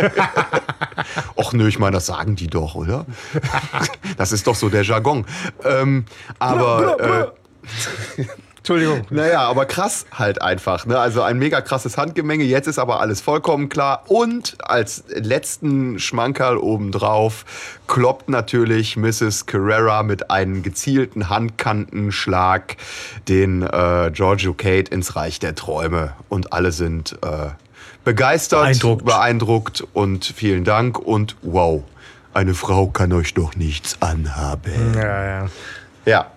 Och 1.36 1.54
nö, 1.54 1.68
ich 1.68 1.80
meine, 1.80 1.96
das 1.96 2.06
sagen 2.06 2.36
die 2.36 2.48
doch, 2.48 2.76
oder? 2.76 3.06
das 4.16 4.32
ist 4.32 4.46
doch 4.48 4.56
so 4.56 4.70
der 4.70 4.84
Jargon. 4.84 5.26
Ähm, 5.66 6.06
aber 6.40 7.32
äh, 8.20 8.24
Entschuldigung. 8.62 9.02
naja, 9.10 9.42
aber 9.42 9.66
krass 9.66 10.06
halt 10.14 10.42
einfach. 10.42 10.86
Ne? 10.86 10.98
Also 10.98 11.24
ein 11.24 11.40
mega 11.40 11.62
krasses 11.62 11.98
Handgemenge. 11.98 12.44
Jetzt 12.44 12.68
ist 12.68 12.78
aber 12.78 13.00
alles 13.00 13.20
vollkommen 13.20 13.70
klar. 13.70 14.04
Und 14.08 14.56
als 14.64 15.04
letzten 15.10 15.98
Schmankerl 15.98 16.58
obendrauf 16.58 17.44
kloppt 17.88 18.30
natürlich 18.30 18.98
Mrs. 18.98 19.48
Carrera 19.48 20.04
mit 20.04 20.30
einem 20.30 20.62
gezielten 20.62 21.30
Handkantenschlag 21.30 22.78
den 23.28 23.64
äh, 23.64 24.12
Giorgio 24.14 24.54
Kate 24.54 24.92
ins 24.92 25.16
Reich 25.16 25.40
der 25.40 25.56
Träume. 25.56 26.14
Und 26.30 26.54
alle 26.54 26.72
sind 26.72 27.14
äh, 27.24 27.48
begeistert, 28.04 28.62
Beeindruckt. 28.62 29.06
beeindruckt 29.06 29.84
und 29.94 30.26
vielen 30.26 30.66
Dank 30.66 31.00
und 31.00 31.36
wow. 31.42 31.84
Eine 32.34 32.54
Frau 32.54 32.88
kann 32.88 33.12
euch 33.12 33.34
doch 33.34 33.56
nichts 33.56 33.98
anhaben. 34.02 34.94
Ja, 34.96 35.26
ja. 35.26 35.50
Ja. 36.06 36.32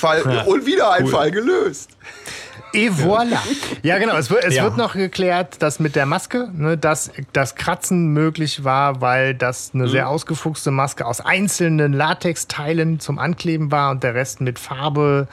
Fall, 0.00 0.22
Ja, 0.26 0.42
und 0.42 0.66
wieder 0.66 0.92
ein 0.92 1.04
cool. 1.04 1.10
Fall 1.10 1.30
gelöst. 1.30 1.90
Et 2.72 2.92
voilà. 2.92 3.38
Ja, 3.82 3.98
genau. 3.98 4.16
Es, 4.16 4.30
wird, 4.30 4.44
es 4.44 4.54
Ja. 4.54 4.62
wird 4.62 4.76
noch 4.76 4.92
geklärt, 4.94 5.60
dass 5.60 5.80
mit 5.80 5.96
der 5.96 6.06
Maske, 6.06 6.48
ne, 6.54 6.78
dass 6.78 7.10
das 7.32 7.56
Kratzen 7.56 8.12
möglich 8.12 8.62
war, 8.62 9.00
weil 9.00 9.34
das 9.34 9.72
eine 9.74 9.88
sehr 9.88 10.08
ausgefuchste 10.08 10.70
Maske 10.70 11.04
aus 11.04 11.20
einzelnen 11.20 11.92
Latexteilen 11.92 13.00
zum 13.00 13.18
Ankleben 13.18 13.72
war 13.72 13.90
und 13.90 14.04
der 14.04 14.14
Rest 14.14 14.40
mit 14.40 14.60
Farbe 14.60 15.26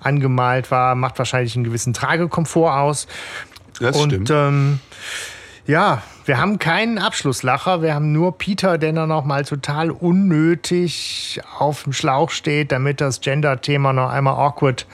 angemalt 0.00 0.70
war. 0.70 0.94
Macht 0.94 1.18
wahrscheinlich 1.18 1.56
einen 1.56 1.64
gewissen 1.64 1.94
Tragekomfort 1.94 2.72
aus. 2.78 3.08
Das 3.80 3.96
und 3.96 4.10
stimmt. 4.12 4.30
ähm, 4.30 4.78
ja, 5.66 6.02
wir 6.26 6.38
haben 6.38 6.58
keinen 6.58 6.98
Abschlusslacher. 6.98 7.82
Wir 7.82 7.94
haben 7.94 8.12
nur 8.12 8.36
Peter, 8.36 8.78
der 8.78 8.92
dann 8.92 9.08
noch 9.08 9.24
mal 9.24 9.44
total 9.44 9.90
unnötig 9.90 11.40
auf 11.58 11.84
dem 11.84 11.92
Schlauch 11.92 12.30
steht, 12.30 12.72
damit 12.72 13.00
das 13.00 13.20
Gender-Thema 13.20 13.92
noch 13.92 14.10
einmal 14.10 14.34
awkward 14.34 14.86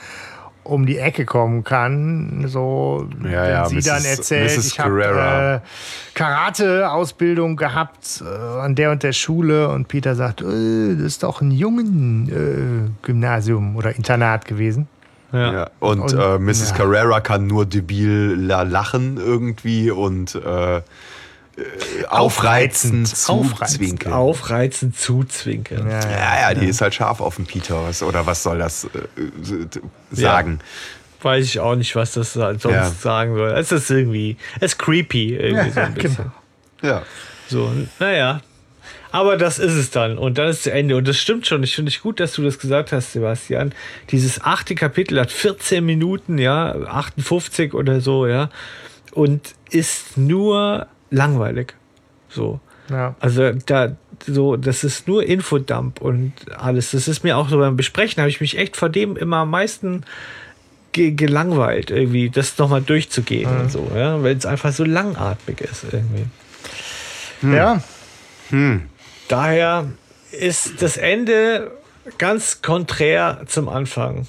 um 0.63 0.85
die 0.85 0.97
Ecke 0.97 1.25
kommen 1.25 1.63
kann. 1.63 2.43
So, 2.47 3.07
Ja, 3.23 3.23
wenn 3.23 3.31
ja, 3.31 3.65
sie 3.65 3.75
Mrs. 3.75 3.85
dann 3.85 4.05
erzählt, 4.05 4.57
Mrs. 4.57 4.67
ich 4.67 4.79
habe 4.79 5.61
äh, 5.63 5.67
Karate-Ausbildung 6.13 7.55
gehabt 7.55 8.23
äh, 8.23 8.59
an 8.59 8.75
der 8.75 8.91
und 8.91 9.03
der 9.03 9.13
Schule 9.13 9.69
und 9.69 9.87
Peter 9.87 10.15
sagt, 10.15 10.41
äh, 10.41 10.95
das 10.95 11.05
ist 11.05 11.23
doch 11.23 11.41
ein 11.41 11.51
jungen 11.51 12.29
äh, 12.29 13.05
Gymnasium 13.05 13.75
oder 13.75 13.95
Internat 13.95 14.45
gewesen. 14.45 14.87
Ja. 15.33 15.53
Ja. 15.53 15.69
Und, 15.79 15.99
Und- 16.01 16.13
äh, 16.13 16.37
Mrs. 16.39 16.71
ja. 16.71 16.75
Carrera 16.77 17.19
kann 17.21 17.47
nur 17.47 17.65
debil 17.65 18.35
la- 18.37 18.63
lachen 18.63 19.17
irgendwie 19.17 19.89
und 19.91 20.35
äh, 20.35 20.77
äh, 20.77 20.81
aufreizend 22.09 23.07
Aufreizend. 23.11 23.57
zuzwinkeln. 23.69 24.13
Aufreizend 24.13 24.97
zuzwinkern. 24.97 25.89
Ja, 25.89 25.99
Ja, 26.09 26.39
ja, 26.41 26.53
die 26.53 26.65
ist 26.67 26.81
halt 26.81 26.93
scharf 26.95 27.21
auf 27.21 27.35
den 27.35 27.45
Peter. 27.45 27.83
Was, 27.83 28.01
oder 28.03 28.25
was 28.25 28.43
soll 28.43 28.59
das 28.59 28.85
äh, 28.85 29.21
äh, 29.21 29.67
sagen? 30.11 30.59
Weiß 31.21 31.45
ich 31.45 31.59
auch 31.59 31.75
nicht, 31.75 31.95
was 31.95 32.13
das 32.13 32.33
sonst 32.33 32.63
Ja. 32.65 32.89
sagen 32.89 33.35
soll. 33.35 33.51
Es 33.51 33.71
ist 33.71 33.91
irgendwie, 33.91 34.37
es 34.59 34.73
ist 34.73 34.79
creepy 34.79 35.35
irgendwie 35.35 35.69
so 35.71 35.79
ein 35.81 35.93
bisschen. 35.93 36.31
genau. 36.81 36.93
Ja. 36.95 37.01
So, 37.47 37.71
naja. 37.99 38.41
Aber 39.11 39.37
das 39.37 39.59
ist 39.59 39.73
es 39.73 39.91
dann. 39.91 40.17
Und 40.17 40.37
dann 40.37 40.49
ist 40.49 40.63
zu 40.63 40.71
Ende. 40.71 40.95
Und 40.95 41.07
das 41.07 41.17
stimmt 41.17 41.45
schon. 41.45 41.63
Ich 41.63 41.75
finde 41.75 41.91
es 41.91 42.01
gut, 42.01 42.19
dass 42.19 42.33
du 42.33 42.43
das 42.43 42.59
gesagt 42.59 42.91
hast, 42.91 43.13
Sebastian. 43.13 43.73
Dieses 44.09 44.41
achte 44.41 44.75
Kapitel 44.75 45.19
hat 45.19 45.31
14 45.31 45.85
Minuten, 45.85 46.37
ja, 46.37 46.73
58 46.73 47.73
oder 47.73 48.01
so, 48.01 48.25
ja. 48.25 48.49
Und 49.11 49.53
ist 49.69 50.17
nur 50.17 50.87
langweilig. 51.09 51.73
So. 52.29 52.59
Ja. 52.89 53.15
Also 53.19 53.51
da 53.51 53.95
so, 54.25 54.55
das 54.55 54.83
ist 54.83 55.07
nur 55.07 55.23
Infodump 55.23 56.01
und 56.01 56.33
alles. 56.55 56.91
Das 56.91 57.07
ist 57.07 57.23
mir 57.23 57.37
auch 57.37 57.49
so 57.49 57.57
beim 57.57 57.75
Besprechen, 57.75 58.21
habe 58.21 58.29
ich 58.29 58.41
mich 58.41 58.57
echt 58.57 58.77
vor 58.77 58.89
dem 58.89 59.17
immer 59.17 59.37
am 59.37 59.49
meisten 59.49 60.03
ge 60.91 61.11
gelangweilt, 61.11 61.89
irgendwie 61.89 62.29
das 62.29 62.57
nochmal 62.57 62.81
durchzugehen 62.81 63.49
und 63.61 63.71
so, 63.71 63.91
ja, 63.95 64.21
weil 64.21 64.35
es 64.35 64.45
einfach 64.45 64.73
so 64.73 64.83
langatmig 64.83 65.61
ist 65.61 65.85
irgendwie. 65.91 66.25
ja, 67.55 67.81
Daher 69.31 69.87
ist 70.33 70.81
das 70.81 70.97
Ende 70.97 71.71
ganz 72.17 72.61
konträr 72.61 73.43
zum 73.45 73.69
Anfang. 73.69 74.27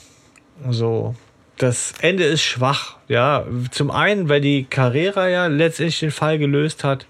So. 0.70 1.16
Das 1.56 1.94
Ende 2.00 2.22
ist 2.22 2.42
schwach, 2.42 2.98
ja. 3.08 3.44
Zum 3.72 3.90
einen, 3.90 4.28
weil 4.28 4.40
die 4.40 4.62
Carrera 4.64 5.28
ja 5.28 5.48
letztendlich 5.48 5.98
den 5.98 6.12
Fall 6.12 6.38
gelöst 6.38 6.84
hat, 6.84 7.06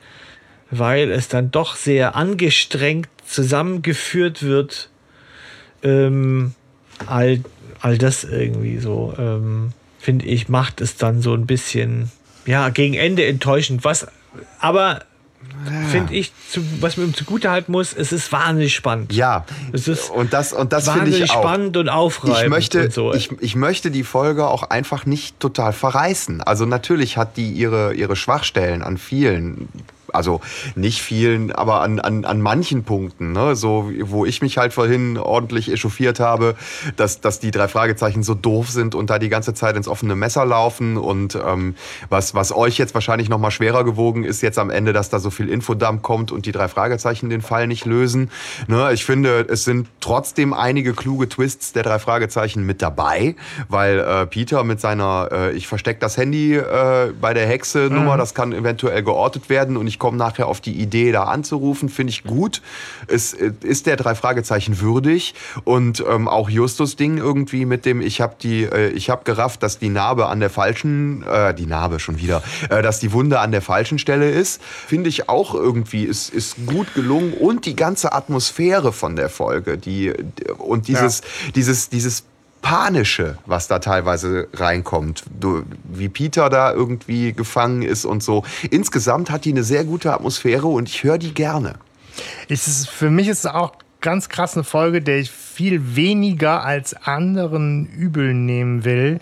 weil 0.71 1.11
es 1.11 1.29
dann 1.29 1.51
doch 1.51 1.77
sehr 1.77 2.17
angestrengt 2.17 3.11
zusammengeführt 3.27 4.43
wird. 4.43 4.89
Ähm, 5.83 6.55
all, 7.07 7.41
all 7.81 7.99
das 7.99 8.25
irgendwie 8.25 8.79
so, 8.79 9.13
ähm, 9.19 9.75
finde 9.99 10.25
ich, 10.25 10.49
macht 10.49 10.81
es 10.81 10.97
dann 10.97 11.21
so 11.21 11.35
ein 11.35 11.45
bisschen, 11.45 12.11
ja, 12.47 12.71
gegen 12.71 12.95
Ende 12.95 13.27
enttäuschend. 13.27 13.85
Was, 13.85 14.07
aber 14.61 15.05
finde 15.91 16.15
ich, 16.15 16.33
zu, 16.51 16.61
was 16.81 16.97
man 16.97 17.09
ihm 17.09 17.15
zugute 17.15 17.51
halten 17.51 17.73
muss, 17.73 17.93
es 17.93 18.13
ist 18.13 18.33
wahnsinnig 18.33 18.75
spannend. 18.75 19.13
Ja, 19.13 19.45
Es 19.73 19.89
ist 19.89 20.11
und 20.11 20.33
das, 20.33 20.53
und 20.53 20.73
das 20.73 20.89
finde 20.89 21.11
ich 21.11 21.31
auch. 21.31 21.41
spannend 21.41 21.77
und 21.77 21.89
aufreibend. 21.89 22.43
Ich 22.43 22.49
möchte, 22.49 22.85
und 22.85 22.93
so. 22.93 23.15
ich, 23.15 23.31
ich 23.41 23.55
möchte 23.55 23.91
die 23.91 24.03
Folge 24.03 24.47
auch 24.47 24.65
einfach 24.65 25.07
nicht 25.07 25.39
total 25.41 25.73
verreißen. 25.73 26.43
Also 26.43 26.67
natürlich 26.67 27.17
hat 27.17 27.37
die 27.37 27.51
ihre, 27.51 27.95
ihre 27.95 28.17
Schwachstellen 28.17 28.83
an 28.83 28.99
vielen, 28.99 29.69
also 30.13 30.41
nicht 30.75 31.03
vielen, 31.03 31.53
aber 31.53 31.81
an, 31.81 31.99
an, 32.01 32.25
an 32.25 32.41
manchen 32.41 32.85
Punkten, 32.85 33.33
ne? 33.33 33.57
so 33.57 33.91
wo 34.01 34.25
ich 34.25 34.43
mich 34.43 34.59
halt 34.59 34.73
vorhin 34.73 35.19
ordentlich 35.19 35.71
echauffiert 35.71 36.21
habe, 36.21 36.55
dass, 36.97 37.21
dass 37.21 37.41
die 37.41 37.51
drei 37.51 37.69
Fragezeichen 37.69 38.23
so 38.23 38.35
doof 38.35 38.71
sind 38.71 38.95
und 38.95 39.11
da 39.11 39.19
die 39.19 39.29
ganze 39.29 39.55
Zeit 39.55 39.77
ins 39.77 39.89
offene 39.89 40.15
Messer 40.17 40.45
laufen 40.45 40.97
und 40.97 41.37
ähm, 41.47 41.75
was, 42.09 42.35
was 42.35 42.55
euch 42.55 42.79
jetzt 42.79 42.95
wahrscheinlich 42.95 43.29
noch 43.29 43.39
mal 43.39 43.51
schwerer 43.51 43.85
gewogen 43.85 44.25
ist 44.25 44.43
jetzt 44.43 44.59
am 44.59 44.71
Ende, 44.71 44.93
dass 44.93 45.11
da 45.11 45.19
so 45.19 45.31
viel 45.31 45.49
Infodump 45.49 46.03
kommt 46.03 46.33
und 46.33 46.47
die 46.47 46.53
drei 46.53 46.69
Fragezeichen 46.69 47.31
den 47.31 47.43
Fall 47.43 47.67
nicht 47.67 47.85
lösen. 47.85 48.31
Ne? 48.69 48.91
Ich 48.93 49.05
finde, 49.05 49.47
es 49.49 49.65
sind 49.65 49.89
trotzdem 50.01 50.53
einige 50.53 50.95
kluge 50.95 51.29
Twists 51.29 51.73
der 51.73 51.83
drei 51.83 51.99
Fragezeichen 51.99 52.65
mit 52.65 52.83
dabei, 52.83 53.37
weil 53.69 53.99
äh, 53.99 54.27
Peter 54.27 54.65
mit 54.65 54.81
seiner 54.81 55.29
äh, 55.33 55.53
ich 55.53 55.69
versteck 55.69 56.01
das 56.01 56.17
Handy 56.17 56.57
äh, 56.57 57.13
bei 57.21 57.35
der 57.35 57.47
Hexe 57.47 57.89
Nummer, 57.91 58.17
das 58.17 58.35
kann 58.35 58.53
eventuell 58.53 59.03
geortet 59.03 59.49
werden 59.49 59.77
und 59.77 59.87
ich 59.87 59.99
komme 60.03 60.19
nachher 60.19 60.49
auf 60.49 60.61
die 60.61 60.73
Idee, 60.73 61.13
da 61.13 61.23
anzurufen, 61.27 61.89
finde 61.89 62.11
ich 62.11 62.25
gut. 62.25 62.61
Es 63.07 63.35
äh, 63.35 63.53
ist 63.63 63.87
der 63.87 63.95
drei 63.95 64.17
Fragezeichen 64.17 64.81
würdig? 64.81 65.37
Und 65.63 66.05
ähm, 66.11 66.27
auch 66.27 66.51
Justus 66.51 66.97
Ding 66.97 67.19
irgendwie 67.19 67.67
mit 67.67 67.87
dem 67.87 68.01
ich 68.01 68.21
habe 68.21 68.35
die 68.43 68.65
äh, 68.65 68.89
ich 68.89 69.11
habe 69.11 69.23
gerafft, 69.23 69.63
dass 69.63 69.79
die 69.79 69.91
Narbe 69.91 70.27
an 70.27 70.41
der 70.41 70.51
falschen 70.51 71.23
äh, 71.23 71.55
die 71.55 71.67
Narbe 71.67 72.01
schon 72.01 72.19
wieder, 72.19 72.43
äh, 72.69 72.83
dass 72.83 72.99
die 72.99 73.13
Wunde 73.13 73.39
an 73.39 73.53
der 73.53 73.63
falschen 73.63 74.01
Stelle 74.01 74.29
ist, 74.29 74.61
finde 74.61 75.09
ich 75.09 75.29
auch 75.29 75.55
irgendwie 75.55 76.03
ist 76.03 76.31
ist 76.31 76.57
gut 76.67 76.95
gelungen. 76.95 77.33
Und 77.35 77.65
die 77.65 77.77
ganze 77.77 78.13
Atmosphäre 78.13 78.93
von 78.93 79.15
der 79.15 79.29
Folge, 79.29 79.79
die 79.79 80.13
und 80.59 80.89
dieses 80.89 81.21
dieses 81.55 81.91
dieses 81.91 82.25
Panische, 82.63 83.37
was 83.45 83.69
da 83.69 83.81
teilweise 83.81 84.49
reinkommt, 84.55 85.25
wie 85.85 86.09
Peter 86.09 86.49
da 86.49 86.73
irgendwie 86.73 87.33
gefangen 87.33 87.83
ist 87.83 88.05
und 88.05 88.23
so. 88.23 88.45
Insgesamt 88.71 89.31
hat 89.31 89.45
die 89.45 89.51
eine 89.51 89.65
sehr 89.65 89.85
gute 89.85 90.13
Atmosphäre 90.15 90.69
und 90.69 90.89
ich 90.89 91.05
höre 91.05 91.19
die 91.19 91.35
gerne. 91.35 91.75
Ist, 92.49 92.89
für 92.89 93.11
mich 93.11 93.29
ist 93.29 93.41
es 93.41 93.47
auch 93.47 93.73
ganz 94.01 94.29
krass 94.29 94.55
eine 94.55 94.65
Folge, 94.65 95.03
der 95.03 95.19
ich 95.19 95.31
viel 95.31 95.97
weniger 95.97 96.65
als 96.65 96.95
anderen 96.95 97.87
übel 97.87 98.33
nehmen 98.33 98.85
will, 98.85 99.21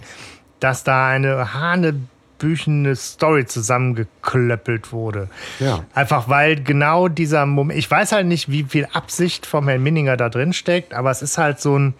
dass 0.58 0.84
da 0.84 1.08
eine 1.08 1.54
hanebüchene 1.54 2.94
Story 2.94 3.46
zusammengeklöppelt 3.46 4.92
wurde. 4.92 5.28
Ja. 5.60 5.84
Einfach 5.94 6.28
weil 6.28 6.62
genau 6.62 7.08
dieser 7.08 7.46
Moment, 7.46 7.78
ich 7.78 7.90
weiß 7.90 8.12
halt 8.12 8.26
nicht, 8.26 8.50
wie 8.50 8.64
viel 8.64 8.86
Absicht 8.92 9.46
vom 9.46 9.68
Herrn 9.68 9.82
Minninger 9.82 10.16
da 10.16 10.28
drin 10.28 10.52
steckt, 10.52 10.92
aber 10.94 11.10
es 11.10 11.22
ist 11.22 11.38
halt 11.38 11.60
so 11.60 11.78
ein 11.78 11.94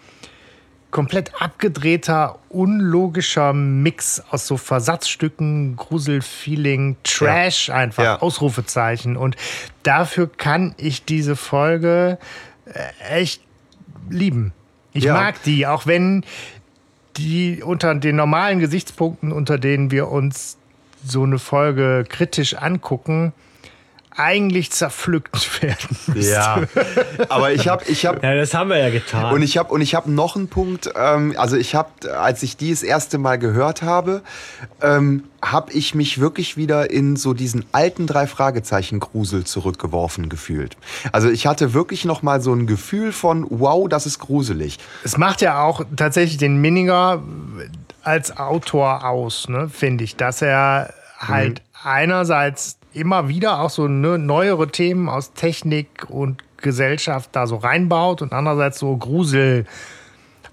komplett 0.91 1.41
abgedrehter, 1.41 2.37
unlogischer 2.49 3.53
Mix 3.53 4.21
aus 4.29 4.45
so 4.47 4.57
Versatzstücken, 4.57 5.75
Gruselfeeling, 5.77 6.97
Trash 7.03 7.69
einfach, 7.69 8.03
Ja. 8.03 8.19
Ausrufezeichen. 8.19 9.17
Und 9.17 9.35
dafür 9.83 10.29
kann 10.29 10.75
ich 10.77 11.05
diese 11.05 11.35
Folge 11.35 12.17
äh, 12.65 13.19
echt 13.19 13.41
lieben. 14.09 14.53
Ich 14.93 15.05
Ja. 15.05 15.13
mag 15.13 15.41
die, 15.43 15.65
auch 15.65 15.87
wenn 15.87 16.23
die 17.17 17.61
unter 17.63 17.95
den 17.95 18.15
normalen 18.15 18.59
Gesichtspunkten, 18.59 19.31
unter 19.31 19.57
denen 19.57 19.91
wir 19.91 20.09
uns 20.09 20.57
so 21.03 21.23
eine 21.23 21.39
Folge 21.39 22.05
kritisch 22.07 22.53
angucken, 22.55 23.33
eigentlich 24.15 24.71
zerpflückt 24.71 25.61
werden. 25.61 25.97
müsste. 26.07 26.31
Ja, 26.31 26.61
aber 27.29 27.51
ich 27.53 27.67
habe 27.67 27.83
ich 27.87 28.05
hab 28.05 28.21
ja, 28.23 28.35
das 28.35 28.53
haben 28.53 28.69
wir 28.69 28.77
ja 28.77 28.89
getan. 28.89 29.33
Und 29.33 29.41
ich 29.41 29.57
habe 29.57 29.73
und 29.73 29.81
ich 29.81 29.95
habe 29.95 30.11
noch 30.11 30.35
einen 30.35 30.47
Punkt. 30.47 30.91
Ähm, 30.95 31.33
also 31.37 31.57
ich 31.57 31.75
habe, 31.75 31.89
als 32.17 32.43
ich 32.43 32.57
die 32.57 32.71
das 32.71 32.83
erste 32.83 33.17
Mal 33.17 33.37
gehört 33.37 33.81
habe, 33.81 34.21
ähm, 34.81 35.23
habe 35.41 35.71
ich 35.73 35.95
mich 35.95 36.19
wirklich 36.19 36.57
wieder 36.57 36.91
in 36.91 37.15
so 37.15 37.33
diesen 37.33 37.65
alten 37.71 38.05
drei 38.05 38.27
Fragezeichen 38.27 38.99
Grusel 38.99 39.43
zurückgeworfen 39.43 40.29
gefühlt. 40.29 40.77
Also 41.11 41.29
ich 41.29 41.47
hatte 41.47 41.73
wirklich 41.73 42.05
noch 42.05 42.21
mal 42.21 42.41
so 42.41 42.53
ein 42.53 42.67
Gefühl 42.67 43.11
von 43.11 43.47
Wow, 43.49 43.87
das 43.89 44.05
ist 44.05 44.19
gruselig. 44.19 44.77
Es 45.03 45.17
macht 45.17 45.41
ja 45.41 45.63
auch 45.63 45.83
tatsächlich 45.95 46.37
den 46.37 46.61
Minninger 46.61 47.23
als 48.03 48.37
Autor 48.37 49.05
aus, 49.05 49.47
ne, 49.47 49.69
finde 49.69 50.03
ich, 50.03 50.15
dass 50.15 50.41
er 50.41 50.93
halt 51.19 51.61
einerseits 51.83 52.77
immer 52.93 53.27
wieder 53.27 53.59
auch 53.61 53.69
so 53.69 53.87
ne, 53.87 54.17
neuere 54.17 54.67
Themen 54.67 55.09
aus 55.09 55.33
Technik 55.33 56.05
und 56.09 56.43
Gesellschaft 56.57 57.29
da 57.33 57.47
so 57.47 57.55
reinbaut 57.57 58.21
und 58.21 58.33
andererseits 58.33 58.79
so 58.79 58.95
Grusel 58.97 59.65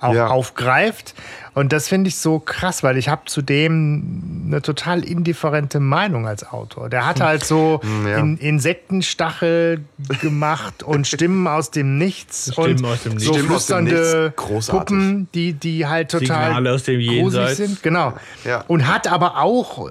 auch 0.00 0.14
Ja. 0.14 0.28
aufgreift. 0.28 1.14
Und 1.54 1.72
das 1.72 1.88
finde 1.88 2.06
ich 2.08 2.16
so 2.18 2.38
krass, 2.38 2.84
weil 2.84 2.96
ich 2.96 3.08
habe 3.08 3.22
zudem 3.26 4.44
eine 4.46 4.62
total 4.62 5.02
indifferente 5.04 5.80
Meinung 5.80 6.28
als 6.28 6.48
Autor. 6.48 6.88
Der 6.88 7.04
hat 7.04 7.20
halt 7.20 7.44
so 7.44 7.80
ja. 8.06 8.18
in, 8.18 8.36
Insektenstachel 8.38 9.84
gemacht 10.20 10.84
und 10.84 11.06
Stimmen 11.08 11.46
aus 11.48 11.72
dem 11.72 11.98
Nichts 11.98 12.52
Stimmen 12.52 12.78
und 12.78 12.84
aus 12.84 13.02
dem 13.02 13.12
Nichts. 13.14 13.26
so 13.26 13.32
Stimmen 13.34 13.48
flüsternde. 13.48 14.32
Puppen, 14.36 15.28
die, 15.34 15.52
die 15.54 15.86
halt 15.86 16.12
total 16.12 16.44
Signale 16.46 16.72
aus 16.72 16.84
dem 16.84 17.00
gruselig 17.00 17.16
Jenseits. 17.16 17.56
sind. 17.56 17.82
Genau. 17.82 18.12
Ja. 18.44 18.64
Und 18.68 18.86
hat 18.86 19.08
aber 19.10 19.38
auch 19.42 19.90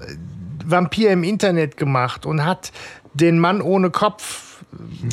Vampir 0.70 1.10
im 1.10 1.24
Internet 1.24 1.76
gemacht 1.76 2.26
und 2.26 2.44
hat 2.44 2.72
den 3.14 3.38
Mann 3.38 3.60
ohne 3.62 3.90
Kopf, 3.90 4.62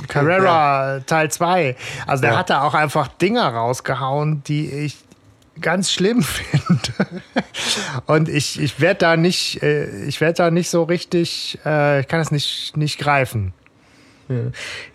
Carrera 0.08 1.00
Teil 1.06 1.32
2. 1.32 1.76
Also 2.08 2.22
der 2.22 2.32
Ja. 2.34 2.38
hat 2.40 2.50
da 2.50 2.62
auch 2.64 2.74
einfach 2.74 3.08
Dinger 3.08 3.48
rausgehauen, 3.48 4.44
die 4.44 4.70
ich 4.70 4.98
ganz 5.62 5.92
schlimm 5.92 6.22
finde. 6.24 7.22
Und 8.06 8.28
ich, 8.30 8.60
ich 8.60 8.80
werde 8.82 9.00
da 9.00 9.18
nicht, 9.18 9.64
äh, 9.64 10.06
ich 10.06 10.20
werde 10.22 10.34
da 10.36 10.52
nicht 10.52 10.70
so 10.70 10.84
richtig, 10.84 11.58
äh, 11.66 12.02
ich 12.02 12.08
kann 12.08 12.20
es 12.20 12.32
nicht, 12.32 12.76
nicht 12.76 13.00
greifen. 13.00 13.54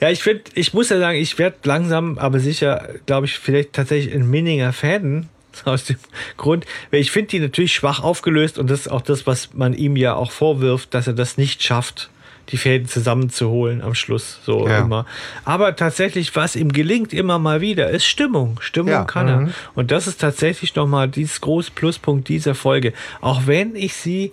Ja, 0.00 0.08
ich 0.10 0.22
finde, 0.24 0.42
ich 0.54 0.74
muss 0.74 0.88
ja 0.88 0.98
sagen, 0.98 1.16
ich 1.16 1.38
werde 1.38 1.56
langsam, 1.62 2.18
aber 2.18 2.40
sicher, 2.40 2.88
glaube 3.06 3.26
ich, 3.26 3.38
vielleicht 3.38 3.72
tatsächlich 3.74 4.12
ein 4.12 4.28
Minninger 4.28 4.72
Fan. 4.72 5.28
Aus 5.64 5.84
dem 5.84 5.96
Grund, 6.36 6.64
weil 6.90 7.00
ich 7.00 7.10
finde 7.10 7.28
die 7.28 7.40
natürlich 7.40 7.72
schwach 7.74 8.02
aufgelöst 8.02 8.58
und 8.58 8.70
das 8.70 8.80
ist 8.80 8.88
auch 8.88 9.02
das, 9.02 9.26
was 9.26 9.54
man 9.54 9.74
ihm 9.74 9.96
ja 9.96 10.14
auch 10.14 10.30
vorwirft, 10.30 10.94
dass 10.94 11.06
er 11.06 11.12
das 11.12 11.36
nicht 11.36 11.62
schafft, 11.62 12.10
die 12.50 12.56
Fäden 12.56 12.88
zusammenzuholen 12.88 13.80
am 13.82 13.94
Schluss. 13.94 14.40
So 14.44 14.66
Ja. 14.66 14.80
immer. 14.80 15.06
Aber 15.44 15.76
tatsächlich, 15.76 16.34
was 16.34 16.56
ihm 16.56 16.72
gelingt 16.72 17.12
immer 17.12 17.38
mal 17.38 17.60
wieder, 17.60 17.90
ist 17.90 18.04
Stimmung. 18.06 18.58
Stimmung 18.60 18.92
Ja. 18.92 19.04
kann 19.04 19.28
er. 19.28 19.48
Und 19.74 19.90
das 19.90 20.06
ist 20.06 20.20
tatsächlich 20.20 20.74
nochmal 20.74 21.08
dieses 21.08 21.40
große 21.40 21.70
Pluspunkt 21.72 22.28
dieser 22.28 22.54
Folge. 22.54 22.92
Auch 23.20 23.46
wenn 23.46 23.76
ich 23.76 23.94
sie 23.94 24.32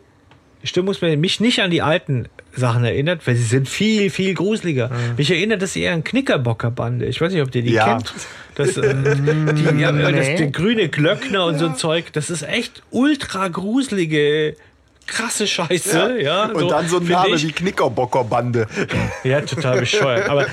stimmungsmäßig 0.64 1.19
mich 1.19 1.39
nicht 1.39 1.61
an 1.61 1.69
die 1.69 1.81
alten 1.84 2.27
Sachen 2.56 2.84
erinnert, 2.84 3.27
weil 3.27 3.35
sie 3.35 3.44
sind 3.44 3.69
viel, 3.69 4.10
viel 4.10 4.34
gruseliger. 4.34 4.89
Mich 5.15 5.30
erinnert 5.30 5.61
das 5.61 5.76
eher 5.76 5.94
an 5.94 6.03
Knickerbockerbande. 6.03 7.06
Ich 7.06 7.22
weiß 7.22 7.31
nicht, 7.31 7.41
ob 7.44 7.53
ihr 7.53 7.61
die 7.61 7.72
Ja. 7.73 7.85
kennt. 7.94 8.14
Das, 8.58 8.76
äh, 8.78 8.96
die, 9.54 9.80
ja, 9.80 9.92
das, 9.92 10.12
Nee. 10.12 10.36
der 10.38 10.48
grüne 10.48 10.90
Glöckner 10.90 11.46
und 11.46 11.60
so 11.60 11.68
ein 11.68 11.76
Zeug, 11.76 12.12
das 12.14 12.32
ist 12.32 12.42
echt 12.42 12.82
ultra 12.90 13.48
gruselige, 13.50 14.56
krasse 15.06 15.46
Scheiße. 15.46 16.20
Ja, 16.22 16.46
Und 16.46 16.70
dann 16.70 16.88
so 16.88 16.98
ein 16.98 17.06
Name 17.06 17.36
ich. 17.36 17.48
wie 17.48 17.52
Knickerbockerbande. 17.52 18.68
Ja, 19.24 19.42
total 19.42 19.80
bescheuert. 19.82 20.28
Aber, 20.28 20.48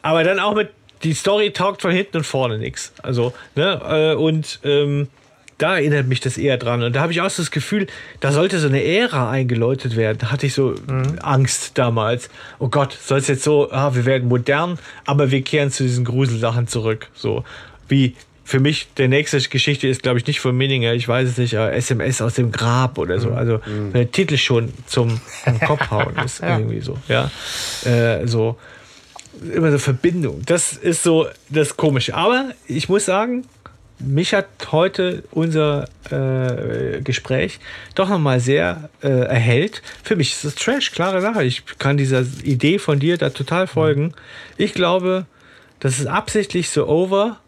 aber 0.00 0.24
dann 0.24 0.40
auch 0.40 0.54
mit, 0.54 0.70
die 1.02 1.12
Story 1.12 1.52
taugt 1.52 1.82
von 1.82 1.90
hinten 1.90 2.16
und 2.18 2.24
vorne 2.24 2.56
nichts. 2.58 2.94
Also, 3.02 3.34
ne, 3.54 4.14
äh, 4.14 4.16
und 4.16 4.60
ähm, 4.64 5.08
da 5.58 5.76
erinnert 5.76 6.06
mich 6.06 6.20
das 6.20 6.36
eher 6.36 6.56
dran. 6.56 6.82
Und 6.82 6.94
da 6.96 7.00
habe 7.00 7.12
ich 7.12 7.20
auch 7.20 7.30
so 7.30 7.42
das 7.42 7.50
Gefühl, 7.50 7.86
da 8.20 8.32
sollte 8.32 8.58
so 8.58 8.68
eine 8.68 8.82
Ära 8.82 9.30
eingeläutet 9.30 9.96
werden. 9.96 10.18
Da 10.18 10.30
hatte 10.30 10.46
ich 10.46 10.54
so 10.54 10.74
Angst 11.22 11.78
damals. 11.78 12.28
Oh 12.58 12.68
Gott, 12.68 12.96
soll 13.00 13.18
es 13.18 13.28
jetzt 13.28 13.44
so, 13.44 13.70
ah, 13.70 13.94
wir 13.94 14.04
werden 14.04 14.28
modern, 14.28 14.78
aber 15.04 15.30
wir 15.30 15.42
kehren 15.42 15.70
zu 15.70 15.84
diesen 15.84 16.04
Gruselsachen 16.04 16.66
zurück. 16.66 17.08
So 17.14 17.44
wie 17.88 18.14
für 18.44 18.60
mich 18.60 18.88
der 18.98 19.08
nächste 19.08 19.40
Geschichte 19.40 19.88
ist, 19.88 20.02
glaube 20.02 20.18
ich, 20.18 20.26
nicht 20.26 20.40
von 20.40 20.54
Minninger, 20.54 20.92
ich 20.92 21.08
weiß 21.08 21.30
es 21.30 21.38
nicht, 21.38 21.54
SMS 21.54 22.20
aus 22.20 22.34
dem 22.34 22.52
Grab 22.52 22.98
oder 22.98 23.18
so. 23.18 23.30
Also 23.30 23.60
wenn 23.64 23.92
der 23.92 24.12
Titel 24.12 24.36
schon 24.36 24.72
zum 24.86 25.20
am 25.46 25.58
Kopf 25.60 25.80
hauen 25.90 26.14
ist 26.24 26.42
irgendwie 26.42 26.80
so. 26.80 26.98
Ja, 27.08 27.30
äh, 27.84 28.26
so 28.26 28.58
immer 29.52 29.72
so 29.72 29.78
Verbindung. 29.78 30.42
Das 30.44 30.74
ist 30.74 31.02
so 31.02 31.26
das 31.48 31.76
Komische. 31.76 32.14
Aber 32.14 32.50
ich 32.66 32.88
muss 32.88 33.06
sagen, 33.06 33.44
mich 33.98 34.34
hat 34.34 34.46
heute 34.72 35.24
unser 35.30 35.88
äh, 36.10 37.00
Gespräch 37.00 37.60
doch 37.94 38.08
nochmal 38.08 38.40
sehr 38.40 38.90
äh, 39.02 39.08
erhellt. 39.08 39.82
Für 40.02 40.16
mich 40.16 40.32
ist 40.32 40.44
das 40.44 40.54
Trash, 40.56 40.92
klare 40.92 41.20
Sache. 41.20 41.44
Ich 41.44 41.62
kann 41.78 41.96
dieser 41.96 42.24
Idee 42.42 42.78
von 42.78 42.98
dir 42.98 43.18
da 43.18 43.30
total 43.30 43.66
folgen. 43.66 44.14
Ich 44.56 44.74
glaube, 44.74 45.26
das 45.80 45.98
ist 45.98 46.06
absichtlich 46.06 46.70
so 46.70 46.86
over 46.88 47.38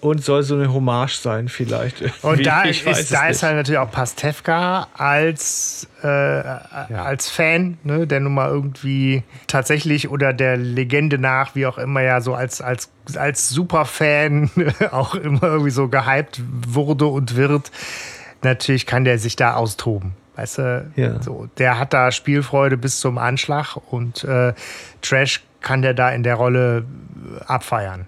und 0.00 0.24
soll 0.24 0.42
so 0.42 0.54
eine 0.54 0.72
Hommage 0.72 1.16
sein, 1.18 1.48
vielleicht. 1.48 2.02
Und 2.22 2.44
da, 2.46 2.62
ist, 2.62 3.12
da 3.12 3.28
ist 3.28 3.42
halt 3.42 3.56
natürlich 3.56 3.78
auch 3.78 3.90
Pastewka 3.90 4.88
als, 4.96 5.86
äh, 6.02 6.06
als 6.08 7.28
Fan, 7.28 7.76
ne, 7.84 8.06
der 8.06 8.20
nun 8.20 8.34
mal 8.34 8.48
irgendwie 8.48 9.22
tatsächlich 9.46 10.08
oder 10.08 10.32
der 10.32 10.56
Legende 10.56 11.18
nach, 11.18 11.54
wie 11.54 11.66
auch 11.66 11.76
immer, 11.78 12.02
ja 12.02 12.20
so 12.20 12.34
als, 12.34 12.60
als, 12.62 12.90
als 13.14 13.50
Superfan 13.50 14.50
auch 14.90 15.14
immer 15.14 15.42
irgendwie 15.42 15.70
so 15.70 15.88
gehypt 15.88 16.40
wurde 16.66 17.06
und 17.06 17.36
wird. 17.36 17.70
Natürlich 18.42 18.86
kann 18.86 19.04
der 19.04 19.18
sich 19.18 19.36
da 19.36 19.54
austoben. 19.54 20.12
Weißt 20.36 20.58
du, 20.58 20.90
Ja. 20.96 21.20
so, 21.20 21.48
der 21.58 21.78
hat 21.78 21.92
da 21.92 22.10
Spielfreude 22.10 22.78
bis 22.78 23.00
zum 23.00 23.18
Anschlag 23.18 23.76
und 23.90 24.24
äh, 24.24 24.54
Trash 25.02 25.42
kann 25.60 25.82
der 25.82 25.92
da 25.92 26.08
in 26.10 26.22
der 26.22 26.36
Rolle 26.36 26.86
abfeiern. 27.46 28.06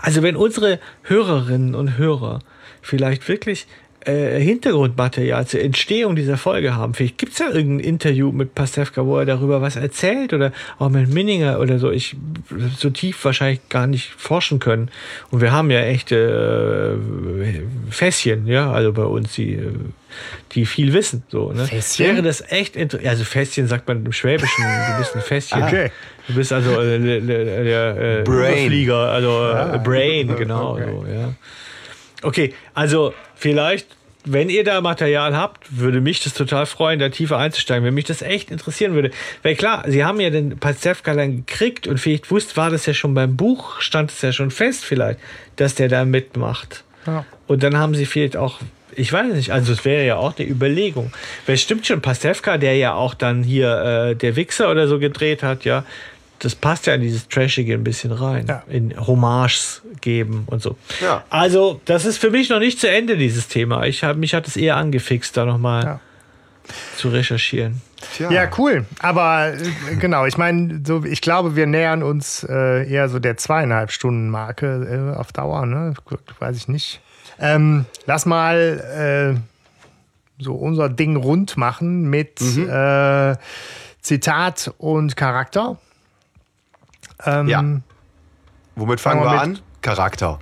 Also 0.00 0.22
wenn 0.22 0.36
unsere 0.36 0.78
Hörerinnen 1.02 1.74
und 1.74 1.98
Hörer 1.98 2.40
vielleicht 2.82 3.28
wirklich 3.28 3.66
äh, 4.06 4.38
Hintergrundmaterial 4.40 5.46
zur 5.46 5.60
Entstehung 5.60 6.14
dieser 6.14 6.36
Folge 6.38 6.74
haben, 6.76 6.94
vielleicht 6.94 7.18
gibt 7.18 7.32
es 7.32 7.40
ja 7.40 7.50
irgendein 7.50 7.84
Interview 7.86 8.30
mit 8.30 8.54
Pastewka, 8.54 9.04
wo 9.04 9.18
er 9.18 9.26
darüber 9.26 9.60
was 9.60 9.74
erzählt 9.76 10.32
oder 10.32 10.52
auch 10.78 10.88
mit 10.88 11.12
Minninger 11.12 11.58
oder 11.60 11.78
so. 11.80 11.90
Ich 11.90 12.16
so 12.76 12.90
tief 12.90 13.22
wahrscheinlich 13.24 13.68
gar 13.68 13.86
nicht 13.88 14.10
forschen 14.16 14.60
können. 14.60 14.88
Und 15.30 15.40
wir 15.40 15.50
haben 15.52 15.70
ja 15.70 15.80
echte 15.80 16.96
äh, 17.42 17.90
Fässchen, 17.90 18.46
ja, 18.46 18.70
also 18.72 18.92
bei 18.92 19.02
uns, 19.04 19.34
die, 19.34 19.58
die 20.52 20.64
viel 20.64 20.92
wissen. 20.92 21.24
So, 21.28 21.52
ne? 21.52 21.66
Fässchen? 21.66 22.06
Wäre 22.06 22.22
das 22.22 22.40
echt 22.50 22.76
inter- 22.76 23.00
also 23.04 23.24
Fässchen 23.24 23.66
sagt 23.66 23.88
man 23.88 24.06
im 24.06 24.12
Schwäbischen, 24.12 24.64
du 24.64 24.98
bist 24.98 25.14
ein 25.16 25.22
Fässchen. 25.22 25.62
Okay. 25.62 25.90
Du 26.28 26.34
bist 26.34 26.52
also 26.52 26.80
äh, 26.80 26.98
der, 26.98 27.64
der, 27.64 28.20
äh, 28.20 28.22
Brain. 28.22 28.90
Also 28.90 29.74
äh, 29.74 29.78
Brain, 29.82 30.36
genau. 30.36 30.74
Okay. 30.74 30.84
So, 30.86 31.06
ja. 31.06 31.34
Okay, 32.22 32.54
also 32.74 33.14
vielleicht, 33.34 33.86
wenn 34.24 34.50
ihr 34.50 34.62
da 34.62 34.80
Material 34.80 35.36
habt, 35.36 35.66
würde 35.70 36.00
mich 36.00 36.22
das 36.22 36.34
total 36.34 36.66
freuen, 36.66 36.98
da 36.98 37.08
tiefer 37.08 37.38
einzusteigen, 37.38 37.84
wenn 37.84 37.94
mich 37.94 38.04
das 38.04 38.20
echt 38.20 38.50
interessieren 38.50 38.94
würde. 38.94 39.10
Weil 39.42 39.54
klar, 39.56 39.84
sie 39.86 40.04
haben 40.04 40.20
ja 40.20 40.28
den 40.28 40.58
Pastewka 40.58 41.14
dann 41.14 41.46
gekriegt 41.46 41.86
und 41.86 41.98
vielleicht 41.98 42.30
wusst, 42.30 42.56
war 42.56 42.70
das 42.70 42.84
ja 42.86 42.92
schon 42.92 43.14
beim 43.14 43.36
Buch, 43.36 43.80
stand 43.80 44.10
es 44.10 44.20
ja 44.20 44.32
schon 44.32 44.50
fest 44.50 44.84
vielleicht, 44.84 45.20
dass 45.56 45.76
der 45.76 45.88
da 45.88 46.04
mitmacht. 46.04 46.84
Ja. 47.06 47.24
Und 47.46 47.62
dann 47.62 47.78
haben 47.78 47.94
sie 47.94 48.04
vielleicht 48.04 48.36
auch, 48.36 48.58
ich 48.94 49.12
weiß 49.12 49.32
nicht, 49.32 49.52
also 49.52 49.72
es 49.72 49.84
wäre 49.84 50.04
ja 50.04 50.16
auch 50.16 50.36
eine 50.36 50.46
Überlegung. 50.46 51.12
Weil 51.46 51.54
es 51.54 51.62
stimmt 51.62 51.86
schon, 51.86 52.02
Pastewka, 52.02 52.58
der 52.58 52.76
ja 52.76 52.92
auch 52.92 53.14
dann 53.14 53.42
hier 53.44 54.10
äh, 54.10 54.16
der 54.16 54.36
Wichser 54.36 54.70
oder 54.70 54.88
so 54.88 54.98
gedreht 54.98 55.42
hat, 55.42 55.64
ja, 55.64 55.84
das 56.40 56.54
passt 56.54 56.86
ja 56.86 56.94
in 56.94 57.00
dieses 57.00 57.28
Trashige 57.28 57.74
ein 57.74 57.84
bisschen 57.84 58.12
rein. 58.12 58.46
Ja. 58.48 58.62
In 58.68 58.94
Hommages 59.06 59.82
geben 60.00 60.44
und 60.46 60.62
so. 60.62 60.76
Ja. 61.00 61.24
Also, 61.30 61.80
das 61.84 62.04
ist 62.04 62.18
für 62.18 62.30
mich 62.30 62.48
noch 62.48 62.60
nicht 62.60 62.78
zu 62.80 62.88
Ende, 62.88 63.16
dieses 63.16 63.48
Thema. 63.48 63.84
Ich 63.86 64.04
hab, 64.04 64.16
mich 64.16 64.34
hat 64.34 64.46
es 64.46 64.56
eher 64.56 64.76
angefixt, 64.76 65.36
da 65.36 65.44
nochmal 65.44 65.84
Ja. 65.84 66.00
zu 66.96 67.08
recherchieren. 67.08 67.80
Tja. 68.14 68.30
Ja, 68.30 68.48
cool. 68.58 68.86
Aber 69.00 69.54
äh, 69.54 69.96
genau, 69.98 70.24
ich 70.26 70.38
meine, 70.38 70.82
so, 70.86 71.02
ich 71.04 71.20
glaube, 71.20 71.56
wir 71.56 71.66
nähern 71.66 72.04
uns 72.04 72.44
äh, 72.48 72.88
eher 72.88 73.08
so 73.08 73.18
der 73.18 73.36
zweieinhalb 73.36 73.90
Stunden 73.90 74.30
Marke 74.30 75.12
äh, 75.14 75.18
auf 75.18 75.32
Dauer, 75.32 75.66
ne? 75.66 75.94
Weiß 76.38 76.56
ich 76.56 76.68
nicht. 76.68 77.00
Ähm, 77.40 77.86
lass 78.06 78.24
mal 78.26 79.36
äh, 79.36 80.42
so 80.42 80.54
unser 80.54 80.88
Ding 80.88 81.16
rund 81.16 81.56
machen 81.56 82.08
mit 82.08 82.40
äh, 82.40 83.34
Zitat 84.00 84.72
und 84.78 85.16
Charakter. 85.16 85.78
Ähm, 87.24 87.48
Ja. 87.48 87.62
Womit 88.76 89.00
fangen 89.00 89.20
Fangen 89.20 89.30
wir 89.32 89.36
wir 89.36 89.42
an? 89.42 89.58
Charakter. 89.82 90.38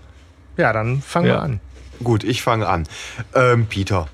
ja, 0.57 0.73
dann 0.73 1.01
fangen 1.01 1.27
Ja. 1.29 1.35
wir 1.37 1.43
an. 1.43 1.61
Gut, 2.05 2.23
ich 2.25 2.43
fange 2.43 2.69
an. 2.69 2.87
Ähm, 3.35 3.67
Peter, 3.67 4.09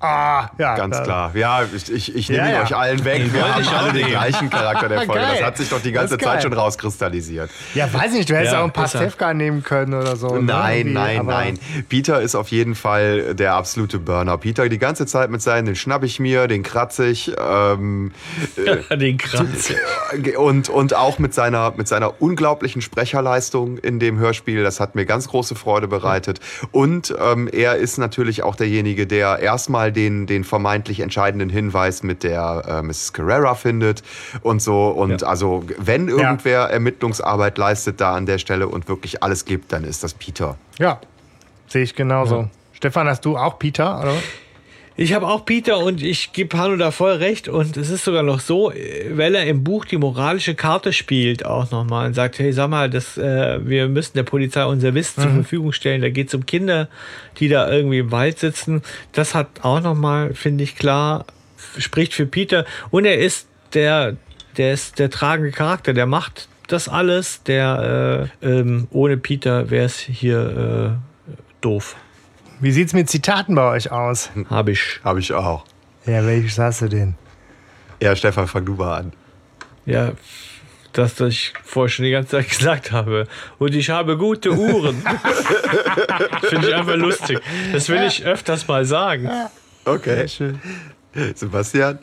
Ah, 0.00 0.48
ja. 0.58 0.76
ganz 0.76 1.02
klar. 1.02 1.30
Ja, 1.34 1.62
ich, 1.74 1.90
ich, 1.92 2.14
ich 2.14 2.28
Ja, 2.28 2.36
nehme 2.36 2.48
ihn 2.48 2.54
ja. 2.56 2.62
euch 2.64 2.76
allen 2.76 3.04
weg. 3.04 3.32
Wir 3.32 3.54
haben 3.54 3.66
alle 3.68 3.92
den 3.92 4.06
gleichen 4.08 4.50
Charakter 4.50 4.88
der 4.88 5.02
Folge. 5.06 5.20
Das 5.22 5.42
hat 5.42 5.56
sich 5.56 5.68
doch 5.70 5.80
die 5.80 5.92
ganze 5.92 6.18
Zeit 6.18 6.42
schon 6.42 6.52
rauskristallisiert. 6.52 7.50
Ja, 7.74 7.92
weiß 7.92 8.12
nicht, 8.12 8.28
du 8.28 8.34
hättest 8.36 8.52
Ja, 8.52 8.58
auch 8.60 8.64
einen 8.64 8.84
ist 8.84 8.94
er. 8.94 9.00
Pastewka 9.00 9.32
nehmen 9.34 9.62
können 9.62 9.94
oder 9.94 10.16
so. 10.16 10.28
ne? 10.36 10.42
Nein, 10.42 10.92
nein, 10.92 11.20
aber- 11.20 11.32
nein. 11.32 11.58
Peter 11.88 12.20
ist 12.20 12.34
auf 12.34 12.48
jeden 12.48 12.74
Fall 12.74 13.34
der 13.34 13.54
absolute 13.54 13.98
Burner. 13.98 14.36
Peter 14.38 14.68
die 14.68 14.78
ganze 14.78 15.06
Zeit 15.06 15.30
mit 15.30 15.40
seinen, 15.42 15.66
den 15.66 15.76
schnapp 15.76 16.02
ich 16.04 16.20
mir, 16.20 16.46
den 16.46 16.62
kratze 16.62 17.06
ich. 17.06 17.32
Ähm, 17.38 18.12
Den 18.90 19.18
Kranz. 19.18 19.72
und, 20.36 20.68
und 20.68 20.94
auch 20.94 21.18
mit 21.18 21.32
seiner, 21.34 21.72
mit 21.76 21.88
seiner 21.88 22.20
unglaublichen 22.20 22.82
Sprecherleistung 22.82 23.78
in 23.78 23.98
dem 23.98 24.18
Hörspiel. 24.18 24.62
Das 24.62 24.80
hat 24.80 24.94
mir 24.94 25.06
ganz 25.06 25.28
große 25.28 25.54
Freude 25.54 25.88
bereitet. 25.88 26.40
Und 26.72 27.14
ähm, 27.20 27.48
er 27.50 27.76
ist 27.76 27.98
natürlich 27.98 28.42
auch 28.42 28.56
derjenige, 28.56 29.06
der 29.06 29.38
erstmal 29.38 29.85
den, 29.92 30.26
den 30.26 30.44
vermeintlich 30.44 31.00
entscheidenden 31.00 31.48
Hinweis 31.50 32.02
mit 32.02 32.22
der 32.22 32.62
äh, 32.66 32.82
Mrs. 32.82 33.12
Carrera 33.12 33.54
findet 33.54 34.02
und 34.42 34.60
so. 34.62 34.88
Und 34.88 35.22
Ja. 35.22 35.28
also, 35.28 35.64
wenn 35.78 36.08
irgendwer 36.08 36.70
Ermittlungsarbeit 36.70 37.58
leistet 37.58 38.00
da 38.00 38.14
an 38.14 38.26
der 38.26 38.38
Stelle 38.38 38.68
und 38.68 38.88
wirklich 38.88 39.22
alles 39.22 39.44
gibt, 39.44 39.72
dann 39.72 39.84
ist 39.84 40.02
das 40.04 40.14
Peter. 40.14 40.56
Ja, 40.78 41.00
sehe 41.68 41.82
ich 41.82 41.94
genauso. 41.94 42.48
Stefan, 42.72 43.08
hast 43.08 43.24
du 43.24 43.36
auch 43.38 43.58
Peter? 43.58 44.00
Oder? 44.00 44.14
Ich 44.98 45.12
habe 45.12 45.28
auch 45.28 45.44
Peter 45.44 45.78
und 45.78 46.02
ich 46.02 46.32
gebe 46.32 46.56
Hanno 46.56 46.76
da 46.76 46.90
voll 46.90 47.12
recht. 47.12 47.48
Und 47.48 47.76
es 47.76 47.90
ist 47.90 48.04
sogar 48.04 48.22
noch 48.22 48.40
so, 48.40 48.72
weil 49.10 49.34
er 49.34 49.44
im 49.44 49.62
Buch 49.62 49.84
die 49.84 49.98
moralische 49.98 50.54
Karte 50.54 50.94
spielt, 50.94 51.44
auch 51.44 51.70
nochmal 51.70 52.06
und 52.06 52.14
sagt: 52.14 52.38
Hey, 52.38 52.52
sag 52.52 52.70
mal, 52.70 52.88
das, 52.88 53.18
äh, 53.18 53.60
wir 53.62 53.88
müssen 53.88 54.14
der 54.14 54.22
Polizei 54.22 54.64
unser 54.64 54.94
Wissen 54.94 55.22
zur 55.22 55.30
Verfügung 55.32 55.72
stellen. 55.72 56.00
Da 56.00 56.08
geht 56.08 56.28
es 56.28 56.34
um 56.34 56.46
Kinder, 56.46 56.88
die 57.38 57.48
da 57.48 57.70
irgendwie 57.70 57.98
im 57.98 58.10
Wald 58.10 58.38
sitzen. 58.38 58.82
Das 59.12 59.34
hat 59.34 59.48
auch 59.62 59.82
nochmal, 59.82 60.32
finde 60.34 60.64
ich, 60.64 60.76
klar, 60.76 61.26
spricht 61.76 62.14
für 62.14 62.24
Peter. 62.24 62.64
Und 62.90 63.04
er 63.04 63.18
ist 63.18 63.48
der, 63.74 64.16
der 64.56 64.72
ist 64.72 64.98
der 64.98 65.10
tragende 65.10 65.52
Charakter, 65.52 65.92
der 65.92 66.06
macht 66.06 66.48
das 66.68 66.88
alles. 66.88 67.42
Der 67.42 68.30
äh, 68.42 68.46
ähm, 68.46 68.88
ohne 68.90 69.18
Peter 69.18 69.68
wäre 69.68 69.84
es 69.84 69.98
hier 69.98 70.96
äh, 70.96 71.36
doof. 71.60 71.96
Wie 72.60 72.72
sieht's 72.72 72.92
mit 72.92 73.10
Zitaten 73.10 73.54
bei 73.54 73.70
euch 73.70 73.90
aus? 73.90 74.30
Hab 74.48 74.68
ich. 74.68 75.00
Habe 75.04 75.20
ich 75.20 75.32
auch. 75.32 75.64
Ja, 76.06 76.24
welches 76.24 76.58
hast 76.58 76.82
du 76.82 76.88
denn? 76.88 77.14
Ja, 78.00 78.14
Stefan, 78.16 78.46
fang 78.46 78.64
du 78.64 78.74
mal 78.74 78.98
an. 78.98 79.12
Ja, 79.84 80.12
das 80.92 81.20
ich 81.20 81.52
vorher 81.62 81.90
schon 81.90 82.04
die 82.04 82.10
ganze 82.10 82.30
Zeit 82.30 82.48
gesagt 82.48 82.92
habe. 82.92 83.26
Und 83.58 83.74
ich 83.74 83.90
habe 83.90 84.16
gute 84.16 84.52
Uhren. 84.52 84.96
Finde 86.42 86.68
ich 86.68 86.74
einfach 86.74 86.96
lustig. 86.96 87.40
Das 87.72 87.88
will 87.88 88.02
ich 88.02 88.24
öfters 88.24 88.66
mal 88.66 88.84
sagen. 88.84 89.30
Okay. 89.84 90.26
Sebastian? 91.34 91.98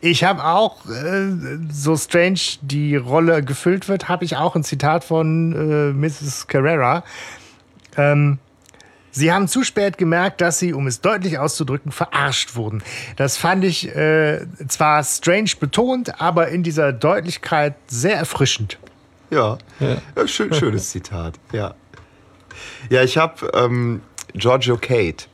Ich 0.00 0.24
habe 0.24 0.44
auch, 0.44 0.86
äh, 0.86 1.32
so 1.70 1.96
strange 1.96 2.40
die 2.62 2.96
Rolle 2.96 3.42
gefüllt 3.42 3.88
wird, 3.88 4.08
habe 4.08 4.24
ich 4.24 4.36
auch 4.36 4.56
ein 4.56 4.64
Zitat 4.64 5.04
von 5.04 5.52
äh, 5.52 5.92
Mrs. 5.92 6.46
Carrera. 6.46 7.04
Ähm, 7.96 8.38
Sie 9.16 9.32
haben 9.32 9.48
zu 9.48 9.64
spät 9.64 9.96
gemerkt, 9.96 10.42
dass 10.42 10.58
sie, 10.58 10.74
um 10.74 10.86
es 10.86 11.00
deutlich 11.00 11.38
auszudrücken, 11.38 11.90
verarscht 11.90 12.54
wurden. 12.54 12.82
Das 13.16 13.38
fand 13.38 13.64
ich 13.64 13.88
äh, 13.96 14.44
zwar 14.68 15.02
strange 15.04 15.52
betont, 15.58 16.20
aber 16.20 16.48
in 16.48 16.62
dieser 16.62 16.92
Deutlichkeit 16.92 17.76
sehr 17.86 18.14
erfrischend. 18.14 18.78
Ja, 19.30 19.56
ja. 19.80 20.28
Schön, 20.28 20.52
schönes 20.52 20.90
Zitat. 20.90 21.40
Ja, 21.50 21.74
ja 22.90 23.02
ich 23.02 23.16
habe 23.16 23.50
ähm, 23.54 24.02
Giorgio 24.34 24.76
Kate 24.76 25.24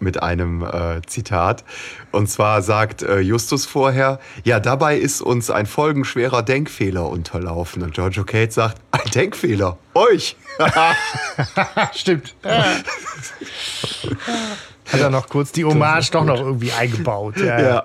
mit 0.00 0.22
einem 0.22 0.62
äh, 0.62 1.02
Zitat. 1.06 1.64
Und 2.12 2.28
zwar 2.28 2.62
sagt 2.62 3.02
äh, 3.02 3.20
Justus 3.20 3.66
vorher, 3.66 4.20
ja, 4.44 4.60
dabei 4.60 4.96
ist 4.96 5.20
uns 5.20 5.50
ein 5.50 5.66
folgenschwerer 5.66 6.42
Denkfehler 6.42 7.08
unterlaufen. 7.08 7.82
Und 7.82 7.94
Giorgio 7.94 8.24
Kate 8.24 8.52
sagt, 8.52 8.80
ein 8.90 9.10
Denkfehler? 9.10 9.78
Euch! 9.94 10.36
Stimmt. 11.92 12.34
Hat 14.92 15.00
er 15.00 15.10
noch 15.10 15.28
kurz 15.28 15.52
die 15.52 15.64
Hommage 15.64 16.10
doch 16.12 16.24
noch 16.24 16.40
irgendwie 16.40 16.72
eingebaut. 16.72 17.34
Ja, 17.40 17.60
Ja. 17.60 17.84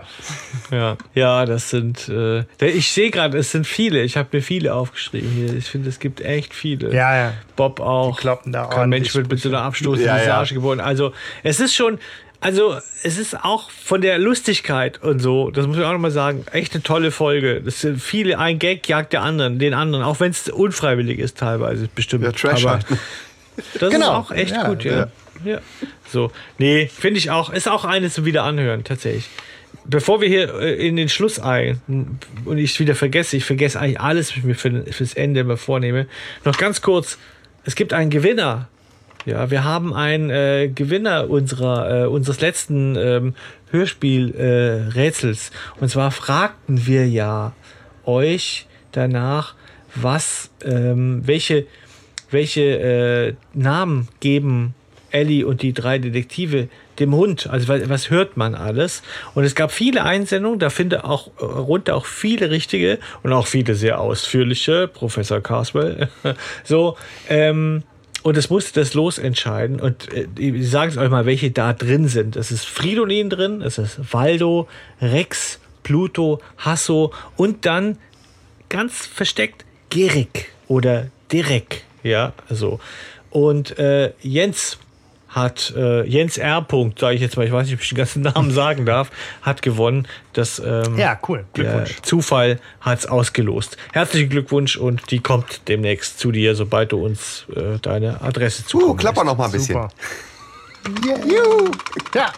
Ja, 0.71 0.97
ja 1.15 1.45
das 1.45 1.69
sind. 1.69 2.07
Äh, 2.09 2.43
ich 2.59 2.91
sehe 2.91 3.09
gerade, 3.11 3.37
es 3.37 3.51
sind 3.51 3.65
viele. 3.67 4.01
Ich 4.03 4.17
habe 4.17 4.29
mir 4.31 4.41
viele 4.41 4.73
aufgeschrieben 4.73 5.29
hier. 5.31 5.53
Ich 5.55 5.65
finde, 5.69 5.89
es 5.89 5.99
gibt 5.99 6.21
echt 6.21 6.53
viele. 6.53 6.93
ja. 6.93 7.15
ja. 7.15 7.33
Bob 7.55 7.79
auch. 7.79 8.15
Die 8.15 8.21
kloppen 8.21 8.51
da 8.51 8.65
Kein 8.65 8.89
Mensch 8.89 9.13
wird 9.15 9.29
mit 9.29 9.39
so 9.39 9.49
einer 9.49 9.61
abstoßenden 9.63 10.05
Ja, 10.07 10.17
ja. 10.17 10.23
Visage 10.23 10.53
geboren. 10.55 10.79
Also, 10.79 11.13
es 11.43 11.59
ist 11.59 11.75
schon. 11.75 11.99
Also, 12.43 12.75
es 13.03 13.19
ist 13.19 13.43
auch 13.43 13.69
von 13.69 14.01
der 14.01 14.17
Lustigkeit 14.17 15.03
und 15.03 15.19
so, 15.19 15.51
das 15.51 15.67
muss 15.67 15.77
ich 15.77 15.83
auch 15.83 15.91
nochmal 15.91 16.09
sagen, 16.09 16.43
echt 16.51 16.73
eine 16.73 16.81
tolle 16.81 17.11
Folge. 17.11 17.61
Das 17.61 17.81
sind 17.81 18.01
viele, 18.01 18.39
ein 18.39 18.57
Gag 18.57 18.87
jagt 18.89 19.13
der 19.13 19.21
anderen, 19.21 19.59
den 19.59 19.75
anderen, 19.75 20.03
auch 20.03 20.19
wenn 20.19 20.31
es 20.31 20.49
unfreiwillig 20.49 21.19
ist 21.19 21.37
teilweise, 21.37 21.87
bestimmt. 21.93 22.23
Ja, 22.23 22.31
Trash 22.31 22.63
Aber 22.65 22.73
halt. 22.77 22.85
das 23.79 23.91
Genau. 23.91 23.95
ist 23.95 24.03
auch 24.03 24.31
echt 24.31 24.55
Ja, 24.55 24.67
gut, 24.67 24.83
ja. 24.83 25.07
ja. 25.45 25.59
So, 26.11 26.31
nee, 26.57 26.87
finde 26.87 27.19
ich 27.19 27.31
auch, 27.31 27.51
ist 27.51 27.69
auch 27.69 27.85
eine 27.85 28.09
zum 28.09 28.25
Wiederanhören, 28.25 28.83
tatsächlich. 28.83 29.29
Bevor 29.85 30.19
wir 30.19 30.27
hier 30.27 30.53
äh, 30.59 30.87
in 30.87 30.97
den 30.97 31.07
Schluss 31.07 31.41
eilen 31.41 32.19
und 32.43 32.57
ich 32.57 32.77
wieder 32.79 32.95
vergesse, 32.95 33.37
ich 33.37 33.45
vergesse 33.45 33.79
eigentlich 33.79 34.01
alles, 34.01 34.31
was 34.31 34.37
ich 34.37 34.43
mir 34.43 34.55
für, 34.55 34.83
fürs 34.91 35.13
Ende 35.13 35.39
immer 35.39 35.55
vornehme, 35.55 36.07
noch 36.43 36.57
ganz 36.57 36.81
kurz, 36.81 37.17
es 37.63 37.75
gibt 37.75 37.93
einen 37.93 38.09
Gewinner. 38.09 38.67
Ja, 39.25 39.51
wir 39.51 39.63
haben 39.63 39.93
einen 39.93 40.29
äh, 40.29 40.67
Gewinner 40.73 41.29
unserer, 41.29 42.03
äh, 42.03 42.07
unseres 42.07 42.41
letzten 42.41 42.95
ähm, 42.97 43.35
Hörspiel-Rätsels. 43.71 45.49
Äh, 45.49 45.81
und 45.81 45.89
zwar 45.89 46.11
fragten 46.11 46.87
wir 46.87 47.07
ja 47.07 47.53
euch 48.03 48.67
danach, 48.91 49.55
was, 49.95 50.49
ähm, 50.65 51.21
welche, 51.25 51.67
welche 52.31 52.61
äh, 52.61 53.33
Namen 53.53 54.09
geben 54.19 54.73
Ellie 55.11 55.45
und 55.45 55.61
die 55.61 55.73
drei 55.73 55.99
Detektive 55.99 56.69
dem 56.99 57.15
Hund. 57.15 57.47
Also 57.47 57.67
was, 57.67 58.09
hört 58.09 58.37
man 58.37 58.55
alles? 58.55 59.01
Und 59.33 59.43
es 59.43 59.55
gab 59.55 59.71
viele 59.71 60.03
Einsendungen, 60.03 60.59
da 60.59 60.69
finde 60.69 61.03
auch 61.03 61.27
äh, 61.39 61.43
runter 61.43 61.95
auch 61.95 62.05
viele 62.05 62.49
richtige 62.51 62.99
und 63.23 63.33
auch 63.33 63.47
viele 63.47 63.75
sehr 63.75 63.99
ausführliche. 63.99 64.87
Professor 64.87 65.41
Carswell. 65.41 66.09
so, 66.63 66.97
ähm, 67.29 67.83
und 68.23 68.37
es 68.37 68.49
musste 68.49 68.79
das 68.79 68.93
Los 68.93 69.17
entscheiden. 69.17 69.79
Und 69.79 70.11
äh, 70.13 70.27
ich 70.37 70.69
sage 70.69 70.91
es 70.91 70.97
euch 70.97 71.09
mal, 71.09 71.25
welche 71.25 71.51
da 71.51 71.73
drin 71.73 72.07
sind. 72.07 72.35
Es 72.35 72.51
ist 72.51 72.65
Fridolin 72.65 73.29
drin, 73.29 73.61
es 73.61 73.77
ist 73.77 74.13
Waldo, 74.13 74.67
Rex, 75.01 75.59
Pluto, 75.83 76.39
Hasso 76.57 77.13
und 77.35 77.65
dann 77.65 77.97
ganz 78.69 79.05
versteckt 79.05 79.65
Gerik 79.89 80.51
oder 80.67 81.07
Derek. 81.31 81.83
Ja, 82.03 82.33
also. 82.49 82.79
Und 83.29 83.77
äh, 83.79 84.13
Jens 84.21 84.77
hat, 85.31 85.73
äh, 85.75 86.03
Jens 86.07 86.37
R. 86.37 86.61
Punkt, 86.61 86.99
sage 86.99 87.15
ich 87.15 87.21
jetzt 87.21 87.37
mal, 87.37 87.45
ich 87.45 87.51
weiß 87.51 87.65
nicht, 87.65 87.75
ob 87.75 87.81
ich 87.81 87.89
den 87.89 87.97
ganzen 87.97 88.21
Namen 88.21 88.51
sagen 88.61 88.85
darf, 88.85 89.09
hat 89.41 89.61
gewonnen. 89.61 90.07
Das, 90.33 90.59
ähm, 90.63 90.97
Ja, 90.97 91.17
cool. 91.27 91.45
der 91.55 91.63
Glückwunsch. 91.63 92.01
Zufall 92.03 92.59
hat's 92.81 93.05
ausgelost. 93.05 93.77
Herzlichen 93.93 94.29
Glückwunsch 94.29 94.77
und 94.77 95.09
die 95.11 95.19
kommt 95.19 95.67
demnächst 95.67 96.19
zu 96.19 96.31
dir, 96.31 96.53
sobald 96.55 96.91
du 96.91 97.03
uns 97.03 97.45
äh, 97.55 97.79
deine 97.81 98.21
Adresse 98.21 98.63
Uh, 98.63 98.67
zukommen 98.67 98.97
klapper 98.97 99.21
lässt. 99.21 99.25
noch 99.31 99.37
mal 99.37 99.45
ein 99.45 99.51
bisschen. 99.51 99.73
Super. 99.75 99.89
Juhu. 101.05 101.71
Ja, 102.13 102.31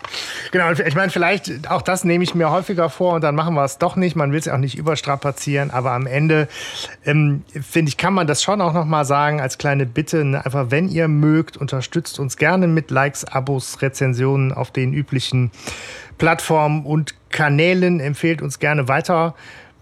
genau. 0.52 0.72
Ich 0.72 0.96
meine, 0.96 1.10
vielleicht 1.10 1.70
auch 1.70 1.82
das 1.82 2.04
nehme 2.04 2.24
ich 2.24 2.36
mir 2.36 2.52
häufiger 2.52 2.90
vor 2.90 3.16
und 3.16 3.22
dann 3.22 3.36
machen 3.36 3.56
wir 3.56 3.64
es 3.64 3.78
doch 3.78 3.96
nicht. 3.96 4.16
Man 4.16 4.32
will 4.32 4.40
es 4.40 4.48
auch 4.48 4.58
nicht 4.58 4.78
überstrapazieren, 4.78 5.72
aber 5.72 5.92
am 5.92 6.06
Ende 6.06 6.48
ähm, 7.06 7.44
finde 7.54 7.90
ich, 7.90 7.98
kann 7.98 8.14
man 8.14 8.28
das 8.28 8.44
schon 8.44 8.62
auch 8.62 8.74
noch 8.74 8.86
mal 8.86 9.06
sagen 9.06 9.40
als 9.42 9.58
kleine 9.58 9.86
Bitte. 9.86 10.26
Ne? 10.26 10.46
Einfach, 10.46 10.68
wenn 10.70 10.90
ihr 10.90 11.08
mögt, 11.08 11.58
unterstützt 11.58 12.20
uns 12.20 12.38
gerne 12.38 12.68
mit 12.68 12.92
Likes, 12.92 13.26
Abos, 13.26 13.82
Rezensionen 13.82 14.52
auf 14.52 14.72
den 14.72 14.94
üblichen 14.94 15.52
Plattformen 16.18 16.86
und 16.86 17.16
Kanälen. 17.30 18.00
Empfehlt 18.00 18.42
uns 18.42 18.60
gerne 18.60 18.88
weiter, 18.88 19.36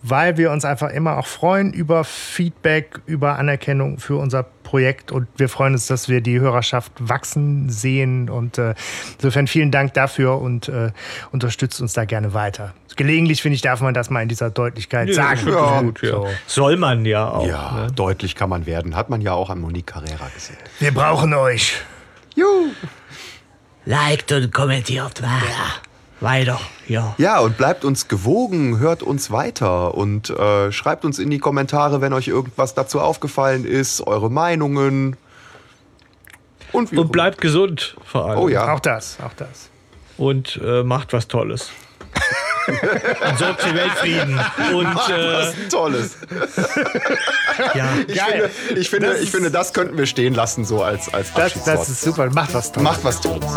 weil 0.04 0.38
wir 0.38 0.52
uns 0.52 0.66
einfach 0.66 0.90
immer 0.90 1.18
auch 1.18 1.28
freuen 1.28 1.74
über 1.74 2.04
Feedback, 2.04 3.00
über 3.06 3.38
Anerkennung 3.38 4.00
für 4.00 4.16
unser 4.18 4.44
Projekt 4.44 5.12
und 5.12 5.28
wir 5.38 5.50
freuen 5.50 5.74
uns, 5.74 5.88
dass 5.88 6.08
wir 6.10 6.22
die 6.22 6.40
Hörerschaft 6.40 6.92
wachsen 6.98 7.70
sehen 7.70 8.30
und 8.30 8.58
äh, 8.58 8.74
insofern 9.18 9.48
vielen 9.48 9.70
Dank 9.72 9.94
dafür 9.94 10.40
und 10.42 10.70
äh, 10.70 10.92
unterstützt 11.32 11.82
uns 11.82 11.94
da 11.94 12.06
gerne 12.06 12.34
weiter. 12.34 12.74
Gelegentlich 12.96 13.42
finde 13.42 13.56
ich, 13.56 13.62
darf 13.62 13.82
man 13.82 13.94
das 13.94 14.10
mal 14.10 14.22
in 14.22 14.30
dieser 14.30 14.50
Deutlichkeit 14.50 15.10
Ja, 15.10 15.14
sagen. 15.16 15.42
das 15.46 15.82
gut, 15.82 16.02
ja. 16.04 16.10
So. 16.12 16.28
Soll 16.48 16.78
man 16.78 17.06
ja 17.06 17.30
auch. 17.30 17.48
Ja, 17.48 17.72
Ne? 17.86 17.88
deutlich 17.94 18.36
kann 18.36 18.50
man 18.50 18.66
werden. 18.66 18.96
Hat 18.96 19.10
man 19.10 19.22
ja 19.22 19.34
auch 19.34 19.50
an 19.50 19.60
Monique 19.62 19.88
Carrera 19.88 20.30
gesehen. 20.34 20.58
Wir 20.80 20.94
brauchen 20.94 21.34
euch. 21.34 21.74
Liked 23.86 24.32
und 24.32 24.54
kommentiert. 24.54 25.20
Ja. 25.22 25.28
Weiter. 26.22 26.60
Ja. 26.88 27.16
Ja, 27.18 27.40
und 27.40 27.58
bleibt 27.58 27.84
uns 27.84 28.08
gewogen, 28.08 28.80
hört 28.80 29.04
uns 29.04 29.32
weiter 29.32 29.96
und 29.96 30.30
äh, 30.30 30.72
schreibt 30.72 31.04
uns 31.04 31.20
in 31.20 31.30
die 31.30 31.40
Kommentare, 31.40 32.00
wenn 32.02 32.14
euch 32.14 32.28
irgendwas 32.28 32.76
dazu 32.76 33.02
aufgefallen 33.02 33.66
ist, 33.66 34.02
eure 34.06 34.30
Meinungen. 34.30 35.18
Und, 36.72 36.94
Und 36.94 37.12
bleibt 37.12 37.42
gesund 37.42 37.96
vor 38.06 38.30
allem. 38.30 38.40
Oh 38.40 38.48
ja. 38.48 38.74
Auch 38.74 38.80
das, 38.80 39.18
auch 39.26 39.34
das. 39.36 39.70
Und 40.18 40.60
äh, 40.64 40.84
macht 40.84 41.12
was 41.12 41.28
Tolles. 41.28 41.72
und 42.68 43.40
sorgt 43.40 43.62
für 43.62 43.74
Weltfrieden. 43.74 44.40
Und 44.74 44.86
äh, 45.10 45.34
Was 45.34 45.56
Tolles. 45.70 46.18
ja. 47.76 47.86
Ich, 48.08 48.16
Geil. 48.16 48.50
finde, 48.50 48.80
ich, 48.80 48.90
finde, 48.90 49.08
Das 49.08 49.22
ich 49.22 49.32
finde, 49.32 49.52
das 49.52 49.74
könnten 49.74 49.98
wir 49.98 50.06
stehen 50.06 50.36
lassen, 50.36 50.64
so 50.66 50.84
als, 50.84 51.12
als 51.14 51.34
Das, 51.34 51.64
das 51.64 51.90
ist 51.90 52.02
super. 52.02 52.30
Macht 52.30 52.54
was 52.54 52.72
Tolles. 52.72 52.84
Macht 52.84 53.04
was 53.04 53.22
Tolles. 53.22 53.54